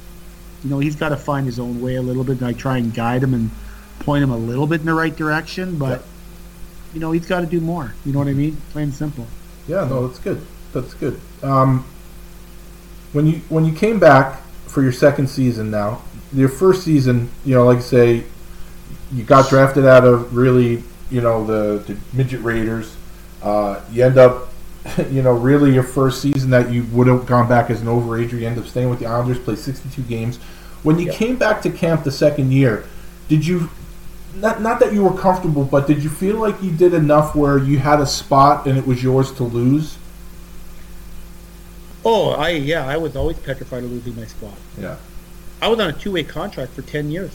you 0.63 0.71
know, 0.71 0.79
he's 0.79 0.95
got 0.95 1.09
to 1.09 1.15
find 1.15 1.45
his 1.45 1.59
own 1.59 1.79
way 1.79 1.95
a 1.95 2.01
little 2.01 2.23
bit. 2.23 2.39
And 2.39 2.47
I 2.47 2.53
try 2.53 2.77
and 2.77 2.91
guide 2.91 3.21
him 3.21 3.35
and 3.35 3.51
point 3.99 4.23
him 4.23 4.31
a 4.31 4.37
little 4.37 4.65
bit 4.65 4.79
in 4.79 4.87
the 4.87 4.95
right 4.95 5.15
direction, 5.15 5.77
but 5.77 6.03
you 6.91 6.99
know, 6.99 7.11
he's 7.11 7.27
got 7.27 7.41
to 7.41 7.45
do 7.45 7.61
more. 7.61 7.93
You 8.03 8.13
know 8.13 8.19
what 8.19 8.27
I 8.27 8.33
mean? 8.33 8.57
Plain 8.71 8.85
and 8.85 8.93
simple. 8.95 9.27
Yeah, 9.67 9.85
no, 9.87 10.07
that's 10.07 10.19
good. 10.19 10.43
That's 10.73 10.95
good. 10.95 11.21
Um, 11.43 11.85
when 13.13 13.27
you 13.27 13.41
when 13.49 13.63
you 13.63 13.73
came 13.73 13.99
back 13.99 14.41
for 14.65 14.81
your 14.81 14.91
second 14.91 15.29
season 15.29 15.69
now, 15.69 16.01
your 16.33 16.49
first 16.49 16.83
season, 16.83 17.29
you 17.45 17.53
know, 17.53 17.65
like 17.65 17.77
I 17.77 17.81
say, 17.81 18.23
you 19.13 19.23
got 19.23 19.49
drafted 19.49 19.85
out 19.85 20.05
of 20.05 20.35
really, 20.35 20.83
you 21.09 21.21
know, 21.21 21.45
the, 21.45 21.83
the 21.83 21.97
midget 22.13 22.41
Raiders. 22.41 22.95
Uh, 23.41 23.81
you 23.91 24.03
end 24.03 24.17
up, 24.17 24.49
you 25.09 25.21
know, 25.21 25.33
really 25.33 25.73
your 25.73 25.83
first 25.83 26.21
season 26.21 26.49
that 26.49 26.71
you 26.71 26.83
would 26.91 27.07
have 27.07 27.25
gone 27.25 27.47
back 27.47 27.69
as 27.69 27.81
an 27.81 27.87
overager. 27.87 28.33
You 28.33 28.47
end 28.47 28.57
up 28.57 28.65
staying 28.65 28.89
with 28.89 28.99
the 28.99 29.05
Islanders, 29.05 29.39
played 29.39 29.59
62 29.59 30.01
games. 30.03 30.37
When 30.83 30.99
you 30.99 31.11
came 31.11 31.37
back 31.37 31.61
to 31.63 31.71
camp 31.71 32.03
the 32.03 32.11
second 32.11 32.51
year, 32.51 32.85
did 33.27 33.45
you 33.45 33.69
not 34.35 34.61
not 34.61 34.79
that 34.79 34.93
you 34.93 35.03
were 35.03 35.17
comfortable, 35.17 35.63
but 35.63 35.87
did 35.87 36.03
you 36.03 36.09
feel 36.09 36.35
like 36.35 36.61
you 36.61 36.71
did 36.71 36.93
enough 36.93 37.35
where 37.35 37.57
you 37.57 37.79
had 37.79 37.99
a 37.99 38.05
spot 38.05 38.67
and 38.67 38.77
it 38.77 38.85
was 38.85 39.01
yours 39.01 39.31
to 39.33 39.43
lose? 39.43 39.97
Oh, 42.03 42.31
I 42.31 42.49
yeah, 42.49 42.85
I 42.85 42.97
was 42.97 43.15
always 43.15 43.39
petrified 43.39 43.83
of 43.83 43.91
losing 43.91 44.15
my 44.15 44.25
spot. 44.25 44.57
Yeah. 44.79 44.97
I 45.61 45.69
was 45.69 45.79
on 45.79 45.89
a 45.89 45.93
two 45.93 46.11
way 46.11 46.23
contract 46.23 46.73
for 46.73 46.81
ten 46.83 47.09
years. 47.09 47.31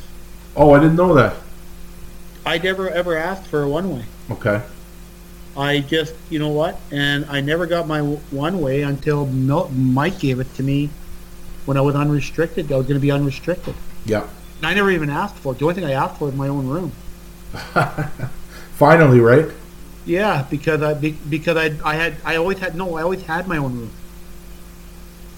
Oh, 0.54 0.72
I 0.72 0.80
didn't 0.80 0.96
know 0.96 1.14
that. 1.14 1.34
I 2.44 2.58
never 2.58 2.88
ever 2.90 3.16
asked 3.16 3.46
for 3.46 3.62
a 3.62 3.68
one 3.68 3.94
way. 3.94 4.04
Okay. 4.30 4.62
I 5.56 5.80
just, 5.80 6.14
you 6.30 6.38
know 6.38 6.48
what? 6.48 6.78
And 6.90 7.24
I 7.26 7.40
never 7.40 7.66
got 7.66 7.86
my 7.86 8.00
one 8.00 8.60
way 8.60 8.82
until 8.82 9.26
Mike 9.26 10.18
gave 10.20 10.40
it 10.40 10.52
to 10.54 10.62
me 10.62 10.90
when 11.66 11.76
I 11.76 11.80
was 11.80 11.94
unrestricted. 11.94 12.70
I 12.72 12.76
was 12.76 12.86
going 12.86 12.94
to 12.98 13.00
be 13.00 13.10
unrestricted. 13.10 13.74
Yeah. 14.04 14.28
And 14.58 14.66
I 14.66 14.74
never 14.74 14.90
even 14.90 15.10
asked 15.10 15.36
for 15.36 15.52
it. 15.52 15.58
The 15.58 15.64
only 15.64 15.74
thing 15.74 15.84
I 15.84 15.92
asked 15.92 16.18
for 16.18 16.26
was 16.26 16.34
my 16.34 16.48
own 16.48 16.66
room. 16.68 16.92
Finally, 18.74 19.20
right? 19.20 19.46
Yeah, 20.06 20.46
because 20.48 20.82
I 20.82 20.94
be- 20.94 21.18
because 21.28 21.56
I 21.56 21.74
I 21.84 21.94
had 21.94 22.16
I 22.24 22.36
always 22.36 22.58
had 22.58 22.74
no 22.74 22.96
I 22.96 23.02
always 23.02 23.22
had 23.22 23.46
my 23.46 23.58
own 23.58 23.76
room. 23.78 23.90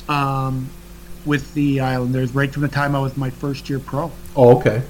Um, 0.08 0.68
with 1.24 1.52
the 1.54 1.80
Islanders 1.80 2.34
right 2.34 2.52
from 2.52 2.62
the 2.62 2.68
time 2.68 2.94
I 2.94 3.00
was 3.00 3.16
my 3.16 3.30
first 3.30 3.70
year 3.70 3.78
pro 3.78 4.10
Oh, 4.34 4.56
okay. 4.58 4.82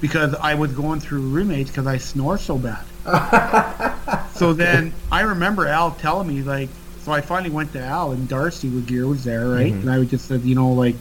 Because 0.00 0.34
I 0.34 0.54
was 0.54 0.72
going 0.72 1.00
through 1.00 1.22
roommates 1.22 1.70
because 1.70 1.86
I 1.86 1.98
snore 1.98 2.38
so 2.38 2.56
bad. 2.56 2.84
so 4.34 4.52
then 4.52 4.92
I 5.10 5.22
remember 5.22 5.66
Al 5.66 5.92
telling 5.92 6.28
me 6.28 6.42
like, 6.42 6.68
so 7.02 7.12
I 7.12 7.20
finally 7.20 7.50
went 7.50 7.72
to 7.72 7.82
Al 7.82 8.12
and 8.12 8.28
Darcy 8.28 8.68
Regier 8.68 9.06
was 9.06 9.24
there, 9.24 9.48
right? 9.48 9.72
Mm-hmm. 9.72 9.80
And 9.80 9.90
I 9.90 9.98
would 9.98 10.10
just 10.10 10.26
said, 10.26 10.42
you 10.42 10.54
know, 10.54 10.72
like, 10.72 10.94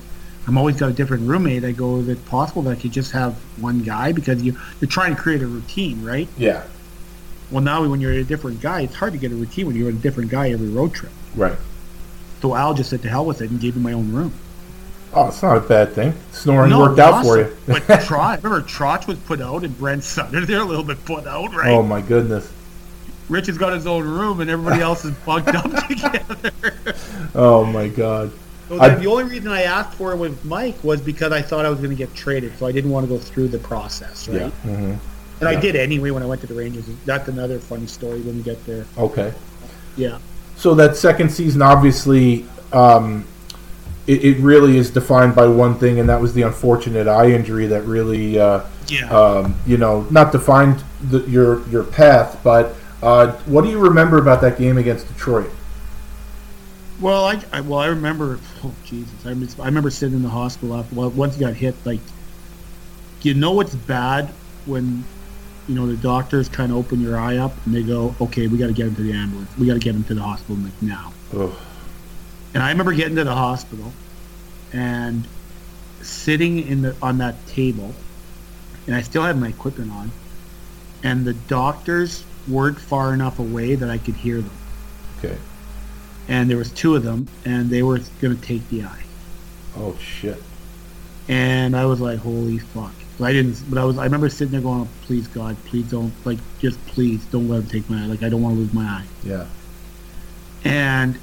I'm 0.48 0.58
always 0.58 0.78
got 0.78 0.90
a 0.90 0.94
different 0.94 1.28
roommate. 1.28 1.66
I 1.66 1.74
go, 1.74 1.98
is 1.98 2.08
it 2.08 2.26
possible 2.26 2.62
that 2.64 2.78
I 2.78 2.82
could 2.82 2.94
just 2.94 3.12
have 3.12 3.34
one 3.60 3.84
guy 3.84 4.14
because 4.14 4.42
you 4.42 4.58
you're 4.80 4.90
trying 4.90 5.16
to 5.16 5.22
create 5.22 5.42
a 5.42 5.48
routine, 5.48 6.04
right? 6.04 6.30
Yeah. 6.38 6.64
Well, 7.52 7.62
now 7.62 7.86
when 7.88 8.00
you're 8.00 8.14
a 8.14 8.24
different 8.24 8.62
guy, 8.62 8.82
it's 8.82 8.96
hard 8.96 9.14
to 9.14 9.20
get 9.20 9.32
a 9.32 9.36
routine 9.36 9.68
when 9.68 9.76
you're 9.76 9.90
a 9.90 9.94
different 9.94 10.32
guy 10.32 10.52
every 10.52 10.70
road 10.70 10.94
trip. 10.94 11.12
Right. 11.36 11.58
So 12.42 12.56
Al 12.56 12.74
just 12.74 12.90
said 12.90 13.02
to 13.02 13.10
hell 13.10 13.26
with 13.26 13.42
it 13.42 13.52
and 13.52 13.60
gave 13.60 13.76
me 13.76 13.82
my 13.82 13.94
own 13.94 14.14
room. 14.14 14.34
Oh, 15.14 15.28
it's 15.30 15.42
not 15.42 15.58
a 15.58 15.62
bad 15.62 15.94
thing. 15.94 16.14
Snoring 16.32 16.70
No, 16.72 16.80
worked 16.80 17.00
out 17.00 17.24
for 17.24 17.38
you. 17.40 17.56
but 17.68 17.84
Trotch, 18.06 18.44
remember 18.44 18.66
Trotch 18.68 19.08
was 19.08 19.18
put 19.20 19.42
out 19.42 19.64
and 19.64 19.76
Brent 19.78 20.04
Sutter, 20.04 20.46
they're 20.46 20.62
a 20.62 20.66
little 20.66 20.84
bit 20.84 21.04
put 21.06 21.26
out, 21.26 21.54
right? 21.56 21.72
oh 21.72 21.82
my 21.84 22.02
goodness. 22.02 22.52
Rich 23.30 23.48
has 23.48 23.58
got 23.58 23.74
his 23.74 23.86
own 23.88 24.04
room 24.04 24.40
and 24.42 24.50
everybody 24.50 24.82
else 24.82 25.04
is 25.06 25.12
bunked 25.26 25.50
up 25.50 25.64
together. 25.88 26.52
Oh 27.36 27.66
my 27.66 27.88
god. 27.88 28.32
So 28.70 28.80
I- 28.80 28.90
the 28.96 29.08
only 29.08 29.24
reason 29.26 29.48
I 29.50 29.64
asked 29.64 29.98
for 29.98 30.12
it 30.12 30.18
with 30.18 30.44
Mike 30.46 30.82
was 30.84 31.02
because 31.02 31.32
I 31.32 31.42
thought 31.42 31.66
I 31.66 31.70
was 31.70 31.80
going 31.80 31.90
to 31.92 31.96
get 31.96 32.14
traded, 32.14 32.58
so 32.58 32.66
I 32.66 32.72
didn't 32.72 32.92
want 32.92 33.06
to 33.06 33.10
go 33.14 33.18
through 33.18 33.48
the 33.50 33.60
process, 33.60 34.28
right? 34.28 34.42
Yeah. 34.42 34.50
hmm 34.50 34.94
And 35.40 35.50
I 35.50 35.60
did 35.60 35.76
anyway 35.76 36.12
when 36.12 36.22
I 36.24 36.26
went 36.26 36.42
to 36.42 36.48
the 36.48 36.54
Rangers. 36.54 36.86
That's 37.06 37.28
another 37.30 37.60
funny 37.60 37.88
story 37.88 38.20
when 38.22 38.38
we 38.38 38.44
get 38.44 38.64
there. 38.66 38.86
Okay. 38.98 39.34
Yeah. 39.96 40.20
So 40.58 40.74
that 40.76 40.96
second 40.98 41.30
season, 41.32 41.62
obviously, 41.62 42.46
um, 42.74 43.26
it, 44.08 44.24
it 44.24 44.38
really 44.40 44.78
is 44.78 44.90
defined 44.90 45.36
by 45.36 45.48
one 45.48 45.76
thing, 45.78 46.00
and 46.00 46.08
that 46.10 46.20
was 46.20 46.34
the 46.34 46.42
unfortunate 46.44 47.08
eye 47.08 47.30
injury 47.32 47.68
that 47.68 47.84
really, 47.84 48.40
uh, 48.40 48.62
Yeah. 48.88 49.10
um, 49.10 49.56
you 49.66 49.78
know, 49.78 50.08
not 50.10 50.32
defined 50.32 50.84
the, 51.10 51.20
your 51.22 51.68
your 51.70 51.84
path. 51.84 52.40
But 52.44 52.76
uh, 53.04 53.34
what 53.46 53.64
do 53.64 53.70
you 53.70 53.80
remember 53.80 54.18
about 54.18 54.42
that 54.42 54.58
game 54.58 54.78
against 54.78 55.08
Detroit? 55.08 55.52
Well, 57.00 57.26
I, 57.26 57.44
I 57.52 57.62
well 57.62 57.80
I 57.80 57.88
remember. 57.88 58.40
Oh 58.64 58.74
Jesus! 58.86 59.14
I, 59.26 59.34
mis- 59.34 59.60
I 59.60 59.66
remember 59.66 59.90
sitting 59.92 60.16
in 60.16 60.24
the 60.24 60.30
hospital 60.30 60.76
after 60.76 60.96
well, 60.96 61.10
once 61.12 61.38
you 61.38 61.46
got 61.46 61.54
hit. 61.54 61.76
Like, 61.86 62.00
you 63.22 63.34
know 63.34 63.52
what's 63.52 63.76
bad 63.76 64.30
when 64.66 65.04
you 65.68 65.76
know 65.76 65.86
the 65.86 65.98
doctors 65.98 66.48
kind 66.50 66.72
of 66.72 66.78
open 66.78 67.00
your 67.02 67.20
eye 67.20 67.38
up 67.38 67.54
and 67.66 67.76
they 67.76 67.84
go, 67.84 68.16
"Okay, 68.20 68.48
we 68.48 68.58
got 68.58 68.68
to 68.68 68.74
get 68.74 68.88
him 68.88 68.96
to 68.96 69.04
the 69.04 69.12
ambulance. 69.14 69.50
We 69.60 69.68
got 69.68 69.74
to 69.74 69.80
get 69.80 69.94
him 69.94 70.06
to 70.06 70.16
the 70.16 70.22
hospital 70.22 70.56
like 70.56 70.82
now." 70.82 71.14
Ugh. 71.36 71.54
And 72.54 72.64
I 72.64 72.70
remember 72.70 72.94
getting 72.94 73.16
to 73.18 73.24
the 73.24 73.36
hospital 73.36 73.92
and 74.74 75.28
sitting 76.02 76.60
in 76.68 76.82
the 76.82 76.96
on 77.02 77.18
that 77.20 77.46
table, 77.48 77.94
and 78.86 78.96
I 78.96 79.02
still 79.02 79.24
had 79.24 79.38
my 79.40 79.50
equipment 79.50 79.92
on, 79.92 80.12
and 81.04 81.26
the 81.26 81.34
doctors 81.34 82.24
weren't 82.48 82.80
far 82.80 83.14
enough 83.14 83.40
away 83.40 83.76
that 83.76 83.90
I 83.90 83.98
could 83.98 84.16
hear 84.16 84.38
them 84.42 84.58
Okay. 85.20 85.38
and 86.30 86.50
there 86.50 86.58
was 86.58 86.72
two 86.72 86.96
of 86.96 87.04
them, 87.04 87.28
and 87.44 87.70
they 87.70 87.84
were 87.84 88.00
going 88.22 88.36
to 88.36 88.42
take 88.42 88.68
the 88.70 88.84
eye. 88.84 89.04
Oh 89.76 89.96
shit. 89.98 90.42
And 91.28 91.76
I 91.76 91.86
was 91.86 92.00
like, 92.00 92.20
"Holy 92.20 92.58
fuck!" 92.58 92.94
I 93.22 93.34
didn't. 93.34 93.62
But 93.70 93.80
I 93.80 93.84
was. 93.84 93.98
I 93.98 94.06
remember 94.06 94.30
sitting 94.30 94.52
there 94.54 94.62
going, 94.62 94.88
"Please 95.04 95.28
God, 95.28 95.58
please 95.66 95.90
don't 95.92 96.14
like, 96.26 96.40
just 96.60 96.84
please 96.88 97.26
don't 97.26 97.50
let 97.50 97.58
them 97.58 97.68
take 97.70 97.90
my 97.90 98.04
eye. 98.04 98.06
Like 98.06 98.24
I 98.24 98.30
don't 98.30 98.42
want 98.42 98.56
to 98.56 98.60
lose 98.62 98.74
my 98.74 98.86
eye." 98.86 99.06
Yeah. 99.24 99.46
And 100.64 101.20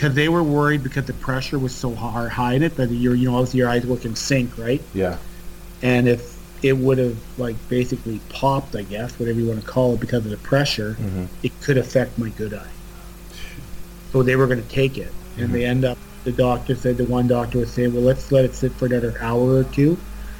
because 0.00 0.14
they 0.14 0.30
were 0.30 0.42
worried 0.42 0.82
because 0.82 1.04
the 1.04 1.12
pressure 1.12 1.58
was 1.58 1.74
so 1.74 1.94
hard, 1.94 2.30
high 2.32 2.54
in 2.54 2.62
it 2.62 2.74
that 2.76 2.90
your, 2.90 3.14
you 3.14 3.30
know, 3.30 3.36
obviously 3.36 3.58
your 3.58 3.68
eyes 3.68 3.84
look 3.84 4.06
in 4.06 4.16
sync, 4.16 4.56
right? 4.56 4.80
Yeah. 4.94 5.18
And 5.82 6.08
if 6.08 6.38
it 6.62 6.72
would 6.72 6.96
have 6.96 7.18
like 7.36 7.54
basically 7.68 8.18
popped, 8.30 8.74
I 8.74 8.80
guess, 8.80 9.18
whatever 9.18 9.38
you 9.38 9.46
want 9.48 9.60
to 9.60 9.66
call 9.66 9.92
it, 9.92 10.00
because 10.00 10.24
of 10.24 10.30
the 10.30 10.38
pressure, 10.38 10.96
Mhm. 10.98 11.26
it 11.42 11.52
could 11.60 11.76
affect 11.76 12.18
my 12.18 12.30
good 12.30 12.54
eye. 12.54 12.72
So 14.10 14.22
they 14.22 14.36
were 14.36 14.46
going 14.46 14.62
to 14.62 14.68
take 14.70 14.96
it, 14.96 15.12
and 15.36 15.52
they 15.52 15.66
end 15.66 15.84
up. 15.84 15.98
The 16.24 16.32
doctor 16.32 16.74
said 16.74 16.96
the 16.96 17.04
one 17.04 17.28
doctor 17.28 17.58
was 17.58 17.70
saying, 17.70 17.92
"Well, 17.92 18.02
let's 18.02 18.32
let 18.32 18.46
it 18.46 18.54
sit 18.54 18.72
for 18.72 18.86
another 18.86 19.14
hour 19.20 19.56
or 19.56 19.64
two, 19.64 19.98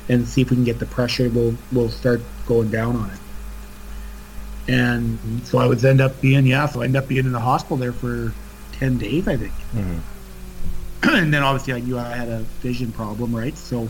and 0.09 0.27
see 0.27 0.41
if 0.41 0.49
we 0.49 0.57
can 0.57 0.65
get 0.65 0.78
the 0.78 0.87
pressure. 0.87 1.28
We'll 1.28 1.55
we'll 1.70 1.91
start 1.91 2.23
going 2.47 2.70
down 2.70 2.97
on 2.97 3.11
it." 3.11 4.73
And 4.73 5.19
so 5.45 5.59
I 5.59 5.66
would 5.66 5.85
end 5.85 6.01
up 6.01 6.19
being 6.23 6.47
yeah. 6.47 6.66
So 6.66 6.81
I 6.81 6.85
end 6.87 6.97
up 6.97 7.09
being 7.09 7.27
in 7.27 7.32
the 7.32 7.41
hospital 7.41 7.77
there 7.77 7.93
for 7.93 8.32
ten 8.81 8.98
days, 8.98 9.28
I 9.28 9.36
think. 9.36 9.52
and 11.05 11.32
then 11.32 11.43
obviously 11.43 11.74
I 11.74 11.81
knew 11.81 11.98
I 11.98 12.15
had 12.16 12.28
a 12.28 12.40
vision 12.61 12.93
problem, 12.93 13.35
right? 13.35 13.57
So, 13.57 13.89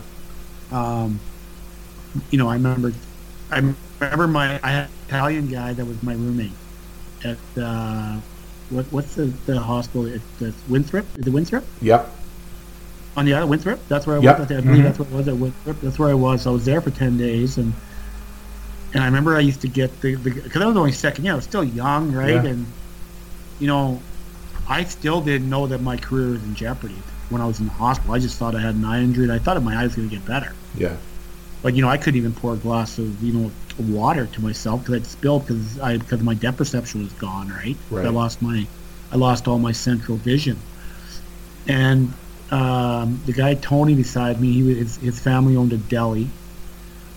um, 0.71 1.19
you 2.29 2.37
know, 2.37 2.49
I 2.49 2.53
remember, 2.55 2.91
I 3.49 3.73
remember 4.01 4.27
my 4.27 4.59
I 4.63 4.71
had 4.71 4.83
an 4.85 4.89
Italian 5.07 5.47
guy 5.47 5.73
that 5.73 5.85
was 5.85 6.01
my 6.03 6.13
roommate 6.13 6.51
at 7.23 7.37
uh, 7.61 8.17
what 8.69 8.85
what's 8.91 9.15
the, 9.15 9.25
the 9.45 9.59
hospital? 9.59 10.05
At 10.07 10.21
the 10.39 10.53
Winthrop? 10.69 11.05
Is 11.17 11.27
it 11.27 11.33
Winthrop? 11.33 11.63
Yep. 11.81 12.09
On 13.17 13.25
the 13.25 13.33
island, 13.33 13.49
Winthrop. 13.49 13.79
That's 13.89 14.07
where 14.07 14.15
I 14.15 14.19
Yep. 14.19 14.39
was. 14.39 14.51
I 14.51 14.57
I 14.57 14.61
believe 14.61 14.81
Mhm. 14.81 14.83
that's 14.83 14.99
where 14.99 15.07
it 15.09 15.13
was 15.15 15.27
at 15.27 15.37
Winthrop. 15.37 15.81
That's 15.81 15.99
where 15.99 16.09
I 16.09 16.13
was. 16.13 16.47
I 16.47 16.49
was 16.51 16.65
there 16.65 16.81
for 16.81 16.91
ten 16.91 17.17
days, 17.17 17.57
and 17.57 17.73
and 18.93 19.03
I 19.03 19.05
remember 19.05 19.35
I 19.35 19.41
used 19.41 19.61
to 19.61 19.67
get 19.67 19.99
the 20.01 20.15
because 20.15 20.61
I 20.61 20.65
was 20.65 20.77
only 20.77 20.91
second 20.93 21.25
year. 21.25 21.33
I 21.33 21.35
was 21.35 21.43
still 21.43 21.63
young, 21.63 22.11
right? 22.13 22.41
Yeah. 22.43 22.51
And 22.51 22.65
you 23.59 23.67
know, 23.67 24.01
I 24.71 24.85
still 24.85 25.19
didn't 25.19 25.49
know 25.49 25.67
that 25.67 25.81
my 25.81 25.97
career 25.97 26.29
was 26.29 26.43
in 26.43 26.55
jeopardy 26.55 26.95
when 27.27 27.41
I 27.41 27.45
was 27.45 27.59
in 27.59 27.65
the 27.65 27.73
hospital. 27.73 28.13
I 28.13 28.19
just 28.19 28.37
thought 28.37 28.55
I 28.55 28.61
had 28.61 28.75
an 28.75 28.85
eye 28.85 29.01
injury. 29.01 29.25
And 29.25 29.33
I 29.33 29.37
thought 29.37 29.61
my 29.61 29.75
eye 29.75 29.83
was 29.83 29.95
going 29.97 30.09
to 30.09 30.15
get 30.15 30.25
better. 30.25 30.53
Yeah. 30.75 30.95
But 31.61 31.75
you 31.75 31.81
know, 31.81 31.89
I 31.89 31.97
couldn't 31.97 32.17
even 32.17 32.31
pour 32.31 32.53
a 32.53 32.57
glass 32.57 32.97
of 32.97 33.21
you 33.21 33.33
know 33.33 33.51
water 33.77 34.27
to 34.27 34.41
myself 34.41 34.79
because 34.79 34.95
I'd 34.95 35.05
spilled 35.05 35.45
because 35.45 35.77
I 35.79 35.97
because 35.97 36.21
my 36.21 36.35
depth 36.35 36.57
perception 36.57 37.03
was 37.03 37.11
gone. 37.13 37.49
Right. 37.49 37.75
Right. 37.89 38.05
I 38.05 38.09
lost 38.09 38.41
my, 38.41 38.65
I 39.11 39.17
lost 39.17 39.49
all 39.49 39.59
my 39.59 39.73
central 39.73 40.15
vision. 40.15 40.57
And 41.67 42.13
um, 42.49 43.21
the 43.25 43.33
guy 43.33 43.55
Tony 43.55 43.93
beside 43.93 44.39
me, 44.39 44.53
he 44.53 44.63
was, 44.63 44.77
his, 44.77 44.95
his 44.97 45.19
family 45.19 45.57
owned 45.57 45.73
a 45.73 45.77
deli, 45.77 46.29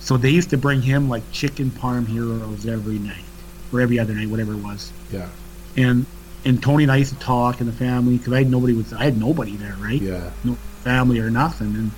so 0.01 0.17
they 0.17 0.31
used 0.31 0.51
to 0.51 0.59
bring 0.59 0.83
him 0.83 1.09
like 1.09 1.23
chicken 1.31 1.71
parm 1.71 2.07
heroes 2.07 2.67
every 2.67 2.99
night 2.99 3.25
or 3.73 3.81
every 3.81 4.01
other 4.01 4.13
night, 4.13 4.29
whatever 4.29 4.55
it 4.55 4.63
was. 4.63 4.93
Yeah. 5.13 5.29
And 5.77 6.05
and 6.45 6.63
Tony 6.63 6.85
and 6.85 6.93
I 6.93 6.97
used 6.97 7.13
to 7.13 7.19
talk 7.19 7.61
in 7.61 7.67
the 7.67 7.73
family 7.73 8.19
because 8.19 8.33
I 8.33 8.39
had 8.39 8.51
nobody 8.51 8.75
with 8.75 8.93
I 8.93 9.05
had 9.05 9.19
nobody 9.19 9.57
there, 9.57 9.77
right? 9.81 10.01
Yeah. 10.01 10.31
No 10.45 10.55
family 10.83 11.19
or 11.19 11.31
nothing, 11.31 11.75
and 11.75 11.91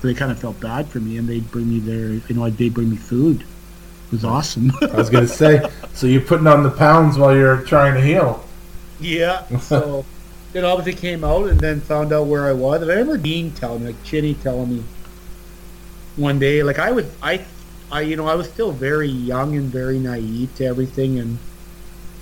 so 0.00 0.08
they 0.08 0.14
kind 0.14 0.32
of 0.32 0.38
felt 0.38 0.58
bad 0.60 0.88
for 0.88 0.98
me, 0.98 1.18
and 1.18 1.28
they'd 1.28 1.50
bring 1.50 1.68
me 1.68 1.78
their, 1.78 2.12
you 2.14 2.34
know, 2.34 2.48
they'd 2.48 2.72
bring 2.72 2.90
me 2.90 2.96
food. 2.96 3.42
It 3.42 4.12
was 4.12 4.24
awesome. 4.24 4.72
I 4.82 4.96
was 4.96 5.10
gonna 5.10 5.28
say. 5.28 5.68
So 5.92 6.06
you're 6.06 6.22
putting 6.22 6.46
on 6.46 6.62
the 6.62 6.70
pounds 6.70 7.18
while 7.18 7.36
you're 7.36 7.62
trying 7.62 7.94
to 7.94 8.00
heal. 8.00 8.44
Yeah. 8.98 9.46
So 9.58 10.04
it 10.54 10.64
obviously 10.64 11.00
came 11.00 11.22
out 11.22 11.48
and 11.48 11.60
then 11.60 11.80
found 11.80 12.12
out 12.12 12.26
where 12.26 12.46
I 12.46 12.52
was. 12.52 12.82
And 12.82 12.90
I 12.90 12.94
remember 12.94 13.18
Dean 13.18 13.52
telling 13.52 13.84
me, 13.84 13.92
like 13.92 14.04
Chinny 14.04 14.34
telling 14.34 14.76
me 14.76 14.84
one 16.16 16.38
day, 16.38 16.62
like 16.62 16.78
I 16.78 16.90
was, 16.90 17.06
I, 17.22 17.44
I, 17.92 18.02
you 18.02 18.16
know, 18.16 18.26
I 18.26 18.34
was 18.34 18.48
still 18.48 18.72
very 18.72 19.08
young 19.08 19.56
and 19.56 19.66
very 19.66 19.98
naive 19.98 20.54
to 20.56 20.64
everything, 20.64 21.18
and 21.18 21.38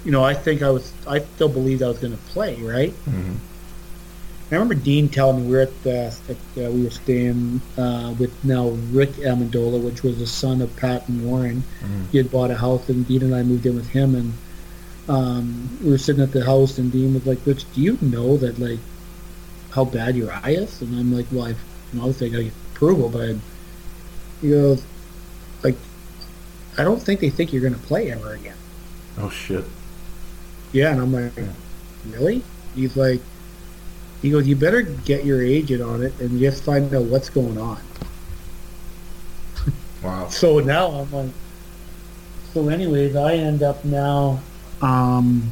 you 0.08 0.12
know, 0.12 0.24
I 0.24 0.32
think 0.32 0.62
I 0.62 0.70
was, 0.70 0.90
I 1.06 1.18
still 1.18 1.50
believed 1.50 1.82
I 1.82 1.88
was 1.88 1.98
going 1.98 2.14
to 2.16 2.22
play, 2.32 2.56
right? 2.62 2.94
Mhm. 3.04 3.36
I 4.50 4.54
remember 4.54 4.72
Dean 4.72 5.10
telling 5.10 5.36
me 5.42 5.42
we 5.42 5.52
were 5.52 5.60
at, 5.60 5.82
the, 5.82 6.16
at 6.30 6.64
uh, 6.64 6.70
we 6.70 6.84
were 6.84 6.90
staying 6.90 7.60
uh, 7.76 8.14
with 8.18 8.32
now 8.42 8.68
Rick 8.90 9.10
Amendola, 9.16 9.78
which 9.82 10.02
was 10.02 10.18
the 10.18 10.26
son 10.26 10.62
of 10.62 10.74
Pat 10.76 11.06
and 11.10 11.26
Warren. 11.26 11.62
He 12.10 12.16
had 12.16 12.30
bought 12.30 12.50
a 12.50 12.56
house, 12.56 12.88
and 12.88 13.06
Dean 13.06 13.22
and 13.22 13.34
I 13.34 13.42
moved 13.42 13.66
in 13.66 13.76
with 13.76 13.88
him, 13.90 14.14
and 14.14 14.32
um, 15.10 15.68
we 15.84 15.90
were 15.90 15.98
sitting 15.98 16.22
at 16.22 16.32
the 16.32 16.42
house, 16.42 16.78
and 16.78 16.90
Dean 16.90 17.12
was 17.12 17.26
like, 17.26 17.40
"Rich, 17.44 17.66
do 17.74 17.82
you 17.82 17.98
know 18.00 18.38
that 18.38 18.58
like 18.58 18.78
how 19.72 19.84
bad 19.84 20.16
your 20.16 20.32
eye 20.32 20.52
is?" 20.52 20.80
And 20.80 20.98
I'm 20.98 21.14
like, 21.14 21.26
"Well, 21.30 21.44
I've, 21.44 21.60
you 21.92 21.98
know, 21.98 22.06
obviously 22.06 22.28
I 22.28 22.30
got 22.30 22.36
to 22.38 22.44
get 22.44 22.52
approval, 22.74 23.10
but 23.10 23.20
I, 23.28 23.34
he 24.40 24.48
goes, 24.52 24.82
like, 25.62 25.76
I 26.78 26.84
don't 26.84 27.02
think 27.02 27.20
they 27.20 27.28
think 27.28 27.52
you're 27.52 27.60
going 27.60 27.74
to 27.74 27.86
play 27.86 28.10
ever 28.10 28.32
again." 28.32 28.56
Oh 29.18 29.28
shit. 29.28 29.64
Yeah, 30.72 30.92
and 30.92 31.00
I'm 31.00 31.12
like, 31.12 31.32
really? 32.10 32.42
He's 32.74 32.96
like, 32.96 33.20
he 34.22 34.30
goes, 34.30 34.46
you 34.46 34.56
better 34.56 34.82
get 34.82 35.24
your 35.24 35.42
agent 35.42 35.82
on 35.82 36.02
it 36.02 36.18
and 36.20 36.38
just 36.38 36.64
find 36.64 36.92
out 36.94 37.04
what's 37.04 37.30
going 37.30 37.58
on. 37.58 37.80
Wow. 40.00 40.28
So 40.28 40.60
now 40.60 40.90
I'm 40.90 41.10
like, 41.10 41.30
so 42.54 42.68
anyways, 42.68 43.16
I 43.16 43.34
end 43.34 43.64
up 43.64 43.84
now, 43.84 44.40
um, 44.80 45.50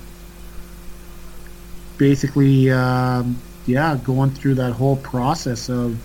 basically, 1.98 2.70
um, 2.70 3.40
yeah, 3.66 3.98
going 4.05 4.30
through 4.30 4.55
that 4.55 4.72
whole 4.72 4.97
process 4.97 5.68
of 5.68 5.98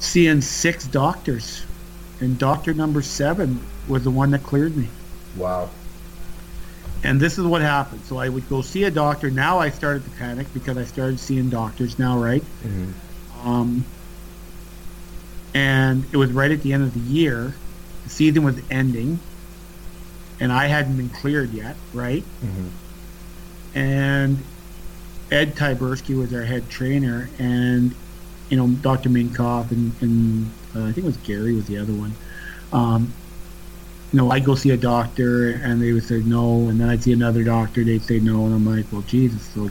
seeing 0.00 0.40
six 0.40 0.86
doctors, 0.86 1.64
and 2.20 2.38
doctor 2.38 2.74
number 2.74 3.00
seven 3.00 3.60
was 3.88 4.04
the 4.04 4.10
one 4.10 4.30
that 4.32 4.42
cleared 4.42 4.76
me. 4.76 4.88
Wow. 5.36 5.70
And 7.02 7.18
this 7.20 7.38
is 7.38 7.44
what 7.46 7.62
happened. 7.62 8.02
So 8.04 8.18
I 8.18 8.28
would 8.28 8.48
go 8.48 8.60
see 8.62 8.84
a 8.84 8.90
doctor. 8.90 9.30
Now 9.30 9.58
I 9.58 9.70
started 9.70 10.04
to 10.04 10.10
panic 10.10 10.46
because 10.52 10.76
I 10.76 10.84
started 10.84 11.18
seeing 11.18 11.48
doctors 11.48 11.98
now, 11.98 12.18
right? 12.18 12.44
Mhm. 12.64 12.92
Um, 13.44 13.84
and 15.54 16.04
it 16.12 16.16
was 16.16 16.30
right 16.32 16.50
at 16.50 16.62
the 16.62 16.72
end 16.72 16.82
of 16.84 16.94
the 16.94 17.00
year. 17.00 17.54
The 18.04 18.10
season 18.10 18.42
was 18.44 18.56
ending, 18.70 19.18
and 20.38 20.52
I 20.52 20.66
hadn't 20.66 20.96
been 20.96 21.08
cleared 21.08 21.52
yet, 21.52 21.76
right? 21.92 22.24
Mhm. 22.44 22.68
And 23.74 24.38
Ed 25.30 25.56
Tyberski 25.56 26.16
was 26.16 26.32
our 26.34 26.42
head 26.42 26.68
trainer, 26.68 27.30
and 27.38 27.94
you 28.48 28.56
know 28.56 28.68
Dr. 28.68 29.08
Minkoff 29.08 29.70
and, 29.70 29.92
and 30.00 30.50
uh, 30.74 30.80
I 30.84 30.92
think 30.92 30.98
it 30.98 31.04
was 31.04 31.16
Gary 31.18 31.54
was 31.54 31.66
the 31.66 31.78
other 31.78 31.92
one. 31.92 32.14
Um, 32.72 33.12
you 34.12 34.16
know, 34.18 34.30
I'd 34.30 34.44
go 34.44 34.54
see 34.54 34.70
a 34.70 34.76
doctor, 34.76 35.50
and 35.62 35.80
they 35.80 35.92
would 35.92 36.02
say 36.04 36.20
no, 36.20 36.68
and 36.68 36.80
then 36.80 36.88
I'd 36.88 37.02
see 37.02 37.12
another 37.12 37.44
doctor, 37.44 37.84
they'd 37.84 38.02
say 38.02 38.18
no, 38.18 38.44
and 38.46 38.54
I'm 38.54 38.66
like, 38.66 38.86
well, 38.90 39.02
Jesus. 39.02 39.42
So, 39.54 39.70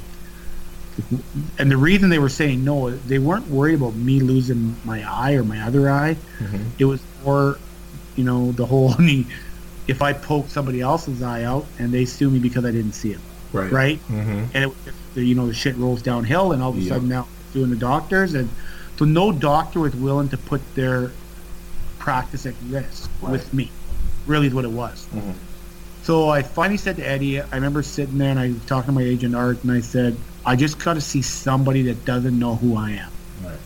and 1.58 1.70
the 1.72 1.78
reason 1.78 2.10
they 2.10 2.20
were 2.20 2.30
saying 2.30 2.64
no, 2.64 2.90
they 2.90 3.20
weren't 3.20 3.48
worried 3.48 3.76
about 3.76 3.96
me 3.96 4.20
losing 4.20 4.76
my 4.84 5.04
eye 5.10 5.34
or 5.34 5.44
my 5.44 5.62
other 5.62 5.90
eye. 5.90 6.18
It 6.78 6.86
was 6.86 7.02
more, 7.24 7.58
you 8.16 8.24
know, 8.24 8.52
the 8.54 8.66
whole 8.66 8.94
if 9.88 10.02
I 10.02 10.14
poke 10.14 10.50
somebody 10.50 10.82
else's 10.82 11.22
eye 11.24 11.44
out 11.44 11.66
and 11.80 11.92
they 11.94 12.06
sue 12.06 12.30
me 12.30 12.40
because 12.40 12.64
I 12.66 12.72
didn't 12.72 12.92
see 12.94 13.12
it, 13.14 13.20
Right. 13.54 13.72
right? 13.72 14.00
Mm-hmm. 14.08 14.46
and 14.54 14.64
it, 14.66 14.72
just, 14.86 14.98
you 15.16 15.36
know 15.36 15.48
the 15.48 15.54
shit 15.54 15.76
rolls 15.78 16.02
downhill 16.02 16.52
and 16.52 16.62
all 16.62 16.70
of 16.72 16.78
a 16.78 16.80
Yeah. 16.82 16.90
sudden 16.94 17.10
now 17.10 17.28
doing 17.54 17.70
the 17.72 17.76
doctors 17.76 18.36
and 18.36 18.48
so 18.98 19.06
no 19.06 19.32
doctor 19.32 19.80
was 19.80 19.96
willing 19.96 20.30
to 20.30 20.38
put 20.38 20.62
their 20.76 21.12
practice 21.98 22.46
at 22.46 22.54
risk 22.70 23.10
with 23.22 23.52
me 23.54 23.72
really 24.30 24.48
is 24.48 24.54
what 24.54 24.64
it 24.64 24.72
was 24.72 25.06
Mhm. 25.14 25.34
so 26.04 26.30
i 26.30 26.42
finally 26.42 26.78
said 26.78 26.96
to 26.98 27.04
eddie 27.08 27.42
i 27.42 27.56
remember 27.56 27.82
sitting 27.84 28.18
there 28.18 28.30
and 28.30 28.40
i 28.40 28.50
was 28.50 28.64
talking 28.66 28.86
to 28.88 28.92
my 28.94 29.02
agent 29.04 29.36
art 29.36 29.62
and 29.64 29.72
i 29.72 29.82
said 29.82 30.16
i 30.46 30.56
just 30.56 30.78
got 30.80 30.94
to 30.94 31.02
see 31.02 31.22
somebody 31.22 31.82
that 31.84 32.06
doesn't 32.06 32.38
know 32.38 32.56
who 32.56 32.78
i 32.78 32.92
am 32.92 33.12
Right. 33.44 33.58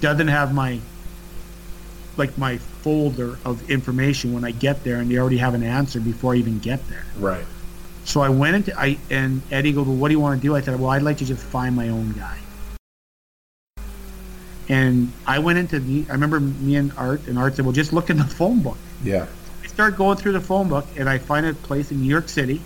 doesn't 0.00 0.28
have 0.28 0.54
my 0.54 0.78
like 2.16 2.38
my 2.38 2.58
folder 2.58 3.38
of 3.44 3.68
information 3.68 4.32
when 4.32 4.44
i 4.44 4.52
get 4.52 4.84
there 4.84 4.96
and 5.00 5.10
they 5.10 5.18
already 5.18 5.38
have 5.38 5.54
an 5.54 5.64
answer 5.64 5.98
before 6.00 6.34
i 6.34 6.36
even 6.36 6.58
get 6.60 6.86
there 6.88 7.04
Right. 7.18 7.44
so 8.04 8.20
I 8.20 8.28
went 8.28 8.54
into 8.56 8.78
I 8.78 8.98
and 9.10 9.42
Eddie 9.50 9.72
goes, 9.72 9.86
well, 9.86 9.96
what 9.96 10.08
do 10.08 10.14
you 10.14 10.20
want 10.20 10.40
to 10.40 10.46
do? 10.46 10.54
I 10.54 10.60
said, 10.60 10.78
well, 10.78 10.90
I'd 10.90 11.02
like 11.02 11.16
to 11.18 11.24
just 11.24 11.42
find 11.42 11.74
my 11.74 11.88
own 11.88 12.12
guy. 12.12 12.36
And 14.68 15.10
I 15.26 15.38
went 15.38 15.58
into 15.58 15.78
the. 15.80 16.04
I 16.08 16.12
remember 16.12 16.38
me 16.40 16.76
and 16.76 16.92
Art 16.98 17.26
and 17.28 17.38
Art 17.38 17.56
said, 17.56 17.64
well, 17.64 17.72
just 17.72 17.92
look 17.94 18.10
in 18.10 18.16
the 18.18 18.24
phone 18.24 18.60
book. 18.60 18.76
Yeah. 19.02 19.26
Start 19.74 19.96
going 19.96 20.16
through 20.16 20.32
the 20.32 20.40
phone 20.40 20.68
book 20.68 20.86
and 20.96 21.08
I 21.08 21.18
find 21.18 21.44
a 21.44 21.52
place 21.52 21.90
in 21.90 22.00
New 22.00 22.08
York 22.08 22.28
City. 22.28 22.60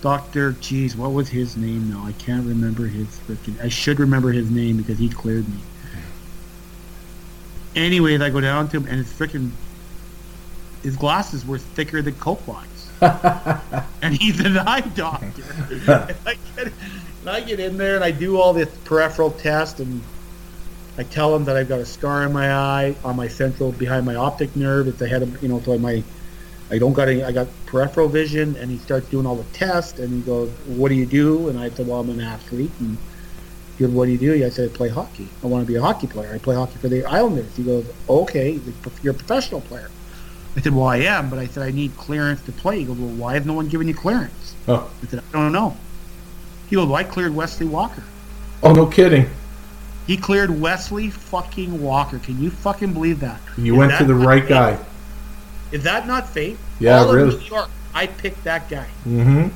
Doctor, 0.00 0.52
geez, 0.52 0.96
what 0.96 1.12
was 1.12 1.28
his 1.28 1.58
name 1.58 1.90
now? 1.90 2.06
I 2.06 2.12
can't 2.12 2.46
remember 2.46 2.86
his 2.86 3.06
freaking. 3.28 3.62
I 3.62 3.68
should 3.68 4.00
remember 4.00 4.32
his 4.32 4.50
name 4.50 4.78
because 4.78 4.98
he 4.98 5.10
cleared 5.10 5.46
me. 5.46 5.58
Anyways, 7.76 8.22
I 8.22 8.30
go 8.30 8.40
down 8.40 8.68
to 8.70 8.78
him 8.78 8.86
and 8.86 8.96
his 8.96 9.12
freaking. 9.12 9.50
His 10.82 10.96
glasses 10.96 11.44
were 11.44 11.58
thicker 11.58 12.00
than 12.00 12.14
Coke 12.14 12.48
lines. 12.48 12.90
and 14.00 14.16
he's 14.16 14.40
an 14.40 14.56
eye 14.56 14.80
doctor. 14.80 15.26
and, 15.70 16.16
I 16.24 16.36
get, 16.56 16.72
and 17.20 17.28
I 17.28 17.40
get 17.42 17.60
in 17.60 17.76
there 17.76 17.94
and 17.94 18.02
I 18.04 18.10
do 18.10 18.40
all 18.40 18.54
this 18.54 18.74
peripheral 18.84 19.32
test 19.32 19.80
and 19.80 20.02
I 20.98 21.04
tell 21.04 21.34
him 21.34 21.44
that 21.44 21.56
I've 21.56 21.68
got 21.68 21.78
a 21.78 21.86
scar 21.86 22.24
in 22.24 22.32
my 22.32 22.52
eye 22.52 22.96
on 23.04 23.14
my 23.14 23.28
central 23.28 23.70
behind 23.70 24.04
my 24.04 24.16
optic 24.16 24.56
nerve. 24.56 24.88
It's 24.88 25.00
ahead 25.00 25.22
of 25.22 25.40
you 25.40 25.48
know, 25.48 25.60
so 25.60 25.78
my 25.78 26.02
I 26.70 26.78
don't 26.78 26.92
got 26.92 27.08
any. 27.08 27.22
I 27.22 27.32
got 27.32 27.46
peripheral 27.66 28.08
vision, 28.08 28.56
and 28.56 28.70
he 28.70 28.78
starts 28.78 29.08
doing 29.08 29.24
all 29.24 29.36
the 29.36 29.44
tests, 29.52 30.00
and 30.00 30.12
he 30.12 30.20
goes, 30.20 30.50
"What 30.66 30.88
do 30.88 30.96
you 30.96 31.06
do?" 31.06 31.48
And 31.48 31.58
I 31.58 31.70
said, 31.70 31.86
"Well, 31.86 32.00
I'm 32.00 32.10
an 32.10 32.20
athlete." 32.20 32.72
And 32.80 32.98
he 33.78 33.84
goes, 33.84 33.94
"What 33.94 34.06
do 34.06 34.10
you 34.12 34.18
do?" 34.18 34.44
I 34.44 34.50
said, 34.50 34.70
"I 34.70 34.76
play 34.76 34.88
hockey. 34.88 35.28
I 35.42 35.46
want 35.46 35.64
to 35.64 35.72
be 35.72 35.76
a 35.76 35.80
hockey 35.80 36.08
player. 36.08 36.32
I 36.34 36.38
play 36.38 36.56
hockey 36.56 36.78
for 36.78 36.88
the 36.88 37.04
Islanders." 37.04 37.56
He 37.56 37.62
goes, 37.62 37.86
"Okay, 38.08 38.60
you're 39.02 39.12
a 39.12 39.16
professional 39.16 39.60
player." 39.60 39.90
I 40.56 40.60
said, 40.60 40.74
"Well, 40.74 40.88
I 40.88 40.96
am, 40.96 41.30
but 41.30 41.38
I 41.38 41.46
said 41.46 41.62
I 41.62 41.70
need 41.70 41.96
clearance 41.96 42.42
to 42.42 42.52
play." 42.52 42.80
He 42.80 42.84
goes, 42.84 42.98
"Well, 42.98 43.10
why 43.10 43.34
has 43.34 43.46
no 43.46 43.52
one 43.52 43.68
given 43.68 43.86
you 43.86 43.94
clearance?" 43.94 44.56
Oh. 44.66 44.90
I 45.02 45.06
said, 45.06 45.22
"I 45.32 45.38
don't 45.38 45.52
know." 45.52 45.76
He 46.68 46.74
goes, 46.74 46.86
"Well, 46.88 46.96
I 46.96 47.04
cleared 47.04 47.34
Wesley 47.34 47.66
Walker." 47.66 48.02
Oh, 48.64 48.72
no 48.72 48.84
kidding. 48.84 49.30
He 50.08 50.16
cleared 50.16 50.60
Wesley 50.60 51.10
fucking 51.10 51.80
Walker. 51.80 52.18
Can 52.18 52.42
you 52.42 52.50
fucking 52.50 52.94
believe 52.94 53.20
that? 53.20 53.40
You 53.56 53.74
Is 53.74 53.78
went 53.78 53.92
that 53.92 53.98
to 53.98 54.04
the 54.06 54.14
right 54.14 54.42
fate? 54.42 54.48
guy. 54.48 54.78
Is 55.70 55.84
that 55.84 56.06
not 56.06 56.28
fate? 56.28 56.56
Yeah, 56.80 57.00
All 57.00 57.12
really. 57.14 57.34
Of 57.34 57.40
New 57.42 57.46
York, 57.46 57.70
I 57.94 58.06
picked 58.06 58.42
that 58.44 58.68
guy. 58.70 58.86
Mm-hmm. 59.06 59.48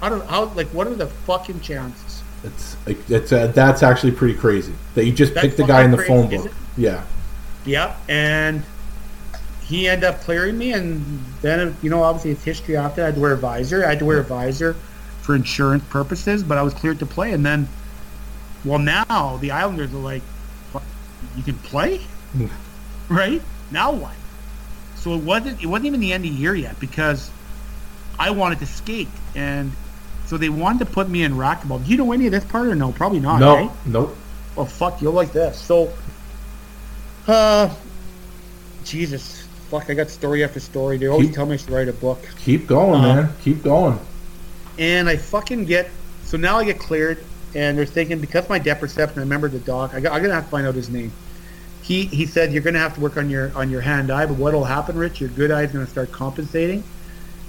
How 0.00 0.08
don't 0.10 0.26
how 0.28 0.46
like 0.46 0.66
what 0.68 0.88
are 0.88 0.94
the 0.94 1.06
fucking 1.06 1.60
chances? 1.60 2.22
It's 2.44 2.76
it's 2.86 3.32
uh, 3.32 3.46
that's 3.48 3.82
actually 3.82 4.12
pretty 4.12 4.34
crazy 4.34 4.74
that 4.94 5.04
you 5.04 5.12
just 5.12 5.34
That's 5.34 5.46
picked 5.46 5.56
the 5.58 5.64
guy 5.64 5.84
in 5.84 5.90
the 5.92 5.96
fucking 5.98 6.30
phone 6.30 6.42
book. 6.42 6.52
Yeah. 6.76 7.04
Yep, 7.64 7.96
and 8.08 8.64
he 9.62 9.88
ended 9.88 10.04
up 10.08 10.20
clearing 10.22 10.56
me, 10.58 10.72
and 10.72 11.22
then 11.42 11.76
you 11.82 11.90
know 11.90 12.02
obviously 12.02 12.32
it's 12.32 12.42
history 12.42 12.76
after. 12.76 13.02
I 13.02 13.06
had 13.06 13.14
to 13.14 13.20
wear 13.20 13.32
a 13.32 13.36
visor. 13.36 13.84
I 13.84 13.90
had 13.90 13.98
to 14.00 14.04
wear 14.04 14.18
a 14.18 14.24
visor 14.24 14.74
for 15.22 15.34
insurance 15.36 15.84
purposes, 15.90 16.42
but 16.42 16.58
I 16.58 16.62
was 16.62 16.74
cleared 16.74 16.98
to 17.00 17.06
play. 17.06 17.32
And 17.32 17.44
then, 17.44 17.68
well, 18.64 18.78
now 18.78 19.38
the 19.40 19.50
Islanders 19.52 19.92
are 19.92 19.98
like, 19.98 20.22
"Fuck, 20.72 20.82
you 21.36 21.42
can 21.42 21.56
play, 21.58 22.00
right? 23.08 23.42
Now 23.70 23.92
what? 23.92 24.14
So 24.96 25.14
it 25.14 25.22
wasn't 25.22 25.62
it 25.62 25.66
wasn't 25.66 25.86
even 25.86 26.00
the 26.00 26.12
end 26.12 26.24
of 26.24 26.30
the 26.30 26.36
year 26.36 26.54
yet 26.54 26.78
because 26.80 27.30
I 28.18 28.30
wanted 28.30 28.58
to 28.60 28.66
skate, 28.66 29.08
and 29.34 29.72
so 30.26 30.36
they 30.36 30.48
wanted 30.48 30.80
to 30.80 30.86
put 30.86 31.08
me 31.08 31.22
in 31.22 31.34
racquetball. 31.34 31.84
Do 31.84 31.90
you 31.90 31.96
know 31.96 32.12
any 32.12 32.26
of 32.26 32.32
this 32.32 32.44
part 32.44 32.66
or 32.68 32.74
no? 32.74 32.92
Probably 32.92 33.20
not. 33.20 33.38
No. 33.40 33.54
Right? 33.54 33.70
Nope. 33.86 34.16
well, 34.56 34.66
fuck, 34.66 35.00
you'll 35.00 35.12
like 35.12 35.32
this. 35.32 35.56
So, 35.58 35.92
uh, 37.26 37.72
Jesus, 38.84 39.46
fuck, 39.70 39.88
I 39.90 39.94
got 39.94 40.10
story 40.10 40.42
after 40.44 40.60
story. 40.60 40.96
They 40.98 41.06
always 41.06 41.28
Keep- 41.28 41.36
tell 41.36 41.46
me 41.46 41.54
I 41.54 41.56
should 41.58 41.70
write 41.70 41.88
a 41.88 41.92
book. 41.92 42.26
Keep 42.44 42.66
going, 42.66 43.00
Uh, 43.00 43.14
man. 43.14 43.32
Keep 43.42 43.62
going. 43.62 43.98
And 44.78 45.08
I 45.08 45.16
fucking 45.16 45.64
get, 45.66 45.90
so 46.24 46.36
now 46.36 46.58
I 46.58 46.64
get 46.64 46.78
cleared, 46.78 47.22
and 47.54 47.76
they're 47.76 47.86
thinking, 47.86 48.20
because 48.20 48.48
my 48.48 48.58
depth 48.58 48.80
perception, 48.80 49.18
I 49.18 49.22
remember 49.22 49.48
the 49.48 49.58
doc, 49.60 49.94
I 49.94 50.00
going 50.00 50.22
to 50.22 50.34
have 50.34 50.44
to 50.44 50.50
find 50.50 50.66
out 50.66 50.74
his 50.74 50.90
name. 50.90 51.12
He, 51.82 52.04
he 52.06 52.26
said, 52.26 52.52
you're 52.52 52.62
going 52.62 52.74
to 52.74 52.80
have 52.80 52.94
to 52.96 53.00
work 53.00 53.16
on 53.16 53.30
your 53.30 53.50
on 53.56 53.70
your 53.70 53.80
hand 53.80 54.10
eye, 54.10 54.26
but 54.26 54.36
what 54.36 54.52
will 54.52 54.64
happen, 54.64 54.98
Rich, 54.98 55.20
your 55.20 55.30
good 55.30 55.50
eye 55.50 55.62
is 55.62 55.72
going 55.72 55.84
to 55.84 55.90
start 55.90 56.12
compensating 56.12 56.82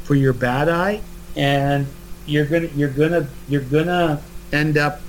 for 0.04 0.16
your 0.16 0.34
bad 0.34 0.70
eye, 0.70 1.02
and 1.36 1.86
you're 2.30 2.46
gonna 2.46 2.68
you're 2.76 2.90
gonna 2.90 3.28
you're 3.48 3.62
gonna 3.62 4.22
end 4.54 4.78
up 4.78 5.02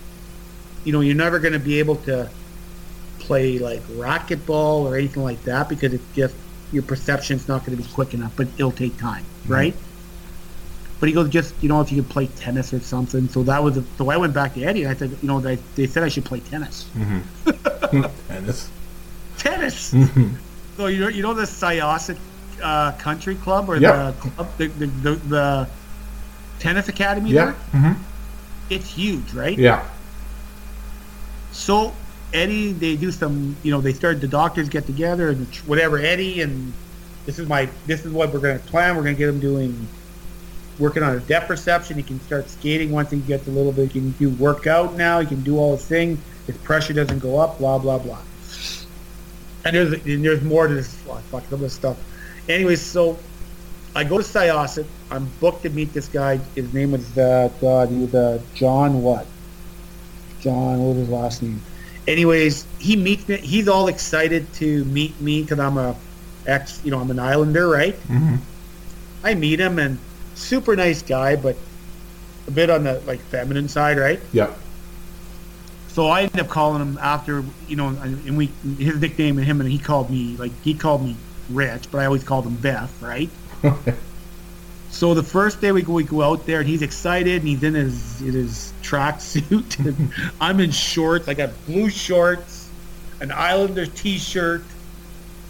you 0.85 0.93
know 0.93 1.01
you're 1.01 1.15
never 1.15 1.39
gonna 1.39 1.59
be 1.59 1.79
able 1.79 1.97
to 1.97 2.29
play 3.19 3.59
like 3.59 3.81
racquetball 3.89 4.81
or 4.85 4.97
anything 4.97 5.23
like 5.23 5.43
that 5.45 5.69
because 5.69 5.93
it's 5.93 6.15
just 6.15 6.35
your 6.73 6.83
perception's 6.83 7.47
not 7.49 7.65
going 7.65 7.77
to 7.77 7.83
be 7.83 7.89
quick 7.93 8.15
enough 8.15 8.33
but 8.37 8.49
it'll 8.57 8.73
take 8.73 8.97
time 8.97 9.25
right 9.47 9.75
but 11.01 11.09
he 11.09 11.15
goes 11.15 11.29
just 11.31 11.55
you 11.63 11.69
know 11.69 11.81
if 11.81 11.91
you 11.91 12.03
could 12.03 12.11
play 12.11 12.27
tennis 12.27 12.73
or 12.73 12.81
something 12.81 13.27
so 13.29 13.43
that 13.43 13.63
was 13.63 13.79
so 13.99 14.11
i 14.11 14.17
went 14.17 14.33
back 14.35 14.55
to 14.55 14.63
eddie 14.63 14.83
and 14.85 14.91
i 14.93 14.95
said 14.95 15.11
you 15.23 15.29
know 15.29 15.41
they, 15.41 15.57
they 15.75 15.87
said 15.87 16.03
i 16.03 16.09
should 16.09 16.25
play 16.25 16.41
tennis 16.41 16.87
Tennis. 18.29 18.71
tennis 19.39 19.95
so 20.77 20.87
you 20.87 21.01
know 21.01 21.09
you 21.09 21.23
know 21.23 21.35
the 21.35 21.43
Syosset 21.43 22.19
uh, 22.63 22.93
country 22.93 23.35
club 23.37 23.69
or 23.69 23.77
Yeah. 23.77 24.13
the 24.13 24.31
club 24.31 24.49
the, 24.59 24.67
the, 24.69 24.87
the, 24.87 25.15
the 25.17 25.69
tennis 26.59 26.89
academy 26.89 27.31
Yeah. 27.31 27.47
there 27.47 27.53
hmm 27.81 27.93
it's 28.69 28.89
huge 28.95 29.33
right 29.33 29.59
Yeah. 29.59 29.85
So 31.53 31.93
Eddie, 32.33 32.73
they 32.73 32.95
do 32.95 33.11
some, 33.11 33.57
you 33.65 33.73
know, 33.73 33.81
they 33.81 33.93
start 33.93 34.21
the 34.21 34.29
doctors 34.29 34.69
get 34.69 34.87
together 34.87 35.31
and 35.31 35.47
whatever. 35.67 35.99
Eddie 35.99 36.43
and 36.43 36.73
this 37.27 37.41
is 37.41 37.49
my, 37.49 37.69
this 37.87 38.05
is 38.05 38.13
what 38.13 38.33
we're 38.33 38.39
going 38.39 38.57
to 38.59 38.65
plan. 38.67 38.97
We're 38.97 39.03
going 39.03 39.17
to 39.17 39.19
get 39.19 39.29
him 39.29 39.41
doing, 39.41 39.89
working 40.81 41.03
on 41.03 41.13
his 41.13 41.23
depth 41.25 41.47
perception. 41.47 41.97
He 41.97 42.03
can 42.03 42.21
start 42.23 42.49
skating 42.49 42.91
once 42.91 43.11
he 43.11 43.19
gets 43.21 43.47
a 43.47 43.51
little 43.51 43.73
bit. 43.73 43.93
He 43.93 44.01
can 44.01 44.11
do 44.13 44.31
workout 44.31 44.95
now. 44.95 45.21
He 45.21 45.27
can 45.27 45.43
do 45.43 45.59
all 45.59 45.77
his 45.77 45.85
thing. 45.85 46.21
His 46.47 46.57
pressure 46.59 46.93
doesn't 46.93 47.21
go 47.21 47.39
up. 47.39 47.59
Blah 47.59 47.79
blah 47.79 47.99
blah. 47.99 48.19
And 49.65 49.77
there's 49.77 49.93
and 49.93 50.25
there's 50.25 50.43
more 50.43 50.67
to 50.67 50.75
this. 50.75 50.97
Oh, 51.09 51.17
fuck 51.31 51.45
some 51.45 51.55
of 51.55 51.61
this 51.61 51.75
stuff. 51.75 51.99
Anyways, 52.49 52.81
so 52.81 53.19
I 53.95 54.05
go 54.05 54.19
to 54.19 54.25
Syosset. 54.25 54.87
I'm 55.11 55.29
booked 55.41 55.63
to 55.65 55.71
meet 55.71 55.93
this 55.93 56.09
guy. 56.09 56.39
His 56.55 56.73
name 56.73 56.93
was 56.93 57.17
uh, 57.19 57.51
God, 57.61 57.91
he 57.91 57.99
was 57.99 58.15
uh, 58.15 58.41
John 58.55 59.03
what? 59.03 59.27
John, 60.41 60.79
what 60.79 60.91
was 60.91 60.99
his 60.99 61.09
last 61.11 61.43
name? 61.43 61.61
Anyways, 62.09 62.67
he 62.79 62.97
meets 62.97 63.29
me. 63.29 63.37
He's 63.37 63.69
all 63.69 63.89
excited 63.89 64.51
to 64.55 64.85
meet 64.87 65.21
me 65.21 65.43
because 65.43 65.59
I'm 65.59 65.77
a 65.77 65.95
ex, 66.47 66.81
you 66.85 66.91
know, 66.91 66.99
I'm 66.99 67.11
an 67.11 67.19
Islander, 67.19 67.69
right? 67.69 67.95
hmm 67.95 68.37
I 69.23 69.35
meet 69.35 69.61
him 69.61 69.79
and 69.79 69.99
super 70.41 70.77
nice 70.77 71.03
guy, 71.03 71.37
but 71.37 71.57
a 72.47 72.51
bit 72.51 72.71
on 72.71 72.85
the 72.85 73.01
like 73.01 73.21
feminine 73.21 73.69
side, 73.69 73.99
right? 73.99 74.21
Yeah. 74.33 74.53
So 75.89 76.07
I 76.07 76.23
ended 76.23 76.41
up 76.41 76.49
calling 76.49 76.81
him 76.81 76.99
after, 77.01 77.45
you 77.69 77.77
know, 77.77 77.89
and 77.89 78.37
we 78.37 78.47
his 78.79 79.01
nickname 79.01 79.39
and 79.39 79.47
him 79.47 79.61
and 79.61 79.71
he 79.71 79.79
called 79.79 80.11
me 80.11 80.37
like 80.37 80.53
he 80.63 80.75
called 80.75 81.05
me 81.05 81.17
Rich, 81.49 81.91
but 81.91 81.99
I 81.99 82.07
always 82.07 82.25
called 82.25 82.47
him 82.47 82.57
Beth, 82.57 83.03
right? 83.03 83.29
So 84.91 85.15
the 85.15 85.23
first 85.23 85.61
day 85.61 85.73
we 85.73 85.83
go, 85.83 85.93
we 85.93 86.05
go 86.05 86.23
out 86.23 86.47
there, 86.47 86.61
and 86.61 86.69
he's 86.69 86.83
excited, 86.83 87.41
and 87.41 87.49
he's 87.49 87.63
in 87.63 87.75
his 87.75 88.21
in 88.21 88.33
his 88.33 88.73
tracksuit, 88.83 89.79
and 89.85 90.13
I'm 90.41 90.61
in 90.61 90.73
shorts. 90.73 91.29
I 91.29 91.35
got 91.35 91.51
blue 91.67 91.91
shorts, 91.91 92.69
an 93.21 93.31
Islander 93.31 93.87
T-shirt. 93.87 94.65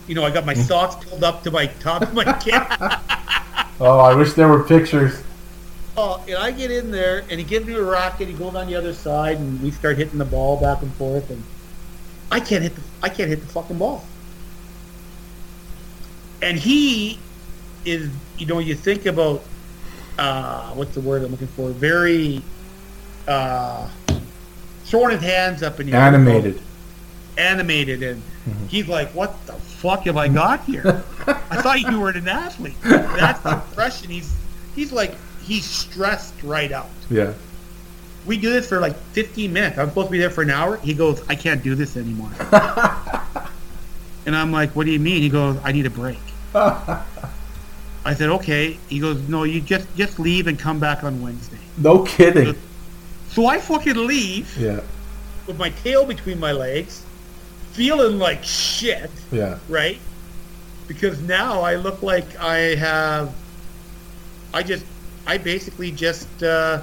You 0.06 0.14
know, 0.14 0.24
I 0.24 0.30
got 0.30 0.44
my 0.44 0.54
mm. 0.54 0.62
socks 0.62 1.04
pulled 1.04 1.24
up 1.24 1.42
to 1.44 1.50
my 1.50 1.66
top 1.66 2.02
of 2.02 2.12
my 2.12 2.24
cap. 2.44 3.02
Oh, 3.80 3.98
I 3.98 4.14
wish 4.14 4.34
there 4.34 4.48
were 4.48 4.62
pictures. 4.64 5.22
Oh, 5.96 6.22
and 6.28 6.36
I 6.36 6.50
get 6.50 6.70
in 6.70 6.90
there, 6.90 7.24
and 7.30 7.32
he 7.32 7.44
gives 7.44 7.66
me 7.66 7.74
a 7.74 7.82
racket. 7.82 8.28
He 8.28 8.34
goes 8.34 8.54
on 8.54 8.66
the 8.68 8.76
other 8.76 8.94
side, 8.94 9.38
and 9.38 9.60
we 9.62 9.70
start 9.70 9.98
hitting 9.98 10.18
the 10.18 10.24
ball 10.24 10.60
back 10.60 10.82
and 10.82 10.92
forth, 10.94 11.28
and 11.30 11.42
I 12.30 12.40
can't 12.40 12.62
hit 12.62 12.74
the 12.76 12.82
I 13.02 13.08
can't 13.08 13.28
hit 13.28 13.40
the 13.40 13.46
fucking 13.46 13.78
ball. 13.78 14.04
And 16.42 16.58
he 16.58 17.18
is, 17.84 18.10
you 18.38 18.46
know, 18.46 18.60
you 18.60 18.74
think 18.74 19.06
about 19.06 19.42
uh, 20.18 20.70
what's 20.72 20.94
the 20.94 21.00
word 21.00 21.22
I'm 21.22 21.30
looking 21.32 21.48
for? 21.48 21.70
Very 21.70 22.42
uh, 23.28 23.88
throwing 24.84 25.10
his 25.10 25.22
hands 25.22 25.62
up 25.62 25.80
in 25.80 25.86
the 25.86 25.92
air. 26.14 26.64
Animated. 27.38 28.02
and 28.02 28.22
mm-hmm. 28.22 28.66
he's 28.66 28.88
like, 28.88 29.08
"What 29.14 29.46
the 29.46 29.54
fuck 29.54 30.04
have 30.04 30.16
I 30.16 30.28
got 30.28 30.64
here? 30.64 31.04
I 31.26 31.62
thought 31.62 31.80
you 31.80 32.00
were 32.00 32.10
an 32.10 32.28
athlete." 32.28 32.76
That's 32.82 33.40
the 33.40 33.54
impression. 33.54 34.10
He's 34.10 34.34
he's 34.74 34.92
like 34.92 35.14
he's 35.42 35.64
stressed 35.64 36.42
right 36.42 36.72
out. 36.72 36.90
Yeah. 37.10 37.34
We 38.26 38.36
do 38.36 38.50
this 38.50 38.68
for 38.68 38.80
like 38.80 38.96
15 39.12 39.52
minutes. 39.52 39.78
I'm 39.78 39.88
supposed 39.88 40.08
to 40.08 40.12
be 40.12 40.18
there 40.18 40.30
for 40.30 40.42
an 40.42 40.50
hour. 40.50 40.76
He 40.78 40.94
goes, 40.94 41.22
"I 41.28 41.34
can't 41.34 41.62
do 41.62 41.74
this 41.74 41.96
anymore." 41.96 42.30
and 44.26 44.36
I'm 44.36 44.52
like, 44.52 44.76
"What 44.76 44.84
do 44.86 44.92
you 44.92 45.00
mean?" 45.00 45.22
He 45.22 45.28
goes, 45.28 45.58
"I 45.64 45.72
need 45.72 45.86
a 45.86 45.90
break." 45.90 46.18
I 46.54 48.14
said, 48.14 48.28
"Okay." 48.28 48.78
He 48.88 48.98
goes, 48.98 49.26
"No, 49.28 49.44
you 49.44 49.60
just 49.60 49.86
just 49.96 50.18
leave 50.18 50.46
and 50.46 50.58
come 50.58 50.78
back 50.78 51.04
on 51.04 51.20
Wednesday." 51.22 51.58
No 51.78 52.02
kidding. 52.04 52.56
So 53.30 53.46
I 53.46 53.58
fucking 53.58 53.94
leave 53.94 54.56
Yeah. 54.58 54.80
with 55.46 55.56
my 55.58 55.70
tail 55.70 56.04
between 56.04 56.40
my 56.40 56.52
legs, 56.52 57.02
feeling 57.72 58.18
like 58.18 58.44
shit. 58.44 59.10
Yeah. 59.32 59.58
right? 59.68 59.98
Because 60.88 61.20
now 61.22 61.60
I 61.60 61.76
look 61.76 62.02
like 62.02 62.36
I 62.40 62.74
have, 62.74 63.32
I 64.52 64.62
just, 64.62 64.84
I 65.26 65.38
basically 65.38 65.92
just 65.92 66.42
uh, 66.42 66.82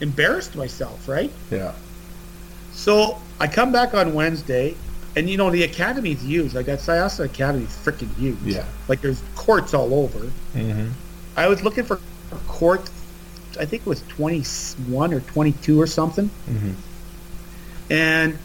embarrassed 0.00 0.56
myself, 0.56 1.06
right? 1.06 1.30
Yeah. 1.50 1.72
So 2.72 3.18
I 3.40 3.46
come 3.46 3.72
back 3.72 3.92
on 3.94 4.14
Wednesday, 4.14 4.74
and 5.16 5.28
you 5.28 5.36
know 5.36 5.50
the 5.50 5.64
academy's 5.64 6.22
huge. 6.22 6.54
Like 6.54 6.66
that 6.66 6.78
Syosset 6.78 7.26
Academy's 7.26 7.76
freaking 7.76 8.14
huge. 8.16 8.38
Yeah. 8.42 8.64
Like 8.88 9.00
there's 9.02 9.22
courts 9.34 9.74
all 9.74 9.92
over. 9.94 10.30
Mm-hmm. 10.54 10.90
I 11.36 11.48
was 11.48 11.62
looking 11.62 11.84
for 11.84 12.00
a 12.32 12.36
court. 12.46 12.88
I 13.58 13.64
think 13.64 13.82
it 13.82 13.88
was 13.88 14.02
21 14.08 15.12
or 15.14 15.20
22 15.20 15.80
or 15.80 15.86
something. 15.86 16.30
Mhm. 16.48 16.74
And 17.90 18.38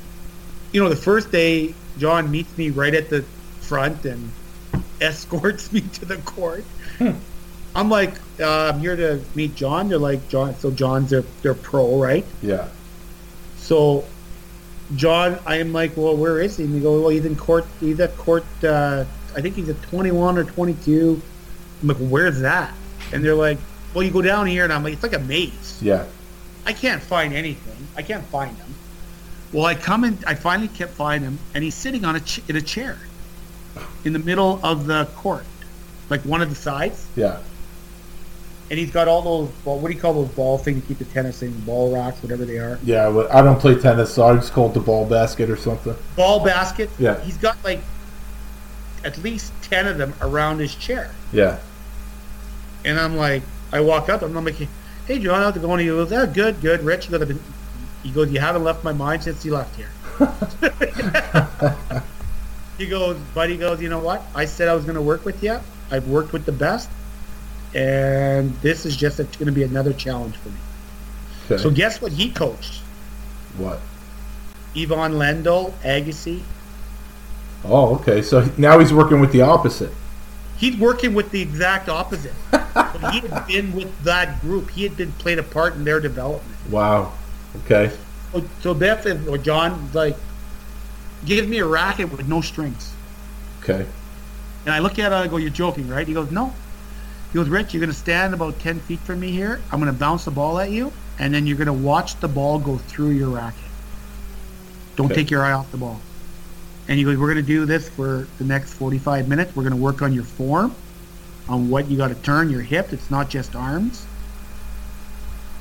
you 0.72 0.82
know, 0.82 0.90
the 0.90 0.96
first 0.96 1.32
day, 1.32 1.74
John 1.98 2.32
meets 2.32 2.58
me 2.58 2.70
right 2.70 2.94
at 2.94 3.10
the 3.10 3.24
front 3.60 4.06
and 4.06 4.32
escorts 5.02 5.72
me 5.72 5.82
to 5.82 6.06
the 6.06 6.18
court. 6.18 6.64
I'm 7.74 7.90
like, 7.90 8.14
uh, 8.40 8.72
I'm 8.74 8.80
here 8.80 8.96
to 8.96 9.24
meet 9.34 9.56
John. 9.56 9.88
They're 9.90 9.98
like, 9.98 10.28
John. 10.30 10.56
So 10.56 10.72
John's 10.72 11.10
their 11.10 11.24
their 11.42 11.54
pro, 11.54 11.98
right? 11.98 12.26
Yeah. 12.42 12.68
So 13.58 14.06
John, 14.96 15.40
I'm 15.46 15.72
like, 15.72 15.96
well, 15.96 16.16
where 16.16 16.42
is 16.42 16.58
he? 16.58 16.66
And 16.66 16.76
they 16.76 16.80
go, 16.80 17.00
well, 17.00 17.10
he's 17.10 17.26
in 17.26 17.36
court. 17.36 17.66
He's 17.80 18.00
at 18.00 18.16
court. 18.18 18.46
Uh, 18.64 19.06
I 19.36 19.42
think 19.42 19.56
he's 19.56 19.70
at 19.70 19.82
21 19.84 20.38
or 20.38 20.44
22. 20.44 21.22
I'm 21.82 21.88
like, 21.88 21.98
where's 21.98 22.42
that? 22.42 22.74
And 23.14 23.24
they're 23.24 23.36
like, 23.36 23.58
well, 23.94 24.04
you 24.04 24.12
go 24.12 24.22
down 24.22 24.48
here, 24.48 24.64
and 24.64 24.74
I'm 24.74 24.84
like, 24.84 24.94
it's 24.94 25.04
like 25.04 25.14
a 25.14 25.20
maze. 25.20 25.80
Yeah. 25.82 26.06
I 26.66 26.74
can't 26.74 27.02
find 27.02 27.34
anything. 27.34 27.88
I 27.96 28.02
can't 28.02 28.26
find 28.26 28.56
him. 28.56 28.74
Well, 29.54 29.66
I 29.66 29.76
come 29.76 30.04
and 30.04 30.24
I 30.26 30.36
finally 30.36 30.70
kept 30.70 30.94
finding 30.94 31.32
him, 31.32 31.40
and 31.54 31.64
he's 31.64 31.76
sitting 31.76 32.06
on 32.06 32.16
a 32.16 32.20
ch- 32.22 32.42
in 32.48 32.56
a 32.56 32.62
chair 32.62 32.98
in 34.06 34.14
the 34.14 34.20
middle 34.20 34.60
of 34.64 34.88
the 34.88 35.06
court, 35.16 35.46
like 36.10 36.22
one 36.22 36.42
of 36.42 36.50
the 36.50 36.56
sides. 36.56 37.06
Yeah. 37.16 37.40
And 38.70 38.80
he's 38.80 38.92
got 38.92 39.10
all 39.10 39.22
those. 39.22 39.52
Well, 39.66 39.78
what 39.80 39.90
do 39.90 39.94
you 39.96 40.00
call 40.00 40.14
those 40.14 40.30
ball 40.30 40.58
things 40.58 40.82
to 40.82 40.88
keep 40.88 41.00
the 41.00 41.06
tennis 41.06 41.42
in? 41.42 41.52
Ball 41.62 41.94
rocks, 41.94 42.24
whatever 42.24 42.46
they 42.46 42.58
are. 42.58 42.80
Yeah. 42.84 43.10
I 43.30 43.42
don't 43.42 43.60
play 43.60 43.76
tennis, 43.76 44.14
so 44.14 44.24
I 44.24 44.36
just 44.36 44.54
call 44.54 44.70
it 44.70 44.74
the 44.74 44.80
ball 44.80 45.06
basket 45.06 45.50
or 45.50 45.58
something. 45.58 45.94
Ball 46.16 46.44
basket. 46.44 46.90
Yeah. 46.98 47.20
He's 47.20 47.38
got 47.38 47.62
like 47.66 47.82
at 49.04 49.18
least 49.18 49.52
ten 49.64 49.88
of 49.88 49.98
them 49.98 50.14
around 50.22 50.60
his 50.60 50.74
chair. 50.74 51.12
Yeah. 51.34 51.60
And 52.86 52.98
I'm 52.98 53.18
like, 53.18 53.44
I 53.74 53.82
walk 53.82 54.08
up 54.08 54.22
and 54.22 54.38
I'm 54.38 54.46
like, 54.46 54.56
hey, 55.06 55.20
John, 55.20 55.42
how's 55.42 55.56
it 55.56 55.62
going? 55.62 55.80
He 55.82 55.88
goes, 55.88 56.10
yeah, 56.12 56.26
good, 56.26 56.62
good. 56.62 56.82
Rich, 56.84 57.12
goes, 57.12 57.22
"I've 57.22 57.28
been-" 57.28 57.44
he 58.04 58.12
goes, 58.12 58.32
you 58.32 58.40
haven't 58.40 58.64
left 58.64 58.84
my 58.84 58.94
mind 58.94 59.24
since 59.24 59.46
you 59.46 59.54
left 59.54 59.76
here. 59.76 59.90
he 62.78 62.88
goes, 62.88 63.18
buddy 63.34 63.58
goes, 63.58 63.82
you 63.82 63.90
know 63.90 64.00
what? 64.00 64.24
I 64.36 64.46
said 64.46 64.68
I 64.68 64.74
was 64.74 64.84
going 64.84 64.96
to 64.96 65.02
work 65.02 65.26
with 65.26 65.44
you. 65.44 65.60
I've 65.90 66.08
worked 66.08 66.34
with 66.34 66.46
the 66.46 66.52
best. 66.52 66.90
And 67.74 68.54
this 68.62 68.86
is 68.86 68.98
just 68.98 69.18
going 69.18 69.46
to 69.46 69.52
be 69.52 69.64
another 69.64 69.94
challenge 69.94 70.36
for 70.38 70.50
me. 70.50 70.56
Okay. 71.46 71.62
So 71.62 71.70
guess 71.70 72.02
what 72.02 72.12
he 72.12 72.32
coached? 72.32 72.82
what? 73.58 73.82
Ivan 74.76 75.14
Lendl, 75.14 75.72
Agassi. 75.84 76.42
Oh, 77.64 77.96
okay. 77.96 78.22
So 78.22 78.50
now 78.58 78.80
he's 78.80 78.94
working 78.94 79.20
with 79.20 79.32
the 79.32 79.42
opposite. 79.42 79.92
He's 80.58 80.78
working 80.78 81.14
with 81.14 81.32
the 81.32 81.42
exact 81.42 81.90
opposite. 81.90 82.34
he 82.52 83.20
had 83.20 83.48
been 83.48 83.74
with 83.74 84.04
that 84.04 84.40
group. 84.42 84.70
He 84.70 84.84
had 84.84 84.96
been 84.96 85.12
played 85.14 85.40
a 85.40 85.44
part 85.44 85.76
in 85.76 85.84
their 85.84 86.00
development. 86.00 86.58
Wow. 86.70 87.14
Okay. 87.58 87.92
So, 88.32 88.44
so 88.62 88.74
Beth 88.74 89.06
and 89.06 89.28
or 89.28 89.38
John 89.38 89.90
like 89.94 90.18
gives 91.26 91.48
me 91.48 91.60
a 91.60 91.66
racket 91.66 92.12
with 92.12 92.28
no 92.28 92.42
strings. 92.42 92.94
Okay. 93.62 93.86
And 94.66 94.74
I 94.74 94.80
look 94.80 95.00
at 95.00 95.12
it, 95.12 95.16
I 95.16 95.28
go, 95.28 95.38
"You're 95.38 95.50
joking, 95.50 95.88
right?" 95.88 96.08
He 96.08 96.14
goes, 96.14 96.32
"No." 96.32 96.54
He 97.32 97.36
goes, 97.36 97.50
"Rich, 97.50 97.74
you're 97.74 97.82
going 97.82 97.92
to 97.92 97.98
stand 97.98 98.34
about 98.34 98.60
ten 98.60 98.80
feet 98.80 99.00
from 99.00 99.20
me 99.20 99.32
here. 99.32 99.62
I'm 99.72 99.80
going 99.80 99.92
to 99.92 99.98
bounce 99.98 100.26
the 100.26 100.32
ball 100.32 100.60
at 100.60 100.70
you, 100.72 100.92
and 101.20 101.34
then 101.34 101.48
you're 101.48 101.58
going 101.58 101.68
to 101.68 101.74
watch 101.74 102.20
the 102.20 102.28
ball 102.28 102.60
go 102.60 102.78
through 102.78 103.12
your 103.12 103.30
racket. 103.30 103.60
Don't 104.96 105.06
Okay. 105.08 105.16
take 105.16 105.32
your 105.32 105.44
eye 105.44 105.54
off 105.54 105.72
the 105.72 105.78
ball." 105.78 106.00
And 106.88 106.98
he 106.98 107.04
goes, 107.04 107.18
"We're 107.18 107.28
going 107.34 107.44
to 107.44 107.52
do 107.54 107.66
this 107.66 107.90
for 107.90 108.28
the 108.38 108.44
next 108.44 108.74
45 108.74 109.28
minutes. 109.28 109.56
We're 109.56 109.64
going 109.64 109.76
to 109.76 109.82
work 109.82 110.02
on 110.02 110.14
your 110.14 110.24
form, 110.24 110.76
on 111.48 111.70
what 111.70 111.90
you 111.90 111.98
got 111.98 112.10
to 112.10 112.16
turn 112.16 112.50
your 112.50 112.62
hip. 112.62 112.94
It's 112.94 113.10
not 113.12 113.30
just 113.30 113.56
arms." 113.56 114.06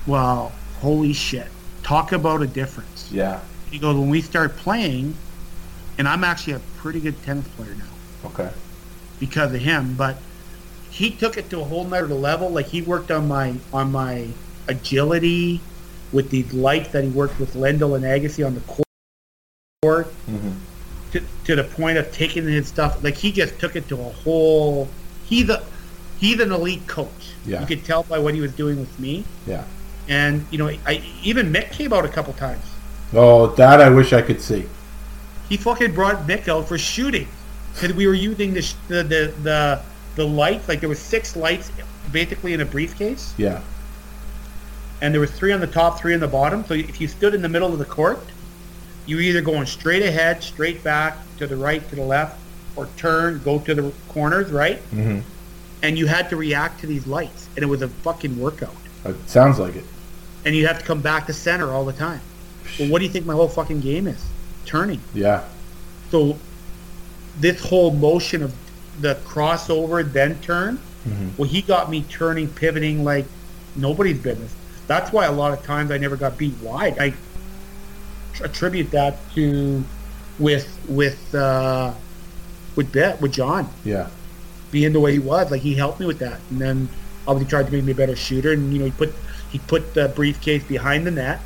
Well, 0.06 0.52
holy 0.80 1.12
shit! 1.12 1.48
Talk 1.82 2.12
about 2.12 2.42
a 2.42 2.46
difference. 2.46 3.08
Yeah. 3.10 3.40
He 3.70 3.78
goes, 3.78 3.96
"When 3.96 4.08
we 4.10 4.20
start 4.20 4.56
playing, 4.56 5.14
and 5.98 6.06
I'm 6.08 6.24
actually 6.24 6.54
a 6.54 6.60
pretty 6.78 7.00
good 7.00 7.20
tennis 7.22 7.46
player 7.56 7.74
now." 7.76 7.84
Okay. 8.28 8.50
because 9.18 9.52
of 9.54 9.60
him, 9.60 9.94
but 9.96 10.16
he 10.90 11.10
took 11.10 11.36
it 11.36 11.48
to 11.50 11.60
a 11.60 11.64
whole 11.64 11.84
nother 11.84 12.14
level. 12.14 12.48
Like 12.50 12.66
he 12.66 12.80
worked 12.82 13.10
on 13.10 13.28
my 13.28 13.54
on 13.72 13.92
my 13.92 14.28
agility 14.68 15.60
with 16.12 16.30
these 16.30 16.52
lights 16.54 16.88
that 16.90 17.04
he 17.04 17.10
worked 17.10 17.38
with 17.38 17.54
Lendl 17.54 17.94
and 17.96 18.04
Agassi 18.04 18.44
on 18.44 18.54
the 18.54 18.60
court 19.82 20.06
Mhm. 20.30 20.54
to, 21.12 21.22
to 21.44 21.56
the 21.56 21.64
point 21.64 21.98
of 21.98 22.10
taking 22.12 22.46
his 22.46 22.66
stuff. 22.68 23.02
Like 23.04 23.16
he 23.16 23.30
just 23.32 23.58
took 23.58 23.76
it 23.76 23.88
to 23.88 23.94
a 24.00 24.10
whole. 24.24 24.88
He's 25.26 25.48
a 25.48 25.62
he's 26.18 26.40
an 26.40 26.50
elite 26.52 26.86
coach. 26.86 27.08
Yeah. 27.46 27.60
You 27.60 27.66
could 27.66 27.84
tell 27.84 28.02
by 28.04 28.18
what 28.18 28.34
he 28.34 28.40
was 28.40 28.52
doing 28.52 28.78
with 28.80 28.98
me, 28.98 29.24
Yeah. 29.46 29.64
And 30.10 30.44
you 30.50 30.58
know, 30.58 30.68
I 30.68 31.02
even 31.22 31.50
Mick 31.52 31.70
came 31.72 31.92
out 31.94 32.04
a 32.04 32.08
couple 32.08 32.34
times. 32.34 32.64
Oh, 33.14 33.46
that 33.54 33.80
I 33.80 33.88
wish 33.88 34.12
I 34.12 34.20
could 34.20 34.42
see. 34.42 34.66
He 35.48 35.56
fucking 35.56 35.94
brought 35.94 36.26
Mick 36.26 36.48
out 36.48 36.68
for 36.68 36.76
shooting 36.76 37.26
because 37.72 37.94
we 37.94 38.06
were 38.06 38.14
using 38.14 38.52
the, 38.52 38.74
the 38.88 39.02
the 39.02 39.34
the 39.42 39.82
the 40.16 40.26
lights. 40.26 40.68
Like 40.68 40.80
there 40.80 40.88
was 40.88 40.98
six 40.98 41.36
lights 41.36 41.72
basically 42.12 42.52
in 42.52 42.60
a 42.60 42.64
briefcase, 42.64 43.32
Yeah. 43.38 43.60
and 45.00 45.14
there 45.14 45.20
was 45.20 45.30
three 45.30 45.52
on 45.52 45.60
the 45.60 45.66
top, 45.66 46.00
three 46.00 46.12
on 46.12 46.20
the 46.20 46.28
bottom. 46.28 46.64
So 46.64 46.74
if 46.74 47.00
you 47.00 47.06
stood 47.08 47.34
in 47.34 47.42
the 47.42 47.48
middle 47.48 47.72
of 47.72 47.78
the 47.78 47.84
court, 47.84 48.18
you 49.06 49.16
were 49.16 49.22
either 49.22 49.40
going 49.40 49.66
straight 49.66 50.02
ahead, 50.02 50.42
straight 50.42 50.82
back, 50.82 51.18
to 51.38 51.46
the 51.46 51.56
right, 51.56 51.88
to 51.90 51.94
the 51.96 52.02
left, 52.02 52.36
or 52.74 52.88
turn, 52.96 53.40
go 53.44 53.60
to 53.60 53.74
the 53.74 53.92
corners, 54.08 54.50
right? 54.50 54.78
Mm-hmm. 54.90 55.20
And 55.82 55.96
you 55.98 56.06
had 56.06 56.28
to 56.30 56.36
react 56.36 56.80
to 56.80 56.86
these 56.88 57.06
lights, 57.06 57.48
and 57.54 57.62
it 57.62 57.66
was 57.66 57.82
a 57.82 57.88
fucking 57.88 58.38
workout. 58.40 58.74
It 59.04 59.16
sounds 59.28 59.58
like 59.60 59.76
it. 59.76 59.84
And 60.44 60.54
you 60.54 60.66
have 60.66 60.78
to 60.78 60.84
come 60.84 61.00
back 61.00 61.26
to 61.26 61.32
center 61.32 61.70
all 61.70 61.84
the 61.84 61.92
time. 61.92 62.20
Well, 62.78 62.88
what 62.88 62.98
do 63.00 63.04
you 63.04 63.10
think 63.10 63.26
my 63.26 63.34
whole 63.34 63.48
fucking 63.48 63.80
game 63.80 64.06
is? 64.06 64.24
Turning. 64.64 65.00
Yeah. 65.14 65.44
So 66.10 66.38
this 67.38 67.60
whole 67.64 67.90
motion 67.92 68.42
of 68.42 68.54
the 69.00 69.14
crossover 69.24 70.10
then 70.10 70.38
turn, 70.40 70.78
well, 71.38 71.48
he 71.48 71.62
got 71.62 71.90
me 71.90 72.02
turning, 72.10 72.48
pivoting 72.48 73.04
like 73.04 73.24
nobody's 73.76 74.18
business. 74.18 74.54
That's 74.86 75.12
why 75.12 75.24
a 75.26 75.32
lot 75.32 75.52
of 75.56 75.64
times 75.64 75.90
I 75.90 75.98
never 75.98 76.16
got 76.16 76.36
beat 76.36 76.54
wide. 76.62 76.98
I 76.98 77.14
attribute 78.42 78.90
that 78.90 79.16
to 79.34 79.82
with 80.38 80.68
with 80.88 81.34
uh, 81.34 81.92
with 82.76 82.92
Bet 82.92 83.20
with 83.20 83.32
John 83.32 83.68
Yeah. 83.84 84.08
being 84.70 84.92
the 84.92 85.00
way 85.00 85.12
he 85.12 85.18
was. 85.18 85.50
Like 85.50 85.62
he 85.62 85.74
helped 85.74 86.00
me 86.00 86.06
with 86.06 86.18
that, 86.20 86.40
and 86.50 86.60
then 86.60 86.88
obviously 87.26 87.50
tried 87.50 87.66
to 87.66 87.72
make 87.72 87.84
me 87.84 87.92
a 87.92 87.94
better 87.94 88.16
shooter. 88.16 88.52
And 88.52 88.72
you 88.72 88.78
know, 88.80 88.84
he 88.86 88.90
put 88.90 89.12
he 89.50 89.58
put 89.58 89.94
the 89.94 90.08
briefcase 90.08 90.62
behind 90.64 91.06
the 91.06 91.10
net, 91.10 91.40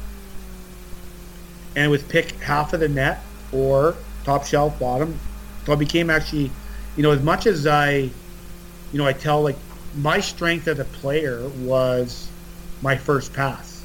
and 1.77 1.85
it 1.87 1.89
was 1.89 2.03
pick 2.03 2.33
half 2.41 2.73
of 2.73 2.81
the 2.81 2.89
net 2.89 3.21
or 3.53 3.95
top 4.25 4.45
shelf 4.45 4.79
bottom. 4.79 5.19
So 5.67 5.73
I 5.73 5.77
became 5.77 6.11
actually, 6.11 6.51
you 6.97 7.03
know, 7.03 7.11
as 7.11 7.23
much 7.23 7.47
as 7.47 7.67
I, 7.67 7.91
you 7.91 8.11
know, 8.95 9.07
I 9.07 9.13
tell 9.13 9.43
like 9.43 9.57
my 9.97 10.21
strength 10.21 10.69
as 10.69 10.79
a 10.79 10.85
player 10.85 11.49
was 11.61 12.29
my 12.83 12.97
first 12.97 13.33
pass 13.33 13.83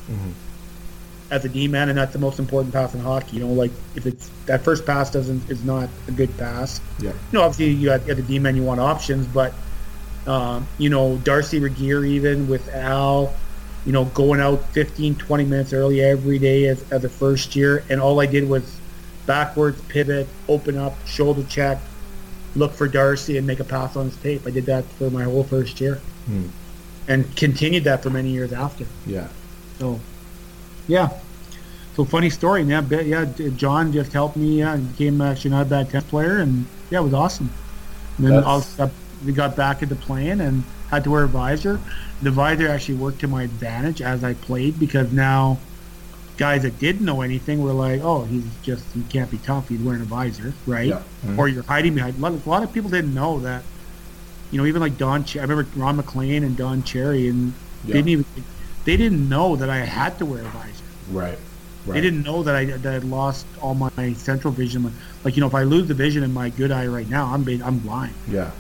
as 1.32 1.46
a 1.46 1.50
D 1.50 1.68
man, 1.68 1.90
and 1.90 1.98
that's 1.98 2.14
the 2.14 2.20
most 2.20 2.40
important 2.40 2.74
pass 2.74 2.94
in 2.94 3.00
hockey. 3.00 3.38
You 3.38 3.44
know, 3.46 3.54
like 3.54 3.72
if 3.96 4.06
it's 4.06 4.30
that 4.48 4.64
first 4.64 4.86
pass 4.86 5.12
doesn't 5.12 5.50
is 5.50 5.64
not 5.64 5.88
a 6.08 6.12
good 6.12 6.36
pass, 6.38 6.82
Yeah. 7.00 7.10
you 7.12 7.16
know, 7.34 7.41
obviously 7.44 7.70
you 7.74 7.91
have, 7.91 8.10
as 8.10 8.18
a 8.18 8.24
D-man 8.24 8.56
you 8.56 8.64
want 8.64 8.80
options, 8.80 9.28
but 9.28 9.54
um, 10.28 10.68
you 10.78 10.90
know, 10.90 11.18
Darcy 11.24 11.60
Regier 11.60 12.04
even 12.04 12.48
with 12.50 12.68
Al, 12.74 13.34
you 13.90 13.94
know, 13.94 14.06
going 14.06 14.40
out 14.40 14.64
15, 14.66 15.16
20 15.16 15.45
minutes 15.45 15.74
early 15.74 15.99
every 15.99 16.38
day 16.38 16.68
as, 16.68 16.84
as 16.91 17.03
a 17.03 17.10
first 17.10 17.56
year, 17.56 17.84
and 17.90 17.99
all 17.99 18.20
I 18.20 18.28
did 18.28 18.48
was 18.48 18.80
backwards 19.26 19.82
pivot, 19.88 20.28
open 20.48 20.78
up, 20.78 20.94
shoulder 21.07 21.41
check, 21.49 21.80
look 22.53 22.72
for 22.72 22.88
Darcy, 22.88 23.40
and 23.40 23.48
make 23.48 23.60
a 23.60 23.64
pass 23.64 23.95
on 23.95 24.11
his 24.11 24.18
tape. 24.18 24.45
I 24.45 24.52
did 24.52 24.68
that 24.68 24.86
for 24.99 25.10
my 25.10 25.24
whole 25.24 25.44
first 25.44 25.82
year, 25.82 25.95
hmm. 26.28 26.49
and 27.07 27.36
continued 27.36 27.86
that 27.86 28.03
for 28.03 28.11
many 28.11 28.30
years 28.30 28.53
after. 28.53 28.86
Yeah. 29.07 29.28
So, 29.80 29.99
yeah. 30.88 31.10
So 31.95 32.06
funny 32.06 32.30
story, 32.30 32.61
yeah. 32.61 32.82
but 32.82 33.07
Yeah, 33.07 33.26
John 33.56 33.91
just 33.91 34.14
helped 34.14 34.38
me. 34.38 34.60
Yeah, 34.60 34.76
and 34.76 34.91
became 34.95 35.20
actually 35.20 35.49
not 35.49 35.64
a 35.64 35.66
bad 35.66 35.90
tennis 35.90 36.07
player, 36.07 36.38
and 36.38 36.68
yeah, 36.91 36.99
it 36.99 37.06
was 37.06 37.16
awesome. 37.16 37.49
And 38.18 38.28
then 38.28 38.36
That's- 38.36 38.76
got, 38.76 38.91
we 39.26 39.32
got 39.34 39.56
back 39.56 39.82
into 39.82 39.96
playing 39.96 40.41
and 40.41 40.64
had 40.90 41.04
to 41.04 41.12
wear 41.12 41.24
a 41.24 41.28
visor. 41.28 41.80
The 42.22 42.32
visor 42.32 42.68
actually 42.68 42.96
worked 42.96 43.20
to 43.20 43.28
my 43.28 43.44
advantage 43.44 44.02
as 44.02 44.24
I 44.24 44.34
played 44.34 44.80
because 44.80 45.12
now 45.12 45.58
guys 46.38 46.62
that 46.64 46.80
didn't 46.80 47.06
know 47.06 47.22
anything 47.22 47.62
were 47.62 47.74
like, 47.74 48.02
"Oh, 48.02 48.24
he's 48.24 48.46
just 48.64 48.84
he 48.94 49.04
can't 49.04 49.30
be 49.30 49.38
tough. 49.40 49.70
He's 49.70 49.80
wearing 49.82 50.02
a 50.02 50.06
visor, 50.06 50.54
right?" 50.66 50.88
Yeah. 50.88 51.02
Mhm. 51.26 51.38
Or 51.38 51.48
you're 51.48 51.64
hiding 51.64 51.96
behind. 51.96 52.18
A 52.18 52.22
lot, 52.22 52.34
a 52.46 52.50
lot 52.50 52.64
of 52.64 52.72
people 52.74 52.90
didn't 52.90 53.14
know 53.14 53.40
that. 53.41 53.64
You 54.52 54.58
know, 54.58 54.66
even 54.66 54.82
like 54.82 54.98
Don. 54.98 55.26
I 55.36 55.40
remember 55.41 55.68
Ron 55.76 55.98
MacLean 55.98 56.44
and 56.44 56.56
Don 56.58 56.82
Cherry, 56.84 57.28
and 57.28 57.54
Yeah. 57.86 57.94
they 57.94 58.00
didn't 58.02 58.10
even 58.10 58.26
they 58.86 58.98
didn't 58.98 59.28
know 59.30 59.56
that 59.58 59.70
I 59.70 59.78
had 59.78 60.18
to 60.20 60.26
wear 60.26 60.41
a 60.41 60.46
visor. 60.50 60.84
Right. 61.12 61.38
Right. 61.86 61.94
They 61.96 62.02
didn't 62.02 62.24
know 62.24 62.44
that 62.44 62.56
I 62.56 62.66
that 62.66 62.96
I'd 62.96 63.04
lost 63.04 63.46
all 63.62 63.76
my 63.76 64.14
central 64.14 64.52
vision. 64.54 64.91
Like 65.24 65.36
you 65.36 65.41
know, 65.41 65.48
if 65.48 65.56
I 65.56 65.64
lose 65.64 65.88
the 65.88 65.94
vision 65.94 66.24
in 66.24 66.34
my 66.34 66.50
good 66.50 66.72
eye 66.72 66.88
right 66.88 67.10
now, 67.10 67.26
I'm 67.34 67.48
I'm 67.64 67.80
blind. 67.80 68.14
Yeah. 68.28 68.52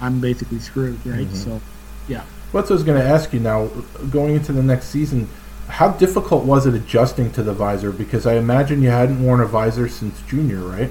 I'm 0.00 0.20
basically 0.20 0.58
screwed, 0.58 1.04
right? 1.06 1.26
Mm-hmm. 1.26 1.34
So, 1.34 1.60
yeah. 2.08 2.22
What 2.52 2.70
I 2.70 2.74
was 2.74 2.84
going 2.84 3.00
to 3.00 3.06
ask 3.06 3.32
you 3.32 3.40
now, 3.40 3.66
going 4.10 4.34
into 4.34 4.52
the 4.52 4.62
next 4.62 4.86
season, 4.86 5.28
how 5.68 5.90
difficult 5.90 6.44
was 6.44 6.66
it 6.66 6.74
adjusting 6.74 7.32
to 7.32 7.42
the 7.42 7.52
visor? 7.52 7.90
Because 7.90 8.26
I 8.26 8.34
imagine 8.34 8.82
you 8.82 8.90
hadn't 8.90 9.22
worn 9.22 9.40
a 9.40 9.46
visor 9.46 9.88
since 9.88 10.20
junior, 10.22 10.60
right? 10.60 10.90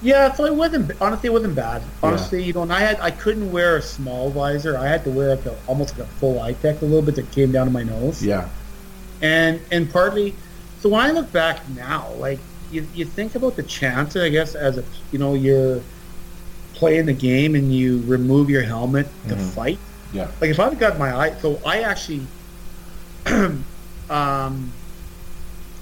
Yeah, 0.00 0.32
so 0.32 0.44
it 0.44 0.54
wasn't 0.54 0.92
honestly 1.00 1.26
it 1.26 1.32
wasn't 1.32 1.56
bad. 1.56 1.82
Honestly, 2.02 2.42
you 2.44 2.52
know, 2.52 2.62
and 2.62 2.72
I 2.72 2.80
had 2.80 3.00
I 3.00 3.10
couldn't 3.10 3.50
wear 3.50 3.76
a 3.76 3.82
small 3.82 4.30
visor. 4.30 4.78
I 4.78 4.86
had 4.86 5.02
to 5.04 5.10
wear 5.10 5.34
like 5.34 5.44
a, 5.46 5.56
almost 5.66 5.98
like 5.98 6.06
a 6.06 6.10
full 6.12 6.40
eye 6.40 6.52
tech 6.52 6.82
a 6.82 6.84
little 6.84 7.02
bit 7.02 7.16
that 7.16 7.30
came 7.32 7.50
down 7.50 7.66
to 7.66 7.72
my 7.72 7.82
nose. 7.82 8.22
Yeah. 8.22 8.48
And 9.20 9.60
and 9.72 9.90
partly, 9.90 10.36
so 10.78 10.88
when 10.88 11.00
I 11.00 11.10
look 11.10 11.32
back 11.32 11.68
now, 11.70 12.12
like 12.12 12.38
you, 12.70 12.86
you 12.94 13.04
think 13.04 13.34
about 13.34 13.56
the 13.56 13.64
chances, 13.64 14.22
I 14.22 14.28
guess, 14.28 14.54
as 14.54 14.78
a 14.78 14.84
you 15.10 15.18
know 15.18 15.34
you're 15.34 15.80
playing 16.78 17.06
the 17.06 17.12
game 17.12 17.56
and 17.56 17.74
you 17.74 18.00
remove 18.06 18.48
your 18.48 18.62
helmet 18.62 19.08
to 19.28 19.34
fight. 19.36 19.78
Yeah. 20.12 20.30
Like 20.40 20.50
if 20.50 20.60
I've 20.60 20.78
got 20.78 20.96
my 20.98 21.14
eye, 21.14 21.34
so 21.40 21.60
I 21.66 21.80
actually, 21.82 22.24
um, 23.26 24.72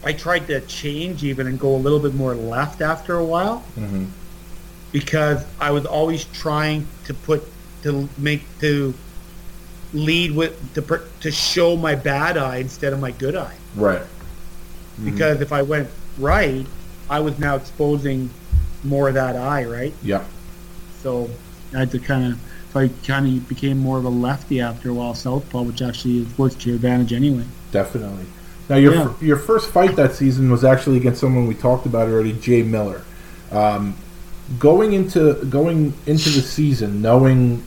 I 0.05 0.13
tried 0.17 0.47
to 0.49 0.61
change 0.63 1.23
even 1.23 1.47
and 1.47 1.59
go 1.61 1.75
a 1.75 1.77
little 1.77 2.01
bit 2.01 2.15
more 2.15 2.35
left 2.35 2.81
after 2.81 3.17
a 3.17 3.25
while 3.25 3.63
Mm-hmm. 3.77 4.07
because 4.93 5.45
I 5.61 5.71
was 5.71 5.85
always 5.87 6.25
trying 6.27 6.87
to 7.05 7.15
put 7.15 7.45
to 7.83 8.09
make 8.19 8.43
to 8.61 8.95
lead 9.93 10.33
with 10.33 10.75
to 10.75 11.01
to 11.21 11.31
show 11.31 11.77
my 11.77 11.95
bad 11.95 12.37
eye 12.37 12.57
instead 12.59 12.93
of 12.93 13.01
my 13.01 13.11
good 13.13 13.37
eye 13.37 13.55
Right. 13.77 14.03
because 15.05 15.41
if 15.41 15.53
I 15.53 15.63
went 15.63 15.89
right, 16.19 16.67
I 17.11 17.21
was 17.21 17.39
now 17.39 17.57
exposing 17.57 18.31
more 18.83 19.09
of 19.09 19.15
that 19.15 19.37
eye, 19.37 19.65
right? 19.65 19.93
Yeah. 20.03 20.25
So 21.03 21.31
I 21.75 21.81
had 21.81 21.91
to 21.93 21.99
kind 21.99 22.33
of, 22.33 22.39
so 22.73 22.81
I 22.81 22.91
kind 23.07 23.27
of 23.27 23.49
became 23.49 23.79
more 23.79 23.99
of 23.99 24.05
a 24.05 24.11
lefty 24.11 24.61
after 24.61 24.91
a 24.91 24.95
while, 24.95 25.15
southpaw, 25.15 25.63
which 25.63 25.83
actually 25.83 26.27
works 26.37 26.55
to 26.57 26.69
your 26.69 26.77
advantage 26.77 27.13
anyway. 27.13 27.45
Definitely. 27.73 28.27
Now, 28.69 28.77
your 28.77 28.95
Yeah. 28.95 29.09
your 29.21 29.37
first 29.37 29.71
fight 29.71 29.95
that 29.97 30.15
season 30.15 30.51
was 30.51 30.65
actually 30.65 30.97
against 30.97 31.21
someone 31.21 31.47
we 31.47 31.55
talked 31.55 31.87
about 31.87 32.09
already, 32.09 32.33
Jay 32.33 32.63
Miller. 32.63 33.03
Um, 33.53 33.95
going 34.59 34.93
into 34.93 35.35
going 35.49 35.95
into 36.07 36.31
the 36.31 36.43
season, 36.43 37.01
knowing, 37.01 37.63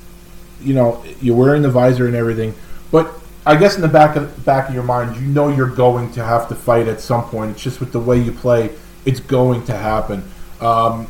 you 0.62 0.74
know, 0.74 1.02
you're 1.22 1.36
wearing 1.36 1.62
the 1.62 1.70
visor 1.70 2.06
and 2.06 2.16
everything, 2.16 2.54
but 2.92 3.14
I 3.46 3.56
guess 3.56 3.76
in 3.76 3.82
the 3.82 3.88
back 3.88 4.16
of 4.16 4.44
back 4.46 4.68
of 4.68 4.76
your 4.76 4.84
mind, 4.84 5.16
you 5.16 5.28
know 5.28 5.48
you're 5.48 5.68
going 5.68 6.12
to 6.14 6.24
have 6.24 6.50
to 6.50 6.56
fight 6.56 6.88
at 6.88 7.00
some 7.00 7.24
point. 7.24 7.52
It's 7.52 7.62
just 7.62 7.80
with 7.80 7.94
the 7.94 8.00
way 8.00 8.18
you 8.20 8.34
play, 8.34 8.72
it's 9.06 9.22
going 9.22 9.64
to 9.66 9.74
happen. 9.76 10.24
Um, 10.60 11.08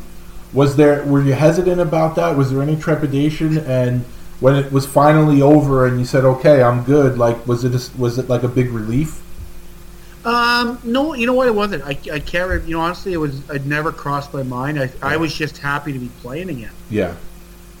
was 0.52 0.76
there 0.76 1.04
were 1.04 1.22
you 1.22 1.32
hesitant 1.32 1.80
about 1.80 2.16
that? 2.16 2.36
Was 2.36 2.50
there 2.50 2.62
any 2.62 2.76
trepidation? 2.76 3.58
And 3.58 4.04
when 4.40 4.56
it 4.56 4.72
was 4.72 4.86
finally 4.86 5.42
over 5.42 5.86
and 5.86 5.98
you 5.98 6.04
said, 6.04 6.24
"Okay, 6.24 6.62
I'm 6.62 6.82
good," 6.84 7.18
like 7.18 7.46
was 7.46 7.64
it 7.64 7.74
a, 7.74 7.98
was 7.98 8.18
it 8.18 8.28
like 8.28 8.42
a 8.42 8.48
big 8.48 8.70
relief? 8.70 9.20
Um, 10.24 10.78
no, 10.84 11.14
you 11.14 11.26
know 11.26 11.32
what? 11.32 11.46
It 11.46 11.54
wasn't. 11.54 11.82
I, 11.84 11.98
I 12.12 12.18
can't. 12.18 12.64
You 12.64 12.76
know, 12.76 12.80
honestly, 12.80 13.12
it 13.12 13.16
was. 13.16 13.48
It 13.50 13.64
never 13.64 13.92
crossed 13.92 14.34
my 14.34 14.42
mind. 14.42 14.78
I, 14.78 14.90
I 15.02 15.16
was 15.16 15.32
just 15.32 15.58
happy 15.58 15.92
to 15.92 15.98
be 15.98 16.10
playing 16.20 16.50
again. 16.50 16.72
Yeah. 16.90 17.14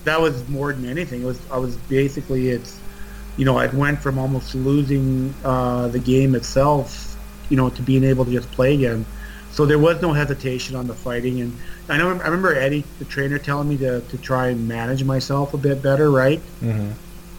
That 0.04 0.20
was 0.20 0.48
more 0.48 0.72
than 0.72 0.88
anything. 0.88 1.22
It 1.22 1.26
was. 1.26 1.40
I 1.50 1.58
was 1.58 1.76
basically. 1.76 2.50
It's. 2.50 2.78
You 3.36 3.44
know, 3.44 3.56
I 3.56 3.66
went 3.68 4.00
from 4.00 4.18
almost 4.18 4.54
losing 4.54 5.34
uh, 5.44 5.88
the 5.88 5.98
game 5.98 6.34
itself. 6.34 7.16
You 7.48 7.56
know, 7.56 7.68
to 7.68 7.82
being 7.82 8.04
able 8.04 8.24
to 8.24 8.30
just 8.30 8.50
play 8.52 8.74
again. 8.74 9.04
So 9.52 9.66
there 9.66 9.78
was 9.78 10.00
no 10.00 10.12
hesitation 10.12 10.76
on 10.76 10.86
the 10.86 10.94
fighting, 10.94 11.40
and 11.40 11.56
I 11.88 11.96
know. 11.98 12.08
I 12.10 12.24
remember 12.24 12.54
Eddie, 12.54 12.84
the 12.98 13.04
trainer, 13.04 13.38
telling 13.38 13.68
me 13.68 13.76
to, 13.78 14.00
to 14.00 14.18
try 14.18 14.48
and 14.48 14.68
manage 14.68 15.02
myself 15.04 15.54
a 15.54 15.58
bit 15.58 15.82
better, 15.82 16.10
right? 16.10 16.40
Mm-hmm. 16.62 16.90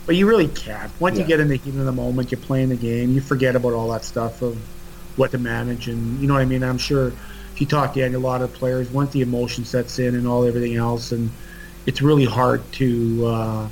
But 0.05 0.15
you 0.15 0.27
really 0.27 0.47
can't. 0.49 0.91
Once 0.99 1.15
Yeah. 1.15 1.21
you 1.21 1.27
get 1.27 1.39
in 1.39 1.47
the 1.47 1.55
heat 1.55 1.73
of 1.75 1.85
the 1.85 1.91
moment, 1.91 2.31
you're 2.31 2.41
playing 2.41 2.69
the 2.69 2.75
game. 2.75 3.13
You 3.13 3.21
forget 3.21 3.55
about 3.55 3.73
all 3.73 3.89
that 3.91 4.03
stuff 4.03 4.41
of 4.41 4.57
what 5.15 5.31
to 5.31 5.37
manage, 5.37 5.87
and 5.87 6.19
you 6.19 6.27
know 6.27 6.33
what 6.33 6.41
I 6.41 6.45
mean. 6.45 6.63
I'm 6.63 6.77
sure 6.77 7.07
if 7.53 7.61
you 7.61 7.65
talk 7.67 7.93
to 7.93 8.01
any 8.03 8.15
a 8.15 8.19
lot 8.19 8.41
of 8.41 8.51
players, 8.53 8.89
once 8.89 9.11
the 9.11 9.21
emotion 9.21 9.63
sets 9.63 9.97
in 9.99 10.13
and 10.15 10.27
all 10.27 10.43
everything 10.45 10.75
else, 10.75 11.11
and 11.13 11.31
it's 11.85 12.01
really 12.01 12.25
hard 12.25 12.61
to 12.73 13.25
uh, 13.25 13.67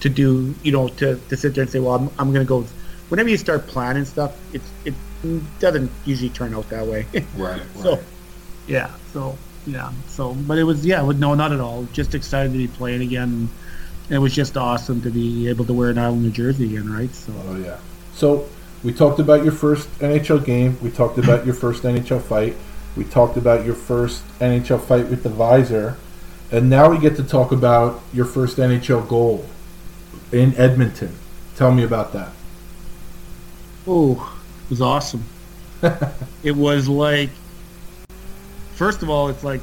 to 0.00 0.08
do. 0.08 0.54
You 0.62 0.72
know, 0.72 0.88
to, 0.88 1.16
to 1.28 1.36
sit 1.36 1.54
there 1.54 1.62
and 1.62 1.70
say, 1.70 1.78
"Well, 1.80 1.94
I'm, 1.94 2.10
I'm 2.18 2.32
going 2.32 2.44
to 2.46 2.48
go." 2.48 2.64
Whenever 3.10 3.28
you 3.28 3.36
start 3.36 3.66
planning 3.66 4.04
stuff, 4.06 4.34
it's 4.54 4.68
it 4.84 4.94
doesn't 5.58 5.90
usually 6.04 6.30
turn 6.30 6.54
out 6.54 6.68
that 6.70 6.86
way. 6.86 7.06
Right. 7.36 7.62
So, 7.76 8.00
yeah. 8.66 8.90
So, 9.12 9.36
yeah. 9.66 9.92
So, 10.08 10.34
but 10.34 10.58
it 10.58 10.64
was, 10.64 10.84
yeah, 10.84 11.02
no, 11.02 11.34
not 11.34 11.52
at 11.52 11.60
all. 11.60 11.84
Just 11.92 12.14
excited 12.14 12.52
to 12.52 12.58
be 12.58 12.68
playing 12.68 13.02
again. 13.02 13.48
And 14.04 14.16
it 14.16 14.18
was 14.18 14.34
just 14.34 14.56
awesome 14.56 15.02
to 15.02 15.10
be 15.10 15.48
able 15.48 15.64
to 15.66 15.72
wear 15.72 15.90
an 15.90 15.98
Islander 15.98 16.30
jersey 16.30 16.64
again, 16.66 16.90
right? 16.92 17.14
So, 17.14 17.32
Oh 17.46 17.56
yeah. 17.56 17.78
So 18.14 18.48
we 18.82 18.92
talked 18.92 19.18
about 19.20 19.44
your 19.44 19.52
first 19.52 19.88
NHL 19.98 20.44
game. 20.44 20.78
We 20.82 20.90
talked 20.90 21.18
about 21.18 21.44
your 21.44 21.54
first 21.54 21.82
NHL 21.82 22.22
fight. 22.22 22.56
We 22.96 23.04
talked 23.04 23.36
about 23.36 23.64
your 23.64 23.74
first 23.74 24.24
NHL 24.40 24.80
fight 24.80 25.08
with 25.08 25.22
the 25.22 25.28
visor, 25.28 25.96
and 26.50 26.68
now 26.68 26.90
we 26.90 26.98
get 26.98 27.14
to 27.16 27.22
talk 27.22 27.52
about 27.52 28.00
your 28.12 28.24
first 28.24 28.56
NHL 28.56 29.06
goal 29.06 29.46
in 30.32 30.54
Edmonton. 30.56 31.14
Tell 31.56 31.70
me 31.72 31.84
about 31.84 32.12
that. 32.14 32.32
oh, 33.86 34.36
it 34.38 34.39
was 34.70 34.80
awesome. 34.80 35.24
it 36.42 36.52
was 36.52 36.88
like, 36.88 37.30
first 38.72 39.02
of 39.02 39.10
all, 39.10 39.28
it's 39.28 39.44
like, 39.44 39.60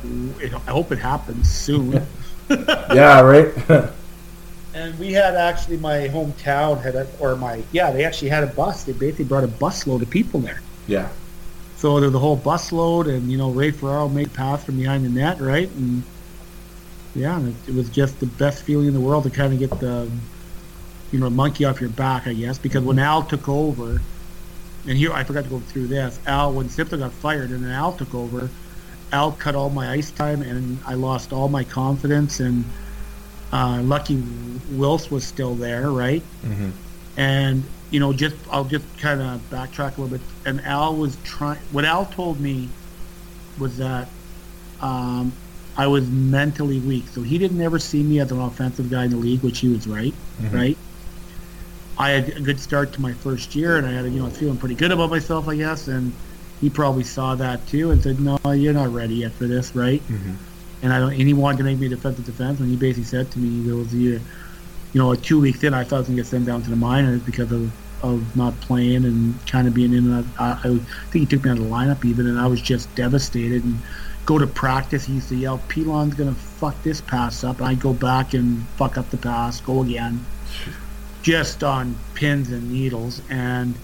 I 0.68 0.72
hope 0.72 0.92
it 0.92 1.00
happens 1.00 1.50
soon. 1.50 2.06
Yeah, 2.50 3.20
right. 3.22 3.54
And 4.74 4.98
we 5.00 5.12
had 5.12 5.36
actually 5.36 5.78
my 5.78 6.08
hometown 6.08 6.82
had 6.82 6.96
a, 6.96 7.08
or 7.20 7.36
my 7.36 7.64
yeah 7.72 7.90
they 7.92 8.06
actually 8.06 8.30
had 8.30 8.44
a 8.44 8.48
bus. 8.48 8.84
They 8.84 8.94
basically 8.94 9.26
brought 9.26 9.44
a 9.44 9.48
busload 9.48 10.02
of 10.04 10.10
people 10.10 10.40
there. 10.40 10.62
yeah. 10.86 11.10
So 11.78 12.00
there's 12.00 12.14
was 12.14 12.16
a 12.16 12.20
whole 12.20 12.38
busload, 12.38 13.08
and 13.14 13.32
you 13.32 13.38
know 13.38 13.50
Ray 13.50 13.72
Ferraro 13.72 14.08
made 14.08 14.28
a 14.28 14.30
pass 14.30 14.64
from 14.64 14.78
behind 14.78 15.04
the 15.04 15.10
net, 15.10 15.42
right? 15.42 15.70
And 15.72 16.04
yeah, 17.16 17.42
it, 17.42 17.56
it 17.68 17.74
was 17.74 17.90
just 17.90 18.20
the 18.20 18.28
best 18.28 18.64
feeling 18.64 18.88
in 18.88 18.94
the 18.94 19.00
world 19.00 19.24
to 19.24 19.30
kind 19.30 19.52
of 19.52 19.60
get 19.60 19.72
the 19.80 20.10
you 21.12 21.20
know 21.20 21.30
monkey 21.30 21.66
off 21.66 21.82
your 21.82 21.90
back, 21.90 22.28
I 22.28 22.34
guess. 22.34 22.58
Because 22.60 22.84
when 22.84 23.00
Al 23.00 23.24
took 23.24 23.50
over, 23.50 24.00
and 24.88 24.98
here 24.98 25.14
I 25.14 25.24
forgot 25.24 25.44
to 25.44 25.50
go 25.50 25.60
through 25.60 25.88
this. 25.88 26.20
Al 26.26 26.54
when 26.54 26.70
Simpson 26.70 27.00
got 27.00 27.12
fired, 27.12 27.52
and 27.52 27.64
then 27.64 27.72
Al 27.72 27.94
took 27.94 28.14
over, 28.16 28.50
Al 29.12 29.32
cut 29.34 29.56
all 29.56 29.70
my 29.70 29.90
ice 29.92 30.12
time, 30.12 30.42
and 30.42 30.80
I 30.86 30.94
lost 30.96 31.34
all 31.34 31.50
my 31.50 31.64
confidence. 31.64 32.40
And 32.40 32.66
uh, 33.52 33.82
lucky 33.84 34.24
Wills 34.72 35.10
was 35.12 35.26
still 35.26 35.56
there, 35.56 35.90
right? 35.92 36.24
Mm-hmm. 36.44 36.70
and 37.18 37.64
you 37.90 38.02
know 38.02 38.12
just 38.12 38.36
i'll 38.52 38.66
just 38.66 38.86
kind 38.98 39.22
of 39.22 39.40
backtrack 39.50 39.98
a 39.98 40.02
little 40.02 40.18
bit 40.18 40.22
and 40.46 40.60
al 40.66 40.94
was 40.94 41.16
trying 41.24 41.58
what 41.72 41.86
al 41.86 42.06
told 42.06 42.38
me 42.38 42.68
was 43.58 43.78
that 43.78 44.10
um, 44.82 45.32
i 45.78 45.88
was 45.88 46.06
mentally 46.10 46.80
weak 46.82 47.08
so 47.08 47.22
he 47.22 47.38
didn't 47.38 47.62
ever 47.62 47.80
see 47.80 48.04
me 48.04 48.20
as 48.20 48.30
an 48.30 48.42
offensive 48.42 48.90
guy 48.92 49.06
in 49.06 49.12
the 49.12 49.16
league 49.18 49.42
which 49.42 49.60
he 49.60 49.70
was 49.70 49.88
right 49.88 50.14
right 50.54 50.78
i 52.00 52.10
had 52.10 52.30
a 52.30 52.42
good 52.42 52.60
start 52.60 52.94
to 52.94 53.02
my 53.02 53.14
first 53.14 53.56
year 53.56 53.78
and 53.78 53.88
i 53.88 53.92
had 53.92 54.06
a, 54.06 54.10
you 54.10 54.20
know 54.20 54.30
feeling 54.30 54.58
pretty 54.58 54.76
good 54.76 54.92
about 54.92 55.10
myself 55.10 55.48
i 55.48 55.56
guess 55.56 55.88
and 55.88 56.14
he 56.62 56.70
probably 56.70 57.04
saw 57.04 57.36
that 57.36 57.66
too 57.68 57.92
and 57.92 58.02
said 58.02 58.20
no 58.20 58.38
you're 58.52 58.74
not 58.74 58.92
ready 58.94 59.16
yet 59.16 59.32
for 59.32 59.46
this 59.46 59.76
right 59.76 60.02
mm-hmm. 60.08 60.34
and 60.82 60.94
i 60.94 61.00
don't 61.00 61.14
and 61.14 61.22
he 61.22 61.34
wanted 61.34 61.58
to 61.58 61.64
make 61.64 61.78
me 61.78 61.86
a 61.88 61.90
defensive 61.90 62.26
defense 62.26 62.60
and 62.60 62.70
he 62.70 62.76
basically 62.76 63.04
said 63.04 63.30
to 63.32 63.40
me 63.40 63.66
there 63.68 63.76
was 63.76 63.94
a 63.94 63.98
year 63.98 64.22
you 64.94 65.02
know, 65.02 65.12
a 65.12 65.18
two 65.18 65.40
weeks 65.40 65.64
in, 65.64 65.74
I 65.74 65.84
thought 65.84 65.98
I 65.98 66.00
was 66.00 66.08
going 66.08 66.18
to 66.18 66.24
get 66.24 66.28
sent 66.28 66.46
down 66.46 66.64
to 66.64 66.70
the 66.70 66.76
minors 66.76 67.22
because 67.22 67.52
of, 67.52 67.72
of 68.04 68.36
not 68.36 68.60
playing 68.62 69.06
and 69.06 69.36
kind 69.48 69.68
of 69.68 69.74
being 69.74 69.94
in. 69.94 70.12
And 70.12 70.28
I, 70.40 70.54
I 70.54 70.62
think 70.64 70.82
he 71.12 71.26
took 71.26 71.44
me 71.44 71.52
out 71.52 71.58
of 71.58 71.64
the 71.64 71.70
lineup 71.70 72.06
even, 72.06 72.28
and 72.28 72.40
I 72.40 72.48
was 72.48 72.62
just 72.62 72.94
devastated. 72.96 73.64
And 73.64 73.80
go 74.26 74.38
to 74.38 74.48
practice, 74.48 75.06
he 75.06 75.14
used 75.14 75.30
to 75.30 75.36
yell, 75.36 75.60
"Pilon's 75.68 76.16
going 76.16 76.34
to 76.34 76.40
fuck 76.40 76.82
this 76.84 77.02
pass 77.02 77.44
up," 77.44 77.60
and 77.60 77.68
I'd 77.68 77.80
go 77.80 77.94
back 77.94 78.34
and 78.34 78.66
fuck 78.70 78.98
up 78.98 79.10
the 79.10 79.18
pass, 79.18 79.62
go 79.62 79.84
again, 79.84 80.26
just 81.28 81.62
on 81.62 81.94
pins 82.14 82.52
and 82.52 82.72
needles. 82.72 83.22
And 83.30 83.76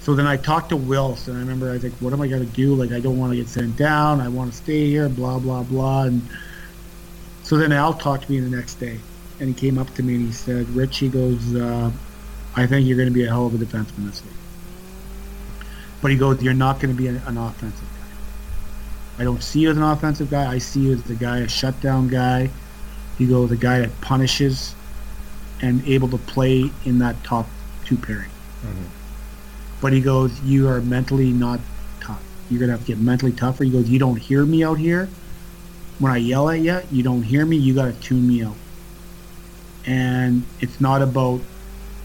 so 0.00 0.16
then 0.16 0.26
I 0.26 0.36
talked 0.36 0.70
to 0.70 0.76
Wills, 0.76 1.28
and 1.28 1.36
I 1.36 1.40
remember 1.40 1.70
I 1.70 1.74
was 1.74 1.84
like, 1.84 1.92
"What 2.00 2.12
am 2.12 2.20
I 2.20 2.26
to 2.26 2.44
do? 2.44 2.74
Like, 2.74 2.90
I 2.90 2.98
don't 2.98 3.16
want 3.16 3.30
to 3.30 3.36
get 3.36 3.46
sent 3.48 3.76
down. 3.76 4.20
I 4.20 4.26
want 4.26 4.50
to 4.50 4.56
stay 4.56 4.88
here. 4.88 5.08
Blah 5.08 5.38
blah 5.38 5.62
blah." 5.62 6.02
And 6.02 6.20
so 7.44 7.56
then 7.56 7.70
Al 7.70 7.94
talked 7.94 8.26
to 8.26 8.32
me 8.32 8.40
the 8.40 8.50
next 8.50 8.74
day 8.80 8.98
and 9.38 9.48
he 9.48 9.54
came 9.54 9.78
up 9.78 9.94
to 9.94 10.02
me 10.02 10.16
and 10.16 10.26
he 10.26 10.32
said, 10.32 10.68
"Rich," 10.70 10.98
he 10.98 11.08
goes, 11.08 11.54
uh, 11.54 11.92
"I 12.56 12.66
think 12.66 12.88
you're 12.88 12.96
going 12.96 13.08
to 13.08 13.14
be 13.14 13.24
a 13.24 13.28
hell 13.28 13.46
of 13.46 13.54
a 13.54 13.64
defenseman 13.64 14.06
this 14.06 14.20
league." 14.24 14.34
But 16.00 16.10
he 16.10 16.16
goes, 16.16 16.42
"You're 16.42 16.54
not 16.54 16.80
going 16.80 16.92
to 16.92 17.00
be 17.00 17.06
an, 17.06 17.22
an 17.24 17.38
offensive 17.38 17.88
guy. 18.00 19.22
I 19.22 19.24
don't 19.24 19.44
see 19.44 19.60
you 19.60 19.70
as 19.70 19.76
an 19.76 19.84
offensive 19.84 20.28
guy. 20.28 20.50
I 20.50 20.58
see 20.58 20.80
you 20.80 20.92
as 20.94 21.04
the 21.04 21.14
guy, 21.14 21.38
a 21.38 21.48
shutdown 21.48 22.08
guy." 22.08 22.50
He 23.16 23.26
goes, 23.26 23.48
"The 23.48 23.56
guy 23.56 23.78
that 23.78 24.00
punishes 24.00 24.74
and 25.62 25.82
able 25.86 26.08
to 26.08 26.18
play 26.18 26.70
in 26.84 26.98
that 26.98 27.22
top 27.24 27.46
two 27.84 27.96
pairing." 27.96 28.30
But 29.80 29.92
he 29.92 30.00
goes, 30.00 30.40
"You 30.42 30.68
are 30.68 30.80
mentally 30.80 31.32
not 31.32 31.60
tough. 32.00 32.22
You're 32.50 32.58
going 32.58 32.68
to 32.68 32.76
have 32.76 32.86
to 32.86 32.86
get 32.86 32.98
mentally 32.98 33.32
tougher." 33.32 33.64
He 33.64 33.70
goes, 33.70 33.88
"You 33.88 33.98
don't 33.98 34.16
hear 34.16 34.44
me 34.44 34.62
out 34.62 34.78
here." 34.78 35.08
When 35.98 36.12
I 36.12 36.16
yell 36.16 36.50
at 36.50 36.60
you, 36.60 36.80
you 36.90 37.02
don't 37.02 37.22
hear 37.22 37.46
me. 37.46 37.56
You 37.56 37.74
got 37.74 37.86
to 37.86 37.92
tune 38.00 38.26
me 38.26 38.42
out 38.42 38.56
and 39.86 40.44
it's 40.60 40.80
not 40.80 41.02
about 41.02 41.40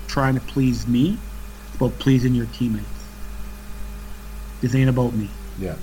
trying 0.08 0.36
to 0.36 0.42
please 0.42 0.88
me. 0.88 1.18
It's 1.68 1.76
about 1.76 1.98
pleasing 2.00 2.34
your 2.34 2.48
teammates. 2.48 2.88
This 4.62 4.74
ain't 4.74 4.90
about 4.90 5.14
me. 5.14 5.30
Yeah. 5.60 5.76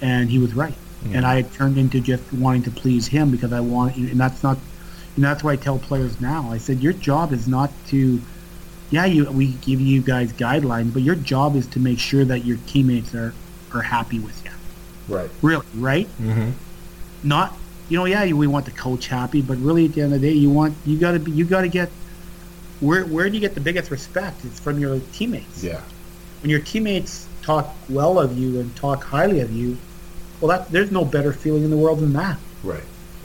And 0.00 0.28
he 0.28 0.38
was 0.38 0.54
right. 0.54 0.74
Mm-hmm. 1.04 1.16
And 1.16 1.26
I 1.26 1.36
had 1.36 1.52
turned 1.52 1.78
into 1.78 2.00
just 2.00 2.32
wanting 2.32 2.62
to 2.64 2.70
please 2.70 3.06
him 3.06 3.30
because 3.30 3.52
I 3.52 3.60
want, 3.60 3.96
and 3.96 4.18
that's 4.18 4.42
not, 4.42 4.58
and 5.18 5.24
that's 5.24 5.42
why 5.42 5.50
I 5.54 5.56
tell 5.56 5.80
players 5.80 6.20
now. 6.20 6.48
I 6.52 6.58
said 6.58 6.80
your 6.80 6.92
job 6.92 7.32
is 7.32 7.48
not 7.48 7.72
to, 7.88 8.20
yeah, 8.92 9.04
you 9.04 9.28
we 9.32 9.48
give 9.54 9.80
you 9.80 10.00
guys 10.00 10.32
guidelines, 10.32 10.92
but 10.92 11.02
your 11.02 11.16
job 11.16 11.56
is 11.56 11.66
to 11.68 11.80
make 11.80 11.98
sure 11.98 12.24
that 12.24 12.44
your 12.44 12.56
teammates 12.68 13.16
are 13.16 13.34
are 13.74 13.82
happy 13.82 14.20
with 14.20 14.40
you. 14.44 14.52
Right. 15.12 15.28
Really, 15.42 15.66
right? 15.74 16.06
Mm-hmm. 16.22 16.50
not 17.24 17.56
you 17.88 17.96
know 17.98 18.04
yeah 18.04 18.30
we 18.32 18.46
want 18.46 18.64
the 18.66 18.70
coach 18.70 19.08
happy 19.08 19.42
but 19.42 19.56
really 19.58 19.86
at 19.86 19.94
the 19.94 20.02
end 20.02 20.14
of 20.14 20.20
the 20.20 20.28
day 20.28 20.34
you 20.34 20.50
want 20.50 20.76
you 20.86 20.96
got 20.98 21.12
to 21.12 21.18
be 21.18 21.32
you 21.32 21.44
got 21.44 21.62
to 21.62 21.68
get 21.68 21.88
where 22.80 23.04
where 23.06 23.28
do 23.28 23.34
you 23.34 23.40
get 23.40 23.54
the 23.54 23.60
biggest 23.62 23.90
respect 23.90 24.44
it's 24.44 24.60
from 24.60 24.78
your 24.78 25.00
teammates 25.14 25.64
Yeah. 25.64 25.80
when 26.42 26.50
your 26.50 26.60
teammates 26.60 27.26
talk 27.42 27.74
well 27.88 28.18
of 28.20 28.36
you 28.38 28.60
and 28.60 28.76
talk 28.76 29.02
highly 29.04 29.40
of 29.40 29.50
you 29.50 29.78
well 30.40 30.50
that 30.50 30.70
there's 30.70 30.92
no 30.92 31.02
better 31.04 31.32
feeling 31.32 31.64
in 31.64 31.70
the 31.70 31.78
world 31.78 31.98
than 32.00 32.12
that 32.12 32.38
Right. 32.62 32.84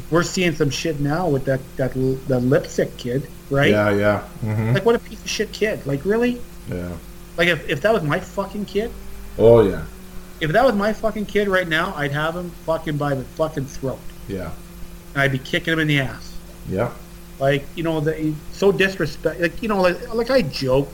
We're 0.10 0.24
seeing 0.24 0.54
some 0.56 0.70
shit 0.70 1.00
now 1.00 1.28
with 1.30 1.46
that 1.46 1.62
that 1.78 1.94
the 1.94 2.40
lipstick 2.40 2.98
kid 2.98 3.28
right 3.50 3.70
Yeah. 3.72 3.92
Yeah. 3.92 4.24
Mm-hmm. 4.44 4.74
like 4.74 4.86
what 4.86 4.96
a 4.96 5.00
piece 5.00 5.22
of 5.22 5.30
shit 5.30 5.52
kid 5.52 5.86
like 5.86 6.04
really 6.06 6.42
Yeah. 6.70 6.98
like 7.38 7.48
if, 7.48 7.68
if 7.70 7.82
that 7.82 7.94
was 7.94 8.04
my 8.04 8.20
fucking 8.20 8.66
kid 8.66 8.92
Oh 9.38 9.62
yeah. 9.62 9.84
if 10.40 10.52
that 10.52 10.64
was 10.66 10.76
my 10.76 10.94
fucking 10.94 11.26
kid 11.26 11.48
right 11.48 11.68
now 11.68 11.94
i'd 11.98 12.12
have 12.12 12.36
him 12.36 12.50
fucking 12.66 12.98
by 12.98 13.14
the 13.16 13.24
fucking 13.36 13.66
throat 13.66 14.00
Yeah. 14.28 14.52
and 15.14 15.22
i'd 15.22 15.32
be 15.32 15.40
kicking 15.40 15.74
him 15.74 15.80
in 15.80 15.88
the 15.88 16.00
ass 16.00 16.36
Yeah. 16.70 16.92
Like 17.40 17.66
you 17.76 17.84
know, 17.84 18.00
the, 18.00 18.34
so 18.54 18.72
disrespect. 18.72 19.42
Like 19.42 19.62
you 19.62 19.68
know, 19.68 19.82
like 19.82 19.98
like 20.14 20.30
I 20.30 20.44
joke, 20.44 20.88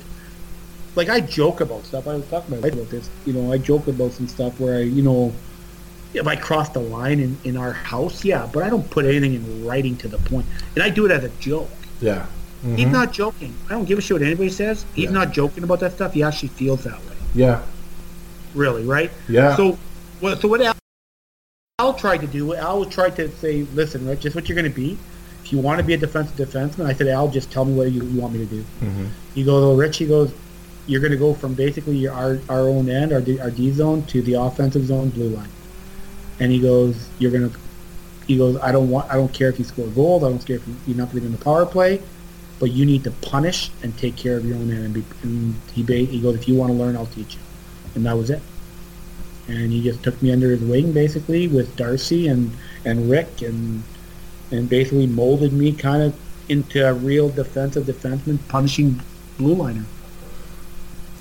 like 0.96 1.10
I 1.10 1.20
joke 1.20 1.60
about 1.62 1.84
stuff. 1.86 2.08
I 2.08 2.16
was 2.16 2.26
talking 2.30 2.58
about 2.58 2.90
this. 2.90 3.10
You 3.26 3.34
know, 3.34 3.52
I 3.52 3.58
joke 3.60 3.88
about 3.88 4.14
some 4.14 4.28
stuff 4.28 4.58
where 4.60 4.78
I, 4.80 4.84
you 4.84 5.04
know, 5.04 5.34
if 6.14 6.26
I 6.27 6.36
cross 6.36 6.69
the 6.69 6.80
line 6.80 7.19
in 7.19 7.38
in 7.44 7.57
our 7.57 7.72
house, 7.72 8.23
yeah, 8.26 8.49
but 8.52 8.64
I 8.64 8.69
don't 8.69 8.90
put 8.90 9.06
anything 9.06 9.34
in 9.36 9.65
writing 9.65 9.95
to 9.98 10.07
the 10.07 10.18
point, 10.18 10.45
and 10.76 10.84
I 10.84 10.90
do 10.90 11.06
it 11.06 11.11
as 11.11 11.23
a 11.23 11.30
joke. 11.40 11.69
Yeah. 12.02 12.26
He's 12.76 12.88
not 12.88 13.14
joking. 13.14 13.53
I 13.68 13.72
don't 13.72 13.86
give 13.86 13.98
a 13.98 14.02
shit 14.02 14.15
what 14.15 14.22
anybody 14.22 14.49
says. 14.49 14.86
He's 14.94 15.06
Yeah. 15.06 15.11
not 15.11 15.31
joking 15.31 15.64
about 15.64 15.80
that 15.80 15.94
stuff. 15.94 16.14
He 16.14 16.23
actually 16.23 16.49
feels 16.49 16.84
that 16.84 16.98
way. 16.99 17.15
Yeah. 17.34 17.61
Really, 18.53 18.84
right? 18.84 19.11
Yeah. 19.30 19.56
So, 19.56 19.77
what? 20.19 20.41
So 20.41 20.49
what 20.49 20.61
Al, 20.61 20.76
Al 21.80 21.94
tried 21.94 22.18
to 22.19 22.27
do? 22.27 22.53
Al 22.56 22.84
tried 22.86 23.15
to 23.15 23.31
say, 23.38 23.65
"Listen, 23.73 24.06
Rich, 24.06 24.22
just 24.22 24.36
what 24.36 24.49
you're 24.49 24.57
going 24.57 24.69
to 24.69 24.76
be. 24.76 24.98
If 25.44 25.53
you 25.53 25.60
want 25.60 25.80
to 25.80 25.86
be 25.86 25.94
a 25.94 25.98
defensive 25.98 26.36
defenseman, 26.36 26.86
I 26.86 26.94
said, 26.94 27.07
Al, 27.07 27.30
just 27.30 27.49
tell 27.49 27.64
me 27.64 27.73
what 27.73 27.91
you, 27.91 28.03
you 28.03 28.19
want 28.19 28.34
me 28.34 28.40
to 28.40 28.45
do." 28.45 28.61
Mm-hmm. 28.81 29.06
He 29.36 29.44
goes, 29.45 29.64
"Oh, 29.64 29.76
Rich," 29.76 29.98
he 29.98 30.06
goes, 30.06 30.34
you're 30.86 30.99
going 30.99 31.11
to 31.11 31.18
go 31.18 31.34
from 31.36 31.53
basically 31.53 31.95
your, 31.95 32.14
our 32.14 32.40
our 32.49 32.68
own 32.68 32.90
end, 32.90 33.14
our 33.14 33.22
D, 33.22 33.40
our 33.40 33.52
D 33.52 33.72
zone, 33.72 34.02
to 34.07 34.22
the 34.22 34.34
offensive 34.34 34.86
zone 34.86 35.10
blue 35.10 35.30
line. 35.30 35.49
And 36.40 36.52
he 36.52 36.60
goes, 36.60 37.10
you're 37.20 37.32
to. 37.32 37.52
He 38.28 38.38
goes, 38.38 38.57
I 38.61 38.72
don't 38.72 38.90
want. 38.90 39.10
I 39.11 39.16
don't 39.16 39.34
care 39.34 39.49
if 39.49 39.60
you 39.60 39.66
score 39.66 39.88
goals. 39.88 40.24
I 40.24 40.30
don't 40.30 40.45
care 40.45 40.57
if 40.57 40.68
you're 40.88 40.98
not 40.98 41.11
going 41.11 41.22
to 41.22 41.26
in 41.28 41.32
the 41.32 41.44
power 41.44 41.66
play, 41.66 42.02
but 42.60 42.72
you 42.72 42.86
need 42.86 43.03
to 43.06 43.11
punish 43.11 43.72
and 43.84 43.98
take 43.98 44.16
care 44.16 44.38
of 44.38 44.45
your 44.45 44.56
own 44.56 44.68
man." 44.68 44.86
And, 44.86 44.94
be, 44.94 45.03
and 45.24 45.56
he 45.74 45.84
he 46.06 46.22
goes, 46.22 46.36
if 46.36 46.48
you 46.48 46.56
want 46.56 46.72
to 46.72 46.78
learn, 46.78 46.95
I'll 46.95 47.07
teach 47.07 47.36
you. 47.36 47.41
And 47.95 48.06
that 48.06 48.16
was 48.16 48.30
it. 48.30 48.41
And 49.48 49.72
he 49.72 49.82
just 49.82 50.03
took 50.03 50.22
me 50.22 50.32
under 50.32 50.52
his 50.52 50.61
wing 50.61 50.94
basically 50.94 51.48
with 51.48 51.76
Darcy 51.76 52.28
and 52.28 52.52
and 52.86 53.10
Rick 53.10 53.41
and 53.41 53.84
and 54.52 54.70
basically 54.70 55.07
molded 55.07 55.53
me 55.53 55.72
kind 55.74 56.03
of 56.03 56.16
into 56.49 56.88
a 56.88 56.94
real 56.94 57.30
defensive 57.30 57.86
defenseman, 57.86 58.40
punishing 58.48 59.02
blue 59.38 59.56
liner. 59.56 59.86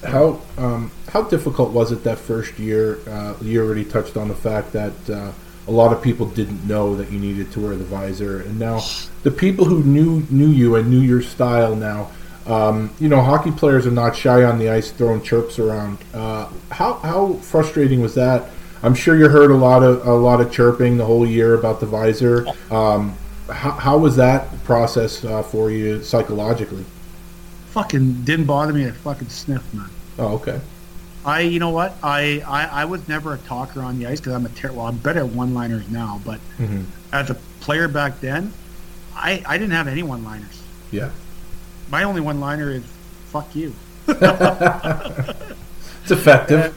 How 0.05 0.41
um, 0.57 0.91
how 1.09 1.23
difficult 1.23 1.71
was 1.71 1.93
it 1.93 2.05
that 2.05 2.19
first 2.19 2.59
year? 2.59 2.99
Uh, 3.09 3.35
you 3.41 3.65
already 3.65 3.85
touched 3.85 4.17
on 4.17 4.29
the 4.29 4.35
fact 4.35 4.73
that 4.73 5.11
uh, 5.11 5.33
a 5.67 5.71
lot 5.71 5.93
of 5.93 6.03
people 6.03 6.27
didn't 6.27 6.67
know 6.67 6.97
that 6.97 7.11
you 7.11 7.19
needed 7.19 7.53
to 7.53 7.61
wear 7.61 7.77
the 7.77 7.85
visor, 7.85 8.41
and 8.41 8.59
now 8.59 8.81
the 9.23 9.31
people 9.31 9.65
who 9.65 9.83
knew 9.83 10.27
knew 10.31 10.49
you 10.49 10.77
and 10.77 10.91
knew 10.91 11.01
your 11.01 11.23
style 11.23 11.75
now. 11.77 12.11
Um, 12.47 12.91
you 12.99 13.09
know, 13.09 13.21
hockey 13.21 13.51
players 13.51 13.87
are 13.87 13.91
not 13.91 14.17
shy 14.17 14.43
on 14.43 14.59
the 14.59 14.71
ice 14.71 14.91
throwing 14.91 15.23
chirps 15.23 15.59
around. 15.59 15.99
Uh, 16.15 16.49
how 16.71 16.95
how 16.95 17.35
frustrating 17.35 18.01
was 18.01 18.15
that? 18.15 18.49
I'm 18.83 18.95
sure 18.95 19.17
you 19.17 19.29
heard 19.29 19.51
a 19.51 19.57
lot 19.57 19.83
of 19.83 20.07
a 20.07 20.15
lot 20.15 20.41
of 20.41 20.51
chirping 20.51 20.97
the 20.97 21.05
whole 21.05 21.27
year 21.27 21.55
about 21.55 21.81
the 21.81 21.87
visor. 21.87 22.47
Um, 22.71 23.17
how, 23.51 23.71
how 23.73 23.99
was 23.99 24.17
that 24.17 24.63
process 24.65 25.25
uh, 25.25 25.43
for 25.43 25.71
you 25.71 26.03
psychologically? 26.03 26.85
Fucking 27.71 28.25
didn't 28.25 28.47
bother 28.47 28.73
me 28.73 28.85
a 28.85 28.93
fucking 28.93 29.29
sniff, 29.29 29.63
man. 29.75 29.89
Oh, 30.19 30.35
okay. 30.35 30.61
I, 31.25 31.41
you 31.41 31.59
know 31.59 31.71
what? 31.71 31.97
I, 32.03 32.43
I, 32.47 32.83
I 32.83 32.85
was 32.87 33.07
never 33.09 33.35
a 33.35 33.39
talker 33.39 33.81
on 33.83 33.99
the 33.99 34.07
ice 34.07 34.21
because 34.21 34.33
I'm 34.35 34.47
a 34.47 34.51
ter- 34.51 34.73
well, 34.73 34.87
I'm 34.87 34.97
better 34.99 35.21
at 35.21 35.29
one-liners 35.29 35.89
now. 35.91 36.21
But 36.25 36.41
Mhm. 36.59 36.85
as 37.13 37.29
a 37.31 37.35
player 37.61 37.89
back 37.89 38.21
then, 38.21 38.53
I, 39.15 39.43
I 39.47 39.59
didn't 39.59 39.73
have 39.73 39.89
any 39.89 40.03
one-liners. 40.03 40.63
Yeah. 40.91 41.11
My 41.91 42.05
only 42.05 42.21
one-liner 42.21 42.71
is 42.71 42.83
"fuck 43.33 43.55
you." 43.55 43.75
It's 46.03 46.11
effective. 46.11 46.75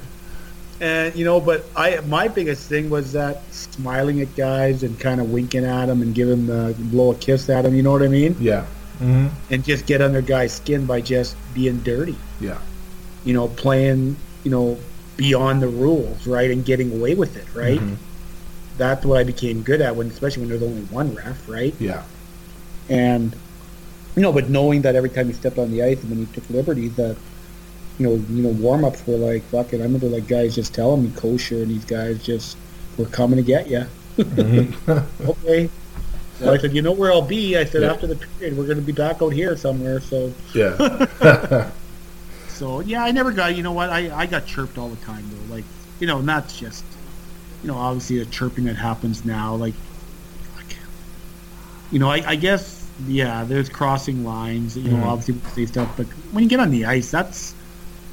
And 0.82 1.16
you 1.16 1.24
know, 1.24 1.40
but 1.40 1.64
I 1.76 2.00
my 2.02 2.28
biggest 2.28 2.68
thing 2.68 2.90
was 2.90 3.14
that 3.14 3.42
smiling 3.54 4.20
at 4.22 4.36
guys 4.36 4.84
and 4.84 5.00
kind 5.00 5.22
of 5.22 5.30
winking 5.32 5.64
at 5.64 5.86
them 5.86 6.02
and 6.02 6.14
giving 6.14 6.48
the 6.48 6.76
blow 6.78 7.12
a 7.12 7.16
kiss 7.16 7.50
at 7.50 7.62
them. 7.62 7.76
You 7.76 7.84
know 7.84 7.92
what 7.92 8.02
I 8.02 8.08
mean? 8.08 8.36
Yeah. 8.40 8.66
hmm 8.98 9.28
And 9.52 9.64
just 9.64 9.86
get 9.86 10.02
under 10.02 10.22
guys' 10.22 10.54
skin 10.54 10.86
by 10.86 11.00
just 11.02 11.36
being 11.54 11.78
dirty. 11.80 12.18
Yeah. 12.42 12.58
You 13.24 13.34
know, 13.36 13.48
playing 13.48 14.18
you 14.44 14.52
know 14.52 14.78
beyond 15.18 15.62
the 15.62 15.68
rules, 15.68 16.26
right, 16.26 16.50
and 16.52 16.66
getting 16.66 16.92
away 16.92 17.14
with 17.16 17.36
it, 17.38 17.46
right. 17.54 17.80
Mhm. 17.80 17.96
That's 18.78 19.06
what 19.06 19.20
I 19.20 19.24
became 19.24 19.62
good 19.62 19.82
at 19.82 19.96
when, 19.96 20.08
especially 20.08 20.42
when 20.42 20.50
there's 20.50 20.64
only 20.64 20.82
one 20.84 21.14
ref, 21.14 21.48
right? 21.48 21.76
Yeah. 21.80 22.04
And 22.90 23.36
you 24.16 24.22
know, 24.22 24.32
but 24.34 24.50
knowing 24.50 24.82
that 24.82 24.96
every 24.96 25.10
time 25.10 25.28
you 25.28 25.34
stepped 25.34 25.58
on 25.58 25.72
the 25.72 25.84
ice 25.84 26.02
and 26.02 26.10
when 26.10 26.20
you 26.20 26.26
took 26.34 26.50
liberties, 26.50 26.96
that 26.96 27.16
you 28.00 28.08
know, 28.08 28.14
you 28.30 28.42
know, 28.42 28.50
warm 28.50 28.84
ups 28.84 29.06
were 29.06 29.18
like 29.18 29.44
fucking. 29.44 29.80
I 29.80 29.84
remember 29.84 30.08
like 30.08 30.28
guys 30.28 30.56
just 30.56 30.74
telling 30.74 31.04
me 31.04 31.12
kosher, 31.16 31.58
and 31.58 31.70
these 31.70 31.86
guys 31.86 32.24
just 32.24 32.58
were 32.98 33.06
coming 33.06 33.38
to 33.38 33.44
get 33.44 33.68
you. 33.70 33.86
okay. 34.20 35.70
So 36.40 36.52
I 36.52 36.58
said, 36.58 36.74
you 36.74 36.82
know 36.82 36.92
where 36.92 37.12
I'll 37.12 37.22
be. 37.22 37.56
I 37.58 37.66
said 37.66 37.84
Yeah. 37.84 37.92
after 37.92 38.08
the 38.08 38.16
period, 38.16 38.58
we're 38.58 38.66
going 38.66 38.78
to 38.78 38.84
be 38.84 38.92
back 38.92 39.22
out 39.22 39.30
here 39.34 39.56
somewhere. 39.56 40.00
So, 40.00 40.34
Yeah. 40.56 41.70
so 42.62 42.82
yeah, 42.82 43.04
I 43.04 43.12
never 43.12 43.32
got. 43.32 43.56
You 43.56 43.64
know 43.64 43.74
what? 43.74 43.90
I 43.90 44.12
I 44.16 44.26
got 44.28 44.46
chirped 44.46 44.78
all 44.78 44.90
the 44.90 44.98
time 44.98 45.30
though. 45.30 45.44
Like, 45.54 45.66
you 46.00 46.08
know, 46.08 46.22
not 46.22 46.50
just, 46.50 47.00
you 47.62 47.70
know, 47.70 47.78
obviously 47.78 48.20
the 48.20 48.26
chirping 48.26 48.66
that 48.66 48.78
happens 48.78 49.26
now. 49.26 49.56
Like, 49.56 49.76
you 51.90 52.00
know, 52.00 52.10
I, 52.10 52.24
I 52.32 52.36
guess 52.36 52.92
yeah, 52.98 53.44
there's 53.44 53.70
crossing 53.70 54.24
lines. 54.24 54.78
You 54.78 54.90
know, 54.92 55.00
Mhm. 55.00 55.04
obviously 55.04 55.36
we 55.36 55.50
say 55.50 55.66
stuff, 55.66 55.90
but 55.96 56.08
when 56.32 56.44
you 56.44 56.50
get 56.50 56.60
on 56.60 56.72
the 56.72 56.86
ice, 56.86 57.12
that's 57.12 57.56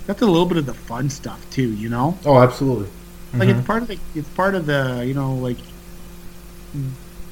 that's 0.07 0.23
a 0.23 0.27
little 0.27 0.47
bit 0.47 0.59
of 0.59 0.67
the 0.67 0.75
fun 0.75 1.11
stuff 1.11 1.49
too. 1.51 1.75
You 1.75 1.89
know, 1.91 2.25
oh, 2.25 2.39
absolutely. 2.41 2.93
like 3.39 3.49
Mhm. 3.49 3.53
it's 3.59 3.61
part 3.61 3.83
of 3.83 3.89
the 3.89 4.01
it's 4.15 4.31
part 4.31 4.55
of 4.55 4.67
the 4.67 5.05
you 5.07 5.15
know 5.15 5.35
like 5.37 5.59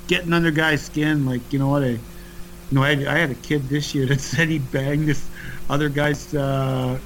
getting 0.06 0.32
under 0.32 0.50
guys' 0.50 0.84
skin. 0.84 1.26
Like 1.26 1.52
you 1.52 1.58
know 1.58 1.68
what 1.68 1.82
I, 1.82 1.88
you 1.88 2.00
know 2.72 2.82
I, 2.82 2.90
I 2.90 3.18
had 3.18 3.30
a 3.30 3.36
kid 3.36 3.68
this 3.68 3.94
year 3.94 4.06
that 4.06 4.20
said 4.32 4.48
he 4.48 4.58
banged 4.58 5.08
this 5.08 5.30
other 5.68 5.88
guy's 5.88 6.34
uh, 6.34 6.98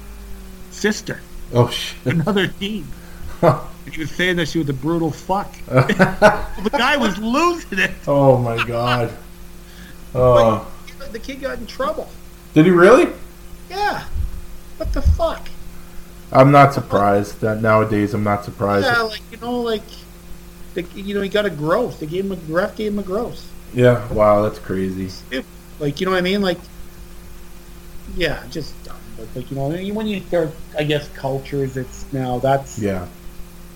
sister, 0.71 1.21
Oh 1.53 1.69
shit. 1.69 2.13
another 2.13 2.47
team. 2.59 2.87
And 3.41 3.93
he 3.93 4.01
was 4.01 4.11
saying 4.11 4.35
that 4.37 4.47
she 4.47 4.59
was 4.59 4.69
a 4.69 4.73
brutal 4.73 5.11
fuck. 5.11 5.51
the 5.65 6.69
guy 6.71 6.97
was 6.97 7.17
losing 7.17 7.79
it. 7.79 7.91
oh 8.07 8.37
my 8.37 8.63
god. 8.65 9.11
Oh. 10.13 10.69
The 11.13 11.19
kid 11.19 11.39
got 11.39 11.57
in 11.57 11.65
trouble. 11.65 12.09
Did 12.53 12.65
he 12.65 12.71
really? 12.71 13.13
Yeah. 13.69 14.03
What 14.75 14.91
the 14.91 15.01
fuck? 15.01 15.47
I'm 16.33 16.51
not 16.51 16.73
surprised. 16.73 17.39
That 17.39 17.61
nowadays, 17.61 18.13
I'm 18.13 18.23
not 18.23 18.43
surprised. 18.43 18.87
Yeah, 18.87 19.03
like 19.03 19.21
you 19.31 19.37
know, 19.37 19.61
like 19.61 19.83
the, 20.73 20.83
you 20.95 21.13
know, 21.13 21.21
he 21.21 21.29
got 21.29 21.45
a 21.45 21.49
gross. 21.49 21.97
They 21.97 22.07
gave 22.07 22.25
him 22.25 22.33
a 22.33 22.35
the 22.35 22.53
ref 22.53 22.75
gave 22.75 22.91
him 22.91 22.99
a 22.99 23.03
gross. 23.03 23.47
Yeah. 23.73 24.05
Wow, 24.11 24.41
that's 24.41 24.59
crazy. 24.59 25.09
Like 25.79 26.01
you 26.01 26.05
know 26.05 26.11
what 26.11 26.17
I 26.17 26.21
mean? 26.21 26.41
Like 26.41 26.59
yeah, 28.15 28.43
just 28.49 28.73
dumb. 28.83 28.97
But 29.17 29.27
like 29.35 29.51
you 29.51 29.57
know, 29.57 29.69
when 29.93 30.07
you 30.07 30.19
there, 30.29 30.43
are, 30.43 30.51
I 30.77 30.83
guess 30.83 31.07
cultures. 31.09 31.77
It's 31.77 32.05
now 32.13 32.39
that's 32.39 32.77
Yeah. 32.79 33.07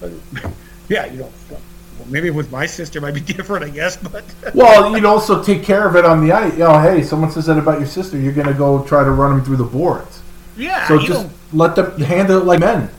yeah. 0.90 1.06
You 1.06 1.20
know, 1.20 1.32
well, 1.50 1.62
maybe 2.08 2.30
with 2.30 2.52
my 2.52 2.66
sister 2.66 3.00
might 3.02 3.14
be 3.14 3.20
different. 3.36 3.64
I 3.66 3.70
guess, 3.70 3.98
but 3.98 4.24
Well, 4.56 4.96
you'd 4.96 5.06
also 5.06 5.44
take 5.44 5.64
care 5.64 5.88
of 5.88 5.96
it 5.96 6.06
on 6.06 6.26
the 6.26 6.32
ice. 6.32 6.54
You 6.54 6.60
know, 6.60 6.80
hey, 6.80 7.04
someone 7.04 7.32
says 7.32 7.46
that 7.48 7.58
about 7.58 7.80
your 7.80 7.88
sister, 7.88 8.18
you're 8.18 8.34
gonna 8.34 8.54
go 8.54 8.84
try 8.84 9.04
to 9.04 9.12
run 9.12 9.36
them 9.36 9.46
through 9.46 9.58
the 9.58 9.64
boards. 9.64 10.22
yeah, 10.58 10.88
So 10.88 11.00
just 11.00 11.28
let 11.54 11.76
them 11.76 12.00
handle 12.02 12.38
it 12.42 12.46
like 12.46 12.60
men. 12.60 12.90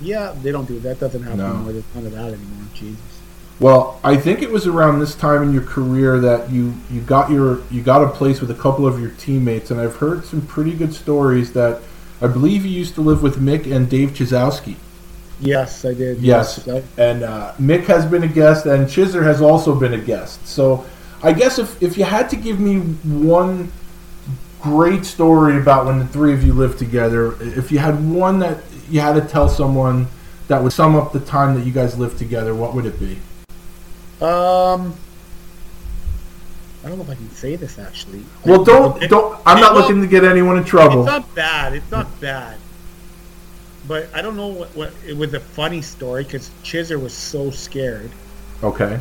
yeah, 0.00 0.34
they 0.42 0.52
don't 0.52 0.66
do 0.66 0.78
that. 0.80 1.00
Doesn't 1.00 1.22
happen 1.22 1.38
No. 1.38 1.52
none 1.62 2.06
of 2.06 2.12
that 2.12 2.32
anymore. 2.32 2.66
Jesus. 2.74 3.13
Well, 3.60 4.00
I 4.02 4.16
think 4.16 4.42
it 4.42 4.50
was 4.50 4.66
around 4.66 4.98
this 4.98 5.14
time 5.14 5.42
in 5.42 5.52
your 5.52 5.62
career 5.62 6.18
that 6.20 6.50
you, 6.50 6.74
you 6.90 7.00
got 7.00 7.30
your 7.30 7.62
you 7.70 7.82
got 7.82 8.02
a 8.02 8.08
place 8.08 8.40
with 8.40 8.50
a 8.50 8.54
couple 8.54 8.86
of 8.86 9.00
your 9.00 9.10
teammates, 9.10 9.70
and 9.70 9.80
I've 9.80 9.96
heard 9.96 10.24
some 10.24 10.42
pretty 10.42 10.72
good 10.74 10.92
stories 10.92 11.52
that 11.52 11.80
I 12.20 12.26
believe 12.26 12.64
you 12.64 12.72
used 12.72 12.94
to 12.96 13.00
live 13.00 13.22
with 13.22 13.36
Mick 13.36 13.70
and 13.70 13.88
Dave 13.88 14.10
Chyzowski. 14.10 14.76
Yes, 15.40 15.84
I 15.84 15.94
did. 15.94 16.18
Yes, 16.20 16.56
That- 16.64 16.84
and 16.96 17.22
uh, 17.22 17.52
Mick 17.60 17.84
has 17.84 18.06
been 18.06 18.22
a 18.22 18.28
guest, 18.28 18.66
and 18.66 18.86
Chizer 18.86 19.22
has 19.22 19.40
also 19.40 19.74
been 19.74 19.94
a 19.94 19.98
guest. 19.98 20.46
So, 20.46 20.84
I 21.22 21.32
guess 21.32 21.58
if 21.58 21.80
if 21.82 21.96
you 21.96 22.04
had 22.04 22.28
to 22.30 22.36
give 22.36 22.58
me 22.58 22.78
one 22.80 23.70
great 24.62 25.04
story 25.04 25.58
about 25.58 25.86
when 25.86 25.98
the 25.98 26.06
three 26.06 26.32
of 26.32 26.42
you 26.42 26.54
lived 26.54 26.78
together, 26.78 27.36
if 27.40 27.70
you 27.70 27.78
had 27.78 28.04
one 28.08 28.38
that 28.40 28.58
you 28.88 29.00
had 29.00 29.12
to 29.14 29.20
tell 29.20 29.48
someone 29.48 30.06
that 30.48 30.62
would 30.62 30.72
sum 30.72 30.96
up 30.96 31.12
the 31.12 31.20
time 31.20 31.54
that 31.54 31.64
you 31.66 31.72
guys 31.72 31.96
lived 31.98 32.18
together, 32.18 32.54
what 32.54 32.74
would 32.74 32.86
it 32.86 32.98
be? 32.98 33.18
Um, 34.20 34.94
I 36.84 36.88
don't 36.88 36.98
know 36.98 37.04
if 37.04 37.10
I 37.10 37.14
can 37.14 37.30
say 37.30 37.56
this 37.56 37.78
actually. 37.78 38.24
Well, 38.44 38.64
don't 38.64 39.02
It- 39.02 39.10
don't. 39.10 39.38
I'm 39.46 39.60
not 39.60 39.74
looking 39.74 40.00
to 40.00 40.06
get 40.06 40.24
anyone 40.24 40.56
in 40.58 40.64
trouble. 40.64 41.00
It's 41.02 41.10
not 41.10 41.34
bad. 41.34 41.72
It's 41.74 41.90
not 41.90 42.20
bad. 42.20 42.56
But 43.86 44.08
I 44.14 44.22
don't 44.22 44.36
know 44.36 44.46
what, 44.48 44.74
what 44.76 44.92
it 45.06 45.16
was 45.16 45.34
a 45.34 45.40
funny 45.40 45.82
story 45.82 46.24
because 46.24 46.50
Chizer 46.62 47.00
was 47.00 47.12
so 47.12 47.50
scared. 47.50 48.10
Okay. 48.62 48.98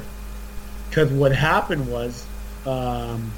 Because 0.89 1.09
what 1.11 1.31
happened 1.33 1.87
was, 1.89 2.25
um, 2.65 3.31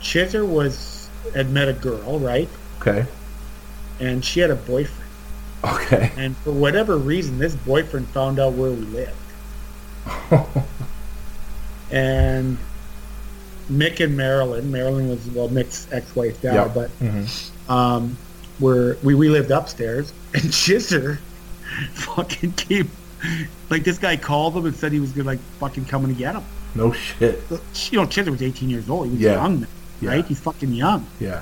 Chizer 0.00 0.46
was 0.46 1.08
had 1.34 1.50
met 1.50 1.68
a 1.68 1.72
girl, 1.74 2.18
right? 2.18 2.48
Okay. 2.80 3.06
And 4.00 4.24
she 4.24 4.40
had 4.40 4.50
a 4.50 4.54
boyfriend. 4.56 5.10
Okay. 5.64 6.12
And 6.16 6.36
for 6.38 6.52
whatever 6.52 6.96
reason, 6.96 7.38
this 7.38 7.54
boyfriend 7.56 8.08
found 8.08 8.38
out 8.38 8.52
where 8.52 8.70
we 8.70 8.76
lived. 8.86 9.12
and 11.90 12.58
Mick 13.70 14.02
and 14.04 14.16
Marilyn, 14.16 14.70
Marilyn 14.70 15.08
was 15.08 15.26
well 15.30 15.48
Mick's 15.48 15.86
ex-wife 15.92 16.42
now, 16.42 16.54
Yeah. 16.54 16.68
but 16.68 16.90
Mhm. 17.00 17.70
um, 17.70 18.16
were 18.60 18.96
we 19.02 19.14
we 19.14 19.28
lived 19.28 19.50
upstairs, 19.50 20.12
and 20.34 20.44
Chizer 20.44 21.18
fucking 21.94 22.52
came. 22.52 22.90
Like 23.70 23.84
this 23.84 23.98
guy 23.98 24.16
called 24.16 24.56
him 24.56 24.64
and 24.66 24.74
said 24.74 24.92
he 24.92 25.00
was 25.00 25.10
gonna 25.10 25.26
like 25.26 25.40
fucking 25.60 25.84
come 25.86 26.04
and 26.04 26.16
get 26.16 26.34
him. 26.34 26.42
No 26.74 26.92
shit. 26.92 27.42
You 27.90 28.00
know, 28.00 28.06
Chizer 28.06 28.30
was 28.30 28.42
18 28.42 28.68
years 28.70 28.88
old. 28.88 29.06
He 29.06 29.12
was 29.12 29.20
Yeah. 29.20 29.32
young, 29.34 29.66
Yeah. 30.00 30.10
right? 30.10 30.26
He's 30.26 30.38
fucking 30.40 30.72
young. 30.72 31.06
Yeah. 31.18 31.40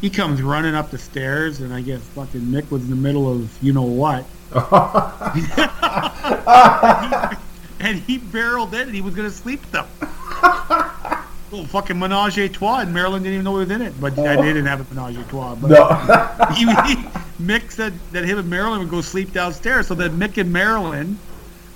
He 0.00 0.10
comes 0.10 0.40
running 0.40 0.76
up 0.76 0.92
the 0.92 0.98
stairs, 0.98 1.60
and 1.60 1.74
I 1.74 1.80
guess 1.80 2.00
fucking 2.14 2.42
Mick 2.42 2.70
was 2.70 2.82
in 2.84 2.90
the 2.90 2.96
middle 2.96 3.30
of 3.30 3.48
you 3.60 3.72
know 3.72 3.82
what. 3.82 4.24
and 7.80 7.98
he 7.98 8.18
barreled 8.18 8.74
in, 8.74 8.82
and 8.82 8.94
he 8.94 9.00
was 9.00 9.14
gonna 9.14 9.30
sleep 9.30 9.60
with 9.60 9.72
them. 9.72 9.86
Little 11.50 11.66
fucking 11.66 11.98
menage 11.98 12.36
a 12.38 12.48
trois, 12.48 12.80
and 12.80 12.92
Marilyn 12.92 13.22
didn't 13.22 13.34
even 13.34 13.44
know 13.44 13.54
he 13.54 13.60
was 13.60 13.70
in 13.70 13.80
it. 13.80 13.98
But 13.98 14.18
I 14.18 14.36
didn't 14.36 14.66
have 14.66 14.80
a 14.80 14.94
menage 14.94 15.16
a 15.16 15.24
trois. 15.24 15.54
But 15.54 15.70
No. 15.70 15.88
he, 16.54 16.66
he, 16.66 17.02
Mick 17.42 17.70
said 17.70 17.94
that 18.12 18.24
him 18.24 18.38
and 18.38 18.50
Marilyn 18.50 18.80
would 18.80 18.90
go 18.90 19.00
sleep 19.00 19.32
downstairs. 19.32 19.86
So 19.86 19.94
then 19.94 20.18
Mick 20.18 20.36
and 20.36 20.52
Marilyn 20.52 21.18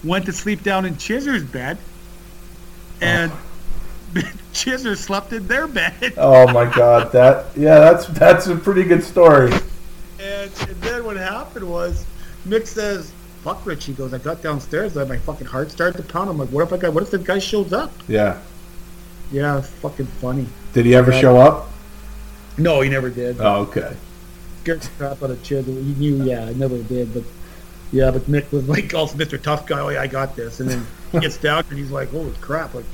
went 0.05 0.27
to 0.27 0.33
sleep 0.33 0.63
down 0.63 0.85
in 0.85 0.95
Chizer's 0.97 1.45
bed, 1.45 1.79
oh. 1.81 3.05
and 3.07 3.33
Chizer 4.53 4.97
slept 4.97 5.33
in 5.33 5.47
their 5.47 5.67
bed. 5.67 6.15
Oh 6.19 6.53
my 6.53 6.67
god, 6.67 7.13
that 7.13 7.47
yeah, 7.57 7.79
that's 7.79 8.07
that's 8.09 8.47
a 8.49 8.57
pretty 8.57 8.85
good 8.85 9.03
story. 9.03 9.51
And, 10.21 10.51
and 10.69 10.81
then 10.83 11.05
what 11.05 11.17
happened 11.17 11.69
was, 11.69 12.05
Mick 12.47 12.67
says, 12.67 13.13
"Fuck 13.45 13.65
Rich." 13.67 13.85
He 13.87 13.93
goes, 13.93 14.13
"I 14.15 14.19
got 14.19 14.43
downstairs, 14.43 14.97
and 14.97 15.09
my 15.09 15.19
fucking 15.19 15.47
heart 15.47 15.71
started 15.71 15.97
to 15.99 16.03
pound." 16.13 16.31
I'm 16.31 16.39
like, 16.39 16.49
"What 16.51 16.63
if 16.63 16.73
I 16.73 16.77
got? 16.77 16.93
What 16.95 17.03
if 17.03 17.11
the 17.11 17.19
guy 17.19 17.39
shows 17.39 17.73
up?" 17.73 17.93
Yeah. 18.09 18.39
Yeah, 19.31 19.59
it's 19.59 19.69
fucking 19.69 20.07
funny. 20.21 20.47
Did 20.75 20.87
he 20.87 20.95
ever 20.95 21.11
Yeah. 21.13 21.21
show 21.21 21.37
up? 21.39 21.71
No, 22.59 22.81
he 22.83 22.91
never 22.91 23.09
did. 23.09 23.37
Oh, 23.41 23.63
okay. 23.63 23.93
Scared 24.63 24.83
the 24.83 24.89
crap 24.99 25.23
out 25.23 25.31
of 25.31 25.43
Chid. 25.43 25.65
He 25.65 25.73
knew, 25.73 26.23
yeah, 26.23 26.45
I 26.47 26.53
never 26.53 26.77
did, 26.79 27.13
but 27.15 27.23
yeah, 27.93 28.11
but 28.11 28.31
Mick 28.31 28.51
was 28.53 28.69
like, 28.69 28.93
also 29.01 29.17
Mr. 29.17 29.41
Tough 29.41 29.67
Guy. 29.67 29.81
Oh 29.81 29.89
yeah, 29.89 30.03
I 30.03 30.07
got 30.07 30.37
this, 30.37 30.61
and 30.61 30.69
then 30.71 30.87
he 31.13 31.19
gets 31.21 31.37
down 31.39 31.65
and 31.71 31.79
he's 31.79 31.91
like, 31.91 32.11
"Holy 32.11 32.33
crap!" 32.41 32.75
Like, 32.75 32.85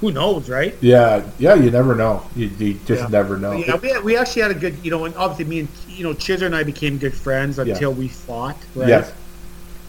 who 0.00 0.12
knows, 0.12 0.48
right? 0.48 0.74
Yeah, 0.80 1.22
yeah. 1.38 1.54
You 1.54 1.70
never 1.70 1.94
know. 1.94 2.22
You, 2.36 2.50
you 2.58 2.74
just 2.86 3.02
Yeah. 3.02 3.08
never 3.08 3.36
know. 3.36 3.52
Yeah, 3.52 3.76
we, 3.76 3.98
we 4.00 4.16
actually 4.16 4.42
had 4.42 4.50
a 4.52 4.54
good, 4.54 4.76
you 4.84 4.90
know, 4.90 5.04
and 5.04 5.14
obviously 5.16 5.44
me 5.44 5.58
and 5.60 5.68
you 5.88 6.04
know 6.04 6.14
Chizer 6.14 6.46
and 6.46 6.54
I 6.56 6.62
became 6.62 6.96
good 6.98 7.14
friends 7.14 7.58
Yeah. 7.58 7.64
until 7.64 7.92
we 7.92 8.06
fought, 8.08 8.56
right? 8.76 8.88
Yes. 8.88 9.12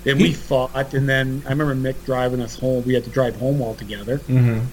Then 0.04 0.18
we 0.18 0.34
fought, 0.34 0.74
and 0.94 1.08
then 1.08 1.44
I 1.46 1.50
remember 1.52 1.76
Mick 1.76 2.04
driving 2.06 2.42
us 2.42 2.58
home. 2.58 2.84
We 2.86 2.94
had 2.96 3.04
to 3.04 3.10
drive 3.12 3.36
home 3.36 3.62
all 3.62 3.76
together, 3.76 4.18
Mm-hmm. 4.18 4.66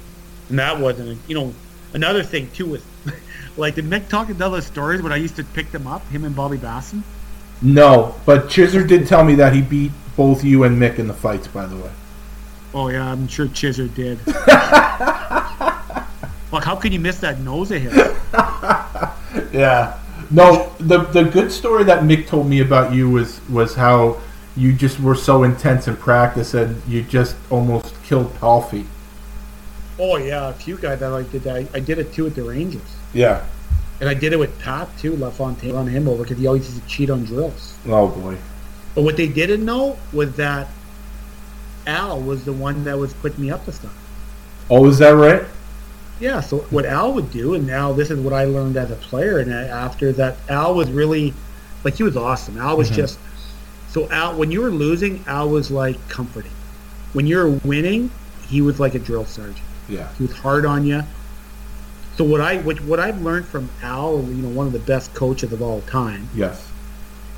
and 0.49 0.59
that 0.59 0.79
wasn't, 0.81 1.19
you 1.29 1.35
know, 1.35 1.53
another 1.93 2.23
thing 2.23 2.51
too 2.53 2.67
was, 2.67 2.83
like, 3.59 3.75
did 3.75 3.85
Mick 3.85 4.09
talk 4.09 4.29
tell 4.37 4.51
those 4.51 4.67
stories 4.67 5.03
when 5.03 5.13
I 5.13 5.17
used 5.17 5.37
to 5.37 5.45
pick 5.45 5.71
them 5.71 5.87
up, 5.87 6.07
him 6.09 6.25
and 6.25 6.35
Bobby 6.35 6.57
Bassen? 6.57 7.03
No, 7.61 8.15
but 8.25 8.47
Chizer 8.47 8.87
did 8.87 9.07
tell 9.07 9.23
me 9.25 9.35
that 9.35 9.53
he 9.53 9.61
beat 9.61 9.91
both 10.17 10.43
you 10.45 10.65
and 10.65 10.81
Mick 10.81 10.99
in 10.99 11.07
the 11.09 11.15
fights. 11.15 11.47
By 11.49 11.67
the 11.67 11.77
way. 11.77 11.91
Oh 12.73 12.89
yeah, 12.89 13.11
I'm 13.11 13.27
sure 13.29 13.47
Chizer 13.49 13.93
did. 13.95 14.19
Fuck, 16.51 16.65
how 16.65 16.77
could 16.77 16.93
you 16.95 17.01
miss 17.01 17.19
that 17.19 17.41
nose 17.41 17.71
of 17.71 17.83
his? 17.83 17.95
Yeah. 19.53 19.99
No, 20.31 20.73
the 20.79 20.99
the 21.05 21.23
good 21.25 21.51
story 21.53 21.85
that 21.85 22.03
Mick 22.03 22.27
told 22.27 22.49
me 22.49 22.61
about 22.61 22.93
you 22.93 23.09
was 23.11 23.41
was 23.49 23.75
how 23.75 24.19
you 24.59 24.73
just 24.73 24.99
were 25.01 25.15
so 25.15 25.45
intense 25.45 25.87
in 25.87 25.97
practice 25.97 26.53
and 26.53 26.83
you 26.89 27.03
just 27.03 27.37
almost 27.49 27.95
killed 28.03 28.35
Palffy. 28.41 28.87
Oh 29.99 30.17
yeah, 30.17 30.49
a 30.49 30.53
few 30.53 30.77
guys 30.77 31.01
that 31.01 31.13
I 31.13 31.23
did 31.23 31.43
that. 31.43 31.57
I, 31.57 31.69
I 31.75 31.81
did 31.81 31.99
it 31.99 32.13
too 32.13 32.25
with 32.25 32.35
the 32.35 32.43
Rangers, 32.43 32.83
Yeah. 33.13 33.45
and 34.01 34.09
I 34.09 34.15
did 34.15 34.33
it 34.33 34.39
with 34.39 34.59
Pat 34.61 34.89
too. 34.99 35.17
LaFontaine 35.17 35.75
on 35.75 35.87
him 35.87 36.09
over 36.09 36.23
because 36.23 36.39
he 36.39 36.47
always 36.47 36.69
used 36.69 36.83
to 36.83 36.89
cheat 36.89 37.11
on 37.11 37.25
drills. 37.25 37.77
Oh 37.87 38.09
boy. 38.09 38.37
But 38.95 39.03
what 39.03 39.17
they 39.17 39.29
didn't 39.29 39.65
know 39.65 39.97
was 40.13 40.35
that 40.37 40.69
Al 41.87 42.21
was 42.21 42.45
the 42.45 42.53
one 42.53 42.85
that 42.85 42.99
was 42.99 43.15
putting 43.15 43.41
me 43.41 43.51
up 43.51 43.65
to 43.65 43.73
stuff. 43.73 43.97
Oh, 44.71 44.87
is 44.87 44.99
that 44.99 45.11
right? 45.11 45.43
Yeah, 46.21 46.41
so 46.41 46.59
what 46.71 46.85
Al 46.85 47.13
would 47.15 47.31
do, 47.31 47.55
and 47.55 47.67
now 47.67 47.93
this 47.93 48.11
is 48.11 48.19
what 48.19 48.33
I 48.33 48.45
learned 48.45 48.77
as 48.77 48.91
a 48.91 48.97
player, 48.97 49.39
and 49.39 49.53
after 49.53 50.13
that, 50.13 50.37
Al 50.49 50.75
was 50.75 50.91
really, 50.91 51.33
like, 51.85 51.95
he 51.95 52.03
was 52.03 52.17
awesome. 52.17 52.59
Al 52.59 52.77
was 52.77 52.89
mm-hmm. 52.89 52.97
just, 52.97 53.19
so 53.91 54.11
Al, 54.11 54.37
when 54.37 54.51
you 54.51 54.61
were 54.61 54.71
losing, 54.71 55.25
Al 55.27 55.49
was 55.49 55.71
like 55.71 55.97
comforting. 56.09 56.53
When 57.13 57.27
you 57.27 57.37
were 57.39 57.51
winning, 57.65 58.11
he 58.49 58.61
was 58.61 58.79
like 58.79 58.95
a 58.95 58.99
drill 58.99 59.25
sergeant. 59.25 59.59
Yeah. 59.89 60.13
He 60.15 60.25
was 60.25 60.37
hard 60.37 60.67
on 60.67 60.85
you. 60.85 61.03
So 62.17 62.25
what 62.25 62.41
I 62.41 62.59
what, 62.59 62.81
what 62.83 63.01
I've 63.01 63.23
learned 63.23 63.47
from 63.47 63.71
Al, 63.83 64.23
you 64.23 64.43
know, 64.43 64.49
one 64.49 64.67
of 64.67 64.73
the 64.73 64.81
best 64.81 65.15
coaches 65.15 65.53
of 65.53 65.63
all 65.63 65.81
time, 65.83 66.29
Yes. 66.35 66.69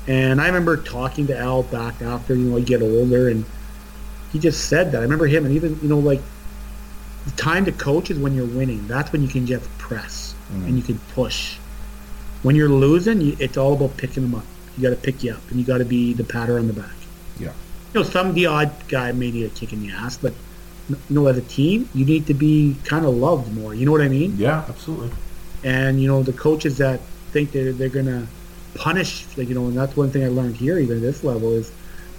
and 0.07 0.41
I 0.41 0.47
remember 0.47 0.75
talking 0.75 1.27
to 1.27 1.37
Al 1.37 1.63
back 1.63 2.01
after, 2.01 2.35
you 2.35 2.45
know, 2.45 2.57
you 2.57 2.65
get 2.65 2.81
older, 2.81 3.29
and 3.29 3.45
he 4.31 4.39
just 4.39 4.67
said 4.67 4.91
that. 4.91 4.99
I 4.99 5.01
remember 5.01 5.27
him, 5.27 5.45
and 5.45 5.53
even, 5.53 5.77
you 5.81 5.87
know, 5.87 5.99
like, 5.99 6.21
the 7.25 7.31
time 7.31 7.65
to 7.65 7.71
coach 7.71 8.09
is 8.09 8.17
when 8.17 8.33
you're 8.33 8.45
winning. 8.45 8.87
That's 8.87 9.11
when 9.11 9.21
you 9.21 9.27
can 9.27 9.45
just 9.45 9.69
press 9.77 10.33
and 10.49 10.63
mm-hmm. 10.63 10.77
you 10.77 10.83
can 10.83 10.99
push. 11.13 11.57
When 12.41 12.55
you're 12.55 12.69
losing, 12.69 13.21
you, 13.21 13.37
it's 13.39 13.57
all 13.57 13.73
about 13.73 13.97
picking 13.97 14.23
them 14.23 14.35
up. 14.35 14.45
You 14.77 14.83
got 14.83 14.95
to 14.95 15.01
pick 15.01 15.23
you 15.23 15.33
up, 15.33 15.41
and 15.49 15.59
you 15.59 15.65
got 15.65 15.79
to 15.79 15.85
be 15.85 16.13
the 16.13 16.23
patter 16.23 16.57
on 16.57 16.67
the 16.67 16.73
back. 16.73 16.95
Yeah. 17.39 17.53
You 17.93 17.99
know, 17.99 18.03
some 18.03 18.33
the 18.33 18.45
odd 18.45 18.71
guy 18.87 19.11
may 19.11 19.31
need 19.31 19.45
a 19.45 19.49
kick 19.49 19.73
in 19.73 19.81
the 19.85 19.91
ass, 19.93 20.17
but 20.17 20.33
you 20.89 20.97
know, 21.09 21.27
as 21.27 21.37
a 21.37 21.41
team, 21.41 21.89
you 21.93 22.05
need 22.05 22.27
to 22.27 22.33
be 22.33 22.75
kind 22.85 23.05
of 23.05 23.13
loved 23.15 23.53
more. 23.53 23.73
You 23.73 23.85
know 23.85 23.91
what 23.91 24.01
I 24.01 24.07
mean? 24.09 24.35
Yeah, 24.37 24.65
absolutely. 24.67 25.11
And 25.63 26.01
you 26.01 26.07
know, 26.07 26.23
the 26.23 26.33
coaches 26.33 26.77
that 26.77 26.99
think 27.31 27.51
they're 27.51 27.73
they're 27.73 27.89
gonna 27.89 28.27
punish, 28.75 29.25
like 29.37 29.49
you 29.49 29.55
know, 29.55 29.67
and 29.67 29.77
that's 29.77 29.95
one 29.95 30.09
thing 30.11 30.23
I 30.23 30.29
learned 30.29 30.55
here, 30.55 30.79
even 30.79 30.97
at 30.97 31.01
this 31.01 31.23
level, 31.23 31.53
is 31.53 31.71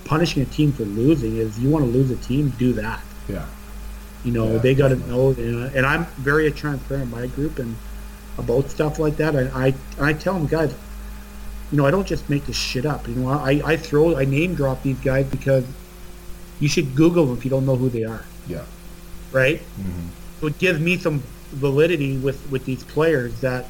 punishing 0.05 0.43
a 0.43 0.47
team 0.47 0.73
for 0.73 0.85
losing. 0.85 1.37
Is 1.37 1.59
you 1.59 1.71
want 1.71 1.85
to 1.85 1.91
lose 1.91 2.11
a 2.11 2.17
team, 2.17 2.51
do 2.59 2.73
that. 2.75 3.01
Yeah. 3.29 3.47
You 4.25 4.33
know, 4.33 4.53
Yeah, 4.53 4.59
they 4.59 4.75
got 4.75 4.89
to 4.89 4.97
know, 5.09 5.33
you 5.33 5.53
know, 5.53 5.71
and 5.75 5.85
I'm 5.85 6.05
very 6.19 6.51
transparent 6.53 7.05
in 7.05 7.11
my 7.11 7.27
group 7.27 7.59
and 7.59 7.77
about 8.39 8.71
stuff 8.71 8.99
like 8.99 9.17
that. 9.17 9.35
I, 9.35 9.69
I 9.69 9.75
I 9.99 10.13
tell 10.13 10.35
them, 10.35 10.47
guys, 10.47 10.75
you 11.73 11.79
know, 11.79 11.87
I 11.87 11.91
don't 11.91 12.07
just 12.07 12.29
make 12.31 12.45
this 12.47 12.57
shit 12.57 12.85
up. 12.87 13.09
You 13.09 13.15
know, 13.17 13.29
I 13.31 13.63
I 13.65 13.77
throw 13.77 14.17
I 14.17 14.25
name 14.27 14.55
drop 14.55 14.83
these 14.83 14.99
guys 15.01 15.27
because 15.27 15.65
you 16.61 16.69
should 16.69 16.95
Google 16.95 17.27
them 17.27 17.37
if 17.39 17.45
you 17.45 17.51
don't 17.51 17.67
know 17.67 17.75
who 17.77 17.89
they 17.89 18.05
are, 18.05 18.25
Yeah. 18.47 18.65
right? 19.33 19.59
Mm-hmm. 19.59 20.09
So 20.41 20.47
it 20.49 20.59
gives 20.59 20.79
me 20.79 20.97
some 20.99 21.23
validity 21.51 22.19
with 22.19 22.39
with 22.51 22.65
these 22.67 22.85
players 22.85 23.41
that, 23.41 23.67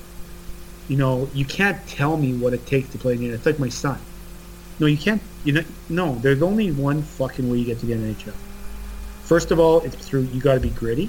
you 0.89 0.97
know, 0.97 1.29
you 1.33 1.45
can't 1.45 1.79
tell 1.87 2.17
me 2.17 2.35
what 2.35 2.53
it 2.53 2.67
takes 2.67 2.89
to 2.91 2.99
play 2.99 3.15
in 3.15 3.21
the 3.21 3.29
NHL. 3.29 3.35
It's 3.35 3.47
like 3.47 3.59
my 3.59 3.69
son. 3.71 3.99
No, 4.79 4.87
you 4.87 4.97
can't. 4.99 5.23
You 5.45 5.53
know, 5.53 5.65
no. 5.89 6.15
There's 6.17 6.43
only 6.43 6.71
one 6.73 7.03
fucking 7.03 7.49
way 7.49 7.59
you 7.59 7.65
get 7.65 7.79
to 7.81 7.87
the 7.87 7.93
NHL. 7.95 8.35
First 9.23 9.51
of 9.53 9.61
all, 9.61 9.81
it's 9.83 9.97
through 9.97 10.23
you 10.33 10.41
got 10.41 10.55
to 10.55 10.61
be 10.61 10.71
gritty, 10.71 11.09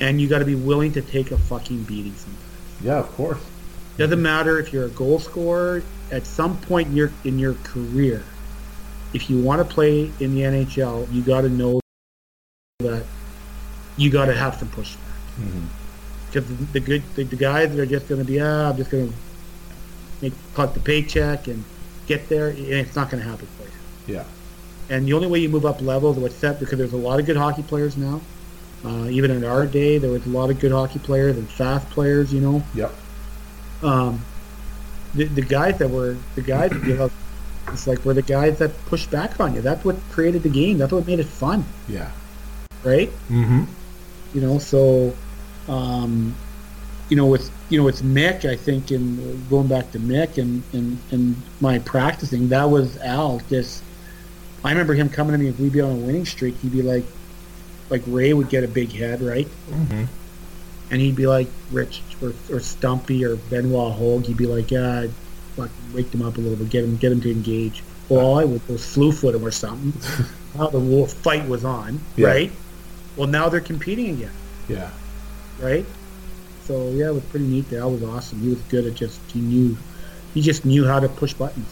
and 0.00 0.20
you 0.20 0.28
got 0.28 0.40
to 0.40 0.44
be 0.44 0.54
willing 0.54 0.92
to 0.92 1.02
take 1.02 1.30
a 1.32 1.38
fucking 1.38 1.84
beating 1.84 2.14
sometimes. 2.14 2.44
Yeah, 2.82 2.98
of 2.98 3.10
course. 3.12 3.40
Doesn't 3.98 4.22
matter 4.22 4.60
if 4.60 4.72
you're 4.72 4.86
a 4.86 4.90
goal 4.90 5.18
scorer. 5.18 5.82
At 6.12 6.24
some 6.24 6.56
point 6.62 6.88
in 6.88 6.96
your 6.96 7.12
in 7.24 7.38
your 7.38 7.54
career, 7.64 8.24
if 9.12 9.28
you 9.28 9.40
want 9.40 9.60
to 9.60 9.74
play 9.74 10.10
in 10.20 10.34
the 10.34 10.42
NHL, 10.42 11.12
you 11.12 11.20
got 11.20 11.42
to 11.42 11.48
know 11.48 11.80
that 12.78 13.04
you 13.96 14.08
got 14.08 14.26
to 14.26 14.34
have 14.34 14.54
some 14.54 14.68
pushback. 14.68 14.96
Because 16.28 16.48
the, 16.48 16.64
the 16.72 16.80
good 16.80 17.02
the, 17.16 17.24
the 17.24 17.36
guys 17.36 17.70
that 17.70 17.78
are 17.80 17.86
just 17.86 18.08
going 18.08 18.20
to 18.20 18.24
be 18.24 18.40
ah, 18.40 18.70
I'm 18.70 18.76
just 18.76 18.90
going 18.90 19.08
to 19.08 19.14
make 20.22 20.32
collect 20.54 20.74
the 20.74 20.80
paycheck 20.80 21.48
and 21.48 21.64
get 22.06 22.28
there, 22.28 22.50
and 22.50 22.58
it's 22.58 22.94
not 22.94 23.10
going 23.10 23.22
to 23.22 23.28
happen 23.28 23.48
for 23.58 23.64
you. 23.64 24.14
Yeah. 24.16 24.24
And 24.88 25.06
the 25.06 25.12
only 25.12 25.26
way 25.26 25.40
you 25.40 25.48
move 25.48 25.66
up 25.66 25.82
levels 25.82 26.16
is 26.16 26.22
what's 26.22 26.36
set 26.36 26.60
because 26.60 26.78
there's 26.78 26.92
a 26.92 26.96
lot 26.96 27.18
of 27.18 27.26
good 27.26 27.36
hockey 27.36 27.62
players 27.64 27.96
now. 27.96 28.20
Uh, 28.84 29.06
even 29.06 29.32
in 29.32 29.44
our 29.44 29.66
day, 29.66 29.98
there 29.98 30.10
was 30.10 30.24
a 30.24 30.30
lot 30.30 30.50
of 30.50 30.60
good 30.60 30.70
hockey 30.70 31.00
players 31.00 31.36
and 31.36 31.48
fast 31.50 31.90
players. 31.90 32.32
You 32.32 32.40
know, 32.40 32.62
Yep. 32.74 32.94
Um, 33.82 34.20
the, 35.14 35.24
the 35.24 35.42
guys 35.42 35.78
that 35.78 35.88
were 35.90 36.16
the 36.34 36.42
guys 36.42 36.70
that 36.70 36.84
give 36.84 37.00
up, 37.00 37.12
it's 37.68 37.86
like 37.86 38.04
were 38.04 38.14
the 38.14 38.22
guys 38.22 38.58
that 38.58 38.70
pushed 38.86 39.10
back 39.10 39.38
on 39.40 39.54
you. 39.54 39.60
That's 39.60 39.84
what 39.84 39.96
created 40.10 40.42
the 40.42 40.48
game. 40.48 40.78
That's 40.78 40.92
what 40.92 41.06
made 41.06 41.20
it 41.20 41.26
fun, 41.26 41.64
Yeah. 41.88 42.10
right? 42.84 43.10
Mm-hmm. 43.28 43.64
You 44.34 44.40
know, 44.40 44.58
so 44.58 45.14
um, 45.68 46.34
you 47.08 47.16
know, 47.16 47.26
with 47.26 47.50
you 47.70 47.78
know, 47.78 47.84
with 47.84 48.02
Mick, 48.02 48.44
I 48.48 48.56
think, 48.56 48.90
in 48.90 49.46
going 49.48 49.66
back 49.68 49.90
to 49.92 49.98
Mick 49.98 50.38
and 50.38 50.62
and 50.72 50.98
and 51.10 51.36
my 51.60 51.78
practicing, 51.80 52.48
that 52.48 52.64
was 52.64 52.96
Al. 52.98 53.40
Just 53.48 53.82
I 54.64 54.70
remember 54.70 54.94
him 54.94 55.08
coming 55.08 55.32
to 55.32 55.38
me 55.38 55.48
if 55.48 55.58
we'd 55.58 55.72
be 55.72 55.80
on 55.80 55.92
a 55.92 55.94
winning 55.94 56.26
streak, 56.26 56.56
he'd 56.58 56.72
be 56.72 56.82
like, 56.82 57.04
like 57.90 58.02
Ray 58.06 58.32
would 58.34 58.48
get 58.50 58.64
a 58.64 58.68
big 58.68 58.92
head, 58.92 59.22
right? 59.22 59.46
Mm-hmm. 59.70 60.04
And 60.90 61.00
he'd 61.00 61.16
be 61.16 61.26
like 61.26 61.48
Rich 61.70 62.02
or, 62.22 62.32
or 62.50 62.60
Stumpy 62.60 63.24
or 63.24 63.36
Benoit 63.36 63.92
Hogue. 63.94 64.24
He'd 64.24 64.36
be 64.36 64.46
like, 64.46 64.70
yeah, 64.70 65.00
I'd 65.00 65.10
fucking 65.56 65.92
wake 65.92 66.10
them 66.10 66.22
up 66.22 66.36
a 66.38 66.40
little 66.40 66.56
bit, 66.56 66.70
get 66.70 66.84
him, 66.84 66.96
get 66.96 67.12
him 67.12 67.20
to 67.22 67.30
engage. 67.30 67.82
Well, 68.08 68.38
I 68.38 68.44
would 68.44 68.66
go 68.66 68.76
slew 68.78 69.12
foot 69.12 69.34
him 69.34 69.44
or 69.44 69.50
something. 69.50 69.92
now 70.54 70.68
the 70.68 70.78
wolf 70.80 71.12
fight 71.12 71.46
was 71.46 71.64
on, 71.64 72.00
Yeah. 72.16 72.28
right? 72.28 72.52
Well, 73.16 73.28
now 73.28 73.48
they're 73.50 73.60
competing 73.60 74.10
again, 74.14 74.30
Yeah. 74.68 74.90
right? 75.60 75.84
So 76.64 76.88
yeah, 76.90 77.08
it 77.08 77.14
was 77.14 77.24
pretty 77.24 77.46
neat. 77.46 77.68
That 77.70 77.86
was 77.88 78.02
awesome. 78.02 78.40
He 78.40 78.48
was 78.48 78.60
good 78.70 78.86
at 78.86 78.94
just 78.94 79.20
he 79.30 79.40
knew, 79.40 79.76
he 80.32 80.40
just 80.40 80.64
knew 80.64 80.86
how 80.86 81.00
to 81.00 81.08
push 81.08 81.34
buttons. 81.34 81.68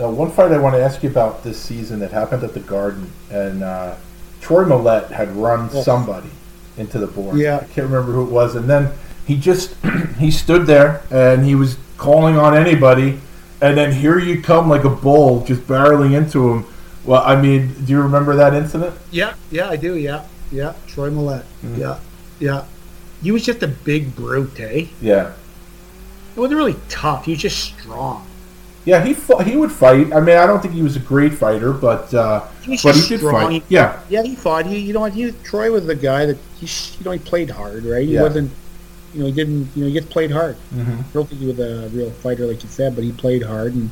Uh, 0.00 0.10
one 0.10 0.30
fight 0.30 0.52
I 0.52 0.58
want 0.58 0.74
to 0.76 0.82
ask 0.82 1.02
you 1.02 1.10
about 1.10 1.42
this 1.44 1.60
season 1.60 2.00
that 2.00 2.10
happened 2.12 2.42
at 2.44 2.52
the 2.54 2.60
Garden, 2.60 3.10
and 3.30 3.62
uh, 3.62 3.94
Troy 4.40 4.64
Mallette 4.64 5.10
had 5.10 5.30
run 5.36 5.70
Yes. 5.72 5.84
somebody 5.84 6.30
into 6.76 6.98
the 6.98 7.06
board. 7.06 7.38
Yeah. 7.38 7.56
I 7.56 7.64
can't 7.64 7.88
remember 7.88 8.12
who 8.12 8.22
it 8.22 8.30
was, 8.30 8.54
and 8.54 8.68
then 8.68 8.92
he 9.26 9.36
just 9.38 9.74
he 10.18 10.30
stood 10.30 10.66
there 10.66 11.02
and 11.10 11.44
he 11.44 11.54
was 11.54 11.76
calling 11.96 12.36
on 12.36 12.56
anybody, 12.56 13.20
and 13.60 13.76
then 13.76 13.92
here 13.92 14.18
you 14.18 14.42
come 14.42 14.68
like 14.68 14.84
a 14.84 14.90
bull, 14.90 15.44
just 15.44 15.62
barreling 15.62 16.16
into 16.16 16.50
him. 16.50 16.66
Well, 17.04 17.22
I 17.24 17.40
mean, 17.40 17.74
do 17.84 17.92
you 17.92 18.00
remember 18.00 18.34
that 18.36 18.54
incident? 18.54 18.94
Yeah, 19.10 19.34
yeah, 19.50 19.68
I 19.68 19.76
do. 19.76 19.96
Yeah, 19.96 20.26
yeah. 20.50 20.74
Troy 20.86 21.10
Mallette. 21.10 21.44
Mm-hmm. 21.62 21.80
Yeah, 21.80 21.98
yeah. 22.40 22.64
He 23.22 23.30
was 23.30 23.44
just 23.44 23.62
a 23.62 23.68
big 23.68 24.14
brute, 24.14 24.58
eh? 24.60 24.86
Yeah. 25.00 25.32
It 26.36 26.40
wasn't 26.40 26.58
really 26.58 26.76
tough. 26.88 27.26
He 27.26 27.32
was 27.32 27.40
just 27.40 27.58
strong. 27.58 28.26
Yeah, 28.84 29.02
he 29.02 29.14
fought, 29.14 29.46
he 29.46 29.56
would 29.56 29.72
fight. 29.72 30.12
I 30.12 30.20
mean, 30.20 30.36
I 30.36 30.46
don't 30.46 30.60
think 30.60 30.74
he 30.74 30.82
was 30.82 30.94
a 30.96 31.00
great 31.00 31.32
fighter, 31.32 31.72
but 31.72 32.12
uh, 32.12 32.40
but 32.82 32.94
he 32.94 33.08
did 33.08 33.20
strong. 33.20 33.32
fight. 33.50 33.64
Yeah, 33.68 33.98
Yeah, 34.10 34.22
he 34.22 34.34
fought. 34.34 34.66
He, 34.66 34.78
you 34.78 34.92
know, 34.92 35.00
what? 35.00 35.14
he 35.14 35.32
Troy 35.42 35.70
was 35.72 35.86
the 35.86 35.94
guy 35.94 36.26
that 36.26 36.36
he, 36.60 36.66
you 36.98 37.04
know, 37.04 37.12
he 37.12 37.18
played 37.18 37.48
hard, 37.50 37.84
right? 37.84 38.04
He 38.06 38.14
Yeah. 38.14 38.22
wasn't, 38.22 38.50
you 39.14 39.20
know, 39.20 39.26
he 39.26 39.32
didn't, 39.32 39.70
you 39.74 39.84
know, 39.84 39.88
he 39.90 39.94
just 39.98 40.10
played 40.10 40.30
hard. 40.30 40.56
Mhm. 40.74 40.98
I 41.00 41.04
don't 41.14 41.26
think 41.28 41.40
he 41.40 41.46
was 41.46 41.58
a 41.60 41.88
real 41.94 42.10
fighter, 42.10 42.46
like 42.46 42.62
you 42.62 42.68
said, 42.68 42.94
but 42.94 43.04
he 43.04 43.12
played 43.12 43.42
hard, 43.42 43.74
and 43.74 43.88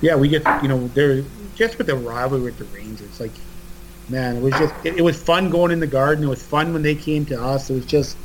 yeah, 0.00 0.16
we 0.16 0.28
just, 0.28 0.46
you 0.62 0.68
know, 0.68 0.88
there 0.94 1.22
just 1.54 1.78
with 1.78 1.86
the 1.86 1.94
rivalry 1.94 2.42
with 2.42 2.58
the 2.58 2.64
Rangers, 2.76 3.20
like, 3.20 3.30
man, 4.08 4.36
it 4.36 4.42
was 4.42 4.52
just, 4.54 4.74
it, 4.82 4.96
it 4.98 5.02
was 5.02 5.16
fun 5.16 5.48
going 5.48 5.70
in 5.70 5.78
the 5.78 5.86
garden. 5.86 6.24
It 6.24 6.28
was 6.28 6.42
fun 6.42 6.72
when 6.72 6.82
they 6.82 6.96
came 6.96 7.24
to 7.26 7.40
us. 7.40 7.70
It 7.70 7.74
was 7.74 7.86
just, 7.86 8.16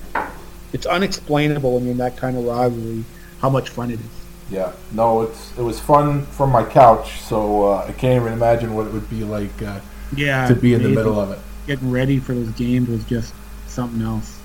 it's 0.73 0.87
unexplainable 0.87 1.75
when 1.75 1.83
you're 1.83 1.91
in 1.91 1.97
that 1.99 2.17
kind 2.17 2.35
of 2.35 2.45
rivalry 2.45 3.03
how 3.41 3.49
much 3.51 3.69
fun 3.69 3.91
it 3.91 3.99
is. 3.99 4.05
Yeah. 4.49 4.71
No, 4.91 5.21
it's 5.21 5.57
it 5.57 5.61
was 5.61 5.79
fun 5.79 6.25
from 6.27 6.51
my 6.51 6.63
couch, 6.63 7.19
so 7.21 7.63
uh, 7.73 7.85
I 7.87 7.91
can't 7.93 8.21
even 8.21 8.33
imagine 8.33 8.73
what 8.73 8.87
it 8.87 8.93
would 8.93 9.09
be 9.09 9.23
like 9.23 9.61
uh, 9.61 9.79
Yeah, 10.15 10.47
to 10.47 10.55
be 10.55 10.73
in 10.73 10.83
the 10.83 10.89
middle 10.89 11.19
of 11.19 11.31
it. 11.31 11.39
Getting 11.67 11.91
ready 11.91 12.19
for 12.19 12.33
those 12.33 12.49
games 12.51 12.89
was 12.89 13.03
just 13.05 13.33
something 13.67 14.01
else. 14.01 14.37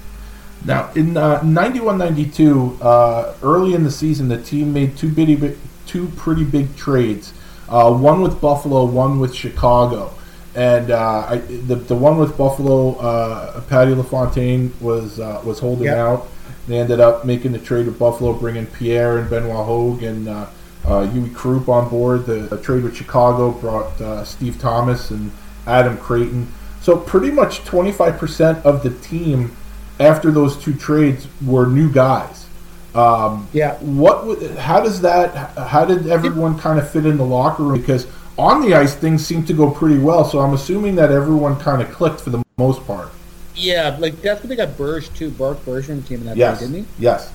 Now, 0.67 0.91
in 0.95 1.17
uh, 1.17 1.41
91-92, 1.41 2.79
uh, 2.81 3.35
early 3.43 3.75
in 3.75 3.85
the 3.85 3.91
season, 3.91 4.29
the 4.29 4.41
team 4.43 4.73
made 4.73 4.97
two 4.97 5.11
bitty, 5.11 5.37
bi- 5.37 5.57
two 5.87 6.09
pretty 6.17 6.45
big 6.45 6.75
trades. 6.77 7.35
Uh, 7.69 7.93
one 7.93 8.21
with 8.23 8.41
Buffalo, 8.41 8.85
one 8.85 9.19
with 9.21 9.35
Chicago. 9.35 10.15
And 10.55 10.91
uh, 10.91 11.27
I, 11.29 11.37
the 11.39 11.75
the 11.75 11.97
one 11.97 12.17
with 12.17 12.37
Buffalo, 12.39 12.95
uh, 12.97 13.61
Patty 13.63 13.93
LaFontaine 13.95 14.73
was 14.81 15.19
uh, 15.19 15.43
was 15.45 15.59
holding 15.59 15.85
Yep. 15.87 15.97
out. 15.97 16.29
They 16.67 16.79
ended 16.79 17.01
up 17.01 17.25
making 17.25 17.53
the 17.53 17.59
trade 17.59 17.87
with 17.87 17.99
Buffalo, 17.99 18.33
bringing 18.33 18.67
Pierre 18.67 19.19
and 19.19 19.29
Benoit 19.29 19.67
Hogue 19.67 20.03
and 20.03 20.29
uh, 20.29 20.47
uh, 20.85 21.07
Uwe 21.07 21.35
Krupp 21.35 21.69
on 21.69 21.89
board. 21.89 22.27
The, 22.27 22.35
the 22.35 22.61
trade 22.61 22.85
with 22.85 22.97
Chicago 22.97 23.51
brought 23.51 24.01
uh, 24.01 24.25
Steve 24.25 24.59
Thomas 24.59 25.11
and 25.11 25.31
Adam 25.67 25.97
Creighton. 25.99 26.53
So 26.81 26.97
pretty 26.97 27.31
much 27.31 27.65
25% 27.65 28.63
of 28.65 28.83
the 28.83 28.91
team 28.91 29.57
after 30.01 30.31
those 30.31 30.57
two 30.63 30.75
trades 30.75 31.27
were 31.45 31.67
new 31.67 31.91
guys. 31.91 32.47
Um, 32.95 33.49
Yeah. 33.53 33.75
What? 33.79 34.43
How 34.59 34.81
does 34.81 35.01
that? 35.01 35.57
How 35.59 35.85
did 35.85 36.07
everyone 36.07 36.59
kind 36.59 36.79
of 36.79 36.89
fit 36.91 37.07
in 37.07 37.17
the 37.17 37.25
locker 37.25 37.63
room? 37.63 37.81
Because 37.81 38.07
on 38.39 38.63
the 38.63 38.75
ice, 38.75 38.95
things 38.95 39.25
seemed 39.27 39.47
to 39.49 39.53
go 39.53 39.71
pretty 39.71 39.99
well. 39.99 40.25
So 40.25 40.41
I'm 40.41 40.55
assuming 40.55 40.95
that 40.97 41.11
everyone 41.11 41.59
kind 41.59 41.83
of 41.83 41.91
clicked 41.91 42.21
for 42.21 42.31
the 42.31 42.43
most 42.57 42.87
part. 42.87 43.09
Yeah, 43.57 43.97
like 44.01 44.21
that's 44.23 44.41
what 44.41 44.49
they 44.49 44.57
got 44.57 44.77
Burge 44.77 45.13
too. 45.15 45.31
Bart 45.31 45.65
Bergeron 45.65 46.07
came 46.07 46.21
in 46.21 46.27
that 46.27 46.37
Yes. 46.37 46.59
play, 46.59 46.67
didn't 46.69 46.85
he? 46.85 47.03
Yes. 47.03 47.31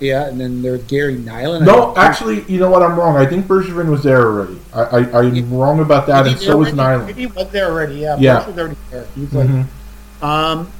Yeah, 0.00 0.28
and 0.28 0.40
then 0.40 0.62
there's 0.62 0.84
Gary 0.84 1.16
Nylund. 1.16 1.66
No, 1.66 1.92
actually, 1.96 2.42
you 2.44 2.60
know 2.60 2.70
what? 2.70 2.82
I'm 2.82 2.96
wrong. 2.96 3.16
I 3.16 3.26
think 3.26 3.46
Bergevin 3.46 3.90
was 3.90 4.04
there 4.04 4.22
already. 4.22 4.60
I, 4.72 4.82
I, 4.82 4.98
I'm 5.22 5.52
wrong 5.52 5.80
about 5.80 6.06
that, 6.06 6.24
and 6.28 6.38
so 6.38 6.56
was 6.58 6.68
Nylund. 6.68 7.12
He 7.16 7.26
was 7.26 7.48
there 7.50 7.70
already. 7.72 7.96
Yeah, 7.96 8.16
Yeah. 8.20 8.38
Burge 8.38 8.46
was 8.46 8.58
already 8.58 8.76
there. 8.92 9.06
He 9.16 9.20
was 9.22 9.32
like, 9.34 9.48
Mhm. 9.48 9.66
um, 10.22 10.70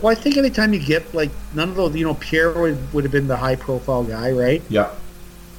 well, 0.00 0.10
I 0.10 0.16
think 0.16 0.36
anytime 0.36 0.74
you 0.74 0.80
get 0.84 1.14
like 1.14 1.30
none 1.54 1.68
of 1.68 1.76
those, 1.76 1.94
you 1.94 2.04
know, 2.04 2.14
Pierre 2.14 2.52
would, 2.52 2.92
would 2.92 3.04
have 3.04 3.12
been 3.12 3.28
the 3.28 3.36
high 3.36 3.56
profile 3.56 4.02
guy, 4.02 4.32
right? 4.32 4.60
Yeah. 4.68 4.90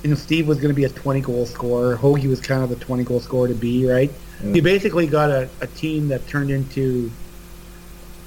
You 0.04 0.10
know, 0.10 0.16
Steve 0.16 0.46
was 0.48 0.58
going 0.58 0.70
to 0.70 0.76
be 0.76 0.84
a 0.84 0.90
20 0.90 1.22
goal 1.22 1.46
scorer. 1.46 1.96
Hoagie 1.96 2.28
was 2.30 2.42
kind 2.42 2.62
of 2.64 2.70
the 2.70 2.76
20 2.76 3.04
goal 3.06 3.20
scorer 3.22 3.48
to 3.48 3.56
be, 3.56 3.88
right? 3.90 4.12
Mm. 4.44 4.56
You 4.56 4.62
basically 4.62 5.08
got 5.08 5.32
a, 5.32 5.50
a 5.62 5.68
team 5.68 6.10
that 6.10 6.28
turned 6.28 6.52
into 6.52 7.10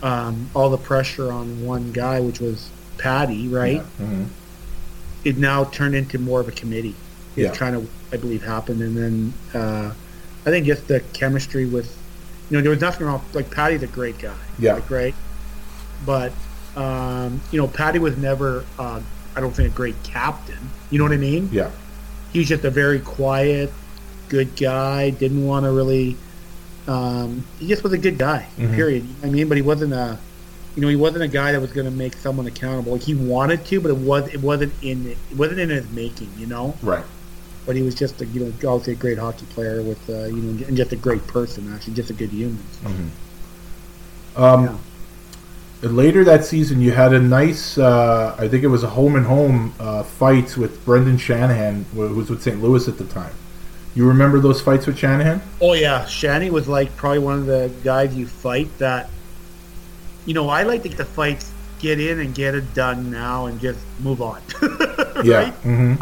um, 0.02 0.48
all 0.54 0.70
the 0.70 0.78
pressure 0.78 1.30
on 1.32 1.64
one 1.64 1.92
guy, 1.92 2.20
which 2.20 2.40
was 2.40 2.68
Patty, 2.98 3.48
right? 3.48 3.82
Mhm. 4.00 4.26
It 5.24 5.36
now 5.38 5.64
turned 5.64 5.94
into 5.94 6.18
more 6.18 6.40
of 6.40 6.48
a 6.48 6.52
committee. 6.52 6.94
It's 7.36 7.44
Yeah. 7.48 7.52
trying 7.52 7.72
to, 7.74 7.86
I 8.12 8.16
believe, 8.16 8.42
happen. 8.42 8.80
And 8.82 8.96
then 8.96 9.32
uh, 9.54 9.90
I 10.46 10.50
think 10.50 10.66
just 10.66 10.88
the 10.88 11.00
chemistry 11.12 11.66
with, 11.66 11.94
you 12.50 12.56
know, 12.56 12.62
there 12.62 12.70
was 12.70 12.80
nothing 12.80 13.06
wrong. 13.06 13.22
Like 13.34 13.50
Patty's 13.50 13.82
a 13.82 13.86
great 13.86 14.18
guy, 14.18 14.32
Yeah. 14.58 14.74
like 14.74 14.90
right, 14.90 15.14
but 16.06 16.32
um, 16.76 17.40
you 17.50 17.60
know, 17.60 17.66
Patty 17.66 17.98
was 17.98 18.16
never, 18.16 18.64
uh, 18.78 19.00
I 19.36 19.40
don't 19.40 19.52
think, 19.54 19.72
a 19.72 19.76
great 19.76 20.00
captain. 20.04 20.70
You 20.90 20.98
know 20.98 21.04
what 21.04 21.12
I 21.12 21.16
mean? 21.18 21.48
Yeah. 21.52 21.70
he 22.32 22.38
was 22.38 22.46
just 22.48 22.64
a 22.64 22.70
very 22.70 23.00
quiet, 23.00 23.72
good 24.28 24.54
guy. 24.54 25.10
Didn't 25.10 25.44
want 25.44 25.64
to 25.64 25.72
really. 25.72 26.16
Um, 26.90 27.44
he 27.58 27.68
just 27.68 27.82
was 27.84 27.92
a 27.92 27.98
good 27.98 28.18
guy. 28.18 28.46
Mhm. 28.58 28.74
Period. 28.74 29.04
I 29.22 29.26
mean, 29.26 29.48
but 29.48 29.56
he 29.56 29.62
wasn't 29.62 29.92
a. 29.92 30.18
You 30.76 30.82
know, 30.82 30.88
he 30.88 30.96
wasn't 30.96 31.24
a 31.24 31.28
guy 31.28 31.52
that 31.52 31.60
was 31.60 31.72
going 31.72 31.84
to 31.86 31.90
make 31.90 32.14
someone 32.16 32.46
accountable. 32.46 32.92
Like 32.92 33.02
he 33.02 33.14
wanted 33.14 33.64
to, 33.66 33.80
but 33.80 33.90
it 33.90 33.96
was 33.96 34.28
it 34.32 34.40
wasn't 34.40 34.72
in 34.82 35.06
it 35.06 35.18
wasn't 35.36 35.60
in 35.60 35.68
his 35.70 35.88
making. 35.90 36.30
You 36.38 36.46
know, 36.46 36.74
Right. 36.82 37.04
but 37.66 37.74
he 37.76 37.82
was 37.82 37.94
just 37.94 38.20
a 38.22 38.26
you 38.26 38.40
know 38.40 38.46
obviously 38.70 38.92
a 38.92 38.96
great 38.96 39.18
hockey 39.18 39.46
player 39.46 39.82
with 39.82 39.98
uh, 40.08 40.24
you 40.26 40.36
know 40.36 40.64
and 40.66 40.76
just 40.76 40.92
a 40.92 40.96
great 40.96 41.26
person. 41.26 41.72
Actually, 41.74 41.94
just 41.94 42.10
a 42.10 42.14
good 42.14 42.30
human. 42.30 42.58
Um, 44.36 44.78
Later 45.82 46.24
that 46.24 46.44
season, 46.44 46.82
you 46.82 46.92
had 46.92 47.14
a 47.14 47.18
nice, 47.18 47.78
uh, 47.78 48.36
I 48.38 48.48
think 48.48 48.64
it 48.64 48.66
was 48.68 48.82
a 48.82 48.88
home 48.90 49.16
and 49.16 49.24
home 49.24 49.72
uh, 49.80 50.02
fights 50.02 50.54
with 50.54 50.84
Brendan 50.84 51.16
Shanahan, 51.16 51.86
who 51.94 52.00
was 52.14 52.28
with 52.28 52.42
St. 52.42 52.62
Louis 52.62 52.86
at 52.86 52.98
the 52.98 53.04
time. 53.04 53.32
You 53.94 54.06
remember 54.06 54.38
those 54.38 54.60
fights 54.60 54.86
with 54.86 54.98
Shanahan? 54.98 55.42
Oh 55.60 55.72
yeah, 55.72 56.04
Shanny 56.06 56.50
was 56.50 56.68
like 56.68 56.94
probably 56.96 57.18
one 57.18 57.38
of 57.40 57.46
the 57.46 57.70
guys 57.82 58.14
you 58.14 58.26
fight 58.26 58.68
that. 58.78 59.10
You 60.26 60.34
know, 60.34 60.48
I 60.48 60.62
like 60.62 60.82
to 60.84 60.88
get 60.88 60.98
the 60.98 61.04
fights, 61.04 61.50
get 61.80 61.98
in 61.98 62.20
and 62.20 62.34
get 62.34 62.54
it 62.54 62.72
done 62.74 63.10
now, 63.10 63.46
and 63.46 63.60
just 63.60 63.80
move 64.00 64.20
on. 64.22 64.40
Yeah. 65.24 65.36
right? 65.36 65.52
hmm 65.54 65.94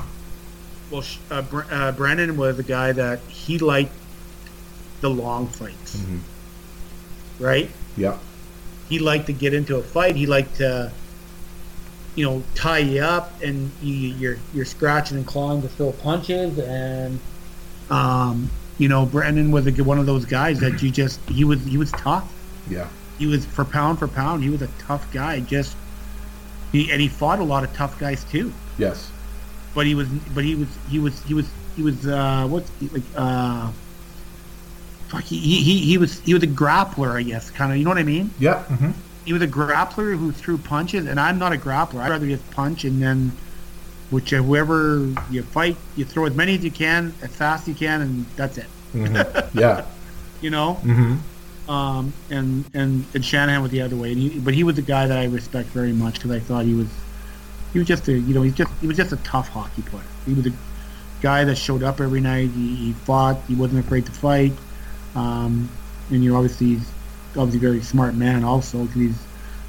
Well, 0.93 1.03
uh, 1.31 1.43
Br- 1.43 1.63
uh, 1.73 1.91
Brandon 1.93 2.37
was 2.37 2.57
a 2.61 2.63
guy 2.63 2.93
that 2.93 3.19
he 3.27 3.59
liked 3.59 3.91
the 5.01 5.11
long 5.11 5.49
fights, 5.49 5.97
Mhm. 5.97 6.21
right? 7.41 7.69
Yeah. 7.97 8.19
He 8.89 9.01
liked 9.01 9.27
to 9.27 9.33
get 9.33 9.55
into 9.55 9.77
a 9.77 9.83
fight. 9.83 10.15
He 10.15 10.27
liked 10.27 10.57
to, 10.59 10.93
you 12.15 12.25
know, 12.27 12.45
tie 12.55 12.79
you 12.79 13.03
up, 13.03 13.33
and 13.43 13.73
you, 13.83 13.93
you're 13.95 14.39
you're 14.55 14.65
scratching 14.65 15.17
and 15.17 15.27
clawing 15.27 15.63
to 15.63 15.69
throw 15.69 15.91
punches, 15.93 16.57
and 16.59 17.19
um, 17.91 18.51
you 18.79 18.89
know, 18.89 19.07
Brandon 19.07 19.51
was 19.51 19.67
a, 19.67 19.73
one 19.85 19.99
of 19.99 20.07
those 20.07 20.25
guys 20.25 20.61
that 20.61 20.83
you 20.83 20.91
just 20.91 21.21
he 21.29 21.45
was 21.45 21.63
he 21.65 21.77
was 21.79 21.91
tough. 21.93 22.31
Yeah. 22.71 22.89
He 23.19 23.27
was 23.27 23.45
for 23.45 23.65
pound 23.65 23.99
for 23.99 24.07
pound. 24.09 24.43
He 24.45 24.51
was 24.51 24.63
a 24.63 24.69
tough 24.79 25.11
guy. 25.13 25.41
Just 25.41 25.77
he 26.73 26.91
and 26.93 27.01
he 27.01 27.09
fought 27.09 27.39
a 27.41 27.45
lot 27.45 27.65
of 27.65 27.73
tough 27.75 27.99
guys 27.99 28.25
too. 28.25 28.53
Yes. 28.79 29.11
but 29.75 29.87
he 29.87 29.95
was 29.95 30.09
but 30.35 30.45
he 30.45 30.55
was 30.55 30.69
he 30.89 30.99
was 30.99 31.23
he 31.25 31.35
was 31.35 31.47
he 31.77 31.83
was 31.83 32.07
uh 32.07 32.47
what's 32.49 32.71
like 32.93 33.03
uh 33.17 33.71
fuck 35.09 35.23
he, 35.25 35.39
he 35.39 35.79
he 35.79 35.99
was 35.99 36.21
he 36.21 36.35
was 36.35 36.43
a 36.43 36.47
grappler 36.47 37.13
I 37.17 37.23
guess 37.23 37.51
kind 37.51 37.73
of 37.73 37.79
you 37.79 37.85
know 37.85 37.91
what 37.91 37.99
I 37.99 38.03
mean 38.05 38.31
Yeah. 38.39 38.63
hmm 38.65 38.91
he 39.25 39.33
was 39.35 39.43
a 39.43 39.47
grappler 39.47 40.17
who 40.17 40.33
threw 40.33 40.57
punches 40.57 41.07
and 41.07 41.21
I'm 41.21 41.39
not 41.39 41.53
a 41.53 41.57
grappler 41.57 42.01
I'd 42.01 42.09
rather 42.11 42.27
just 42.27 42.49
punch 42.53 42.85
and 42.85 43.03
then 43.03 43.33
which 44.11 44.31
whoever 44.31 45.13
you 45.31 45.43
fight 45.43 45.77
you 45.97 46.05
throw 46.05 46.27
as 46.27 46.35
many 46.35 46.55
as 46.55 46.65
you 46.65 46.71
can 46.71 47.15
as 47.23 47.35
fast 47.35 47.63
as 47.63 47.69
you 47.69 47.75
can 47.75 48.01
and 48.03 48.27
that's 48.37 48.59
it 48.59 48.67
Yeah. 49.55 49.85
you 50.41 50.51
know 50.51 50.75
hmm 50.75 51.17
um 51.69 52.15
and 52.31 52.65
and 52.73 53.05
and 53.13 53.23
Shanahan 53.23 53.61
was 53.61 53.71
the 53.71 53.83
other 53.83 53.95
way 53.97 54.13
and 54.13 54.19
he, 54.21 54.39
but 54.39 54.55
he 54.55 54.65
was 54.65 54.77
the 54.77 54.83
guy 54.83 55.07
that 55.07 55.19
I 55.19 55.27
respect 55.27 55.69
very 55.69 55.93
much 55.93 56.15
because 56.15 56.31
I 56.31 56.39
thought 56.41 56.65
he 56.65 56.73
was 56.73 56.89
he 57.75 57.79
was 57.79 57.87
just 57.87 58.09
a 58.09 58.13
you 58.13 58.33
know 58.35 58.41
he's 58.43 58.55
just 58.55 58.71
he 58.81 58.87
was 58.87 58.97
just 58.97 59.13
a 59.13 59.17
tough 59.19 59.49
hockey 59.51 59.83
player. 59.83 60.03
He 60.25 60.33
was 60.33 60.47
a 60.47 60.53
guy 61.21 61.45
that 61.45 61.57
showed 61.57 61.83
up 61.83 62.01
every 62.01 62.21
night. 62.21 62.49
He, 62.51 62.75
he 62.77 62.93
fought. 62.93 63.37
He 63.47 63.55
wasn't 63.55 63.85
afraid 63.85 64.07
to 64.07 64.13
fight. 64.13 64.53
Um, 65.15 65.69
and 66.11 66.25
you 66.25 66.31
know 66.33 66.39
obviously 66.39 66.69
he's 66.69 66.89
obviously 67.37 67.59
a 67.59 67.71
very 67.71 67.83
smart 67.83 68.15
man 68.15 68.45
also 68.45 68.85
because 68.85 69.01
he's 69.03 69.19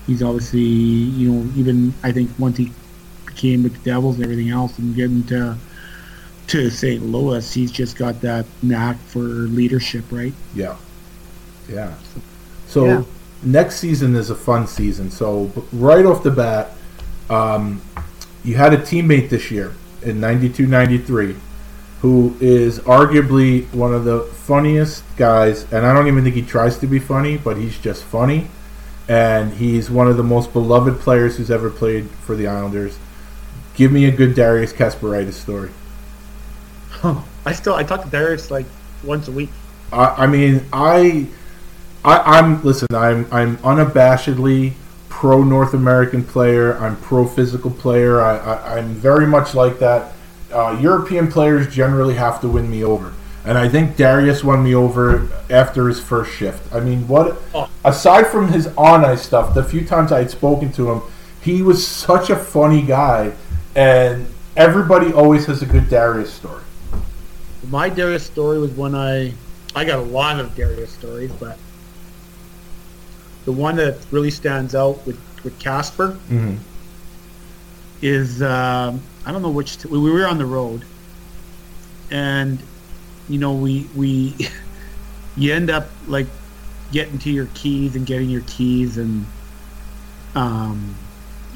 he's 0.07 0.23
obviously 0.23 0.61
you 0.61 1.29
know 1.29 1.51
even 1.57 1.93
I 2.03 2.13
think 2.13 2.31
once 2.39 2.55
he 2.55 2.71
became 3.39 3.63
with 3.63 3.73
the 3.73 3.89
Devils 3.89 4.15
and 4.15 4.25
everything 4.25 4.49
else 4.49 4.77
and 4.79 4.95
getting 4.95 5.23
to 5.23 5.55
to 6.47 6.69
St. 6.71 7.05
Louis, 7.05 7.53
he's 7.53 7.71
just 7.71 7.95
got 7.95 8.21
that 8.21 8.43
knack 8.63 8.97
for 8.97 9.19
leadership, 9.19 10.03
right? 10.09 10.33
Yeah. 10.55 10.75
Yeah. 11.71 11.93
So 12.67 12.85
Yeah. 12.85 13.03
next 13.43 13.75
season 13.75 14.15
is 14.15 14.31
a 14.31 14.35
fun 14.35 14.65
season. 14.65 15.11
So 15.11 15.51
right 15.71 16.03
off 16.03 16.23
the 16.23 16.31
bat, 16.31 16.75
um, 17.29 17.81
you 18.43 18.55
had 18.55 18.73
a 18.73 18.77
teammate 18.77 19.29
this 19.29 19.51
year 19.51 19.73
in 20.01 20.19
92-93 20.19 21.35
who 22.01 22.33
is 22.39 22.79
arguably 22.79 23.71
one 23.71 23.93
of 23.93 24.03
the 24.05 24.21
funniest 24.21 25.03
guys, 25.17 25.67
and 25.71 25.85
I 25.85 25.93
don't 25.93 26.07
even 26.07 26.23
think 26.23 26.33
he 26.33 26.41
tries 26.41 26.77
to 26.79 26.87
be 26.87 26.97
funny, 26.97 27.37
but 27.37 27.57
he's 27.57 27.77
just 27.77 28.03
funny. 28.03 28.47
And 29.07 29.53
he's 29.53 29.91
one 29.91 30.07
of 30.07 30.17
the 30.17 30.23
most 30.23 30.51
beloved 30.51 30.99
players 30.99 31.37
who's 31.37 31.51
ever 31.51 31.69
played 31.69 32.09
for 32.25 32.35
the 32.35 32.47
Islanders. 32.47 32.97
Give 33.79 33.93
me 33.93 34.03
a 34.07 34.11
good 34.11 34.35
Darius 34.35 34.73
Kasparaitis 34.73 35.35
story. 35.35 35.69
I 37.45 37.53
still 37.53 37.75
I 37.75 37.83
talk 37.83 38.03
to 38.03 38.09
Darius 38.09 38.51
like 38.51 38.65
once 39.05 39.29
a 39.29 39.31
week. 39.31 39.49
I, 39.93 40.25
I 40.25 40.27
mean, 40.27 40.65
I, 40.73 41.27
I, 42.03 42.39
I'm 42.39 42.61
listen. 42.61 42.89
I'm 42.93 43.25
I'm 43.31 43.55
unabashedly 43.59 44.73
pro 45.07 45.43
North 45.45 45.73
American 45.73 46.25
player. 46.25 46.77
I'm 46.77 46.97
pro 46.97 47.25
physical 47.25 47.71
player. 47.71 48.19
I, 48.19 48.37
I 48.37 48.77
I'm 48.79 48.95
very 48.95 49.25
much 49.25 49.55
like 49.55 49.79
that. 49.79 50.11
uh, 50.51 50.77
European 50.81 51.31
players 51.31 51.73
generally 51.73 52.15
have 52.15 52.41
to 52.41 52.47
win 52.47 52.69
me 52.69 52.83
over. 52.83 53.13
And 53.45 53.57
I 53.57 53.69
think 53.69 53.95
Darius 53.95 54.43
won 54.43 54.63
me 54.63 54.75
over 54.75 55.29
after 55.49 55.87
his 55.87 55.99
first 55.99 56.31
shift. 56.33 56.73
I 56.73 56.79
mean, 56.81 57.07
what? 57.07 57.37
Aside 57.85 58.27
from 58.27 58.49
his 58.49 58.67
on 58.77 59.05
ice 59.05 59.21
stuff, 59.21 59.53
the 59.53 59.63
few 59.63 59.85
times 59.85 60.11
I 60.11 60.19
had 60.19 60.31
spoken 60.31 60.71
to 60.73 60.91
him, 60.91 61.01
he 61.41 61.61
was 61.61 61.85
such 61.85 62.29
a 62.29 62.35
funny 62.35 62.81
guy, 62.81 63.31
and 63.75 64.27
everybody 64.55 65.13
always 65.13 65.45
has 65.45 65.61
a 65.61 65.65
good 65.65 65.89
Darius 65.89 66.33
story. 66.33 66.63
My 67.69 67.89
Darius 67.89 68.25
story 68.25 68.59
was 68.59 68.71
when 68.71 68.95
I 68.95 69.33
I 69.75 69.85
got 69.85 69.99
a 69.99 70.03
lot 70.03 70.39
of 70.39 70.55
Darius 70.55 70.91
stories, 70.91 71.31
but 71.33 71.57
the 73.45 73.51
one 73.51 73.75
that 73.77 73.97
really 74.11 74.31
stands 74.31 74.75
out 74.75 75.05
with 75.05 75.19
with 75.43 75.57
Casper 75.59 76.17
Mm-hmm. 76.29 76.55
is 78.01 78.41
um, 78.41 79.01
I 79.25 79.31
don't 79.31 79.41
know 79.41 79.49
which 79.49 79.77
t- 79.77 79.87
we 79.89 79.99
were 79.99 80.25
on 80.27 80.37
the 80.37 80.45
road, 80.45 80.83
and 82.11 82.59
you 83.27 83.37
know 83.37 83.53
we 83.53 83.87
we 83.95 84.35
you 85.37 85.53
end 85.53 85.69
up 85.69 85.87
like 86.07 86.27
getting 86.91 87.19
to 87.19 87.29
your 87.29 87.47
keys 87.53 87.95
and 87.95 88.05
getting 88.05 88.29
your 88.29 88.41
keys 88.47 88.97
and 88.97 89.25
um 90.35 90.95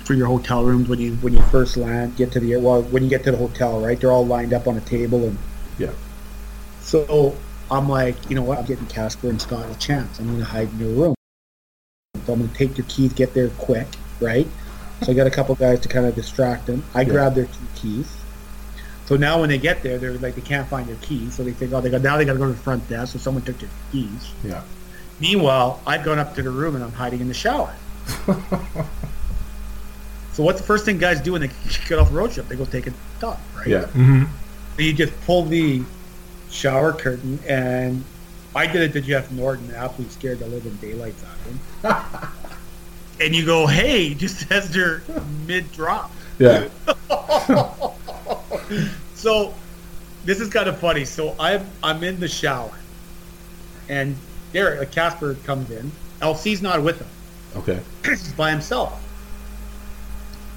for 0.04 0.14
your 0.14 0.28
hotel 0.28 0.64
rooms 0.64 0.90
when 0.90 1.00
you 1.00 1.14
when 1.16 1.34
you 1.34 1.42
first 1.44 1.78
land 1.78 2.16
get 2.18 2.32
to 2.34 2.40
the 2.40 2.56
well 2.58 2.82
when 2.84 3.04
you 3.04 3.10
get 3.10 3.24
to 3.24 3.32
the 3.32 3.38
hotel 3.38 3.80
right? 3.80 4.00
They're 4.00 4.12
all 4.12 4.26
lined 4.26 4.54
up 4.54 4.68
on 4.68 4.78
a 4.78 4.82
table 4.82 5.24
and 5.26 5.38
Yeah. 5.78 5.92
so 6.82 7.36
I'm 7.72 7.88
like 7.90 8.16
you 8.30 8.36
know 8.36 8.44
what? 8.44 8.58
I'm 8.60 8.66
getting 8.66 8.86
Casper 8.88 9.30
and 9.30 9.42
Scott 9.42 9.70
a 9.70 9.78
chance. 9.80 10.20
I'm 10.20 10.28
gonna 10.32 10.44
hide 10.44 10.70
in 10.74 10.80
your 10.80 10.90
room. 10.90 11.16
So 12.26 12.34
I'm 12.34 12.40
gonna 12.42 12.54
take 12.54 12.78
your 12.78 12.86
keys 12.88 13.14
get 13.14 13.34
there 13.34 13.50
quick 13.50 13.88
right? 14.20 14.48
So 15.04 15.12
I 15.12 15.16
got 15.16 15.28
a 15.28 15.32
couple 15.32 15.56
guys 15.56 15.80
to 15.82 15.90
kind 15.90 16.06
of 16.06 16.16
distract 16.16 16.66
them. 16.68 16.84
I 16.94 17.04
grab 17.04 17.36
their 17.36 17.46
two 17.46 17.66
keys. 17.76 18.10
So 19.06 19.18
now 19.18 19.40
when 19.42 19.50
they 19.50 19.58
get 19.58 19.84
there 19.84 19.98
they're 19.98 20.14
like 20.14 20.36
they 20.36 20.42
can't 20.42 20.68
find 20.68 20.88
their 20.88 20.96
keys. 20.98 21.34
So 21.36 21.44
they 21.44 21.52
think 21.52 21.72
oh 21.74 21.82
they 21.82 21.90
got 21.90 22.02
now 22.02 22.18
they 22.18 22.26
got 22.26 22.34
to 22.34 22.40
go 22.40 22.48
to 22.48 22.54
the 22.54 22.58
front 22.60 22.88
desk. 22.90 23.14
So 23.14 23.20
someone 23.20 23.44
took 23.44 23.58
their 23.60 23.70
keys. 23.92 24.32
Yeah. 24.44 24.64
Meanwhile, 25.20 25.80
I've 25.86 26.04
gone 26.04 26.20
up 26.20 26.36
to 26.36 26.42
the 26.42 26.50
room 26.50 26.76
and 26.76 26.84
I'm 26.84 26.92
hiding 26.92 27.22
in 27.22 27.28
the 27.30 27.34
shower. 27.34 27.74
so 30.34 30.44
what's 30.44 30.60
the 30.60 30.68
first 30.68 30.86
thing 30.86 30.98
guys 30.98 31.22
do 31.22 31.34
when 31.34 31.42
they 31.42 31.52
get 31.88 32.00
off 32.00 32.10
the 32.10 32.16
road 32.16 32.32
trip? 32.32 32.48
They 32.48 32.56
go 32.56 32.66
take 32.66 32.88
a 32.88 32.94
dump, 33.20 33.40
right? 33.56 33.68
Yeah. 33.68 33.84
Mm-hmm. 33.84 34.24
You 34.80 34.94
just 34.94 35.20
pull 35.22 35.44
the 35.44 35.84
shower 36.50 36.94
curtain, 36.94 37.40
and 37.48 38.04
I 38.56 38.68
did 38.68 38.82
it 38.82 38.94
to 38.94 39.02
Jeff 39.02 39.32
Norton, 39.32 39.72
absolutely 39.76 40.14
scared 40.14 40.40
the 40.40 40.48
living 40.48 40.76
daylights 40.76 41.24
out 41.24 41.36
of 41.36 42.22
him. 42.22 42.30
and 43.26 43.36
you 43.36 43.46
go, 43.46 43.68
hey, 43.68 44.14
just 44.16 44.52
as 44.52 44.72
they're 44.72 45.04
mid 45.46 45.72
drop. 45.72 46.12
Yeah. 46.40 46.68
So 49.24 49.54
this 50.26 50.40
is 50.40 50.50
kind 50.50 50.68
of 50.68 50.78
funny. 50.80 51.06
So 51.06 51.36
I'm 51.40 51.66
I'm 51.82 52.04
in 52.04 52.20
the 52.20 52.28
shower, 52.28 52.78
and 53.88 54.18
there 54.52 54.82
a 54.82 54.86
Casper 54.86 55.36
comes 55.46 55.72
in. 55.72 55.92
LC's 56.22 56.62
not 56.62 56.82
with 56.84 57.00
him. 57.00 57.08
Okay. 57.56 57.80
He's 58.06 58.34
by 58.34 58.52
himself. 58.52 59.03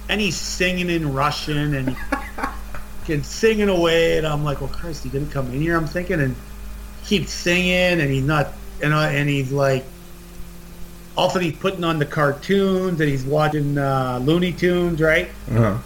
And 0.08 0.20
he's 0.20 0.36
singing 0.36 0.88
in 0.88 1.12
Russian 1.12 1.74
and 1.74 1.96
he's 3.06 3.26
singing 3.26 3.68
away. 3.68 4.18
And 4.18 4.26
I'm 4.26 4.44
like, 4.44 4.60
well, 4.60 4.70
Christ, 4.70 5.04
he 5.04 5.10
didn't 5.10 5.30
come 5.30 5.52
in 5.52 5.60
here. 5.60 5.76
I'm 5.76 5.86
thinking, 5.86 6.20
and 6.20 6.36
he 7.02 7.18
keeps 7.18 7.32
singing, 7.32 8.00
and 8.00 8.10
he's 8.10 8.24
not, 8.24 8.52
and 8.82 8.94
I, 8.94 9.12
and 9.12 9.28
he's 9.28 9.52
like, 9.52 9.84
all 11.16 11.26
of 11.26 11.30
a 11.30 11.34
sudden 11.34 11.50
he's 11.50 11.58
putting 11.58 11.82
on 11.84 11.98
the 11.98 12.06
cartoons, 12.06 13.00
and 13.00 13.08
he's 13.08 13.24
watching 13.24 13.78
uh, 13.78 14.20
Looney 14.22 14.52
Tunes, 14.52 15.00
right? 15.00 15.28
Uh-huh. 15.50 15.78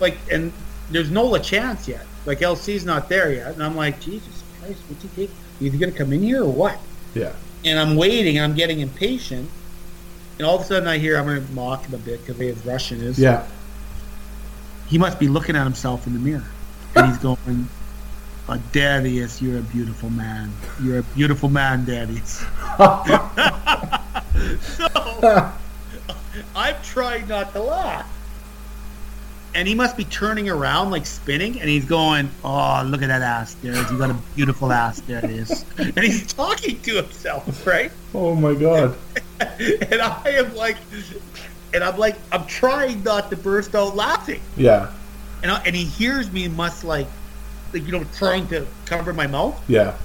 Like, 0.00 0.16
and 0.30 0.52
there's 0.90 1.10
no 1.10 1.36
chance 1.38 1.86
yet. 1.86 2.06
Like 2.26 2.40
LC's 2.40 2.84
not 2.84 3.08
there 3.08 3.32
yet, 3.32 3.54
and 3.54 3.62
I'm 3.62 3.76
like, 3.76 4.00
Jesus 4.00 4.42
Christ, 4.60 4.80
what's 4.88 5.02
he 5.02 5.08
take? 5.08 5.30
Is 5.60 5.72
he 5.72 5.78
gonna 5.78 5.92
come 5.92 6.12
in 6.12 6.22
here 6.22 6.42
or 6.42 6.52
what? 6.52 6.78
Yeah. 7.14 7.32
and 7.64 7.78
I'm 7.78 7.96
waiting, 7.96 8.36
and 8.38 8.44
I'm 8.44 8.54
getting 8.54 8.80
impatient, 8.80 9.48
and 10.38 10.46
all 10.46 10.56
of 10.56 10.62
a 10.62 10.64
sudden 10.64 10.88
I 10.88 10.98
hear 10.98 11.18
I'm 11.18 11.26
going 11.26 11.44
to 11.44 11.52
mock 11.52 11.84
him 11.84 11.94
a 11.94 11.98
bit 11.98 12.24
because 12.24 12.40
his 12.40 12.64
Russian 12.64 13.02
is. 13.02 13.18
Yeah. 13.18 13.46
He 14.90 14.98
must 14.98 15.20
be 15.20 15.28
looking 15.28 15.54
at 15.54 15.62
himself 15.62 16.08
in 16.08 16.14
the 16.14 16.18
mirror, 16.18 16.50
and 16.96 17.06
he's 17.06 17.18
going, 17.18 17.68
uh, 18.48 18.58
"Darius, 18.72 19.40
you're 19.40 19.58
a 19.58 19.62
beautiful 19.62 20.10
man. 20.10 20.52
You're 20.82 20.98
a 20.98 21.04
beautiful 21.04 21.48
man, 21.48 21.84
Darius." 21.84 22.44
so 24.62 24.88
I'm 26.56 26.74
trying 26.82 27.28
not 27.28 27.52
to 27.52 27.62
laugh. 27.62 28.16
And 29.54 29.68
he 29.68 29.76
must 29.76 29.96
be 29.96 30.04
turning 30.04 30.48
around, 30.48 30.90
like 30.90 31.06
spinning, 31.06 31.60
and 31.60 31.70
he's 31.70 31.84
going, 31.84 32.28
"Oh, 32.42 32.82
look 32.84 33.02
at 33.02 33.08
that 33.08 33.22
ass, 33.22 33.54
Darius! 33.62 33.88
You 33.92 33.98
got 33.98 34.10
a 34.10 34.18
beautiful 34.34 34.72
ass, 34.72 35.00
Darius." 35.02 35.64
And 35.78 35.98
he's 35.98 36.32
talking 36.32 36.80
to 36.82 36.96
himself, 36.96 37.64
right? 37.64 37.92
Oh 38.12 38.34
my 38.34 38.54
God. 38.54 38.96
and 39.40 40.02
I 40.02 40.30
am 40.30 40.54
like, 40.56 40.76
and 41.74 41.82
I'm 41.84 41.96
like, 41.98 42.16
I'm 42.32 42.46
trying 42.46 43.02
not 43.02 43.30
to 43.30 43.36
burst 43.36 43.74
out 43.74 43.94
laughing. 43.96 44.40
Yeah. 44.56 44.90
And 45.42 45.50
I, 45.50 45.62
and 45.64 45.74
he 45.74 45.84
hears 45.84 46.30
me 46.30 46.44
and 46.44 46.56
must 46.56 46.84
like, 46.84 47.06
like 47.72 47.84
you 47.86 47.92
know, 47.92 48.04
trying 48.16 48.46
to 48.48 48.66
cover 48.86 49.12
my 49.12 49.26
mouth. 49.26 49.58
Yeah. 49.68 49.96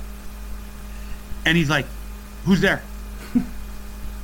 And 1.45 1.57
he's 1.57 1.69
like, 1.69 1.85
"Who's 2.45 2.61
there?" 2.61 2.81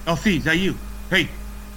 Oh, 0.07 0.15
LC, 0.15 0.37
is 0.37 0.43
that 0.45 0.57
you? 0.57 0.75
Hey, 1.11 1.29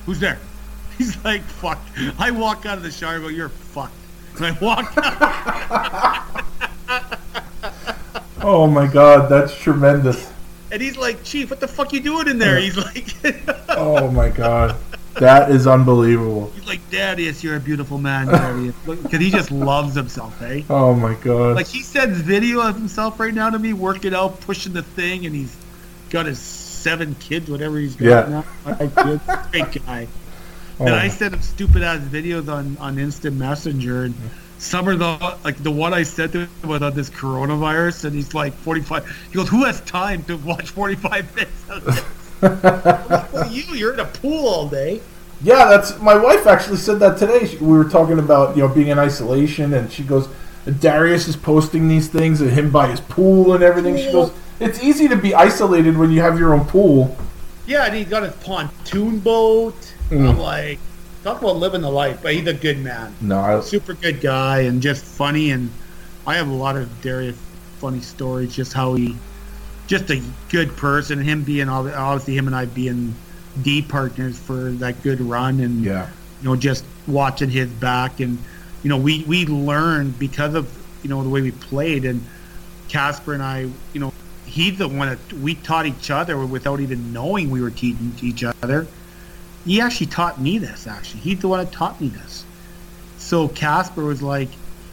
who's 0.06 0.18
there? 0.20 0.38
He's 0.98 1.22
like, 1.24 1.42
"Fuck." 1.42 1.78
I 2.18 2.30
walk 2.30 2.64
out 2.64 2.78
of 2.78 2.82
the 2.84 2.90
shower. 2.90 3.16
and 3.16 3.22
go, 3.24 3.28
"You're 3.28 3.48
fucked." 3.50 3.92
And 4.36 4.46
I 4.46 4.52
walk 4.60 4.94
out, 4.96 6.24
Oh 8.40 8.66
my 8.66 8.86
God. 8.86 9.28
That's 9.28 9.54
tremendous. 9.56 10.30
and 10.72 10.80
he's 10.80 10.96
like, 10.96 11.22
"Chief, 11.24 11.50
what 11.50 11.60
the 11.60 11.68
fuck 11.68 11.92
you 11.92 12.00
doing 12.00 12.28
in 12.28 12.38
there?" 12.38 12.58
He's 12.58 12.76
like, 12.78 13.14
Oh 13.68 14.10
my 14.10 14.28
God. 14.28 14.76
That 15.20 15.50
is 15.50 15.66
unbelievable. 15.66 16.50
"He's 16.54 16.66
like, 16.66 16.90
Darius, 16.90 17.42
you're 17.44 17.56
a 17.56 17.60
beautiful 17.60 17.98
man, 17.98 18.26
Darius," 18.26 18.74
because 18.86 19.20
he 19.20 19.30
just 19.30 19.50
loves 19.50 19.94
himself, 19.94 20.40
eh? 20.42 20.62
Oh 20.70 20.94
my 20.94 21.14
God. 21.14 21.56
Like 21.56 21.66
he 21.68 21.82
sends 21.82 22.20
video 22.20 22.60
of 22.66 22.74
himself 22.74 23.18
right 23.20 23.32
now 23.34 23.50
to 23.50 23.58
me, 23.58 23.72
working 23.72 24.14
out, 24.14 24.40
pushing 24.40 24.72
the 24.72 24.82
thing, 24.82 25.26
and 25.26 25.34
he's 25.34 25.56
got 26.10 26.26
his 26.26 26.38
seven 26.38 27.14
kids, 27.16 27.48
whatever 27.50 27.78
he's 27.78 27.96
got 27.96 28.28
Yeah. 28.28 28.28
now. 28.28 28.42
Five 28.74 28.94
kids. 28.96 29.22
Great 29.50 29.84
guy. 29.86 30.08
Oh. 30.80 30.86
And 30.86 30.94
I 30.94 31.08
sent 31.08 31.32
him 31.34 31.40
stupid 31.42 31.82
ass 31.82 32.00
videos 32.00 32.48
on 32.52 32.76
on 32.80 32.98
Instant 32.98 33.36
Messenger, 33.36 34.04
and 34.04 34.14
some 34.58 34.88
are 34.88 34.96
the 34.96 35.36
like 35.44 35.62
the 35.62 35.70
one 35.70 35.94
I 35.94 36.02
sent 36.02 36.32
to 36.32 36.46
him 36.46 36.70
on 36.70 36.94
this 36.94 37.10
coronavirus, 37.10 38.06
and 38.06 38.14
he's 38.14 38.34
like 38.34 38.52
forty 38.54 38.80
five. 38.80 39.06
He 39.30 39.36
goes, 39.36 39.48
"Who 39.48 39.64
has 39.64 39.80
time 39.82 40.24
to 40.24 40.36
watch 40.36 40.70
forty 40.70 40.96
five 40.96 41.32
minutes?" 41.36 42.00
of 42.42 42.62
this?" 42.62 42.84
I'm 42.84 43.08
like, 43.08 43.32
well, 43.32 43.52
you, 43.52 43.62
you're 43.74 43.94
in 43.94 44.00
a 44.00 44.04
pool 44.06 44.46
all 44.46 44.68
day. 44.68 45.00
Yeah, 45.42 45.66
that's 45.66 45.98
my 46.00 46.16
wife 46.16 46.46
actually 46.46 46.78
said 46.78 47.00
that 47.00 47.18
today. 47.18 47.46
She, 47.46 47.56
we 47.58 47.76
were 47.76 47.84
talking 47.84 48.18
about 48.18 48.56
you 48.56 48.62
know 48.62 48.68
being 48.68 48.88
in 48.88 48.98
isolation, 48.98 49.74
and 49.74 49.90
she 49.92 50.02
goes, 50.02 50.28
Darius 50.80 51.28
is 51.28 51.36
posting 51.36 51.88
these 51.88 52.08
things 52.08 52.40
and 52.40 52.50
him 52.50 52.70
by 52.70 52.88
his 52.88 53.00
pool 53.00 53.54
and 53.54 53.62
everything. 53.62 53.96
She 53.96 54.10
goes, 54.10 54.32
it's 54.60 54.82
easy 54.82 55.08
to 55.08 55.16
be 55.16 55.34
isolated 55.34 55.96
when 55.96 56.10
you 56.10 56.20
have 56.20 56.38
your 56.38 56.54
own 56.54 56.64
pool. 56.66 57.16
Yeah, 57.66 57.84
and 57.84 57.94
he's 57.94 58.08
got 58.08 58.22
his 58.22 58.32
pontoon 58.36 59.18
boat. 59.18 59.74
Mm. 60.10 60.30
I'm 60.30 60.38
like, 60.38 60.78
talk 61.22 61.40
about 61.40 61.56
living 61.56 61.82
the 61.82 61.90
life, 61.90 62.20
but 62.22 62.34
he's 62.34 62.46
a 62.46 62.54
good 62.54 62.78
man. 62.78 63.14
No, 63.20 63.38
I, 63.38 63.60
super 63.60 63.94
good 63.94 64.20
guy 64.20 64.60
and 64.60 64.80
just 64.80 65.04
funny 65.04 65.50
and 65.50 65.70
I 66.26 66.36
have 66.36 66.48
a 66.48 66.54
lot 66.54 66.76
of 66.76 67.02
Darius 67.02 67.36
funny 67.78 68.00
stories 68.00 68.54
just 68.54 68.72
how 68.72 68.94
he 68.94 69.16
just 69.86 70.10
a 70.10 70.22
good 70.48 70.76
person 70.76 71.20
him 71.20 71.42
being 71.42 71.68
obviously 71.68 72.36
him 72.36 72.46
and 72.46 72.56
I 72.56 72.66
being 72.66 73.14
D 73.62 73.82
partners 73.82 74.38
for 74.38 74.70
that 74.70 75.02
good 75.02 75.20
run 75.20 75.60
and 75.60 75.84
yeah, 75.84 76.08
you 76.40 76.48
know 76.48 76.56
just 76.56 76.84
watching 77.06 77.50
his 77.50 77.70
back 77.70 78.20
and 78.20 78.38
you 78.82 78.88
know 78.88 78.96
we 78.96 79.24
we 79.24 79.46
learned 79.46 80.18
because 80.18 80.54
of 80.54 80.72
you 81.02 81.10
know 81.10 81.22
the 81.22 81.28
way 81.28 81.42
we 81.42 81.50
played 81.50 82.04
and 82.04 82.24
Casper 82.88 83.34
and 83.34 83.42
I 83.42 83.70
you 83.92 84.00
know 84.00 84.12
he's 84.46 84.78
the 84.78 84.88
one 84.88 85.08
that 85.08 85.32
we 85.34 85.54
taught 85.54 85.86
each 85.86 86.10
other 86.10 86.38
without 86.44 86.80
even 86.80 87.12
knowing 87.12 87.50
we 87.50 87.60
were 87.60 87.70
teaching 87.70 88.12
each 88.22 88.44
other. 88.44 88.86
He 89.64 89.80
actually 89.80 90.06
taught 90.06 90.40
me 90.40 90.58
this 90.58 90.86
actually. 90.86 91.20
He's 91.20 91.40
the 91.40 91.48
one 91.48 91.64
that 91.64 91.72
taught 91.72 92.00
me 92.00 92.08
this. 92.08 92.44
So 93.18 93.48
Casper 93.48 94.04
was 94.04 94.22
like 94.22 94.48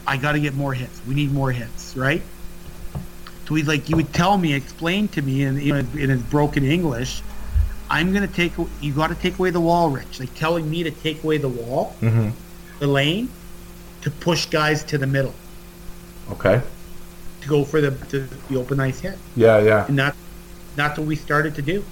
I 0.06 0.16
got 0.16 0.32
to 0.32 0.40
get 0.40 0.54
more 0.54 0.74
hits. 0.74 1.00
We 1.06 1.14
need 1.14 1.32
more 1.32 1.50
hits 1.50 1.96
right 1.96 2.22
so 3.46 3.54
he's 3.54 3.68
like 3.68 3.88
you 3.88 3.96
would 3.96 4.12
tell 4.12 4.38
me 4.38 4.54
explain 4.54 5.08
to 5.08 5.22
me 5.22 5.42
in, 5.42 5.58
in, 5.58 5.76
in 5.98 6.10
his 6.10 6.22
broken 6.22 6.64
English 6.64 7.22
I'm 7.90 8.12
gonna 8.14 8.26
take 8.26 8.52
you 8.80 8.92
got 8.94 9.08
to 9.08 9.14
take 9.14 9.38
away 9.38 9.50
the 9.50 9.60
wall 9.60 9.90
Rich. 9.90 10.18
Like 10.18 10.34
telling 10.34 10.68
me 10.70 10.82
to 10.82 10.90
take 10.90 11.22
away 11.22 11.36
the 11.38 11.48
wall 11.48 11.94
hmm 12.00 12.30
the 12.78 12.86
lane 12.88 13.28
to 14.00 14.10
push 14.10 14.46
guys 14.46 14.82
to 14.84 14.98
the 14.98 15.06
middle. 15.06 15.34
Okay, 16.32 16.60
to 17.42 17.48
go 17.48 17.64
for 17.64 17.80
the 17.80 17.90
to 18.06 18.20
the 18.48 18.56
open 18.56 18.80
ice 18.80 19.00
hit, 19.00 19.18
yeah, 19.36 19.58
yeah, 19.60 19.86
and 19.86 19.98
that 19.98 20.16
that's 20.74 20.98
what 20.98 21.06
we 21.06 21.14
started 21.14 21.54
to 21.56 21.62
do. 21.62 21.84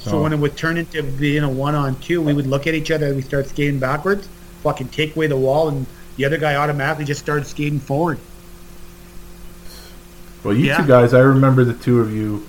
So 0.00 0.18
Oh. 0.18 0.22
when 0.22 0.32
it 0.32 0.38
would 0.38 0.56
turn 0.56 0.76
into 0.76 1.02
being 1.02 1.44
a 1.44 1.48
one 1.48 1.74
on 1.76 1.94
two, 2.00 2.20
we 2.20 2.34
would 2.34 2.46
look 2.46 2.66
at 2.66 2.74
each 2.74 2.90
other 2.90 3.06
and 3.06 3.16
we 3.16 3.22
start 3.22 3.46
skating 3.48 3.78
backwards, 3.78 4.28
fucking 4.62 4.88
take 4.88 5.14
away 5.14 5.28
the 5.28 5.36
wall 5.36 5.68
and 5.68 5.86
the 6.16 6.24
other 6.24 6.38
guy 6.38 6.56
automatically 6.56 7.04
just 7.04 7.20
started 7.20 7.46
skating 7.46 7.78
forward. 7.78 8.18
Well, 10.42 10.54
you 10.54 10.66
Yeah. 10.66 10.78
two 10.78 10.86
guys, 10.86 11.14
I 11.14 11.20
remember 11.20 11.64
the 11.64 11.74
two 11.74 12.00
of 12.00 12.12
you 12.12 12.46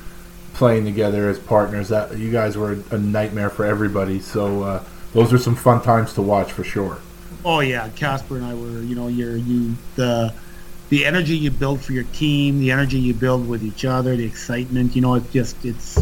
playing 0.53 0.85
together 0.85 1.29
as 1.29 1.39
partners. 1.39 1.89
That 1.89 2.17
you 2.17 2.31
guys 2.31 2.57
were 2.57 2.77
a 2.91 2.97
nightmare 2.97 3.49
for 3.49 3.65
everybody. 3.65 4.19
So 4.19 4.63
uh, 4.63 4.83
those 5.13 5.31
were 5.31 5.37
some 5.37 5.55
fun 5.55 5.81
times 5.81 6.13
to 6.13 6.21
watch 6.21 6.51
for 6.51 6.63
sure. 6.63 6.99
Oh 7.45 7.59
yeah, 7.59 7.89
Casper 7.95 8.37
and 8.37 8.45
I 8.45 8.53
were, 8.53 8.81
you 8.81 8.95
know, 8.95 9.07
you're 9.07 9.35
you 9.35 9.75
the 9.95 10.33
the 10.89 11.05
energy 11.05 11.35
you 11.35 11.51
build 11.51 11.81
for 11.81 11.93
your 11.93 12.03
team, 12.05 12.59
the 12.59 12.71
energy 12.71 12.99
you 12.99 13.13
build 13.13 13.47
with 13.47 13.63
each 13.63 13.83
other, 13.85 14.15
the 14.15 14.25
excitement, 14.25 14.95
you 14.95 15.01
know, 15.01 15.15
it's 15.15 15.31
just 15.33 15.63
it's 15.65 15.99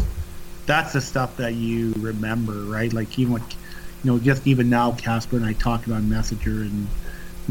that's 0.65 0.93
the 0.93 1.01
stuff 1.01 1.37
that 1.37 1.55
you 1.55 1.93
remember, 1.97 2.53
right? 2.63 2.91
Like 2.93 3.17
even 3.17 3.33
what 3.33 3.41
you 4.03 4.11
know, 4.11 4.19
just 4.19 4.45
even 4.47 4.69
now 4.69 4.91
Casper 4.91 5.37
and 5.37 5.45
I 5.45 5.53
talking 5.53 5.93
on 5.93 6.09
Messenger 6.09 6.61
and 6.61 6.87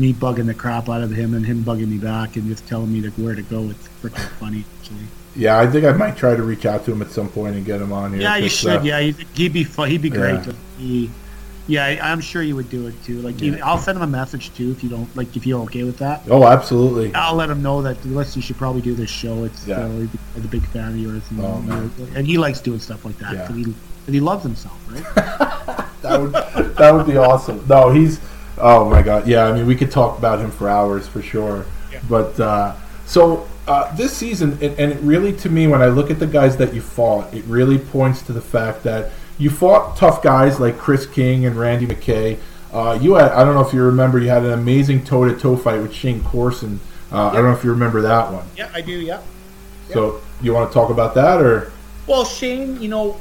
me 0.00 0.12
bugging 0.14 0.46
the 0.46 0.54
crap 0.54 0.88
out 0.88 1.02
of 1.02 1.10
him 1.10 1.34
and 1.34 1.44
him 1.44 1.62
bugging 1.62 1.88
me 1.88 1.98
back 1.98 2.36
and 2.36 2.46
just 2.48 2.66
telling 2.66 2.92
me 2.92 3.00
to, 3.02 3.10
where 3.10 3.34
to 3.34 3.42
go. 3.42 3.70
It's 3.70 3.88
freaking 4.02 4.28
funny 4.38 4.64
actually. 4.80 5.04
Yeah, 5.36 5.58
I 5.60 5.66
think 5.68 5.84
I 5.84 5.92
might 5.92 6.16
try 6.16 6.34
to 6.34 6.42
reach 6.42 6.66
out 6.66 6.84
to 6.86 6.92
him 6.92 7.02
at 7.02 7.10
some 7.10 7.28
point 7.28 7.54
and 7.54 7.64
get 7.64 7.80
him 7.80 7.92
on 7.92 8.12
here. 8.12 8.22
Yeah, 8.22 8.36
you 8.36 8.48
should. 8.48 8.70
uh, 8.70 8.80
yeah, 8.82 8.98
he'd, 9.00 9.16
he'd 9.34 9.52
be 9.52 9.62
fun. 9.64 9.88
He'd 9.90 10.02
be 10.02 10.10
great. 10.10 10.44
Yeah. 10.44 10.52
He, 10.78 11.10
yeah, 11.68 11.84
I- 11.84 12.00
I'm 12.10 12.20
sure 12.20 12.42
you 12.42 12.56
would 12.56 12.68
do 12.68 12.88
it 12.88 12.94
too. 13.04 13.20
Like, 13.20 13.40
even, 13.40 13.62
I'll 13.62 13.78
send 13.78 13.96
him 13.96 14.02
a 14.02 14.06
message 14.08 14.52
too 14.54 14.72
if 14.72 14.82
you 14.82 14.88
don't 14.90 15.14
like 15.16 15.36
if 15.36 15.46
you're 15.46 15.60
okay 15.64 15.84
with 15.84 15.98
that. 15.98 16.22
Oh, 16.28 16.44
absolutely. 16.44 17.14
I'll 17.14 17.36
let 17.36 17.48
him 17.48 17.62
know 17.62 17.80
that 17.82 18.04
listen, 18.04 18.40
you 18.40 18.42
should 18.42 18.56
probably 18.56 18.82
do 18.82 18.94
this 18.94 19.10
show. 19.10 19.44
It's 19.44 19.64
Yeah. 19.68 19.76
uh, 19.84 19.88
he's 20.34 20.44
a 20.44 20.48
big 20.48 20.66
fan 20.66 20.88
of 20.88 20.96
yours, 20.96 21.22
and, 21.30 21.40
Oh, 21.42 21.60
man. 21.60 21.92
and 22.16 22.26
he 22.26 22.36
likes 22.38 22.60
doing 22.60 22.80
stuff 22.80 23.04
like 23.04 23.18
that 23.18 23.34
Yeah. 23.34 23.52
he, 23.52 23.74
he 24.08 24.18
loves 24.20 24.42
himself, 24.42 24.78
right? 24.90 25.86
That 26.02 26.18
would 26.18 26.32
that 26.76 26.94
would 26.94 27.06
be 27.06 27.18
awesome. 27.18 27.62
No, 27.68 27.90
he's 27.90 28.20
oh 28.60 28.88
my 28.88 29.02
god. 29.02 29.26
Yeah, 29.26 29.44
I 29.44 29.52
mean 29.52 29.66
we 29.66 29.76
could 29.76 29.90
talk 29.90 30.18
about 30.18 30.40
him 30.40 30.50
for 30.50 30.68
hours 30.68 31.06
for 31.08 31.22
sure. 31.22 31.66
But 32.08 32.38
uh, 32.40 32.74
so 33.04 33.46
uh, 33.66 33.94
this 33.94 34.16
season, 34.16 34.52
and, 34.62 34.78
and 34.78 34.92
it 34.92 35.00
really 35.00 35.32
to 35.38 35.50
me, 35.50 35.66
when 35.66 35.82
I 35.82 35.86
look 35.86 36.10
at 36.10 36.18
the 36.18 36.26
guys 36.26 36.56
that 36.56 36.74
you 36.74 36.80
fought, 36.80 37.32
it 37.34 37.44
really 37.44 37.78
points 37.78 38.22
to 38.22 38.32
the 38.32 38.40
fact 38.40 38.82
that 38.84 39.12
you 39.38 39.50
fought 39.50 39.96
tough 39.96 40.22
guys 40.22 40.58
like 40.58 40.78
Kris 40.78 41.06
King 41.06 41.46
and 41.46 41.56
Randy 41.56 41.86
McKay. 41.86 42.38
Uh, 42.72 42.98
you 43.00 43.14
had 43.14 43.32
I 43.32 43.44
don't 43.44 43.54
know 43.54 43.66
if 43.66 43.72
you 43.72 43.82
remember, 43.82 44.18
you 44.18 44.28
had 44.28 44.44
an 44.44 44.52
amazing 44.52 45.04
toe 45.04 45.24
to 45.24 45.38
toe 45.38 45.56
fight 45.56 45.80
with 45.80 45.92
Shayne 45.92 46.22
Corson. 46.22 46.80
Uh, 47.12 47.28
I 47.28 47.34
don't 47.34 47.44
know 47.44 47.52
if 47.52 47.64
you 47.64 47.70
remember 47.70 48.02
that 48.02 48.32
one. 48.32 48.46
yeah, 48.56 48.70
I 48.72 48.80
do. 48.80 48.92
Yeah. 48.92 49.20
So 49.92 50.20
you 50.40 50.54
want 50.54 50.70
to 50.70 50.74
talk 50.74 50.90
about 50.90 51.14
that 51.14 51.42
or? 51.42 51.72
Well, 52.06 52.24
Shayne, 52.24 52.80
you 52.80 52.88
know, 52.88 53.20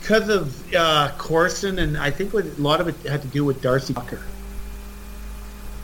because 0.00 0.28
of 0.28 0.74
uh, 0.74 1.10
Corson, 1.18 1.78
and 1.78 1.96
I 1.96 2.10
think 2.10 2.32
what, 2.34 2.44
a 2.44 2.60
lot 2.60 2.80
of 2.80 2.88
it 2.88 2.96
had 3.08 3.22
to 3.22 3.28
do 3.28 3.44
with 3.44 3.60
Darcy 3.62 3.94
Tucker. 3.94 4.20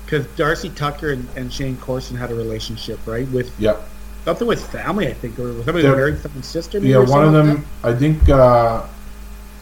Because 0.05 0.27
Darcy 0.37 0.71
Tucker 0.71 1.13
and, 1.13 1.29
and 1.37 1.53
Shayne 1.53 1.77
Corson 1.79 2.17
had 2.17 2.31
a 2.31 2.35
relationship, 2.35 2.99
right? 3.07 3.29
With 3.31 3.53
Yep. 3.61 3.87
something 4.25 4.47
with 4.47 4.65
family, 4.71 5.09
I 5.09 5.15
think, 5.15 5.39
or 5.39 5.53
somebody 5.65 5.83
They're- 5.83 5.97
married 5.97 6.21
someone's 6.21 6.47
sister. 6.47 6.79
Yeah, 6.79 6.99
one 6.99 7.05
of 7.25 7.33
something 7.33 7.35
like 7.35 7.57
them. 7.57 7.67
I 7.83 7.95
think. 7.95 8.29
Uh, 8.29 8.83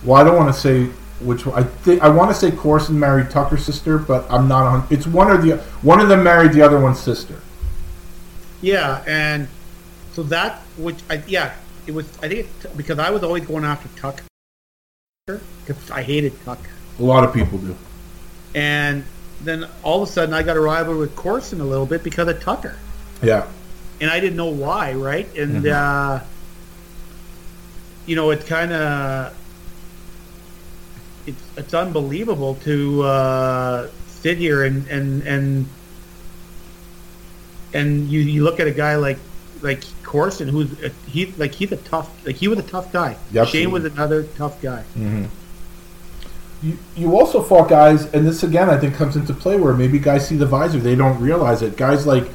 well, 0.04 0.20
I 0.20 0.24
don't 0.24 0.36
want 0.36 0.54
to 0.54 0.60
say 0.60 0.84
which. 1.20 1.46
one. 1.46 1.58
I 1.58 1.64
think 1.66 2.02
I 2.02 2.08
want 2.08 2.30
to 2.30 2.34
say 2.34 2.50
Corson 2.50 2.98
married 2.98 3.30
Tucker's 3.30 3.64
sister, 3.64 3.96
but 3.98 4.26
I'm 4.30 4.46
not 4.48 4.66
on. 4.66 4.86
It's 4.90 5.06
one 5.06 5.28
or 5.30 5.38
the 5.38 5.56
one 5.82 6.00
of 6.00 6.08
them 6.08 6.22
married 6.22 6.52
the 6.52 6.60
other 6.62 6.78
one's 6.78 7.00
sister. 7.00 7.40
Yeah, 8.60 9.02
and 9.06 9.48
so 10.12 10.22
that, 10.24 10.58
which 10.76 10.98
I 11.08 11.22
yeah, 11.26 11.54
it 11.86 11.94
was. 11.94 12.06
I 12.22 12.28
think 12.28 12.40
it's 12.62 12.66
because 12.74 12.98
I 12.98 13.08
was 13.10 13.22
always 13.22 13.46
going 13.46 13.64
after 13.64 13.88
Tucker 13.98 14.24
because 15.26 15.90
I 15.90 16.02
hated 16.02 16.32
Tucker, 16.44 16.68
A 16.98 17.02
lot 17.02 17.24
of 17.24 17.32
people 17.32 17.56
do. 17.58 17.74
and 18.54 19.04
then 19.40 19.66
all 19.82 20.02
of 20.02 20.08
a 20.08 20.12
sudden 20.12 20.34
I 20.34 20.42
got 20.42 20.56
a 20.56 20.60
rival 20.60 20.98
with 20.98 21.16
Corson 21.16 21.60
a 21.62 21.64
little 21.64 21.86
bit 21.86 22.02
because 22.04 22.28
of 22.28 22.42
Tucker. 22.42 22.76
Yeah. 23.22 23.46
and 24.02 24.10
I 24.10 24.20
didn't 24.20 24.36
know 24.36 24.50
why, 24.50 24.92
right? 24.92 25.26
And 25.36 25.64
Mm-hmm. 25.64 26.20
uh, 26.22 26.26
you 28.06 28.16
know, 28.16 28.30
it's 28.32 28.46
kind 28.46 28.70
of 28.70 29.34
it's 31.26 31.42
it's 31.56 31.72
unbelievable 31.72 32.56
to 32.56 33.02
uh, 33.04 33.88
sit 34.08 34.36
here 34.36 34.62
and 34.64 34.86
and 34.88 35.22
and 35.22 35.66
and 37.72 38.08
you 38.10 38.20
you 38.20 38.44
look 38.44 38.60
at 38.60 38.66
a 38.66 38.70
guy 38.72 38.96
like 38.96 39.16
like 39.62 39.84
Corson, 40.14 40.46
who's 40.46 40.80
a, 40.80 40.90
he 41.08 41.26
like 41.32 41.52
he's 41.56 41.72
a 41.72 41.76
tough 41.76 42.08
like 42.24 42.36
he 42.36 42.46
was 42.46 42.60
a 42.60 42.62
tough 42.62 42.92
guy. 42.92 43.16
Yeah, 43.32 43.44
Shayne 43.44 43.72
was 43.72 43.84
another 43.84 44.22
tough 44.22 44.62
guy. 44.62 44.84
Mm-hmm. 44.96 45.24
You, 46.62 46.78
you 46.94 47.18
also 47.18 47.42
fought 47.42 47.68
guys, 47.68 48.04
and 48.14 48.24
this 48.24 48.44
again 48.44 48.70
I 48.70 48.78
think 48.78 48.94
comes 48.94 49.16
into 49.16 49.34
play 49.34 49.56
where 49.56 49.74
maybe 49.74 49.98
guys 49.98 50.28
see 50.28 50.36
the 50.36 50.46
visor, 50.46 50.78
they 50.78 50.94
don't 50.94 51.20
realize 51.20 51.62
it. 51.62 51.76
Guys 51.76 52.06
like 52.06 52.28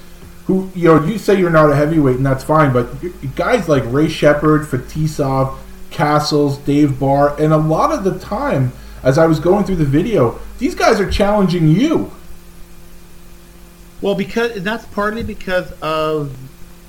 who 0.45 0.69
you 0.75 0.89
know 0.89 1.05
you 1.05 1.17
say 1.17 1.39
you're 1.39 1.49
not 1.49 1.71
a 1.71 1.75
heavyweight, 1.75 2.17
and 2.17 2.25
that's 2.25 2.43
fine, 2.43 2.73
but 2.73 2.89
guys 3.37 3.69
like 3.69 3.83
Ray 3.85 4.09
Sheppard, 4.09 4.63
Fetisov, 4.63 5.57
Castles, 5.89 6.57
Dave 6.57 6.99
Barr, 6.99 7.39
and 7.39 7.53
a 7.53 7.57
lot 7.57 7.93
of 7.93 8.03
the 8.03 8.19
time, 8.19 8.73
as 9.03 9.17
I 9.17 9.25
was 9.25 9.39
going 9.39 9.63
through 9.63 9.77
the 9.77 9.85
video, 9.85 10.37
these 10.57 10.75
guys 10.75 10.99
are 10.99 11.09
challenging 11.09 11.69
you. 11.69 12.11
Well, 14.01 14.15
because 14.15 14.57
and 14.57 14.65
that's 14.65 14.85
partly 14.87 15.23
because 15.23 15.71
of 15.81 16.35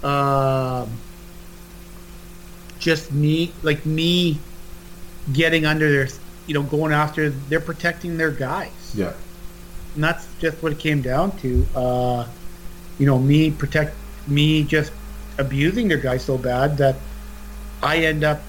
um, 0.04 0.88
just 2.78 3.12
me, 3.12 3.52
like 3.62 3.84
me, 3.84 4.38
getting 5.32 5.66
under 5.66 5.90
their, 5.90 6.08
you 6.46 6.54
know, 6.54 6.62
going 6.62 6.92
after. 6.92 7.30
They're 7.30 7.60
protecting 7.60 8.16
their 8.16 8.30
guys, 8.30 8.70
Yeah. 8.94 9.12
and 9.94 10.02
that's 10.04 10.26
just 10.40 10.62
what 10.62 10.72
it 10.72 10.78
came 10.78 11.02
down 11.02 11.36
to. 11.38 11.66
Uh, 11.74 12.26
you 12.98 13.06
know, 13.06 13.18
me 13.18 13.50
protect 13.50 13.94
me 14.26 14.62
just 14.64 14.92
abusing 15.38 15.88
their 15.88 15.98
guys 15.98 16.24
so 16.24 16.36
bad 16.38 16.76
that 16.78 16.96
I 17.82 17.98
end 17.98 18.24
up 18.24 18.40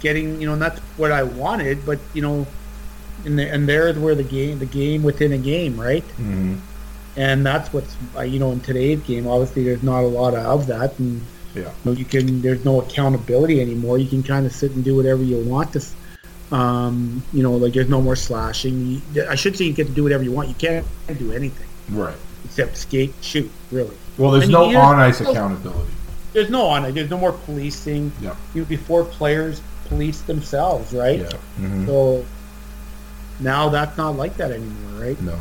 getting, 0.00 0.40
you 0.40 0.46
know, 0.46 0.54
and 0.54 0.62
that's 0.62 0.78
what 0.96 1.12
I 1.12 1.22
wanted, 1.24 1.84
but 1.84 1.98
you 2.14 2.22
know, 2.22 2.46
and 3.24 3.38
the, 3.38 3.48
and 3.48 3.68
there's 3.68 3.98
where 3.98 4.14
the 4.14 4.22
game, 4.24 4.58
the 4.58 4.66
game 4.66 5.02
within 5.02 5.32
a 5.32 5.38
game, 5.38 5.78
right? 5.80 6.04
Mm-hmm. 6.10 6.56
And 7.16 7.44
that's 7.44 7.72
what's 7.72 7.96
uh, 8.16 8.20
you 8.22 8.38
know 8.38 8.52
in 8.52 8.60
today's 8.60 9.00
game 9.00 9.26
obviously 9.26 9.64
there's 9.64 9.82
not 9.82 10.00
a 10.02 10.06
lot 10.06 10.34
of 10.34 10.66
that 10.66 10.96
and 10.98 11.20
Yeah. 11.54 11.62
you, 11.62 11.68
know, 11.84 11.92
you 11.92 12.04
can 12.04 12.40
there's 12.42 12.64
no 12.64 12.80
accountability 12.80 13.60
anymore 13.60 13.98
you 13.98 14.08
can 14.08 14.22
kind 14.22 14.46
of 14.46 14.52
sit 14.52 14.70
and 14.72 14.84
do 14.84 14.94
whatever 14.96 15.22
you 15.22 15.38
want 15.38 15.72
to 15.72 15.82
um, 16.54 17.22
you 17.32 17.42
know 17.42 17.52
like 17.52 17.72
there's 17.74 17.88
no 17.88 18.00
more 18.00 18.16
slashing 18.16 19.00
you, 19.14 19.26
i 19.28 19.34
should 19.34 19.56
say 19.56 19.64
you 19.64 19.72
get 19.72 19.86
to 19.86 19.92
do 19.92 20.02
whatever 20.02 20.22
you 20.22 20.32
want 20.32 20.48
you 20.48 20.54
can't 20.54 20.86
do 21.18 21.32
anything 21.32 21.66
Right. 21.88 22.16
except 22.44 22.76
skate 22.76 23.12
shoot 23.20 23.50
really 23.72 23.96
Well, 24.18 24.30
there's 24.30 24.44
And 24.44 24.52
no 24.52 24.64
on 24.76 24.98
ice 25.00 25.20
accountability. 25.20 25.90
there's 26.32 26.50
no 26.50 26.66
on 26.66 26.84
ice. 26.84 26.94
there's 26.94 27.10
no 27.10 27.18
more 27.18 27.32
policing 27.32 28.12
Yeah. 28.20 28.34
you 28.54 28.62
know, 28.62 28.66
before 28.68 29.04
players 29.04 29.60
police 29.86 30.20
themselves 30.22 30.92
right 30.92 31.20
Yeah. 31.20 31.32
hmm 31.56 31.86
so 31.86 32.24
now 33.40 33.68
that's 33.68 33.96
not 33.96 34.16
like 34.16 34.36
that 34.36 34.50
anymore 34.52 35.02
right 35.02 35.20
No, 35.22 35.36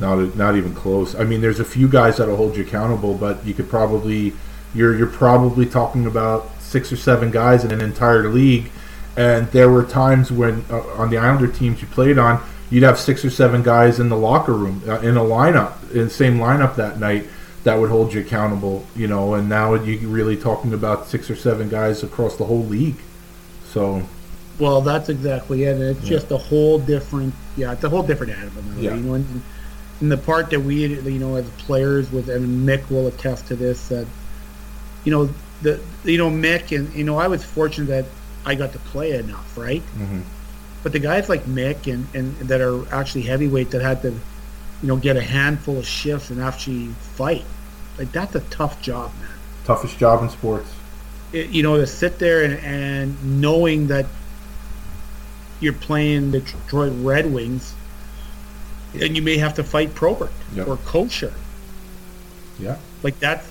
not 0.00 0.36
not 0.36 0.56
even 0.56 0.74
close. 0.74 1.14
I 1.14 1.24
mean, 1.24 1.40
there's 1.40 1.60
a 1.60 1.64
few 1.64 1.88
guys 1.88 2.16
that'll 2.16 2.36
hold 2.36 2.56
you 2.56 2.64
accountable, 2.64 3.14
but 3.14 3.44
you 3.46 3.54
could 3.54 3.68
probably 3.68 4.32
you're 4.74 4.96
you're 4.96 5.06
probably 5.06 5.66
talking 5.66 6.06
about 6.06 6.50
six 6.60 6.92
or 6.92 6.96
seven 6.96 7.30
guys 7.30 7.64
in 7.64 7.70
an 7.70 7.80
entire 7.80 8.28
league, 8.28 8.70
and 9.16 9.46
there 9.52 9.70
were 9.70 9.84
times 9.84 10.32
when 10.32 10.64
uh, 10.70 10.80
on 10.96 11.10
the 11.10 11.18
Islander 11.18 11.46
teams 11.48 11.80
you 11.80 11.86
played 11.88 12.18
on, 12.18 12.42
you'd 12.70 12.82
have 12.82 12.98
six 12.98 13.24
or 13.24 13.30
seven 13.30 13.62
guys 13.62 14.00
in 14.00 14.08
the 14.08 14.16
locker 14.16 14.52
room 14.54 14.82
uh, 14.88 14.98
in 15.00 15.16
a 15.16 15.20
lineup 15.20 15.72
in 15.92 16.04
the 16.04 16.10
same 16.10 16.38
lineup 16.38 16.74
that 16.76 16.98
night 16.98 17.26
that 17.62 17.78
would 17.78 17.90
hold 17.90 18.12
you 18.12 18.20
accountable. 18.20 18.84
You 18.96 19.06
know, 19.06 19.34
and 19.34 19.48
now 19.48 19.74
you're 19.74 20.08
really 20.10 20.36
talking 20.36 20.72
about 20.74 21.06
six 21.06 21.30
or 21.30 21.36
seven 21.36 21.68
guys 21.68 22.02
across 22.02 22.36
the 22.36 22.44
whole 22.44 22.64
league. 22.64 22.96
So 23.66 24.02
Well, 24.58 24.80
that's 24.82 25.08
exactly 25.08 25.64
it. 25.64 25.80
It's 25.80 26.02
Yeah. 26.04 26.10
just 26.10 26.30
a 26.30 26.36
whole 26.36 26.78
different, 26.78 27.34
yeah, 27.56 27.72
it's 27.72 27.82
a 27.84 27.88
whole 27.88 28.02
different 28.04 28.32
animal. 28.34 28.62
Yeah. 28.78 28.94
Know, 28.96 29.24
and, 30.00 30.10
the 30.12 30.16
part 30.16 30.50
that 30.50 30.60
we, 30.60 30.86
you 30.86 31.18
know, 31.18 31.36
as 31.36 31.48
players 31.58 32.10
with, 32.12 32.28
and 32.28 32.66
Mick 32.68 32.90
will 32.90 33.06
attest 33.06 33.46
to 33.48 33.56
this, 33.56 33.88
that, 33.88 34.06
you 35.04 35.12
know, 35.12 35.30
the, 35.62 35.80
you 36.04 36.18
know, 36.18 36.30
Mick 36.30 36.76
and, 36.76 36.92
you 36.94 37.04
know, 37.04 37.18
I 37.18 37.28
was 37.28 37.44
fortunate 37.44 37.86
that 37.86 38.04
I 38.44 38.54
got 38.54 38.72
to 38.72 38.78
play 38.78 39.12
enough, 39.12 39.56
right? 39.56 39.82
Mhm. 39.96 40.22
But 40.82 40.92
the 40.92 40.98
guys 40.98 41.28
like 41.28 41.44
Mick 41.46 41.90
and, 41.92 42.06
and 42.14 42.36
that 42.48 42.60
are 42.60 42.86
actually 42.92 43.22
heavyweight 43.22 43.70
that 43.70 43.80
had 43.80 44.02
to, 44.02 44.10
you 44.10 44.18
know, 44.88 44.96
get 44.96 45.16
a 45.16 45.22
handful 45.22 45.78
of 45.78 45.86
shifts 45.86 46.30
and 46.30 46.42
actually 46.42 46.88
fight, 47.16 47.44
like 47.98 48.12
that's 48.12 48.34
a 48.34 48.40
tough 48.40 48.80
job, 48.82 49.12
man 49.20 49.30
toughest 49.64 49.96
job 49.98 50.22
in 50.22 50.28
sports. 50.28 50.70
it, 51.32 51.48
you 51.50 51.62
know, 51.62 51.76
to 51.78 51.86
sit 51.86 52.18
there 52.18 52.44
and, 52.44 52.54
and 52.64 53.40
knowing 53.40 53.86
that 53.88 54.06
you're 55.60 55.72
playing 55.72 56.30
the 56.30 56.40
Detroit 56.40 56.92
Red 56.96 57.32
Wings, 57.32 57.74
and 59.00 59.16
you 59.16 59.22
may 59.22 59.36
have 59.38 59.54
to 59.54 59.64
fight 59.64 59.94
Probert 59.94 60.30
Yep. 60.54 60.68
or 60.68 60.76
Kocur. 60.78 61.32
Yeah. 62.58 62.78
Like 63.02 63.18
that's, 63.18 63.50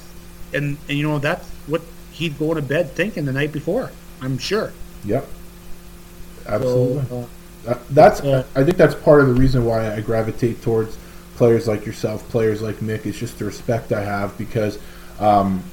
and, 0.53 0.77
and 0.87 0.97
you 0.97 1.07
know 1.07 1.19
that's 1.19 1.47
what 1.67 1.81
he'd 2.11 2.37
go 2.37 2.53
to 2.53 2.61
bed 2.61 2.91
thinking 2.91 3.25
the 3.25 3.33
night 3.33 3.51
before. 3.51 3.91
I'm 4.21 4.37
sure. 4.37 4.71
Yep. 5.05 5.27
Absolutely. 6.47 7.05
So, 7.09 7.19
uh, 7.19 7.25
That, 7.65 7.87
that's 7.89 8.23
Yeah. 8.23 8.43
I 8.55 8.63
think 8.63 8.77
that's 8.77 8.95
part 8.95 9.21
of 9.21 9.27
the 9.27 9.33
reason 9.33 9.65
why 9.65 9.93
I 9.93 10.01
gravitate 10.01 10.61
towards 10.61 10.97
players 11.35 11.67
like 11.67 11.85
yourself, 11.85 12.27
players 12.29 12.61
like 12.61 12.77
Mick. 12.77 13.05
It's 13.05 13.17
just 13.17 13.39
the 13.39 13.45
respect 13.45 13.91
I 13.91 14.03
have 14.03 14.37
because 14.37 14.79
um, 15.19 15.63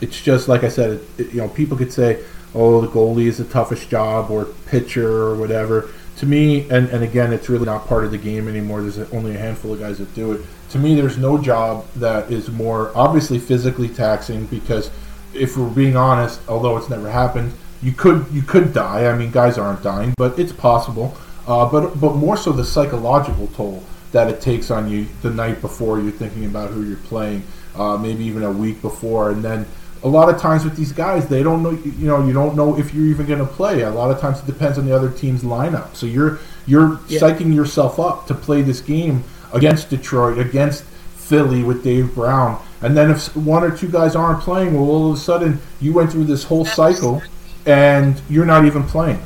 it's 0.00 0.20
just 0.20 0.48
like 0.48 0.64
I 0.64 0.68
said. 0.68 0.90
It, 0.90 1.02
it, 1.18 1.32
you 1.32 1.40
know, 1.40 1.48
people 1.48 1.76
could 1.76 1.92
say, 1.92 2.24
"Oh, 2.54 2.80
the 2.80 2.88
goalie 2.88 3.26
is 3.26 3.38
the 3.38 3.44
toughest 3.44 3.88
job," 3.88 4.30
or 4.30 4.46
pitcher, 4.66 5.08
or 5.08 5.34
whatever. 5.36 5.90
To 6.22 6.28
me, 6.28 6.70
and, 6.70 6.88
and 6.90 7.02
again, 7.02 7.32
it's 7.32 7.48
really 7.48 7.64
not 7.64 7.88
part 7.88 8.04
of 8.04 8.12
the 8.12 8.16
game 8.16 8.46
anymore. 8.46 8.80
There's 8.80 9.12
only 9.12 9.34
a 9.34 9.38
handful 9.38 9.72
of 9.72 9.80
guys 9.80 9.98
that 9.98 10.14
do 10.14 10.30
it. 10.30 10.42
To 10.70 10.78
me, 10.78 10.94
there's 10.94 11.18
no 11.18 11.36
job 11.36 11.84
that 11.96 12.30
is 12.30 12.48
more 12.48 12.92
obviously 12.94 13.40
physically 13.40 13.88
taxing 13.88 14.46
because 14.46 14.92
if 15.34 15.56
we're 15.56 15.68
being 15.68 15.96
honest, 15.96 16.40
although 16.48 16.76
it's 16.76 16.88
never 16.88 17.10
happened, 17.10 17.52
you 17.82 17.90
could 17.90 18.24
you 18.30 18.42
could 18.42 18.72
die. 18.72 19.06
I 19.06 19.18
mean, 19.18 19.32
guys 19.32 19.58
aren't 19.58 19.82
dying, 19.82 20.14
but 20.16 20.38
it's 20.38 20.52
possible. 20.52 21.16
Uh, 21.48 21.68
but 21.68 22.00
but 22.00 22.14
more 22.14 22.36
so 22.36 22.52
the 22.52 22.64
psychological 22.64 23.48
toll 23.48 23.82
that 24.12 24.28
it 24.28 24.40
takes 24.40 24.70
on 24.70 24.88
you 24.88 25.08
the 25.22 25.30
night 25.30 25.60
before 25.60 25.98
you're 25.98 26.12
thinking 26.12 26.44
about 26.44 26.70
who 26.70 26.84
you're 26.84 26.98
playing, 26.98 27.42
uh, 27.74 27.96
maybe 27.96 28.22
even 28.22 28.44
a 28.44 28.52
week 28.52 28.80
before, 28.80 29.32
and 29.32 29.42
then 29.42 29.66
a 30.04 30.08
lot 30.08 30.28
of 30.28 30.40
times 30.40 30.64
with 30.64 30.76
these 30.76 30.92
guys, 30.92 31.28
they 31.28 31.42
don't 31.42 31.62
know. 31.62 31.70
You 31.70 32.06
know, 32.06 32.26
you 32.26 32.32
don't 32.32 32.56
know 32.56 32.78
if 32.78 32.92
you're 32.92 33.06
even 33.06 33.26
going 33.26 33.38
to 33.38 33.46
play. 33.46 33.82
A 33.82 33.90
lot 33.90 34.10
of 34.10 34.20
times 34.20 34.40
it 34.40 34.46
depends 34.46 34.78
on 34.78 34.84
the 34.84 34.94
other 34.94 35.10
team's 35.10 35.42
lineup. 35.42 35.94
So 35.94 36.06
you're 36.06 36.40
you're 36.66 37.00
yeah. 37.08 37.20
psyching 37.20 37.54
yourself 37.54 38.00
up 38.00 38.26
to 38.26 38.34
play 38.34 38.62
this 38.62 38.80
game 38.80 39.24
against 39.52 39.90
Detroit, 39.90 40.38
against 40.38 40.84
Philly 40.84 41.62
with 41.62 41.84
Dave 41.84 42.14
Brown, 42.14 42.60
and 42.80 42.96
then 42.96 43.10
if 43.10 43.34
one 43.36 43.62
or 43.62 43.76
two 43.76 43.88
guys 43.88 44.16
aren't 44.16 44.40
playing, 44.40 44.74
well, 44.74 44.84
all 44.84 45.12
of 45.12 45.16
a 45.16 45.20
sudden 45.20 45.60
you 45.80 45.92
went 45.92 46.10
through 46.10 46.24
this 46.24 46.44
whole 46.44 46.64
cycle, 46.64 47.22
and 47.64 48.20
you're 48.28 48.44
not 48.44 48.64
even 48.64 48.82
playing. 48.82 49.22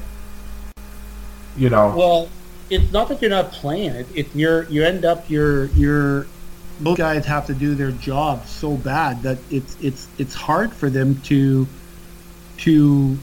You 1.57 1.71
know. 1.71 1.95
Well, 1.97 2.29
it's 2.69 2.93
not 2.93 3.09
that 3.09 3.23
you're 3.23 3.31
not 3.31 3.53
playing. 3.53 3.93
It, 3.93 4.07
it 4.15 4.27
you're 4.35 4.65
you 4.65 4.85
end 4.85 5.07
up 5.07 5.31
you're 5.31 5.67
you're 5.67 6.27
both 6.81 6.99
guys 6.99 7.25
have 7.27 7.47
to 7.47 7.55
do 7.55 7.75
their 7.75 7.91
job 7.91 8.47
so 8.47 8.77
bad 8.77 9.23
that 9.23 9.39
it's 9.51 9.77
it's 9.81 10.09
it's 10.19 10.35
hard 10.35 10.73
for 10.73 10.91
them 10.91 11.21
to 11.23 11.67
to 12.59 12.73
you 12.73 13.19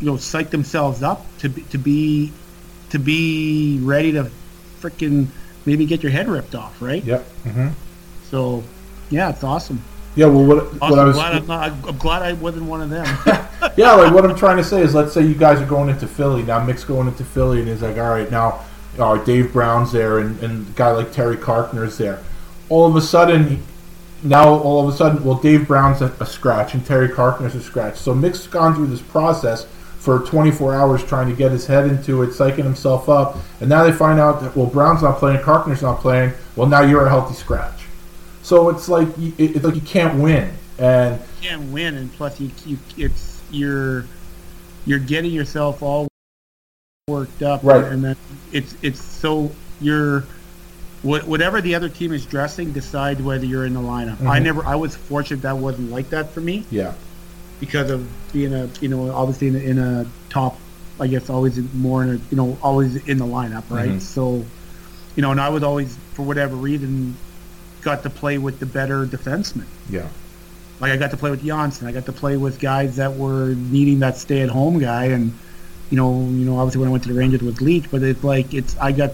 know 0.00 0.16
psych 0.16 0.50
themselves 0.50 1.02
up 1.02 1.24
to 1.38 1.48
be 1.48 1.62
to 1.62 1.78
be 1.78 2.32
to 2.90 2.98
be 2.98 3.78
ready 3.82 4.12
to 4.12 4.30
freaking 4.80 5.28
maybe 5.64 5.84
get 5.84 6.02
your 6.02 6.12
head 6.12 6.28
ripped 6.28 6.54
off, 6.54 6.80
right? 6.80 7.04
Yep. 7.04 7.26
Mm-hmm. 7.44 7.68
So, 8.30 8.62
yeah, 9.10 9.30
it's 9.30 9.44
awesome. 9.44 9.82
Yeah, 10.14 10.26
well, 10.26 10.44
what, 10.44 10.58
awesome. 10.58 10.78
what 10.78 10.98
I 10.98 11.04
was 11.04 11.16
glad 11.16 11.34
I'm, 11.34 11.46
not, 11.46 11.88
I'm, 11.88 11.98
glad 11.98 12.22
I 12.22 12.32
wasn't 12.34 12.64
one 12.64 12.80
of 12.80 12.88
them. 12.88 13.04
yeah, 13.76 13.92
like 13.92 14.14
what 14.14 14.24
I'm 14.24 14.36
trying 14.36 14.56
to 14.56 14.64
say 14.64 14.80
is, 14.80 14.94
let's 14.94 15.12
say 15.12 15.22
you 15.22 15.34
guys 15.34 15.60
are 15.60 15.66
going 15.66 15.90
into 15.90 16.06
Philly 16.06 16.42
now. 16.42 16.64
Mick's 16.64 16.84
going 16.84 17.08
into 17.08 17.24
Philly, 17.24 17.60
and 17.60 17.68
he's 17.68 17.82
like, 17.82 17.98
all 17.98 18.08
right, 18.08 18.30
now 18.30 18.64
uh, 18.98 19.16
Dave 19.24 19.52
Brown's 19.52 19.92
there, 19.92 20.18
and, 20.18 20.38
and 20.42 20.68
a 20.68 20.70
guy 20.72 20.90
like 20.90 21.12
Terry 21.12 21.36
Carkner's 21.36 21.98
there. 21.98 22.22
All 22.68 22.86
of 22.86 22.96
a 22.96 23.00
sudden, 23.00 23.62
now 24.22 24.48
all 24.48 24.86
of 24.86 24.92
a 24.92 24.96
sudden, 24.96 25.22
well, 25.24 25.36
Dave 25.36 25.66
Brown's 25.66 26.02
a, 26.02 26.14
a 26.20 26.26
scratch, 26.26 26.74
and 26.74 26.84
Terry 26.84 27.08
Carkner's 27.08 27.54
a 27.54 27.62
scratch. 27.62 27.96
So 27.96 28.14
Mick's 28.14 28.46
gone 28.46 28.74
through 28.74 28.88
this 28.88 29.02
process 29.02 29.66
for 29.98 30.20
24 30.20 30.74
hours 30.74 31.04
trying 31.04 31.28
to 31.28 31.34
get 31.34 31.50
his 31.50 31.66
head 31.66 31.86
into 31.88 32.22
it, 32.22 32.28
psyching 32.28 32.64
himself 32.64 33.08
up, 33.08 33.36
and 33.60 33.68
now 33.68 33.84
they 33.84 33.92
find 33.92 34.20
out 34.20 34.40
that 34.40 34.56
well, 34.56 34.66
Brown's 34.66 35.02
not 35.02 35.18
playing, 35.18 35.40
Carkner's 35.40 35.82
not 35.82 36.00
playing. 36.00 36.32
Well, 36.54 36.68
now 36.68 36.82
you're 36.82 37.06
a 37.06 37.08
healthy 37.08 37.34
scratch. 37.34 37.82
So 38.42 38.68
it's 38.68 38.88
like 38.88 39.08
it's 39.18 39.64
like 39.64 39.74
you 39.74 39.80
can't 39.80 40.20
win, 40.20 40.52
and 40.78 41.20
you 41.42 41.48
can't 41.48 41.72
win, 41.72 41.96
and 41.96 42.12
plus 42.12 42.40
you, 42.40 42.50
you 42.64 42.78
it's 42.96 43.42
you're 43.50 44.06
you're 44.86 45.00
getting 45.00 45.32
yourself 45.32 45.82
all 45.82 46.06
worked 47.08 47.40
up, 47.40 47.62
right? 47.62 47.84
And 47.84 48.02
then 48.02 48.16
it's 48.50 48.74
it's 48.82 49.00
so 49.00 49.52
you're 49.80 50.24
whatever 51.02 51.60
the 51.60 51.72
other 51.72 51.88
team 51.88 52.12
is 52.12 52.26
dressing 52.26 52.72
decide 52.72 53.20
whether 53.20 53.46
you're 53.46 53.64
in 53.64 53.74
the 53.74 53.80
lineup. 53.80 54.16
Mm-hmm. 54.16 54.26
I 54.26 54.40
never 54.40 54.66
I 54.66 54.74
was 54.74 54.96
fortunate 54.96 55.42
that 55.42 55.56
wasn't 55.56 55.92
like 55.92 56.10
that 56.10 56.30
for 56.30 56.40
me. 56.40 56.64
Yeah. 56.68 56.94
Because 57.60 57.92
of 57.92 58.10
being 58.32 58.52
a 58.52 58.68
you 58.80 58.88
know 58.88 59.12
obviously 59.12 59.46
in 59.46 59.54
a, 59.54 59.58
in 59.60 59.78
a 59.78 60.06
top 60.30 60.58
I 60.98 61.06
guess 61.06 61.30
always 61.30 61.58
more 61.74 62.02
in 62.02 62.10
a 62.10 62.14
you 62.14 62.36
know 62.36 62.58
always 62.60 62.96
in 63.06 63.18
the 63.18 63.24
lineup 63.24 63.70
right 63.70 63.88
mm-hmm. 63.88 63.98
so 64.00 64.44
you 65.14 65.22
know 65.22 65.30
and 65.30 65.40
I 65.40 65.50
was 65.50 65.62
always 65.62 65.96
for 66.14 66.22
whatever 66.22 66.56
reason 66.56 67.16
got 67.82 68.02
to 68.02 68.10
play 68.10 68.38
with 68.38 68.58
the 68.58 68.66
better 68.66 69.06
defensemen. 69.06 69.66
Yeah. 69.88 70.08
Like 70.80 70.90
I 70.90 70.96
got 70.96 71.12
to 71.12 71.16
play 71.16 71.30
with 71.30 71.44
Johnsson. 71.44 71.86
I 71.86 71.92
got 71.92 72.06
to 72.06 72.12
play 72.12 72.36
with 72.36 72.58
guys 72.58 72.96
that 72.96 73.14
were 73.14 73.54
needing 73.54 74.00
that 74.00 74.16
stay-at-home 74.16 74.80
guy, 74.80 75.04
and 75.04 75.32
you 75.90 75.96
know, 75.96 76.20
you 76.20 76.44
know, 76.44 76.58
obviously 76.58 76.80
when 76.80 76.88
I 76.88 76.92
went 76.92 77.04
to 77.04 77.12
the 77.12 77.18
Rangers 77.18 77.42
with 77.42 77.58
Leetch, 77.58 77.90
but 77.90 78.02
it's 78.02 78.24
like 78.24 78.52
it's 78.54 78.76
I 78.78 78.92
got, 78.92 79.12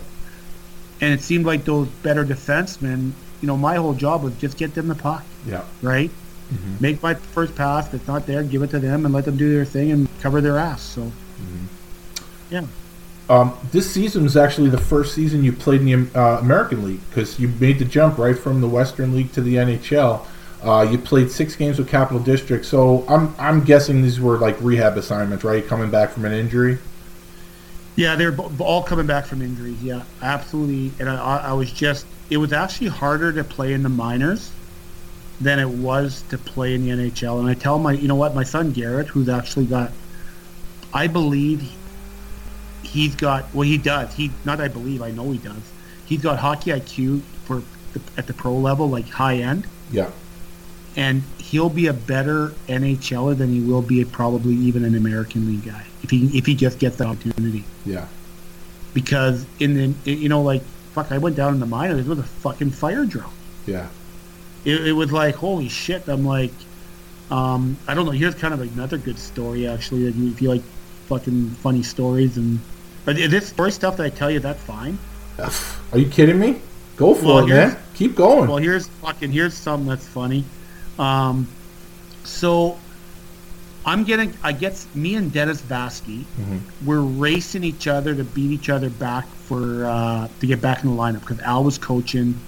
and 1.01 1.13
it 1.13 1.23
seemed 1.23 1.47
like 1.47 1.65
those 1.65 1.89
better 2.03 2.25
defensemen. 2.25 3.13
You 3.41 3.47
know, 3.49 3.57
my 3.57 3.77
whole 3.77 3.95
job 3.95 4.23
was 4.23 4.35
just 4.37 4.57
get 4.57 4.75
them 4.75 4.89
the 4.89 4.95
puck. 4.95 5.25
Yeah. 5.47 5.65
Right. 5.83 6.11
Mm-hmm. 6.53 6.77
Make 6.81 7.03
my 7.03 7.15
first 7.15 7.55
pass. 7.55 7.89
If 7.89 7.95
it's 7.95 8.07
not 8.07 8.27
there, 8.27 8.43
give 8.43 8.63
it 8.63 8.71
to 8.71 8.79
them 8.79 9.05
and 9.05 9.15
let 9.15 9.25
them 9.25 9.37
do 9.37 9.53
their 9.53 9.65
thing 9.65 9.91
and 9.91 10.09
cover 10.21 10.41
their 10.41 10.59
ass. 10.59 10.83
So, 10.83 11.03
mm-hmm. 11.03 11.67
yeah. 12.51 12.67
Um, 13.29 13.57
this 13.71 13.91
season 13.91 14.25
was 14.25 14.37
actually 14.37 14.69
the 14.69 14.79
first 14.79 15.15
season 15.15 15.45
you 15.45 15.53
played 15.53 15.81
in 15.81 15.87
the 15.87 16.19
uh, 16.19 16.39
American 16.41 16.85
League 16.85 17.01
because 17.09 17.39
you 17.39 17.49
made 17.49 17.79
the 17.79 17.85
jump 17.85 18.19
right 18.19 18.39
from 18.39 18.61
the 18.61 18.69
Western 18.69 19.15
League 19.15 19.33
to 19.33 19.41
the 19.41 19.55
NHL. 19.55 20.27
Uh, 20.63 20.87
you 20.89 20.99
played 20.99 21.31
six 21.31 21.57
games 21.57 21.79
with 21.79 21.89
Capital 21.89 22.23
District, 22.23 22.65
so 22.65 23.05
I'm 23.09 23.35
I'm 23.39 23.65
guessing 23.65 24.03
these 24.03 24.21
were 24.21 24.39
like 24.39 24.57
rehab 24.61 24.97
assignments, 24.97 25.45
right? 25.45 25.67
Coming 25.67 25.91
back 25.91 26.11
from 26.11 26.25
an 26.25 26.33
injury. 26.33 26.79
Yeah, 27.97 28.15
they're 28.15 28.35
all 28.59 28.83
coming 28.83 29.07
back 29.07 29.27
from 29.27 29.43
injuries. 29.43 29.83
Yeah, 29.83 30.03
absolutely. 30.23 30.93
And 30.99 31.11
I, 31.11 31.39
I 31.39 31.53
was 31.53 31.71
just 31.73 32.07
it 32.31 32.37
was 32.37 32.53
actually 32.53 32.89
harder 32.89 33.33
to 33.33 33.45
play 33.45 33.73
in 33.73 33.83
the 33.83 33.89
minors 33.89 34.51
than 35.41 35.59
it 35.59 35.69
was 35.69 36.23
to 36.31 36.39
play 36.39 36.75
in 36.75 36.85
the 36.85 36.91
NHL. 36.91 37.41
And 37.41 37.49
I 37.49 37.55
tell 37.55 37.79
my 37.79 37.93
you 37.93 38.09
know 38.09 38.15
what 38.15 38.35
my 38.35 38.45
son 38.45 38.73
Garrett, 38.73 39.09
who's 39.09 39.29
actually 39.29 39.67
got, 39.67 39.91
I 40.95 41.09
believe 41.09 41.71
he's 42.83 43.17
got 43.17 43.53
well 43.55 43.63
he 43.63 43.79
does 43.79 44.13
he 44.15 44.31
not 44.45 44.61
I 44.61 44.69
believe 44.69 45.03
I 45.03 45.11
know 45.11 45.31
he 45.31 45.39
does 45.39 45.63
he's 46.05 46.21
got 46.21 46.39
hockey 46.39 46.73
IQ 46.73 47.23
for 47.45 47.63
the, 47.95 48.01
at 48.19 48.27
the 48.27 48.35
pro 48.35 48.55
level 48.55 48.89
like 48.91 49.09
high 49.09 49.37
end 49.37 49.67
yeah 49.91 50.11
and 50.97 51.23
he'll 51.39 51.71
be 51.71 51.87
a 51.87 51.93
better 51.93 52.49
NHLer 52.69 53.37
than 53.37 53.53
he 53.53 53.61
will 53.61 53.83
be 53.83 54.03
a, 54.03 54.07
probably 54.07 54.55
even 54.55 54.85
an 54.85 54.95
American 54.95 55.47
League 55.47 55.65
guy 55.65 55.87
if 56.03 56.11
he 56.11 56.27
if 56.37 56.47
he 56.47 56.55
just 56.55 56.79
gets 56.79 56.97
the 56.97 57.05
opportunity 57.05 57.65
yeah 57.85 58.07
because 58.95 59.47
in 59.59 59.75
the 59.75 60.13
you 60.13 60.29
know 60.29 60.43
like 60.43 60.63
fuck 60.93 61.11
I 61.11 61.19
went 61.19 61.37
down 61.37 61.55
in 61.55 61.61
the 61.61 61.67
minors 61.67 62.07
it 62.07 62.09
was 62.09 62.19
a 62.19 62.25
fucking 62.25 62.71
fire 62.71 63.05
drill 63.05 63.33
yeah 63.67 63.89
it, 64.65 64.89
it 64.89 64.93
was 64.93 65.13
like 65.13 65.35
holy 65.35 65.69
shit 65.69 66.07
I'm 66.09 66.27
like 66.27 66.53
um, 67.31 67.79
I 67.89 67.95
don't 67.95 68.05
know 68.05 68.13
here's 68.13 68.35
kind 68.35 68.53
of 68.53 68.61
another 68.61 68.99
good 68.99 69.19
story 69.19 69.67
actually 69.67 70.05
that 70.05 70.15
you, 70.15 70.31
if 70.31 70.43
you 70.43 70.51
like 70.51 70.63
fucking 71.07 71.51
funny 71.51 71.83
stories 71.83 72.37
and 72.37 72.61
but 73.05 73.17
this 73.17 73.53
first 73.53 73.77
stuff 73.77 73.97
that 73.97 74.05
I 74.05 74.11
tell 74.11 74.31
you, 74.31 74.39
that's 74.39 74.63
fine. 74.63 74.99
Are 75.39 75.99
you 75.99 76.09
kidding 76.09 76.39
me? 76.39 76.61
Go 76.97 77.15
for 77.15 77.27
well, 77.27 77.39
it, 77.39 77.49
man. 77.49 77.79
Keep 77.95 78.15
going. 78.15 78.49
Well, 78.49 78.59
here's 78.59 78.87
fucking 78.87 79.33
here's 79.33 79.55
something 79.55 79.89
that's 79.89 80.07
funny. 80.07 80.45
Um, 80.99 81.49
so 82.25 82.79
I'm 83.85 84.05
getting, 84.05 84.33
I 84.43 84.53
guess, 84.53 84.87
me 84.95 85.17
and 85.17 85.33
Dennis 85.33 85.61
Vaske, 85.61 86.21
mm-hmm. 86.21 86.59
we're 86.87 87.01
racing 87.01 87.65
each 87.65 87.89
other 87.89 88.15
to 88.15 88.25
beat 88.25 88.53
each 88.53 88.69
other 88.69 88.91
back 88.91 89.27
for 89.27 89.87
uh, 89.87 90.29
to 90.41 90.47
get 90.47 90.61
back 90.61 90.85
in 90.85 90.91
the 90.91 90.97
lineup 90.97 91.21
because 91.21 91.41
Al 91.41 91.65
was 91.65 91.79
coaching, 91.79 92.39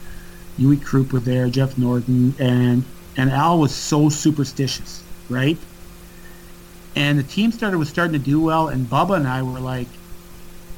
Uwe 0.58 0.82
Krupp 0.82 1.12
was 1.12 1.24
there, 1.24 1.48
Jeff 1.48 1.76
Norton, 1.76 2.34
and 2.38 2.84
and 3.16 3.30
Al 3.30 3.58
was 3.58 3.74
so 3.74 4.08
superstitious, 4.08 5.02
right? 5.28 5.58
And 6.94 7.18
the 7.18 7.24
team 7.24 7.50
started 7.50 7.78
was 7.78 7.88
starting 7.88 8.12
to 8.12 8.24
do 8.24 8.40
well, 8.40 8.68
and 8.68 8.86
Bubba 8.86 9.16
and 9.16 9.26
I 9.26 9.42
were 9.42 9.58
like, 9.58 9.88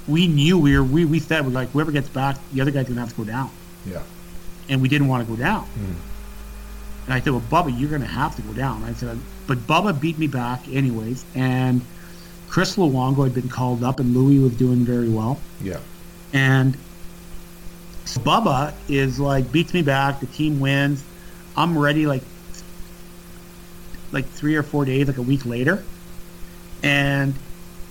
we 0.08 0.26
knew 0.26 0.58
we 0.58 0.78
were 0.78 0.84
we, 0.84 1.04
we 1.04 1.18
said 1.18 1.44
we're 1.44 1.52
like 1.52 1.68
whoever 1.70 1.92
gets 1.92 2.08
back, 2.08 2.38
the 2.54 2.62
other 2.62 2.70
guy's 2.70 2.88
gonna 2.88 3.00
have 3.00 3.10
to 3.10 3.16
go 3.16 3.24
down. 3.24 3.50
Yeah. 3.84 4.02
And 4.70 4.80
we 4.80 4.88
didn't 4.88 5.08
want 5.08 5.26
to 5.26 5.30
go 5.30 5.38
down. 5.38 5.66
Mm. 5.78 5.94
And 7.06 7.14
I 7.14 7.20
said, 7.20 7.32
well, 7.32 7.42
Bubba, 7.42 7.78
you're 7.78 7.90
gonna 7.90 8.04
have 8.04 8.34
to 8.36 8.42
go 8.42 8.52
down. 8.52 8.82
I 8.82 8.92
said, 8.92 9.18
but 9.46 9.58
Bubba 9.58 9.98
beat 9.98 10.18
me 10.18 10.26
back 10.26 10.66
anyways, 10.68 11.24
and 11.34 11.80
Chris 12.48 12.76
Luongo 12.76 13.24
had 13.24 13.34
been 13.34 13.48
called 13.48 13.84
up, 13.84 14.00
and 14.00 14.14
Louis 14.14 14.38
was 14.38 14.56
doing 14.56 14.84
very 14.84 15.08
well. 15.08 15.38
Yeah. 15.62 15.80
And 16.32 16.76
so 18.04 18.20
Bubba 18.20 18.74
is 18.88 19.20
like 19.20 19.52
beats 19.52 19.72
me 19.72 19.82
back. 19.82 20.20
The 20.20 20.26
team 20.26 20.58
wins. 20.58 21.04
I'm 21.56 21.78
ready 21.78 22.06
like 22.06 22.22
like 24.12 24.26
three 24.26 24.56
or 24.56 24.62
four 24.62 24.84
days, 24.84 25.06
like 25.06 25.18
a 25.18 25.22
week 25.22 25.46
later, 25.46 25.84
and 26.82 27.34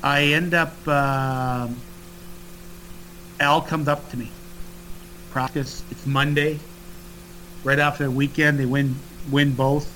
I 0.03 0.23
end 0.33 0.53
up. 0.53 0.73
Uh, 0.85 1.67
Al 3.39 3.61
comes 3.61 3.87
up 3.87 4.09
to 4.11 4.17
me. 4.17 4.29
Practice. 5.31 5.83
It's 5.91 6.05
Monday. 6.05 6.59
Right 7.65 7.79
after 7.79 8.05
the 8.05 8.11
weekend, 8.11 8.59
they 8.59 8.65
win 8.65 8.95
win 9.29 9.53
both, 9.53 9.91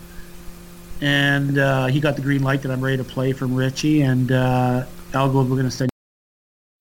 and 1.01 1.57
uh, 1.57 1.85
he 1.85 1.99
got 2.01 2.15
the 2.15 2.21
green 2.21 2.43
light 2.43 2.63
that 2.63 2.71
I'm 2.71 2.81
ready 2.81 2.97
to 2.97 3.03
play 3.03 3.31
from 3.31 3.55
Richie. 3.55 4.01
And 4.01 4.31
uh, 4.31 4.85
Al 5.13 5.31
goes, 5.31 5.47
"We're 5.47 5.55
going 5.55 5.69
to 5.69 5.71
send 5.71 5.89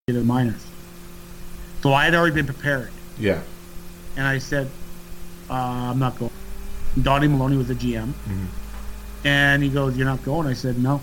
you 0.09 0.15
to 0.15 0.21
the 0.21 0.27
minors." 0.27 0.67
So 1.83 1.93
I 1.93 2.05
had 2.05 2.15
already 2.15 2.35
been 2.35 2.47
prepared. 2.47 2.91
Yeah. 3.19 3.41
And 4.17 4.27
I 4.27 4.39
said, 4.39 4.69
uh, 5.49 5.55
I'm 5.55 5.99
not 5.99 6.19
going. 6.19 6.33
Donnie 7.03 7.29
Maloney 7.29 7.57
was 7.57 7.69
the 7.69 7.75
GM. 7.75 8.13
And 9.25 9.63
he 9.63 9.69
goes, 9.69 9.97
You're 9.97 10.07
not 10.07 10.25
going? 10.25 10.47
I 10.47 10.55
said, 10.55 10.79
No. 10.79 11.01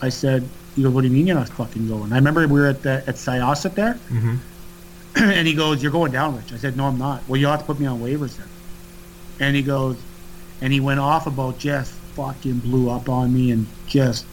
I 0.00 0.08
said, 0.08 0.46
He 0.76 0.82
goes, 0.82 0.92
What 0.92 1.02
do 1.02 1.08
you 1.08 1.12
mean 1.14 1.26
you're 1.26 1.36
not 1.36 1.48
fucking 1.48 1.88
going? 1.88 2.12
I 2.12 2.16
remember 2.16 2.46
we 2.46 2.60
were 2.60 2.66
at 2.66 2.82
the 2.82 3.02
at 3.06 3.14
Syosset 3.16 3.74
there. 3.74 3.98
and 5.16 5.46
he 5.46 5.54
goes, 5.54 5.82
You're 5.82 5.92
going 5.92 6.12
down, 6.12 6.36
Rich. 6.36 6.52
I 6.52 6.56
said, 6.56 6.76
No, 6.76 6.86
I'm 6.86 6.98
not. 6.98 7.26
Well, 7.28 7.40
you 7.40 7.46
have 7.46 7.60
to 7.60 7.66
put 7.66 7.80
me 7.80 7.86
on 7.86 8.00
waivers 8.00 8.36
then. 8.36 8.48
And 9.42 9.56
he 9.56 9.62
goes, 9.62 9.96
and 10.60 10.72
he 10.72 10.78
went 10.78 11.00
off 11.00 11.26
about 11.26 11.58
just 11.58 11.90
fucking 12.14 12.60
blew 12.60 12.88
up 12.88 13.08
on 13.08 13.34
me 13.34 13.50
and 13.50 13.66
just 13.88 14.24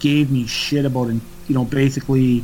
gave 0.00 0.28
me 0.28 0.44
shit 0.48 0.84
about, 0.84 1.06
and 1.06 1.20
you 1.46 1.54
know, 1.54 1.64
basically 1.64 2.42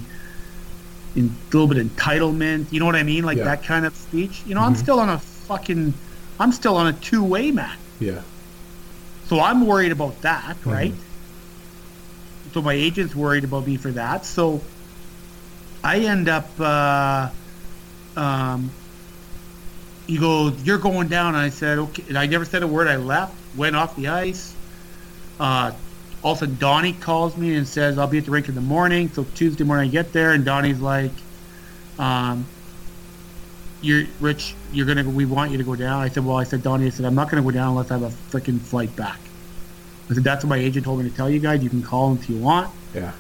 in 1.17 1.25
a 1.27 1.45
little 1.57 1.67
bit 1.67 1.79
of 1.79 1.87
entitlement. 1.89 2.71
You 2.73 2.79
know 2.79 2.87
what 2.87 2.95
I 2.95 3.03
mean? 3.03 3.25
Like 3.25 3.39
Yeah. 3.39 3.45
that 3.45 3.65
kind 3.65 3.85
of 3.85 3.97
speech. 3.97 4.43
You 4.47 4.55
know, 4.55 4.61
I'm 4.61 4.77
still 4.77 5.01
on 5.01 5.09
a 5.09 5.19
fucking, 5.19 5.93
I'm 6.39 6.53
still 6.53 6.77
on 6.77 6.87
a 6.87 6.93
two 6.93 7.25
way, 7.25 7.51
man. 7.51 7.77
Yeah. 7.99 8.21
So 9.27 9.41
I'm 9.41 9.67
worried 9.67 9.91
about 9.91 10.21
that, 10.23 10.57
right? 10.65 10.95
So 12.55 12.62
my 12.62 12.75
agent's 12.75 13.17
worried 13.17 13.43
about 13.43 13.67
me 13.67 13.77
for 13.77 13.91
that. 13.93 14.25
So 14.25 14.61
I 15.83 16.01
end 16.01 16.29
up, 16.29 16.49
uh, 16.61 17.31
um, 18.17 18.71
he 20.11 20.19
goes, 20.19 20.61
"You're 20.65 20.78
going 20.78 21.07
down." 21.07 21.37
And 21.37 21.45
I 21.45 21.51
said, 21.51 21.78
"Okay." 21.78 22.03
And 22.09 22.19
I 22.19 22.27
never 22.27 22.45
said 22.45 22.65
a 22.65 22.66
word. 22.66 22.89
I 22.89 22.97
left, 22.97 23.32
went 23.57 23.77
off 23.77 23.95
the 23.95 24.09
ice. 24.09 24.53
Uh, 25.39 25.70
all 26.23 26.32
of 26.32 26.39
a 26.39 26.41
sudden, 26.41 26.57
Donnie 26.59 26.95
calls 26.95 27.37
me 27.37 27.55
and 27.55 27.66
says, 27.66 27.97
"I'll 27.97 28.09
be 28.09 28.19
at 28.19 28.24
the 28.24 28.32
rink 28.32 28.49
in 28.49 28.57
the 28.57 28.61
morning." 28.61 29.09
So 29.15 29.24
Tuesday 29.37 29.62
morning, 29.62 29.89
I 29.89 29.93
get 29.93 30.12
there, 30.12 30.32
and 30.32 30.45
Donnie's 30.45 30.81
like, 30.81 31.12
um, 32.01 32.45
"You're 33.82 34.07
Rich. 34.19 34.57
You're 34.73 34.87
gonna. 34.87 35.09
We 35.09 35.27
want 35.27 35.53
you 35.53 35.59
to 35.59 35.65
go 35.65 35.77
down." 35.77 36.03
I 36.03 36.09
said, 36.09 36.24
"Well," 36.24 36.39
I 36.39 36.45
said, 36.45 36.65
Donnie. 36.65 36.87
I 36.87 36.91
said, 36.91 37.07
"I'm 37.07 37.15
not 37.15 37.31
gonna 37.31 37.43
go 37.43 37.53
down 37.53 37.69
unless 37.69 37.93
I 37.93 37.99
have 37.99 38.03
a 38.03 38.37
freaking 38.37 38.61
flight 38.61 38.95
back." 38.97 39.20
I 40.11 40.15
said, 40.15 40.24
"That's 40.24 40.45
what 40.45 40.49
my 40.49 40.59
agent 40.59 40.87
told 40.87 40.99
me 40.99 41.09
to 41.09 41.16
tell 41.16 41.31
you 41.31 41.39
guys. 41.39 41.62
You 41.62 41.70
can 41.70 41.85
call 41.85 42.11
him 42.11 42.19
if 42.19 42.28
you 42.28 42.37
want." 42.37 42.69
Yeah. 42.95 43.12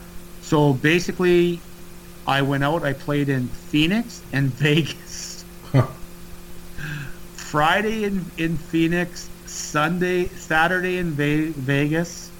So 0.42 0.72
basically, 0.72 1.60
I 2.26 2.42
went 2.42 2.64
out. 2.64 2.82
I 2.82 2.94
played 2.94 3.28
in 3.28 3.46
Phoenix 3.46 4.22
and 4.32 4.52
Vegas. 4.54 5.44
Friday 7.50 8.04
in, 8.04 8.24
in 8.38 8.56
Phoenix, 8.56 9.28
Sunday, 9.46 10.28
Saturday 10.28 10.98
in 10.98 11.10
Ve- 11.10 11.48
Vegas, 11.48 12.30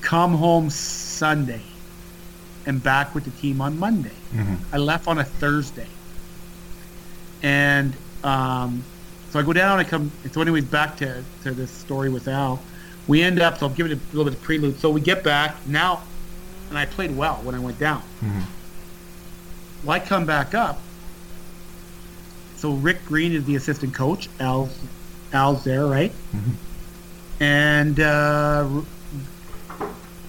come 0.00 0.32
home 0.34 0.70
Sunday, 0.70 1.60
and 2.64 2.82
back 2.82 3.14
with 3.14 3.24
the 3.24 3.30
team 3.32 3.60
on 3.60 3.78
Monday. 3.78 4.10
I 4.72 4.78
left 4.78 5.06
on 5.08 5.18
a 5.18 5.24
Thursday, 5.24 5.88
and 7.42 7.92
um, 8.24 8.82
so 9.30 9.38
I 9.40 9.42
go 9.42 9.52
down. 9.52 9.78
I 9.78 9.84
come. 9.84 10.10
So 10.32 10.40
anyways, 10.40 10.64
back 10.64 10.96
to 10.98 11.22
to 11.42 11.50
this 11.52 11.70
story 11.70 12.08
with 12.08 12.26
Al. 12.26 12.60
We 13.08 13.22
end 13.22 13.40
up. 13.40 13.58
So 13.58 13.66
I'm 13.66 13.74
giving 13.74 13.92
it 13.92 13.98
a 13.98 14.16
little 14.16 14.24
bit 14.30 14.38
of 14.38 14.42
prelude. 14.42 14.78
So 14.80 14.90
we 14.90 15.00
get 15.02 15.22
back 15.22 15.54
now, 15.66 16.02
and 16.70 16.78
I 16.78 16.86
played 16.86 17.14
well 17.14 17.36
when 17.42 17.54
I 17.54 17.58
went 17.58 17.78
down. 17.78 18.02
Well, 19.84 19.96
I 19.96 20.00
come 20.00 20.24
back 20.24 20.54
up. 20.54 20.80
So 22.60 22.72
Rick 22.72 23.06
Green 23.06 23.32
is 23.32 23.46
the 23.46 23.56
assistant 23.56 23.94
coach. 23.94 24.28
Al's, 24.38 24.78
Al's 25.32 25.64
there, 25.64 25.86
right? 25.86 26.12
And 27.40 27.98
uh, 27.98 28.68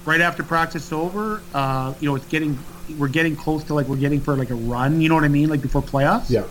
right 0.06 0.22
after 0.22 0.42
practice 0.42 0.86
is 0.86 0.94
over, 0.94 1.42
uh, 1.54 1.94
you 2.00 2.08
know, 2.08 2.16
it's 2.16 2.26
getting 2.28 2.58
we're 2.98 3.10
getting 3.10 3.36
close 3.36 3.66
to 3.66 3.74
like 3.74 3.88
we're 3.88 3.98
getting 3.98 4.22
for 4.22 4.38
like 4.38 4.50
a 4.50 4.56
run. 4.56 5.02
You 5.02 5.10
know 5.10 5.16
what 5.16 5.26
I 5.26 5.28
mean? 5.28 5.50
Like 5.50 5.62
before 5.62 5.82
playoffs. 5.82 6.30
Yeah. 6.30 6.46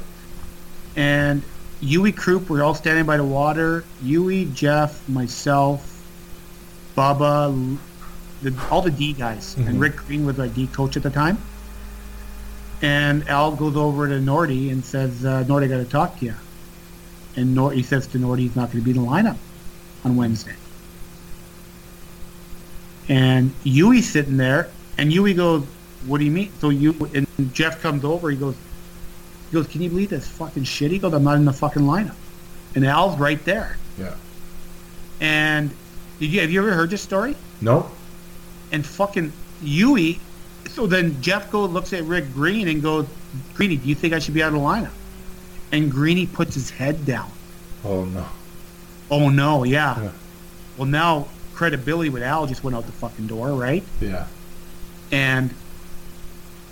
And 0.97 1.43
Uwe 1.81 2.15
Krupp, 2.15 2.51
we're 2.51 2.63
all 2.63 2.75
standing 2.75 3.07
by 3.07 3.17
the 3.17 3.25
water. 3.25 3.83
Yui, 4.03 4.45
Jeff, 4.53 5.09
myself, 5.09 6.05
Bubba, 6.95 7.79
the, 8.43 8.55
all 8.71 8.83
the 8.83 8.91
D 8.91 9.15
guys, 9.15 9.57
and 9.57 9.81
Rick 9.81 9.97
Green 9.97 10.27
was 10.27 10.37
my 10.37 10.49
D 10.49 10.67
coach 10.67 10.99
at 10.99 11.03
the 11.03 11.11
time. 11.11 11.39
And 12.83 13.29
Al 13.29 13.53
goes 13.53 13.77
over 13.77 14.09
to 14.09 14.15
Nordy 14.15 14.71
and 14.71 14.85
says, 14.85 15.25
uh, 15.25 15.45
"Nordy, 15.45 15.65
I 15.65 15.69
got 15.69 15.77
to 15.79 15.85
talk 15.85 16.19
to 16.21 16.25
you." 16.27 16.35
And 17.37 17.55
Nor- 17.55 17.73
he 17.73 17.83
says 17.83 18.07
to 18.09 18.19
Nordy, 18.19 18.41
he's 18.41 18.57
not 18.57 18.73
going 18.73 18.83
to 18.83 18.85
be 18.85 18.97
in 18.97 19.05
the 19.05 19.09
lineup 19.09 19.37
on 20.05 20.17
Wednesday. 20.17 20.55
And 23.09 23.53
Uwe's 23.65 24.09
sitting 24.09 24.37
there, 24.37 24.71
and 24.97 25.13
Uwe 25.13 25.37
goes, 25.37 25.65
"What 26.07 26.19
do 26.19 26.25
you 26.25 26.31
mean?" 26.31 26.53
So 26.61 26.71
you 26.71 26.95
and 27.15 27.27
Jeff 27.53 27.83
comes 27.83 28.05
over. 28.05 28.31
He 28.31 28.37
goes, 28.37 28.55
"He 29.51 29.55
goes, 29.55 29.67
can 29.67 29.83
you 29.83 29.91
believe 29.91 30.11
this 30.11 30.27
fucking 30.29 30.65
shit?" 30.65 30.91
He 30.91 30.99
goes, 30.99 31.13
"I'm 31.13 31.25
not 31.25 31.37
in 31.37 31.45
the 31.45 31.53
fucking 31.53 31.83
lineup." 31.83 32.15
And 32.75 32.87
Al's 32.87 33.19
right 33.19 33.45
there. 33.45 33.77
Yeah. 33.99 34.15
And 35.21 35.71
did 36.19 36.31
you 36.31 36.41
have 36.41 36.51
you 36.51 36.61
ever 36.61 36.73
heard 36.73 36.91
this 36.91 37.03
story? 37.03 37.37
No. 37.61 37.91
And 38.73 38.87
fucking 38.87 39.33
Uwe. 39.63 40.19
So 40.69 40.87
then 40.87 41.21
Jeff 41.21 41.51
goes 41.51 41.71
looks 41.71 41.93
at 41.93 42.05
Rick 42.05 42.33
Green 42.33 42.69
and 42.69 42.83
goes, 42.83 43.07
"Greeny, 43.55 43.77
do 43.77 43.89
you 43.89 43.95
think 43.95 44.15
I 44.15 44.19
should 44.19 44.35
be 44.35 44.43
out 44.43 44.49
of 44.49 44.55
the 44.55 44.61
lineup?" 44.61 44.93
And 45.73 45.91
Greeny 45.91 46.27
puts 46.27 46.55
his 46.55 46.71
head 46.71 47.05
down. 47.05 47.31
Oh 47.85 48.05
no. 48.05 48.27
Oh 49.11 49.29
no, 49.29 49.65
yeah. 49.65 50.01
Yeah. 50.01 50.11
Well, 50.77 50.87
now 50.87 51.29
credibility 51.55 52.09
with 52.11 52.23
Al 52.23 52.47
just 52.47 52.65
went 52.65 52.77
out 52.77 52.87
the 52.87 52.93
fucking 52.93 53.27
door, 53.27 53.53
right? 53.53 53.83
Yeah. 54.01 54.27
And 55.13 55.51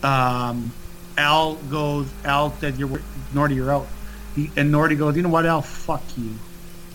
um, 0.02 0.72
Al 1.16 1.56
goes, 1.56 2.06
Al 2.24 2.52
said, 2.58 2.78
"You're 2.78 3.00
Nordy, 3.34 3.56
you're 3.56 3.72
out." 3.72 3.86
He, 4.34 4.50
and 4.56 4.72
Nordy 4.72 4.96
goes, 4.96 5.16
"You 5.16 5.22
know 5.22 5.28
what, 5.28 5.44
Al? 5.46 5.62
Fuck 5.62 6.02
you." 6.16 6.34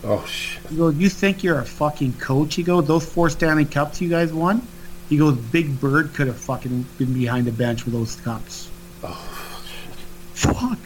Oh 0.03 0.25
shit. 0.25 0.65
He 0.67 0.77
goes, 0.77 0.95
"You 0.95 1.09
think 1.09 1.43
you're 1.43 1.59
a 1.59 1.65
fucking 1.65 2.13
coach?" 2.13 2.55
He 2.55 2.63
goes, 2.63 2.88
"Those 2.88 3.05
four 3.05 3.30
Stanley 3.30 3.65
Cups 3.65 4.01
you 4.01 4.09
guys 4.09 4.31
won." 4.33 4.65
He 5.09 5.17
goes, 5.17 5.35
"Big 5.35 5.80
Bird 5.80 6.14
could 6.14 6.27
have 6.27 6.38
fucking 6.38 6.85
been 6.98 7.14
behind 7.14 7.45
the 7.48 7.51
bench 7.51 7.85
with 7.85 7.93
those 7.93 8.15
cups." 8.17 8.69
Oh, 9.03 9.11
fuck. 10.33 10.80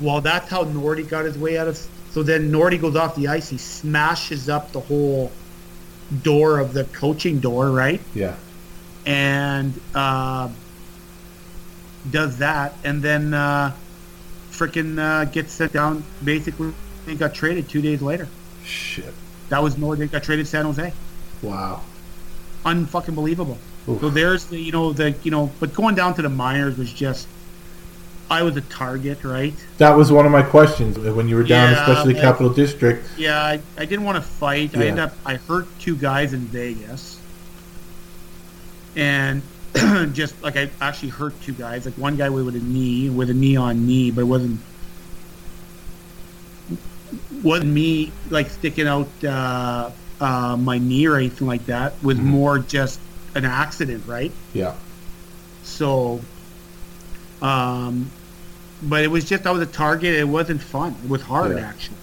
Well, 0.00 0.20
that's 0.20 0.48
how 0.50 0.64
Nordy 0.64 1.08
got 1.08 1.24
his 1.24 1.38
way 1.38 1.58
out 1.58 1.68
of. 1.68 1.76
So 2.10 2.22
then 2.22 2.50
Nordy 2.50 2.80
goes 2.80 2.96
off 2.96 3.14
the 3.14 3.28
ice. 3.28 3.48
He 3.48 3.58
smashes 3.58 4.48
up 4.48 4.72
the 4.72 4.80
whole 4.80 5.30
door 6.22 6.58
of 6.58 6.72
the 6.74 6.84
coaching 6.84 7.38
door, 7.40 7.70
right? 7.70 8.00
Yeah. 8.14 8.34
and 9.06 9.80
uh, 9.94 10.48
does 12.10 12.38
that, 12.38 12.74
and 12.84 13.00
then 13.02 13.32
uh, 13.32 13.72
freaking 14.50 14.98
uh, 14.98 15.24
gets 15.26 15.52
sent 15.52 15.72
down. 15.72 16.04
Basically, 16.22 16.72
he 17.06 17.14
got 17.14 17.34
traded 17.34 17.68
two 17.68 17.80
days 17.80 18.02
later. 18.02 18.28
Shit. 18.64 19.14
That 19.48 19.62
was 19.62 19.76
Nordy 19.76 20.10
got 20.10 20.22
traded 20.22 20.46
San 20.46 20.64
Jose. 20.64 20.92
Wow. 21.42 21.82
Unfucking 22.64 23.14
believable. 23.14 23.58
Oof. 23.88 24.00
So 24.00 24.10
there's 24.10 24.44
the 24.46 24.58
you 24.58 24.70
know 24.72 24.92
the 24.92 25.10
you 25.24 25.30
know, 25.30 25.50
but 25.60 25.74
going 25.74 25.94
down 25.94 26.14
to 26.14 26.22
the 26.22 26.28
minors 26.28 26.78
was 26.78 26.92
just. 26.92 27.28
I 28.30 28.42
was 28.44 28.56
a 28.56 28.62
target, 28.62 29.24
right? 29.24 29.52
That 29.76 29.94
was 29.94 30.10
one 30.10 30.24
of 30.24 30.32
my 30.32 30.40
questions 30.42 30.98
when 30.98 31.28
you 31.28 31.36
were 31.36 31.42
down, 31.42 31.70
Yeah, 31.72 31.82
especially 31.82 32.14
but- 32.14 32.22
Capital 32.22 32.50
District. 32.50 33.06
Yeah, 33.18 33.38
I, 33.38 33.60
I 33.76 33.84
didn't 33.84 34.06
want 34.06 34.16
to 34.16 34.22
fight. 34.22 34.74
I 34.74 34.80
Yeah. 34.80 34.84
ended 34.86 35.04
up 35.04 35.12
I 35.26 35.34
hurt 35.34 35.66
two 35.78 35.96
guys 35.96 36.32
in 36.32 36.40
Vegas, 36.46 37.20
and 38.96 39.42
just 40.14 40.40
like 40.42 40.56
I 40.56 40.70
actually 40.80 41.10
hurt 41.10 41.38
two 41.42 41.52
guys. 41.52 41.84
Like 41.84 41.98
one 41.98 42.16
guy 42.16 42.30
with 42.30 42.54
a 42.56 42.60
knee, 42.60 43.10
with 43.10 43.28
a 43.28 43.34
knee 43.34 43.56
on 43.56 43.86
knee, 43.86 44.10
but 44.10 44.22
it 44.22 44.24
wasn't 44.24 44.60
wasn't 47.42 47.70
me 47.70 48.12
like 48.30 48.48
sticking 48.48 48.86
out 48.86 49.08
uh, 49.24 49.90
uh, 50.22 50.56
my 50.56 50.78
knee 50.78 51.06
or 51.06 51.16
anything 51.16 51.48
like 51.48 51.66
that. 51.66 52.00
Was 52.02 52.16
more 52.16 52.58
just 52.60 53.00
an 53.34 53.44
accident, 53.44 54.06
right? 54.06 54.30
Yeah. 54.54 54.74
So, 55.64 56.20
um, 57.42 58.10
but 58.82 59.02
it 59.02 59.08
was 59.08 59.24
just 59.24 59.46
I 59.46 59.50
was 59.50 59.62
a 59.62 59.66
target. 59.66 60.14
It 60.14 60.28
wasn't 60.28 60.62
fun. 60.62 60.94
It 61.02 61.10
was 61.10 61.22
hard 61.22 61.56
Yeah. 61.56 61.66
actually. 61.66 61.96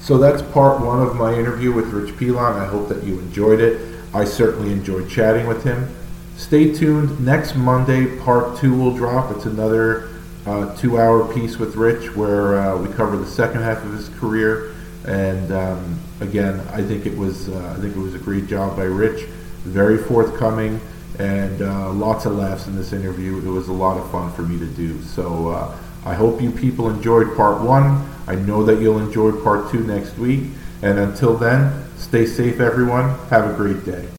So 0.00 0.18
that's 0.18 0.40
part 0.40 0.80
one 0.80 1.02
of 1.02 1.16
my 1.16 1.34
interview 1.34 1.72
with 1.72 1.86
Rich 1.86 2.16
Pilon. 2.16 2.54
I 2.56 2.66
hope 2.66 2.88
that 2.88 3.02
you 3.02 3.18
enjoyed 3.18 3.60
it. 3.60 3.80
I 4.14 4.24
certainly 4.24 4.70
enjoyed 4.70 5.10
chatting 5.10 5.48
with 5.48 5.64
him. 5.64 5.88
Stay 6.36 6.72
tuned. 6.72 7.18
Next 7.24 7.56
Monday, 7.56 8.16
part 8.20 8.56
two 8.56 8.72
will 8.72 8.94
drop. 8.94 9.32
It's 9.34 9.46
another 9.46 10.10
uh, 10.46 10.76
two-hour 10.76 11.34
piece 11.34 11.58
with 11.58 11.74
Rich 11.74 12.14
where 12.14 12.56
uh, 12.56 12.76
we 12.76 12.86
cover 12.94 13.16
the 13.16 13.26
second 13.26 13.62
half 13.62 13.84
of 13.84 13.92
his 13.94 14.08
career. 14.10 14.74
And 15.06 15.50
um, 15.50 15.98
again, 16.20 16.60
I 16.72 16.82
think 16.82 17.06
it 17.06 17.16
was 17.16 17.48
uh, 17.48 17.74
I 17.76 17.80
think 17.80 17.96
it 17.96 18.00
was 18.00 18.14
a 18.14 18.18
great 18.18 18.46
job 18.46 18.76
by 18.76 18.84
Rich. 18.84 19.22
Very 19.64 19.98
forthcoming 19.98 20.80
and 21.18 21.62
uh, 21.62 21.92
lots 21.92 22.26
of 22.26 22.32
laughs 22.32 22.66
in 22.66 22.76
this 22.76 22.92
interview. 22.92 23.38
It 23.38 23.50
was 23.50 23.68
a 23.68 23.72
lot 23.72 23.96
of 23.96 24.10
fun 24.10 24.32
for 24.32 24.42
me 24.42 24.58
to 24.58 24.66
do. 24.66 25.00
So 25.02 25.48
uh, 25.48 25.76
I 26.04 26.14
hope 26.14 26.40
you 26.40 26.50
people 26.50 26.88
enjoyed 26.90 27.36
part 27.36 27.62
one. 27.62 28.08
I 28.26 28.34
know 28.34 28.64
that 28.64 28.80
you'll 28.80 28.98
enjoy 28.98 29.32
part 29.42 29.70
two 29.70 29.80
next 29.80 30.18
week. 30.18 30.44
And 30.82 30.98
until 30.98 31.36
then, 31.36 31.84
stay 31.96 32.26
safe, 32.26 32.60
everyone. 32.60 33.18
Have 33.30 33.50
a 33.50 33.54
great 33.54 33.84
day. 33.84 34.15